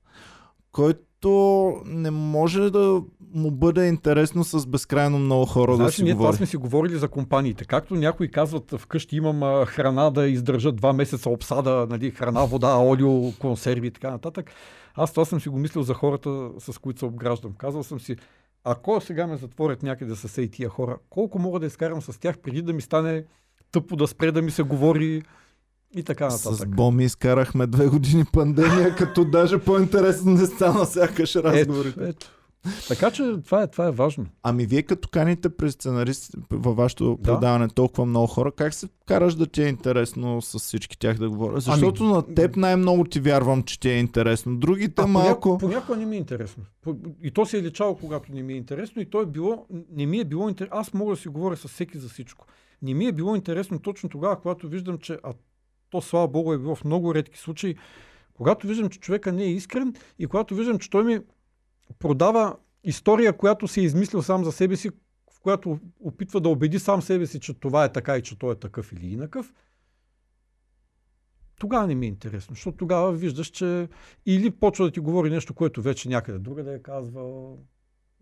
който 0.71 1.04
не 1.85 2.11
може 2.11 2.69
да 2.69 3.01
му 3.33 3.51
бъде 3.51 3.87
интересно 3.87 4.43
с 4.43 4.67
безкрайно 4.67 5.19
много 5.19 5.45
хора 5.45 5.75
Знаеш, 5.75 5.91
да 5.91 5.95
си 5.95 6.03
ние 6.03 6.13
това 6.13 6.21
говори. 6.21 6.37
сме 6.37 6.45
си 6.45 6.57
говорили 6.57 6.97
за 6.97 7.07
компаниите. 7.07 7.65
Както 7.65 7.95
някои 7.95 8.31
казват, 8.31 8.73
вкъщи 8.77 9.15
имам 9.15 9.65
храна 9.65 10.09
да 10.09 10.27
издържа 10.27 10.71
два 10.71 10.93
месеца 10.93 11.29
обсада, 11.29 11.87
нали, 11.89 12.11
храна, 12.11 12.45
вода, 12.45 12.77
олио, 12.77 13.31
консерви 13.39 13.87
и 13.87 13.91
така 13.91 14.11
нататък. 14.11 14.51
Аз 14.95 15.11
това 15.11 15.25
съм 15.25 15.41
си 15.41 15.49
го 15.49 15.59
мислил 15.59 15.83
за 15.83 15.93
хората, 15.93 16.49
с 16.59 16.77
които 16.77 16.99
се 16.99 17.05
обграждам. 17.05 17.53
Казал 17.57 17.83
съм 17.83 17.99
си, 17.99 18.15
ако 18.63 19.01
сега 19.01 19.27
ме 19.27 19.37
затворят 19.37 19.83
някъде 19.83 20.15
с 20.15 20.37
ей 20.37 20.47
тия 20.47 20.69
хора, 20.69 20.97
колко 21.09 21.39
мога 21.39 21.59
да 21.59 21.65
изкарам 21.65 22.01
с 22.01 22.19
тях 22.19 22.37
преди 22.37 22.61
да 22.61 22.73
ми 22.73 22.81
стане 22.81 23.23
тъпо 23.71 23.95
да 23.95 24.07
спре 24.07 24.31
да 24.31 24.41
ми 24.41 24.51
се 24.51 24.63
говори 24.63 25.21
и 25.95 26.03
така 26.03 26.29
С 26.29 26.45
нататък. 26.45 26.75
Боми 26.75 27.03
изкарахме 27.03 27.67
две 27.67 27.87
години 27.87 28.25
пандемия, 28.33 28.95
като 28.95 29.25
даже 29.25 29.59
по-интересно 29.59 30.31
не 30.31 30.45
стана 30.45 30.85
сякаш 30.85 31.35
разговорите. 31.35 31.99
Ето, 31.99 32.09
ето. 32.09 32.31
Така 32.87 33.11
че 33.11 33.35
това 33.45 33.61
е, 33.63 33.67
това 33.67 33.87
е 33.87 33.91
важно. 33.91 34.25
Ами 34.43 34.65
вие 34.65 34.83
като 34.83 35.09
каните 35.09 35.49
през 35.49 35.73
сценарист 35.73 36.31
във 36.51 36.75
вашето 36.75 37.15
Да. 37.15 37.23
предаване 37.23 37.67
толкова 37.67 38.05
много 38.05 38.27
хора, 38.27 38.51
как 38.51 38.73
се 38.73 38.87
караш 39.05 39.35
да 39.35 39.47
ти 39.47 39.63
е 39.63 39.67
интересно 39.67 40.41
с 40.41 40.59
всички 40.59 40.99
тях 40.99 41.17
да 41.17 41.29
говоря? 41.29 41.59
Защото 41.59 42.03
Ами- 42.03 42.13
на 42.13 42.35
теб 42.35 42.55
най-много 42.55 43.03
ти 43.03 43.19
вярвам, 43.19 43.63
че 43.63 43.79
ти 43.79 43.89
е 43.89 43.99
интересно. 43.99 44.57
Другите 44.57 45.01
А 45.01 45.07
малко... 45.07 45.57
Понякога, 45.57 45.97
не 45.97 46.05
ми 46.05 46.15
е 46.15 46.19
интересно. 46.19 46.63
И 47.23 47.31
то 47.31 47.45
се 47.45 47.57
е 47.57 47.63
личало, 47.63 47.95
когато 47.95 48.33
не 48.33 48.43
ми 48.43 48.53
е 48.53 48.57
интересно. 48.57 49.01
И 49.01 49.05
то 49.05 49.21
е 49.21 49.25
било, 49.25 49.65
не 49.91 50.05
ми 50.05 50.19
е 50.19 50.25
било 50.25 50.49
интересно. 50.49 50.77
Аз 50.79 50.93
мога 50.93 51.15
да 51.15 51.21
си 51.21 51.27
говоря 51.27 51.57
с 51.57 51.67
всеки 51.67 51.97
за 51.97 52.09
всичко. 52.09 52.45
Не 52.81 52.93
ми 52.93 53.05
е 53.05 53.11
било 53.11 53.35
интересно 53.35 53.79
точно 53.79 54.09
тогава, 54.09 54.39
когато 54.41 54.67
виждам, 54.67 54.97
че 54.97 55.17
а 55.23 55.33
то 55.95 56.01
слава 56.01 56.27
богу 56.27 56.53
е 56.53 56.57
било 56.57 56.75
в 56.75 56.85
много 56.85 57.15
редки 57.15 57.39
случаи, 57.39 57.75
когато 58.33 58.67
виждам, 58.67 58.89
че 58.89 58.99
човека 58.99 59.31
не 59.31 59.43
е 59.43 59.51
искрен 59.51 59.95
и 60.19 60.27
когато 60.27 60.55
виждам, 60.55 60.79
че 60.79 60.89
той 60.89 61.03
ми 61.03 61.19
продава 61.99 62.55
история, 62.83 63.37
която 63.37 63.67
си 63.67 63.79
е 63.79 63.83
измислил 63.83 64.21
сам 64.21 64.43
за 64.43 64.51
себе 64.51 64.75
си, 64.75 64.89
в 65.31 65.39
която 65.41 65.79
опитва 65.99 66.41
да 66.41 66.49
убеди 66.49 66.79
сам 66.79 67.01
себе 67.01 67.27
си, 67.27 67.39
че 67.39 67.53
това 67.53 67.85
е 67.85 67.91
така 67.91 68.17
и 68.17 68.21
че 68.21 68.39
той 68.39 68.53
е 68.53 68.55
такъв 68.55 68.91
или 68.91 69.13
инакъв, 69.13 69.53
тогава 71.59 71.87
не 71.87 71.95
ми 71.95 72.05
е 72.05 72.09
интересно, 72.09 72.55
защото 72.55 72.77
тогава 72.77 73.11
виждаш, 73.11 73.47
че 73.47 73.89
или 74.25 74.51
почва 74.51 74.85
да 74.85 74.91
ти 74.91 74.99
говори 74.99 75.29
нещо, 75.29 75.53
което 75.53 75.81
вече 75.81 76.09
някъде 76.09 76.39
друга 76.39 76.63
да 76.63 76.75
е 76.75 76.81
казвал 76.81 77.59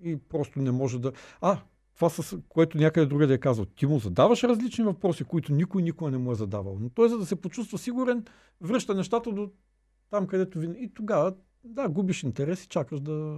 и 0.04 0.18
просто 0.30 0.60
не 0.60 0.72
може 0.72 1.00
да... 1.00 1.12
А, 1.42 1.58
това 1.96 2.10
с 2.10 2.38
което 2.50 2.78
някъде 2.78 3.06
друга 3.06 3.28
да 3.28 3.34
е 3.34 3.38
казал. 3.38 3.66
Ти 3.66 3.86
му 3.86 4.00
задаваш 4.00 4.44
различни 4.44 4.84
въпроси, 4.86 5.24
които 5.24 5.54
никой 5.54 5.82
никога 5.82 6.12
не 6.12 6.18
му 6.18 6.32
е 6.32 6.36
задавал. 6.36 6.78
Но 6.80 6.90
той, 6.90 7.10
за 7.10 7.18
да 7.18 7.26
се 7.26 7.36
почувства 7.36 7.78
сигурен, 7.78 8.26
връща 8.62 8.96
нещата 8.96 9.32
до 9.32 9.52
там, 10.10 10.28
където 10.28 10.60
ви... 10.60 10.70
И 10.80 10.94
тогава, 10.94 11.34
да, 11.64 11.90
губиш 11.90 12.24
интерес 12.24 12.64
и 12.64 12.68
чакаш 12.68 13.00
да 13.00 13.38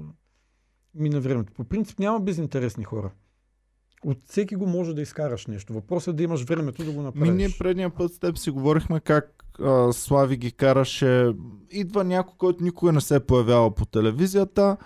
мине 0.96 1.20
времето. 1.20 1.54
По 1.54 1.64
принцип 1.64 2.00
няма 2.00 2.20
безинтересни 2.20 2.84
хора. 2.84 3.12
От 4.06 4.18
всеки 4.26 4.56
го 4.56 4.68
може 4.68 4.94
да 4.94 5.02
изкараш 5.02 5.48
нещо. 5.48 5.74
Въпросът 5.74 6.14
е 6.14 6.18
да 6.18 6.24
имаш 6.24 6.44
времето 6.44 6.84
да 6.84 6.92
го 6.92 6.98
Ми 6.98 7.04
направиш. 7.04 7.34
ние 7.34 7.50
предния 7.60 7.90
път 7.90 8.14
с 8.14 8.20
теб 8.20 8.38
си 8.38 8.52
говорихме 8.52 9.00
как 9.00 9.44
а, 9.60 9.94
Слави 9.94 10.38
ги 10.38 10.52
караше. 10.52 11.34
Идва 11.72 12.04
някой, 12.04 12.34
който 12.38 12.64
никога 12.64 12.92
не 12.92 13.02
се 13.02 13.16
е 13.16 13.20
появявал 13.20 13.72
по 13.72 13.86
телевизията. 13.86 14.78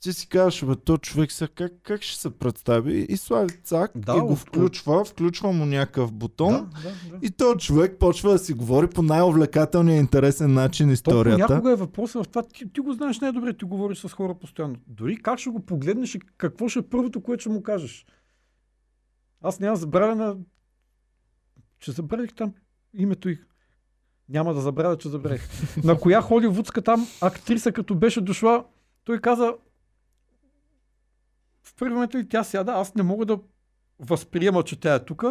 Ти 0.00 0.12
си 0.12 0.28
казваш, 0.28 0.64
бе, 0.64 0.76
то 0.76 0.98
човек 0.98 1.32
сега 1.32 1.48
как, 1.54 1.72
как 1.82 2.02
ще 2.02 2.20
се 2.20 2.30
представи? 2.30 3.06
И 3.08 3.16
Слави 3.16 3.62
цак 3.62 3.92
Да, 3.94 4.16
и 4.16 4.20
го 4.20 4.36
включва, 4.36 5.04
включва 5.04 5.52
му 5.52 5.66
някакъв 5.66 6.12
бутон. 6.12 6.52
Да, 6.52 6.60
да, 6.60 7.18
да. 7.18 7.26
И 7.26 7.30
този 7.30 7.58
човек 7.58 7.98
почва 7.98 8.32
да 8.32 8.38
си 8.38 8.52
говори 8.52 8.86
по 8.86 9.02
най-увлекателния 9.02 9.96
и 9.96 10.00
интересен 10.00 10.54
начин 10.54 10.86
То 10.86 10.92
историята. 10.92 11.46
понякога 11.46 11.72
е 11.72 11.76
въпросът 11.76 12.24
в 12.24 12.28
това, 12.28 12.42
ти, 12.42 12.72
ти 12.72 12.80
го 12.80 12.92
знаеш 12.92 13.20
най-добре, 13.20 13.52
ти 13.52 13.64
говориш 13.64 13.98
с 13.98 14.08
хора 14.08 14.34
постоянно. 14.34 14.76
Дори 14.86 15.22
как 15.22 15.38
ще 15.38 15.50
го 15.50 15.60
погледнеш 15.60 16.14
и 16.14 16.20
какво 16.36 16.68
ще 16.68 16.78
е 16.78 16.82
първото, 16.82 17.22
което 17.22 17.40
ще 17.40 17.50
му 17.50 17.62
кажеш. 17.62 18.06
Аз 19.42 19.60
няма 19.60 19.76
забравя 19.76 20.14
на... 20.14 20.36
Че 21.80 21.92
забравих 21.92 22.34
там 22.34 22.54
името 22.94 23.28
й. 23.28 23.38
Няма 24.28 24.54
да 24.54 24.60
забравя, 24.60 24.98
че 24.98 25.08
забравих. 25.08 25.48
на 25.84 25.98
коя 25.98 26.20
холивудска 26.20 26.82
там 26.82 27.06
актриса, 27.20 27.72
като 27.72 27.94
беше 27.94 28.20
дошла, 28.20 28.64
той 29.04 29.18
каза 29.20 29.54
в 31.70 31.74
първи 31.78 31.94
момент 31.94 32.14
и 32.14 32.28
тя 32.28 32.44
сяда, 32.44 32.72
аз 32.72 32.94
не 32.94 33.02
мога 33.02 33.26
да 33.26 33.38
възприема, 33.98 34.62
че 34.62 34.80
тя 34.80 34.94
е 34.94 35.04
тук. 35.04 35.24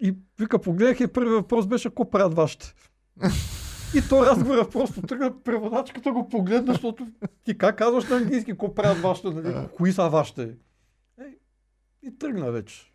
И 0.00 0.14
вика, 0.38 0.58
погледнах 0.58 1.00
и 1.00 1.06
първи 1.06 1.30
въпрос 1.30 1.66
беше, 1.66 1.88
какво 1.88 2.10
правят 2.10 2.34
вашите? 2.34 2.74
И 3.94 4.08
то 4.08 4.26
разговора 4.26 4.68
просто 4.70 5.02
тръгна, 5.02 5.42
преводачката 5.42 6.12
го 6.12 6.28
погледна, 6.28 6.72
защото 6.72 7.06
ти 7.44 7.58
как 7.58 7.78
казваш 7.78 8.08
на 8.08 8.16
английски, 8.16 8.50
какво 8.50 8.74
правят 8.74 8.98
вашите, 8.98 9.30
нали? 9.30 9.68
кои 9.76 9.92
са 9.92 10.08
вашите? 10.08 10.42
Е, 11.18 11.24
и 12.02 12.18
тръгна 12.18 12.50
вече. 12.50 12.92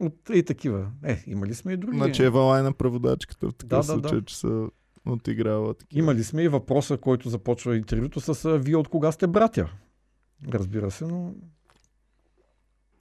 От 0.00 0.30
и 0.34 0.42
такива. 0.42 0.90
Е, 1.04 1.24
имали 1.26 1.54
сме 1.54 1.72
и 1.72 1.76
други. 1.76 1.96
Значи 1.96 2.24
е 2.24 2.30
валай 2.30 2.62
на 2.62 2.72
преводачката 2.72 3.48
в 3.48 3.54
такъв 3.54 3.68
Да, 3.68 3.76
да, 3.76 3.82
случай, 3.82 4.18
да. 4.18 4.24
че 4.24 4.38
са 4.38 4.68
отиграва 5.06 5.74
такива. 5.74 5.98
Имали 5.98 6.24
сме 6.24 6.42
и 6.42 6.48
въпроса, 6.48 6.98
който 6.98 7.28
започва 7.28 7.76
интервюто 7.76 8.20
с 8.20 8.58
вие 8.58 8.76
от 8.76 8.88
кога 8.88 9.12
сте 9.12 9.26
братя. 9.26 9.70
Разбира 10.52 10.90
се, 10.90 11.04
но... 11.04 11.34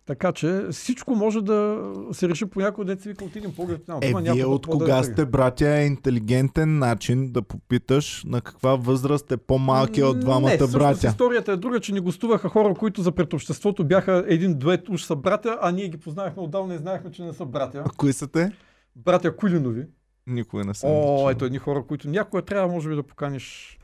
Така 0.07 0.31
че 0.31 0.67
всичко 0.71 1.15
може 1.15 1.41
да 1.41 1.91
се 2.11 2.29
реши 2.29 2.45
по 2.45 2.59
някой 2.59 2.97
се 2.99 3.09
вика 3.09 3.25
отидем 3.25 3.55
поглед. 3.55 3.87
Няма, 3.87 3.99
Е, 4.03 4.09
има 4.09 4.21
вие 4.21 4.45
от 4.45 4.67
кога 4.67 5.03
сте 5.03 5.25
братя 5.25 5.69
е 5.69 5.85
интелигентен 5.85 6.79
начин 6.79 7.31
да 7.31 7.41
попиташ 7.41 8.23
на 8.25 8.41
каква 8.41 8.75
възраст 8.75 9.31
е 9.31 9.37
по-малкият 9.37 10.09
от 10.09 10.19
двамата 10.19 10.57
не, 10.61 10.67
братя. 10.67 11.07
историята 11.07 11.51
е 11.51 11.57
друга, 11.57 11.79
че 11.79 11.93
ни 11.93 11.99
гостуваха 11.99 12.49
хора, 12.49 12.73
които 12.73 13.01
за 13.01 13.11
пред 13.11 13.33
обществото 13.33 13.85
бяха 13.85 14.25
един 14.27 14.53
дует, 14.53 14.89
уж 14.89 15.03
са 15.03 15.15
братя, 15.15 15.57
а 15.61 15.71
ние 15.71 15.87
ги 15.87 15.97
познахме 15.97 16.43
отдавна 16.43 16.75
и 16.75 16.77
знаехме, 16.77 17.11
че 17.11 17.23
не 17.23 17.33
са 17.33 17.45
братя. 17.45 17.83
А 17.85 17.89
кои 17.97 18.13
са 18.13 18.27
те? 18.27 18.51
Братя 18.95 19.35
Кулинови. 19.35 19.85
Никой 20.27 20.63
не 20.63 20.73
съм. 20.73 20.89
О, 20.93 21.29
ето 21.29 21.45
едни 21.45 21.57
хора, 21.57 21.83
които 21.87 22.09
някоя 22.09 22.43
трябва, 22.43 22.73
може 22.73 22.89
би, 22.89 22.95
да 22.95 23.03
поканиш. 23.03 23.76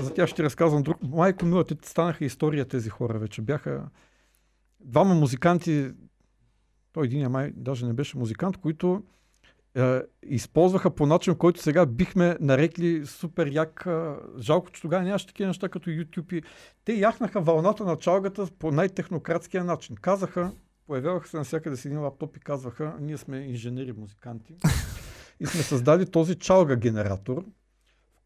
За 0.00 0.14
тях 0.14 0.28
ще 0.28 0.42
разказвам 0.42 0.82
друг. 0.82 0.96
Майко 1.02 1.46
мила, 1.46 1.64
те 1.64 1.76
станаха 1.82 2.24
история 2.24 2.64
тези 2.64 2.90
хора 2.90 3.18
вече. 3.18 3.42
Бяха 3.42 3.88
двама 4.80 5.14
музиканти, 5.14 5.90
той 6.92 7.06
един 7.06 7.30
май 7.30 7.52
даже 7.56 7.86
не 7.86 7.92
беше 7.92 8.18
музикант, 8.18 8.56
които 8.56 9.02
е, 9.76 10.00
използваха 10.22 10.90
по 10.90 11.06
начин, 11.06 11.34
който 11.34 11.62
сега 11.62 11.86
бихме 11.86 12.36
нарекли 12.40 13.06
супер 13.06 13.46
як. 13.46 13.84
е, 13.86 14.14
Жалко, 14.40 14.70
че 14.70 14.82
тогава 14.82 15.04
нямаше 15.04 15.26
такива 15.26 15.46
неща 15.46 15.68
като 15.68 15.90
YouTube. 15.90 16.44
Те 16.84 16.92
яхнаха 16.92 17.40
вълната 17.40 17.84
на 17.84 17.96
чалгата 17.96 18.48
по 18.58 18.72
най-технократския 18.72 19.64
начин. 19.64 19.96
Казаха, 19.96 20.52
появяваха 20.86 21.28
се 21.28 21.36
навсякъде 21.36 21.76
с 21.76 21.84
един 21.84 22.00
лаптоп 22.00 22.36
и 22.36 22.40
казваха, 22.40 22.96
ние 23.00 23.16
сме 23.16 23.38
инженери, 23.38 23.92
музиканти. 23.92 24.54
И 25.40 25.46
сме 25.46 25.62
създали 25.62 26.10
този 26.10 26.34
чалга 26.34 26.76
генератор, 26.76 27.44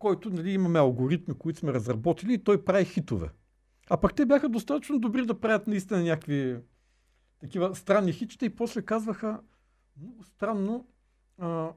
който 0.03 0.31
нали, 0.31 0.53
имаме 0.53 0.79
алгоритми, 0.79 1.35
които 1.35 1.59
сме 1.59 1.73
разработили 1.73 2.35
и 2.35 2.45
той 2.45 2.65
прави 2.65 2.85
хитове. 2.85 3.29
А 3.91 3.97
пък 3.97 4.15
те 4.15 4.27
бяха 4.27 4.49
достатъчно 4.49 4.99
добри 4.99 5.27
да 5.27 5.41
правят 5.41 5.67
наистина 5.67 6.03
някакви 6.03 6.57
такива 7.41 7.77
странни 7.77 8.13
хитчета 8.13 8.47
и 8.47 8.57
после 8.57 8.83
казваха, 8.83 9.41
много 10.01 10.25
странно, 10.25 10.89
а, 11.39 11.73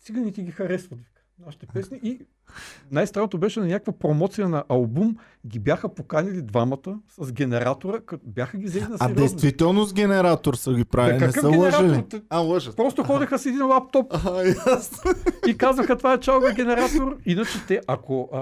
циганите 0.00 0.42
ги 0.42 0.50
харесват, 0.50 0.98
нашите 1.46 1.66
песни. 1.66 2.00
И 2.02 2.18
най-странното 2.90 3.38
беше 3.38 3.60
на 3.60 3.66
някаква 3.66 3.92
промоция 3.92 4.48
на 4.48 4.64
албум, 4.68 5.16
ги 5.46 5.58
бяха 5.58 5.94
поканили 5.94 6.42
двамата 6.42 6.98
с 7.20 7.32
генератора, 7.32 8.00
като 8.00 8.26
бяха 8.26 8.58
ги 8.58 8.64
взели 8.66 8.82
на 8.82 8.94
А 8.94 8.98
сериозно. 8.98 9.14
действително 9.14 9.84
с 9.84 9.94
генератор 9.94 10.54
са 10.54 10.74
ги 10.74 10.84
правили, 10.84 11.18
Бе, 11.18 11.26
не 11.26 11.32
са 11.32 11.50
генератор? 11.50 11.84
лъжили. 11.84 12.04
А, 12.28 12.38
лъжат. 12.38 12.76
Просто 12.76 13.04
ходеха 13.04 13.38
с 13.38 13.46
един 13.46 13.66
лаптоп 13.66 14.06
А, 14.14 14.42
и 15.48 15.56
казваха 15.56 15.96
това 15.96 16.12
е 16.12 16.20
чалга 16.20 16.52
генератор. 16.52 17.16
Иначе 17.26 17.66
те, 17.68 17.80
ако 17.86 18.28
а, 18.32 18.38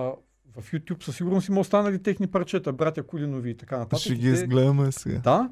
в 0.61 0.73
YouTube 0.73 1.05
със 1.05 1.17
сигурност 1.17 1.49
има 1.49 1.61
останали 1.61 2.03
техни 2.03 2.27
парчета, 2.27 2.73
братя 2.73 3.03
Кулинови 3.03 3.51
и 3.51 3.57
така 3.57 3.79
нататък. 3.79 3.99
Ще 3.99 4.15
ги 4.15 4.29
изгледаме 4.29 4.93
сега. 4.93 5.19
Да. 5.19 5.51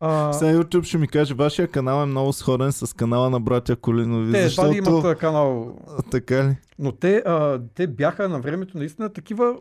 А, 0.00 0.32
Сега 0.32 0.52
YouTube 0.58 0.82
ще 0.82 0.98
ми 0.98 1.08
каже, 1.08 1.34
вашия 1.34 1.68
канал 1.68 2.02
е 2.02 2.06
много 2.06 2.32
сходен 2.32 2.72
с 2.72 2.96
канала 2.96 3.30
на 3.30 3.40
братя 3.40 3.76
Колинови, 3.76 4.32
те 4.32 4.42
защото... 4.42 4.76
имат 4.76 5.04
а, 5.04 5.14
канал. 5.16 5.78
А, 5.88 6.02
Така 6.02 6.48
ли? 6.48 6.56
Но 6.78 6.92
те, 6.92 7.16
а, 7.26 7.62
те 7.74 7.86
бяха 7.86 8.28
на 8.28 8.40
времето 8.40 8.78
наистина 8.78 9.12
такива. 9.12 9.56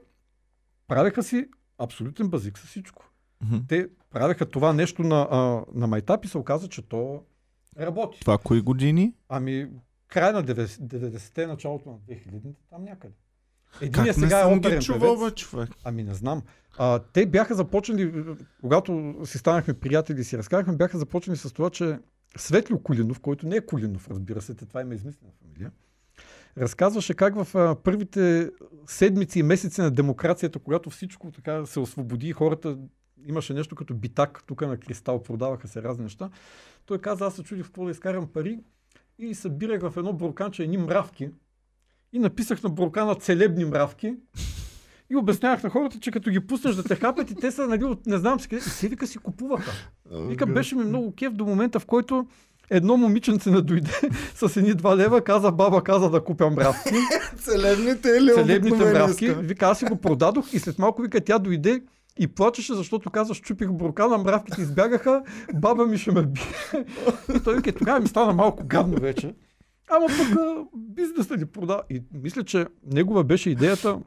Правеха 0.87 1.23
си 1.23 1.45
абсолютен 1.77 2.27
базик 2.29 2.57
с 2.57 2.65
всичко. 2.65 3.11
Мгм. 3.43 3.57
Те 3.67 3.87
правеха 4.11 4.45
това 4.45 4.73
нещо 4.73 5.03
на, 5.03 5.27
а, 5.31 5.63
на 5.73 5.87
майтап 5.87 6.25
и 6.25 6.27
се 6.27 6.37
оказа, 6.37 6.67
че 6.67 6.81
то 6.81 7.23
работи. 7.79 8.19
Това 8.19 8.37
кои 8.37 8.61
години? 8.61 9.13
Ами, 9.29 9.67
край 10.07 10.33
на 10.33 10.43
90- 10.43 10.65
90-те, 10.65 11.47
началото 11.47 11.89
на 11.89 11.95
2000-те, 11.95 12.49
там 12.69 12.83
някъде. 12.83 13.13
Как 13.79 13.87
Единият 13.87 14.17
не 14.17 14.23
сега 14.23 14.39
е 14.39 14.43
съм 14.43 14.57
оперен 14.57 14.79
ги 14.79 14.85
чувал, 14.85 15.17
бе, 15.17 15.31
човек? 15.31 15.69
Ами 15.83 16.03
не 16.03 16.13
знам. 16.13 16.41
А, 16.77 16.99
те 16.99 17.25
бяха 17.25 17.55
започнали, 17.55 18.23
когато 18.61 19.15
си 19.25 19.37
станахме 19.37 19.73
приятели 19.73 20.21
и 20.21 20.23
си 20.23 20.37
разказахме, 20.37 20.75
бяха 20.75 20.97
започнали 20.97 21.37
с 21.37 21.53
това, 21.53 21.69
че 21.69 21.99
Светлио 22.37 22.79
Кулинов, 22.79 23.19
който 23.19 23.47
не 23.47 23.55
е 23.55 23.65
Кулинов, 23.65 24.09
разбира 24.09 24.41
се, 24.41 24.53
това 24.53 24.81
има 24.81 24.95
измислена 24.95 25.31
фамилия, 25.41 25.71
разказваше 26.57 27.13
как 27.13 27.43
в 27.43 27.55
а, 27.55 27.75
първите 27.75 28.49
седмици 28.87 29.39
и 29.39 29.43
месеци 29.43 29.81
на 29.81 29.91
демокрацията, 29.91 30.59
когато 30.59 30.89
всичко 30.89 31.31
така 31.31 31.65
се 31.65 31.79
освободи 31.79 32.27
и 32.27 32.33
хората 32.33 32.77
имаше 33.25 33.53
нещо 33.53 33.75
като 33.75 33.93
битак 33.93 34.43
тук 34.47 34.61
на 34.61 34.77
Кристал, 34.77 35.23
продаваха 35.23 35.67
се 35.67 35.83
разни 35.83 36.03
неща. 36.03 36.29
Той 36.85 36.99
каза, 36.99 37.25
аз 37.25 37.35
се 37.35 37.43
чудих 37.43 37.65
в 37.65 37.67
какво 37.67 37.85
да 37.85 37.91
изкарам 37.91 38.27
пари 38.27 38.59
и 39.19 39.35
събирах 39.35 39.81
в 39.81 39.97
едно 39.97 40.13
бурканче 40.13 40.63
едни 40.63 40.77
мравки 40.77 41.29
и 42.15 42.19
написах 42.19 42.63
на 42.63 42.69
буркана 42.69 43.15
целебни 43.15 43.65
мравки 43.65 44.15
и 45.09 45.15
обяснявах 45.15 45.63
на 45.63 45.69
хората, 45.69 45.99
че 45.99 46.11
като 46.11 46.29
ги 46.29 46.39
пуснеш 46.39 46.75
да 46.75 46.83
те 46.83 46.95
хапят 46.95 47.31
и 47.31 47.35
те 47.35 47.51
са, 47.51 47.67
нали, 47.67 47.83
от 47.83 48.05
не 48.05 48.17
знам 48.17 48.39
си 48.39 48.49
къде, 48.49 48.59
и 48.59 48.69
се 48.69 48.87
вика 48.87 49.07
си 49.07 49.17
купуваха. 49.17 49.71
Вика, 50.11 50.45
беше 50.45 50.75
ми 50.75 50.83
много 50.83 51.13
кеф 51.15 51.33
до 51.33 51.45
момента, 51.45 51.79
в 51.79 51.85
който 51.85 52.27
едно 52.69 52.97
момиченце 52.97 53.51
не 53.51 53.61
дойде 53.61 53.91
с 54.35 54.57
едни 54.57 54.73
два 54.73 54.97
лева, 54.97 55.21
каза 55.21 55.51
баба, 55.51 55.83
каза 55.83 56.09
да 56.09 56.23
купя 56.23 56.49
мравки. 56.49 56.93
Целебните 57.37 58.09
или 58.09 58.31
Целебните 58.33 58.93
мравки. 58.93 59.29
Вика, 59.29 59.65
аз 59.65 59.79
си 59.79 59.85
го 59.85 59.95
продадох 59.95 60.53
и 60.53 60.59
след 60.59 60.79
малко 60.79 61.01
вика, 61.01 61.21
тя 61.21 61.39
дойде 61.39 61.81
и 62.19 62.27
плачеше, 62.27 62.73
защото 62.73 63.09
каза, 63.09 63.33
щупих 63.33 63.71
буркана, 63.71 64.17
мравките 64.17 64.61
избягаха, 64.61 65.23
баба 65.53 65.85
ми 65.85 65.97
ще 65.97 66.11
ме 66.11 66.21
бие. 66.23 66.43
И 67.35 67.39
той 67.43 67.55
вика, 67.55 67.71
тогава 67.71 67.99
ми 67.99 68.07
стана 68.07 68.33
малко 68.33 68.63
гадно 68.67 68.97
вече. 68.97 69.33
Ама 69.87 70.07
пък 70.07 70.37
бизнесът 70.75 71.39
ни 71.39 71.45
прода. 71.45 71.81
И 71.89 72.03
мисля, 72.13 72.43
че 72.43 72.67
негова 72.91 73.23
беше 73.23 73.49
идеята 73.49 73.99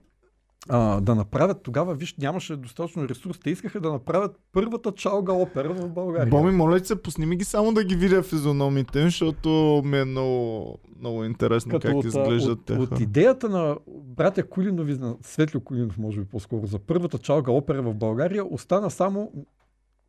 а, 0.69 1.01
да 1.01 1.15
направят, 1.15 1.63
тогава, 1.63 1.95
виж, 1.95 2.15
нямаше 2.19 2.57
достатъчно 2.57 3.09
ресурс. 3.09 3.39
Те 3.39 3.51
искаха 3.51 3.81
да 3.81 3.93
направят 3.93 4.37
първата 4.53 4.93
чалга 4.93 5.33
опера 5.33 5.75
в 5.75 5.89
България. 5.89 6.31
Боми, 6.31 6.53
моля 6.53 6.85
се, 6.85 7.03
пусни 7.03 7.27
ми 7.27 7.37
ги 7.37 7.45
само 7.45 7.73
да 7.73 7.85
ги 7.85 7.97
видя 7.97 8.23
физиономите, 8.23 9.03
защото 9.03 9.83
ми 9.85 9.99
е 9.99 10.05
много, 10.05 10.79
много 10.99 11.25
интересно 11.25 11.73
Като 11.73 11.87
как 11.87 11.97
от, 11.97 12.05
изглеждат 12.05 12.59
от, 12.59 12.67
те. 12.67 12.73
от 12.73 13.01
идеята 13.01 13.49
на 13.49 13.77
братя 13.89 14.49
Кулинови, 14.49 14.95
на 14.99 15.17
Светлио 15.23 15.61
Кулинов, 15.61 15.99
може 15.99 16.21
би 16.21 16.27
по-скоро, 16.27 16.67
за 16.67 16.79
първата 16.79 17.19
чалга 17.19 17.53
опера 17.53 17.83
в 17.83 17.95
България, 17.95 18.45
остана 18.55 18.91
само 18.91 19.33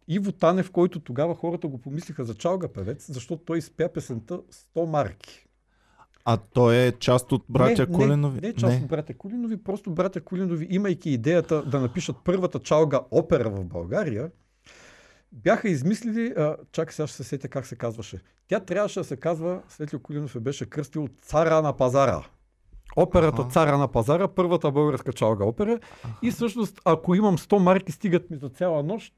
Иво 0.07 0.31
Танев, 0.31 0.71
който 0.71 0.99
тогава 0.99 1.35
хората 1.35 1.67
го 1.67 1.77
помислиха 1.77 2.23
за 2.23 2.33
чалга 2.33 2.67
певец, 2.67 3.05
защото 3.11 3.43
той 3.45 3.57
изпя 3.57 3.89
песента 3.93 4.39
100 4.75 4.85
марки. 4.85 5.48
А 6.25 6.37
той 6.37 6.75
е 6.75 6.91
част 6.91 7.31
от 7.31 7.43
братя 7.49 7.87
не, 7.89 7.95
Кулинови? 7.95 8.35
Не, 8.35 8.41
не 8.41 8.47
е 8.47 8.53
част 8.53 8.81
от 8.81 8.87
братя 8.87 9.13
Кулинови, 9.13 9.63
просто 9.63 9.91
братя 9.91 10.21
Кулинови, 10.21 10.67
имайки 10.69 11.09
идеята 11.09 11.63
да 11.63 11.79
напишат 11.79 12.15
първата 12.23 12.59
чалга 12.59 12.99
опера 13.11 13.49
в 13.49 13.65
България, 13.65 14.31
бяха 15.31 15.69
измислили, 15.69 16.33
а, 16.37 16.55
чакай 16.71 16.93
сега 16.93 17.07
ще 17.07 17.17
се 17.17 17.23
сетя 17.23 17.47
как 17.47 17.65
се 17.65 17.75
казваше. 17.75 18.19
Тя 18.47 18.59
трябваше 18.59 18.99
да 18.99 19.03
се 19.03 19.17
казва, 19.17 19.61
Светлио 19.69 19.99
Кулинов 19.99 20.35
я 20.35 20.41
беше 20.41 20.69
кръстил 20.69 21.07
Цара 21.21 21.61
на 21.61 21.77
пазара. 21.77 22.23
Операта 22.95 23.41
Аха. 23.41 23.51
Цара 23.51 23.77
на 23.77 23.87
пазара, 23.87 24.27
първата 24.27 24.71
българска 24.71 25.13
чалга 25.13 25.45
опера. 25.45 25.79
И 26.21 26.31
всъщност, 26.31 26.81
ако 26.85 27.15
имам 27.15 27.37
100 27.37 27.57
марки, 27.57 27.91
стигат 27.91 28.29
ми 28.29 28.37
за 28.37 28.49
цяла 28.49 28.83
нощ, 28.83 29.13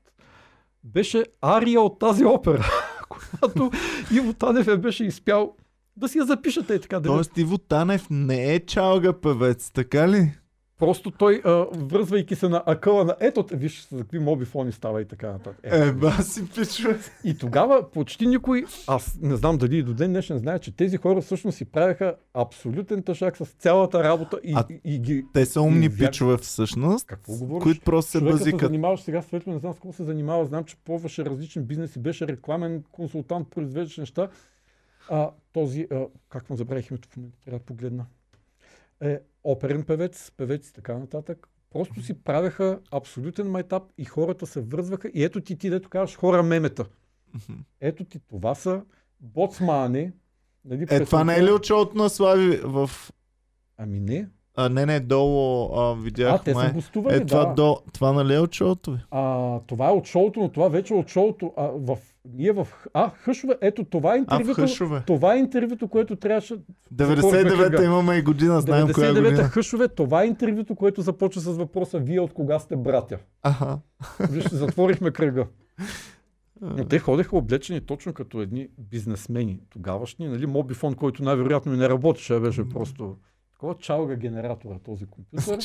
беше 0.84 1.26
ария 1.42 1.82
от 1.82 2.00
тази 2.00 2.26
опера, 2.26 2.66
която 3.10 3.72
Иво 4.14 4.34
Танев 4.34 4.68
я 4.68 4.78
беше 4.78 5.06
изпял 5.06 5.56
да 5.98 6.08
си 6.08 6.18
я 6.18 6.26
запишете 6.26 6.74
и 6.74 6.80
така. 6.80 7.00
да 7.00 7.10
Тоест 7.10 7.38
Иво 7.38 7.58
Танев 7.58 8.08
не 8.10 8.46
е 8.46 8.60
чалга 8.60 9.14
певец, 9.14 9.72
така 9.72 10.10
ли? 10.10 10.32
Просто 10.80 11.12
той, 11.12 11.42
а, 11.46 11.50
връзвайки 11.74 12.36
се 12.36 12.50
на 12.50 12.64
акъла 12.66 13.06
на 13.06 13.16
ето, 13.20 13.46
виж 13.52 13.82
с 13.82 13.98
какви 13.98 14.20
мобифони 14.20 14.72
става 14.72 15.02
и 15.02 15.06
така 15.06 15.28
нататък. 15.28 15.60
Е, 15.64 15.92
ба 15.92 16.12
си 16.14 16.50
пичове. 16.50 17.00
И 17.24 17.38
тогава 17.38 17.92
почти 17.92 18.28
никой, 18.28 18.66
аз 18.88 19.18
не 19.22 19.36
знам 19.36 19.58
дали 19.58 19.78
и 19.78 19.84
до 19.84 19.94
ден 19.94 20.12
днешен 20.12 20.38
знае, 20.38 20.60
че 20.60 20.76
тези 20.76 20.98
хора 20.98 21.22
всъщност 21.22 21.58
си 21.58 21.66
правеха 21.66 22.16
абсолютен 22.36 23.04
тъшак 23.04 23.38
с 23.38 23.46
цялата 23.46 24.04
работа 24.04 24.40
и, 24.44 24.54
А 24.56 24.66
и, 24.70 24.82
и 24.86 25.00
ги... 25.00 25.26
Те 25.34 25.46
са 25.46 25.62
умни 25.62 25.86
И 25.86 25.90
вяр- 25.90 26.08
пичове 26.08 26.38
всъщност, 26.38 27.08
Какво 27.08 27.34
говориш? 27.34 27.64
които 27.64 27.82
просто 27.82 28.12
се 28.12 28.18
Човекът 28.20 28.38
се 28.38 28.44
базикат. 28.44 28.60
занимаваше 28.62 29.04
сега 29.04 29.22
светло, 29.22 29.54
не 29.54 29.60
знам 29.60 29.74
с 29.74 29.76
какво 29.76 29.94
се 29.94 30.04
занимава, 30.04 30.46
знам, 30.46 30.64
че 30.64 30.76
пробваше 30.78 31.26
различни 31.26 31.62
бизнеси, 31.62 32.00
беше 32.00 32.28
рекламен 32.28 32.84
консултант, 32.92 33.48
произвеждаше 33.50 34.02
неща. 34.02 34.28
А, 35.10 35.30
този, 35.54 35.88
а, 35.92 36.06
как 36.30 36.50
му 36.50 36.56
забравих 36.56 36.90
името 36.90 37.10
в 37.10 37.18
момента, 37.18 37.38
трябва 37.40 37.60
да 37.60 37.66
погледна. 37.66 38.06
Е, 39.02 39.20
оперен 39.44 39.84
певец, 39.84 40.32
певец 40.38 40.70
и 40.70 40.74
така 40.74 40.98
нататък. 40.98 41.48
Просто 41.70 42.02
си 42.02 42.14
правеха 42.14 42.80
абсолютен 42.92 43.52
майтап 43.52 43.84
и 43.98 44.06
хората 44.06 44.46
се 44.46 44.62
връзваха. 44.62 45.12
И 45.14 45.24
ето 45.24 45.42
ти, 45.42 45.58
ти 45.58 45.70
дето 45.70 45.90
казваш 45.90 46.18
хора 46.18 46.44
мемета. 46.44 46.86
Ето 47.82 48.04
ти, 48.04 48.20
това 48.20 48.56
са 48.56 48.82
боцмани. 49.20 50.12
Нали, 50.66 50.86
Е, 50.90 51.06
това 51.06 51.24
не 51.24 51.36
е 51.36 51.42
ли 51.42 51.46
през- 51.46 51.52
от 51.52 51.66
шоуто 51.66 51.98
на 51.98 52.10
Слави 52.10 52.58
в... 52.58 52.90
Ами 53.78 54.00
не. 54.00 54.28
А, 54.56 54.70
не, 54.70 54.86
не, 54.86 55.00
долу 55.00 55.70
а, 55.76 55.96
видях 55.96 56.34
А, 56.34 56.44
те 56.44 56.54
са 56.54 56.72
гостували, 56.74 57.16
Е, 57.16 57.26
това, 57.26 57.46
да. 57.46 57.54
до... 57.54 57.82
това 57.94 58.14
нали 58.14 58.34
е 58.34 58.40
от 58.40 58.54
шоуто 58.54 58.92
ви? 58.92 59.00
А, 59.12 59.60
това 59.60 59.88
е 59.88 59.94
от 59.94 60.06
шоуто, 60.06 60.40
но 60.40 60.50
това 60.50 60.68
вече 60.70 60.94
е 60.94 60.98
от 60.98 61.08
шоуто. 61.08 61.54
А, 61.58 61.68
в, 61.68 61.98
ние 62.30 62.52
в... 62.52 62.68
А, 62.94 63.10
Хъшове, 63.10 63.58
ето 63.62 63.84
това 63.84 64.16
е 64.16 64.18
А, 64.18 64.18
интервюто. 64.18 64.62
Хъшове. 64.62 65.04
Това 65.08 65.36
е 65.36 65.38
интервюто, 65.38 65.88
което 65.88 66.16
трябваше... 66.16 66.56
99-та 66.94 67.70
кръга. 67.70 67.84
имаме 67.84 68.16
и 68.16 68.22
година, 68.22 68.62
знаем 68.62 68.88
коя 68.94 69.12
99-та 69.12 69.22
година. 69.22 69.44
Хъшове, 69.44 69.88
това 69.88 70.24
е 70.24 70.28
интервюто, 70.28 70.76
което 70.76 71.02
започва 71.02 71.42
с 71.42 71.58
въпроса 71.58 72.00
Вие 72.00 72.20
от 72.20 72.34
кога 72.34 72.60
сте 72.60 72.76
братя? 72.76 73.18
Аха. 73.44 73.80
Виж, 74.30 74.50
затворихме 74.50 75.12
кръга. 75.12 75.48
Но 76.62 76.86
те 76.86 77.00
ходеха 77.00 77.38
облечени 77.38 77.82
точно 77.82 78.14
като 78.14 78.42
едни 78.42 78.68
бизнесмени 78.78 79.60
тогавашни. 79.70 80.28
Нали, 80.28 80.46
Мобифон, 80.46 80.96
който 80.96 81.24
най-вероятно 81.24 81.74
и 81.74 81.78
не 81.78 81.90
работеше, 81.90 82.36
а 82.36 82.40
беше 82.40 82.70
просто 82.70 83.18
такова 83.52 83.76
чалга 83.78 84.16
генератора 84.16 84.80
този 84.80 85.06
компютър. 85.06 85.60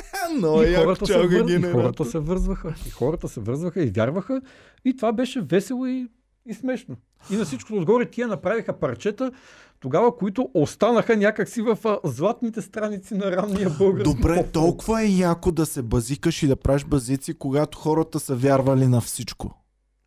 Но 0.40 0.62
и, 0.62 0.74
хората 0.74 1.06
се 1.06 1.18
вър... 1.18 1.50
и 1.50 1.62
хората 1.62 2.04
се 2.04 2.18
вързваха. 2.18 2.74
И 2.86 2.90
хората 2.90 3.28
се 3.28 3.40
вързваха 3.40 3.82
и 3.82 3.90
вярваха. 3.90 4.40
И 4.84 4.96
това 4.96 5.12
беше 5.12 5.40
весело 5.40 5.86
и, 5.86 6.08
и 6.46 6.54
смешно. 6.54 6.96
И 7.30 7.36
на 7.36 7.44
всичко 7.44 7.74
отгоре 7.74 8.10
тия 8.10 8.28
направиха 8.28 8.78
парчета, 8.78 9.32
тогава, 9.80 10.16
които 10.16 10.50
останаха 10.54 11.16
някакси 11.16 11.62
в 11.62 11.78
а, 11.84 11.98
златните 12.04 12.62
страници 12.62 13.14
на 13.14 13.30
ранния 13.36 13.70
български 13.70 14.14
Добре, 14.14 14.36
поп-фолк. 14.36 14.52
толкова 14.52 15.02
е 15.02 15.06
яко 15.06 15.52
да 15.52 15.66
се 15.66 15.82
базикаш 15.82 16.42
и 16.42 16.46
да 16.46 16.56
правиш 16.56 16.84
базици, 16.84 17.34
когато 17.34 17.78
хората 17.78 18.20
са 18.20 18.36
вярвали 18.36 18.86
на 18.86 19.00
всичко. 19.00 19.58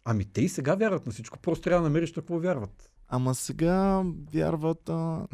Ами 0.06 0.26
те 0.26 0.42
и 0.42 0.50
сега 0.50 0.76
вярват 0.76 1.06
на 1.06 1.12
всичко. 1.12 1.40
Просто 1.40 1.64
трябва 1.64 1.84
да 1.84 1.90
намериш 1.90 2.10
на 2.10 2.22
какво 2.22 2.40
вярват. 2.40 2.92
Ама 3.08 3.36
сега 3.36 4.04
вярват... 4.34 4.90
А... 4.90 5.28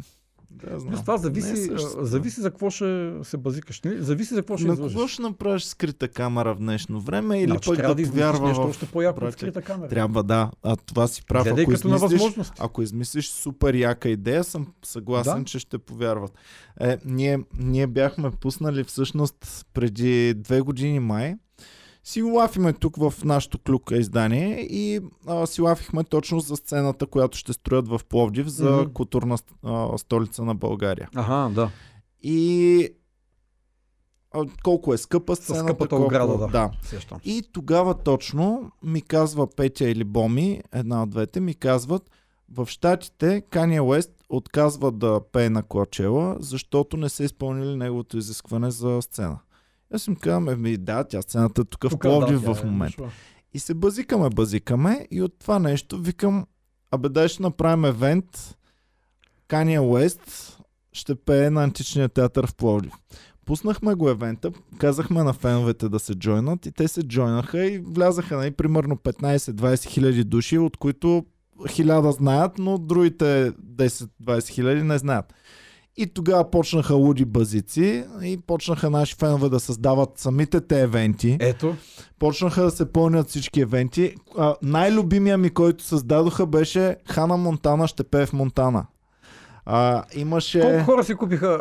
Да, 0.54 0.80
знам. 0.80 0.90
Плюс 0.90 1.00
това 1.00 1.12
Не 1.14 1.18
е 1.18 1.22
зависи, 1.22 1.70
зависи 1.98 2.40
за 2.40 2.50
какво 2.50 2.70
ще 2.70 3.12
се 3.22 3.36
базикаш. 3.36 3.80
Нали? 3.80 4.02
Зависи 4.02 4.34
за 4.34 4.40
какво 4.40 4.56
ще 4.56 4.66
На 4.66 4.72
излъжеш. 4.72 4.94
кого 4.94 5.08
ще 5.08 5.22
направиш 5.22 5.62
скрита 5.64 6.08
камера 6.08 6.54
в 6.54 6.58
днешно 6.58 7.00
време 7.00 7.38
или 7.38 7.50
Значи 7.50 7.70
пък 7.70 7.76
да 7.78 7.94
да 7.94 8.02
повярва 8.04 8.48
нещо 8.48 8.62
в... 8.62 8.68
още 8.68 8.86
по-яко 8.86 9.16
от 9.16 9.20
братя. 9.20 9.32
скрита 9.32 9.62
камера. 9.62 9.88
Трябва 9.88 10.22
да, 10.22 10.50
а 10.62 10.76
това 10.76 11.06
си 11.06 11.24
прав. 11.26 11.44
Гледай 11.44 11.64
Ако 11.64 11.72
измислиш, 11.72 12.22
ако 12.58 12.82
измислиш 12.82 13.28
супер 13.28 13.74
яка 13.74 14.08
идея, 14.08 14.44
съм 14.44 14.66
съгласен, 14.84 15.38
Да. 15.38 15.44
че 15.44 15.58
ще 15.58 15.78
повярват. 15.78 16.32
Е, 16.80 16.98
ние, 17.04 17.38
ние 17.58 17.86
бяхме 17.86 18.30
пуснали 18.30 18.84
всъщност 18.84 19.66
преди 19.74 20.34
две 20.34 20.60
години 20.60 21.00
май. 21.00 21.34
Си 22.04 22.22
лафиме 22.22 22.72
тук 22.72 22.96
в 22.96 23.14
нашото 23.24 23.58
клюка 23.58 23.96
издание 23.96 24.60
и 24.60 25.00
а, 25.26 25.46
си 25.46 25.62
лафихме 25.62 26.04
точно 26.04 26.40
за 26.40 26.56
сцената, 26.56 27.06
която 27.06 27.38
ще 27.38 27.52
строят 27.52 27.88
в 27.88 28.00
Пловдив 28.08 28.46
за 28.46 28.70
Мгм. 28.70 28.92
културна 28.92 29.38
а, 29.62 29.98
столица 29.98 30.44
на 30.44 30.54
България. 30.54 31.08
Ага, 31.14 31.54
да. 31.54 31.70
И 32.22 32.88
а, 34.34 34.44
колко 34.62 34.94
е 34.94 34.98
скъпа 34.98 35.36
сцената, 35.36 35.64
скъпата 35.64 35.88
колко... 35.88 36.04
ограда, 36.04 36.38
да. 36.38 36.46
да. 36.46 36.70
И 37.24 37.42
тогава 37.52 37.94
точно 37.94 38.72
ми 38.82 39.02
казва 39.02 39.46
Петя 39.56 39.88
или 39.88 40.04
Боми, 40.04 40.62
една 40.72 41.02
от 41.02 41.10
двете, 41.10 41.40
ми 41.40 41.54
казват, 41.54 42.10
в 42.54 42.66
Штатите 42.66 43.42
Кания 43.50 43.84
Уест 43.84 44.10
отказва 44.28 44.92
да 44.92 45.20
пее 45.32 45.50
на 45.50 45.62
Коачела, 45.62 46.36
защото 46.40 46.96
не 46.96 47.08
са 47.08 47.24
изпълнили 47.24 47.76
неговото 47.76 48.18
изискване 48.18 48.70
за 48.70 49.02
сцена. 49.02 49.38
Аз 49.94 50.06
им 50.06 50.16
казвам, 50.16 50.48
еми 50.48 50.76
да, 50.76 51.04
тя 51.04 51.22
сцената 51.22 51.62
е 51.62 51.64
тук 51.64 51.84
в 51.84 51.90
Тука, 51.90 52.08
Пловдив 52.08 52.42
да, 52.42 52.54
в 52.54 52.62
е 52.62 52.66
момента. 52.66 52.96
дошла. 52.96 53.12
И 53.54 53.58
се 53.58 53.74
базикаме, 53.74 54.28
базикаме 54.30 55.06
и 55.10 55.22
от 55.22 55.38
това 55.38 55.58
нещо 55.58 55.98
викам, 55.98 56.46
абе 56.90 57.08
дай 57.08 57.28
ще 57.28 57.42
направим 57.42 57.84
евент, 57.84 58.56
Кания 59.48 59.82
Уест 59.82 60.58
ще 60.92 61.14
пее 61.14 61.50
на 61.50 61.64
античния 61.64 62.08
театър 62.08 62.46
в 62.46 62.54
Пловдив. 62.54 62.92
Пуснахме 63.44 63.94
го 63.94 64.08
евента, 64.08 64.52
казахме 64.78 65.22
на 65.22 65.32
феновете 65.32 65.88
да 65.88 65.98
се 65.98 66.14
джойнат 66.14 66.66
и 66.66 66.72
те 66.72 66.88
се 66.88 67.02
джойнаха 67.02 67.66
и 67.66 67.78
влязаха 67.78 68.36
нали, 68.36 68.50
примерно 68.50 68.96
15-20 68.96 69.84
хиляди 69.86 70.24
души, 70.24 70.58
от 70.58 70.76
които 70.76 71.24
хиляда 71.68 72.12
знаят, 72.12 72.58
но 72.58 72.78
другите 72.78 73.52
10-20 73.52 74.48
хиляди 74.48 74.82
не 74.82 74.98
знаят. 74.98 75.34
И 75.96 76.06
тогава 76.06 76.50
почнаха 76.50 76.94
луди 76.94 77.24
базици 77.24 78.04
и 78.22 78.38
почнаха 78.46 78.90
наши 78.90 79.14
фенове 79.14 79.48
да 79.48 79.60
създават 79.60 80.10
самите 80.16 80.60
те 80.60 80.82
евенти. 80.82 81.36
Ето, 81.40 81.76
Почнаха 82.18 82.62
да 82.62 82.70
се 82.70 82.92
пълнят 82.92 83.28
всички 83.28 83.60
евенти. 83.60 84.14
А, 84.38 84.54
най-любимия 84.62 85.38
ми, 85.38 85.50
който 85.50 85.84
създадоха, 85.84 86.46
беше 86.46 86.96
Хана 87.10 87.36
Монтана 87.36 87.88
ще 87.88 88.04
пее 88.04 88.26
в 88.26 88.32
Монтана. 88.32 88.86
А, 89.66 90.04
имаше 90.14 90.60
колко 90.60 90.84
хора 90.84 91.04
си 91.04 91.14
купиха? 91.14 91.60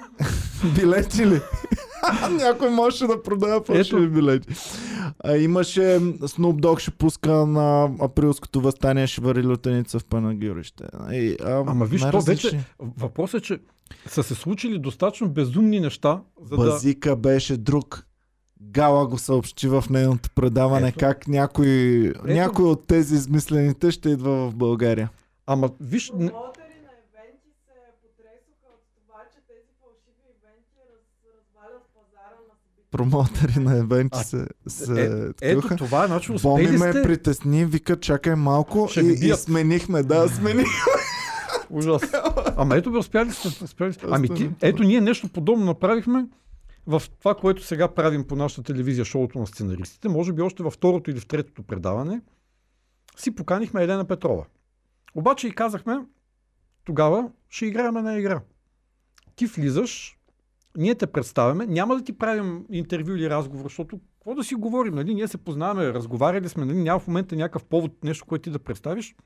билети 0.74 1.26
ли? 1.26 1.40
Някой 2.30 2.70
можеше 2.70 3.06
да 3.06 3.22
продава 3.22 3.62
фалшиви 3.62 4.08
билети. 4.08 4.48
А, 5.18 5.36
имаше 5.36 5.80
Snoop 6.00 6.60
Dogg 6.60 6.78
ще 6.78 6.90
пуска 6.90 7.46
на 7.46 7.90
априлското 8.00 8.60
възстание 8.60 9.06
ще 9.06 9.20
вари 9.20 9.44
лютеница 9.44 9.98
в 9.98 10.04
Панагюрище. 10.04 10.84
И, 11.10 11.36
а, 11.42 11.64
Ама 11.66 11.84
виж, 11.86 12.00
то 12.02 12.20
вече- 12.20 12.64
Въпросът 12.78 13.40
е, 13.40 13.44
че 13.44 13.58
са 14.06 14.22
се 14.22 14.34
случили 14.34 14.78
достатъчно 14.78 15.28
безумни 15.28 15.80
неща, 15.80 16.20
за 16.40 16.48
да... 16.48 16.64
Базика 16.64 17.16
беше 17.16 17.56
друг. 17.56 18.06
Гала 18.62 19.06
го 19.06 19.18
съобщи 19.18 19.68
в 19.68 19.84
нейното 19.90 20.30
предаване 20.30 20.88
Ето. 20.88 20.98
как 20.98 21.28
някой, 21.28 21.68
някой 22.24 22.64
от 22.64 22.86
тези 22.86 23.14
измислените 23.14 23.90
ще 23.90 24.10
идва 24.10 24.50
в 24.50 24.54
България. 24.56 25.10
Ама 25.46 25.70
виж, 25.80 26.10
не- 26.10 26.16
Промоутери 26.28 26.64
на 26.82 26.92
ивенти 27.02 27.50
се 27.58 27.72
потресоха 28.02 28.68
от 28.68 28.82
това, 28.96 29.20
че 29.32 29.38
тези 29.48 29.70
фалшиви 29.80 30.22
ивенти 30.32 30.78
раз, 30.86 31.04
развалят 31.28 31.84
пазара 31.94 32.36
на 32.42 32.54
събития. 32.56 32.79
Промоутери 32.90 33.60
на 33.60 33.78
евенти 33.78 34.18
се, 34.24 34.46
се 34.68 35.32
ето 35.42 35.60
ткаха. 35.60 35.76
това 35.76 36.04
е 36.04 36.08
начин. 36.08 36.36
Боми 36.42 36.64
Успели 36.64 36.78
ме 36.78 36.92
сте. 36.92 37.02
притесни, 37.02 37.64
вика 37.64 38.00
чакай 38.00 38.34
малко 38.34 38.88
Ще 38.90 39.00
и, 39.00 39.30
и 39.30 39.34
сменихме, 39.34 40.02
да, 40.02 40.28
смених. 40.28 40.66
Ужас. 41.70 42.02
Ама 42.56 42.76
ето 42.76 42.92
бе, 42.92 42.98
успяли 42.98 43.32
сте. 43.32 43.64
Успяли 43.64 43.92
сте. 43.92 44.06
Ами 44.10 44.28
ти, 44.28 44.50
ето 44.62 44.82
ние 44.82 45.00
нещо 45.00 45.28
подобно 45.28 45.64
направихме 45.64 46.26
в 46.86 47.02
това, 47.18 47.34
което 47.34 47.64
сега 47.64 47.88
правим 47.88 48.26
по 48.26 48.36
нашата 48.36 48.62
телевизия, 48.62 49.04
шоуто 49.04 49.38
на 49.38 49.46
сценаристите. 49.46 50.08
Може 50.08 50.32
би 50.32 50.42
още 50.42 50.62
във 50.62 50.72
второто 50.74 51.10
или 51.10 51.20
в 51.20 51.26
третото 51.26 51.62
предаване 51.62 52.20
си 53.16 53.34
поканихме 53.34 53.82
Елена 53.82 54.04
Петрова. 54.04 54.44
Обаче 55.14 55.48
и 55.48 55.54
казахме, 55.54 55.98
тогава 56.84 57.30
ще 57.48 57.66
играем 57.66 57.96
една 57.96 58.18
игра. 58.18 58.40
Ти 59.36 59.46
влизаш, 59.46 60.18
ние 60.76 60.94
те 60.94 61.06
представяме, 61.06 61.66
няма 61.66 61.96
да 61.96 62.04
ти 62.04 62.18
правим 62.18 62.66
интервю 62.70 63.12
или 63.12 63.30
разговор, 63.30 63.64
защото 63.64 64.00
какво 64.14 64.34
да 64.34 64.44
си 64.44 64.54
говорим, 64.54 64.94
нали? 64.94 65.14
Ние 65.14 65.28
се 65.28 65.38
познаваме, 65.38 65.92
разговаряли 65.92 66.48
сме, 66.48 66.64
нали? 66.64 66.82
Няма 66.82 67.00
в 67.00 67.06
момента 67.06 67.36
някакъв 67.36 67.64
повод, 67.64 68.04
нещо, 68.04 68.26
което 68.26 68.42
ти 68.42 68.50
да 68.50 68.58
представиш. 68.58 69.16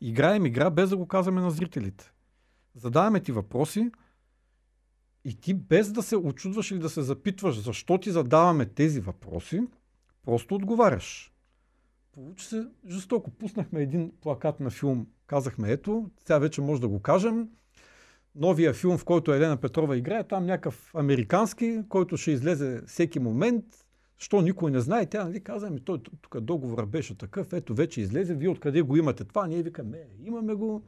Играем 0.00 0.46
игра, 0.46 0.70
без 0.70 0.90
да 0.90 0.96
го 0.96 1.06
казваме 1.06 1.40
на 1.40 1.50
зрителите. 1.50 2.12
Задаваме 2.74 3.20
ти 3.20 3.32
въпроси 3.32 3.90
и 5.24 5.34
ти 5.34 5.54
без 5.54 5.92
да 5.92 6.02
се 6.02 6.16
очудваш 6.16 6.70
или 6.70 6.78
да 6.78 6.88
се 6.88 7.02
запитваш 7.02 7.60
защо 7.60 7.98
ти 7.98 8.10
задаваме 8.10 8.66
тези 8.66 9.00
въпроси, 9.00 9.62
просто 10.24 10.54
отговаряш. 10.54 11.32
Получи 12.12 12.46
се 12.46 12.68
жестоко. 12.88 13.30
Пуснахме 13.30 13.82
един 13.82 14.12
плакат 14.20 14.60
на 14.60 14.70
филм. 14.70 15.06
Казахме, 15.26 15.72
ето, 15.72 16.10
сега 16.18 16.38
вече 16.38 16.60
може 16.60 16.80
да 16.80 16.88
го 16.88 17.00
кажем. 17.02 17.48
Новия 18.34 18.74
филм, 18.74 18.98
в 18.98 19.04
който 19.04 19.32
Елена 19.32 19.56
Петрова 19.56 19.96
играе, 19.96 20.24
там 20.24 20.46
някакъв 20.46 20.90
американски, 20.94 21.80
който 21.88 22.16
ще 22.16 22.30
излезе 22.30 22.82
всеки 22.86 23.18
момент. 23.18 23.64
Що 24.18 24.40
никой 24.40 24.70
не 24.70 24.80
знае, 24.80 25.06
тя 25.06 25.24
нали, 25.24 25.40
каза, 25.40 25.70
ми 25.70 25.80
той 25.80 25.98
тук 26.22 26.40
договора 26.40 26.86
беше 26.86 27.18
такъв, 27.18 27.52
ето 27.52 27.74
вече 27.74 28.00
излезе, 28.00 28.34
вие 28.34 28.48
откъде 28.48 28.82
го 28.82 28.96
имате 28.96 29.24
това? 29.24 29.46
Ние 29.46 29.62
викаме, 29.62 29.98
«Е, 29.98 30.06
имаме 30.24 30.54
го. 30.54 30.82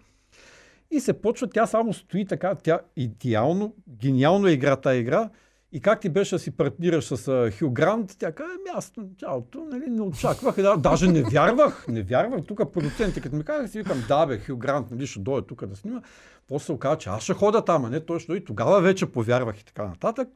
И 0.91 1.01
се 1.01 1.12
почва, 1.12 1.51
тя 1.51 1.67
само 1.67 1.93
стои 1.93 2.27
така, 2.27 2.55
тя 2.55 2.81
идеално, 2.97 3.75
гениално 3.89 4.47
е 4.47 4.53
игра 4.53 4.77
тази 4.77 4.99
игра. 4.99 5.31
И 5.73 5.81
как 5.81 6.01
ти 6.01 6.09
беше 6.09 6.35
да 6.35 6.39
си 6.39 6.51
партнираш 6.51 7.05
с 7.05 7.29
а, 7.29 7.51
Хю 7.59 7.71
Грант, 7.71 8.17
тя 8.19 8.33
каза, 8.33 8.51
ами 8.53 8.79
аз 8.79 8.93
началото 8.97 9.65
нали, 9.65 9.85
не 9.89 10.03
очаквах, 10.03 10.57
да, 10.57 10.77
даже 10.77 11.09
не 11.09 11.23
вярвах, 11.23 11.89
не 11.89 12.03
вярвах. 12.03 12.45
Тук 12.45 12.73
продуцентите, 12.73 13.21
като 13.21 13.37
ми 13.37 13.45
казаха, 13.45 13.69
си 13.69 13.79
викам, 13.79 14.05
да 14.09 14.27
бе, 14.27 14.39
Хю 14.39 14.57
Грант 14.57 14.91
нали, 14.91 15.07
ще 15.07 15.21
дойде 15.21 15.47
тук 15.47 15.67
да 15.67 15.77
снима. 15.77 16.03
После 16.49 16.67
се 16.67 16.73
оказа, 16.73 16.99
че 16.99 17.09
аз 17.09 17.23
ще 17.23 17.35
хода 17.35 17.65
там, 17.65 17.85
а 17.85 17.91
не 17.91 18.01
той. 18.01 18.19
И 18.31 18.45
тогава 18.45 18.81
вече 18.81 19.07
повярвах 19.07 19.61
и 19.61 19.65
така 19.65 19.85
нататък. 19.85 20.29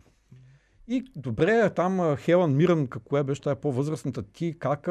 И 0.88 1.04
добре, 1.16 1.70
там 1.70 2.16
Хелън 2.16 2.56
Мирън, 2.56 2.86
какво 2.86 3.18
е 3.18 3.24
беше 3.24 3.42
тая 3.42 3.56
по-възрастната, 3.56 4.22
ти 4.22 4.58
как, 4.58 4.86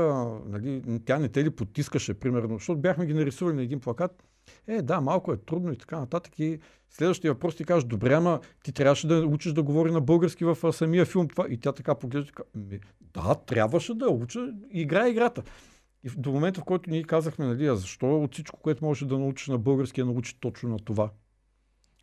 нали, 0.45 0.99
тя 1.05 1.17
не 1.17 1.29
те 1.29 1.43
ли 1.43 1.49
потискаше, 1.49 2.13
примерно, 2.13 2.57
защото 2.57 2.79
бяхме 2.79 3.05
ги 3.05 3.13
нарисували 3.13 3.55
на 3.55 3.61
един 3.61 3.79
плакат. 3.79 4.23
Е, 4.67 4.81
да, 4.81 5.01
малко 5.01 5.33
е 5.33 5.37
трудно 5.37 5.73
и 5.73 5.77
така 5.77 5.99
нататък. 5.99 6.39
И 6.39 6.59
следващия 6.89 7.33
въпрос 7.33 7.55
ти 7.55 7.65
кажеш, 7.65 7.83
добре, 7.83 8.13
ама 8.13 8.39
ти 8.63 8.71
трябваше 8.71 9.07
да 9.07 9.25
учиш 9.25 9.53
да 9.53 9.63
говори 9.63 9.91
на 9.91 10.01
български 10.01 10.45
в 10.45 10.73
самия 10.73 11.05
филм. 11.05 11.27
Това. 11.27 11.45
И 11.49 11.57
тя 11.57 11.71
така 11.71 11.95
поглежда, 11.95 12.27
така, 12.27 12.43
«Ми, 12.55 12.79
да, 13.13 13.35
трябваше 13.35 13.93
да 13.93 14.09
уча, 14.09 14.53
играе 14.71 15.09
играта. 15.09 15.43
И 16.03 16.09
до 16.17 16.31
момента, 16.31 16.61
в 16.61 16.63
който 16.63 16.89
ние 16.89 17.03
казахме, 17.03 17.45
нали, 17.45 17.67
а 17.67 17.75
защо 17.75 18.23
от 18.23 18.33
всичко, 18.33 18.59
което 18.59 18.85
можеш 18.85 19.07
да 19.07 19.19
научиш 19.19 19.47
на 19.47 19.57
български, 19.57 19.99
я 19.99 20.05
научи 20.05 20.39
точно 20.39 20.69
на 20.69 20.79
това. 20.79 21.09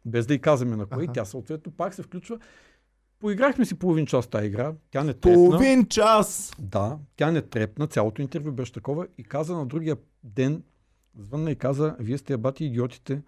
Без 0.06 0.26
да 0.26 0.34
й 0.34 0.38
казваме 0.38 0.76
на 0.76 0.86
кое. 0.86 1.02
И 1.02 1.04
Аха. 1.04 1.12
тя 1.12 1.24
съответно 1.24 1.72
пак 1.72 1.94
се 1.94 2.02
включва. 2.02 2.38
Поиграхме 3.20 3.64
си 3.64 3.74
половин 3.78 4.06
час 4.06 4.26
тази 4.26 4.46
игра. 4.46 4.72
Тя 4.90 5.04
не 5.04 5.14
трепна. 5.14 5.34
Половин 5.34 5.86
час! 5.86 6.52
Да, 6.58 6.98
тя 7.16 7.30
не 7.30 7.42
трепна, 7.42 7.86
цялото 7.86 8.22
интервю 8.22 8.52
беше 8.52 8.72
такова 8.72 9.06
и 9.18 9.24
каза 9.24 9.56
на 9.56 9.66
другия 9.66 9.96
ден, 10.22 10.62
звънна 11.18 11.50
и 11.50 11.56
каза, 11.56 11.96
вие 12.00 12.18
сте 12.18 12.36
бати 12.36 12.64
идиотите, 12.64 13.22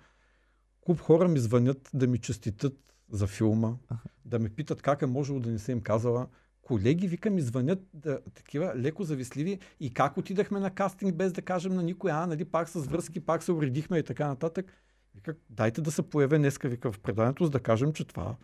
куп 0.80 1.00
хора 1.00 1.28
ми 1.28 1.38
звънят 1.38 1.90
да 1.94 2.06
ми 2.06 2.18
честитат 2.18 2.78
за 3.10 3.26
филма, 3.26 3.76
да 4.24 4.38
ме 4.38 4.48
питат 4.48 4.82
как 4.82 5.02
е 5.02 5.06
можело 5.06 5.40
да 5.40 5.50
не 5.50 5.58
се 5.58 5.72
им 5.72 5.80
казала. 5.80 6.28
Колеги, 6.62 7.08
вика, 7.08 7.30
ми 7.30 7.40
звънят 7.40 7.80
да, 7.94 8.20
такива 8.34 8.72
леко 8.76 9.04
завистливи 9.04 9.58
и 9.80 9.94
как 9.94 10.16
отидахме 10.16 10.60
на 10.60 10.70
кастинг 10.70 11.14
без 11.14 11.32
да 11.32 11.42
кажем 11.42 11.74
на 11.74 11.82
никой, 11.82 12.10
а, 12.10 12.26
нали, 12.26 12.44
пак 12.44 12.68
с 12.68 12.80
връзки, 12.80 13.20
пак 13.20 13.42
се 13.42 13.52
уредихме 13.52 13.98
и 13.98 14.02
така 14.02 14.28
нататък. 14.28 14.72
Вика, 15.14 15.36
дайте 15.50 15.80
да 15.80 15.90
се 15.90 16.02
появя 16.02 16.38
днеска, 16.38 16.68
вика, 16.68 16.92
в 16.92 17.00
преданието, 17.00 17.44
за 17.44 17.50
да 17.50 17.60
кажем, 17.60 17.92
че 17.92 18.04
това 18.04 18.36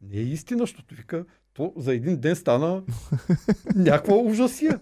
не 0.00 0.16
е 0.16 0.22
истина, 0.22 0.60
защото 0.60 0.94
вика, 0.94 1.24
то 1.54 1.72
за 1.76 1.94
един 1.94 2.20
ден 2.20 2.36
стана 2.36 2.82
някаква 3.74 4.14
ужасия. 4.14 4.80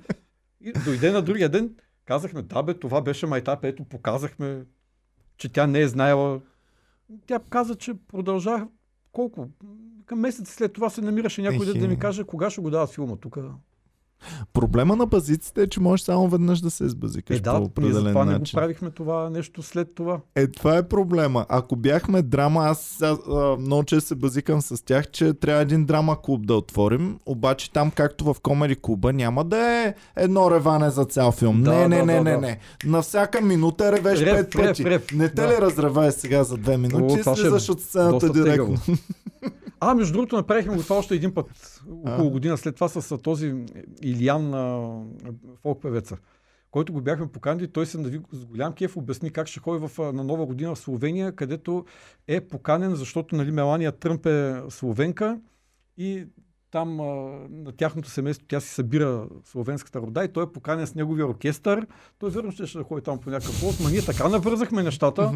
И 0.61 0.73
дойде 0.73 1.11
на 1.11 1.23
другия 1.23 1.49
ден, 1.49 1.77
казахме, 2.11 2.43
да 2.43 2.63
бе, 2.63 2.75
това 2.75 3.01
беше 3.01 3.27
майтап, 3.27 3.65
ето 3.65 3.85
показахме, 3.85 4.65
че 5.37 5.49
тя 5.49 5.67
не 5.67 5.81
е 5.81 5.89
знаела. 5.89 6.41
Тя 7.27 7.41
каза, 7.51 7.75
че 7.75 7.95
продължава 8.09 8.69
колко? 9.13 9.49
Към 10.07 10.21
месец 10.21 10.55
след 10.55 10.73
това 10.73 10.91
се 10.91 11.01
намираше 11.01 11.43
някой 11.43 11.67
да, 11.67 11.75
да 11.75 11.89
ми 11.89 11.99
каже 11.99 12.25
кога 12.25 12.51
ще 12.51 12.61
го 12.61 12.71
дадат 12.71 12.91
филма 12.91 13.17
тук. 13.17 13.39
Проблема 14.53 14.97
на 14.97 15.07
базиците 15.07 15.63
е, 15.63 15.67
че 15.67 15.81
можеш 15.81 16.05
само 16.05 16.29
веднъж 16.29 16.61
да 16.61 16.71
се 16.71 16.85
избазикаш 16.85 17.37
Е, 17.37 17.39
по 17.39 17.45
да, 17.45 17.53
ние 17.53 17.61
определен 17.61 17.95
затова 17.95 18.25
не 18.25 18.33
го 18.33 18.39
начин. 18.39 18.57
правихме 18.57 18.91
това 18.91 19.31
нещо 19.31 19.63
след 19.63 19.95
това. 19.95 20.21
Е, 20.35 20.47
това 20.47 20.77
е 20.77 20.83
проблема. 20.83 21.47
Ако 21.49 21.77
бяхме 21.77 22.23
драма, 22.23 22.61
аз 22.61 22.81
сега, 22.81 23.17
а, 23.29 23.57
много 23.57 23.85
често 23.85 24.09
се 24.09 24.15
базикам 24.15 24.63
с 24.63 24.85
тях, 24.85 25.11
че 25.11 25.35
трябва 25.35 25.63
един 25.63 25.85
драма 25.85 26.23
клуб 26.23 26.47
да 26.47 26.55
отворим, 26.55 27.19
обаче 27.27 27.73
там, 27.73 27.91
както 27.91 28.25
в 28.25 28.41
комеди 28.41 28.77
клуба, 28.77 29.13
няма 29.13 29.45
да 29.45 29.59
е 29.79 29.95
едно 30.17 30.51
реване 30.51 30.91
за 30.91 31.05
цял 31.05 31.33
филм. 31.33 31.63
Да, 31.63 31.73
не, 31.73 31.89
не, 31.89 31.97
да, 31.97 32.05
не, 32.05 32.21
не, 32.21 32.31
да. 32.31 32.39
не. 32.39 32.59
На 32.85 33.03
всяка 33.03 33.41
минута 33.41 33.93
ревеш 33.93 34.21
Рев, 34.21 34.37
пет 34.37 34.55
рев, 34.57 34.67
пъти. 34.69 34.85
рев. 34.85 35.13
Не 35.13 35.29
те 35.29 35.35
Да. 35.37 35.49
ли 35.49 35.61
разревае 35.61 36.13
сега 36.13 36.45
за 36.45 36.57
две 36.57 36.77
минути 36.77 37.05
О, 37.05 37.19
и 37.19 37.23
ще 37.23 37.31
е 37.31 37.35
слизаш 37.35 37.69
от 37.69 37.81
сцената 37.81 38.33
директно. 38.33 38.77
А, 39.81 39.95
между 39.95 40.13
другото, 40.13 40.37
направихме 40.37 40.77
го 40.77 40.83
това 40.83 40.97
още 40.97 41.15
един 41.15 41.35
път, 41.35 41.81
около 41.91 42.29
А. 42.29 42.31
година 42.31 42.59
след 42.59 42.75
това 42.75 42.89
с 42.89 43.19
този 43.19 43.55
Илиян 44.03 44.55
а, 44.55 44.97
фолк 45.63 45.83
певеца, 45.83 46.17
който 46.71 46.93
го 46.93 47.01
бяхме 47.01 47.27
поканили. 47.27 47.69
Той 47.69 47.87
се 47.87 47.99
нави 47.99 48.21
с 48.33 48.45
голям 48.45 48.73
кеф 48.73 48.97
обясни 48.97 49.31
как 49.31 49.47
ще 49.47 49.61
ходи 49.61 49.87
в, 49.87 50.13
на 50.13 50.25
нова 50.25 50.47
година 50.47 50.75
в 50.75 50.79
Словения, 50.79 51.33
където 51.33 51.85
е 52.29 52.41
поканен, 52.41 52.95
защото 52.95 53.37
нали, 53.37 53.51
Мелания 53.51 53.93
Тръмп 53.93 54.27
е 54.27 54.63
словенка 54.69 55.41
и 55.99 56.27
там 56.71 57.01
а, 57.01 57.05
на 57.51 57.73
тяхното 57.73 58.11
семейство 58.11 58.47
тя 58.49 58.61
си 58.61 58.69
събира 58.69 59.29
словенската 59.45 60.01
рода 60.01 60.25
и 60.25 60.33
той 60.33 60.45
е 60.45 60.53
поканен 60.53 60.87
с 60.87 60.95
неговия 60.95 61.27
оркестър. 61.27 61.87
Той 62.19 62.31
верно 62.31 62.53
ще, 62.53 62.67
ще 62.67 62.83
ходи 62.83 63.03
там 63.03 63.19
по 63.19 63.31
някакъв 63.31 63.61
повод, 63.61 63.77
но 63.83 63.89
ние 63.89 64.05
така 64.05 64.29
навързахме 64.29 64.83
нещата, 64.83 65.33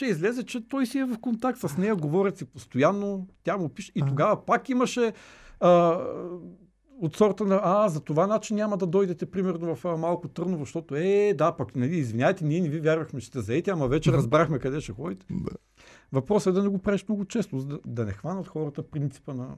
че 0.00 0.06
излезе, 0.06 0.42
че 0.42 0.68
той 0.68 0.86
си 0.86 0.98
е 0.98 1.04
в 1.04 1.18
контакт 1.20 1.58
с 1.58 1.76
нея, 1.76 1.96
говорят 1.96 2.38
си 2.38 2.44
постоянно, 2.44 3.28
тя 3.42 3.56
му 3.56 3.68
пише. 3.68 3.92
И 3.94 4.02
тогава 4.08 4.46
пак 4.46 4.68
имаше 4.68 5.12
а, 5.60 6.00
от 7.00 7.16
сорта 7.16 7.44
на, 7.44 7.60
а, 7.64 7.88
за 7.88 8.00
това 8.00 8.26
начин 8.26 8.56
няма 8.56 8.76
да 8.76 8.86
дойдете, 8.86 9.26
примерно, 9.26 9.76
в 9.76 9.84
а, 9.84 9.96
Малко 9.96 10.28
Търново, 10.28 10.64
защото, 10.64 10.96
е, 10.96 11.34
да, 11.38 11.56
пък, 11.56 11.76
нали, 11.76 11.96
извиняйте, 11.96 12.44
ние 12.44 12.60
не 12.60 12.68
ви 12.68 12.80
вярвахме, 12.80 13.20
че 13.20 13.26
сте 13.26 13.40
заети, 13.40 13.70
ама 13.70 13.88
вече 13.88 14.12
разбрахме 14.12 14.58
къде 14.58 14.80
ще 14.80 14.92
ходите. 14.92 15.26
Да. 15.30 15.50
Въпросът 16.12 16.50
е 16.50 16.54
да 16.54 16.62
не 16.62 16.68
го 16.68 16.78
правиш 16.78 17.04
много 17.08 17.24
често, 17.24 17.56
да, 17.56 17.78
да 17.86 18.04
не 18.04 18.12
хванат 18.12 18.48
хората 18.48 18.90
принципа 18.90 19.34
на, 19.34 19.56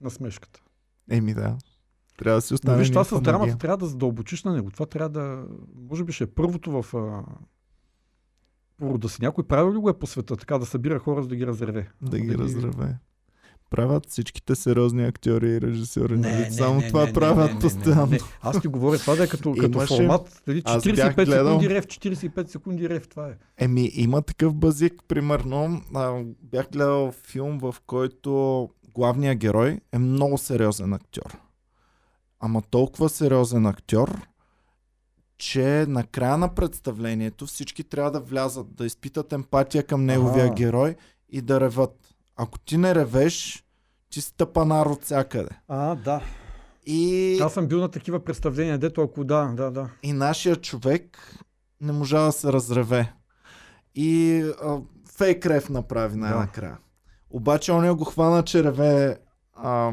на 0.00 0.10
смешката. 0.10 0.62
Еми 1.10 1.34
да. 1.34 1.56
Трябва 2.18 2.38
да 2.38 2.42
си 2.42 2.52
Но 2.52 2.54
остане 2.54 2.78
виж, 2.78 2.88
това 2.88 3.04
с 3.04 3.20
драмата 3.20 3.58
трябва 3.58 3.76
да 3.76 3.86
задълбочиш 3.86 4.44
на 4.44 4.54
него. 4.54 4.70
Това 4.70 4.86
трябва 4.86 5.08
да, 5.08 5.46
може 5.90 6.04
би 6.04 6.12
ще 6.12 6.24
е 6.24 6.26
първото 6.26 6.82
в 6.82 6.94
а, 6.94 7.22
порода 8.78 9.08
си. 9.08 9.18
Някой 9.22 9.44
правил 9.44 9.72
ли 9.72 9.78
го 9.78 9.88
е 9.88 9.98
по 9.98 10.06
света, 10.06 10.36
така 10.36 10.58
да 10.58 10.66
събира 10.66 10.98
хора, 10.98 11.22
за 11.22 11.28
да 11.28 11.36
ги 11.36 11.46
разреве? 11.46 11.88
Да 12.02 12.18
ги 12.18 12.26
Да 12.26 12.34
ги- 12.34 12.38
разреве. 12.38 12.96
Правят 13.70 14.06
всичките 14.06 14.54
сериозни 14.54 15.04
актьори 15.04 15.48
и 15.48 15.60
режисьори. 15.60 16.16
нали? 16.16 16.52
Само 16.52 16.80
не, 16.80 16.88
това 16.88 17.04
не, 17.06 17.12
правят 17.12 17.48
не, 17.48 17.54
не, 17.54 17.60
постоянно. 17.60 18.06
Не, 18.06 18.12
не. 18.12 18.18
Аз 18.42 18.60
ти 18.60 18.68
говоря 18.68 18.98
това 18.98 19.14
да 19.14 19.24
е 19.24 19.28
като, 19.28 19.52
като 19.52 19.66
Имаше- 19.68 19.96
формат. 19.96 20.42
Нали, 20.46 20.62
Аз 20.64 20.84
бях 20.84 20.94
45 20.96 21.24
гледал- 21.24 21.46
секунди 21.48 21.70
рев, 21.70 21.86
45 21.86 22.46
секунди 22.46 22.88
рев, 22.88 23.08
това 23.08 23.28
е. 23.28 23.32
Еми, 23.58 23.90
има 23.94 24.22
такъв 24.22 24.54
базик, 24.54 24.92
примерно. 25.08 25.82
А, 25.94 26.22
бях 26.42 26.70
гледал 26.70 27.12
филм, 27.12 27.58
в 27.58 27.74
който 27.86 28.68
главният 28.94 29.38
герой 29.38 29.80
е 29.92 29.98
много 29.98 30.38
сериозен 30.38 30.92
актьор. 30.92 31.36
Ама 32.40 32.62
толкова 32.62 33.08
сериозен 33.08 33.66
актьор, 33.66 34.20
че 35.38 35.86
на 35.88 36.04
края 36.04 36.38
на 36.38 36.54
представлението 36.54 37.46
всички 37.46 37.84
трябва 37.84 38.10
да 38.10 38.20
влязат, 38.20 38.74
да 38.74 38.86
изпитат 38.86 39.32
емпатия 39.32 39.86
към 39.86 40.04
неговия 40.04 40.44
Ага. 40.44 40.54
герой 40.54 40.96
и 41.28 41.40
да 41.40 41.60
реват. 41.60 42.14
Ако 42.36 42.58
ти 42.58 42.76
не 42.76 42.94
ревеш, 42.94 43.64
ти 44.10 44.20
си 44.20 44.36
тъпанар 44.36 44.86
от 44.86 45.04
всякъде. 45.04 45.50
А, 45.68 45.94
да. 45.94 46.20
И, 46.86 47.38
Аз 47.42 47.54
съм 47.54 47.66
бил 47.66 47.80
на 47.80 47.88
такива 47.88 48.24
представления, 48.24 48.78
дето 48.78 49.02
ако 49.02 49.24
да, 49.24 49.44
да, 49.44 49.70
да. 49.70 49.90
и 50.02 50.12
нашия 50.12 50.56
човек 50.56 51.36
не 51.80 51.92
можа 51.92 52.20
да 52.20 52.32
се 52.32 52.52
разреве. 52.52 53.12
И 53.94 54.40
а, 54.62 54.78
фейк 55.16 55.46
рев 55.46 55.68
направи 55.68 56.16
най-накрая. 56.16 56.78
Обаче 57.30 57.72
он 57.72 57.96
го 57.96 58.04
хвана, 58.04 58.42
че 58.42 58.64
реве 58.64 59.18
а, 59.54 59.92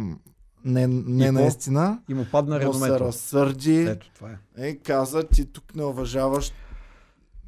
не, 0.65 0.87
не 0.87 1.25
И 1.25 1.31
наистина. 1.31 2.01
И 2.09 2.13
му 2.13 2.25
падна 2.31 2.59
Но 2.59 2.73
се 2.73 2.79
реномето. 2.85 3.05
разсърди. 3.05 3.81
Ето, 3.81 4.11
това 4.15 4.29
е. 4.57 4.67
И 4.67 4.79
каза, 4.79 5.23
ти 5.23 5.45
тук 5.45 5.75
не 5.75 5.83
уважаваш. 5.83 6.51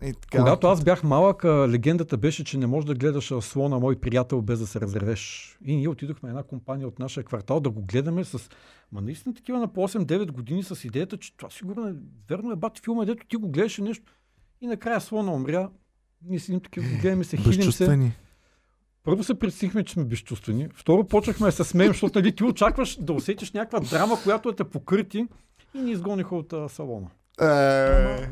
И 0.04 0.14
така. 0.14 0.38
Когато 0.38 0.68
аз 0.68 0.84
бях 0.84 1.04
малък, 1.04 1.46
легендата 1.46 2.18
беше, 2.18 2.44
че 2.44 2.58
не 2.58 2.68
можеш 2.68 2.86
да 2.88 2.96
гледаш 2.96 3.34
слона 3.42 3.80
мой 3.80 3.96
приятел 3.96 4.42
без 4.42 4.60
да 4.60 4.68
се 4.68 4.82
разревеш. 4.82 5.58
И 5.66 5.76
ние 5.76 5.90
отидохме 5.90 6.30
една 6.30 6.44
компания 6.44 6.88
от 6.88 7.00
нашия 7.00 7.24
квартал 7.24 7.60
да 7.60 7.70
го 7.70 7.82
гледаме 7.82 8.24
с... 8.24 8.50
Ма 8.92 9.02
наистина 9.02 9.36
такива 9.36 9.60
на 9.60 9.68
по 9.68 9.82
8-9 9.82 10.32
години 10.32 10.64
с 10.64 10.86
идеята, 10.86 11.18
че 11.18 11.38
това 11.38 11.50
сигурно 11.50 11.88
е... 11.88 11.94
Верно 12.30 12.52
е 12.52 12.56
бати 12.56 12.82
филма, 12.84 13.06
дето 13.06 13.28
ти 13.28 13.36
го 13.36 13.50
гледаше 13.50 13.82
нещо. 13.82 14.14
И 14.62 14.68
накрая 14.68 15.02
слона 15.02 15.32
умря. 15.32 15.70
Ние 16.26 16.40
седим 16.40 16.60
такива, 16.60 16.88
гледаме 17.02 17.24
се, 17.24 17.38
хилим 17.38 17.72
се. 17.72 18.12
Първо 19.06 19.24
се 19.24 19.40
пресихме, 19.40 19.84
че 19.84 19.94
сме 19.94 20.04
безчувствени. 20.04 20.68
Второ, 20.76 21.04
почнахме 21.04 21.46
да 21.46 21.52
се 21.52 21.64
смеем, 21.64 21.92
защото 21.92 22.20
нали, 22.20 22.36
ти 22.36 22.44
очакваш 22.44 22.98
да 23.00 23.14
усетиш 23.14 23.52
някаква 23.52 23.80
драма, 23.80 24.18
която 24.24 24.50
да 24.50 24.56
те 24.56 24.64
покрити 24.64 25.28
и 25.76 25.80
ни 25.80 25.92
изгониха 25.92 26.36
от 26.36 26.54
а, 26.54 26.70
салона. 26.70 27.08
Е, 27.42 27.46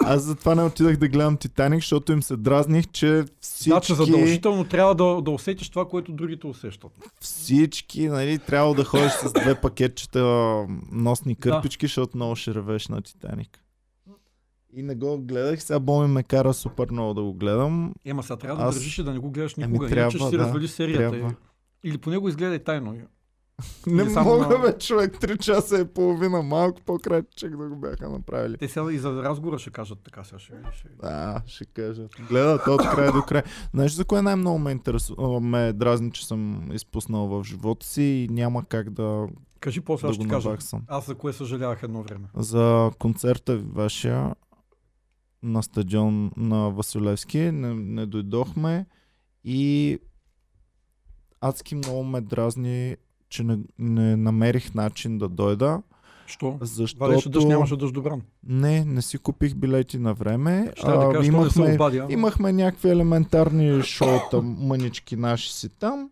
Аз 0.00 0.22
затова 0.22 0.54
не 0.54 0.62
отидах 0.62 0.96
да 0.96 1.08
гледам 1.08 1.36
Титаник, 1.36 1.80
защото 1.80 2.12
им 2.12 2.22
се 2.22 2.36
дразних, 2.36 2.86
че 2.92 3.24
всички, 3.40 3.70
Значи 3.70 3.94
задължително 3.94 4.64
трябва 4.64 4.94
да, 4.94 5.22
да 5.22 5.30
усетиш 5.30 5.70
това, 5.70 5.88
което 5.88 6.12
другите 6.12 6.46
усещат. 6.46 6.90
всички 7.20 8.08
нали, 8.08 8.38
трябва 8.38 8.74
да 8.74 8.84
ходиш 8.84 9.12
с 9.12 9.32
две 9.32 9.60
пакетчета 9.60 10.24
носни 10.92 11.36
кърпички, 11.36 11.86
защото 11.86 12.16
много 12.16 12.36
ще 12.36 12.54
ревеш 12.54 12.88
на 12.88 13.02
Титаник. 13.02 13.63
И 14.76 14.82
не 14.82 14.94
го 14.94 15.18
гледах, 15.18 15.62
сега 15.62 15.78
Боми 15.78 16.08
ме 16.08 16.22
кара 16.22 16.54
супер 16.54 16.90
много 16.90 17.14
да 17.14 17.22
го 17.22 17.34
гледам. 17.34 17.94
Ема 18.04 18.22
сега 18.22 18.36
трябва 18.36 18.62
да 18.62 18.68
Аз- 18.68 18.74
държиш 18.74 18.98
и 18.98 19.02
да 19.02 19.12
не 19.12 19.18
го 19.18 19.30
гледаш 19.30 19.54
Ами 19.58 19.66
никога, 19.66 19.88
трябва, 19.88 20.02
иначе 20.02 20.18
ще 20.18 20.26
си 20.26 20.36
да, 20.36 20.44
развали 20.44 20.68
серията. 20.68 21.10
трябва. 21.10 21.34
Или 21.84 21.98
поне 21.98 22.18
го 22.18 22.28
изгледай 22.28 22.58
тайно. 22.58 22.96
Не 23.86 24.04
мога, 24.04 24.58
бе, 24.58 24.78
човек, 24.78 25.18
3 25.18 25.38
часа 25.38 25.78
и 25.78 25.84
половина, 25.84 26.42
малко 26.42 26.80
по-кратчек 26.86 27.56
да 27.56 27.68
го 27.68 27.76
бяха 27.76 28.08
направили. 28.08 28.56
Те 28.58 28.68
сега 28.68 28.92
и 28.92 28.98
за 28.98 29.22
разговора 29.22 29.58
ще 29.58 29.70
кажат 29.70 29.98
така. 30.04 30.24
Сега 30.24 30.38
ще, 30.38 30.52
ще... 30.76 30.88
Да, 31.02 31.42
ще 31.46 31.64
кажа. 31.64 32.02
Гледа 32.28 32.62
то 32.64 32.74
от 32.74 32.80
края 32.80 33.12
до 33.12 33.22
края. 33.22 33.44
Знаеш 33.74 33.92
за 33.92 34.04
кое 34.04 34.22
най-много 34.22 34.58
ме, 34.58 34.70
интересува, 34.70 35.40
ме 35.40 35.72
дразни, 35.72 36.10
че 36.12 36.26
съм 36.26 36.72
изпуснал 36.72 37.26
в 37.26 37.44
живота 37.44 37.86
си 37.86 38.02
и 38.02 38.28
няма 38.30 38.64
как 38.64 38.90
да, 38.90 39.26
Кажи 39.60 39.80
после, 39.80 40.06
да 40.06 40.10
аз 40.10 40.16
ще 40.16 40.28
кажа. 40.28 40.48
наваксам. 40.48 40.82
Аз 40.88 41.06
за 41.06 41.14
кое 41.14 41.32
съжалявах 41.32 41.82
едно 41.82 42.02
време. 42.02 42.28
За 42.36 42.90
концерта 42.98 43.62
вашия 43.72 44.34
на 45.44 45.62
стадион 45.62 46.30
на 46.36 46.70
Василевски 46.70 47.38
не, 47.38 47.74
не 47.74 48.06
дойдохме 48.06 48.86
и 49.44 49.98
адски 51.40 51.74
много 51.74 52.04
ме 52.04 52.20
дразни, 52.20 52.96
че 53.28 53.42
не, 53.42 53.58
не 53.78 54.16
намерих 54.16 54.74
начин 54.74 55.18
да 55.18 55.28
дойда, 55.28 55.82
Що? 56.26 56.58
защото... 56.60 57.00
Валеше 57.00 57.28
дъжд, 57.28 57.48
нямаше 57.48 57.76
дъжд 57.76 57.94
добран. 57.94 58.22
Не, 58.46 58.84
не 58.84 59.02
си 59.02 59.18
купих 59.18 59.54
билети 59.54 59.98
на 59.98 60.14
време. 60.14 60.72
Ще 60.76 60.86
да 60.86 61.10
кажа, 61.12 61.28
имахме, 61.28 61.74
обади. 61.74 61.98
ама- 61.98 62.12
имахме 62.12 62.52
някакви 62.52 62.88
елементарни 62.88 63.82
шоута, 63.82 64.42
мънички 64.42 65.16
наши 65.16 65.52
си 65.52 65.68
там 65.68 66.10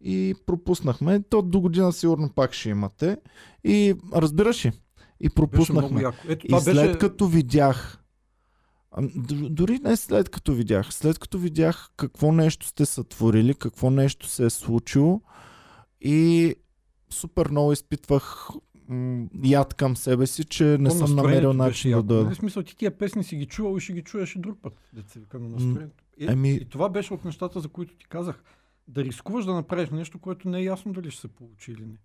и 0.00 0.34
пропуснахме. 0.46 1.22
То 1.22 1.42
до 1.42 1.60
година 1.60 1.92
сигурно 1.92 2.30
пак 2.34 2.52
ще 2.52 2.68
имате. 2.68 3.16
И 3.64 3.94
разбираш 4.14 4.66
ли? 4.66 4.72
И 5.20 5.30
пропуснахме. 5.30 6.04
И 6.44 6.60
след 6.60 6.76
беше... 6.76 6.98
като 6.98 7.26
видях, 7.26 8.03
а, 8.94 9.02
д- 9.04 9.08
дори 9.50 9.78
не 9.78 9.96
след 9.96 10.28
като 10.28 10.52
видях, 10.52 10.94
след 10.94 11.18
като 11.18 11.38
видях 11.38 11.90
какво 11.96 12.32
нещо 12.32 12.66
сте 12.66 12.86
сътворили, 12.86 13.54
какво 13.54 13.90
нещо 13.90 14.26
се 14.26 14.44
е 14.44 14.50
случило 14.50 15.20
и 16.00 16.54
супер 17.10 17.48
много 17.48 17.72
изпитвах 17.72 18.48
м- 18.88 19.26
яд 19.44 19.74
към 19.74 19.96
себе 19.96 20.26
си, 20.26 20.44
че 20.44 20.64
не 20.64 20.90
съм 20.90 21.14
намерил 21.14 21.52
начин 21.52 21.90
да 21.90 22.02
дойда. 22.02 22.30
В 22.30 22.34
смисъл, 22.34 22.62
ти 22.62 22.76
тия 22.76 22.98
песни 22.98 23.24
си 23.24 23.36
ги 23.36 23.46
чувал 23.46 23.76
и 23.76 23.80
ще 23.80 23.92
ги 23.92 24.02
чуеш 24.02 24.36
и 24.36 24.38
друг 24.38 24.58
път. 24.62 24.72
Деца 24.92 25.20
на 25.34 25.40
настроението. 25.40 26.04
Е, 26.20 26.26
ами- 26.26 26.50
И 26.52 26.64
това 26.64 26.88
беше 26.88 27.14
от 27.14 27.24
нещата, 27.24 27.60
за 27.60 27.68
които 27.68 27.96
ти 27.96 28.06
казах. 28.06 28.42
Да 28.88 29.04
рискуваш 29.04 29.44
да 29.44 29.54
направиш 29.54 29.90
нещо, 29.90 30.18
което 30.18 30.48
не 30.48 30.58
е 30.58 30.64
ясно 30.64 30.92
дали 30.92 31.10
ще 31.10 31.20
се 31.20 31.28
получи 31.28 31.72
или 31.72 31.86
не. 31.86 31.96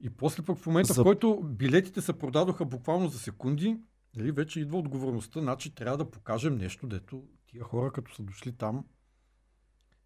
И 0.00 0.10
после 0.10 0.42
пък 0.42 0.58
в 0.58 0.66
момента, 0.66 0.92
За- 0.92 1.02
в 1.02 1.04
който 1.04 1.40
билетите 1.44 2.00
се 2.00 2.12
продадоха 2.12 2.64
буквално 2.64 3.08
за 3.08 3.18
секунди, 3.18 3.76
нали, 4.16 4.32
вече 4.32 4.60
идва 4.60 4.78
отговорността, 4.78 5.40
значи 5.40 5.74
трябва 5.74 5.98
да 5.98 6.10
покажем 6.10 6.56
нещо, 6.56 6.86
дето 6.86 7.22
тия 7.46 7.64
хора, 7.64 7.92
като 7.92 8.14
са 8.14 8.22
дошли 8.22 8.52
там, 8.52 8.84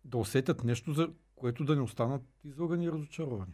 да 0.05 0.19
усетят 0.19 0.65
нещо, 0.65 0.93
за 0.93 1.09
което 1.37 1.65
да 1.65 1.77
не 1.77 1.83
останат 1.83 2.23
излъгани 2.45 2.85
и 2.85 2.93
разочаровани. 2.93 3.53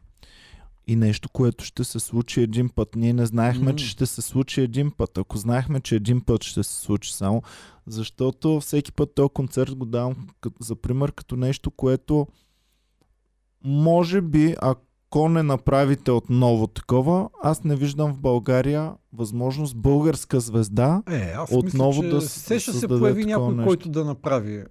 И 0.86 0.96
нещо, 0.96 1.28
което 1.28 1.64
ще 1.64 1.84
се 1.84 2.00
случи 2.00 2.40
един 2.40 2.68
път. 2.68 2.96
Ние 2.96 3.12
не 3.12 3.26
знаехме, 3.26 3.72
М. 3.72 3.76
че 3.76 3.86
ще 3.86 4.06
се 4.06 4.22
случи 4.22 4.60
един 4.60 4.90
път. 4.90 5.18
Ако 5.18 5.38
знаехме, 5.38 5.80
че 5.80 5.96
един 5.96 6.20
път 6.20 6.44
ще 6.44 6.62
се 6.62 6.80
случи 6.80 7.14
само, 7.14 7.42
защото 7.86 8.60
всеки 8.60 8.92
път 8.92 9.14
този 9.14 9.28
концерт 9.34 9.74
го 9.74 9.84
давам 9.84 10.28
за 10.60 10.76
пример 10.76 11.12
като 11.12 11.36
нещо, 11.36 11.70
което 11.70 12.26
може 13.64 14.20
би, 14.20 14.54
ако 14.62 14.83
не 15.20 15.42
направите 15.42 16.10
отново 16.10 16.66
такова, 16.66 17.28
аз 17.42 17.64
не 17.64 17.76
виждам 17.76 18.12
в 18.12 18.18
България 18.18 18.92
възможност 19.12 19.76
българска 19.76 20.40
звезда 20.40 21.02
Е, 21.10 21.32
аз 21.36 21.52
Отново 21.52 21.88
мисля, 21.92 22.08
да 22.08 22.14
да 22.14 22.20
с- 22.20 22.30
се, 22.30 22.58
ще 22.58 22.72
се 22.72 22.88
появи 22.88 23.24
някой, 23.24 23.54
нещо. 23.54 23.66
който 23.66 23.88
да 23.88 24.04
направи. 24.04 24.64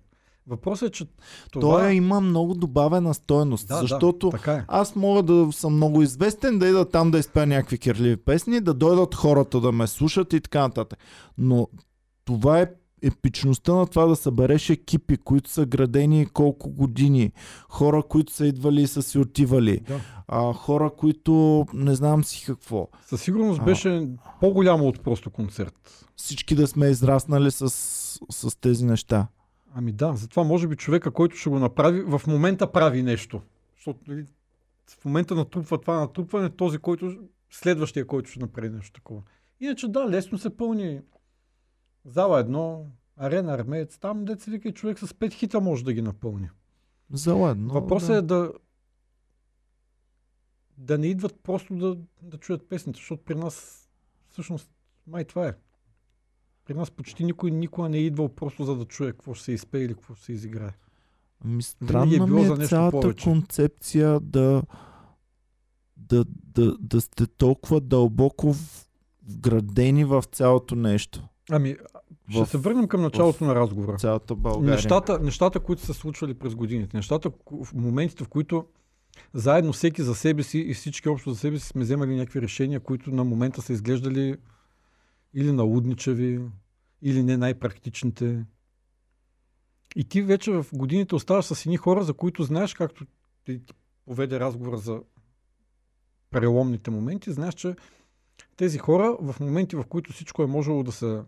Въпросът 0.48 0.90
е, 0.90 0.92
че 0.92 1.06
това... 1.52 1.62
Той 1.62 1.94
има 1.94 2.22
много 2.22 2.54
добавена 2.54 3.14
стойност, 3.14 3.68
да, 3.68 3.78
защото 3.78 4.30
да, 4.46 4.54
е. 4.54 4.64
Аз 4.68 4.96
мога 4.96 5.24
да 5.24 5.48
съм 5.52 5.76
много 5.76 6.02
известен, 6.02 6.60
да 6.60 6.68
ида 6.68 6.86
там 6.86 7.12
да 7.12 7.20
изпея 7.20 7.48
някакви 7.48 7.78
кирливи 7.78 8.18
песни, 8.18 8.62
да 8.62 8.74
дойдат 8.74 9.16
хората 9.16 9.62
да 9.62 9.72
ме 9.72 9.88
слушат 9.88 10.34
и 10.34 10.42
така 10.42 10.62
нататък. 10.62 11.00
Но 11.38 11.68
това 12.26 12.60
е 12.60 12.68
епичността 13.04 13.74
на 13.74 13.88
това 13.88 14.06
да 14.06 14.16
събереш 14.16 14.70
екипи, 14.70 15.18
които 15.18 15.50
са 15.50 15.66
градени 15.66 16.26
колко 16.26 16.70
години, 16.70 17.32
хора, 17.70 18.04
които 18.04 18.34
са 18.34 18.48
идвали 18.48 18.82
и 18.82 18.88
са 18.88 19.02
си 19.04 19.20
отивали, 19.20 19.80
Да. 19.80 20.00
а, 20.28 20.54
хора, 20.54 20.92
които 20.98 21.66
не 21.74 21.96
знам 21.96 22.24
си 22.24 22.46
какво. 22.46 22.88
Със 23.06 23.22
сигурност 23.22 23.62
А. 23.62 23.64
беше 23.64 24.08
по-голямо 24.40 24.88
от 24.88 25.04
просто 25.04 25.30
концерт. 25.30 26.06
Всички 26.16 26.56
да 26.56 26.68
сме 26.68 26.88
израснали 26.88 27.52
с, 27.52 27.70
с 28.32 28.60
тези 28.62 28.86
неща. 28.86 29.28
Ами 29.76 29.92
да, 29.92 30.14
затова 30.16 30.44
може 30.44 30.68
би 30.68 30.76
човека, 30.76 31.12
който 31.12 31.36
ще 31.36 31.50
го 31.50 31.60
направи, 31.60 32.02
в 32.02 32.22
момента 32.28 32.72
прави 32.72 33.04
нещо. 33.04 33.42
Защото 33.76 34.00
нали, 34.08 34.26
в 35.02 35.06
момента 35.06 35.36
натрупва 35.36 35.82
това 35.82 36.00
натрупване, 36.00 36.50
този, 36.50 36.78
който 36.78 37.16
следващия, 37.52 38.08
който 38.08 38.30
ще 38.30 38.40
направи 38.40 38.70
нещо 38.70 38.92
такова. 38.94 39.22
Иначе 39.60 39.88
да, 39.88 40.10
лесно 40.10 40.38
се 40.38 40.58
пълни 40.58 41.00
зала 42.06 42.40
едно, 42.40 42.86
арена 43.18 43.54
армеец, 43.54 43.98
там 43.98 44.26
деца 44.26 44.52
вика 44.52 44.72
човек 44.72 45.00
с 45.00 45.14
пет 45.14 45.34
хита 45.34 45.62
може 45.62 45.84
да 45.84 45.94
ги 45.94 46.02
напълни. 46.02 46.50
Заладно. 47.14 47.74
Въпросът 47.74 48.10
да. 48.10 48.18
е 48.18 48.22
да 48.22 48.54
да 50.78 50.98
не 50.98 51.08
идват 51.08 51.40
просто 51.44 51.76
да, 51.76 51.98
да 52.22 52.38
чуят 52.38 52.70
песните, 52.70 52.98
защото 52.98 53.24
при 53.24 53.36
нас 53.36 53.88
всъщност 54.30 54.70
май 55.08 55.26
това 55.26 55.48
е. 55.48 55.54
При 56.66 56.74
нас 56.74 56.92
почти 56.92 57.24
никой 57.24 57.52
никога 57.52 57.90
не 57.90 57.98
е 57.98 58.02
идвал 58.02 58.30
просто 58.30 58.64
за 58.64 58.76
да 58.76 58.86
чуе 58.86 59.12
какво 59.12 59.34
ще 59.34 59.46
се 59.46 59.52
изпее 59.52 59.82
или 59.82 59.94
какво 59.94 60.16
ще 60.16 60.26
се 60.26 60.32
изиграе. 60.32 60.72
Ми 61.44 61.50
Винаги 61.50 61.64
странна 61.64 62.16
е 62.16 62.18
било 62.18 62.40
ми 62.40 62.46
за 62.46 62.54
е 62.54 62.58
нещо 62.58 62.70
цялата 62.70 63.02
повече. 63.02 63.24
концепция 63.24 64.20
да, 64.20 64.64
да, 65.98 66.26
да, 66.28 66.78
да 66.78 67.02
сте 67.02 67.28
толкова 67.28 67.82
дълбоко 67.82 68.56
вградени 69.28 70.06
в 70.06 70.24
цялото 70.32 70.76
нещо. 70.76 71.28
Ами, 71.50 71.78
ще 72.30 72.44
В- 72.44 72.46
се 72.50 72.58
върнем 72.58 72.88
към 72.88 73.02
началото 73.02 73.46
на 73.46 73.56
разговора. 73.56 73.98
Цялата 73.98 74.36
България. 74.36 74.76
Нещата, 74.76 75.20
нещата, 75.20 75.60
които 75.60 75.82
са 75.82 75.94
случвали 75.94 76.34
през 76.34 76.56
годините, 76.56 76.98
нещата, 76.98 77.32
в 77.64 77.74
моментите, 77.74 78.24
в 78.24 78.28
които 78.28 78.66
заедно 79.34 79.74
всеки 79.74 80.02
за 80.02 80.16
себе 80.16 80.44
си 80.44 80.60
и 80.60 80.74
всички 80.74 81.10
общо 81.10 81.30
за 81.32 81.40
себе 81.40 81.60
си 81.60 81.68
сме 81.68 81.84
вземали 81.84 82.16
някакви 82.16 82.42
решения, 82.42 82.80
които 82.80 83.12
на 83.12 83.24
момента 83.24 83.62
са 83.62 83.74
изглеждали 83.74 84.38
или 85.34 85.52
налудничави, 85.52 86.42
или 87.02 87.24
не 87.24 87.38
най-практичните. 87.38 88.46
И 89.96 90.04
ти 90.04 90.22
вече 90.22 90.52
в 90.52 90.66
годините 90.74 91.16
оставаш 91.16 91.46
с 91.46 91.66
едни 91.66 91.78
хора, 91.78 92.04
за 92.04 92.14
които 92.14 92.44
знаеш, 92.44 92.74
както 92.74 93.06
ти, 93.46 93.62
поведе 94.06 94.40
разговор 94.40 94.78
за 94.78 95.02
преломните 96.32 96.92
моменти, 96.92 97.32
знаеш, 97.32 97.54
че 97.54 97.76
тези 98.58 98.78
хора 98.78 99.18
в 99.22 99.40
моменти, 99.40 99.76
в 99.76 99.84
които 99.90 100.14
всичко 100.14 100.44
е 100.44 100.48
можело 100.48 100.84
да 100.84 100.92
се 100.92 101.22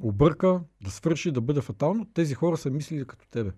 обърка, 0.00 0.60
да 0.84 0.90
свърши, 0.90 1.30
да 1.30 1.40
бъде 1.40 1.60
фатално, 1.60 2.04
тези 2.04 2.34
хора 2.34 2.56
са 2.56 2.70
мислили 2.70 3.06
като 3.06 3.28
тебе. 3.28 3.52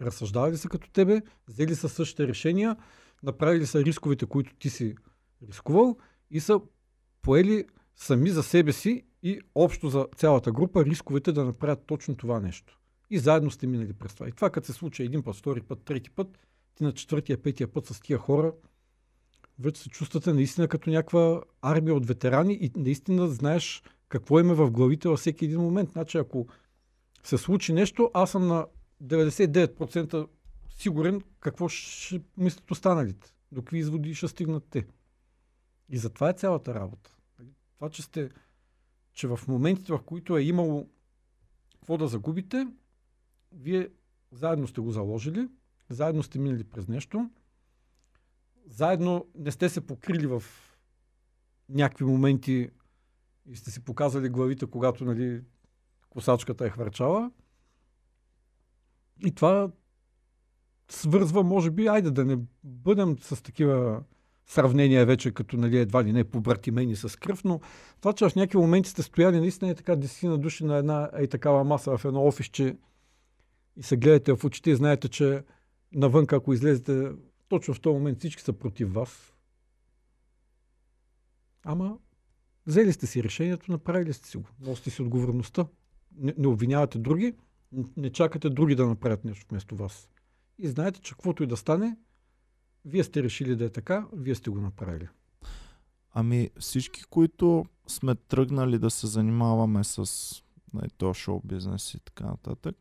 разсъждавали 0.00 0.56
са 0.56 0.68
като 0.68 0.90
тебе, 0.90 1.22
взели 1.48 1.74
са 1.74 1.88
същите 1.88 2.28
решения, 2.28 2.76
направили 3.22 3.66
са 3.66 3.84
рисковете, 3.84 4.26
които 4.26 4.54
ти 4.54 4.70
си 4.70 4.94
рискувал 5.48 5.96
и 6.30 6.40
са 6.40 6.60
поели 7.22 7.64
сами 7.96 8.30
за 8.30 8.42
себе 8.42 8.72
си 8.72 9.02
и 9.22 9.40
общо 9.54 9.88
за 9.88 10.06
цялата 10.16 10.52
група 10.52 10.84
рисковете 10.84 11.32
да 11.32 11.44
направят 11.44 11.86
точно 11.86 12.16
това 12.16 12.40
нещо. 12.40 12.78
И 13.10 13.18
заедно 13.18 13.50
сте 13.50 13.66
минали 13.66 13.92
през 13.92 14.14
това. 14.14 14.28
И 14.28 14.32
това 14.32 14.50
като 14.50 14.66
се 14.66 14.72
случи 14.72 15.02
един 15.02 15.22
път, 15.22 15.36
втори 15.36 15.60
път, 15.60 15.82
трети 15.82 16.10
път, 16.10 16.38
ти 16.74 16.84
на 16.84 16.92
четвъртия, 16.92 17.42
петия 17.42 17.72
път 17.72 17.86
с 17.86 18.00
тия 18.00 18.18
хора, 18.18 18.52
вече 19.58 19.82
се 19.82 19.88
чувствате 19.88 20.32
наистина 20.32 20.68
като 20.68 20.90
някаква 20.90 21.42
армия 21.62 21.94
от 21.94 22.06
ветерани 22.06 22.54
и 22.54 22.70
наистина 22.76 23.28
знаеш 23.28 23.82
какво 24.10 24.40
има 24.40 24.54
в 24.54 24.70
главите 24.70 25.08
във 25.08 25.18
всеки 25.18 25.44
един 25.44 25.60
момент. 25.60 25.90
Значи 25.90 26.18
ако 26.18 26.46
се 27.22 27.38
случи 27.38 27.72
нещо, 27.72 28.10
аз 28.14 28.30
съм 28.30 28.46
на 28.46 28.66
99% 29.02 30.28
сигурен 30.70 31.22
какво 31.40 31.68
ще 31.68 32.20
мислят 32.36 32.70
останалите. 32.70 33.34
До 33.52 33.62
какви 33.62 33.78
изводи 33.78 34.14
ще 34.14 34.28
стигнат 34.28 34.64
те. 34.70 34.86
И 35.88 35.98
затова 35.98 36.30
е 36.30 36.32
цялата 36.32 36.74
работа. 36.74 37.16
Това, 37.76 37.90
че 37.90 38.02
сте, 38.02 38.30
че 39.12 39.26
в 39.26 39.40
моментите, 39.48 39.92
в 39.92 40.02
които 40.06 40.36
е 40.36 40.42
имало 40.42 40.88
какво 41.74 41.98
да 41.98 42.08
загубите, 42.08 42.66
вие 43.52 43.88
заедно 44.32 44.68
сте 44.68 44.80
го 44.80 44.90
заложили, 44.90 45.48
заедно 45.88 46.22
сте 46.22 46.38
минали 46.38 46.64
през 46.64 46.88
нещо, 46.88 47.30
заедно 48.66 49.26
не 49.34 49.50
сте 49.50 49.68
се 49.68 49.86
покрили 49.86 50.26
в 50.26 50.42
някакви 51.68 52.04
моменти 52.04 52.70
и 53.50 53.56
сте 53.56 53.70
си 53.70 53.84
показали 53.84 54.28
главите, 54.28 54.66
когато 54.66 55.04
нали, 55.04 55.42
косачката 56.10 56.66
е 56.66 56.70
хвърчала. 56.70 57.30
И 59.24 59.32
това 59.34 59.70
свързва, 60.88 61.42
може 61.42 61.70
би, 61.70 61.86
айде 61.86 62.10
да 62.10 62.24
не 62.24 62.38
бъдем 62.64 63.18
с 63.18 63.42
такива 63.42 64.02
сравнения 64.46 65.06
вече, 65.06 65.32
като 65.32 65.56
нали, 65.56 65.78
едва 65.78 66.04
ли 66.04 66.12
не 66.12 66.24
побратимени 66.24 66.96
с 66.96 67.18
кръв, 67.18 67.44
но 67.44 67.60
това, 68.00 68.12
че 68.12 68.28
в 68.28 68.36
някакви 68.36 68.58
моменти 68.58 68.90
сте 68.90 69.02
стояли 69.02 69.40
наистина 69.40 69.70
е 69.70 69.74
така 69.74 69.96
десетина 69.96 70.38
души 70.38 70.64
на 70.64 70.76
една 70.76 71.10
е 71.12 71.26
такава 71.26 71.64
маса 71.64 71.98
в 71.98 72.04
едно 72.04 72.26
офисче 72.26 72.76
и 73.76 73.82
се 73.82 73.96
гледате 73.96 74.36
в 74.36 74.44
очите 74.44 74.70
и 74.70 74.76
знаете, 74.76 75.08
че 75.08 75.44
навън, 75.92 76.26
ако 76.32 76.52
излезете, 76.52 77.10
точно 77.48 77.74
в 77.74 77.80
този 77.80 77.94
момент 77.94 78.18
всички 78.18 78.42
са 78.42 78.52
против 78.52 78.92
вас. 78.92 79.34
Ама, 81.64 81.98
взели 82.66 82.92
сте 82.92 83.06
си 83.06 83.22
решението, 83.22 83.72
направили 83.72 84.12
сте 84.12 84.28
си 84.28 84.36
го. 84.36 84.44
Носите 84.60 84.90
си 84.90 85.02
отговорността. 85.02 85.66
Не, 86.16 86.34
не 86.38 86.46
обвинявате 86.46 86.98
други, 86.98 87.34
не 87.96 88.10
чакате 88.10 88.50
други 88.50 88.74
да 88.74 88.86
направят 88.86 89.24
нещо 89.24 89.46
вместо 89.50 89.76
вас. 89.76 90.08
И 90.58 90.68
знаете, 90.68 91.00
че 91.00 91.12
каквото 91.12 91.42
и 91.42 91.46
да 91.46 91.56
стане, 91.56 91.96
вие 92.84 93.04
сте 93.04 93.22
решили 93.22 93.56
да 93.56 93.64
е 93.64 93.70
така, 93.70 94.06
вие 94.12 94.34
сте 94.34 94.50
го 94.50 94.60
направили. 94.60 95.08
Ами 96.12 96.50
всички, 96.58 97.02
които 97.10 97.64
сме 97.86 98.14
тръгнали 98.14 98.78
да 98.78 98.90
се 98.90 99.06
занимаваме 99.06 99.84
с 99.84 100.06
нали, 100.74 100.88
то 100.96 101.14
шоу 101.14 101.40
бизнес 101.44 101.94
и 101.94 102.00
така 102.00 102.24
нататък, 102.24 102.76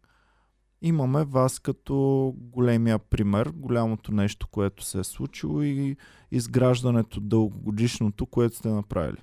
имаме 0.82 1.26
вас 1.26 1.60
като 1.60 2.34
големия 2.38 3.00
пример, 3.00 3.52
голямото 3.56 4.12
нещо, 4.12 4.48
което 4.48 4.84
се 4.84 5.00
е 5.00 5.04
случило 5.04 5.62
и 5.62 5.98
изграждането 6.32 7.20
дългогодишното, 7.20 8.26
което 8.26 8.56
сте 8.56 8.70
направили. 8.70 9.22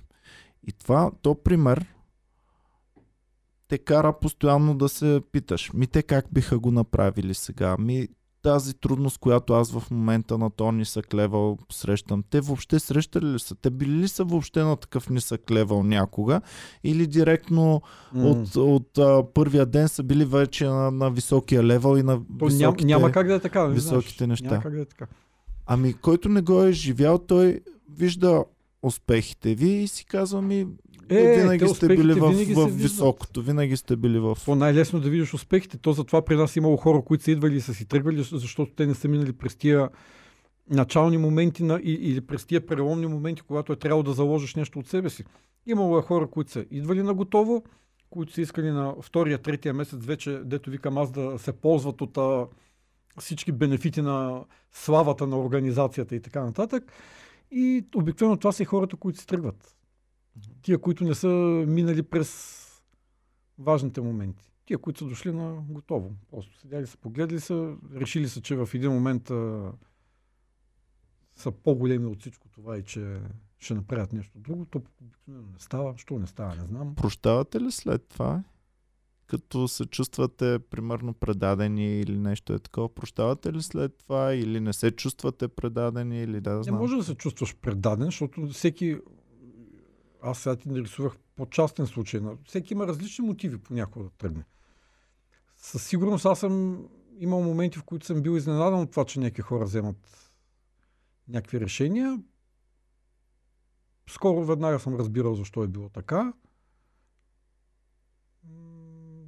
И 0.67 0.71
това, 0.71 1.11
то 1.21 1.35
пример 1.35 1.85
те 3.67 3.77
кара 3.77 4.13
постоянно 4.21 4.75
да 4.77 4.89
се 4.89 5.21
питаш, 5.31 5.73
ми 5.73 5.87
те 5.87 6.03
как 6.03 6.25
биха 6.31 6.59
го 6.59 6.71
направили 6.71 7.33
сега, 7.33 7.77
ми 7.79 8.07
тази 8.41 8.73
трудност, 8.73 9.17
която 9.17 9.53
аз 9.53 9.71
в 9.71 9.91
момента 9.91 10.37
на 10.37 10.49
то 10.49 10.71
нисък 10.71 11.13
левел 11.13 11.57
срещам, 11.71 12.23
те 12.29 12.41
въобще 12.41 12.79
срещали 12.79 13.25
ли 13.25 13.39
са? 13.39 13.55
Те 13.55 13.69
били 13.69 13.91
ли 13.91 14.07
са 14.07 14.23
въобще 14.23 14.63
на 14.63 14.75
такъв 14.75 15.09
нисък 15.09 15.51
левел 15.51 15.83
някога? 15.83 16.41
Или 16.83 17.07
директно 17.07 17.81
mm. 18.15 18.23
от, 18.23 18.55
от 18.55 18.97
а, 18.97 19.23
първия 19.33 19.65
ден 19.65 19.87
са 19.87 20.03
били 20.03 20.25
вече 20.25 20.65
на, 20.65 20.91
на 20.91 21.11
високия 21.11 21.63
левел 21.63 21.97
и 21.97 22.03
на 22.03 22.19
То 22.39 22.45
високите, 22.45 22.85
няма, 22.85 23.01
няма 23.01 23.11
как 23.11 23.27
да 23.27 23.33
е 23.33 23.39
така. 23.39 23.63
нали 23.63 23.73
високите 23.73 24.25
знаеш? 24.25 24.29
неща. 24.29 24.49
Няма 24.49 24.63
как 24.63 24.75
да 24.75 24.81
е 24.81 24.85
така. 24.85 25.07
Ами, 25.65 25.93
който 25.93 26.29
не 26.29 26.41
го 26.41 26.63
е 26.63 26.71
живял, 26.71 27.17
той 27.17 27.61
вижда 27.89 28.43
успехите 28.81 29.55
ви 29.55 29.69
и 29.69 29.87
си 29.87 30.05
казва 30.05 30.41
ми, 30.41 30.67
Е, 31.09 31.39
винаги 31.39 31.65
те 31.65 31.67
сте 31.67 31.87
били 31.87 32.13
в, 32.13 32.29
винаги 32.29 32.53
в 32.53 32.67
високото, 32.67 33.41
винаги 33.41 33.77
сте 33.77 33.95
били 33.95 34.19
в... 34.19 34.37
То 34.45 34.55
най-лесно 34.55 34.99
да 34.99 35.09
видиш 35.09 35.33
успехите. 35.33 35.77
То 35.77 35.93
затова 35.93 36.25
при 36.25 36.35
нас 36.35 36.55
е 36.55 36.59
имало 36.59 36.77
хора, 36.77 37.01
които 37.01 37.23
са 37.23 37.31
идвали 37.31 37.55
и 37.55 37.61
са 37.61 37.73
си 37.73 37.85
тръгвали, 37.85 38.23
защото 38.23 38.71
те 38.75 38.85
не 38.85 38.93
са 38.93 39.07
минали 39.07 39.33
през 39.33 39.55
тия 39.55 39.89
начални 40.69 41.17
моменти 41.17 41.63
на, 41.63 41.79
и, 41.83 41.91
или 41.93 42.21
през 42.21 42.45
тия 42.45 42.65
преломни 42.65 43.07
моменти, 43.07 43.41
когато 43.41 43.73
е 43.73 43.75
трябвало 43.75 44.03
да 44.03 44.13
заложиш 44.13 44.55
нещо 44.55 44.79
от 44.79 44.87
себе 44.87 45.09
си. 45.09 45.23
Имало 45.65 45.97
е 45.97 46.01
хора, 46.01 46.27
които 46.27 46.51
са 46.51 46.65
идвали 46.71 47.03
на 47.03 47.13
готово, 47.13 47.63
които 48.09 48.33
са 48.33 48.41
искали 48.41 48.71
на 48.71 48.95
втория, 49.01 49.37
третия 49.37 49.73
месец 49.73 50.05
вече, 50.05 50.41
дето 50.45 50.69
викам 50.69 50.97
аз, 50.97 51.11
да 51.11 51.39
се 51.39 51.51
ползват 51.51 52.01
от 52.01 52.17
а, 52.17 52.47
всички 53.19 53.51
бенефити 53.51 54.01
на 54.01 54.43
славата 54.71 55.27
на 55.27 55.39
организацията 55.39 56.15
и 56.15 56.21
така 56.21 56.43
нататък. 56.43 56.91
И 57.51 57.85
обикновено 57.95 58.37
това 58.37 58.51
са 58.51 58.63
и 58.63 58.65
хората, 58.65 58.95
които 58.95 59.19
се 59.19 59.25
тръгват. 59.25 59.75
Тия, 60.61 60.77
които 60.77 61.03
не 61.03 61.15
са 61.15 61.27
минали 61.67 62.03
през 62.03 62.63
важните 63.59 64.01
моменти. 64.01 64.51
Тия, 64.65 64.77
които 64.77 64.99
са 64.99 65.05
дошли 65.05 65.31
на 65.31 65.63
готово. 65.69 66.11
Просто 66.31 66.57
седяли 66.59 66.87
са, 66.87 66.97
погледали 66.97 67.39
са, 67.39 67.75
решили 67.95 68.29
са, 68.29 68.41
че 68.41 68.55
в 68.55 68.69
един 68.73 68.91
момент 68.91 69.29
а, 69.29 69.71
са 71.35 71.51
по-големи 71.51 72.05
от 72.05 72.19
всичко 72.19 72.49
това 72.49 72.77
и 72.77 72.83
че 72.83 73.19
ще 73.59 73.73
направят 73.73 74.13
нещо 74.13 74.39
друго. 74.39 74.65
То 74.65 74.81
обикновено 75.01 75.47
не 75.53 75.59
става. 75.59 75.97
Що 75.97 76.19
не 76.19 76.27
става, 76.27 76.55
не 76.55 76.65
знам. 76.65 76.95
Прощавате 76.95 77.61
ли 77.61 77.71
след 77.71 78.07
това? 78.07 78.43
Като 79.27 79.67
се 79.67 79.85
чувствате, 79.85 80.59
примерно, 80.59 81.13
предадени 81.13 81.99
или 81.99 82.17
нещо 82.17 82.53
е 82.53 82.59
такова, 82.59 82.95
прощавате 82.95 83.53
ли 83.53 83.61
след 83.61 83.97
това 83.97 84.33
или 84.33 84.59
не 84.59 84.73
се 84.73 84.91
чувствате 84.91 85.47
предадени 85.47 86.23
или 86.23 86.41
да 86.41 86.53
Не 86.53 86.63
знам? 86.63 86.77
може 86.77 86.95
да 86.95 87.03
се 87.03 87.15
чувстваш 87.15 87.55
предаден, 87.55 88.05
защото 88.05 88.47
всеки... 88.47 88.97
Аз 90.21 90.39
сега 90.39 90.55
ти 90.55 90.69
нарисувах 90.69 91.17
по-частен 91.35 91.87
случай. 91.87 92.19
но 92.19 92.37
Всеки 92.45 92.73
има 92.73 92.87
различни 92.87 93.27
мотиви 93.27 93.57
понякога 93.57 94.05
да 94.05 94.11
тръгне. 94.11 94.43
Със 95.57 95.87
сигурност 95.87 96.25
аз 96.25 96.39
съм 96.39 96.85
имал 97.19 97.41
моменти, 97.41 97.79
в 97.79 97.83
които 97.83 98.05
съм 98.05 98.21
бил 98.21 98.31
изненадан 98.31 98.79
от 98.79 98.91
това, 98.91 99.05
че 99.05 99.19
някакви 99.19 99.41
хора 99.41 99.65
вземат 99.65 100.31
някакви 101.27 101.59
решения. 101.59 102.19
Скоро 104.09 104.45
веднага 104.45 104.79
съм 104.79 104.95
разбирал 104.95 105.35
защо 105.35 105.63
е 105.63 105.67
било 105.67 105.89
така. 105.89 106.33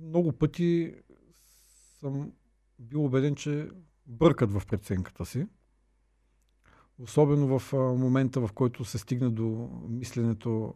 Много 0.10 0.32
пъти 0.32 0.96
съм 2.00 2.32
бил 2.80 3.06
убеден, 3.06 3.36
че 3.36 3.70
бъркат 4.06 4.52
в 4.52 4.62
преценката 4.68 5.26
си. 5.26 5.48
Особено 7.00 7.60
в 7.60 7.74
момента, 7.74 8.48
в 8.48 8.54
който 8.54 8.86
се 8.86 8.98
стигне 8.98 9.30
до 9.30 9.70
мисленето, 9.90 10.76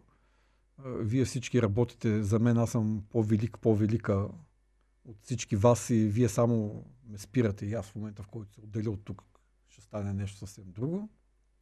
вие 0.85 1.25
всички 1.25 1.61
работите 1.61 2.23
за 2.23 2.39
мен, 2.39 2.57
аз 2.57 2.71
съм 2.71 3.03
по-велик, 3.09 3.57
по-велика 3.61 4.27
от 5.05 5.17
всички 5.21 5.55
вас 5.55 5.89
и 5.89 6.07
вие 6.07 6.29
само 6.29 6.85
ме 7.07 7.17
спирате 7.17 7.65
и 7.65 7.73
аз 7.73 7.85
в 7.85 7.95
момента, 7.95 8.23
в 8.23 8.27
който 8.27 8.53
се 8.53 8.61
отделя 8.61 8.91
от 8.91 9.05
тук, 9.05 9.23
ще 9.69 9.81
стане 9.81 10.13
нещо 10.13 10.37
съвсем 10.37 10.65
друго. 10.67 11.09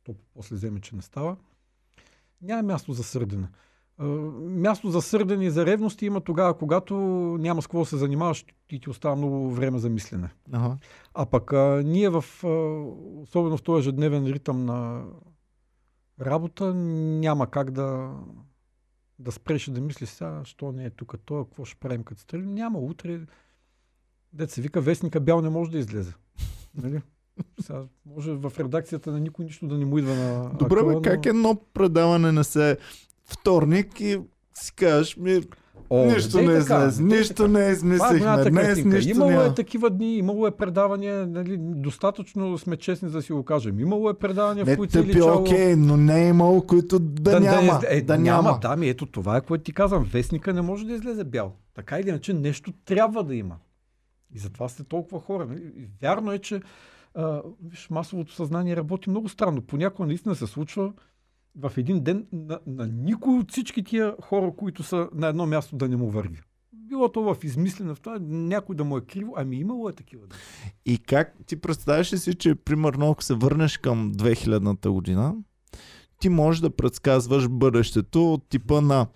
То 0.04 0.16
после 0.34 0.56
вземе, 0.56 0.82
че 0.82 0.96
не 0.96 1.02
става. 1.02 1.38
Няма 2.42 2.64
място 2.64 2.94
за 2.94 3.04
сърдене. 3.04 3.50
Място 4.40 4.92
за 4.92 5.02
сърдене 5.02 5.46
и 5.46 5.52
за 5.52 5.66
ревности 5.66 6.06
има 6.06 6.22
тогава, 6.22 6.58
когато 6.58 6.96
няма 7.40 7.62
с 7.62 7.68
какво 7.68 7.86
се 7.86 7.98
занимаваш 7.98 8.46
и 8.72 8.80
ти 8.80 8.90
остава 8.90 9.16
много 9.16 9.52
време 9.52 9.80
за 9.80 9.90
мислене. 9.90 10.30
Ага. 10.52 10.78
А 11.14 11.26
пък 11.26 11.54
а, 11.54 11.82
ние 11.86 12.10
в, 12.10 12.26
а, 12.44 12.48
особено 13.22 13.58
в 13.58 13.64
този 13.64 13.80
ежедневен 13.80 14.26
ритъм 14.26 14.66
на 14.66 15.04
работа, 16.22 16.74
няма 16.74 17.48
как 17.48 17.72
да, 17.72 18.12
да 19.20 19.32
спреш 19.32 19.70
да 19.70 19.82
мислиш 19.82 20.10
сега, 20.10 20.42
що 20.44 20.72
не 20.72 20.86
е 20.86 20.90
тук 20.90 21.16
това, 21.26 21.46
какво 21.46 21.66
ще 21.66 21.80
правим 21.80 22.04
като 22.04 22.22
стрелим. 22.22 22.54
Няма 22.54 22.80
утре. 22.80 23.20
Дет 24.34 24.52
се 24.52 24.62
вика, 24.62 24.82
вестника 24.82 25.20
бял 25.20 25.42
не 25.42 25.50
може 25.50 25.72
да 25.72 25.78
излезе. 25.78 26.14
Нали? 26.76 27.02
Сега, 27.62 27.84
може 28.06 28.34
в 28.34 28.54
редакцията 28.60 29.12
на 29.12 29.20
никой 29.20 29.46
нищо 29.46 29.68
да 29.68 29.78
не 29.78 29.86
му 29.86 29.98
идва 29.98 30.16
на 30.16 30.50
Добре, 30.50 30.76
бе, 30.76 30.82
акъла, 30.82 31.02
как 31.02 31.26
но- 31.26 31.30
едно 31.30 31.56
предаване 31.74 32.32
не 32.32 32.44
се 32.44 32.78
вторник 33.26 34.02
и 34.02 34.20
си 34.54 34.76
кажеш 34.76 35.18
ми, 35.18 35.42
О, 35.90 36.06
нищо 36.06 36.38
не 36.38 36.46
така, 36.46 36.58
излезе, 36.58 37.04
дей 37.04 37.18
нищо 37.18 37.34
така. 37.36 37.48
не 37.48 37.54
Това 37.54 37.68
е 37.68 37.72
измислихме, 37.72 38.20
голямата 38.20 38.50
днес 38.50 38.66
картинка. 38.68 38.96
нищо 38.96 39.10
Имало 39.12 39.32
няма. 39.32 39.44
е 39.44 39.54
такива 39.54 39.90
дни, 39.90 40.18
имало 40.18 40.48
е 40.48 40.52
предавания, 40.52 41.28
нали, 41.28 41.58
достатъчно 41.60 42.58
сме 42.58 42.78
честни 42.78 43.10
да 43.10 43.22
си 43.22 43.34
го 43.34 43.44
кажем. 43.44 43.80
Имало 43.80 44.10
е 44.10 44.14
предавания, 44.14 44.66
в 44.66 44.68
Не, 44.68 44.78
които 44.78 44.94
се 44.94 45.00
е 45.00 45.02
тъпи, 45.02 45.14
личало... 45.14 45.42
окей, 45.42 45.76
но 45.76 45.98
не 45.98 46.26
е 46.26 46.30
имало, 46.30 46.62
които 46.62 47.00
да, 47.00 47.40
няма. 47.40 47.62
не- 47.62 47.88
е, 47.88 48.02
да 48.02 48.18
няма. 48.18 48.60
Да, 48.62 48.76
ми 48.76 48.90
ето 48.90 49.06
това 49.06 49.38
е, 49.38 49.42
което 49.42 49.64
ти 49.64 49.74
казвам. 49.74 50.04
Вестника 50.04 50.54
не 50.54 50.62
може 50.62 50.86
да 50.86 50.94
излезе 50.94 51.24
бял. 51.24 51.54
Така 51.76 52.00
или 52.00 52.10
иначе 52.10 52.34
нещо 52.34 52.74
трябва 52.86 53.24
да 53.24 53.36
има. 53.36 53.56
И 54.36 54.40
затова 54.40 54.70
сте 54.70 54.84
толкова 54.84 55.20
хора. 55.22 55.46
нали? 55.46 55.62
Вярно 56.02 56.32
е, 56.32 56.40
че 56.40 56.62
а, 57.16 57.42
виж, 57.64 57.88
масовото 57.90 58.34
съзнание 58.34 58.76
работи 58.76 59.10
много 59.10 59.30
странно. 59.30 59.62
Понякога 59.62 60.08
наистина 60.08 60.36
се 60.36 60.48
случва 60.48 60.94
в 61.56 61.72
един 61.78 62.04
ден 62.04 62.28
на, 62.32 62.60
на 62.68 62.88
никой 62.88 63.34
от 63.34 63.52
всички 63.52 63.84
тия 63.84 64.16
хора, 64.22 64.54
които 64.58 64.84
са 64.84 65.10
на 65.14 65.28
едно 65.28 65.46
място 65.46 65.76
да 65.76 65.88
не 65.88 65.96
му 65.96 66.10
върви. 66.10 66.42
Било 66.74 67.12
то 67.12 67.22
в 67.22 67.44
измислено, 67.44 67.96
в 67.96 68.00
това, 68.00 68.18
някой 68.22 68.76
да 68.76 68.84
му 68.84 68.98
е 68.98 69.02
криво, 69.02 69.34
ами 69.38 69.56
имало 69.56 69.90
е 69.90 69.94
такива. 69.94 70.28
дни. 70.28 70.38
И 70.86 70.98
как 70.98 71.36
ти 71.46 71.56
представяш 71.56 72.14
ли 72.14 72.18
си, 72.18 72.34
че 72.34 72.56
примерно 72.56 73.12
ако 73.12 73.24
се 73.24 73.34
върнеш 73.34 73.78
към 73.78 74.14
2000-та 74.14 74.92
година, 74.92 75.36
ти 76.20 76.30
можеш 76.30 76.62
да 76.62 76.70
предсказваш 76.76 77.48
бъдещето 77.50 78.34
от 78.34 78.50
типа 78.50 78.82
на 78.82 79.08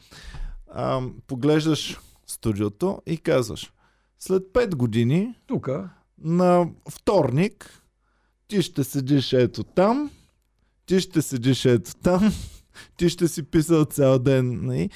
а, 0.67 1.01
поглеждаш 1.27 1.99
студиото 2.27 3.01
и 3.05 3.17
казваш 3.17 3.73
след 4.19 4.43
5 4.43 4.75
години 4.75 5.35
Тук, 5.47 5.69
на 6.17 6.69
вторник 6.89 7.81
ти 8.47 8.61
ще 8.61 8.83
седиш 8.83 9.33
ето 9.33 9.64
там, 9.64 10.11
ти 10.85 10.99
ще 10.99 11.22
седиш 11.22 11.65
ето 11.65 11.95
там, 11.95 12.33
ти 12.97 13.09
ще 13.09 13.27
си 13.27 13.43
писал 13.43 13.85
цял 13.85 14.19
ден. 14.19 14.65
нали? 14.65 14.89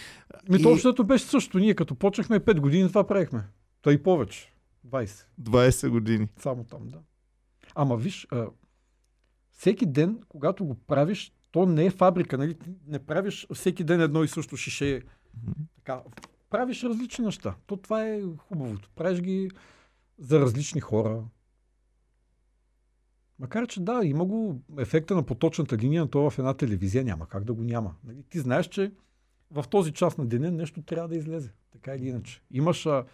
ми 0.49 0.57
И- 0.59 0.63
то 0.63 0.71
общото 0.71 1.03
беше 1.03 1.25
също. 1.25 1.59
Ние 1.59 1.75
като 1.75 1.95
почнахме 1.95 2.39
5 2.39 2.59
години, 2.59 2.87
това 2.87 3.07
правихме. 3.07 3.47
Та 3.81 3.91
и 3.91 4.03
повече. 4.03 4.53
20. 4.87 5.25
20 5.41 5.89
години. 5.89 6.27
Само 6.39 6.63
там, 6.63 6.87
да. 6.87 6.97
Ама 7.75 7.97
виж, 7.97 8.27
а, 8.31 8.47
всеки 9.51 9.85
ден, 9.85 10.19
когато 10.29 10.65
го 10.65 10.75
правиш, 10.75 11.31
то 11.51 11.65
не 11.65 11.85
е 11.85 11.91
фабрика, 11.91 12.37
нали? 12.37 12.55
Не 12.87 12.99
правиш 12.99 13.47
всеки 13.53 13.83
ден 13.83 14.01
едно 14.01 14.23
и 14.23 14.27
също 14.27 14.57
шише. 14.57 15.01
Така, 15.75 16.01
правиш 16.49 16.83
различни 16.83 17.25
неща. 17.25 17.55
То 17.67 17.77
това 17.77 18.05
е 18.05 18.21
хубавото. 18.37 18.89
Правиш 18.95 19.21
ги 19.21 19.49
за 20.17 20.39
различни 20.39 20.81
хора. 20.81 21.23
Макар, 23.39 23.67
че 23.67 23.81
да, 23.81 24.01
има 24.03 24.25
го 24.25 24.61
ефекта 24.79 25.15
на 25.15 25.23
поточната 25.23 25.77
линия, 25.77 26.01
но 26.01 26.07
то 26.09 26.29
в 26.29 26.39
една 26.39 26.53
телевизия 26.53 27.03
няма. 27.03 27.27
Как 27.27 27.43
да 27.43 27.53
го 27.53 27.63
няма? 27.63 27.95
Нали? 28.03 28.23
Ти 28.29 28.39
знаеш, 28.39 28.67
че 28.67 28.91
в 29.51 29.65
този 29.69 29.91
час 29.91 30.17
на 30.17 30.25
деня 30.25 30.51
нещо 30.51 30.81
трябва 30.81 31.07
да 31.07 31.15
излезе. 31.15 31.53
Така 31.71 31.95
или 31.95 32.07
иначе. 32.07 32.41
Имаш, 32.51 32.85
а, 32.85 33.05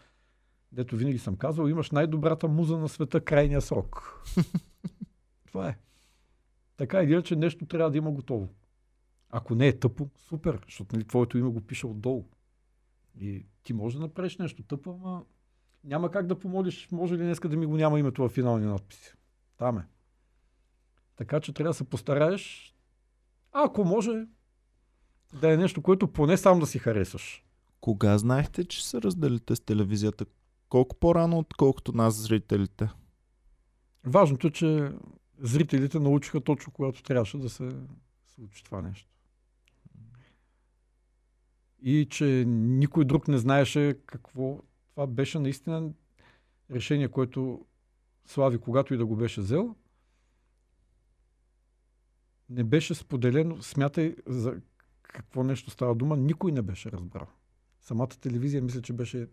дето 0.71 0.95
винаги 0.95 1.17
съм 1.17 1.35
казвал, 1.35 1.67
имаш 1.67 1.91
най-добрата 1.91 2.47
муза 2.47 2.77
на 2.77 2.89
света, 2.89 3.21
крайния 3.21 3.61
срок. 3.61 4.23
Това 5.47 5.69
е. 5.69 5.77
Така 6.77 7.03
или 7.03 7.11
иначе 7.11 7.35
нещо 7.35 7.65
трябва 7.65 7.91
да 7.91 7.97
има 7.97 8.11
готово. 8.11 8.49
Ако 9.29 9.55
не 9.55 9.67
е 9.67 9.79
тъпо, 9.79 10.09
супер, 10.17 10.61
защото 10.65 10.95
нали, 10.95 11.07
твоето 11.07 11.37
име 11.37 11.49
го 11.49 11.61
пише 11.61 11.87
отдолу. 11.87 12.25
И 13.19 13.45
ти 13.63 13.73
можеш 13.73 13.97
да 13.97 14.03
направиш 14.03 14.37
нещо 14.37 14.63
тъпо, 14.63 14.99
ама 15.03 15.23
няма 15.83 16.11
как 16.11 16.27
да 16.27 16.39
помолиш, 16.39 16.87
може 16.91 17.13
ли 17.13 17.17
днеска 17.17 17.49
да 17.49 17.57
ми 17.57 17.65
го 17.65 17.77
няма 17.77 17.99
името 17.99 18.23
в 18.23 18.29
финални 18.29 18.65
надписи. 18.65 19.13
Там 19.57 19.77
е. 19.77 19.85
Така 21.15 21.39
че 21.39 21.53
трябва 21.53 21.69
да 21.69 21.73
се 21.73 21.83
постараеш, 21.83 22.73
ако 23.51 23.85
може, 23.85 24.25
да 25.41 25.53
е 25.53 25.57
нещо, 25.57 25.81
което 25.81 26.07
поне 26.07 26.37
сам 26.37 26.59
да 26.59 26.65
си 26.65 26.79
харесаш. 26.79 27.43
Кога 27.81 28.17
знаехте, 28.17 28.65
че 28.65 28.87
се 28.87 29.01
разделите 29.01 29.55
с 29.55 29.59
телевизията? 29.59 30.25
Колко 30.69 30.95
по-рано, 30.95 31.37
отколкото 31.37 31.91
нас, 31.91 32.15
зрителите? 32.15 32.89
Важното 34.03 34.47
е, 34.47 34.51
че 34.51 34.91
зрителите 35.39 35.99
научиха 35.99 36.41
точно 36.41 36.73
когато 36.73 37.03
трябваше 37.03 37.37
да 37.37 37.49
се 37.49 37.71
случи 38.35 38.63
това 38.63 38.81
нещо. 38.81 39.09
И 41.81 42.07
че 42.09 42.43
никой 42.47 43.05
друг 43.05 43.27
не 43.27 43.37
знаеше 43.37 43.99
какво. 44.05 44.59
Това 44.91 45.07
беше 45.07 45.39
наистина 45.39 45.91
решение, 46.71 47.07
което 47.07 47.65
Слави, 48.25 48.57
когато 48.57 48.93
и 48.93 48.97
да 48.97 49.05
го 49.05 49.15
беше 49.15 49.41
взел, 49.41 49.75
не 52.49 52.63
беше 52.63 52.95
споделено. 52.95 53.61
Смятай 53.61 54.15
за 54.27 54.55
какво 55.03 55.43
нещо 55.43 55.69
става 55.69 55.95
дума. 55.95 56.17
Никой 56.17 56.51
не 56.51 56.61
беше 56.61 56.91
разбрал. 56.91 57.27
Самата 57.81 58.07
телевизия 58.07 58.61
мисля, 58.61 58.81
че 58.81 58.93
беше 58.93 59.27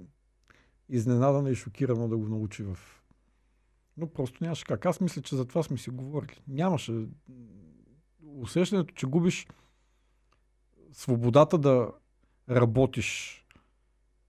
изненадана 0.88 1.50
и 1.50 1.54
шокирана 1.54 2.08
да 2.08 2.16
го 2.16 2.28
научи 2.28 2.62
в 2.62 2.78
но 3.96 4.06
просто 4.06 4.44
нямаше 4.44 4.64
как. 4.64 4.86
Аз 4.86 5.00
мисля, 5.00 5.22
че 5.22 5.36
за 5.36 5.44
това 5.44 5.62
сме 5.62 5.78
си 5.78 5.90
говорили. 5.90 6.40
Нямаше 6.48 7.06
усещането, 8.36 8.94
че 8.94 9.06
губиш 9.06 9.46
свободата 10.92 11.58
да 11.58 11.92
работиш 12.50 13.38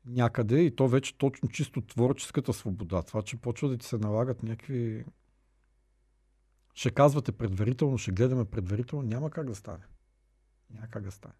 някъде 0.06 0.62
и 0.62 0.76
то 0.76 0.88
вече 0.88 1.18
точно 1.18 1.50
чисто 1.50 1.82
творческата 1.82 2.54
свобода. 2.54 3.02
Това, 3.02 3.22
че 3.22 3.38
почва 3.38 3.70
да 3.70 3.78
ти 3.78 3.86
се 3.86 3.98
налагат 3.98 4.44
някакви... 4.44 5.06
Ще 6.74 6.92
казвате 6.92 7.32
предварително, 7.32 7.98
ще 7.98 8.12
гледаме 8.12 8.46
предварително, 8.46 9.08
няма 9.08 9.30
как 9.30 9.48
да 9.48 9.56
стане. 9.56 9.84
Няма 10.70 10.88
как 10.88 11.04
да 11.04 11.12
стане. 11.12 11.34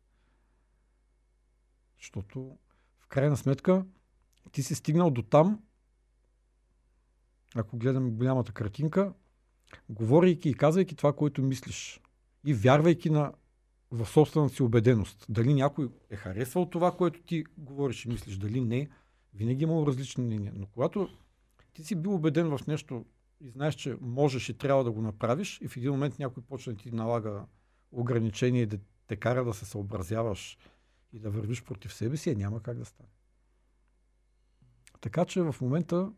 Защото 1.98 2.58
в 3.00 3.08
крайна 3.08 3.38
сметка 3.38 3.86
ти 4.52 4.64
си 4.64 4.76
стигнал 4.76 5.12
до 5.12 5.22
там, 5.22 5.64
ако 7.56 7.78
гледаме 7.78 8.10
голямата 8.10 8.52
картинка, 8.52 9.14
говорейки 9.90 10.50
и 10.50 10.54
казвайки 10.54 10.96
това, 10.96 11.14
което 11.14 11.42
мислиш 11.42 12.02
и 12.46 12.54
вярвайки 12.54 13.10
на, 13.10 13.34
в 13.92 14.06
собствената 14.06 14.56
си 14.56 14.64
убеденост. 14.64 15.26
Дали 15.30 15.54
някой 15.54 15.90
е 16.10 16.16
харесвал 16.16 16.70
това, 16.70 16.98
което 16.98 17.22
ти 17.22 17.46
говориш 17.58 18.06
и 18.06 18.10
мислиш, 18.10 18.38
дали 18.38 18.62
не, 18.62 18.90
винаги 19.34 19.64
е 19.64 19.68
имало 19.68 19.88
различни 19.88 20.24
мнения. 20.24 20.54
Но 20.56 20.66
когато 20.66 21.10
ти 21.74 21.84
си 21.84 21.96
бил 21.96 22.16
убеден 22.16 22.58
в 22.58 22.68
нещо 22.68 23.06
и 23.44 23.50
знаеш, 23.50 23.76
че 23.76 23.98
можеш 24.02 24.50
и 24.50 24.58
трябва 24.58 24.84
да 24.84 24.92
го 24.92 25.02
направиш 25.02 25.62
и 25.62 25.68
в 25.68 25.78
един 25.78 25.92
момент 25.92 26.20
някой 26.20 26.44
почне 26.44 26.74
да 26.74 26.80
ти 26.80 26.92
налага 26.92 27.46
ограничения 27.92 28.62
и 28.62 28.66
да 28.66 28.80
те 29.08 29.16
кара 29.16 29.46
да 29.46 29.54
се 29.54 29.66
съобразяваш 29.66 30.58
и 31.14 31.20
да 31.20 31.30
вървиш 31.30 31.64
против 31.64 31.94
себе 31.94 32.18
си, 32.18 32.30
е, 32.30 32.36
няма 32.36 32.64
как 32.64 32.78
да 32.78 32.86
стане. 32.86 33.10
Така 35.02 35.26
че 35.26 35.42
в 35.42 35.56
момента 35.62 36.12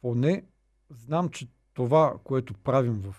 поне 0.00 0.46
знам, 0.90 1.28
че 1.28 1.48
това, 1.74 2.18
което 2.24 2.54
правим 2.54 3.00
в 3.00 3.16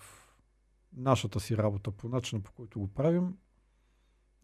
нашата 0.93 1.39
си 1.39 1.57
работа, 1.57 1.91
по 1.91 2.09
начина 2.09 2.41
по 2.41 2.51
който 2.51 2.79
го 2.79 2.93
правим, 2.93 3.37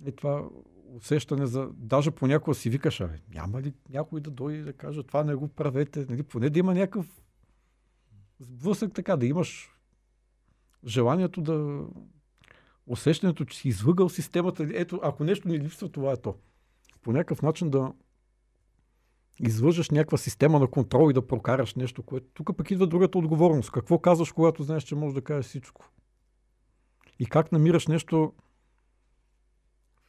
е 0.05 0.11
това 0.11 0.49
усещане 0.95 1.45
за... 1.45 1.69
Даже 1.73 2.11
понякога 2.11 2.55
си 2.55 2.69
викаш, 2.69 3.01
абе, 3.01 3.19
няма 3.33 3.61
ли 3.61 3.73
някой 3.89 4.21
да 4.21 4.31
дойде 4.31 4.63
да 4.63 4.73
каже, 4.73 5.03
това 5.03 5.23
не 5.23 5.35
го 5.35 5.47
правете, 5.47 6.05
нали? 6.09 6.23
поне 6.23 6.49
да 6.49 6.59
има 6.59 6.73
някакъв 6.73 7.21
сблъсък 8.39 8.93
така, 8.93 9.17
да 9.17 9.25
имаш 9.25 9.75
желанието 10.85 11.41
да... 11.41 11.85
Усещането, 12.87 13.45
че 13.45 13.57
си 13.57 13.67
излъгал 13.67 14.09
системата. 14.09 14.67
Ето, 14.73 14.99
ако 15.03 15.23
нещо 15.23 15.47
ни 15.47 15.59
липсва, 15.59 15.89
това 15.89 16.11
е 16.11 16.17
то. 16.17 16.35
По 17.01 17.11
някакъв 17.11 17.41
начин 17.41 17.69
да 17.69 17.93
излъжеш 19.39 19.89
някаква 19.89 20.17
система 20.17 20.59
на 20.59 20.67
контрол 20.67 21.09
и 21.09 21.13
да 21.13 21.27
прокараш 21.27 21.75
нещо, 21.75 22.03
което... 22.03 22.27
Тук 22.33 22.57
пък 22.57 22.71
идва 22.71 22.87
другата 22.87 23.17
отговорност. 23.17 23.71
Какво 23.71 23.99
казваш, 23.99 24.31
когато 24.31 24.63
знаеш, 24.63 24.83
че 24.83 24.95
можеш 24.95 25.13
да 25.13 25.21
кажеш 25.21 25.45
всичко? 25.45 25.89
И 27.19 27.25
как 27.25 27.51
намираш 27.51 27.87
нещо 27.87 28.33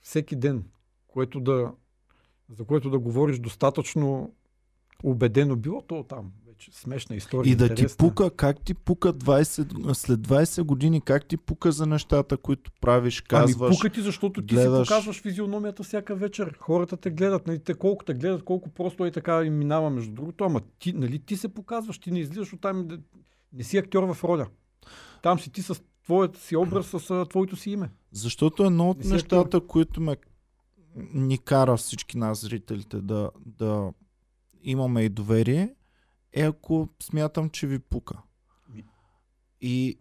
всеки 0.00 0.36
ден, 0.36 0.64
което 1.08 1.40
да, 1.40 1.72
за 2.58 2.64
което 2.64 2.90
да 2.90 2.98
говориш 2.98 3.38
достатъчно 3.38 4.34
убедено. 5.02 5.56
Било 5.56 5.82
то 5.82 6.04
там 6.08 6.32
вече 6.46 6.70
смешна 6.72 7.16
история. 7.16 7.52
И 7.52 7.56
да 7.56 7.66
ти 7.66 7.70
интересна. 7.70 7.96
пука, 7.96 8.30
как 8.30 8.64
ти 8.64 8.74
пука 8.74 9.12
20, 9.12 9.92
след 9.92 10.20
20 10.20 10.62
години, 10.62 11.00
как 11.00 11.26
ти 11.26 11.36
пука 11.36 11.72
за 11.72 11.86
нещата, 11.86 12.36
които 12.36 12.70
правиш, 12.80 13.20
казваш. 13.20 13.56
Ами 13.60 13.76
пука 13.76 13.90
ти, 13.90 14.00
защото 14.02 14.46
ти 14.46 14.54
гледаш. 14.54 14.88
си 14.88 14.90
показваш 14.90 15.22
физиономията 15.22 15.82
всяка 15.82 16.14
вечер. 16.14 16.56
Хората 16.60 16.96
те 16.96 17.10
гледат, 17.10 17.46
нали, 17.46 17.58
те 17.58 17.74
колко 17.74 18.04
те 18.04 18.14
гледат, 18.14 18.44
колко 18.44 18.68
просто 18.70 19.06
и 19.06 19.12
така 19.12 19.44
им 19.44 19.58
минава 19.58 19.90
между 19.90 20.12
другото, 20.12 20.44
ама 20.44 20.60
ти, 20.78 20.92
нали, 20.92 21.18
ти 21.18 21.36
се 21.36 21.48
показваш, 21.48 21.98
ти 21.98 22.10
не 22.10 22.18
излизаш 22.20 22.52
от 22.52 22.60
там, 22.60 22.88
не 23.52 23.64
си 23.64 23.78
актьор 23.78 24.14
в 24.14 24.24
роля. 24.24 24.46
Там 25.22 25.38
си 25.38 25.52
ти 25.52 25.62
с 25.62 25.82
твоят 26.10 26.36
си 26.36 26.56
образ, 26.56 26.86
с 26.86 27.26
твоето 27.30 27.56
си 27.56 27.70
име. 27.70 27.90
Защото 28.12 28.64
едно 28.64 28.90
от 28.90 29.02
си 29.02 29.12
нещата, 29.12 29.60
които 29.66 30.00
ме 30.00 30.16
ни 31.14 31.38
кара 31.38 31.76
всички 31.76 32.18
нас, 32.18 32.40
зрителите, 32.40 33.00
да, 33.00 33.30
да 33.46 33.92
имаме 34.62 35.02
и 35.02 35.08
доверие, 35.08 35.74
е 36.32 36.42
ако 36.42 36.88
смятам, 37.02 37.50
че 37.50 37.66
ви 37.66 37.78
пука. 37.78 38.18
И 39.60 39.98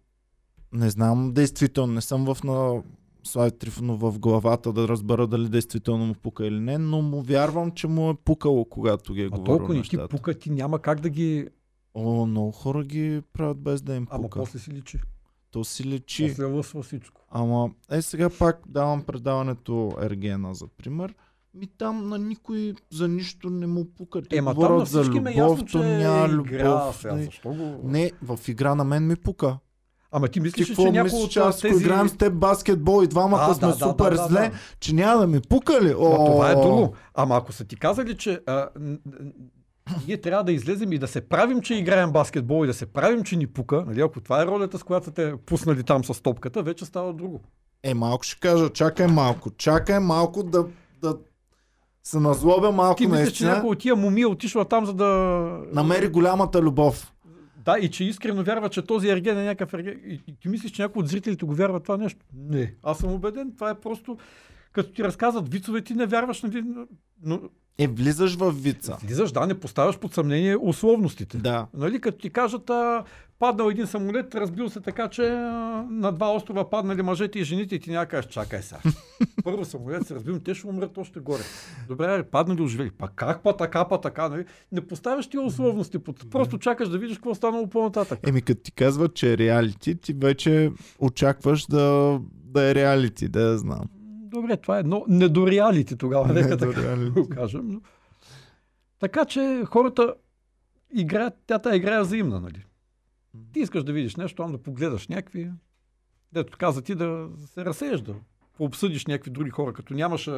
не 0.74 0.90
знам, 0.90 1.34
действително, 1.34 1.94
не 1.94 2.02
съм 2.02 2.34
в 2.34 2.44
на 2.44 2.84
Слави 3.24 3.52
Трифонов 3.52 4.00
в 4.00 4.20
главата 4.20 4.74
да 4.74 4.88
разбера 4.88 5.28
дали 5.28 5.50
действително 5.50 6.06
му 6.06 6.14
пука 6.14 6.48
или 6.48 6.60
не, 6.60 6.78
но 6.78 7.02
му 7.02 7.22
вярвам, 7.22 7.72
че 7.72 7.88
му 7.88 8.10
е 8.10 8.16
пукало, 8.26 8.66
когато 8.66 9.14
ги 9.14 9.22
е 9.22 9.26
А 9.26 9.30
говорил 9.30 9.58
толкова 9.58 9.74
не 9.76 9.82
ти 9.82 9.98
пука, 10.10 10.34
ти 10.34 10.50
няма 10.50 10.80
как 10.80 11.00
да 11.00 11.10
ги... 11.10 11.48
О, 11.94 12.26
много 12.26 12.52
хора 12.52 12.84
ги 12.84 13.22
правят 13.34 13.58
без 13.58 13.82
да 13.82 13.96
им 13.96 14.08
Ама 14.10 14.24
пука. 14.24 14.40
после 14.40 14.60
си 14.60 14.72
личи. 14.72 15.00
То 15.52 15.64
си 15.64 15.86
лечи. 15.90 16.28
После 16.28 16.44
лъсва 16.44 16.84
всичко. 16.84 17.22
Ама, 17.30 17.70
е 17.92 18.02
сега 18.02 18.30
пак 18.40 18.62
давам 18.68 19.04
предаването 19.04 19.92
Ергена 20.02 20.54
за 20.54 20.68
пример. 20.68 21.14
Ми 21.54 21.68
там 21.78 22.10
на 22.10 22.18
никой 22.18 22.74
за 22.92 23.08
нищо 23.08 23.50
не 23.50 23.68
му 23.68 23.86
пука. 23.98 24.22
Те 24.22 24.38
Ема 24.38 24.52
там 24.52 24.56
говорят 24.56 24.88
за 24.88 25.02
всички 25.02 25.20
ме 25.20 25.32
е 25.32 25.34
любов, 25.34 25.52
ясно, 25.52 25.66
то 25.66 25.72
че 25.72 25.78
няма 25.78 26.20
е 26.20 26.26
игра. 26.26 26.70
любов. 26.70 26.98
Сега, 26.98 27.14
не. 27.16 27.24
защо 27.24 27.50
го... 27.50 27.80
Не, 27.84 28.12
в 28.22 28.40
игра 28.48 28.76
на 28.76 28.84
мен 28.84 29.08
ми 29.08 29.16
пука. 29.16 29.58
Ама 30.12 30.28
ти 30.28 30.32
Ти 30.34 30.40
мислиш, 30.40 30.70
ли, 30.70 30.72
какво 30.72 30.84
че 30.86 30.92
някой 30.92 31.20
от 31.20 31.32
че 31.32 31.40
аз 31.40 31.60
тези... 31.60 31.84
играем 31.84 32.10
с 32.10 32.18
теб 32.18 32.34
баскетбол 32.36 33.04
и 33.04 33.08
двамата 33.08 33.40
А, 33.50 33.54
сме 33.54 33.68
да, 33.68 33.74
да, 33.74 33.80
супер 33.80 34.12
да, 34.12 34.22
да, 34.22 34.28
зле, 34.28 34.50
да. 34.50 34.52
че 34.80 34.96
няма 34.96 35.22
да 35.22 35.28
ми 35.28 35.42
пука 35.50 35.82
ли? 35.82 35.92
Това 35.92 36.52
е 36.52 36.56
О, 36.56 36.62
друго. 36.62 36.94
Ама 37.14 37.38
ако 37.38 37.52
са 37.54 37.66
ти 37.66 37.76
казали, 37.76 38.18
че 38.18 38.42
а, 38.46 38.68
ние 40.08 40.22
трябва 40.22 40.44
да 40.44 40.52
излезем 40.52 40.94
и 40.94 40.98
да 40.98 41.08
се 41.08 41.22
правим, 41.22 41.62
че 41.62 41.74
играем 41.74 42.12
баскетбол 42.12 42.64
и 42.64 42.68
да 42.68 42.74
се 42.74 42.86
правим, 42.86 43.24
че 43.24 43.36
ни 43.36 43.48
пука, 43.48 43.84
нали, 43.88 44.02
ако 44.02 44.22
това 44.22 44.42
е 44.42 44.46
ролята, 44.46 44.80
с 44.80 44.84
която 44.84 45.12
те 45.12 45.34
пуснали 45.46 45.84
там 45.84 46.04
с 46.04 46.22
топката, 46.22 46.64
вече 46.64 46.86
става 46.86 47.14
друго. 47.14 47.42
Е, 47.84 47.94
малко 47.94 48.24
ще 48.24 48.40
кажа, 48.40 48.70
чакай 48.70 49.08
малко, 49.08 49.50
чакай 49.50 50.00
малко 50.00 50.44
да, 50.44 50.66
да 51.02 51.18
се 52.04 52.20
назлобя 52.20 52.72
малко 52.72 52.98
Ти 52.98 53.08
мислиш, 53.08 53.32
че 53.32 53.46
някой 53.46 53.70
от 53.70 53.80
тия 53.80 53.96
моми 53.96 54.22
е 54.22 54.28
отишла 54.28 54.66
там, 54.66 54.86
за 54.86 54.94
да... 54.94 55.06
Намери 55.74 56.08
голямата 56.08 56.62
любов. 56.62 57.14
Да, 57.66 57.80
и 57.80 57.90
че 57.90 58.04
искрено 58.04 58.44
вярва, 58.44 58.70
че 58.70 58.82
този 58.82 59.10
ерген 59.10 59.38
е 59.40 59.44
някакъв 59.44 59.74
ерген. 59.74 60.00
И, 60.06 60.22
и 60.28 60.36
ти 60.42 60.48
мислиш, 60.48 60.72
че 60.72 60.82
някой 60.82 61.00
от 61.00 61.08
зрителите 61.08 61.46
го 61.46 61.56
вярва 61.56 61.80
това 61.80 61.98
нещо? 61.98 62.26
Не. 62.34 62.74
Аз 62.84 62.98
съм 62.98 63.12
убеден, 63.14 63.52
това 63.56 63.70
е 63.70 63.80
просто... 63.80 64.18
Като 64.72 64.92
ти 64.92 65.04
разказват 65.04 65.50
вицове, 65.50 65.82
ти 65.82 65.94
не 65.94 66.06
вярваш, 66.06 66.42
нали? 66.42 66.64
но- 66.66 66.88
Но 67.24 67.42
Е, 67.80 67.88
влизаш 67.88 68.36
в 68.36 68.52
вица. 68.52 68.98
влизаш, 69.04 69.32
да, 69.32 69.46
не 69.48 69.60
поставяш 69.60 69.98
под 69.98 70.14
съмнение 70.14 70.58
условностите. 70.58 71.38
Да. 71.38 71.68
Нали, 71.74 72.02
като 72.02 72.18
ти 72.18 72.30
кажат, 72.30 72.70
а, 72.70 73.04
паднал 73.40 73.70
един 73.70 73.88
самолет, 73.88 74.36
разбил 74.36 74.70
се 74.70 74.82
така, 74.82 75.08
че 75.08 75.28
а, 75.28 75.86
на 75.90 76.12
два 76.12 76.36
острова 76.36 76.70
паднали 76.70 77.02
мъжете 77.02 77.40
и 77.40 77.44
жените 77.44 77.76
и 77.76 77.80
ти 77.80 77.92
няма 77.92 78.06
кажеш, 78.06 78.32
чакай 78.32 78.62
сега. 78.62 78.80
Първо 79.44 79.66
самолет 79.66 80.08
се 80.08 80.16
разбил, 80.16 80.40
те 80.40 80.54
ще 80.54 80.68
умрат 80.68 80.98
още 80.98 81.20
горе. 81.20 81.44
Добре, 81.88 82.24
паднали, 82.24 82.62
оживели. 82.62 82.92
Па 82.92 83.08
как 83.08 83.44
па 83.44 83.58
така, 83.58 83.88
па 83.88 84.02
така, 84.02 84.30
нали? 84.30 84.46
Не 84.72 84.82
поставяш 84.82 85.28
тия 85.28 85.42
условности, 85.42 86.00
под... 86.00 86.32
просто 86.32 86.58
чакаш 86.58 86.90
да 86.90 86.98
видиш 86.98 87.18
какво 87.18 87.32
е 87.32 87.36
станало 87.36 87.68
по-нататък. 87.68 88.20
Еми, 88.28 88.42
като 88.42 88.62
ти 88.62 88.72
казват, 88.72 89.14
че 89.16 89.34
е 89.34 89.38
реалити, 89.38 89.96
ти 89.96 90.14
вече 90.14 90.72
очакваш 91.00 91.66
да, 91.66 92.20
да 92.32 92.70
е 92.72 92.76
реалити, 92.76 93.28
да 93.28 93.42
я 93.42 93.58
знам. 93.58 93.84
Добре, 94.30 94.58
това 94.58 94.80
е 94.80 94.84
но 94.84 95.06
недореалите 95.08 95.96
тогава, 95.96 96.34
нека 96.34 96.58
така 96.58 96.66
Недореалити. 96.66 97.12
го 97.12 97.30
кажем. 97.30 97.68
Но... 97.68 97.82
Така 99.00 99.26
че 99.26 99.64
хората 99.66 100.16
играят, 100.94 101.34
тя 101.48 101.60
тази 101.60 101.78
игра 101.78 101.96
е 101.96 102.02
взаимна, 102.02 102.40
нали? 102.40 102.66
Ти 103.54 103.60
искаш 103.60 103.84
да 103.84 103.94
видиш 103.94 104.16
нещо, 104.16 104.44
там 104.44 104.52
да 104.52 104.58
погледаш 104.58 105.08
някакви, 105.08 105.52
дето 106.34 106.58
каза 106.58 106.82
ти 106.82 106.96
да 106.96 107.30
се 107.46 107.66
разсееш, 107.66 108.02
да 108.02 108.16
пообсъдиш 108.58 109.06
някакви 109.06 109.32
други 109.32 109.50
хора, 109.50 109.74
като 109.74 109.94
нямаш, 109.94 110.30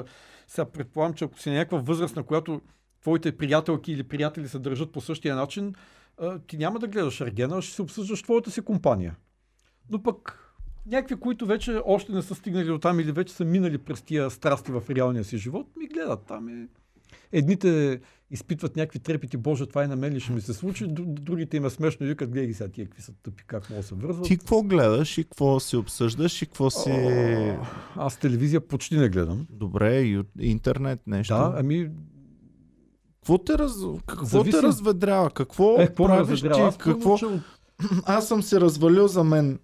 сега 0.48 0.66
предполагам, 0.66 1.14
че 1.14 1.26
ако 1.26 1.40
си 1.40 1.52
някаква 1.52 1.78
възраст, 1.78 2.16
на 2.16 2.24
която 2.24 2.61
твоите 3.02 3.38
приятелки 3.38 3.92
или 3.92 4.03
приятели 4.03 4.48
се 4.48 4.60
държат 4.60 4.92
по 4.92 5.02
същия 5.02 5.36
начин, 5.36 5.76
ти 6.48 6.58
няма 6.58 6.80
да 6.80 6.88
гледаш 6.88 7.22
Ергена, 7.22 7.58
а 7.58 7.61
ще 7.61 7.76
се 7.76 7.82
обсъждаш 7.82 8.24
твоята 8.24 8.52
си 8.52 8.61
компания. 8.61 9.16
Но 9.90 10.03
пък 10.03 10.41
някакви, 10.85 11.16
които 11.16 11.45
вече 11.45 11.82
още 11.85 12.11
не 12.11 12.22
са 12.22 12.35
стигнали 12.35 12.66
до 12.66 12.80
там 12.80 13.00
или 13.00 13.11
вече 13.11 13.34
са 13.34 13.45
минали 13.45 13.77
през 13.77 14.01
тия 14.01 14.30
страсти 14.30 14.72
в 14.72 14.84
реалния 14.90 15.24
си 15.24 15.38
живот, 15.38 15.68
ми 15.77 15.88
гледат 15.88 16.19
там. 16.27 16.48
Е... 16.50 16.68
Едните 17.32 18.00
изпитват 18.32 18.76
някакви 18.76 19.00
трепети, 19.00 19.38
боже, 19.38 19.66
това 19.66 19.84
и 19.84 19.88
на 19.88 19.95
мен 19.95 20.14
ли 20.14 20.19
ще 20.19 20.32
ми 20.32 20.42
се 20.42 20.53
случи, 20.53 20.85
дру- 20.85 21.14
другите 21.14 21.58
им 21.58 21.66
е 21.66 21.69
смешно 21.69 22.06
и 22.06 22.10
викат, 22.10 22.30
гледай 22.30 22.48
ги 22.48 22.53
сега 22.53 22.69
тия 22.69 22.85
какви 22.85 23.01
са 23.01 23.14
тъпи, 23.24 23.43
как 23.48 23.69
могат 23.69 23.84
да 23.84 23.88
се 23.88 23.95
вързват. 23.95 24.26
Ти 24.27 24.38
какво 24.38 24.61
гледаш 24.64 25.18
и 25.18 25.24
какво 25.24 25.60
си 25.60 25.77
обсъждаш 25.77 26.42
и 26.42 26.45
какво 26.45 26.69
си... 26.69 26.90
О, 26.90 27.66
Аз 27.95 28.18
телевизия 28.18 28.68
почти 28.68 28.98
не 28.98 29.10
гледам. 29.10 29.48
Добре, 29.50 30.24
интернет 30.40 31.08
нещо. 31.08 31.34
Да, 31.34 31.53
ами, 31.58 31.90
Какво 33.16 33.38
те, 33.38 33.58
раз... 33.58 33.72
какво 34.08 34.26
Зависи. 34.26 34.58
те 34.58 34.64
разведрява? 34.64 35.30
Какво 35.30 35.82
е, 35.82 35.88
какво 35.88 36.06
правиш 36.06 36.30
разведрява? 36.30 36.68
Аз 36.68 36.77
ти? 36.77 36.84
Какво... 36.84 36.93
какво? 36.93 37.18
Че... 37.18 37.42
Аз 38.06 38.27
съм 38.27 38.43
се 38.43 38.61
развалил 38.61 39.08
за 39.08 39.24
мен 39.24 39.60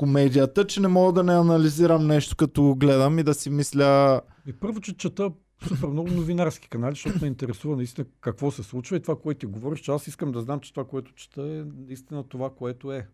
комедията, 0.00 0.66
че 0.66 0.80
не 0.80 0.88
мога 0.88 1.12
да 1.12 1.22
не 1.22 1.32
анализирам 1.32 2.06
нещо 2.06 2.36
като 2.36 2.62
го 2.62 2.74
гледам 2.74 3.18
и 3.18 3.22
да 3.22 3.34
си 3.34 3.50
мисля... 3.50 4.20
И 4.46 4.52
първо, 4.52 4.80
че 4.80 4.96
чета 4.96 5.30
супер 5.68 5.88
много 5.88 6.10
новинарски 6.10 6.68
канали, 6.68 6.94
защото 6.94 7.18
ме 7.20 7.26
интересува 7.26 7.76
наистина 7.76 8.06
какво 8.20 8.50
се 8.50 8.62
случва 8.62 8.96
и 8.96 9.02
това, 9.02 9.16
което 9.16 9.38
ти 9.38 9.46
говориш, 9.46 9.80
че 9.80 9.90
аз 9.90 10.06
искам 10.06 10.32
да 10.32 10.40
знам, 10.40 10.60
че 10.60 10.72
това, 10.72 10.86
което 10.86 11.12
чета 11.14 11.42
е 11.42 11.64
наистина 11.86 12.24
това, 12.28 12.50
което 12.50 12.92
е. 12.92 13.06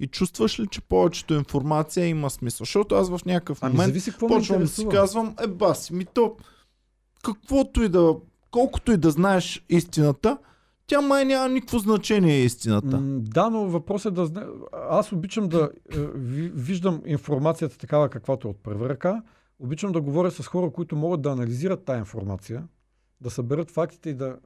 И 0.00 0.06
чувстваш 0.06 0.60
ли, 0.60 0.66
че 0.66 0.80
повечето 0.80 1.34
информация 1.34 2.06
има 2.06 2.30
смисъл? 2.30 2.64
Защото 2.64 2.94
аз 2.94 3.10
в 3.10 3.20
някакъв 3.26 3.58
Ами 3.62 3.72
момент 3.72 3.88
зависи 3.88 4.10
какво 4.10 4.28
ме 4.28 4.34
почвам 4.34 4.60
да 4.60 4.68
си 4.68 4.88
казвам, 4.88 5.34
е 5.44 5.46
баси, 5.46 5.94
ми 5.94 6.04
то, 6.04 6.36
каквото 7.24 7.82
и 7.82 7.88
да, 7.88 8.14
колкото 8.50 8.92
и 8.92 8.96
да 8.96 9.10
знаеш 9.10 9.64
истината, 9.68 10.38
тя 10.86 11.00
май 11.00 11.24
няма 11.24 11.48
никакво 11.48 11.78
значение 11.78 12.38
истината. 12.38 13.00
М, 13.00 13.20
Да, 13.20 13.50
но 13.50 13.66
въпросът 13.66 14.10
е 14.10 14.14
да 14.14 14.26
знае. 14.26 14.44
Аз 14.72 15.12
обичам 15.12 15.48
да 15.48 15.70
е, 15.92 15.98
ви- 16.06 16.50
виждам 16.50 17.02
информацията 17.06 17.78
такава, 17.78 18.08
каквато 18.10 18.48
е 18.48 18.50
от 18.50 18.62
първа 18.62 18.88
ръка. 18.88 19.22
Обичам 19.58 19.92
да 19.92 20.00
говоря 20.00 20.30
с 20.30 20.46
хора, 20.46 20.72
които 20.72 20.96
могат 20.96 21.22
да 21.22 21.30
анализират 21.30 21.84
тази 21.84 21.98
информация, 21.98 22.68
да 23.20 23.30
съберат 23.30 23.70
фактите 23.70 24.10
и 24.10 24.14
да. 24.14 24.38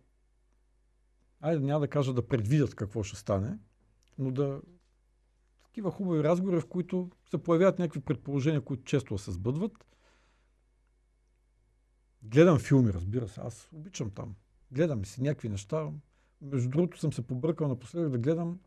Айде, 1.41 1.61
няма 1.61 1.81
да 1.81 1.89
кажа 1.89 2.13
да 2.13 2.29
предвидят 2.29 2.75
какво 2.75 3.03
ще 3.03 3.17
стане, 3.17 3.59
но 4.19 4.31
да. 4.31 4.61
Такива 5.65 5.91
хубави 5.91 6.23
разговори, 6.25 6.61
в 6.61 6.67
които 6.67 7.11
се 7.31 7.39
появяват 7.39 7.79
някакви 7.79 8.01
предположения, 8.01 8.61
които 8.61 8.85
често 8.85 9.19
се 9.19 9.33
сбъдват. 9.33 9.73
Гледам 12.23 12.59
филми, 12.59 12.93
разбира 12.93 13.29
се. 13.29 13.41
Аз 13.41 13.69
обичам 13.73 14.11
там. 14.11 14.35
Гледам 14.73 15.05
си 15.05 15.23
някакви 15.23 15.49
неща. 15.49 15.89
Между 16.41 16.69
другото 16.69 16.99
съм 16.99 17.13
се 17.13 17.23
побъркал 17.23 17.69
напоследък 17.69 18.11
да 18.11 18.19
гледам 18.19 18.61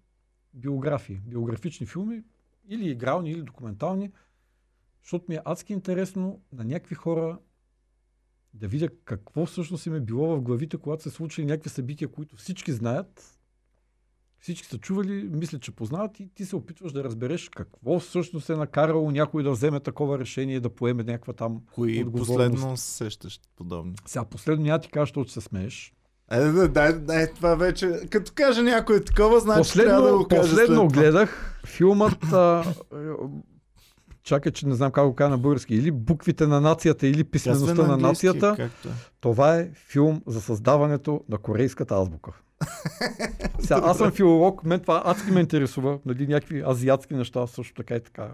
биографии, 0.53 1.21
биографични 1.25 1.85
филми, 1.85 2.23
или 2.69 2.89
игрални, 2.89 3.31
или 3.31 3.41
документални, 3.41 4.11
защото 5.03 5.25
ми 5.29 5.35
е 5.35 5.41
адски 5.45 5.73
интересно 5.73 6.41
на 6.53 6.65
някакви 6.65 6.95
хора 6.95 7.39
да 8.53 8.67
видя 8.67 8.89
какво 9.05 9.45
всъщност 9.45 9.85
им 9.85 9.95
е 9.95 10.01
било 10.01 10.35
в 10.35 10.41
главите, 10.41 10.77
когато 10.77 11.03
се 11.03 11.09
случили 11.09 11.45
някакви 11.45 11.69
събития, 11.69 12.07
които 12.07 12.35
всички 12.35 12.71
знаят, 12.71 13.39
всички 14.39 14.67
са 14.67 14.77
чували, 14.77 15.29
мислят, 15.31 15.61
че 15.61 15.71
познават 15.71 16.19
и 16.19 16.29
ти 16.35 16.45
се 16.45 16.55
опитваш 16.55 16.91
да 16.91 17.03
разбереш 17.03 17.49
какво 17.49 17.99
всъщност 17.99 18.49
е 18.49 18.55
накарало 18.55 19.11
някой 19.11 19.43
да 19.43 19.51
вземе 19.51 19.79
такова 19.79 20.19
решение 20.19 20.59
да 20.59 20.69
поеме 20.69 21.03
някаква 21.03 21.33
там 21.33 21.61
Кои 21.73 22.03
отговорност. 22.03 22.27
последно 22.27 22.77
се 22.77 22.91
сещаш 22.91 23.39
подобни? 23.55 23.95
Сега 24.05 24.25
последно 24.25 24.63
няма 24.63 24.79
ти 24.79 24.89
кажа, 24.89 25.03
защото 25.05 25.31
се 25.31 25.41
смееш. 25.41 25.93
Е, 26.31 26.39
да, 26.39 26.67
дай, 26.67 26.93
дай, 26.93 27.33
това 27.33 27.55
вече, 27.55 27.99
като 28.09 28.31
каже 28.35 28.61
някой 28.61 29.03
такова, 29.03 29.39
значи 29.39 29.73
трябва 29.73 30.01
да 30.01 30.07
Последно, 30.07 30.17
го 30.17 30.27
каже 30.27 30.49
последно 30.49 30.89
след 30.89 30.93
гледах 30.93 31.55
филмът, 31.65 32.23
а, 32.33 32.63
чакай, 34.23 34.51
че 34.51 34.67
не 34.67 34.75
знам 34.75 34.91
как 34.91 35.05
го 35.05 35.15
кажа 35.15 35.29
на 35.29 35.37
български, 35.37 35.75
или 35.75 35.91
буквите 35.91 36.47
на 36.47 36.61
нацията, 36.61 37.07
или 37.07 37.23
писмеността 37.23 37.73
на, 37.73 37.93
английски, 37.93 38.01
нацията. 38.01 38.55
както 38.57 38.87
е. 38.87 38.91
Това 39.19 39.55
е 39.55 39.69
филм 39.73 40.21
за 40.27 40.41
създаването 40.41 41.21
на 41.29 41.37
корейската 41.37 41.95
азбука. 41.95 42.31
Сега, 43.59 43.81
аз 43.83 43.97
съм 43.97 44.11
филолог, 44.11 44.63
мен 44.63 44.79
това 44.79 45.01
адски 45.05 45.31
ме 45.31 45.39
интересува, 45.39 45.99
нали, 46.05 46.27
някакви 46.27 46.63
азиатски 46.67 47.13
неща 47.13 47.47
също 47.47 47.73
така 47.73 47.95
и 47.95 47.99
така. 47.99 48.27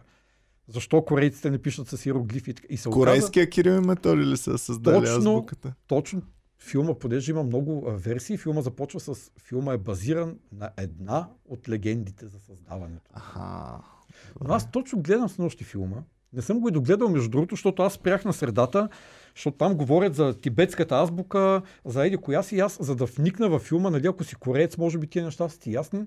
Защо 0.67 1.05
корейците 1.05 1.51
не 1.51 1.57
пишат 1.57 1.87
с 1.87 2.05
иероглифи 2.05 2.53
и 2.69 2.77
се 2.77 2.89
оказа, 2.89 2.99
Корейския 2.99 3.49
Кирил 3.49 3.71
и 3.71 3.87
Методи 3.87 4.25
ли 4.25 4.37
са 4.37 4.57
създали 4.57 5.05
Точно. 5.05 5.15
азбуката? 5.15 5.73
точно 5.87 6.21
филма, 6.59 6.93
понеже 6.93 7.31
има 7.31 7.43
много 7.43 7.91
версии, 7.91 8.37
филма 8.37 8.61
започва 8.61 8.99
с... 8.99 9.31
Филма 9.37 9.73
е 9.73 9.77
базиран 9.77 10.39
на 10.51 10.69
една 10.77 11.29
от 11.45 11.69
легендите 11.69 12.27
за 12.27 12.39
създаването. 12.39 13.11
Аха. 13.13 13.81
Но 14.41 14.53
аз 14.53 14.71
точно 14.71 15.01
гледам 15.01 15.29
с 15.29 15.37
нощи 15.37 15.63
филма. 15.63 16.03
Не 16.33 16.41
съм 16.41 16.59
го 16.59 16.69
и 16.69 16.71
догледал, 16.71 17.09
между 17.09 17.29
другото, 17.29 17.55
защото 17.55 17.83
аз 17.83 17.93
спрях 17.93 18.25
на 18.25 18.33
средата, 18.33 18.89
защото 19.35 19.57
там 19.57 19.75
говорят 19.75 20.15
за 20.15 20.33
тибетската 20.33 20.95
азбука, 20.95 21.61
за 21.85 22.05
еди 22.05 22.17
коя 22.17 22.43
си. 22.43 22.59
Аз, 22.59 22.77
за 22.81 22.95
да 22.95 23.05
вникна 23.05 23.49
във 23.49 23.61
филма, 23.61 23.89
нали, 23.89 24.07
ако 24.07 24.23
си 24.23 24.35
кореец, 24.35 24.77
може 24.77 24.97
би 24.97 25.07
тия 25.07 25.25
неща 25.25 25.49
са 25.49 25.59
ти 25.59 25.73
ясни. 25.73 26.05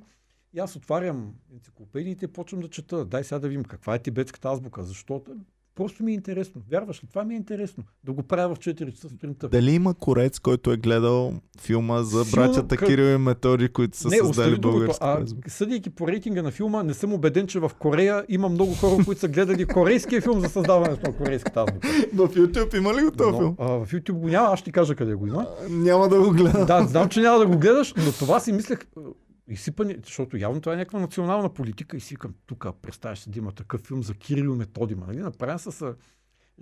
И 0.54 0.58
аз 0.58 0.76
отварям 0.76 1.34
енциклопедиите 1.52 2.24
и 2.24 2.28
почвам 2.28 2.60
да 2.60 2.68
чета. 2.68 3.04
Дай 3.04 3.24
сега 3.24 3.38
да 3.38 3.48
видим 3.48 3.64
каква 3.64 3.94
е 3.94 3.98
тибетската 3.98 4.48
азбука. 4.48 4.82
Защото 4.82 5.36
просто 5.78 6.02
ми 6.02 6.10
е 6.10 6.14
интересно. 6.14 6.62
Вярваш 6.70 7.04
ли? 7.04 7.08
Това 7.08 7.24
ми 7.24 7.34
е 7.34 7.36
интересно. 7.36 7.84
Да 8.04 8.12
го 8.12 8.22
правя 8.22 8.54
в 8.54 8.58
4 8.58 8.92
часа 8.92 9.08
сутринта. 9.08 9.48
Дали 9.48 9.70
има 9.70 9.94
корец, 9.94 10.38
който 10.38 10.72
е 10.72 10.76
гледал 10.76 11.32
филма 11.60 12.02
за 12.02 12.24
Филм, 12.24 12.32
братята 12.34 12.76
къ- 12.76 12.86
Кирил 12.86 13.04
и 13.04 13.18
Методи, 13.18 13.68
които 13.68 13.98
са 13.98 14.08
не, 14.08 14.16
създали 14.16 14.58
българската 14.58 15.26
А, 15.46 15.50
съдейки 15.50 15.90
по 15.90 16.08
рейтинга 16.08 16.42
на 16.42 16.50
филма, 16.50 16.82
не 16.82 16.94
съм 16.94 17.12
убеден, 17.12 17.46
че 17.46 17.58
в 17.58 17.70
Корея 17.78 18.24
има 18.28 18.48
много 18.48 18.74
хора, 18.74 19.04
които 19.04 19.20
са 19.20 19.28
гледали 19.28 19.64
корейския 19.66 20.22
филм 20.22 20.40
за 20.40 20.48
създаването 20.48 21.06
на 21.06 21.16
корейската 21.16 21.60
азбука. 21.60 21.88
В 22.14 22.28
YouTube 22.28 22.76
има 22.76 22.94
ли 22.94 23.02
го 23.02 23.10
този 23.10 23.38
филм? 23.38 23.54
а, 23.58 23.66
в 23.66 23.86
YouTube 23.86 24.12
го 24.12 24.28
няма, 24.28 24.48
аз 24.48 24.58
ще 24.58 24.64
ти 24.64 24.72
кажа 24.72 24.94
къде 24.94 25.14
го 25.14 25.26
има. 25.26 25.46
Няма 25.70 26.08
да 26.08 26.20
го 26.20 26.30
гледам. 26.30 26.66
Да, 26.66 26.86
знам, 26.86 27.08
че 27.08 27.20
няма 27.20 27.38
да 27.38 27.46
го 27.46 27.58
гледаш, 27.58 27.94
но 27.96 28.12
това 28.12 28.40
си 28.40 28.52
мислех, 28.52 28.78
а, 28.96 29.00
изсипани, 29.48 29.96
защото 30.04 30.36
явно 30.36 30.60
това 30.60 30.72
е 30.74 30.76
някаква 30.76 31.00
национална 31.00 31.54
политика 31.54 31.96
и 31.96 32.00
си 32.00 32.14
викам, 32.14 32.34
тук 32.46 32.66
представяш 32.82 33.18
се 33.18 33.30
да 33.30 33.38
има 33.38 33.52
такъв 33.52 33.80
филм 33.80 34.02
за 34.02 34.14
Кирил 34.14 34.56
Методима, 34.56 35.06
нали? 35.06 35.18
Направен 35.18 35.58
с 35.58 35.94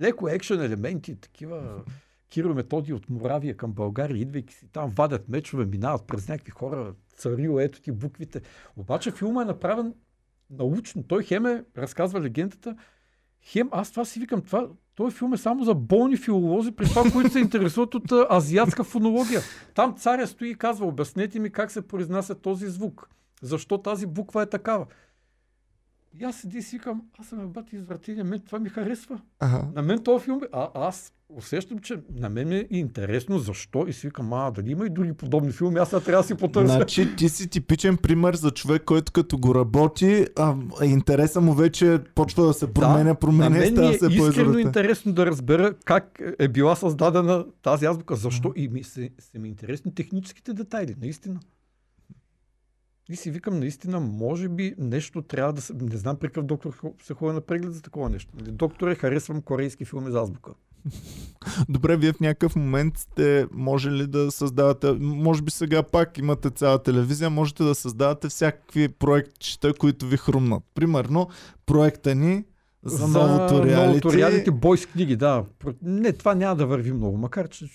леко 0.01 0.29
екшен 0.29 0.63
елементи, 0.63 1.21
такива 1.21 1.85
Киро 2.29 2.55
Методи 2.55 2.93
от 2.93 3.11
Моравия 3.11 3.57
към 3.57 3.73
България, 3.73 4.17
идвайки 4.17 4.55
си 4.55 4.69
там, 4.73 4.91
вадят 4.91 5.29
мечове, 5.29 5.67
минават 5.67 6.07
през 6.07 6.29
някакви 6.29 6.51
хора, 6.51 6.95
царил, 7.17 7.61
ето 7.61 7.81
ти 7.81 7.93
буквите. 7.93 8.41
Обаче 8.77 9.11
филма 9.11 9.43
е 9.43 9.45
направен 9.45 9.95
научно. 10.51 11.03
Той 11.03 11.25
хем 11.25 11.47
е, 11.47 11.65
разказва 11.79 12.21
легендата, 12.21 12.77
хем, 13.47 13.69
аз 13.73 13.91
това 13.91 14.05
си 14.05 14.21
викам, 14.21 14.43
това, 14.43 14.69
този 14.95 15.17
филм 15.17 15.33
е 15.33 15.37
само 15.37 15.65
за 15.65 15.75
болни 15.75 16.17
филолози, 16.17 16.71
при 16.71 16.85
това, 16.85 17.03
които 17.13 17.31
се 17.31 17.39
интересуват 17.39 17.95
от 17.95 18.13
азиатска 18.31 18.85
фонология. 18.85 19.41
Там 19.75 19.95
царя 19.99 20.27
стои 20.27 20.51
и 20.51 20.55
казва, 20.55 20.87
обяснете 20.87 21.39
ми 21.39 21.51
как 21.51 21.71
се 21.71 21.89
произнася 21.89 22.35
този 22.35 22.67
звук. 22.67 23.09
Защо 23.43 23.79
тази 23.79 24.07
буква 24.07 24.43
е 24.43 24.47
такава. 24.47 24.87
И 26.21 26.25
аз 26.25 26.37
седи 26.37 26.59
и 26.59 26.63
си 26.63 26.77
викам, 26.77 27.03
аз 27.19 27.27
съм 27.27 27.49
бати 27.49 27.77
извратение, 27.77 28.25
мен 28.25 28.41
това 28.41 28.59
ми 28.59 28.69
харесва. 28.69 29.21
Ага. 29.41 29.65
На 29.75 29.83
мен 29.83 30.03
този 30.05 30.25
филм, 30.25 30.41
е- 30.43 30.49
а, 30.53 30.69
аз 30.75 31.13
усещам, 31.29 31.79
че 31.79 31.99
на 32.15 32.29
мен 32.31 32.49
ми 32.49 32.57
е 32.57 32.67
интересно 32.71 33.39
защо 33.39 33.85
и 33.89 33.93
си 33.93 34.07
викам, 34.07 34.33
а, 34.33 34.51
дали 34.51 34.71
има 34.71 34.87
и 34.87 34.91
други 34.91 35.13
подобни 35.13 35.53
филми, 35.53 35.79
аз 35.79 35.89
сега 35.91 36.01
трябва 36.01 36.23
да 36.23 36.27
си 36.27 36.35
потърся. 36.35 36.73
Значи 36.75 37.17
ти 37.17 37.29
си 37.29 37.49
типичен 37.49 37.97
пример 37.97 38.35
за 38.35 38.51
човек, 38.51 38.83
който 38.85 39.13
като 39.13 39.39
го 39.39 39.55
работи, 39.55 40.27
а, 40.37 40.57
интереса 40.85 41.41
му 41.41 41.55
вече 41.55 41.99
почва 42.15 42.47
да 42.47 42.53
се 42.53 42.73
променя, 42.73 43.15
променя 43.15 43.51
на 43.51 43.67
и 43.67 43.71
мен 43.71 43.91
е 43.91 43.99
се 43.99 44.07
искрено 44.07 44.59
интересно 44.59 45.13
да 45.13 45.27
разбера 45.27 45.75
как 45.85 46.23
е 46.39 46.49
била 46.49 46.77
създадена 46.77 47.45
тази 47.63 47.87
азбука, 47.87 48.17
защо 48.17 48.53
и 48.57 48.69
ми 48.69 48.85
се, 48.85 49.11
се 49.19 49.39
ми 49.39 49.49
интересни 49.49 49.95
техническите 49.95 50.53
детайли, 50.53 50.95
наистина. 51.01 51.41
И 53.09 53.17
си 53.17 53.31
викам, 53.31 53.59
наистина, 53.59 54.01
може 54.01 54.49
би 54.49 54.75
нещо 54.79 55.23
трябва 55.23 55.53
да 55.53 55.61
се... 55.61 55.75
Не 55.75 55.97
знам 55.97 56.17
при 56.17 56.29
какъв 56.29 56.45
доктор 56.45 56.77
се 57.03 57.15
ходи 57.15 57.35
на 57.35 57.41
преглед 57.41 57.75
за 57.75 57.83
такова 57.83 58.11
нещо. 58.11 58.33
Нали, 58.41 58.51
Докторе, 58.53 58.95
харесвам 58.95 59.43
корейски 59.43 59.85
филми 59.85 60.11
за 60.11 60.21
азбука. 60.21 60.53
Добре, 61.69 61.97
вие 61.97 62.13
в 62.13 62.21
някакъв 62.21 62.57
момент 62.57 62.99
сте 62.99 63.47
можели 63.53 64.07
да 64.07 64.31
създавате, 64.31 64.93
може 65.01 65.43
би 65.43 65.51
сега 65.51 65.83
пак 65.83 66.19
имате 66.19 66.51
цяла 66.51 66.83
телевизия, 66.83 67.31
можете 67.31 67.63
да 67.63 67.75
създавате 67.75 68.29
всякакви 68.29 68.89
проектчета, 68.89 69.75
които 69.75 70.07
ви 70.07 70.17
хрумнат. 70.17 70.63
Примерно, 70.75 71.29
проекта 71.67 72.15
ни 72.15 72.45
за, 72.85 73.09
новото 73.09 73.65
реалити. 73.65 73.87
Новото 73.87 74.13
реалити 74.13 74.51
бойс 74.51 74.87
книги, 74.87 75.17
да. 75.17 75.45
Не, 75.83 76.13
това 76.13 76.35
няма 76.35 76.57
да 76.57 76.67
върви 76.67 76.93
много, 76.93 77.17
макар 77.17 77.49
че 77.49 77.67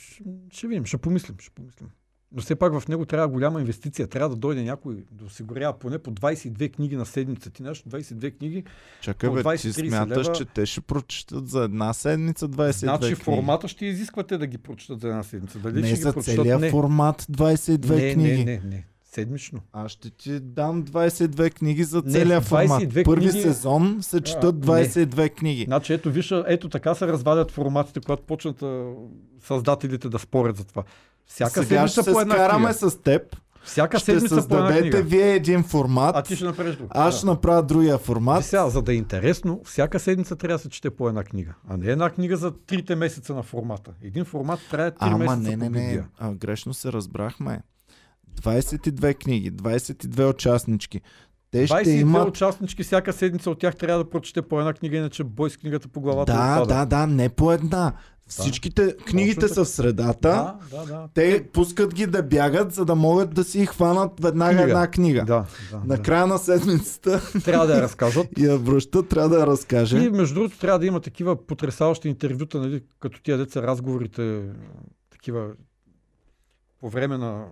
ще 0.52 0.68
видим, 0.68 0.86
ще 0.86 0.98
помислим, 0.98 1.36
ще 1.40 1.52
помислим. 1.52 1.90
Но 2.34 2.42
все 2.42 2.56
пак 2.56 2.74
в 2.74 2.88
него 2.88 3.06
трябва 3.06 3.28
голяма 3.28 3.60
инвестиция. 3.60 4.08
Трябва 4.08 4.30
да 4.30 4.36
дойде 4.36 4.64
някой 4.64 5.04
да 5.12 5.26
осигурява 5.26 5.74
поне 5.74 5.98
по 6.00 6.12
22 6.12 6.72
книги 6.72 6.96
на 6.96 7.06
седмица. 7.06 7.50
Ти 7.50 7.64
знаеш, 7.64 7.82
22 7.82 8.38
книги. 8.38 8.64
Чакай 9.02 9.30
бе, 9.30 9.36
ти 9.36 9.48
20-30 9.48 9.88
смяташ, 9.88 10.26
лева. 10.26 10.36
че 10.36 10.46
те 10.46 10.66
ще 10.66 10.82
прочитат 10.82 11.48
за 11.48 11.64
една 11.64 11.94
седмица 11.94 12.48
22 12.48 12.72
значи 12.72 13.00
книги. 13.02 13.16
формата 13.16 13.68
ще 13.68 13.86
изисквате 13.86 14.38
да 14.38 14.48
ги 14.48 14.58
прочитат 14.58 15.02
за 15.02 15.08
една 15.08 15.24
седмица. 15.24 15.60
Дали 15.60 15.82
Не 15.82 15.88
ще 15.88 15.96
за 15.96 16.14
целия 16.14 16.60
не. 16.60 16.70
формат 16.70 17.22
22 17.24 17.90
не, 17.92 18.14
книги. 18.14 18.38
не, 18.38 18.46
не, 18.46 18.62
не. 18.66 18.86
Седмично. 19.06 19.60
Аз 19.74 19.92
ще 19.92 20.10
ти 20.10 20.40
дам 20.40 20.84
22 20.84 21.52
книги 21.52 21.84
за 21.84 22.02
Не, 22.06 22.12
целия 22.12 22.42
формат. 22.42 22.82
22 22.84 23.06
Първи 23.06 23.30
книги- 23.30 23.42
сезон 23.42 23.98
се 24.02 24.22
четат 24.22 24.56
не. 24.56 24.62
22 24.62 25.30
книги. 25.30 25.64
Значи 25.64 25.94
ето, 25.94 26.12
виж, 26.12 26.34
ето 26.48 26.70
така 26.70 26.96
се 26.96 27.08
развалят 27.08 27.52
форматите, 27.52 28.00
когато 28.00 28.24
почнат 28.24 28.62
а, 28.62 28.86
създателите 29.40 30.10
да 30.10 30.20
спорят 30.20 30.58
за 30.58 30.64
това. 30.64 30.84
Всяка 31.26 31.52
Сега 31.52 31.64
ще 31.64 31.68
седмица 31.94 32.04
се 32.04 32.12
по 32.14 32.22
една 32.22 32.34
скараме 32.34 32.66
книга. 32.66 32.90
с 32.90 32.98
теб. 32.98 33.36
Всяка 33.64 34.00
Ще 34.00 34.06
седмица 34.06 34.30
по 34.30 34.36
една 34.36 34.42
създадете 34.68 34.82
книга. 34.82 35.02
вие 35.02 35.34
един 35.34 35.64
формат. 35.64 36.16
А 36.16 36.22
ти 36.22 36.36
ще 36.36 36.46
направиш 36.46 36.76
друг. 36.76 36.88
Аз 36.92 37.18
ще 37.18 37.26
направя 37.26 37.64
другия 37.64 37.98
формат. 37.98 38.46
Сега, 38.46 38.70
за 38.70 38.82
да 38.82 38.94
е 38.94 38.96
интересно, 38.96 39.62
всяка 39.66 40.00
седмица 40.00 40.36
трябва 40.36 40.56
да 40.56 40.62
се 40.62 40.70
чете 40.70 40.90
по 40.90 41.10
една 41.10 41.24
книга. 41.24 41.54
А 41.70 41.78
не 41.78 41.86
една 41.86 42.10
книга 42.10 42.38
за 42.38 42.52
трите 42.58 42.96
месеца 42.96 43.34
на 43.34 43.44
формата. 43.44 43.92
Един 44.02 44.26
формат 44.26 44.60
трябва 44.72 44.92
3 44.92 44.96
Ама 45.00 45.18
месеца 45.18 45.38
не, 45.40 45.50
не, 45.50 45.58
по 45.58 45.72
не. 45.72 45.82
Библия. 45.82 46.08
А, 46.20 46.32
грешно 46.32 46.74
се 46.74 46.92
разбрахме. 46.94 47.62
22 48.36 49.16
книги, 49.16 49.52
22 49.52 50.30
участнички. 50.30 51.02
Те 51.52 51.68
ще 51.68 51.76
22 51.76 51.90
имат... 51.90 52.28
участнички, 52.30 52.84
всяка 52.84 53.14
седмица 53.14 53.50
от 53.50 53.60
тях 53.60 53.76
трябва 53.76 54.04
да 54.04 54.10
прочете 54.10 54.42
по 54.42 54.60
една 54.60 54.74
книга, 54.74 54.98
иначе 54.98 55.24
бой 55.24 55.50
с 55.50 55.58
книгата 55.58 55.88
по 55.88 56.02
главата 56.02 56.34
Да, 56.34 56.62
отпада. 56.62 56.80
да, 56.80 56.86
да, 56.98 57.08
не 57.08 57.30
по 57.30 57.52
една. 57.52 57.94
Всичките 58.32 58.96
книгите 58.98 59.48
са 59.48 59.66
в 59.66 59.68
средата. 59.68 60.56
да, 60.72 60.78
да, 60.78 60.86
да. 60.86 61.10
Те 61.14 61.48
пускат 61.54 61.94
ги 61.94 62.08
да 62.08 62.24
бягат, 62.24 62.74
за 62.74 62.86
да 62.86 62.96
могат 62.96 63.34
да 63.34 63.44
си 63.44 63.66
хванат 63.66 64.12
веднага 64.20 64.52
Книга. 64.58 64.64
една 64.70 64.88
книга. 64.92 65.26
да, 65.26 65.46
да, 65.72 65.78
да. 65.78 65.84
Накрая 65.86 66.28
на 66.28 66.38
седмицата 66.38 67.22
Трябва 67.44 67.68
да 67.68 67.76
я 67.76 67.82
разкажат. 67.82 68.28
и 68.38 68.44
я 68.46 68.58
връща, 68.58 69.08
трябва 69.08 69.30
да 69.30 69.40
я 69.40 69.48
разкаже. 69.48 69.98
И 69.98 70.10
между 70.10 70.36
другото 70.36 70.60
трябва 70.60 70.80
да 70.80 70.86
има 70.86 71.00
такива 71.00 71.46
потрясаващи 71.48 72.10
интервюта, 72.10 72.60
нали, 72.60 72.84
като 73.00 73.22
тия 73.22 73.38
деца 73.38 73.62
разговорите, 73.62 74.44
такива 75.10 75.52
по 76.80 76.90
време 76.90 77.18
на 77.18 77.46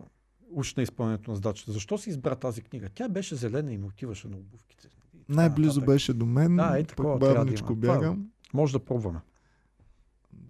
уж 0.52 0.76
на 0.76 0.84
изпълнението 0.84 1.32
на 1.32 1.36
задачата. 1.36 1.72
Защо 1.72 1.98
си 1.98 2.10
избра 2.10 2.36
тази 2.36 2.62
книга? 2.62 2.88
Тя 2.96 3.10
беше 3.10 3.36
зелена 3.36 3.74
и 3.74 3.78
ме 3.78 3.86
отиваше 3.86 4.28
на 4.28 4.38
обувките. 4.38 4.88
Най-близо 5.30 5.82
беше 5.82 6.14
до 6.14 6.26
мен, 6.26 6.56
Да, 6.56 6.80
е 6.80 6.84
такова 6.84 7.20
да 7.20 7.76
бягам. 7.76 8.26
Може 8.54 8.74
да 8.74 8.80
пробваме. 8.80 9.20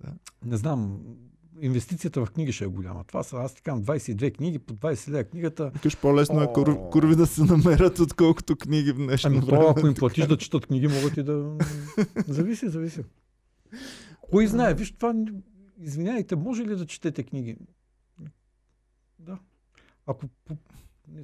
Да. 0.04 0.14
Не 0.46 0.58
знам, 0.58 1.00
инвестицията 1.62 2.26
в 2.26 2.32
книги 2.32 2.52
ще 2.52 2.64
е 2.64 2.68
голяма. 2.68 3.04
Това 3.04 3.24
са, 3.24 3.38
аз 3.38 3.56
така 3.56 3.72
22 3.72 4.36
книги, 4.36 4.60
по 4.60 4.74
20 4.74 5.10
лева 5.10 5.24
книгата. 5.24 5.70
Викаш 5.70 5.98
по-лесно 5.98 6.44
е 6.44 6.54
кур, 6.54 6.90
курви 6.90 7.16
да 7.16 7.28
се 7.28 7.44
намерят, 7.44 8.00
отколкото 8.00 8.56
книги 8.56 8.92
в 8.92 8.96
днешно 8.96 9.28
Ами 9.28 9.40
време. 9.40 9.66
ако 9.68 9.88
им 9.88 9.94
платиш 9.94 10.28
да 10.28 10.38
четат 10.38 10.66
книги, 10.66 10.88
могат 10.88 11.18
и 11.18 11.24
да... 11.24 11.58
зависи, 12.28 12.70
зависи. 12.70 13.04
Кой 14.22 14.48
знае, 14.48 14.74
виж 14.74 14.92
това, 14.92 15.14
извиняйте, 15.80 16.36
може 16.36 16.64
ли 16.64 16.76
да 16.76 16.86
четете 16.86 17.24
книги? 17.24 17.58
Да. 19.20 19.40
Ако... 20.06 20.26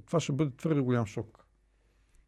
Това 0.06 0.20
ще 0.20 0.32
бъде 0.32 0.56
твърде 0.56 0.82
голям 0.82 1.06
шок. 1.06 1.46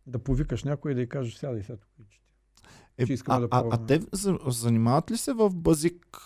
Да 0.08 0.20
повикаш 0.20 0.64
някой 0.64 0.92
и 0.92 0.96
да 0.96 1.02
й 1.02 1.10
кажеш, 1.10 1.36
сядай 1.36 1.64
сега 1.64 1.78
тук 1.78 1.90
и. 2.00 3.14
Е, 3.14 3.18
а, 3.26 3.40
да 3.40 3.48
а, 3.52 3.64
а 3.72 3.86
те 3.86 4.02
за- 4.12 4.40
занимават 4.48 5.12
ли 5.12 5.18
се 5.18 5.34
в 5.34 5.50
базик 5.50 6.18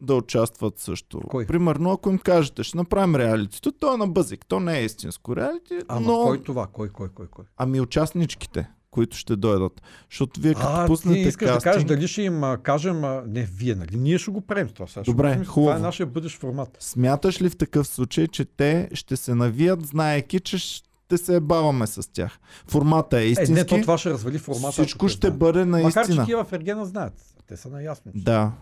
да 0.00 0.14
участват 0.14 0.78
също? 0.78 1.20
Кой? 1.20 1.46
Примерно, 1.46 1.90
ако 1.90 2.10
им 2.10 2.18
кажете, 2.18 2.62
ще 2.62 2.76
направим 2.76 3.16
реалитито, 3.16 3.72
то 3.72 3.94
е 3.94 3.98
на 3.98 4.06
базик, 4.08 4.46
то 4.46 4.60
не 4.60 4.78
е 4.78 4.84
истинско 4.84 5.36
реалити, 5.36 5.78
Ама 5.88 6.00
но... 6.02 6.22
кой 6.22 6.42
това? 6.42 6.66
Кой, 6.66 6.88
кой, 6.88 7.08
кой, 7.08 7.26
кой? 7.26 7.44
Ами 7.56 7.80
участничките, 7.80 8.68
които 8.90 9.16
ще 9.16 9.36
дойдат. 9.36 9.82
Защото 10.10 10.40
вие 10.40 10.54
като 10.54 10.66
А, 10.66 10.84
ти 10.84 10.86
пуснете 10.86 11.18
искаш 11.20 11.48
кастинг... 11.48 11.60
да 11.60 11.64
кажеш 11.64 11.84
дали 11.86 12.08
ще 12.08 12.22
им 12.22 12.44
а, 12.44 12.58
кажем, 12.58 13.04
а, 13.04 13.22
не 13.26 13.42
вие, 13.44 13.74
нали? 13.74 13.96
Ние 13.96 14.18
ще 14.18 14.30
го 14.30 14.40
правим 14.40 14.68
това. 14.68 14.86
Сега 14.86 15.02
Добре, 15.02 15.22
правим, 15.22 15.42
Това 15.42 15.52
хубаво. 15.54 15.76
е 15.76 15.80
нашия 15.80 16.06
бъдещ 16.06 16.38
формат. 16.38 16.76
Смяташ 16.80 17.42
ли 17.42 17.50
в 17.50 17.56
такъв 17.56 17.86
случай, 17.86 18.26
че 18.26 18.44
те 18.46 18.88
ще 18.92 19.16
се 19.16 19.34
навият, 19.34 19.82
знаеки, 19.82 20.40
че 20.40 20.58
ще 20.58 20.84
се 21.16 21.40
баваме 21.40 21.86
с 21.86 22.12
тях? 22.12 22.38
Формата 22.66 23.18
е 23.18 23.22
Е, 23.22 23.26
истински. 23.26 23.52
не, 23.52 23.64
то 23.64 23.80
това 23.80 23.98
ще 23.98 24.10
развали 24.10 24.38
формата. 24.38 24.72
Всичко 24.72 25.08
ще 25.08 25.18
знаят. 25.20 25.38
бъде 25.38 25.64
Макар, 25.64 25.82
наистина. 25.96 26.16
че 26.16 26.26
тия 26.26 26.44
в 26.44 26.52
Ергена 26.52 26.86
знаят. 26.86 27.14
Те 27.46 27.56
са 27.56 27.68
наясно. 27.68 28.12
че- 28.12 28.18
Да. 28.18 28.52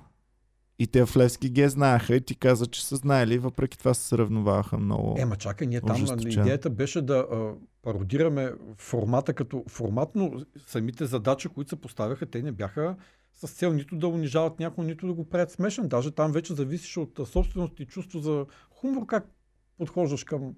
И 0.79 0.87
те 0.87 1.07
в 1.07 1.17
Левски 1.17 1.51
ги 1.51 1.69
знаеха 1.69 2.15
и 2.15 2.21
ти 2.21 2.35
каза, 2.35 2.67
че 2.67 2.87
са 2.87 2.97
знаели, 2.97 3.39
въпреки 3.39 3.79
това 3.79 3.95
се 3.95 4.09
сравноваваха 4.09 4.79
много. 4.79 5.15
Ема 5.19 5.37
чакай, 5.37 5.67
ние 5.67 5.81
там 5.81 5.97
Ожесточено. 5.97 6.43
идеята 6.43 6.71
беше 6.71 7.03
да 7.03 7.15
а, 7.33 7.53
пародираме 7.83 8.53
формата 8.77 9.35
като 9.35 9.65
формат, 9.69 10.09
но 10.15 10.33
самите 10.67 11.07
задачи, 11.07 11.49
които 11.49 11.69
се 11.69 11.77
поставяха, 11.77 12.27
те 12.27 12.43
не 12.43 12.53
бяха 12.53 12.97
с 13.33 13.49
цел 13.51 13.73
нито 13.73 13.97
да 13.97 14.09
унижават 14.09 14.59
някой, 14.59 14.85
нито 14.85 15.07
да 15.07 15.13
го 15.13 15.29
правят 15.29 15.51
смешен. 15.51 15.89
Даже 15.89 16.11
там 16.11 16.33
вече 16.33 16.55
зависеше 16.55 17.01
от 17.01 17.21
собственост 17.29 17.81
и 17.81 17.87
чувство 17.87 18.19
за 18.19 18.47
хумор, 18.71 19.07
как 19.07 19.27
подхождаш 19.79 20.25
към 20.25 20.55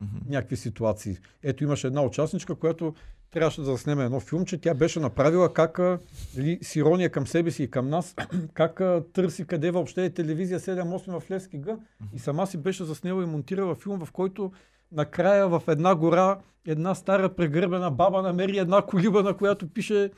Мгм. 0.00 0.18
някакви 0.28 0.56
ситуации. 0.56 1.16
Ето 1.42 1.64
имаше 1.64 1.86
една 1.86 2.02
участничка, 2.02 2.54
която 2.54 2.94
трябваше 3.30 3.60
да 3.60 3.66
заснеме 3.66 4.04
едно 4.04 4.20
филмче. 4.20 4.60
Тя 4.60 4.74
беше 4.74 5.00
направила 5.00 5.52
как 5.52 5.78
а, 5.78 5.98
дали, 6.34 6.58
с 6.62 6.76
ирония 6.76 7.10
към 7.10 7.26
себе 7.26 7.50
си 7.50 7.62
и 7.62 7.70
към 7.70 7.88
нас, 7.88 8.14
как 8.54 8.80
търси 9.12 9.46
къде 9.46 9.70
въобще 9.70 10.04
е 10.04 10.10
телевизия 10.10 10.60
7-8 10.60 11.20
в 11.20 11.30
Левски 11.30 11.62
Г. 11.62 11.78
И 12.14 12.18
сама 12.18 12.46
си 12.46 12.58
беше 12.58 12.84
заснела 12.84 13.22
и 13.22 13.26
монтирала 13.26 13.74
филм, 13.74 14.04
в 14.04 14.12
който 14.12 14.52
накрая 14.92 15.48
в 15.48 15.62
една 15.68 15.94
гора 15.94 16.38
една 16.66 16.94
стара 16.94 17.34
прегърбена 17.34 17.90
баба 17.90 18.22
намери 18.22 18.58
една 18.58 18.82
колиба, 18.82 19.22
на 19.22 19.36
която 19.36 19.68
пише 19.68 20.10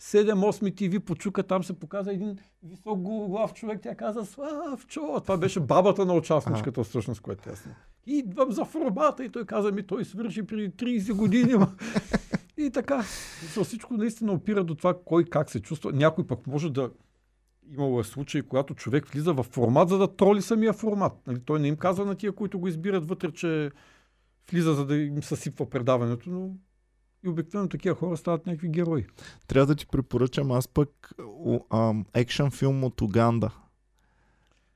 7-8 0.00 0.74
TV 0.74 0.98
почука, 0.98 1.42
там 1.42 1.64
се 1.64 1.78
показа 1.78 2.12
един 2.12 2.38
висок 2.62 2.98
глав 3.00 3.54
човек. 3.54 3.80
Тя 3.82 3.94
каза, 3.94 4.26
Славчо, 4.26 5.20
това 5.22 5.36
беше 5.36 5.60
бабата 5.60 6.04
на 6.04 6.14
участничката, 6.14 6.84
всъщност, 6.84 7.20
което 7.20 7.44
тя 7.44 7.56
снима. 7.56 7.76
Идвам 8.06 8.52
за 8.52 8.64
формата 8.64 9.24
и 9.24 9.28
той 9.28 9.46
каза 9.46 9.72
ми, 9.72 9.82
той 9.82 10.04
свърши 10.04 10.46
преди 10.46 10.70
30 10.70 11.12
години. 11.12 11.54
И 12.58 12.70
така. 12.70 13.02
Всичко 13.64 13.94
наистина 13.94 14.32
опира 14.32 14.64
до 14.64 14.74
това 14.74 14.94
кой 15.04 15.24
как 15.24 15.50
се 15.50 15.60
чувства. 15.60 15.92
Някой 15.92 16.26
пък 16.26 16.46
може 16.46 16.70
да 16.70 16.90
имало 17.72 18.00
е 18.00 18.04
случаи, 18.04 18.42
когато 18.42 18.74
човек 18.74 19.06
влиза 19.06 19.32
в 19.32 19.42
формат, 19.42 19.88
за 19.88 19.98
да 19.98 20.16
троли 20.16 20.42
самия 20.42 20.72
формат. 20.72 21.12
Нали, 21.26 21.40
той 21.44 21.60
не 21.60 21.68
им 21.68 21.76
казва 21.76 22.04
на 22.04 22.14
тия, 22.14 22.32
които 22.32 22.58
го 22.58 22.68
избират 22.68 23.08
вътре, 23.08 23.32
че 23.32 23.70
влиза, 24.50 24.74
за 24.74 24.86
да 24.86 24.96
им 24.96 25.22
съсипва 25.22 25.70
предаването, 25.70 26.30
но 26.30 26.50
и 27.24 27.28
обикновено 27.28 27.68
такива 27.68 27.94
хора 27.94 28.16
стават 28.16 28.46
някакви 28.46 28.68
герои. 28.68 29.06
Трябва 29.46 29.66
да 29.66 29.74
ти 29.74 29.86
препоръчам 29.86 30.52
аз 30.52 30.68
пък 30.68 31.12
екшън 32.14 32.50
филм 32.50 32.84
от 32.84 33.00
Уганда. 33.00 33.50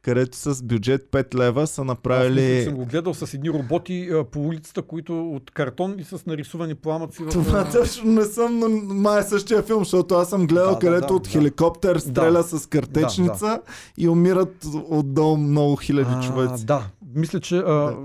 Където 0.02 0.36
с 0.36 0.62
бюджет 0.62 1.08
5 1.10 1.34
лева 1.34 1.66
са 1.66 1.82
Аз 1.82 1.86
направили... 1.86 2.64
съм 2.64 2.74
го 2.74 2.86
гледал 2.86 3.14
с 3.14 3.34
едни 3.34 3.50
роботи 3.50 4.08
а, 4.12 4.24
по 4.24 4.40
улицата, 4.40 4.82
които 4.82 5.30
от 5.30 5.50
картон 5.50 5.94
и 5.98 6.04
с 6.04 6.26
нарисувани 6.26 6.74
пламъци. 6.74 7.22
В, 7.22 7.28
Това 7.28 7.60
а, 7.60 7.70
точно 7.70 8.12
не 8.12 8.24
съм, 8.24 8.58
но 8.58 8.68
май 8.94 9.20
е 9.20 9.22
същия 9.22 9.62
филм, 9.62 9.84
защото 9.84 10.14
аз 10.14 10.30
съм 10.30 10.46
гледал 10.46 10.66
Да, 10.66 10.72
да, 10.72 10.78
където 10.78 11.06
да, 11.06 11.14
от 11.14 11.22
да. 11.22 11.30
хеликоптер 11.30 11.96
стреля 11.96 12.32
Да. 12.32 12.42
с 12.42 12.66
картечница 12.66 13.62
и 13.98 14.08
умират 14.08 14.64
отдолу 14.88 15.36
много 15.36 15.76
хиляди 15.76 16.12
а, 16.14 16.20
човеци. 16.20 16.66
Да, 16.66 16.90
мисля, 17.14 17.40
че 17.40 17.56
а, 17.56 17.96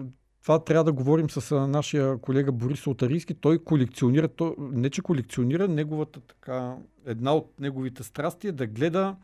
това 0.44 0.60
трябва 0.60 0.84
да 0.84 0.92
говорим 0.92 1.30
с 1.30 1.52
а, 1.52 1.68
нашия 1.68 2.18
колега 2.18 2.52
Борис 2.52 2.88
Отарийски. 2.88 3.34
Той 3.34 3.58
колекционира, 3.60 4.28
то, 4.28 4.56
не 4.60 4.90
че 4.90 5.02
колекционира, 5.02 5.68
неговата 5.68 6.20
така, 6.20 6.76
една 7.06 7.34
от 7.34 7.52
неговите 7.60 8.04
страсти 8.04 8.48
е 8.48 8.52
да 8.52 8.68
гледа 8.68 9.16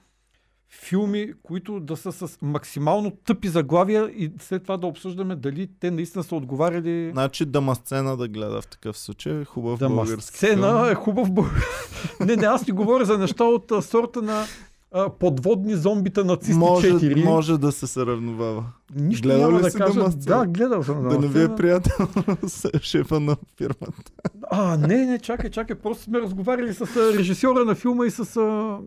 филми, 0.81 1.33
които 1.43 1.79
да 1.79 1.97
са 1.97 2.11
с 2.11 2.37
максимално 2.41 3.11
тъпи 3.11 3.47
заглавия 3.47 4.09
и 4.09 4.31
след 4.39 4.63
това 4.63 4.77
да 4.77 4.87
обсъждаме 4.87 5.35
дали 5.35 5.69
те 5.79 5.91
наистина 5.91 6.23
са 6.23 6.35
отговаряли 6.35 7.11
Значи 7.11 7.45
Дамасцена 7.45 8.17
да 8.17 8.27
гледа 8.27 8.61
в 8.61 8.67
такъв 8.67 8.97
случай. 8.97 9.45
Хубав 9.45 9.79
Да, 9.79 9.89
ма 9.89 9.95
български 9.95 10.37
сцена 10.37 10.67
филм. 10.67 10.91
е 10.91 10.95
хубав 10.95 11.31
бъл... 11.31 11.45
не, 12.19 12.35
не, 12.35 12.45
аз 12.45 12.65
ти 12.65 12.71
говоря 12.71 13.05
за 13.05 13.17
неща 13.17 13.43
от 13.43 13.71
а, 13.71 13.81
сорта 13.81 14.21
на 14.21 14.45
а, 14.91 15.09
подводни 15.09 15.75
зомбита 15.75 16.25
нацисти 16.25 16.53
Може, 16.53 16.93
4. 16.93 17.25
може 17.25 17.57
да 17.57 17.71
се 17.71 17.87
съравновава. 17.87 18.65
Нищо 18.95 19.27
Гледал 19.27 19.51
няма 19.51 19.61
да 19.61 19.71
кажа. 19.71 20.09
Да, 20.09 20.45
гледал 20.45 20.83
съм. 20.83 21.09
Да 21.09 21.19
не 21.19 21.27
ви 21.27 21.43
е 21.43 21.55
приятел 21.55 22.07
с 22.47 22.69
шефа 22.81 23.19
на 23.19 23.37
фирмата. 23.57 24.11
А, 24.51 24.77
не, 24.77 25.05
не, 25.05 25.19
чакай, 25.19 25.49
чакай. 25.49 25.75
Просто 25.75 26.03
сме 26.03 26.19
разговаряли 26.19 26.73
с 26.73 26.81
а, 26.81 27.17
режисьора 27.17 27.65
на 27.65 27.75
филма 27.75 28.05
и 28.05 28.11
с... 28.11 28.37
А... 28.37 28.77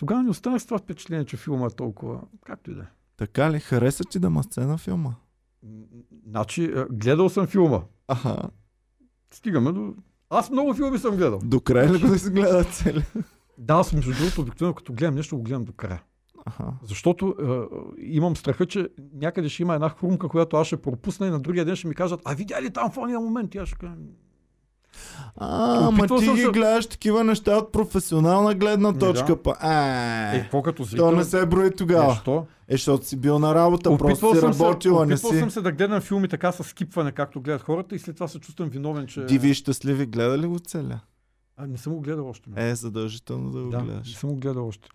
Тогава 0.00 0.22
не 0.22 0.30
останах 0.30 0.62
с 0.62 0.64
това 0.64 0.78
впечатление, 0.78 1.24
че 1.24 1.36
филма 1.36 1.66
е 1.66 1.70
толкова... 1.70 2.20
Както 2.46 2.70
и 2.70 2.74
да 2.74 2.80
е. 2.80 2.84
Така 3.16 3.50
ли? 3.50 3.60
Хареса 3.60 4.04
ти 4.04 4.18
Дамасцена 4.18 4.78
филма? 4.78 5.10
М, 5.62 5.84
Значи, 6.26 6.64
а, 6.64 6.86
гледал 6.90 7.28
съм 7.28 7.46
филма. 7.46 7.82
Аха. 8.08 8.42
Стигаме 9.34 9.72
до... 9.72 9.94
Аз 10.30 10.50
много 10.50 10.74
филми 10.74 10.98
съм 10.98 11.16
гледал. 11.16 11.40
До 11.44 11.60
край 11.60 11.88
ли 11.88 11.98
го 11.98 12.14
изгледа 12.14 12.64
цели? 12.64 13.04
Да, 13.58 13.74
аз 13.74 13.92
между 13.92 14.12
другото, 14.12 14.40
обикновено 14.40 14.74
като 14.74 14.92
гледам 14.92 15.14
нещо, 15.14 15.36
го 15.36 15.42
гледам 15.42 15.64
до 15.64 15.72
края. 15.72 16.02
Аха. 16.46 16.72
Защото 16.82 17.34
е, 17.42 18.04
имам 18.06 18.36
страха, 18.36 18.66
че 18.66 18.88
някъде 19.14 19.48
ще 19.48 19.62
има 19.62 19.74
една 19.74 19.88
хрумка, 19.88 20.28
която 20.28 20.56
аз 20.56 20.66
ще 20.66 20.82
пропусна 20.82 21.26
и 21.26 21.30
на 21.30 21.40
другия 21.40 21.64
ден 21.64 21.76
ще 21.76 21.88
ми 21.88 21.94
кажат, 21.94 22.20
а 22.24 22.34
видя 22.34 22.62
ли 22.62 22.70
там 22.70 22.90
в 22.90 22.96
ония 22.96 23.20
момент? 23.20 23.54
И 23.54 23.58
аз 23.58 23.68
ще 23.68 23.78
кажа, 23.78 23.94
А, 25.36 25.76
ама 25.78 25.88
Опитвал 25.88 26.18
ти 26.18 26.24
съм 26.24 26.34
ги 26.34 26.44
гледаш 26.44 26.86
такива 26.86 27.24
неща 27.24 27.56
от 27.56 27.72
професионална 27.72 28.54
гледна 28.54 28.92
да. 28.92 28.98
точка. 28.98 29.42
Па. 29.42 29.50
е, 30.32 30.36
Е, 30.36 30.40
какво 30.42 30.62
като 30.62 30.84
зрител? 30.84 31.10
то 31.10 31.16
не 31.16 31.24
се 31.24 31.46
брои 31.46 31.70
тогава. 31.70 32.08
Нещо. 32.08 32.46
Е, 32.68 32.72
защото 32.72 33.06
си 33.06 33.16
бил 33.16 33.38
на 33.38 33.54
работа, 33.54 33.96
просто 33.98 34.34
си 34.34 34.40
съм 34.40 34.50
работил, 34.50 34.96
а 34.96 35.00
се, 35.00 35.06
не 35.06 35.14
опитвал 35.14 35.32
си. 35.32 35.38
съм 35.38 35.50
се 35.50 35.60
да 35.60 35.72
гледам 35.72 36.00
филми 36.00 36.28
така 36.28 36.52
с 36.52 36.64
скипване, 36.64 37.12
както 37.12 37.40
гледат 37.40 37.62
хората 37.62 37.94
и 37.94 37.98
след 37.98 38.16
това 38.16 38.28
се 38.28 38.38
чувствам 38.38 38.68
виновен, 38.68 39.06
че... 39.06 39.24
Диви 39.24 39.48
и 39.48 39.54
щастливи, 39.54 40.06
гледа 40.06 40.38
ли 40.38 40.46
го 40.46 40.58
целя? 40.58 41.00
А, 41.56 41.66
не 41.66 41.78
съм 41.78 41.92
го 41.92 42.00
гледал 42.00 42.28
още. 42.28 42.50
Е, 42.56 42.74
задължително 42.74 43.50
да 43.50 43.62
го 43.62 43.70
да, 43.70 43.78
не 43.78 43.84
гледаш. 43.84 44.14
съм 44.14 44.30
го 44.30 44.36
гледал 44.36 44.68
още. 44.68 44.88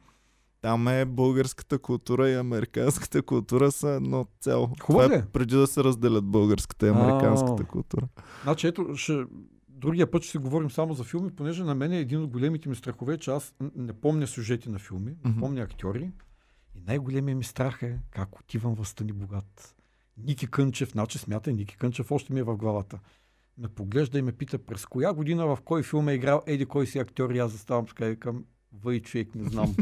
Там 0.62 0.88
е 0.88 1.06
българската 1.06 1.80
култура 1.80 2.30
и 2.30 2.36
американската 2.36 3.22
култура 3.22 3.72
са 3.72 3.90
едно 3.90 4.26
цяло. 4.42 4.70
Хубаво 4.82 5.14
е 5.14 5.16
е? 5.16 5.24
преди 5.34 5.56
да 5.56 5.68
се 5.68 5.84
разделят 5.84 6.26
българската 6.26 6.86
и 6.88 6.90
американската 6.90 7.64
А. 7.64 7.66
култура. 7.66 8.08
Значи 8.44 8.68
ето, 8.68 8.88
ще... 8.96 9.24
другия 9.76 10.12
път 10.12 10.24
ще 10.24 10.32
си 10.32 10.38
говорим 10.38 10.72
само 10.72 10.94
за 10.94 11.04
филми, 11.04 11.32
понеже 11.32 11.64
на 11.64 11.76
мен 11.76 11.92
е 11.92 12.00
един 12.00 12.22
от 12.22 12.30
големите 12.30 12.70
ми 12.70 12.76
страхове, 12.76 13.14
е, 13.14 13.18
че 13.18 13.32
аз 13.32 13.56
не 13.76 13.94
помня 13.94 14.28
сюжети 14.28 14.70
на 14.70 14.80
филми, 14.80 15.16
не 15.24 15.30
Мгм. 15.32 15.40
помня 15.40 15.62
актьори. 15.62 16.12
И 16.76 16.82
най-големият 16.88 17.38
ми 17.38 17.44
страх 17.44 17.82
е 17.82 18.00
как 18.12 18.40
отивам 18.40 18.76
в 18.76 18.86
Стани 18.86 19.14
Богат. 19.14 19.76
Ники 20.18 20.48
Кънчев, 20.48 20.92
значи 20.92 21.18
смятай, 21.18 21.54
Ники 21.54 21.78
Кънчев 21.78 22.12
още 22.12 22.34
ми 22.34 22.40
е 22.40 22.44
в 22.44 22.58
главата. 22.58 23.00
Ме 23.58 23.68
поглежда 23.68 24.20
и 24.20 24.22
ме 24.22 24.32
пита 24.32 24.58
през 24.58 24.86
коя 24.86 25.14
година 25.14 25.46
в 25.46 25.58
кой 25.66 25.84
филм 25.84 26.10
е 26.10 26.14
играл 26.14 26.42
еди 26.48 26.66
кой 26.66 26.88
си 26.88 27.00
актьор 27.00 27.30
и 27.30 27.40
аз 27.40 27.52
заставам 27.52 27.86
така 27.86 28.08
и 28.08 28.20
към 28.20 28.46
въй 28.74 29.02
човек, 29.02 29.36
не 29.36 29.50
знам. 29.50 29.76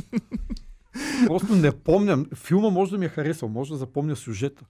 Просто 1.27 1.55
не 1.55 1.71
помням. 1.71 2.25
Филма 2.35 2.69
може 2.69 2.91
да 2.91 2.97
ми 2.97 3.05
е 3.05 3.09
харесал, 3.09 3.49
може 3.49 3.71
да 3.71 3.77
запомня 3.77 4.15
сюжета. 4.15 4.65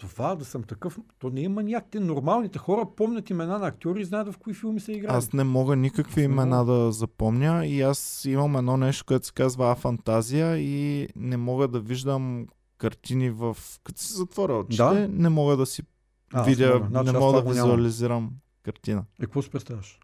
Това 0.00 0.34
да 0.34 0.44
съм 0.44 0.62
такъв, 0.62 0.98
то 1.18 1.30
не 1.30 1.42
е 1.42 1.48
маняк. 1.48 1.84
Те 1.90 2.00
нормалните 2.00 2.58
хора 2.58 2.86
помнят 2.96 3.30
имена 3.30 3.58
на 3.58 3.66
актьори 3.66 4.00
и 4.00 4.04
знаят 4.04 4.32
в 4.32 4.38
кои 4.38 4.54
филми 4.54 4.80
са 4.80 4.92
играли. 4.92 5.16
Аз 5.16 5.32
не 5.32 5.44
мога 5.44 5.76
никакви 5.76 6.22
имена 6.22 6.64
да 6.64 6.92
запомня 6.92 7.66
и 7.66 7.82
аз 7.82 8.24
имам 8.24 8.56
едно 8.56 8.76
нещо, 8.76 9.04
което 9.06 9.26
се 9.26 9.32
казва 9.32 9.72
афантазия 9.72 10.56
и 10.58 11.08
не 11.16 11.36
мога 11.36 11.68
да 11.68 11.80
виждам 11.80 12.46
картини 12.78 13.30
в... 13.30 13.56
Като 13.84 14.00
си 14.00 14.12
затворя 14.12 14.54
очите, 14.54 14.82
Да? 14.82 15.08
не 15.08 15.28
мога 15.28 15.56
да 15.56 15.66
си 15.66 15.82
А, 16.32 16.42
видя. 16.42 16.86
Значи 16.90 17.12
не 17.12 17.18
мога 17.18 17.42
да 17.42 17.48
визуализирам 17.48 18.30
картина. 18.62 19.04
Е, 19.18 19.22
какво 19.22 19.42
си 19.42 19.50
представяш? 19.50 20.00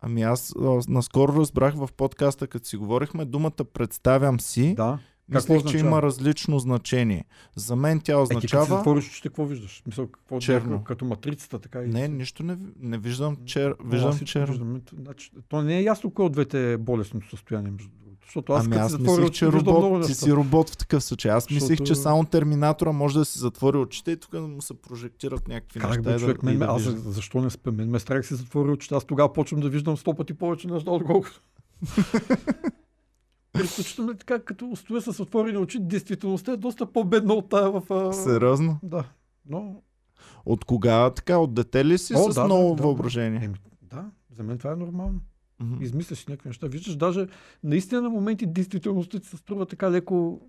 Ами 0.00 0.22
аз 0.22 0.54
а, 0.60 0.80
наскоро 0.88 1.32
разбрах 1.32 1.74
в 1.74 1.88
подкаста, 1.96 2.46
като 2.46 2.66
си 2.66 2.76
говорихме, 2.76 3.24
думата 3.24 3.64
представям 3.72 4.40
си, 4.40 4.74
Да. 4.74 4.98
Какво 5.32 5.54
мислех, 5.54 5.62
че 5.62 5.66
означава? 5.66 5.88
има 5.88 6.02
различно 6.02 6.58
значение. 6.58 7.24
За 7.56 7.76
мен 7.76 8.00
тя 8.00 8.12
Е, 8.12 8.16
ти 8.16 8.28
като 8.28 8.28
си 8.28 8.36
означава... 8.36 8.64
затвориш 8.66 9.08
очите, 9.08 9.28
какво 9.28 9.44
виждаш? 9.44 9.82
Мисъл, 9.86 10.06
какво 10.06 10.38
Черно. 10.38 10.70
Като, 10.70 10.84
като 10.84 11.04
матрицата, 11.04 11.58
така 11.58 11.82
и... 11.82 11.88
Не, 11.88 12.08
нищо 12.08 12.42
не, 12.42 12.56
не 12.80 12.98
виждам 12.98 13.36
чер... 13.44 13.74
Виждам 13.84 14.18
черно. 14.18 14.46
виждам. 14.46 14.80
Значи, 15.00 15.30
то 15.48 15.62
не 15.62 15.78
е 15.78 15.82
ясно 15.82 16.10
кое 16.10 16.24
от 16.24 16.32
двете 16.32 16.72
е 16.72 16.76
болестното 16.76 17.28
състояние, 17.28 17.70
между 17.70 17.88
другото. 17.88 18.26
Защото 18.26 18.52
аз, 18.52 18.66
ами 18.66 18.76
аз 18.76 18.86
си 18.86 18.98
затворя 18.98 19.20
мислих, 19.20 19.34
че 19.34 19.46
робот, 19.46 20.06
ти 20.06 20.14
си 20.14 20.32
робот 20.32 20.70
в 20.70 20.76
такъв 20.76 21.04
случай. 21.04 21.30
Аз 21.30 21.50
мислих, 21.50 21.78
че 21.78 21.84
Защото- 21.84 22.00
само 22.00 22.24
терминатора 22.24 22.92
може 22.92 23.18
да 23.18 23.24
си 23.24 23.38
затвори 23.38 23.76
очите 23.76 24.10
и 24.10 24.16
тук 24.16 24.30
да 24.30 24.40
му 24.40 24.62
се 24.62 24.74
прожектират 24.74 25.48
някакви 25.48 25.80
Как 25.80 25.90
неща. 25.90 26.02
бе, 26.02 26.18
човек, 26.18 26.40
да, 26.40 26.46
мен, 26.46 26.58
да 26.58 26.64
аз 26.64 26.82
защо 26.82 27.40
не 27.40 27.50
спя? 27.50 27.72
Мен 27.72 27.90
ме 27.90 27.98
страх 27.98 28.26
си 28.26 28.34
затворя 28.34 28.72
очите. 28.72 28.94
Аз 28.94 29.04
тогава 29.04 29.32
почвам 29.32 29.60
да 29.60 29.68
виждам 29.68 29.96
сто 29.96 30.14
пъти 30.14 30.34
повече 30.34 30.68
неща, 30.68 30.90
отколкото. 30.90 31.42
Предпочитам 33.58 34.10
ли 34.10 34.16
така, 34.16 34.38
като 34.38 34.76
стоя 34.76 35.00
с 35.00 35.20
отворени 35.20 35.58
очи, 35.58 35.78
действителността 35.80 36.52
е 36.52 36.56
доста 36.56 36.92
по-бедна 36.92 37.34
от 37.34 37.48
тая 37.48 37.70
в... 37.70 37.82
А... 37.90 38.12
Сериозно? 38.12 38.78
Да. 38.82 39.04
Но, 39.48 39.82
От 40.46 40.64
кога 40.64 41.10
така? 41.10 41.38
От 41.38 41.54
дете 41.54 41.84
ли 41.84 41.98
си 41.98 42.14
О, 42.16 42.18
с 42.18 42.34
да, 42.34 42.40
да, 42.40 42.44
много 42.44 42.74
да, 42.74 42.82
въображение? 42.82 43.44
еми, 43.44 43.56
да, 43.82 44.04
за 44.36 44.42
мен 44.42 44.58
това 44.58 44.72
е 44.72 44.76
нормално. 44.76 45.20
Мгм. 45.60 45.84
Измисляш 45.84 46.18
си 46.18 46.24
някакви 46.28 46.48
неща. 46.48 46.66
Виждаш, 46.66 46.96
даже 46.96 47.26
наистина 47.64 48.02
на 48.02 48.10
моменти 48.10 48.46
действителността 48.46 49.20
ти 49.20 49.28
се 49.28 49.36
струва 49.36 49.66
така 49.66 49.90
леко 49.90 50.40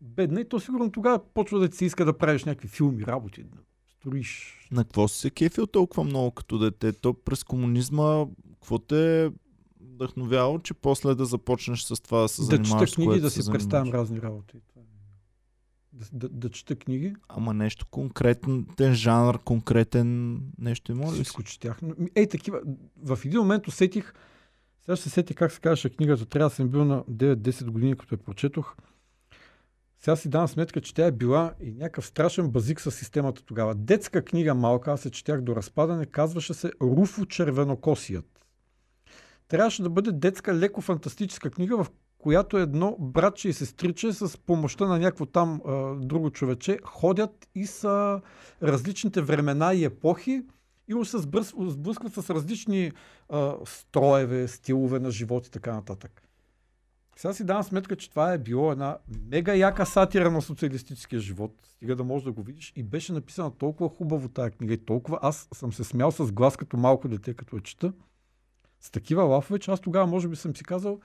бедна 0.00 0.40
и 0.40 0.48
то 0.48 0.60
сигурно 0.60 0.92
тогава 0.92 1.18
почва 1.34 1.58
да 1.58 1.68
ти 1.68 1.76
се 1.76 1.84
иска 1.84 2.04
да 2.04 2.18
правиш 2.18 2.44
някакви 2.44 2.68
филми, 2.68 3.06
работи, 3.06 3.42
да 3.42 3.58
строиш. 4.00 4.58
На 4.72 4.84
какво 4.84 5.08
си 5.08 5.20
се 5.20 5.30
кефил 5.30 5.66
толкова 5.66 6.04
много 6.04 6.30
като 6.30 6.58
дете? 6.58 6.92
То 6.92 7.14
през 7.14 7.44
комунизма, 7.44 8.26
какво 8.54 8.78
те 8.78 9.30
вдъхновяло, 10.00 10.58
че 10.58 10.74
после 10.74 11.14
да 11.14 11.24
започнеш 11.24 11.82
с 11.82 12.02
това 12.02 12.20
да 12.20 12.28
се 12.28 12.42
Да 12.42 12.46
занимаваш 12.46 12.90
чета 12.90 12.92
с 12.92 12.94
книги, 12.94 13.20
да 13.20 13.30
си 13.30 13.52
представям 13.52 13.90
разни 13.90 14.22
работи. 14.22 14.56
Е. 14.56 14.80
Да, 15.92 16.06
да, 16.12 16.28
да 16.28 16.48
чета 16.50 16.76
книги. 16.76 17.14
Ама 17.28 17.54
нещо 17.54 17.86
конкретен 17.90 18.66
жанр, 18.92 19.38
конкретен 19.44 20.40
нещо 20.58 20.92
има 20.92 21.04
ли 21.04 21.08
си? 21.08 21.14
Всичко 21.14 21.42
четях. 21.42 21.80
Ей, 22.14 22.28
такива. 22.28 22.60
В 23.02 23.18
един 23.24 23.40
момент 23.40 23.68
усетих, 23.68 24.14
сега 24.82 24.96
ще 24.96 25.02
се 25.02 25.10
сети 25.10 25.34
как 25.34 25.52
се 25.52 25.60
казваше 25.60 25.90
книгата, 25.90 26.26
трябва 26.26 26.48
да 26.48 26.54
съм 26.54 26.68
бил 26.68 26.84
на 26.84 27.04
9-10 27.04 27.64
години, 27.70 27.96
като 27.96 28.14
я 28.14 28.18
прочетох. 28.18 28.76
Сега 29.98 30.16
си 30.16 30.28
давам 30.28 30.48
сметка, 30.48 30.80
че 30.80 30.94
тя 30.94 31.06
е 31.06 31.12
била 31.12 31.54
и 31.60 31.72
някакъв 31.72 32.06
страшен 32.06 32.48
базик 32.48 32.80
с 32.80 32.90
системата 32.90 33.42
тогава. 33.44 33.74
Детска 33.74 34.24
книга 34.24 34.54
малка, 34.54 34.92
аз 34.92 35.00
се 35.00 35.10
четях 35.10 35.40
до 35.40 35.56
разпадане, 35.56 36.06
казваше 36.06 36.54
се 36.54 36.72
Руфо 36.80 37.26
червенокосият. 37.26 38.39
Трябваше 39.50 39.82
да 39.82 39.90
бъде 39.90 40.12
детска, 40.12 40.54
леко 40.54 40.80
фантастическа 40.80 41.50
книга, 41.50 41.84
в 41.84 41.90
която 42.18 42.58
едно 42.58 42.96
братче 43.00 43.48
и 43.48 43.52
сестриче 43.52 44.12
с 44.12 44.38
помощта 44.38 44.86
на 44.86 44.98
някакво 44.98 45.26
там 45.26 45.60
а, 45.66 45.94
друго 45.94 46.30
човече 46.30 46.78
ходят 46.84 47.48
и 47.54 47.66
са 47.66 48.20
различните 48.62 49.22
времена 49.22 49.74
и 49.74 49.84
епохи 49.84 50.42
и 50.88 50.94
му 50.94 51.04
се 51.04 51.18
сблъскват 51.18 52.14
с 52.14 52.30
различни 52.30 52.92
а, 53.28 53.54
строеве, 53.64 54.48
стилове 54.48 54.98
на 54.98 55.10
живот 55.10 55.46
и 55.46 55.50
така 55.50 55.74
нататък. 55.74 56.22
Сега 57.16 57.34
си 57.34 57.44
давам 57.44 57.62
сметка, 57.62 57.96
че 57.96 58.10
това 58.10 58.32
е 58.32 58.38
било 58.38 58.72
една 58.72 58.98
мега 59.30 59.54
яка 59.54 59.86
сатира 59.86 60.30
на 60.30 60.42
социалистическия 60.42 61.20
живот. 61.20 61.52
Стига 61.62 61.96
да 61.96 62.04
можеш 62.04 62.24
да 62.24 62.32
го 62.32 62.42
видиш. 62.42 62.72
И 62.76 62.82
беше 62.82 63.12
написана 63.12 63.50
толкова 63.50 63.90
хубаво 63.90 64.28
тая 64.28 64.50
книга 64.50 64.74
и 64.74 64.84
толкова. 64.84 65.18
Аз 65.22 65.48
съм 65.54 65.72
се 65.72 65.84
смял 65.84 66.10
с 66.10 66.32
глас 66.32 66.56
като 66.56 66.76
малко 66.76 67.08
дете, 67.08 67.34
като 67.34 67.56
я 67.56 67.62
чета. 67.62 67.92
С 68.80 68.90
такива 68.90 69.22
лафове, 69.22 69.58
че 69.58 69.70
аз 69.70 69.80
тогава 69.80 70.06
може 70.06 70.28
би 70.28 70.36
съм 70.36 70.56
си 70.56 70.64
казал, 70.64 71.00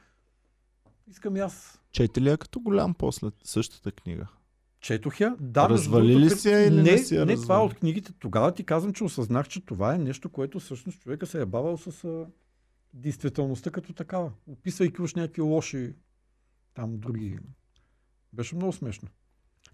искам 1.07 1.35
и 1.35 1.39
аз. 1.39 1.81
Чете 1.91 2.21
ли 2.21 2.29
я 2.29 2.37
като 2.37 2.59
голям 2.59 2.93
после 2.93 3.27
същата 3.43 3.91
книга? 3.91 4.27
Четох 4.79 5.19
я. 5.19 5.35
Да, 5.39 5.69
Развали 5.69 6.19
ли 6.19 6.29
си 6.29 6.49
я 6.49 6.67
или 6.67 6.81
не 6.81 6.97
си 6.97 7.15
я 7.15 7.25
Не, 7.25 7.35
това 7.35 7.55
е 7.55 7.59
от 7.59 7.73
книгите. 7.73 8.13
Тогава 8.19 8.51
ти 8.53 8.63
казвам, 8.63 8.93
че 8.93 9.03
осъзнах, 9.03 9.47
че 9.47 9.65
това 9.65 9.95
е 9.95 9.97
нещо, 9.97 10.29
което 10.29 10.59
всъщност 10.59 11.01
човека 11.01 11.25
се 11.25 11.41
е 11.41 11.45
бавал 11.45 11.77
с 11.77 12.03
а, 12.03 12.25
действителността 12.93 13.71
като 13.71 13.93
такава. 13.93 14.31
Описвайки 14.47 15.01
уж 15.01 15.13
някакви 15.13 15.41
лоши 15.41 15.93
там 16.73 16.97
други. 16.97 17.39
Беше 18.33 18.55
много 18.55 18.73
смешно. 18.73 19.09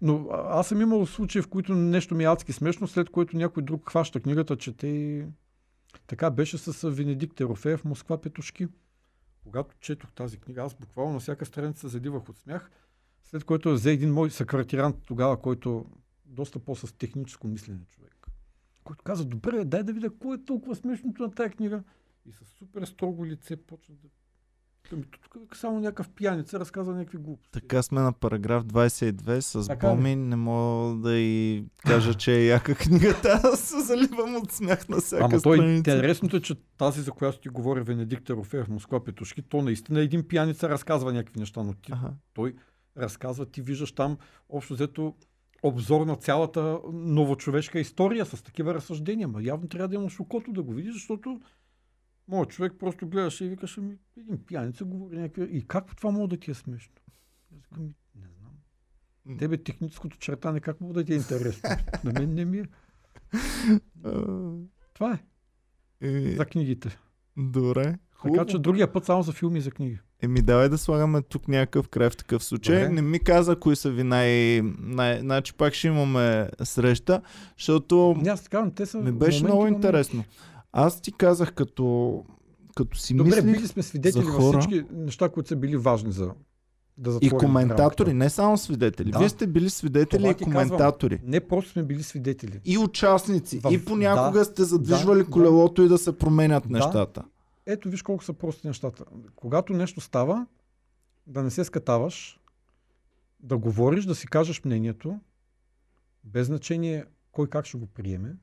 Но 0.00 0.28
а- 0.30 0.60
аз 0.60 0.68
съм 0.68 0.80
имал 0.80 1.06
случаи, 1.06 1.42
в 1.42 1.48
които 1.48 1.74
нещо 1.74 2.14
ми 2.14 2.24
е 2.24 2.26
адски 2.26 2.52
смешно, 2.52 2.88
след 2.88 3.10
което 3.10 3.36
някой 3.36 3.62
друг 3.62 3.90
хваща 3.90 4.20
книгата, 4.20 4.56
чете 4.56 4.86
и... 4.86 5.24
Така 6.06 6.30
беше 6.30 6.58
с 6.58 6.90
Венедикт 6.90 7.40
Ерофеев 7.40 7.84
Москва 7.84 8.20
Петушки. 8.20 8.68
Когато 9.42 9.76
четох 9.80 10.12
тази 10.12 10.38
книга, 10.38 10.62
аз 10.62 10.74
буквално 10.74 11.12
на 11.12 11.20
всяка 11.20 11.46
страница 11.46 11.88
задивах 11.88 12.28
от 12.28 12.38
смях, 12.38 12.70
след 13.24 13.44
което 13.44 13.72
взе 13.72 13.92
един 13.92 14.12
мой 14.12 14.30
съквартирант 14.30 14.96
тогава, 15.06 15.40
който 15.40 15.86
доста 16.24 16.58
по-с 16.58 16.92
техническо 16.92 17.48
мислене 17.48 17.84
човек, 17.88 18.26
който 18.84 19.04
каза, 19.04 19.24
добре, 19.24 19.64
дай 19.64 19.82
да 19.82 19.92
видя 19.92 20.08
какво 20.08 20.34
е 20.34 20.44
толкова 20.44 20.76
смешното 20.76 21.22
на 21.22 21.30
тази 21.30 21.50
книга. 21.50 21.82
И 22.26 22.32
с 22.32 22.44
супер 22.44 22.84
строго 22.84 23.26
лице 23.26 23.56
почна 23.56 23.94
да... 23.94 24.08
Ами, 24.92 25.02
Тук 25.32 25.56
само 25.56 25.80
някакъв 25.80 26.08
пияница 26.08 26.60
разказва 26.60 26.94
някакви 26.94 27.18
глупости. 27.18 27.52
Така 27.52 27.82
сме 27.82 28.00
на 28.00 28.12
параграф 28.12 28.64
22 28.64 29.40
с 29.40 29.66
Така 29.68 29.90
ли? 29.90 29.96
Боми. 29.96 30.16
Не 30.16 30.36
мога 30.36 31.08
да 31.08 31.16
и 31.18 31.64
кажа, 31.78 32.14
че 32.14 32.34
е 32.36 32.44
яка 32.44 32.74
книгата. 32.74 33.40
Аз 33.44 33.60
се 33.60 33.80
заливам 33.80 34.36
от 34.36 34.52
смях 34.52 34.88
на 34.88 35.00
всяка 35.00 35.24
Ама 35.24 35.40
той, 35.40 35.56
страница. 35.56 35.76
интересното 35.76 36.36
е, 36.36 36.40
че 36.40 36.54
тази, 36.78 37.00
за 37.02 37.10
която 37.10 37.40
ти 37.40 37.48
говори 37.48 37.80
Венедикт 37.80 38.30
Ерофеев 38.30 38.68
Москва 38.68 39.04
Петушки, 39.04 39.42
то 39.42 39.62
наистина 39.62 40.00
един 40.00 40.28
пияница 40.28 40.68
разказва 40.68 41.12
някакви 41.12 41.40
неща, 41.40 41.62
но 41.62 41.74
ти, 41.74 41.92
Аха. 41.92 42.12
той 42.34 42.54
разказва, 42.98 43.46
ти 43.46 43.62
виждаш 43.62 43.92
там 43.92 44.18
общо 44.48 44.74
взето 44.74 45.14
обзор 45.62 46.06
на 46.06 46.16
цялата 46.16 46.78
новочовешка 46.92 47.80
история 47.80 48.26
с 48.26 48.42
такива 48.42 48.74
разсъждения. 48.74 49.28
Ма 49.28 49.42
явно 49.42 49.68
трябва 49.68 49.88
да 49.88 49.94
имаш 49.94 50.20
окото 50.20 50.52
да 50.52 50.62
го 50.62 50.72
видиш, 50.72 50.92
защото 50.92 51.40
моят 52.32 52.50
човек 52.50 52.72
просто 52.78 53.06
гледаше 53.08 53.44
и 53.44 53.48
викаше 53.48 53.80
ми, 53.80 53.96
един 54.16 54.44
пияница 54.46 54.84
говори 54.84 55.16
някакви... 55.18 55.56
И 55.56 55.66
как 55.66 55.96
това 55.96 56.10
мога 56.10 56.28
да 56.28 56.36
ти 56.36 56.50
е 56.50 56.54
смешно? 56.54 56.94
Аз 57.72 57.78
«Ми, 57.78 57.94
не 58.14 58.28
знам. 58.38 59.38
Тебе 59.38 59.56
техническото 59.56 60.18
чертане 60.18 60.60
как 60.60 60.80
мога 60.80 60.94
да 60.94 61.04
ти 61.04 61.12
е 61.12 61.16
интересно? 61.16 61.70
На 62.04 62.12
мен 62.12 62.34
не 62.34 62.44
ми 62.44 62.58
е. 62.58 62.64
Това 64.94 65.12
е 65.12 65.18
Е, 66.06 66.36
за 66.36 66.44
книгите. 66.44 66.98
Добре. 67.36 67.98
Хубаво. 68.14 68.36
Така 68.36 68.50
че 68.50 68.58
другия 68.58 68.92
път 68.92 69.04
само 69.04 69.22
за 69.22 69.32
филми 69.32 69.58
и 69.58 69.62
за 69.62 69.70
книги. 69.70 69.98
Еми, 70.22 70.42
давай 70.42 70.68
да 70.68 70.78
слагаме 70.78 71.22
тук 71.22 71.48
някакъв 71.48 71.88
край 71.88 72.10
в 72.10 72.16
такъв 72.16 72.44
случай. 72.44 72.80
Добре. 72.80 72.94
Не 72.94 73.02
ми 73.02 73.20
каза 73.20 73.56
кои 73.56 73.76
са 73.76 73.90
ви 73.90 74.02
най... 74.02 74.62
най... 74.78 75.20
Значи 75.20 75.54
пак 75.54 75.74
ще 75.74 75.88
имаме 75.88 76.48
среща, 76.62 77.22
защото 77.58 78.16
Не, 78.22 78.30
аз 78.30 78.42
така, 78.42 78.70
те 78.70 78.86
са 78.86 78.98
ми 78.98 79.12
беше 79.12 79.38
моменти, 79.38 79.44
много 79.44 79.66
интересно. 79.66 80.24
Аз 80.72 81.00
ти 81.00 81.12
казах 81.12 81.52
като, 81.52 82.24
като 82.76 82.98
си 82.98 83.14
Добре, 83.14 83.28
мислих 83.30 83.44
били 83.46 83.66
сме 83.68 83.82
свидетели 83.82 84.24
за 84.24 84.30
хора. 84.30 84.60
всички 84.60 84.84
неща, 84.92 85.28
които 85.28 85.48
са 85.48 85.56
били 85.56 85.76
важни 85.76 86.12
за 86.12 86.30
да 86.98 87.18
и 87.22 87.30
коментатори, 87.30 87.80
рамката. 87.80 88.14
не 88.14 88.30
само 88.30 88.58
свидетели. 88.58 89.10
Да. 89.10 89.18
Вие 89.18 89.28
сте 89.28 89.46
били 89.46 89.70
свидетели 89.70 90.18
Това 90.18 90.30
и 90.30 90.36
ти 90.36 90.44
казвам. 90.44 90.68
коментатори. 90.68 91.20
Не 91.24 91.40
просто 91.40 91.70
сме 91.70 91.82
били 91.82 92.02
свидетели. 92.02 92.60
И 92.64 92.78
участници. 92.78 93.60
В- 93.60 93.72
И 93.72 93.84
понякога 93.84 94.38
да, 94.38 94.44
сте 94.44 94.64
задвижвали 94.64 95.18
да, 95.18 95.30
колелото 95.30 95.82
и 95.82 95.88
да 95.88 95.98
се 95.98 96.18
променят 96.18 96.62
Да. 96.62 96.68
нещата. 96.70 97.24
Ето 97.66 97.88
виж 97.88 98.02
колко 98.02 98.24
са 98.24 98.32
прости 98.32 98.66
нещата. 98.66 99.04
Когато 99.36 99.72
нещо 99.72 100.00
става, 100.00 100.46
да 101.26 101.42
не 101.42 101.50
се 101.50 101.64
скатаваш, 101.64 102.40
да 103.40 103.58
говориш, 103.58 104.04
да 104.04 104.14
си 104.14 104.26
кажеш 104.26 104.64
мнението, 104.64 105.20
без 106.24 106.46
значение 106.46 107.04
кой 107.32 107.46
как 107.46 107.66
ще 107.66 107.78
го 107.78 107.86
приеме, 107.86 108.36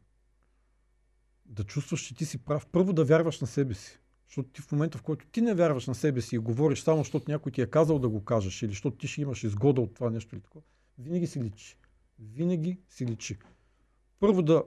да 1.50 1.64
чувстваш, 1.64 2.02
че 2.02 2.16
ти 2.16 2.26
си 2.26 2.38
прав. 2.38 2.68
Първо 2.68 2.94
да 2.94 3.06
вярваш 3.06 3.42
на 3.42 3.48
себе 3.48 3.74
си. 3.74 4.00
Защото 4.28 4.50
ти 4.50 4.62
в 4.62 4.72
момента, 4.72 4.98
в 4.98 5.04
който 5.04 5.26
ти 5.28 5.42
не 5.42 5.54
вярваш 5.54 5.88
на 5.88 5.96
себе 5.96 6.22
си 6.22 6.36
и 6.36 6.40
говориш 6.40 6.80
само, 6.80 6.98
защото 6.98 7.32
някой 7.32 7.52
ти 7.52 7.62
е 7.62 7.70
казал 7.70 8.00
да 8.00 8.10
го 8.10 8.26
кажеш 8.26 8.62
или 8.62 8.72
защото 8.72 8.98
ти 8.98 9.08
ще 9.08 9.22
имаш 9.22 9.44
изгода 9.44 9.82
от 9.82 9.94
това 9.94 10.10
нещо 10.10 10.36
или 10.36 10.42
такова, 10.42 10.66
винаги 10.98 11.28
си 11.28 11.42
личи. 11.42 11.78
Винаги 12.20 12.78
си 12.90 13.06
личи. 13.06 13.38
Първо 14.20 14.42
да, 14.42 14.64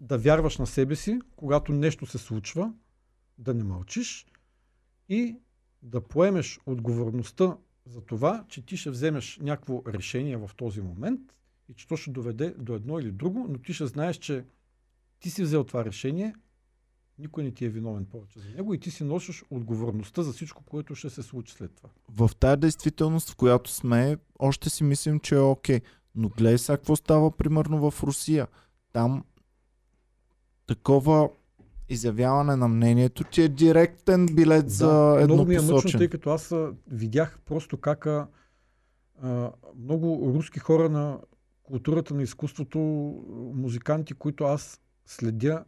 да 0.00 0.18
вярваш 0.18 0.58
на 0.58 0.66
себе 0.66 0.96
си, 0.96 1.20
когато 1.36 1.72
нещо 1.72 2.06
се 2.06 2.18
случва, 2.18 2.72
да 3.38 3.54
не 3.54 3.64
мълчиш 3.64 4.26
и 5.08 5.36
да 5.82 6.00
поемеш 6.00 6.60
отговорността 6.66 7.56
за 7.86 8.00
това, 8.00 8.44
че 8.48 8.66
ти 8.66 8.76
ще 8.76 8.90
вземеш 8.90 9.38
някакво 9.42 9.82
решение 9.86 10.36
в 10.36 10.50
този 10.56 10.80
момент 10.80 11.20
и 11.68 11.74
че 11.74 11.88
то 11.88 11.96
ще 11.96 12.10
доведе 12.10 12.54
до 12.58 12.74
едно 12.74 12.98
или 12.98 13.12
друго, 13.12 13.46
но 13.48 13.58
ти 13.58 13.72
ще 13.72 13.86
знаеш, 13.86 14.16
че 14.16 14.44
ти 15.20 15.30
си 15.30 15.42
взел 15.42 15.64
това 15.64 15.84
решение, 15.84 16.34
никой 17.18 17.44
не 17.44 17.50
ти 17.50 17.64
е 17.64 17.68
виновен 17.68 18.04
повече 18.04 18.40
за 18.40 18.48
него 18.56 18.74
и 18.74 18.80
ти 18.80 18.90
си 18.90 19.04
носиш 19.04 19.44
отговорността 19.50 20.22
за 20.22 20.32
всичко, 20.32 20.62
което 20.64 20.94
ще 20.94 21.10
се 21.10 21.22
случи 21.22 21.54
след 21.54 21.74
това. 21.74 21.88
В 22.08 22.30
тази 22.36 22.60
действителност, 22.60 23.30
в 23.30 23.36
която 23.36 23.70
сме, 23.70 24.16
още 24.38 24.70
си 24.70 24.84
мислим, 24.84 25.20
че 25.20 25.34
е 25.34 25.38
окей. 25.38 25.80
Но 26.14 26.28
гледай 26.28 26.58
сега 26.58 26.76
какво 26.76 26.96
става 26.96 27.30
примерно 27.30 27.90
в 27.90 28.02
Русия. 28.02 28.48
Там 28.92 29.24
такова 30.66 31.30
изявяване 31.88 32.56
на 32.56 32.68
мнението 32.68 33.24
ти 33.24 33.42
е 33.42 33.48
директен 33.48 34.26
билет 34.26 34.70
за 34.70 35.20
много 35.24 35.44
ми 35.44 35.54
е 35.54 35.60
мъчно, 35.60 35.98
тъй 35.98 36.08
като 36.08 36.30
аз 36.30 36.54
видях 36.90 37.38
просто 37.44 37.76
как 37.76 38.06
а, 38.06 38.26
много 39.76 40.32
руски 40.34 40.58
хора 40.58 40.88
на 40.88 41.18
културата 41.62 42.14
на 42.14 42.22
изкуството, 42.22 42.78
музиканти, 43.54 44.14
които 44.14 44.44
аз 44.44 44.80
следя, 45.10 45.64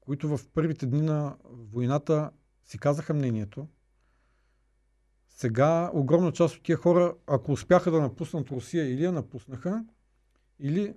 които 0.00 0.36
в 0.36 0.48
първите 0.54 0.86
дни 0.86 1.00
на 1.00 1.36
войната 1.44 2.30
си 2.64 2.78
казаха 2.78 3.14
мнението. 3.14 3.68
Сега 5.28 5.90
огромна 5.94 6.32
част 6.32 6.56
от 6.56 6.62
тия 6.62 6.76
хора, 6.76 7.14
ако 7.26 7.52
успяха 7.52 7.90
да 7.90 8.00
напуснат 8.00 8.50
Русия 8.50 8.92
или 8.92 9.04
я 9.04 9.12
напуснаха, 9.12 9.84
или 10.58 10.94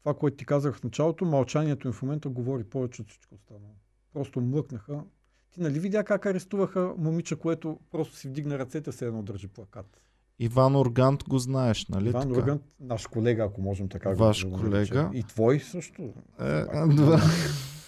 това, 0.00 0.14
което 0.14 0.36
ти 0.36 0.46
казах 0.46 0.76
в 0.76 0.84
началото, 0.84 1.24
мълчанието 1.24 1.88
им 1.88 1.92
в 1.92 2.02
момента 2.02 2.28
говори 2.28 2.64
повече 2.64 3.02
от 3.02 3.10
всичко 3.10 3.34
останало. 3.34 3.74
Просто 4.12 4.40
млъкнаха. 4.40 5.04
Ти 5.50 5.60
нали 5.60 5.80
видя 5.80 6.04
как 6.04 6.26
арестуваха 6.26 6.94
момиче, 6.98 7.36
което 7.36 7.80
просто 7.90 8.16
си 8.16 8.28
вдигна 8.28 8.58
ръцете, 8.58 8.92
се 8.92 9.06
едно 9.06 9.22
държи 9.22 9.48
плакат. 9.48 10.00
Иван 10.42 10.76
Органт 10.76 11.24
го 11.28 11.38
знаеш, 11.38 11.86
нали 11.88 12.08
Иван 12.08 12.22
така? 12.22 12.40
Ургант, 12.40 12.62
наш 12.80 13.06
колега, 13.06 13.44
ако 13.44 13.60
можем 13.60 13.88
така 13.88 14.10
Ваш 14.10 14.46
го 14.46 14.52
колега. 14.52 14.70
наречем. 14.76 15.10
И 15.14 15.22
твой 15.22 15.60
също. 15.60 16.02
Е, 16.40 16.44
да. 16.86 17.20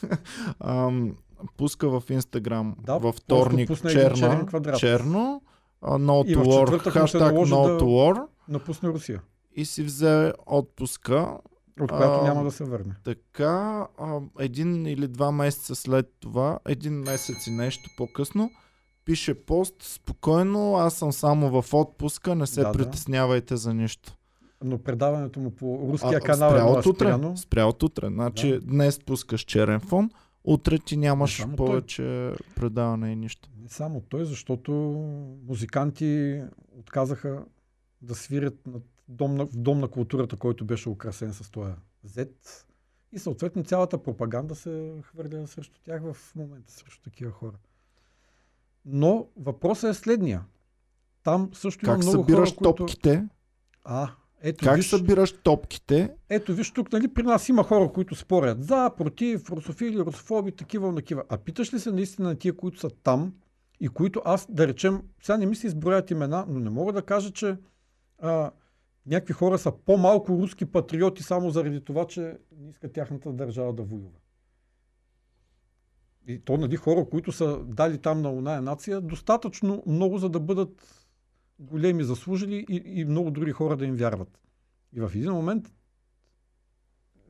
Ам, 0.60 1.16
пуска 1.56 2.00
в 2.00 2.10
Инстаграм 2.10 2.76
Да, 2.84 2.98
във 2.98 3.14
вторник 3.14 3.70
черна, 3.90 4.78
черно, 4.78 5.42
no 5.82 6.30
И 6.30 6.36
to 6.36 6.44
war, 6.44 6.90
хаштаг 6.90 7.32
no 7.32 7.80
to 7.80 7.82
war 7.82 8.26
Напусна 8.48 8.88
Русия, 8.88 9.22
и 9.56 9.64
си 9.64 9.82
взе 9.82 10.32
отпуска. 10.46 11.38
от 11.80 11.90
която 11.90 12.20
А, 12.20 12.24
няма 12.24 12.44
да 12.44 12.50
се 12.50 12.64
върне. 12.64 12.94
Така, 13.04 13.86
а, 13.98 14.20
един 14.38 14.86
или 14.86 15.08
два 15.08 15.32
месеца 15.32 15.74
след 15.74 16.06
това, 16.20 16.58
един 16.68 16.94
месец 16.94 17.46
и 17.46 17.50
нещо 17.50 17.90
по-късно, 17.96 18.50
пише 19.04 19.34
пост, 19.36 19.74
спокойно, 19.80 20.74
аз 20.74 20.94
съм 20.94 21.12
само 21.12 21.62
в 21.62 21.74
отпуска, 21.74 22.34
не 22.34 22.46
се 22.46 22.60
Да, 22.60 22.66
да. 22.66 22.72
притеснявайте 22.72 23.56
за 23.56 23.74
нищо. 23.74 24.16
Но 24.64 24.78
предаването 24.78 25.40
му 25.40 25.50
по 25.50 25.88
руския 25.92 26.18
А, 26.18 26.20
канал 26.20 26.48
е 26.48 26.50
спря 26.50 26.60
било 26.60 26.72
от 26.72 26.86
утре. 26.86 27.04
спряно. 27.06 27.36
Спря 27.36 27.66
от 27.66 27.82
утре. 27.82 28.06
Значи 28.06 28.50
Да. 28.50 28.60
днес 28.60 29.00
пускаш 29.00 29.40
черен 29.40 29.80
фон, 29.80 30.10
утре 30.44 30.78
ти 30.78 30.96
нямаш 30.96 31.36
само 31.36 31.56
той. 31.56 31.66
повече 31.66 32.32
предаване 32.56 33.12
и 33.12 33.16
нищо. 33.16 33.48
Не 33.56 33.68
само 33.68 34.00
той, 34.00 34.24
защото 34.24 34.72
музиканти 35.46 36.42
отказаха 36.72 37.44
да 38.02 38.14
свирят 38.14 38.66
на 38.66 38.80
дом 39.08 39.34
на, 39.34 39.46
в 39.46 39.50
дом 39.52 39.78
на 39.80 39.88
културата, 39.88 40.36
който 40.36 40.64
беше 40.64 40.88
украсен 40.88 41.32
с 41.32 41.50
този 41.50 41.72
Z. 42.06 42.30
И 43.12 43.18
съответно 43.18 43.64
цялата 43.64 44.02
пропаганда 44.02 44.54
се 44.54 44.92
хвърля 45.02 45.46
срещу 45.46 45.80
тях 45.84 46.02
в 46.04 46.34
момента, 46.36 46.72
срещу 46.72 47.02
такива 47.02 47.30
хора. 47.30 47.56
Но 48.84 49.26
въпросът 49.36 49.90
е 49.90 49.94
следния. 49.94 50.44
Там 51.24 51.50
също 51.52 51.86
има 51.86 51.94
Как 51.94 52.02
много 52.02 52.22
събираш 52.22 52.48
хора, 52.48 52.56
които... 52.56 52.74
топките? 52.74 53.28
А, 53.84 54.10
ето 54.42 54.64
Как 54.64 54.76
виж, 54.76 54.90
събираш 54.90 55.32
топките? 55.32 56.14
ето 56.28 56.54
виж 56.54 56.70
тук, 56.70 56.92
нали, 56.92 57.14
при 57.14 57.22
нас 57.22 57.48
има 57.48 57.62
хора, 57.62 57.92
които 57.92 58.14
спорят 58.14 58.64
за, 58.64 58.90
против, 58.96 59.50
русофили, 59.50 59.98
русофоби, 59.98 60.52
такива, 60.52 60.94
такива. 60.94 61.24
А 61.28 61.38
питаш 61.38 61.74
ли 61.74 61.80
се 61.80 61.92
наистина 61.92 62.28
на 62.28 62.34
тия, 62.34 62.56
които 62.56 62.80
са 62.80 62.90
там 63.02 63.34
и 63.80 63.88
които 63.88 64.22
аз, 64.24 64.46
да 64.50 64.68
речем, 64.68 65.02
сега 65.22 65.36
не 65.36 65.46
ми 65.46 65.56
се 65.56 65.66
изброят 65.66 66.10
имена, 66.10 66.44
но 66.48 66.60
не 66.60 66.70
мога 66.70 66.92
да 66.92 67.02
кажа, 67.02 67.30
че 67.30 67.56
а, 68.18 68.50
някакви 69.06 69.32
хора 69.32 69.58
са 69.58 69.72
по-малко 69.72 70.32
руски 70.32 70.64
патриоти 70.64 71.22
само 71.22 71.50
заради 71.50 71.84
това, 71.84 72.06
че 72.06 72.38
не 72.58 72.70
искат 72.70 72.92
тяхната 72.92 73.32
държава 73.32 73.72
да 73.72 73.82
воюва. 73.82 74.18
И 76.26 76.38
то, 76.38 76.56
нали, 76.56 76.76
хора, 76.76 77.06
които 77.10 77.32
са 77.32 77.64
дали 77.64 77.98
там 77.98 78.22
на 78.22 78.32
оная 78.32 78.62
нация, 78.62 79.00
достатъчно 79.00 79.82
много, 79.86 80.18
за 80.18 80.28
да 80.28 80.40
бъдат 80.40 81.04
големи 81.58 82.04
заслужили 82.04 82.66
и, 82.68 83.00
и 83.00 83.04
много 83.04 83.30
други 83.30 83.52
хора 83.52 83.76
да 83.76 83.84
им 83.84 83.94
вярват. 83.94 84.40
И 84.92 85.00
в 85.00 85.12
един 85.14 85.32
момент 85.32 85.72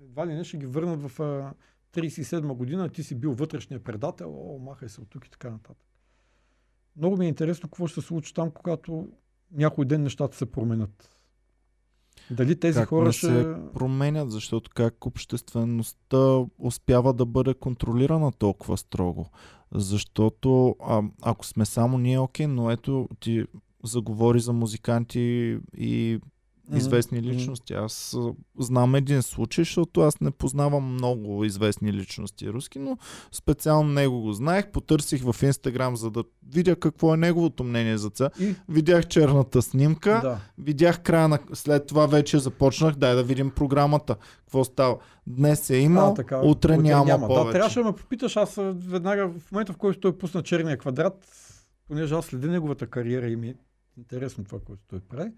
едва 0.03 0.27
ли 0.27 0.35
не 0.35 0.45
ще 0.45 0.57
ги 0.57 0.67
върнат 0.67 1.11
в 1.11 1.21
а, 1.21 1.55
37 1.93 2.55
година, 2.55 2.89
ти 2.89 3.03
си 3.03 3.15
бил 3.15 3.33
вътрешния 3.33 3.85
предател, 3.85 4.55
о, 4.55 4.59
махай 4.59 4.89
се 4.89 5.01
от 5.01 5.11
тук 5.11 5.27
и 5.27 5.31
така 5.31 5.51
нататък. 5.51 5.87
Много 6.97 7.17
ми 7.17 7.25
е 7.25 7.29
интересно 7.29 7.69
какво 7.69 7.87
ще 7.87 8.01
се 8.01 8.07
случи 8.07 8.35
там, 8.35 8.51
когато 8.51 9.09
някой 9.53 9.85
ден 9.85 10.03
нещата 10.03 10.37
се 10.37 10.53
променят. 10.53 11.12
Дали 12.31 12.61
тези 12.61 12.79
как 12.79 12.89
хора 12.89 13.07
не 13.07 13.13
ще... 13.13 13.27
се 13.27 13.55
променят, 13.75 14.31
защото 14.31 14.71
как 14.75 15.07
обществеността 15.07 16.45
успява 16.59 17.13
да 17.13 17.27
бъде 17.27 17.55
контролирана 17.55 18.33
толкова 18.33 18.77
строго. 18.77 19.27
Защото 19.75 20.77
а, 20.81 21.03
ако 21.23 21.47
сме 21.47 21.65
само 21.65 21.99
ние, 21.99 22.19
окей, 22.19 22.47
но 22.47 22.71
ето 22.71 23.09
ти 23.21 23.45
заговори 23.85 24.41
за 24.41 24.53
музиканти 24.53 25.59
и. 25.77 26.21
Известни 26.75 27.23
личности. 27.23 27.73
Аз 27.73 28.17
знам 28.59 28.95
един 28.95 29.23
случай, 29.23 29.65
защото 29.65 30.01
аз 30.01 30.21
не 30.21 30.31
познавам 30.31 30.85
много 30.85 31.45
известни 31.45 31.93
личности 31.93 32.51
руски, 32.51 32.79
но 32.79 32.99
специално 33.33 33.89
него 33.93 34.21
го 34.21 34.33
знаех. 34.33 34.71
Потърсих 34.71 35.23
в 35.23 35.43
Инстаграм, 35.43 35.97
за 35.97 36.11
да 36.11 36.25
видя 36.53 36.77
какво 36.77 37.15
е 37.15 37.17
неговото 37.17 37.65
мнение 37.65 37.99
за 37.99 38.11
това. 38.11 38.31
И, 38.41 38.55
Видях 38.69 39.07
черната 39.07 39.63
снимка, 39.63 40.21
да. 40.23 40.39
видях 40.59 41.03
края 41.03 41.29
на... 41.29 41.39
След 41.53 41.87
това 41.87 42.07
вече 42.07 42.39
започнах, 42.39 42.95
дай 42.97 43.15
да 43.15 43.23
видим 43.23 43.51
програмата. 43.51 44.17
Какво 44.39 44.65
става? 44.65 44.99
Днес 45.27 45.71
е 45.71 45.77
имал, 45.77 46.11
А, 46.11 46.15
така, 46.15 46.41
утре, 46.41 46.77
няма, 46.77 47.05
Да, 47.05 47.27
повече. 47.27 47.53
трябваше 47.53 47.79
да 47.79 47.85
ме 47.85 47.93
попиташ, 47.93 48.37
аз 48.37 48.55
веднага 48.75 49.29
в 49.29 49.53
момента, 49.53 49.73
в 49.73 49.77
който 49.77 50.01
той 50.01 50.19
пусна 50.19 50.43
черния 50.43 50.79
квадрат, 50.79 51.27
понеже 51.89 52.15
аз 52.15 52.25
следя 52.25 52.49
неговата 52.49 52.87
кариера 52.87 53.29
и 53.29 53.37
ми 53.37 53.49
е 53.49 53.55
интересно 53.99 54.45
това, 54.45 54.59
което 54.67 54.83
той 54.91 55.01
прави, 55.01 55.31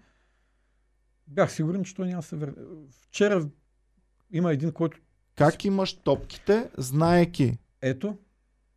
бях 1.27 1.51
сигурен, 1.51 1.83
че 1.83 1.95
той 1.95 2.07
няма 2.07 2.23
се 2.23 2.35
върне. 2.35 2.53
Вчера 3.01 3.47
има 4.31 4.53
един, 4.53 4.71
който 4.71 4.97
Как 5.35 5.65
имаш 5.65 5.93
топките, 5.93 6.69
знаеки 6.77 7.57
ето, 7.81 8.17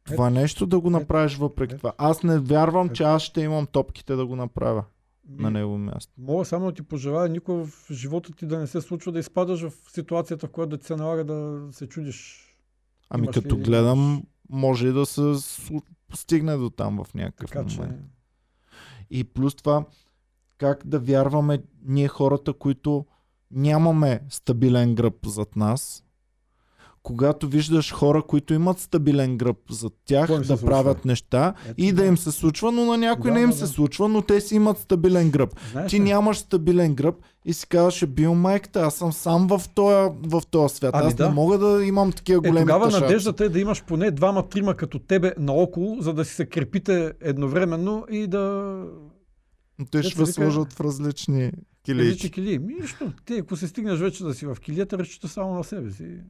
това 0.04 0.30
нещо 0.30 0.66
да 0.66 0.80
го 0.80 0.90
направиш 0.90 1.36
въпреки 1.36 1.74
Ето. 1.74 1.78
това. 1.78 1.92
Аз 1.98 2.22
не 2.22 2.38
вярвам, 2.38 2.88
че 2.88 3.02
Ето. 3.02 3.10
аз 3.10 3.22
ще 3.22 3.40
имам 3.40 3.66
топките 3.66 4.14
да 4.16 4.26
го 4.26 4.36
направя 4.36 4.84
на 5.28 5.50
ми, 5.50 5.58
него 5.58 5.78
място. 5.78 6.12
мога 6.18 6.44
само 6.44 6.66
да 6.66 6.72
ти 6.72 6.82
пожелая 6.82 7.28
никой 7.28 7.54
в 7.54 7.70
живота 7.90 8.32
ти 8.32 8.46
да 8.46 8.58
не 8.58 8.66
се 8.66 8.80
случва 8.80 9.12
да 9.12 9.18
изпадаш 9.18 9.62
в 9.62 9.72
ситуацията, 9.92 10.46
в 10.46 10.50
която 10.50 10.70
да 10.70 10.78
ти 10.78 10.86
се 10.86 10.96
налага 10.96 11.24
да 11.24 11.68
се 11.72 11.88
чудиш. 11.88 12.44
Ами 13.10 13.24
Имаш 13.24 13.36
ли 13.36 13.42
като 13.42 13.54
или 13.54 13.62
гледам, 13.62 14.22
може 14.50 14.88
и 14.88 14.92
да 14.92 15.06
се 15.06 15.32
стигне 16.14 16.56
до 16.56 16.70
там 16.70 17.04
в 17.04 17.14
някакъв 17.14 17.50
Така 17.50 17.66
че, 17.66 17.80
момент. 17.80 18.00
И 19.10 19.24
плюс 19.24 19.54
това, 19.54 19.84
как 20.58 20.86
да 20.86 20.98
вярваме 20.98 21.58
ние 21.86 22.08
хората, 22.08 22.52
които 22.52 23.04
нямаме 23.50 24.20
стабилен 24.30 24.94
гръб 24.94 25.14
зад 25.26 25.56
нас, 25.56 26.04
когато 27.02 27.48
виждаш 27.48 27.92
хора, 27.92 28.22
които 28.22 28.54
имат 28.54 28.78
стабилен 28.78 29.38
гръб 29.38 29.56
зад 29.70 29.92
тях, 30.04 30.26
се 30.28 30.36
да 30.36 30.44
случва? 30.44 30.66
правят 30.66 31.04
неща 31.04 31.54
ето, 31.64 31.74
и 31.78 31.92
да 31.92 32.04
им 32.04 32.16
се 32.16 32.32
случва, 32.32 32.72
но 32.72 32.84
на 32.84 32.96
някой 32.98 33.30
Да, 33.30 33.34
не 33.34 33.42
им 33.42 33.50
да, 33.50 33.56
се 33.56 33.60
да. 33.60 33.66
случва, 33.68 34.08
но 34.08 34.22
те 34.22 34.40
си 34.40 34.54
имат 34.54 34.78
стабилен 34.78 35.30
гръб. 35.30 35.50
Знаеш 35.72 35.90
Ти 35.90 35.96
ли? 35.96 36.00
нямаш 36.00 36.38
стабилен 36.38 36.94
гръб 36.94 37.14
и 37.44 37.52
си 37.52 37.68
казваш, 37.68 38.06
бил 38.06 38.34
майката, 38.34 38.80
аз 38.80 38.94
съм 38.94 39.12
сам 39.12 39.46
в 39.48 39.62
този, 39.74 40.10
в 40.22 40.42
този 40.50 40.74
свят. 40.74 40.90
Ами 40.94 41.06
аз 41.06 41.14
да. 41.14 41.28
не 41.28 41.34
мога 41.34 41.58
да 41.58 41.84
имам 41.84 42.12
такива 42.12 42.36
Е, 42.38 42.48
големи 42.48 42.66
тогава 42.66 42.84
тъшаци. 42.84 43.02
надеждата 43.02 43.44
е 43.44 43.48
да 43.48 43.60
имаш 43.60 43.84
поне 43.84 44.10
двама-трима 44.10 44.74
като 44.74 44.98
тебе 44.98 45.34
наоколо, 45.38 45.96
за 46.00 46.12
да 46.14 46.24
си 46.24 46.34
се 46.34 46.46
крепите 46.46 47.12
едновременно 47.20 48.04
и 48.10 48.26
да... 48.26 48.74
Те 49.90 50.02
ще 50.02 50.26
сложат 50.26 50.72
в 50.72 50.80
различни 50.80 51.52
килийки. 51.84 52.08
Различни 52.08 52.30
килии. 52.30 52.58
Ми, 52.58 52.74
нищо. 52.74 53.12
Ти, 53.24 53.34
ако 53.34 53.56
се 53.56 53.68
стигнеш 53.68 54.00
вече 54.00 54.24
да 54.24 54.34
си 54.34 54.46
в 54.46 54.56
килията, 54.60 54.98
разчита 54.98 55.28
само 55.28 55.54
на 55.54 55.64
себе 55.64 55.90
си. 55.90 56.20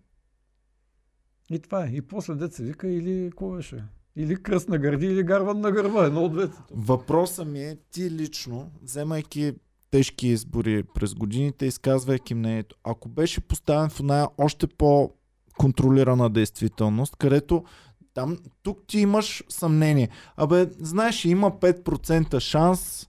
И 1.50 1.58
това 1.58 1.84
е. 1.84 1.88
И 1.88 2.02
после 2.02 2.34
деца 2.34 2.62
вика 2.62 2.88
или 2.88 3.30
какво 3.30 3.50
беше? 3.50 3.84
Или 4.16 4.42
кръст 4.42 4.68
на 4.68 4.78
гърди, 4.78 5.06
или 5.06 5.22
гарван 5.22 5.60
на 5.60 5.72
гърба. 5.72 6.06
Едно 6.06 6.24
от 6.24 6.32
двете. 6.32 6.58
Въпросът 6.70 7.48
ми 7.48 7.64
е 7.64 7.76
ти 7.90 8.10
лично, 8.10 8.70
вземайки 8.82 9.52
тежки 9.90 10.28
избори 10.28 10.82
през 10.94 11.14
годините, 11.14 11.66
изказвайки 11.66 12.34
мнението, 12.34 12.76
ако 12.84 13.08
беше 13.08 13.40
поставен 13.40 13.90
в 13.90 14.00
една 14.00 14.28
още 14.38 14.66
по-контролирана 14.66 16.30
действителност, 16.30 17.16
където 17.16 17.64
там, 18.14 18.38
тук 18.62 18.86
ти 18.86 19.00
имаш 19.00 19.42
съмнение. 19.48 20.08
Абе, 20.36 20.66
знаеш, 20.78 21.24
има 21.24 21.50
5% 21.50 22.40
шанс 22.40 23.08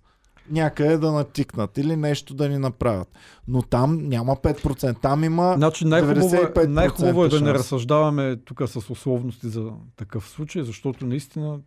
някъде 0.52 0.98
да 0.98 1.12
натикнат 1.12 1.78
или 1.78 1.96
нещо 1.96 2.34
да 2.34 2.50
ни 2.50 2.58
направят. 2.58 3.08
Но 3.48 3.62
там 3.62 3.98
няма 4.08 4.36
5%. 4.36 5.02
Там 5.02 5.24
има... 5.24 5.54
Значи 5.58 5.86
най-хубаво, 5.86 6.36
е, 6.36 6.40
95% 6.40 6.68
най-хубаво 6.68 7.26
е 7.26 7.30
да 7.30 7.42
не 7.42 7.54
разсъждаваме 7.54 8.36
тук 8.36 8.62
с 8.66 8.90
условности 8.90 9.50
за 9.50 9.72
такъв 9.96 10.30
случай, 10.30 10.64
защото 10.64 11.06
наистина 11.06 11.60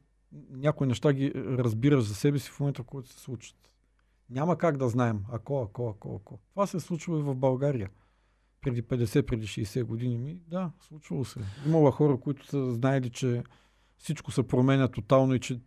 някои 0.50 0.86
неща 0.86 1.12
ги 1.12 1.32
разбираш 1.34 2.04
за 2.04 2.14
себе 2.14 2.38
си 2.38 2.50
в 2.50 2.60
момента, 2.60 2.82
в 2.82 2.86
който 2.86 3.08
се 3.08 3.20
случат. 3.20 3.56
Няма 4.30 4.58
как 4.58 4.76
да 4.76 4.88
знаем 4.88 5.20
ако, 5.32 5.62
ако, 5.62 5.88
ако, 5.88 6.20
ако. 6.22 6.38
Това 6.50 6.66
се 6.66 6.76
е 6.76 6.80
случило 6.80 7.18
и 7.18 7.22
в 7.22 7.34
България. 7.34 7.90
Преди 8.60 8.82
50, 8.82 9.22
преди 9.22 9.46
60 9.46 9.84
години 9.84 10.18
ми. 10.18 10.38
Да, 10.48 10.70
случвало 10.88 11.24
се. 11.24 11.40
Имало 11.66 11.90
хора, 11.90 12.16
които 12.20 12.46
са 12.46 12.72
знаели, 12.72 13.10
че 13.10 13.42
всичко 13.98 14.30
се 14.30 14.42
променя 14.42 14.88
тотално 14.88 15.34
и 15.34 15.40
че 15.40 15.60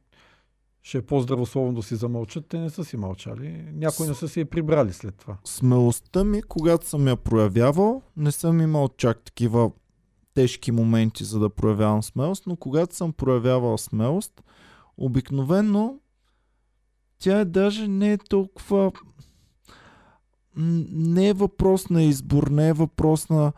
ще 0.85 0.97
е 0.97 1.01
по-здравословно 1.01 1.73
да 1.73 1.83
си 1.83 1.95
замълчат. 1.95 2.45
Те 2.47 2.59
не 2.59 2.69
са 2.69 2.85
си 2.85 2.97
мълчали. 2.97 3.65
Някои 3.73 4.07
не 4.07 4.13
са 4.13 4.27
си 4.27 4.39
я 4.39 4.45
прибрали 4.45 4.93
след 4.93 5.15
това. 5.15 5.37
Смелостта 5.45 6.23
ми, 6.23 6.43
когато 6.43 6.87
съм 6.87 7.07
я 7.07 7.15
проявявал, 7.15 8.01
не 8.17 8.31
съм 8.31 8.61
имал 8.61 8.89
чак 8.97 9.19
такива 9.19 9.71
тежки 10.33 10.71
моменти, 10.71 11.23
за 11.23 11.39
да 11.39 11.49
проявявам 11.49 12.03
смелост, 12.03 12.47
но 12.47 12.55
когато 12.55 12.95
съм 12.95 13.13
проявявал 13.13 13.77
смелост, 13.77 14.43
обикновено 14.97 15.99
тя 17.19 17.39
е 17.39 17.45
даже 17.45 17.87
не 17.87 18.13
е 18.13 18.17
толкова... 18.17 18.91
Не 20.57 21.27
е 21.29 21.33
въпрос 21.33 21.89
на 21.89 22.03
избор, 22.03 22.47
не 22.47 22.67
е 22.67 22.73
въпрос 22.73 23.29
на... 23.29 23.53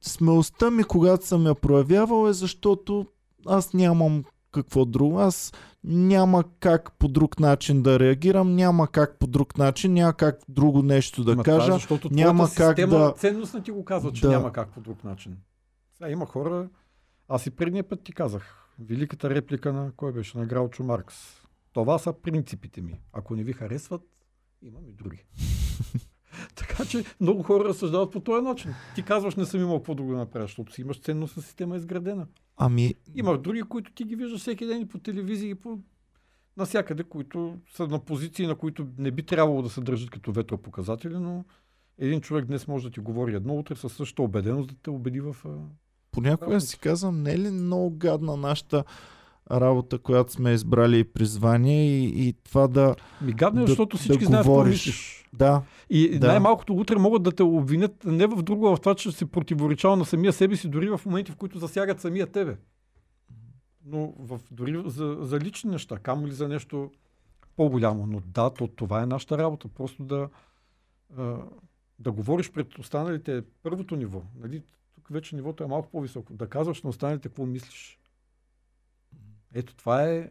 Смелостта 0.00 0.70
ми, 0.70 0.84
когато 0.84 1.26
съм 1.26 1.46
я 1.46 1.54
проявявал, 1.54 2.28
е 2.28 2.32
защото 2.32 3.06
аз 3.46 3.72
нямам 3.72 4.24
какво 4.52 4.84
друго. 4.84 5.20
Аз 5.20 5.52
няма 5.84 6.44
как 6.60 6.92
по 6.92 7.08
друг 7.08 7.40
начин 7.40 7.82
да 7.82 7.98
реагирам, 8.00 8.54
няма 8.54 8.88
как 8.88 9.18
по 9.18 9.26
друг 9.26 9.58
начин, 9.58 9.92
няма 9.92 10.12
как 10.12 10.38
друго 10.48 10.82
нещо 10.82 11.24
да 11.24 11.36
Ма 11.36 11.42
това 11.42 11.54
е 11.54 11.58
кажа. 11.58 11.72
защото 11.72 12.08
няма 12.10 12.44
как 12.46 12.50
система, 12.68 12.98
да- 12.98 13.12
ценностна 13.12 13.62
ти 13.62 13.70
го 13.70 13.84
казва, 13.84 14.12
че 14.12 14.20
Да. 14.20 14.28
няма 14.28 14.52
как 14.52 14.68
по 14.68 14.80
друг 14.80 15.04
начин. 15.04 15.36
Сега 15.92 16.10
има 16.10 16.26
хора, 16.26 16.68
аз 17.28 17.46
и 17.46 17.50
предния 17.50 17.84
път 17.84 18.02
ти 18.02 18.12
казах, 18.12 18.68
великата 18.80 19.30
реплика 19.30 19.72
на 19.72 19.92
кой 19.92 20.12
беше, 20.12 20.38
на 20.38 20.46
Граучо 20.46 20.84
Маркс. 20.84 21.14
Това 21.72 21.98
са 21.98 22.12
принципите 22.14 22.80
ми. 22.80 23.00
Ако 23.12 23.36
не 23.36 23.44
ви 23.44 23.52
харесват, 23.52 24.02
имам 24.62 24.88
и 24.88 24.92
други. 24.92 25.24
така 26.54 26.84
че 26.84 27.04
много 27.20 27.42
хора 27.42 27.64
разсъждават 27.64 28.12
по 28.12 28.20
този 28.20 28.44
начин. 28.44 28.74
Ти 28.94 29.02
казваш, 29.02 29.36
не 29.36 29.44
съм 29.44 29.60
имал 29.60 29.78
какво 29.78 29.94
да 29.94 30.02
направя, 30.02 30.44
защото 30.44 30.72
си 30.72 30.80
имаш 30.80 31.00
ценностна 31.00 31.42
система 31.42 31.76
изградена. 31.76 32.26
Ами, 32.56 32.94
Има 33.14 33.38
други, 33.38 33.62
които 33.62 33.92
ти 33.92 34.04
ги 34.04 34.16
виждаш 34.16 34.40
всеки 34.40 34.66
ден 34.66 34.80
и 34.80 34.88
по 34.88 34.98
телевизии 34.98 35.50
и 35.50 35.54
по 35.54 35.78
навсякъде, 36.56 37.02
които 37.02 37.58
са 37.74 37.86
на 37.86 37.98
позиции, 37.98 38.46
на 38.46 38.54
които 38.54 38.86
не 38.98 39.10
би 39.10 39.22
трябвало 39.22 39.62
да 39.62 39.70
се 39.70 39.80
държат 39.80 40.10
като 40.10 40.32
ветропоказатели, 40.32 41.14
но 41.14 41.44
един 41.98 42.20
човек 42.20 42.44
днес 42.44 42.68
може 42.68 42.84
да 42.84 42.90
ти 42.90 43.00
говори 43.00 43.34
едно, 43.34 43.58
утре 43.58 43.76
със 43.76 43.92
същата 43.92 44.22
убеденост 44.22 44.68
да 44.68 44.74
те 44.82 44.90
убеди 44.90 45.20
в... 45.20 45.36
понякога 46.10 46.60
си 46.60 46.78
казвам, 46.78 47.22
не 47.22 47.32
е 47.32 47.38
ли 47.38 47.50
много 47.50 47.90
гадна 47.90 48.36
нашата 48.36 48.84
работа, 49.50 49.98
която 49.98 50.32
сме 50.32 50.52
избрали 50.52 50.98
и 50.98 51.04
призвание 51.04 51.98
и, 51.98 52.28
и 52.28 52.32
това 52.32 52.68
да... 52.68 52.94
Ми 53.22 53.32
гадно 53.32 53.60
Да- 53.60 53.66
защото 53.66 53.96
да 53.96 54.00
всички 54.02 54.24
знаят 54.24 54.46
какво 54.46 54.64
мислиш. 54.64 55.24
Да, 55.32 55.62
И 55.90 56.18
Да. 56.18 56.26
най-малкото 56.26 56.74
утре 56.74 56.96
могат 56.96 57.22
да 57.22 57.32
те 57.32 57.42
обвинят 57.42 58.04
не 58.04 58.26
в 58.26 58.42
друго, 58.42 58.68
а 58.68 58.76
в 58.76 58.80
това, 58.80 58.94
че 58.94 59.12
си 59.12 59.24
противоречал 59.26 59.96
на 59.96 60.04
самия 60.04 60.32
себе 60.32 60.56
си, 60.56 60.68
дори 60.68 60.90
в 60.90 61.00
моменти, 61.06 61.32
в 61.32 61.36
които 61.36 61.58
засягат 61.58 62.00
самия 62.00 62.26
тебе. 62.26 62.56
Но 63.86 64.12
в, 64.18 64.40
дори 64.50 64.82
за, 64.86 65.16
за 65.20 65.40
лични 65.40 65.70
неща, 65.70 65.98
камо 65.98 66.26
ли 66.26 66.32
за 66.32 66.48
нещо 66.48 66.90
по-голямо. 67.56 68.06
Но 68.06 68.20
да, 68.20 68.50
то, 68.50 68.66
това 68.66 69.02
е 69.02 69.06
нашата 69.06 69.38
работа. 69.38 69.68
Просто 69.68 70.04
да, 70.04 70.28
да 71.98 72.12
говориш 72.12 72.50
пред 72.52 72.78
останалите 72.78 73.36
е 73.36 73.42
първото 73.62 73.96
ниво. 73.96 74.22
Нали? 74.40 74.62
Тук 74.94 75.08
вече 75.10 75.36
нивото 75.36 75.64
е 75.64 75.66
малко 75.66 75.88
по-високо. 75.90 76.32
Да 76.32 76.46
казваш 76.48 76.82
на 76.82 76.90
останалите 76.90 77.28
какво 77.28 77.46
мислиш. 77.46 77.97
Ето, 79.54 79.76
това 79.76 80.04
е, 80.04 80.30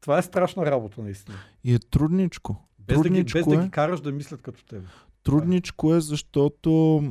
това 0.00 0.18
е 0.18 0.22
страшна 0.22 0.66
работа, 0.66 1.02
наистина. 1.02 1.36
и 1.64 1.74
е 1.74 1.78
трудничко. 1.78 2.68
Без 2.78 2.98
да, 2.98 3.02
ги, 3.04 3.10
без 3.10 3.32
Трудничко 3.32 3.50
да 3.50 3.56
е. 3.56 3.64
ги 3.64 3.70
караш 3.70 4.00
да 4.00 4.12
мислят 4.12 4.42
като 4.42 4.64
тебе. 4.64 4.86
Трудничко 5.22 5.94
е, 5.94 6.00
защото 6.00 7.02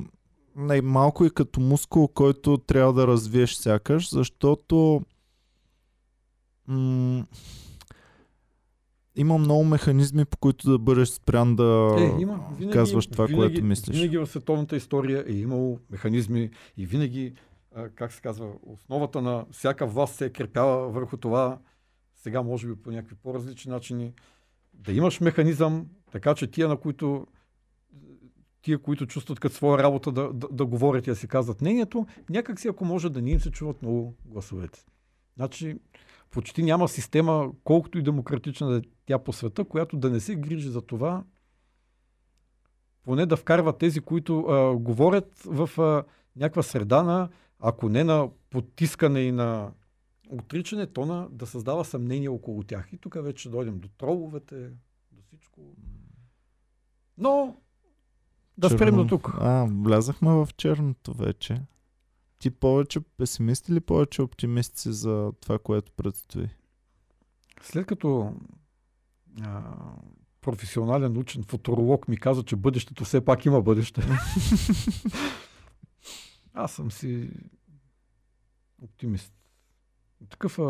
не, 0.55 0.81
малко 0.81 1.25
и 1.25 1.29
като 1.29 1.59
мускул, 1.59 2.07
който 2.07 2.57
трябва 2.57 2.93
да 2.93 3.07
развиеш 3.07 3.53
сякаш, 3.53 4.09
защото 4.11 5.01
м- 6.67 7.25
има 9.15 9.37
много 9.37 9.63
механизми, 9.63 10.25
по 10.25 10.37
които 10.37 10.71
да 10.71 10.79
бъдеш 10.79 11.09
спрян 11.09 11.55
да 11.55 11.95
Е, 11.99 12.21
има. 12.21 12.39
Винаги, 12.57 12.73
казваш 12.73 13.07
това, 13.07 13.25
винаги, 13.25 13.41
което 13.41 13.65
мислиш. 13.65 13.97
Винаги 13.97 14.17
в 14.17 14.27
световната 14.27 14.75
история 14.75 15.23
е 15.27 15.33
имало 15.33 15.79
механизми 15.89 16.49
и 16.77 16.85
винаги, 16.85 17.33
как 17.95 18.13
се 18.13 18.21
казва, 18.21 18.53
основата 18.63 19.21
на 19.21 19.45
всяка 19.51 19.87
власт 19.87 20.15
се 20.15 20.25
е 20.25 20.29
крепяла 20.29 20.89
върху 20.89 21.17
това, 21.17 21.59
сега 22.15 22.43
може 22.43 22.67
би 22.67 22.75
по 22.75 22.91
някакви 22.91 23.15
по-различни 23.15 23.71
начини, 23.71 24.13
да 24.73 24.91
имаш 24.91 25.19
механизъм, 25.19 25.87
така 26.11 26.35
че 26.35 26.51
тия, 26.51 26.67
на 26.67 26.77
които 26.77 27.27
тия, 28.61 28.77
които 28.77 29.05
чувстват 29.05 29.39
като 29.39 29.55
своя 29.55 29.83
работа 29.83 30.11
да, 30.11 30.33
да, 30.33 30.47
да 30.47 30.65
говорят 30.65 31.07
и 31.07 31.09
да 31.09 31.15
си 31.15 31.27
казват 31.27 31.61
мнението, 31.61 32.07
някак 32.29 32.59
си 32.59 32.67
ако 32.67 32.85
може 32.85 33.09
да 33.09 33.21
не 33.21 33.31
им 33.31 33.39
се 33.39 33.51
чуват 33.51 33.81
много 33.81 34.15
гласовете. 34.25 34.85
Значи, 35.35 35.79
почти 36.31 36.63
няма 36.63 36.87
система, 36.87 37.51
колкото 37.63 37.97
и 37.97 38.03
демократична 38.03 38.69
да 38.69 38.77
е 38.77 38.81
тя 39.05 39.19
по 39.19 39.33
света, 39.33 39.63
която 39.63 39.97
да 39.97 40.09
не 40.09 40.19
се 40.19 40.35
грижи 40.35 40.69
за 40.69 40.81
това, 40.81 41.23
поне 43.03 43.25
да 43.25 43.37
вкарва 43.37 43.77
тези, 43.77 43.99
които 43.99 44.39
а, 44.39 44.75
говорят 44.75 45.41
в 45.45 45.81
а, 45.81 46.03
някаква 46.35 46.63
среда 46.63 47.03
на, 47.03 47.29
ако 47.65 47.89
не 47.89 48.03
на 48.03 48.29
потискане 48.49 49.19
и 49.19 49.31
на 49.31 49.71
отричане, 50.29 50.87
то 50.87 51.05
на 51.05 51.27
да 51.31 51.47
създава 51.47 51.85
съмнение 51.85 52.29
около 52.29 52.63
тях. 52.63 52.93
И 52.93 52.97
тук 52.97 53.23
вече 53.23 53.49
дойдем 53.49 53.79
до 53.79 53.87
троловете, 53.87 54.69
до 55.11 55.21
всичко. 55.27 55.61
Но 57.17 57.55
да 58.57 58.69
спрем 58.69 58.95
до 58.95 59.07
тук. 59.07 59.31
А, 59.39 59.67
влязахме 59.83 60.31
в 60.31 60.49
черното 60.57 61.13
вече. 61.13 61.61
Ти 62.39 62.49
повече 62.49 62.99
песимист 62.99 63.69
или 63.69 63.79
повече 63.79 64.21
оптимист 64.21 64.77
си 64.77 64.91
за 64.91 65.31
това, 65.41 65.59
което 65.59 65.91
предстои? 65.91 66.49
След 67.61 67.85
като 67.85 68.33
а, 69.41 69.61
професионален 70.41 71.17
учен 71.17 71.43
футуролог 71.43 72.07
ми 72.07 72.17
каза, 72.17 72.43
че 72.43 72.55
бъдещето 72.55 73.03
все 73.03 73.25
пак 73.25 73.45
има 73.45 73.61
бъдеще. 73.61 74.01
Аз 76.53 76.73
съм 76.73 76.91
си 76.91 77.29
оптимист. 78.81 79.33
Такъв 80.29 80.59
а, 80.59 80.61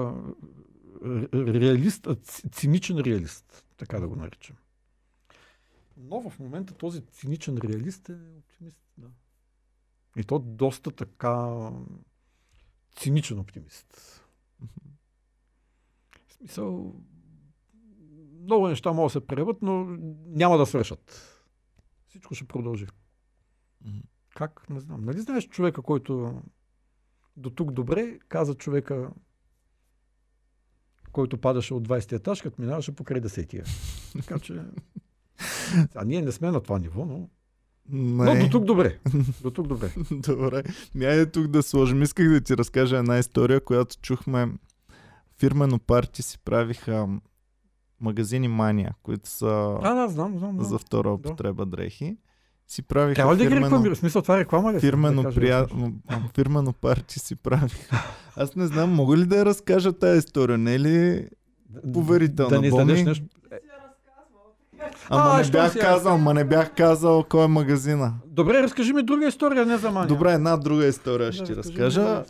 ре- 1.03 1.61
реалист, 1.61 2.07
а, 2.07 2.15
циничен 2.51 2.97
реалист, 2.97 3.65
така 3.77 3.99
да 3.99 4.07
го 4.07 4.15
наричам. 4.15 4.55
Но 5.97 6.29
в 6.29 6.39
момента 6.39 6.73
този 6.73 7.05
циничен 7.05 7.57
реалист 7.57 8.09
е 8.09 8.17
оптимист. 8.37 8.77
Да. 8.97 9.07
И 10.17 10.23
то 10.23 10.39
доста 10.39 10.91
така 10.91 11.69
циничен 12.95 13.39
оптимист. 13.39 14.19
В 16.27 16.33
смисъл, 16.33 16.95
много 18.41 18.67
неща 18.67 18.91
могат 18.91 19.09
да 19.09 19.19
се 19.19 19.27
прерват, 19.27 19.61
но 19.61 19.85
няма 20.25 20.57
да 20.57 20.65
свършат. 20.65 21.29
Всичко 22.07 22.35
ще 22.35 22.47
продължи. 22.47 22.87
Мгм. 23.85 23.99
Как? 24.35 24.69
Не 24.69 24.79
знам. 24.79 25.05
Нали 25.05 25.21
знаеш 25.21 25.49
човека, 25.49 25.81
който 25.81 26.41
до 27.37 27.49
тук 27.49 27.71
добре, 27.71 28.19
каза 28.29 28.55
човека, 28.55 29.09
който 31.11 31.37
падаше 31.37 31.73
от 31.73 31.87
20 31.87 32.11
етаж, 32.11 32.41
като 32.41 32.61
минаваше 32.61 32.95
покрай 32.95 33.21
10-тия. 33.21 33.65
Така 34.13 34.39
че... 34.39 34.61
А 35.95 36.05
ние 36.05 36.21
не 36.21 36.31
сме 36.31 36.51
на 36.51 36.61
това 36.61 36.79
ниво, 36.79 37.05
но... 37.05 37.29
Но 37.89 38.23
Не. 38.23 38.39
до 38.39 38.49
тук 38.49 38.65
добре. 38.65 38.99
До 39.41 39.51
тук 39.51 39.67
добре. 39.67 39.93
Добре. 40.11 40.63
Ми 40.95 41.05
айде 41.05 41.31
тук 41.31 41.47
да 41.47 41.63
сложим. 41.63 42.01
Исках 42.01 42.29
да 42.29 42.41
ти 42.41 42.57
разкажа 42.57 42.97
една 42.97 43.17
история, 43.17 43.63
която 43.63 43.97
чухме. 44.01 44.51
Фирмено 45.39 45.79
парти 45.79 46.21
си 46.21 46.39
правиха 46.39 47.07
магазини 47.99 48.47
Мания, 48.47 48.95
които 49.03 49.29
са 49.29 49.77
А, 49.81 49.93
да, 49.93 50.09
знам, 50.09 50.37
знам. 50.37 50.51
знам. 50.55 50.63
за 50.65 50.77
втора 50.77 51.11
употреба 51.11 51.65
дрехи. 51.65 52.17
Си 52.73 52.81
правиха 52.81 53.15
Трябва 53.15 53.33
ли 53.35 53.37
да 53.39 53.45
ги 53.45 53.55
рекламираш? 53.55 53.97
Смисъл, 53.97 54.21
това 54.21 54.35
е 54.35 54.39
реклама 54.39 54.73
ли? 54.73 54.79
фирмено, 54.79 55.23
Да 55.23 55.31
прия... 55.31 55.65
да 55.67 55.91
фирмено 56.35 56.73
парти 56.73 57.19
си 57.19 57.35
правиха. 57.35 58.03
Аз 58.35 58.55
не 58.55 58.67
знам, 58.67 58.89
мога 58.91 59.17
ли 59.17 59.25
да 59.25 59.37
я 59.37 59.45
разкажа 59.45 59.93
тази 59.93 60.17
история? 60.19 60.57
Не 60.57 60.73
е 60.73 60.79
ли 60.79 61.27
поверителна? 61.93 62.49
Да 62.49 62.61
не 62.61 62.67
издадеш 62.67 63.03
нещо. 63.03 63.25
Така 63.43 63.55
че- 63.57 65.05
Ама 65.09 65.31
А, 65.31 65.37
не 65.37 65.51
бях 65.51 65.71
си 65.71 65.79
казал, 65.79 66.17
ма 66.17 66.33
не 66.33 66.43
бях 66.43 66.75
казал 66.75 67.23
кой 67.23 67.43
е 67.43 67.47
магазина. 67.47 68.13
Добре, 68.25 68.63
разкажи 68.63 68.93
ми 68.93 69.03
друга 69.03 69.27
история, 69.27 69.65
не 69.65 69.77
за 69.77 69.91
мания. 69.91 70.07
Добре, 70.07 70.33
една 70.33 70.57
друга 70.57 70.85
история 70.85 71.25
Да, 71.25 71.33
ще 71.33 71.43
ти 71.45 71.55
разкажа. 71.55 72.23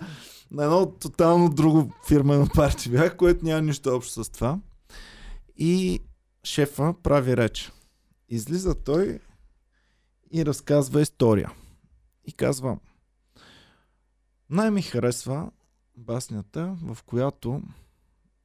на 0.52 0.64
едно 0.64 0.86
тотално 0.88 1.50
друго 1.50 1.92
фирмено 2.08 2.48
парти 2.48 2.90
бях, 2.90 3.16
което 3.16 3.46
няма 3.46 3.62
нищо 3.62 3.90
общо 3.90 4.24
с 4.24 4.30
това. 4.30 4.58
И 5.58 6.00
шефа 6.44 6.94
прави 7.04 7.38
реч. 7.38 7.72
Излиза 8.30 8.76
той 8.76 9.20
и 10.34 10.46
разказва 10.46 11.02
история. 11.02 11.52
И 12.26 12.32
казва, 12.32 12.78
най-ми 14.50 14.82
харесва 14.82 15.52
баснята, 15.98 16.78
в 16.82 16.98
която 17.06 17.62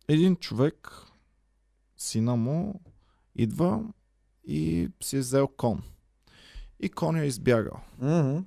един 0.08 0.36
човек, 0.36 0.92
сина 1.96 2.36
му, 2.36 2.80
идва 3.34 3.84
и 4.44 4.88
си 5.02 5.16
е 5.16 5.20
взел 5.20 5.48
кон. 5.48 5.82
И 6.80 6.88
коня 6.88 7.20
е 7.20 7.26
избягал. 7.26 7.80
Мгм. 7.98 8.38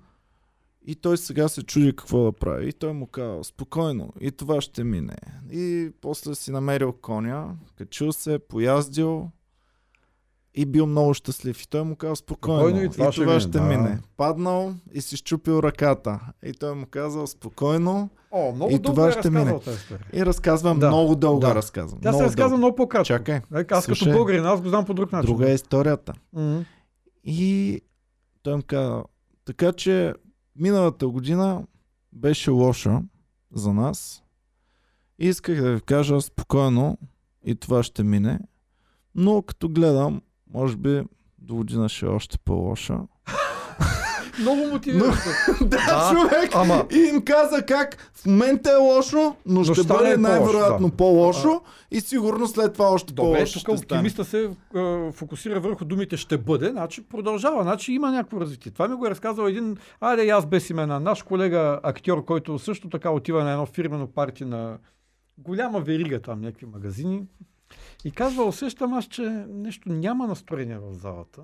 И 0.85 0.95
той 0.95 1.17
сега 1.17 1.47
се 1.49 1.63
чуди 1.63 1.95
какво 1.95 2.23
да 2.23 2.31
прави. 2.31 2.69
И 2.69 2.73
той 2.73 2.93
му 2.93 3.07
казва, 3.07 3.43
спокойно, 3.43 4.13
и 4.19 4.31
това 4.31 4.61
ще 4.61 4.83
мине. 4.83 5.17
И 5.51 5.91
после 6.01 6.35
си 6.35 6.51
намерил 6.51 6.93
коня, 6.93 7.57
качил 7.75 8.11
се, 8.11 8.39
пояздил 8.39 9.31
и 10.55 10.65
бил 10.65 10.85
много 10.85 11.13
щастлив. 11.13 11.63
И 11.63 11.67
той 11.69 11.83
му 11.83 11.95
казва, 11.95 12.15
спокойно, 12.15 12.59
Спокойно, 12.59 12.83
и 12.83 12.89
това 12.89 13.11
ще 13.11 13.21
мине, 13.21 13.39
ще 13.39 13.49
да. 13.49 13.61
мине. 13.61 13.99
Паднал 14.17 14.73
и 14.93 15.01
си 15.01 15.17
щупил 15.17 15.59
ръката. 15.59 16.19
И 16.45 16.53
той 16.53 16.75
му 16.75 16.85
казал, 16.85 17.27
спокойно. 17.27 18.09
О, 18.31 18.51
много 18.51 18.71
И 18.71 18.80
дълго 18.80 18.95
това 18.95 19.07
е 19.07 19.11
ще 19.11 19.30
мине. 19.30 19.59
И 20.13 20.25
разказвам 20.25 20.80
Да, 20.80 20.88
много 20.88 21.15
дълго 21.15 21.39
да. 21.39 21.55
разказвам. 21.55 22.01
Тя 22.01 22.09
се 22.09 22.15
много 22.15 22.23
разказва 22.23 22.49
дълго. 22.49 22.57
много 22.57 22.75
по-кратко. 22.75 23.07
Чакай, 23.07 23.41
Like, 23.51 23.71
Аз 23.71 23.83
Слушай. 23.85 24.05
като 24.07 24.17
българин, 24.17 24.45
аз 24.45 24.61
го 24.61 24.69
знам 24.69 24.85
по 24.85 24.93
друг 24.93 25.11
начин. 25.11 25.25
друга 25.27 25.49
е 25.51 25.53
историята. 25.53 26.13
Мгм. 26.33 26.59
И 27.23 27.81
той 28.43 28.55
му 28.55 28.63
каза, 28.67 29.03
така 29.45 29.71
че 29.73 30.13
миналата 30.55 31.07
година 31.07 31.63
беше 32.13 32.51
лоша 32.51 33.01
за 33.53 33.73
нас. 33.73 34.23
И 35.19 35.27
исках 35.27 35.61
да 35.61 35.71
ви 35.71 35.81
кажа 35.81 36.21
спокойно 36.21 36.97
и 37.45 37.55
това 37.55 37.83
ще 37.83 38.03
мине. 38.03 38.39
Но 39.15 39.41
като 39.41 39.69
гледам, 39.69 40.21
може 40.53 40.77
би 40.77 41.03
до 41.38 41.55
година 41.55 41.89
ще 41.89 42.05
е 42.05 42.09
още 42.09 42.38
по-лоша. 42.45 42.99
Много 44.39 44.67
мотивиращо. 44.71 45.30
да, 45.61 45.77
Да, 45.77 46.11
човек! 46.11 46.51
Ама, 46.55 46.85
И 46.91 46.99
им 46.99 47.21
каза 47.21 47.65
как 47.65 48.11
в 48.13 48.25
момента 48.25 48.71
е 48.71 48.75
лошо, 48.75 49.35
но, 49.45 49.63
ще 49.63 49.83
бъде 49.83 50.17
най-вероятно 50.17 50.89
да. 50.89 50.95
по-лошо 50.95 51.61
и 51.91 52.01
сигурно 52.01 52.47
след 52.47 52.73
това 52.73 52.89
още 52.89 53.13
добре, 53.13 53.33
по-лошо 53.33 53.59
тук 53.59 53.77
оптимиста 53.77 54.25
се 54.25 54.49
е, 54.75 55.11
фокусира 55.11 55.59
върху 55.59 55.85
думите 55.85 56.17
ще 56.17 56.38
бъде, 56.38 56.69
значи 56.69 57.09
продължава, 57.09 57.63
значи 57.63 57.93
има 57.93 58.11
някакво 58.11 58.41
развитие. 58.41 58.71
Това 58.71 58.88
ми 58.88 58.95
го 58.95 59.05
е 59.05 59.09
разказал 59.09 59.43
един, 59.43 59.77
айде 60.01 60.30
аз 60.30 60.45
без 60.45 60.69
имена, 60.69 60.99
наш 60.99 61.23
колега 61.23 61.80
актьор, 61.83 62.25
който 62.25 62.59
също 62.59 62.89
така 62.89 63.09
отива 63.09 63.43
на 63.43 63.51
едно 63.51 63.65
фирмено 63.65 64.07
парти 64.07 64.45
на 64.45 64.77
голяма 65.38 65.80
верига 65.80 66.19
там, 66.19 66.41
някакви 66.41 66.65
магазини. 66.65 67.23
И 68.05 68.11
казва, 68.11 68.43
усещам 68.43 68.93
аз, 68.93 69.05
че 69.05 69.21
нещо 69.49 69.89
няма 69.89 70.27
настроение 70.27 70.77
в 70.77 70.93
залата. 70.93 71.43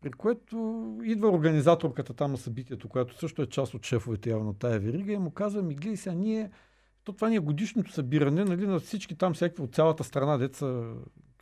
При 0.00 0.12
което 0.12 0.84
идва 1.04 1.28
организаторката 1.28 2.14
там 2.14 2.30
на 2.30 2.38
събитието, 2.38 2.88
която 2.88 3.18
също 3.18 3.42
е 3.42 3.46
част 3.46 3.74
от 3.74 3.86
шефовете 3.86 4.30
явно 4.30 4.54
тая 4.54 4.80
верига 4.80 5.12
и 5.12 5.18
му 5.18 5.30
казва, 5.30 5.62
ми 5.62 5.74
гледай 5.74 5.96
сега, 5.96 6.16
ние, 6.16 6.50
то 7.04 7.12
това 7.12 7.28
ни 7.28 7.36
е 7.36 7.40
годишното 7.40 7.92
събиране, 7.92 8.44
нали, 8.44 8.66
на 8.66 8.80
всички 8.80 9.18
там 9.18 9.34
всякакви 9.34 9.62
от 9.62 9.74
цялата 9.74 10.04
страна, 10.04 10.38
деца, 10.38 10.94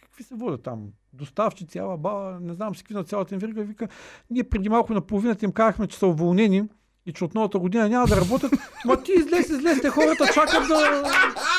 какви 0.03 0.23
се 0.23 0.35
водят 0.35 0.63
там, 0.63 0.89
доставчи, 1.13 1.67
цяла 1.67 1.97
баба, 1.97 2.39
не 2.41 2.55
знам 2.55 2.75
си 2.75 2.83
какви 2.83 2.95
на 2.95 3.05
цялата 3.05 3.35
им 3.35 3.41
верига, 3.41 3.63
вика, 3.63 3.89
ние 4.31 4.45
преди 4.45 4.69
малко 4.69 4.95
на 4.95 5.01
половината 5.01 5.45
им 5.45 5.53
казахме, 5.53 5.87
че 5.87 5.99
са 5.99 6.07
уволнени 6.07 6.69
и 7.07 7.13
че 7.13 7.25
от 7.25 7.35
новата 7.35 7.59
година 7.59 7.89
няма 7.89 8.07
да 8.07 8.17
работят, 8.17 8.53
ма 8.85 9.03
ти 9.03 9.13
излез, 9.13 9.51
излез, 9.51 9.81
те 9.81 9.89
хората 9.89 10.27
чакат 10.35 10.69
да, 10.69 11.03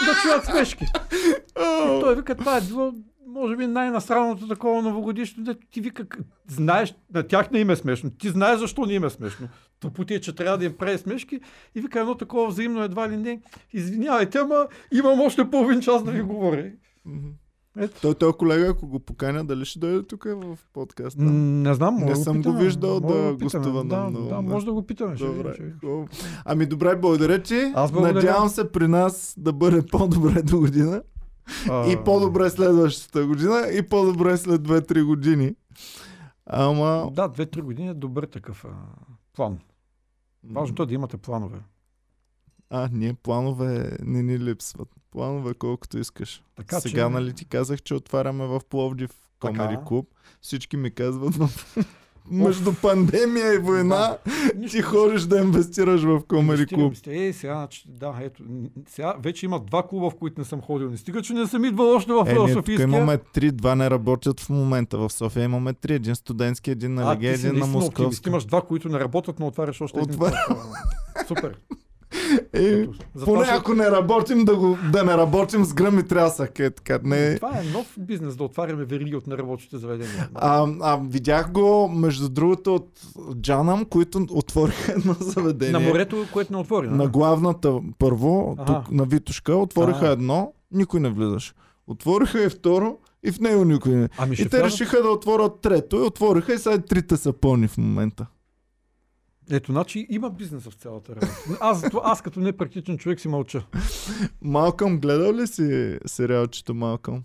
да 0.05 0.13
чуят 0.21 0.45
смешки. 0.45 0.85
И 1.59 1.99
той 2.01 2.15
вика, 2.15 2.35
това 2.35 2.57
е 2.57 2.61
било, 2.61 2.93
може 3.27 3.55
би, 3.55 3.67
най-насраното 3.67 4.47
такова 4.47 4.81
новогодишно, 4.81 5.43
дето 5.43 5.67
ти 5.71 5.81
вика, 5.81 6.05
знаеш, 6.47 6.95
на 7.13 7.23
тях 7.23 7.51
не 7.51 7.59
им 7.59 7.69
е 7.69 7.75
смешно. 7.75 8.09
Ти 8.09 8.29
знаеш 8.29 8.59
защо 8.59 8.85
не 8.85 8.93
им 8.93 9.03
е 9.03 9.09
смешно. 9.09 9.47
Тъпоти 9.79 10.13
е, 10.13 10.21
че 10.21 10.35
трябва 10.35 10.57
да 10.57 10.65
им 10.65 10.77
прави 10.77 10.97
смешки. 10.97 11.39
И 11.75 11.81
вика 11.81 11.99
едно 11.99 12.15
такова 12.15 12.47
взаимно 12.47 12.83
едва 12.83 13.09
ли 13.09 13.17
не. 13.17 13.41
Извинявайте, 13.73 14.37
ама 14.37 14.67
имам 14.93 15.21
още 15.21 15.49
половин 15.49 15.81
час 15.81 16.03
да 16.03 16.11
ви 16.11 16.21
говоря. 16.21 16.71
Ето. 17.77 18.01
Той, 18.01 18.15
той 18.15 18.33
колега, 18.33 18.67
ако 18.67 18.87
го 18.87 18.99
поканя, 18.99 19.43
дали 19.43 19.65
ще 19.65 19.79
дойде 19.79 20.03
тук 20.03 20.23
в 20.25 20.57
подкаста? 20.73 21.21
М, 21.21 21.31
Не 21.61 21.73
знам, 21.73 21.93
може 21.93 22.05
Не 22.05 22.11
да 22.11 22.17
го 22.17 22.23
съм 22.23 22.33
го 22.33 22.39
питаме. 22.39 22.59
виждал 22.59 22.99
Може 22.99 23.13
да 23.15 23.31
го 23.31 23.37
гостува 23.37 23.83
на 23.83 23.89
да, 23.95 24.09
много 24.09 24.27
да, 24.27 24.41
може 24.41 24.65
да 24.65 24.73
го 24.73 24.83
питаме. 24.83 25.15
ще 25.15 25.25
ще 25.25 25.33
Добре. 25.33 25.51
видим. 25.51 25.77
хубаво. 25.79 26.07
Ами 26.45 26.65
добре, 26.65 26.95
благодаря 26.95 27.43
ти. 27.43 27.71
Аз 27.75 27.91
благодаря. 27.91 28.13
Надявам 28.15 28.49
се 28.49 28.71
при 28.71 28.87
нас 28.87 29.35
да 29.37 29.53
бъде 29.53 29.81
по-добре 29.83 30.41
до 30.41 30.59
година. 30.59 31.01
А, 31.69 31.87
И 31.87 31.97
по-добре 31.97 32.49
следващата 32.49 33.25
година. 33.25 33.67
И 33.73 33.81
по-добре 33.81 34.37
след 34.37 34.61
2-3 34.61 35.03
години. 35.03 35.55
Ама... 36.45 37.09
Да, 37.11 37.27
две-три 37.27 37.61
години 37.61 37.89
е 37.89 37.93
добър 37.93 38.23
такъв 38.23 38.65
а, 38.65 38.69
план. 39.33 39.59
Важното 40.45 40.83
е 40.83 40.85
да 40.85 40.93
имате 40.93 41.17
планове. 41.17 41.57
А, 42.69 42.89
ние 42.91 43.13
планове 43.13 43.97
не 44.01 44.23
ни 44.23 44.39
липсват. 44.39 44.87
Планове 45.15 45.53
колкото 45.53 45.97
искаш. 45.97 46.43
Така, 46.55 46.79
Сега, 46.79 47.03
че... 47.03 47.09
нали 47.09 47.33
ти 47.33 47.45
казах, 47.45 47.81
че 47.81 47.93
отваряме 47.93 48.45
в 48.45 48.61
Пловдив. 48.69 49.11
Комери 49.39 49.77
клуб. 49.85 50.07
Всички 50.41 50.77
ми 50.77 50.91
казват, 50.91 51.33
но 51.37 51.49
между 52.43 52.73
пандемия 52.73 53.53
и 53.53 53.57
война, 53.57 54.17
Нищо. 54.55 54.77
ти 54.77 54.83
ходиш 54.83 55.21
да 55.21 55.37
инвестираш 55.37 56.01
в 56.01 56.21
комери 56.27 56.67
клуб. 56.67 56.93
Е, 57.07 57.33
сега, 57.33 57.53
значи, 57.53 57.83
да, 57.87 58.13
ето, 58.21 58.43
сега 58.87 59.15
вече 59.19 59.45
има 59.45 59.59
два 59.61 59.87
клуба, 59.87 60.09
в 60.09 60.15
които 60.15 60.41
не 60.41 60.45
съм 60.45 60.61
ходил. 60.61 60.89
Не 60.89 60.97
стига, 60.97 61.21
че 61.21 61.33
не 61.33 61.47
съм 61.47 61.65
идвал 61.65 61.89
още 61.89 62.11
в 62.13 62.25
Е, 62.27 62.53
Софийския. 62.53 62.83
имаме 62.83 63.17
три, 63.17 63.51
два 63.51 63.75
не 63.75 63.89
работят 63.89 64.39
в 64.39 64.49
момента. 64.49 64.97
В 64.97 65.09
София 65.09 65.43
имаме 65.43 65.73
три. 65.73 65.93
Един 65.93 66.15
студентски, 66.15 66.71
един 66.71 66.93
на 66.93 67.19
ти 67.19 67.37
си 67.37 67.47
един 67.47 67.59
на 67.59 67.65
оптимист. 67.65 67.73
Московска. 67.73 68.29
Имаш 68.29 68.45
два, 68.45 68.61
които 68.61 68.89
не 68.89 68.99
работят, 68.99 69.39
но 69.39 69.47
отваряш 69.47 69.81
още 69.81 69.99
един. 69.99 70.11
Отваря- 70.11 70.45
клуб. 70.47 70.57
Супер. 71.27 71.57
Е, 72.53 72.63
Ето, 72.63 72.91
затова 73.15 73.33
поне 73.33 73.45
ще- 73.45 73.55
ако 73.55 73.73
не 73.73 73.91
работим, 73.91 74.45
да, 74.45 74.55
го, 74.55 74.77
да 74.91 75.03
не 75.03 75.13
работим 75.13 75.63
с 75.63 75.73
гръм 75.73 75.99
и 75.99 76.03
трясък. 76.03 76.59
Е, 76.59 76.69
така, 76.69 76.99
не. 77.03 77.35
Това 77.35 77.49
е 77.51 77.63
нов 77.63 77.93
бизнес, 77.99 78.35
да 78.35 78.43
отваряме 78.43 78.85
вериги 78.85 79.15
от 79.15 79.27
неработещите 79.27 79.77
заведения. 79.77 80.29
А, 80.33 80.67
а, 80.81 80.99
видях 81.03 81.51
го, 81.51 81.87
между 81.89 82.29
другото, 82.29 82.75
от 82.75 82.89
Джанам, 83.35 83.85
които 83.85 84.25
отвориха 84.31 84.91
едно 84.91 85.13
заведение. 85.13 85.71
На 85.73 85.79
морето, 85.79 86.25
което 86.33 86.53
не 86.53 86.59
отвори. 86.59 86.87
На 86.87 87.07
главната 87.07 87.79
първо, 87.99 88.55
Ага. 88.59 88.65
тук 88.75 88.91
на 88.91 89.05
Витушка, 89.05 89.55
отвориха 89.55 90.07
едно, 90.07 90.53
никой 90.71 90.99
не 90.99 91.09
влизаше. 91.09 91.53
Отвориха 91.87 92.43
и 92.43 92.49
второ, 92.49 92.97
и 93.23 93.31
в 93.31 93.39
него 93.39 93.65
никой 93.65 93.91
не. 93.91 94.09
Ами 94.17 94.35
И 94.35 94.49
те 94.49 94.63
решиха 94.63 95.01
да 95.03 95.09
отворят 95.09 95.61
трето, 95.61 95.95
и 95.95 96.01
отвориха 96.01 96.53
и 96.53 96.57
сега 96.57 96.77
трите 96.79 97.17
са 97.17 97.33
пълни 97.33 97.67
в 97.67 97.77
момента. 97.77 98.25
Ето, 99.51 99.71
значи 99.71 100.07
има 100.09 100.29
бизнес 100.29 100.63
в 100.63 100.73
цялата 100.73 101.15
работа. 101.15 101.57
Аз, 101.59 101.83
аз 102.03 102.21
като 102.21 102.39
непрактичен 102.39 102.97
човек 102.97 103.19
си 103.19 103.27
мълча. 103.27 103.65
Малкъм, 104.41 104.99
гледал 104.99 105.33
ли 105.33 105.47
си 105.47 105.97
сериалчето 106.05 106.73
Малкъм? 106.73 107.23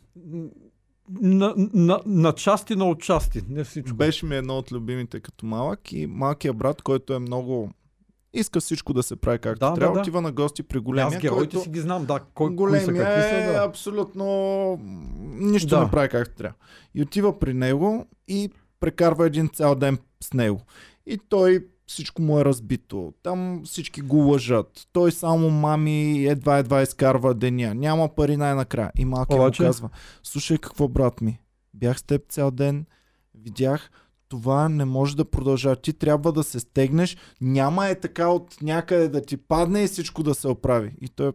На, 1.21 1.55
на, 1.57 2.01
на 2.07 2.33
части, 2.33 2.77
на 2.77 2.89
отчасти. 2.89 3.43
Не 3.49 3.65
всичко. 3.65 3.97
Беше 3.97 4.27
ми 4.27 4.37
едно 4.37 4.59
от 4.59 4.73
любимите 4.73 5.21
като 5.21 5.47
малък 5.47 5.93
и 5.93 6.07
малкият 6.07 6.57
брат, 6.57 6.83
който 6.83 7.15
е 7.15 7.19
много... 7.19 7.71
Иска 8.33 8.61
всичко 8.61 8.93
да 8.93 9.03
се 9.03 9.17
прави 9.17 9.39
както 9.39 9.61
Да, 9.61 9.71
да, 9.71 9.75
трябва. 9.77 9.95
да. 9.95 10.01
Отива 10.01 10.21
на 10.21 10.33
гости 10.33 10.63
при 10.63 10.79
Аз 10.79 10.83
големия, 10.83 11.21
героите 11.21 11.55
който... 11.57 11.61
си 11.61 11.71
ги 11.71 11.81
знам, 11.81 12.05
да. 12.07 12.21
Кой, 12.35 12.47
кои 12.47 12.55
са, 12.55 12.57
Големия 12.57 13.05
какви 13.05 13.23
са, 13.23 13.37
е 13.37 13.53
да. 13.53 13.65
абсолютно 13.65 14.25
нищо 15.31 15.69
Да. 15.69 15.85
не 15.85 15.91
прави 15.91 16.09
както 16.09 16.35
трябва. 16.35 16.57
И 16.95 17.03
отива 17.03 17.39
при 17.39 17.55
него 17.55 18.07
и 18.29 18.51
прекарва 18.81 19.27
един 19.27 19.49
цял 19.49 19.75
ден 19.75 19.99
с 20.25 20.33
него. 20.33 20.61
И 21.07 21.19
той 21.29 21.67
всичко 21.91 22.23
му 22.23 22.41
е 22.41 22.45
разбито. 22.45 23.15
Там 23.23 23.63
всички 23.65 24.01
го 24.01 24.17
лъжат. 24.17 24.89
Той 24.93 25.13
само 25.13 25.51
мами 25.51 26.27
едва-едва 26.27 26.83
изкарва 26.83 27.35
деня. 27.35 27.75
Няма 27.75 28.15
пари 28.15 28.37
най-накрая. 28.37 28.93
И 28.97 29.05
малкият 29.05 29.43
му 29.43 29.67
казва, 29.67 29.91
слушай 30.23 30.59
какво 30.59 30.89
брат 30.89 31.21
ми, 31.21 31.41
бях 31.75 31.99
с 31.99 32.03
теб 32.03 32.23
цял 32.29 32.51
ден, 32.51 32.87
видях, 33.35 33.91
това 34.29 34.69
не 34.69 34.85
може 34.85 35.17
да 35.17 35.25
продължава. 35.25 35.77
Ти 35.77 35.93
трябва 35.93 36.33
да 36.33 36.43
се 36.43 36.61
стегнеш. 36.61 37.17
Няма 37.41 37.87
е 37.87 38.01
така 38.01 38.29
от 38.29 38.63
някъде 38.63 39.09
да 39.09 39.23
ти 39.23 39.37
падне 39.37 39.83
и 39.83 39.89
всичко 39.89 40.23
да 40.23 40.35
се 40.35 40.49
оправи. 40.49 40.95
И 41.01 41.09
той, 41.09 41.33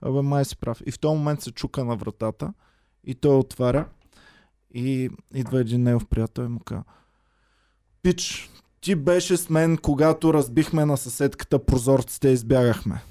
абе, 0.00 0.22
май 0.22 0.44
си 0.44 0.56
прав. 0.56 0.82
И 0.86 0.90
в 0.90 0.98
този 0.98 1.18
момент 1.18 1.42
се 1.42 1.52
чука 1.52 1.84
на 1.84 1.96
вратата 1.96 2.52
и 3.04 3.14
той 3.14 3.36
отваря 3.36 3.88
и 4.74 5.10
идва 5.34 5.60
един 5.60 5.82
негов 5.82 6.06
приятел 6.06 6.42
и 6.42 6.48
му 6.48 6.60
казва 6.60 6.84
Пич, 8.02 8.50
ти 8.84 8.94
беше 8.94 9.36
с 9.36 9.50
мен, 9.50 9.76
когато 9.76 10.34
разбихме 10.34 10.84
на 10.84 10.96
съседката 10.96 11.58
прозорците 11.58 12.28
и 12.28 12.32
избягахме. 12.32 13.02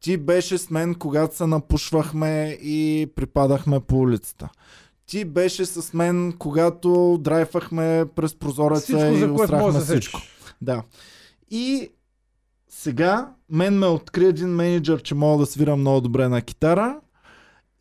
Ти 0.00 0.16
беше 0.16 0.58
с 0.58 0.70
мен, 0.70 0.94
когато 0.94 1.36
се 1.36 1.46
напушвахме 1.46 2.58
и 2.62 3.08
припадахме 3.16 3.80
по 3.80 3.98
улицата. 3.98 4.48
Ти 5.06 5.24
беше 5.24 5.66
с 5.66 5.92
мен, 5.92 6.34
когато 6.38 7.18
драйфахме 7.20 8.04
през 8.16 8.34
прозореца 8.34 8.82
Всичко, 8.82 9.14
и 9.14 9.18
за 9.18 9.34
което 9.34 9.56
може 9.56 9.80
всичко. 9.80 10.20
Да. 10.60 10.82
И 11.50 11.90
сега 12.68 13.32
мен 13.50 13.78
ме 13.78 13.86
откри 13.86 14.26
един 14.26 14.48
менеджер, 14.48 15.02
че 15.02 15.14
мога 15.14 15.38
да 15.38 15.46
свирам 15.46 15.80
много 15.80 16.00
добре 16.00 16.28
на 16.28 16.42
китара. 16.42 17.00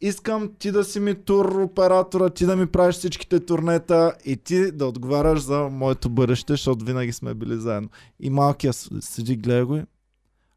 Искам 0.02 0.52
ти 0.60 0.72
да 0.72 0.84
си 0.84 1.00
ми 1.00 1.16
тур 1.16 1.46
оператора, 1.46 2.30
ти 2.30 2.46
да 2.46 2.56
ми 2.56 2.68
правиш 2.68 2.96
всичките 2.96 3.40
турнета 3.40 4.14
и 4.26 4.38
ти 4.38 4.72
да 4.72 4.86
отговаряш 4.86 5.40
за 5.40 5.60
моето 5.60 6.10
бъдеще, 6.10 6.54
защото 6.54 6.86
винаги 6.86 7.14
сме 7.14 7.34
били 7.34 7.58
заедно. 7.58 7.90
И 8.20 8.30
малкият 8.30 8.76
с- 8.76 8.90
седи, 9.02 9.36
гледа 9.36 9.66
го 9.66 9.76
и 9.76 9.84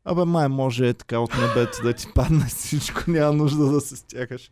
Абе, 0.04 0.24
май 0.24 0.48
може 0.48 0.88
е 0.88 0.94
така 0.94 1.18
от 1.18 1.30
небето 1.38 1.82
да 1.82 1.92
ти 1.92 2.06
падне 2.14 2.44
всичко, 2.48 3.00
няма 3.06 3.32
нужда 3.32 3.64
да 3.64 3.80
се 3.80 3.96
стягаш. 3.96 4.50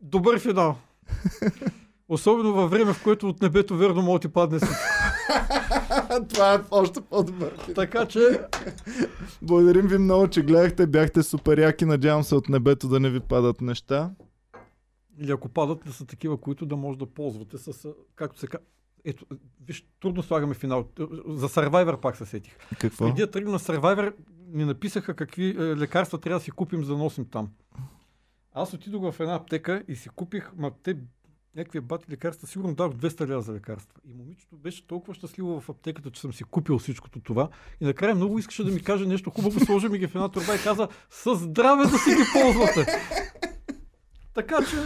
Добър 0.00 0.40
финал. 0.40 0.76
Особено 2.08 2.52
във 2.54 2.70
време, 2.70 2.92
в 2.94 3.02
което 3.02 3.28
от 3.28 3.42
небето 3.42 3.76
верно 3.76 4.02
може 4.02 4.20
да 4.20 4.28
ти 4.28 4.32
падне 4.32 4.58
всичко. 4.58 4.74
Това 6.28 6.54
е 6.54 6.58
още 6.70 7.00
по-добър. 7.00 7.72
Така 7.74 8.06
че, 8.06 8.40
Благодарим 9.42 9.86
ви 9.86 9.98
много, 9.98 10.28
че 10.28 10.42
гледахте, 10.42 10.86
бяхте 10.86 11.22
супер 11.22 11.58
яки, 11.58 11.84
надявам 11.84 12.22
се 12.24 12.34
от 12.34 12.48
небето 12.48 12.88
да 12.88 13.00
не 13.00 13.10
ви 13.10 13.20
падат 13.20 13.60
неща. 13.60 14.10
или 15.18 15.30
ако 15.32 15.48
падат, 15.48 15.78
да 15.86 15.92
са 15.92 16.06
такива, 16.06 16.40
които 16.40 16.66
да 16.66 16.76
може 16.76 16.98
да 16.98 17.06
ползвате 17.06 17.58
с, 17.58 17.88
както 18.16 18.40
се 18.40 18.46
казва, 18.46 18.64
ето, 19.04 19.26
виж, 19.64 19.86
трудно 20.00 20.22
слагаме 20.22 20.54
финал. 20.54 20.88
За 21.28 21.48
Survivor 21.48 22.00
пак 22.00 22.16
се 22.16 22.26
сетих. 22.26 22.56
Какво? 22.80 23.06
Преди 23.06 23.20
да 23.20 23.30
тръгна 23.30 23.50
на 23.52 23.58
Survivor, 23.58 24.14
ми 24.46 24.64
написаха 24.64 25.14
какви 25.14 25.50
е, 25.50 25.76
лекарства 25.76 26.18
трябва 26.18 26.38
да 26.38 26.44
си 26.44 26.50
купим, 26.50 26.84
за 26.84 26.92
да 26.92 26.98
носим 26.98 27.24
там. 27.24 27.50
Аз 28.52 28.74
отидох 28.74 29.12
в 29.12 29.20
една 29.20 29.34
аптека 29.34 29.82
и 29.88 29.96
си 29.96 30.08
купих, 30.08 30.52
ма 30.56 30.70
те 30.82 30.96
някакви 31.56 31.80
бати 31.80 32.06
лекарства, 32.10 32.46
сигурно 32.48 32.74
дадох 32.74 32.94
200 32.94 33.28
лева 33.28 33.42
за 33.42 33.52
лекарства. 33.52 34.00
И 34.10 34.14
момичето 34.14 34.56
беше 34.56 34.86
толкова 34.86 35.14
щастливо 35.14 35.60
в 35.60 35.68
аптеката, 35.68 36.10
че 36.10 36.20
съм 36.20 36.32
си 36.32 36.44
купил 36.44 36.78
всичкото 36.78 37.20
това. 37.20 37.48
И 37.80 37.84
накрая 37.84 38.14
много 38.14 38.38
искаше 38.38 38.64
да 38.64 38.72
ми 38.72 38.82
каже 38.82 39.06
нещо 39.06 39.30
хубаво, 39.30 39.60
сложи 39.60 39.88
ми 39.88 39.98
ги 39.98 40.06
в 40.06 40.14
една 40.14 40.28
турба 40.28 40.54
и 40.54 40.62
каза, 40.64 40.88
със 41.10 41.38
здраве 41.38 41.82
да 41.82 41.98
си 41.98 42.10
ги 42.10 42.22
ползвате. 42.32 42.86
така 44.34 44.58
че, 44.70 44.76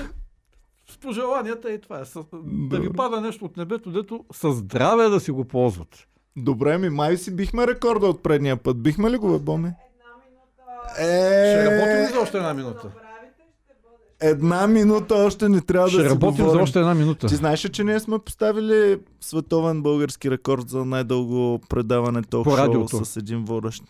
с 0.92 0.98
пожеланията 0.98 1.72
и 1.72 1.80
това 1.80 2.00
е. 2.00 2.04
С, 2.04 2.24
да 2.44 2.80
ви 2.80 2.92
пада 2.92 3.20
нещо 3.20 3.44
от 3.44 3.56
небето, 3.56 3.90
дето 3.92 4.24
със 4.32 4.56
здраве 4.56 5.08
да 5.08 5.20
си 5.20 5.30
го 5.30 5.44
ползвате. 5.44 6.06
Добре, 6.36 6.78
ми 6.78 6.90
май 6.90 7.16
си 7.16 7.36
бихме 7.36 7.66
рекорда 7.66 8.06
от 8.06 8.22
предния 8.22 8.56
път. 8.56 8.82
Бихме 8.82 9.10
ли 9.10 9.16
го, 9.16 9.32
бе, 9.32 9.38
Боми? 9.38 9.68
Една 9.68 10.14
минута. 10.24 11.02
Е, 11.02 11.50
Ще 11.50 11.64
работим 11.64 12.02
ли 12.08 12.14
за 12.14 12.20
още 12.20 12.36
една 12.36 12.54
минута? 12.54 12.92
Една 14.22 14.66
минута 14.66 15.14
още 15.16 15.48
не 15.48 15.60
трябва 15.60 15.88
Ще 15.88 15.96
да 15.96 16.02
си 16.02 16.10
работим 16.10 16.36
за 16.36 16.42
говорим. 16.42 16.62
още 16.62 16.78
една 16.78 16.94
минута. 16.94 17.26
Ти 17.26 17.34
знаеш 17.34 17.64
ли, 17.64 17.68
че 17.68 17.84
ние 17.84 18.00
сме 18.00 18.18
поставили 18.18 18.98
световен 19.20 19.82
български 19.82 20.30
рекорд 20.30 20.68
за 20.68 20.84
най-дълго 20.84 21.60
предаване 21.68 22.22
ток 22.22 22.44
шоу 22.46 22.56
радиото. 22.56 23.04
с 23.04 23.16
един 23.16 23.44
водещ? 23.44 23.82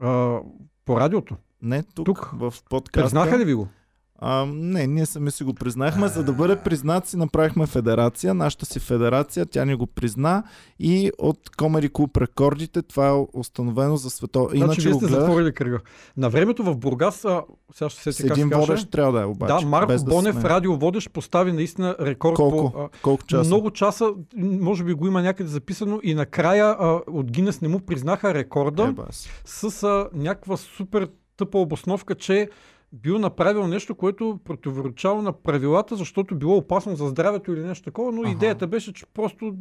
А, 0.00 0.38
по 0.84 1.00
радиото. 1.00 1.36
Не, 1.62 1.82
тук, 1.84 2.06
Тук? 2.06 2.30
в 2.34 2.54
подкаста. 2.70 3.04
Признаха 3.04 3.38
ли 3.38 3.44
ви 3.44 3.54
го? 3.54 3.68
А, 4.18 4.46
не, 4.46 4.86
ние 4.86 5.06
сами 5.06 5.30
си 5.30 5.44
го 5.44 5.54
признахме. 5.54 6.08
За 6.08 6.24
да 6.24 6.32
бъде 6.32 6.56
признат 6.56 7.06
си 7.06 7.16
направихме 7.16 7.66
федерация, 7.66 8.34
нашата 8.34 8.66
си 8.66 8.80
федерация, 8.80 9.46
тя 9.46 9.64
ни 9.64 9.74
го 9.74 9.86
призна 9.86 10.42
и 10.78 11.10
от 11.18 11.38
Comedy 11.48 11.88
Club 11.88 12.20
рекордите 12.20 12.82
това 12.82 13.08
е 13.08 13.24
установено 13.32 13.96
за 13.96 14.10
свето. 14.10 14.40
Значи 14.42 14.56
Иначе 14.56 14.80
вие 14.80 14.92
го 14.92 14.98
сте 14.98 15.06
гледах 15.06 15.20
затворили 15.20 15.52
кръга. 15.52 15.80
На 16.16 16.30
времето 16.30 16.64
в 16.64 16.76
Бургас, 16.76 17.24
а, 17.24 17.42
сега 17.74 17.88
ще 17.88 18.02
се 18.02 18.12
с 18.12 18.20
един 18.20 18.50
каже. 18.50 18.60
водещ 18.60 18.90
трябва 18.90 19.12
да 19.12 19.20
е 19.20 19.24
обаче. 19.24 19.54
Да, 19.54 19.68
Марко 19.68 19.92
да 19.92 20.04
Бонев, 20.04 20.34
сме- 20.34 20.48
радиоводещ, 20.50 21.10
постави 21.10 21.52
наистина 21.52 21.96
рекорд 22.00 22.36
Колко? 22.36 22.72
по... 22.72 22.78
А, 22.78 22.88
Колко 23.02 23.26
часа? 23.26 23.46
Много 23.46 23.70
часа, 23.70 24.10
може 24.36 24.84
би 24.84 24.92
го 24.92 25.06
има 25.06 25.22
някъде 25.22 25.50
записано 25.50 26.00
и 26.02 26.14
накрая 26.14 26.76
а, 26.80 27.00
от 27.06 27.30
Гинес 27.30 27.60
не 27.60 27.68
му 27.68 27.80
признаха 27.80 28.34
рекорда 28.34 28.82
Еба 28.82 29.06
с 29.44 29.82
а, 29.82 30.08
някаква 30.14 30.56
супер 30.56 31.08
тъпа 31.36 31.58
обосновка, 31.58 32.14
че 32.14 32.48
бил 33.02 33.18
направил 33.18 33.66
нещо, 33.66 33.94
което 33.94 34.38
противоречало 34.44 35.22
на 35.22 35.32
правилата, 35.32 35.96
защото 35.96 36.34
било 36.34 36.56
опасно 36.56 36.96
за 36.96 37.08
здравето 37.08 37.52
или 37.52 37.60
нещо 37.60 37.84
такова, 37.84 38.12
но 38.12 38.22
Аха. 38.22 38.30
идеята 38.30 38.66
беше, 38.66 38.92
че 38.92 39.06
просто 39.14 39.54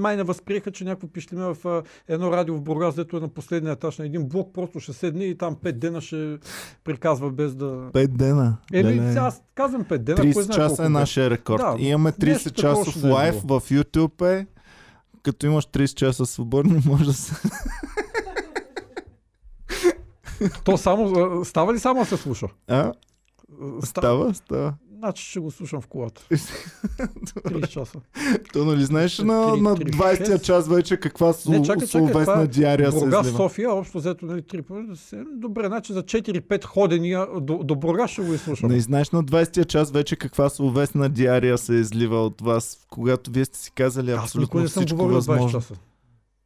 май 0.00 0.16
не 0.16 0.22
възприеха, 0.22 0.70
че 0.70 0.84
някакво 0.84 1.08
пишлиме 1.08 1.54
в 1.54 1.56
а, 1.64 1.82
едно 2.08 2.32
радио 2.32 2.56
в 2.56 2.62
Бургас, 2.62 2.94
дето 2.94 3.16
е 3.16 3.20
на 3.20 3.28
последния 3.28 3.72
етаж 3.72 3.98
на 3.98 4.06
един 4.06 4.28
блок, 4.28 4.54
просто 4.54 4.80
ще 4.80 4.92
седне 4.92 5.24
и 5.24 5.38
там 5.38 5.56
пет 5.62 5.78
дена 5.78 6.00
ще 6.00 6.38
приказва 6.84 7.30
без 7.30 7.54
да... 7.54 7.90
Пет 7.92 8.16
дена. 8.16 8.56
Еми, 8.72 8.98
аз 9.16 9.42
казвам 9.54 9.84
пет 9.84 10.04
дена, 10.04 10.16
кой 10.16 10.26
30 10.26 10.40
знае 10.40 10.56
часа 10.56 10.68
колко 10.68 10.82
е 10.82 10.88
нашия 10.88 11.30
рекорд. 11.30 11.62
Да, 11.62 11.76
Имаме 11.78 12.12
30 12.12 12.26
нещо 12.26 12.52
такова 12.52 12.84
часов 12.84 13.04
е 13.04 13.08
лайв 13.08 13.34
в 13.34 13.60
YouTube 13.60 14.38
е. 14.38 14.46
Като 15.22 15.46
имаш 15.46 15.66
30 15.66 15.94
часа 15.94 16.26
свободни, 16.26 16.82
може 16.86 17.04
да 17.04 17.12
се... 17.12 17.34
То 20.64 20.76
само, 20.76 21.44
става 21.44 21.74
ли 21.74 21.78
само 21.78 22.00
да 22.00 22.06
се 22.06 22.16
слуша? 22.16 22.46
А? 22.68 22.92
Ста... 23.78 23.86
Става, 24.00 24.34
става. 24.34 24.74
Значи 24.98 25.24
ще 25.24 25.40
го 25.40 25.50
слушам 25.50 25.80
в 25.80 25.86
колата. 25.86 26.22
30 26.30 27.66
часа. 27.68 27.98
То 28.52 28.64
нали 28.64 28.84
знаеш 28.84 29.18
на, 29.18 29.52
Три- 29.52 29.60
на 29.60 29.76
три- 29.76 29.84
20-я 29.84 30.26
шест. 30.26 30.44
час 30.44 30.68
вече 30.68 30.96
каква 30.96 31.32
су, 31.32 31.50
Не, 31.50 31.62
чакай, 31.62 31.86
чакай, 31.86 32.08
словесна 32.08 32.42
е 32.42 32.46
диария 32.46 32.92
се 32.92 32.98
излива? 32.98 33.24
София, 33.24 33.72
общо 33.72 33.98
взето 33.98 34.26
нали, 34.26 34.42
три 34.42 34.62
пъти. 34.62 34.82
да 34.82 34.96
се- 34.96 35.24
Добре, 35.32 35.66
значи 35.66 35.92
за 35.92 36.02
4-5 36.02 36.64
ходения 36.64 37.26
до, 37.40 37.58
до 37.58 37.76
Бургас 37.76 38.10
ще 38.10 38.22
го 38.22 38.32
изслушам. 38.34 38.70
Не 38.70 38.80
знаеш 38.80 39.10
на 39.10 39.24
20-я 39.24 39.64
час 39.64 39.90
вече 39.90 40.16
каква 40.16 40.48
словесна 40.48 41.08
диария 41.08 41.58
се 41.58 41.74
излива 41.74 42.16
от 42.16 42.40
вас, 42.40 42.86
когато 42.90 43.30
вие 43.30 43.44
сте 43.44 43.58
си 43.58 43.72
казали 43.72 44.06
Аз 44.06 44.14
никога 44.14 44.22
абсолютно 44.24 44.60
не 44.60 44.68
съм 44.68 44.80
всичко 44.80 44.96
говорил 44.96 45.14
20 45.14 45.16
възможно. 45.18 45.50
часа. 45.50 45.74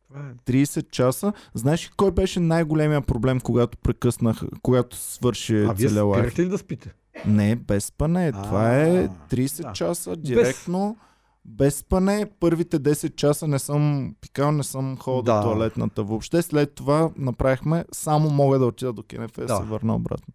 Това 0.08 0.20
е. 0.20 0.52
30 0.52 0.90
часа. 0.90 1.32
Знаеш 1.54 1.86
ли 1.86 1.92
кой 1.96 2.10
беше 2.10 2.40
най-големия 2.40 3.00
проблем, 3.02 3.40
когато 3.40 3.78
прекъснах, 3.78 4.40
когато 4.62 4.96
свърши 4.96 5.56
А 5.58 5.72
вие 5.72 5.88
целия 5.88 6.04
лайф? 6.04 6.22
спирате 6.22 6.42
ли 6.42 6.48
да 6.48 6.58
спите? 6.58 6.92
Не, 7.26 7.56
без 7.56 7.84
спане. 7.84 8.32
Това 8.34 8.76
е 8.76 8.98
А, 8.98 9.08
30 9.28 9.62
да. 9.62 9.72
часа 9.72 10.16
директно. 10.16 10.96
Без 11.44 11.74
спане, 11.76 12.26
първите 12.40 12.80
10 12.80 13.14
часа 13.14 13.46
не 13.48 13.58
съм 13.58 14.14
пикал, 14.20 14.52
не 14.52 14.62
съм 14.62 14.96
ходил 14.96 15.22
Да. 15.24 15.36
до 15.36 15.42
туалетната. 15.44 16.02
Въобще 16.02 16.42
след 16.42 16.74
това 16.74 17.10
направихме, 17.16 17.84
само 17.92 18.30
мога 18.30 18.58
да 18.58 18.66
отида 18.66 18.92
до 18.92 19.02
КНФ 19.04 19.32
Да. 19.38 19.56
се 19.56 19.62
върна 19.62 19.94
обратно. 19.94 20.34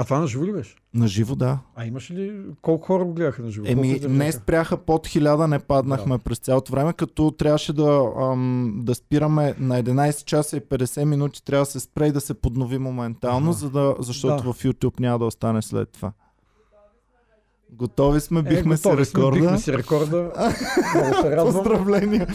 А 0.00 0.04
това 0.04 0.18
на 0.18 0.26
живо 0.26 0.46
ли 0.46 0.52
беше? 0.52 0.76
На 0.94 1.06
живо, 1.08 1.34
да. 1.36 1.58
А 1.76 1.86
имаш 1.86 2.10
ли 2.10 2.32
колко 2.62 2.86
хора 2.86 3.04
го 3.04 3.14
гледаха 3.14 3.42
на 3.42 3.50
живо? 3.50 3.66
Еми, 3.68 4.00
не 4.08 4.32
спряха 4.32 4.76
под 4.76 5.06
1000, 5.06 5.46
не 5.46 5.58
паднахме 5.58 6.16
Да. 6.16 6.22
през 6.22 6.38
цялото 6.38 6.72
време, 6.72 6.92
като 6.92 7.30
трябваше 7.30 7.72
да, 7.72 8.12
ам, 8.20 8.72
да 8.76 8.94
спираме 8.94 9.54
на 9.58 9.82
11 9.82 10.24
часа 10.24 10.56
и 10.56 10.60
50 10.60 11.04
минути, 11.04 11.44
трябва 11.44 11.62
да 11.62 11.70
се 11.70 11.80
спре 11.80 12.06
и 12.06 12.12
да 12.12 12.20
се 12.20 12.34
поднови 12.34 12.78
моментално, 12.78 13.50
Ага. 13.50 13.58
за 13.58 13.70
да, 13.70 13.94
защото 13.98 14.42
Да. 14.42 14.52
в 14.52 14.58
YouTube 14.58 15.00
няма 15.00 15.18
да 15.18 15.24
остане 15.24 15.62
след 15.62 15.88
това. 15.88 16.12
Готови 17.72 18.20
сме, 18.20 18.42
бихме 18.42 18.74
е, 18.74 18.76
си 18.76 18.88
рекорда. 18.96 19.40
Бихме 19.40 19.58
си 19.58 19.72
рекорда. 19.72 20.16
Много 20.94 21.14
се 21.14 21.30
радвам. 21.30 21.54
Поздравления! 21.54 22.26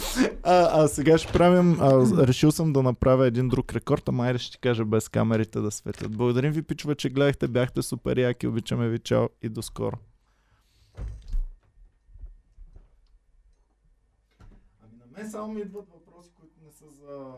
А, 0.42 0.82
а 0.82 0.88
сега 0.88 1.18
ще 1.18 1.32
правим, 1.32 1.80
а, 1.80 2.26
решил 2.26 2.52
съм 2.52 2.72
да 2.72 2.82
направя 2.82 3.26
един 3.26 3.48
друг 3.48 3.72
рекорд, 3.72 4.08
ама 4.08 4.24
айде 4.26 4.38
ще 4.38 4.52
ти 4.52 4.58
кажа 4.58 4.84
без 4.84 5.08
камерите 5.08 5.60
да 5.60 5.70
светят. 5.70 6.16
Благодарим 6.16 6.52
ви, 6.52 6.62
пичове, 6.62 6.94
че 6.94 7.10
гледахте, 7.10 7.48
бяхте 7.48 7.82
супер 7.82 8.16
яки, 8.16 8.46
обичаме 8.46 8.88
ви, 8.88 8.98
чао 8.98 9.28
и 9.42 9.48
до 9.48 9.62
скоро. 9.62 9.96
Ами 14.82 14.98
на 14.98 15.18
мен 15.18 15.30
само 15.30 15.52
ми 15.52 15.60
идват 15.60 15.88
въпроси, 15.94 16.30
които 16.40 16.54
не 16.64 16.72
са 16.72 16.84
за 17.00 17.34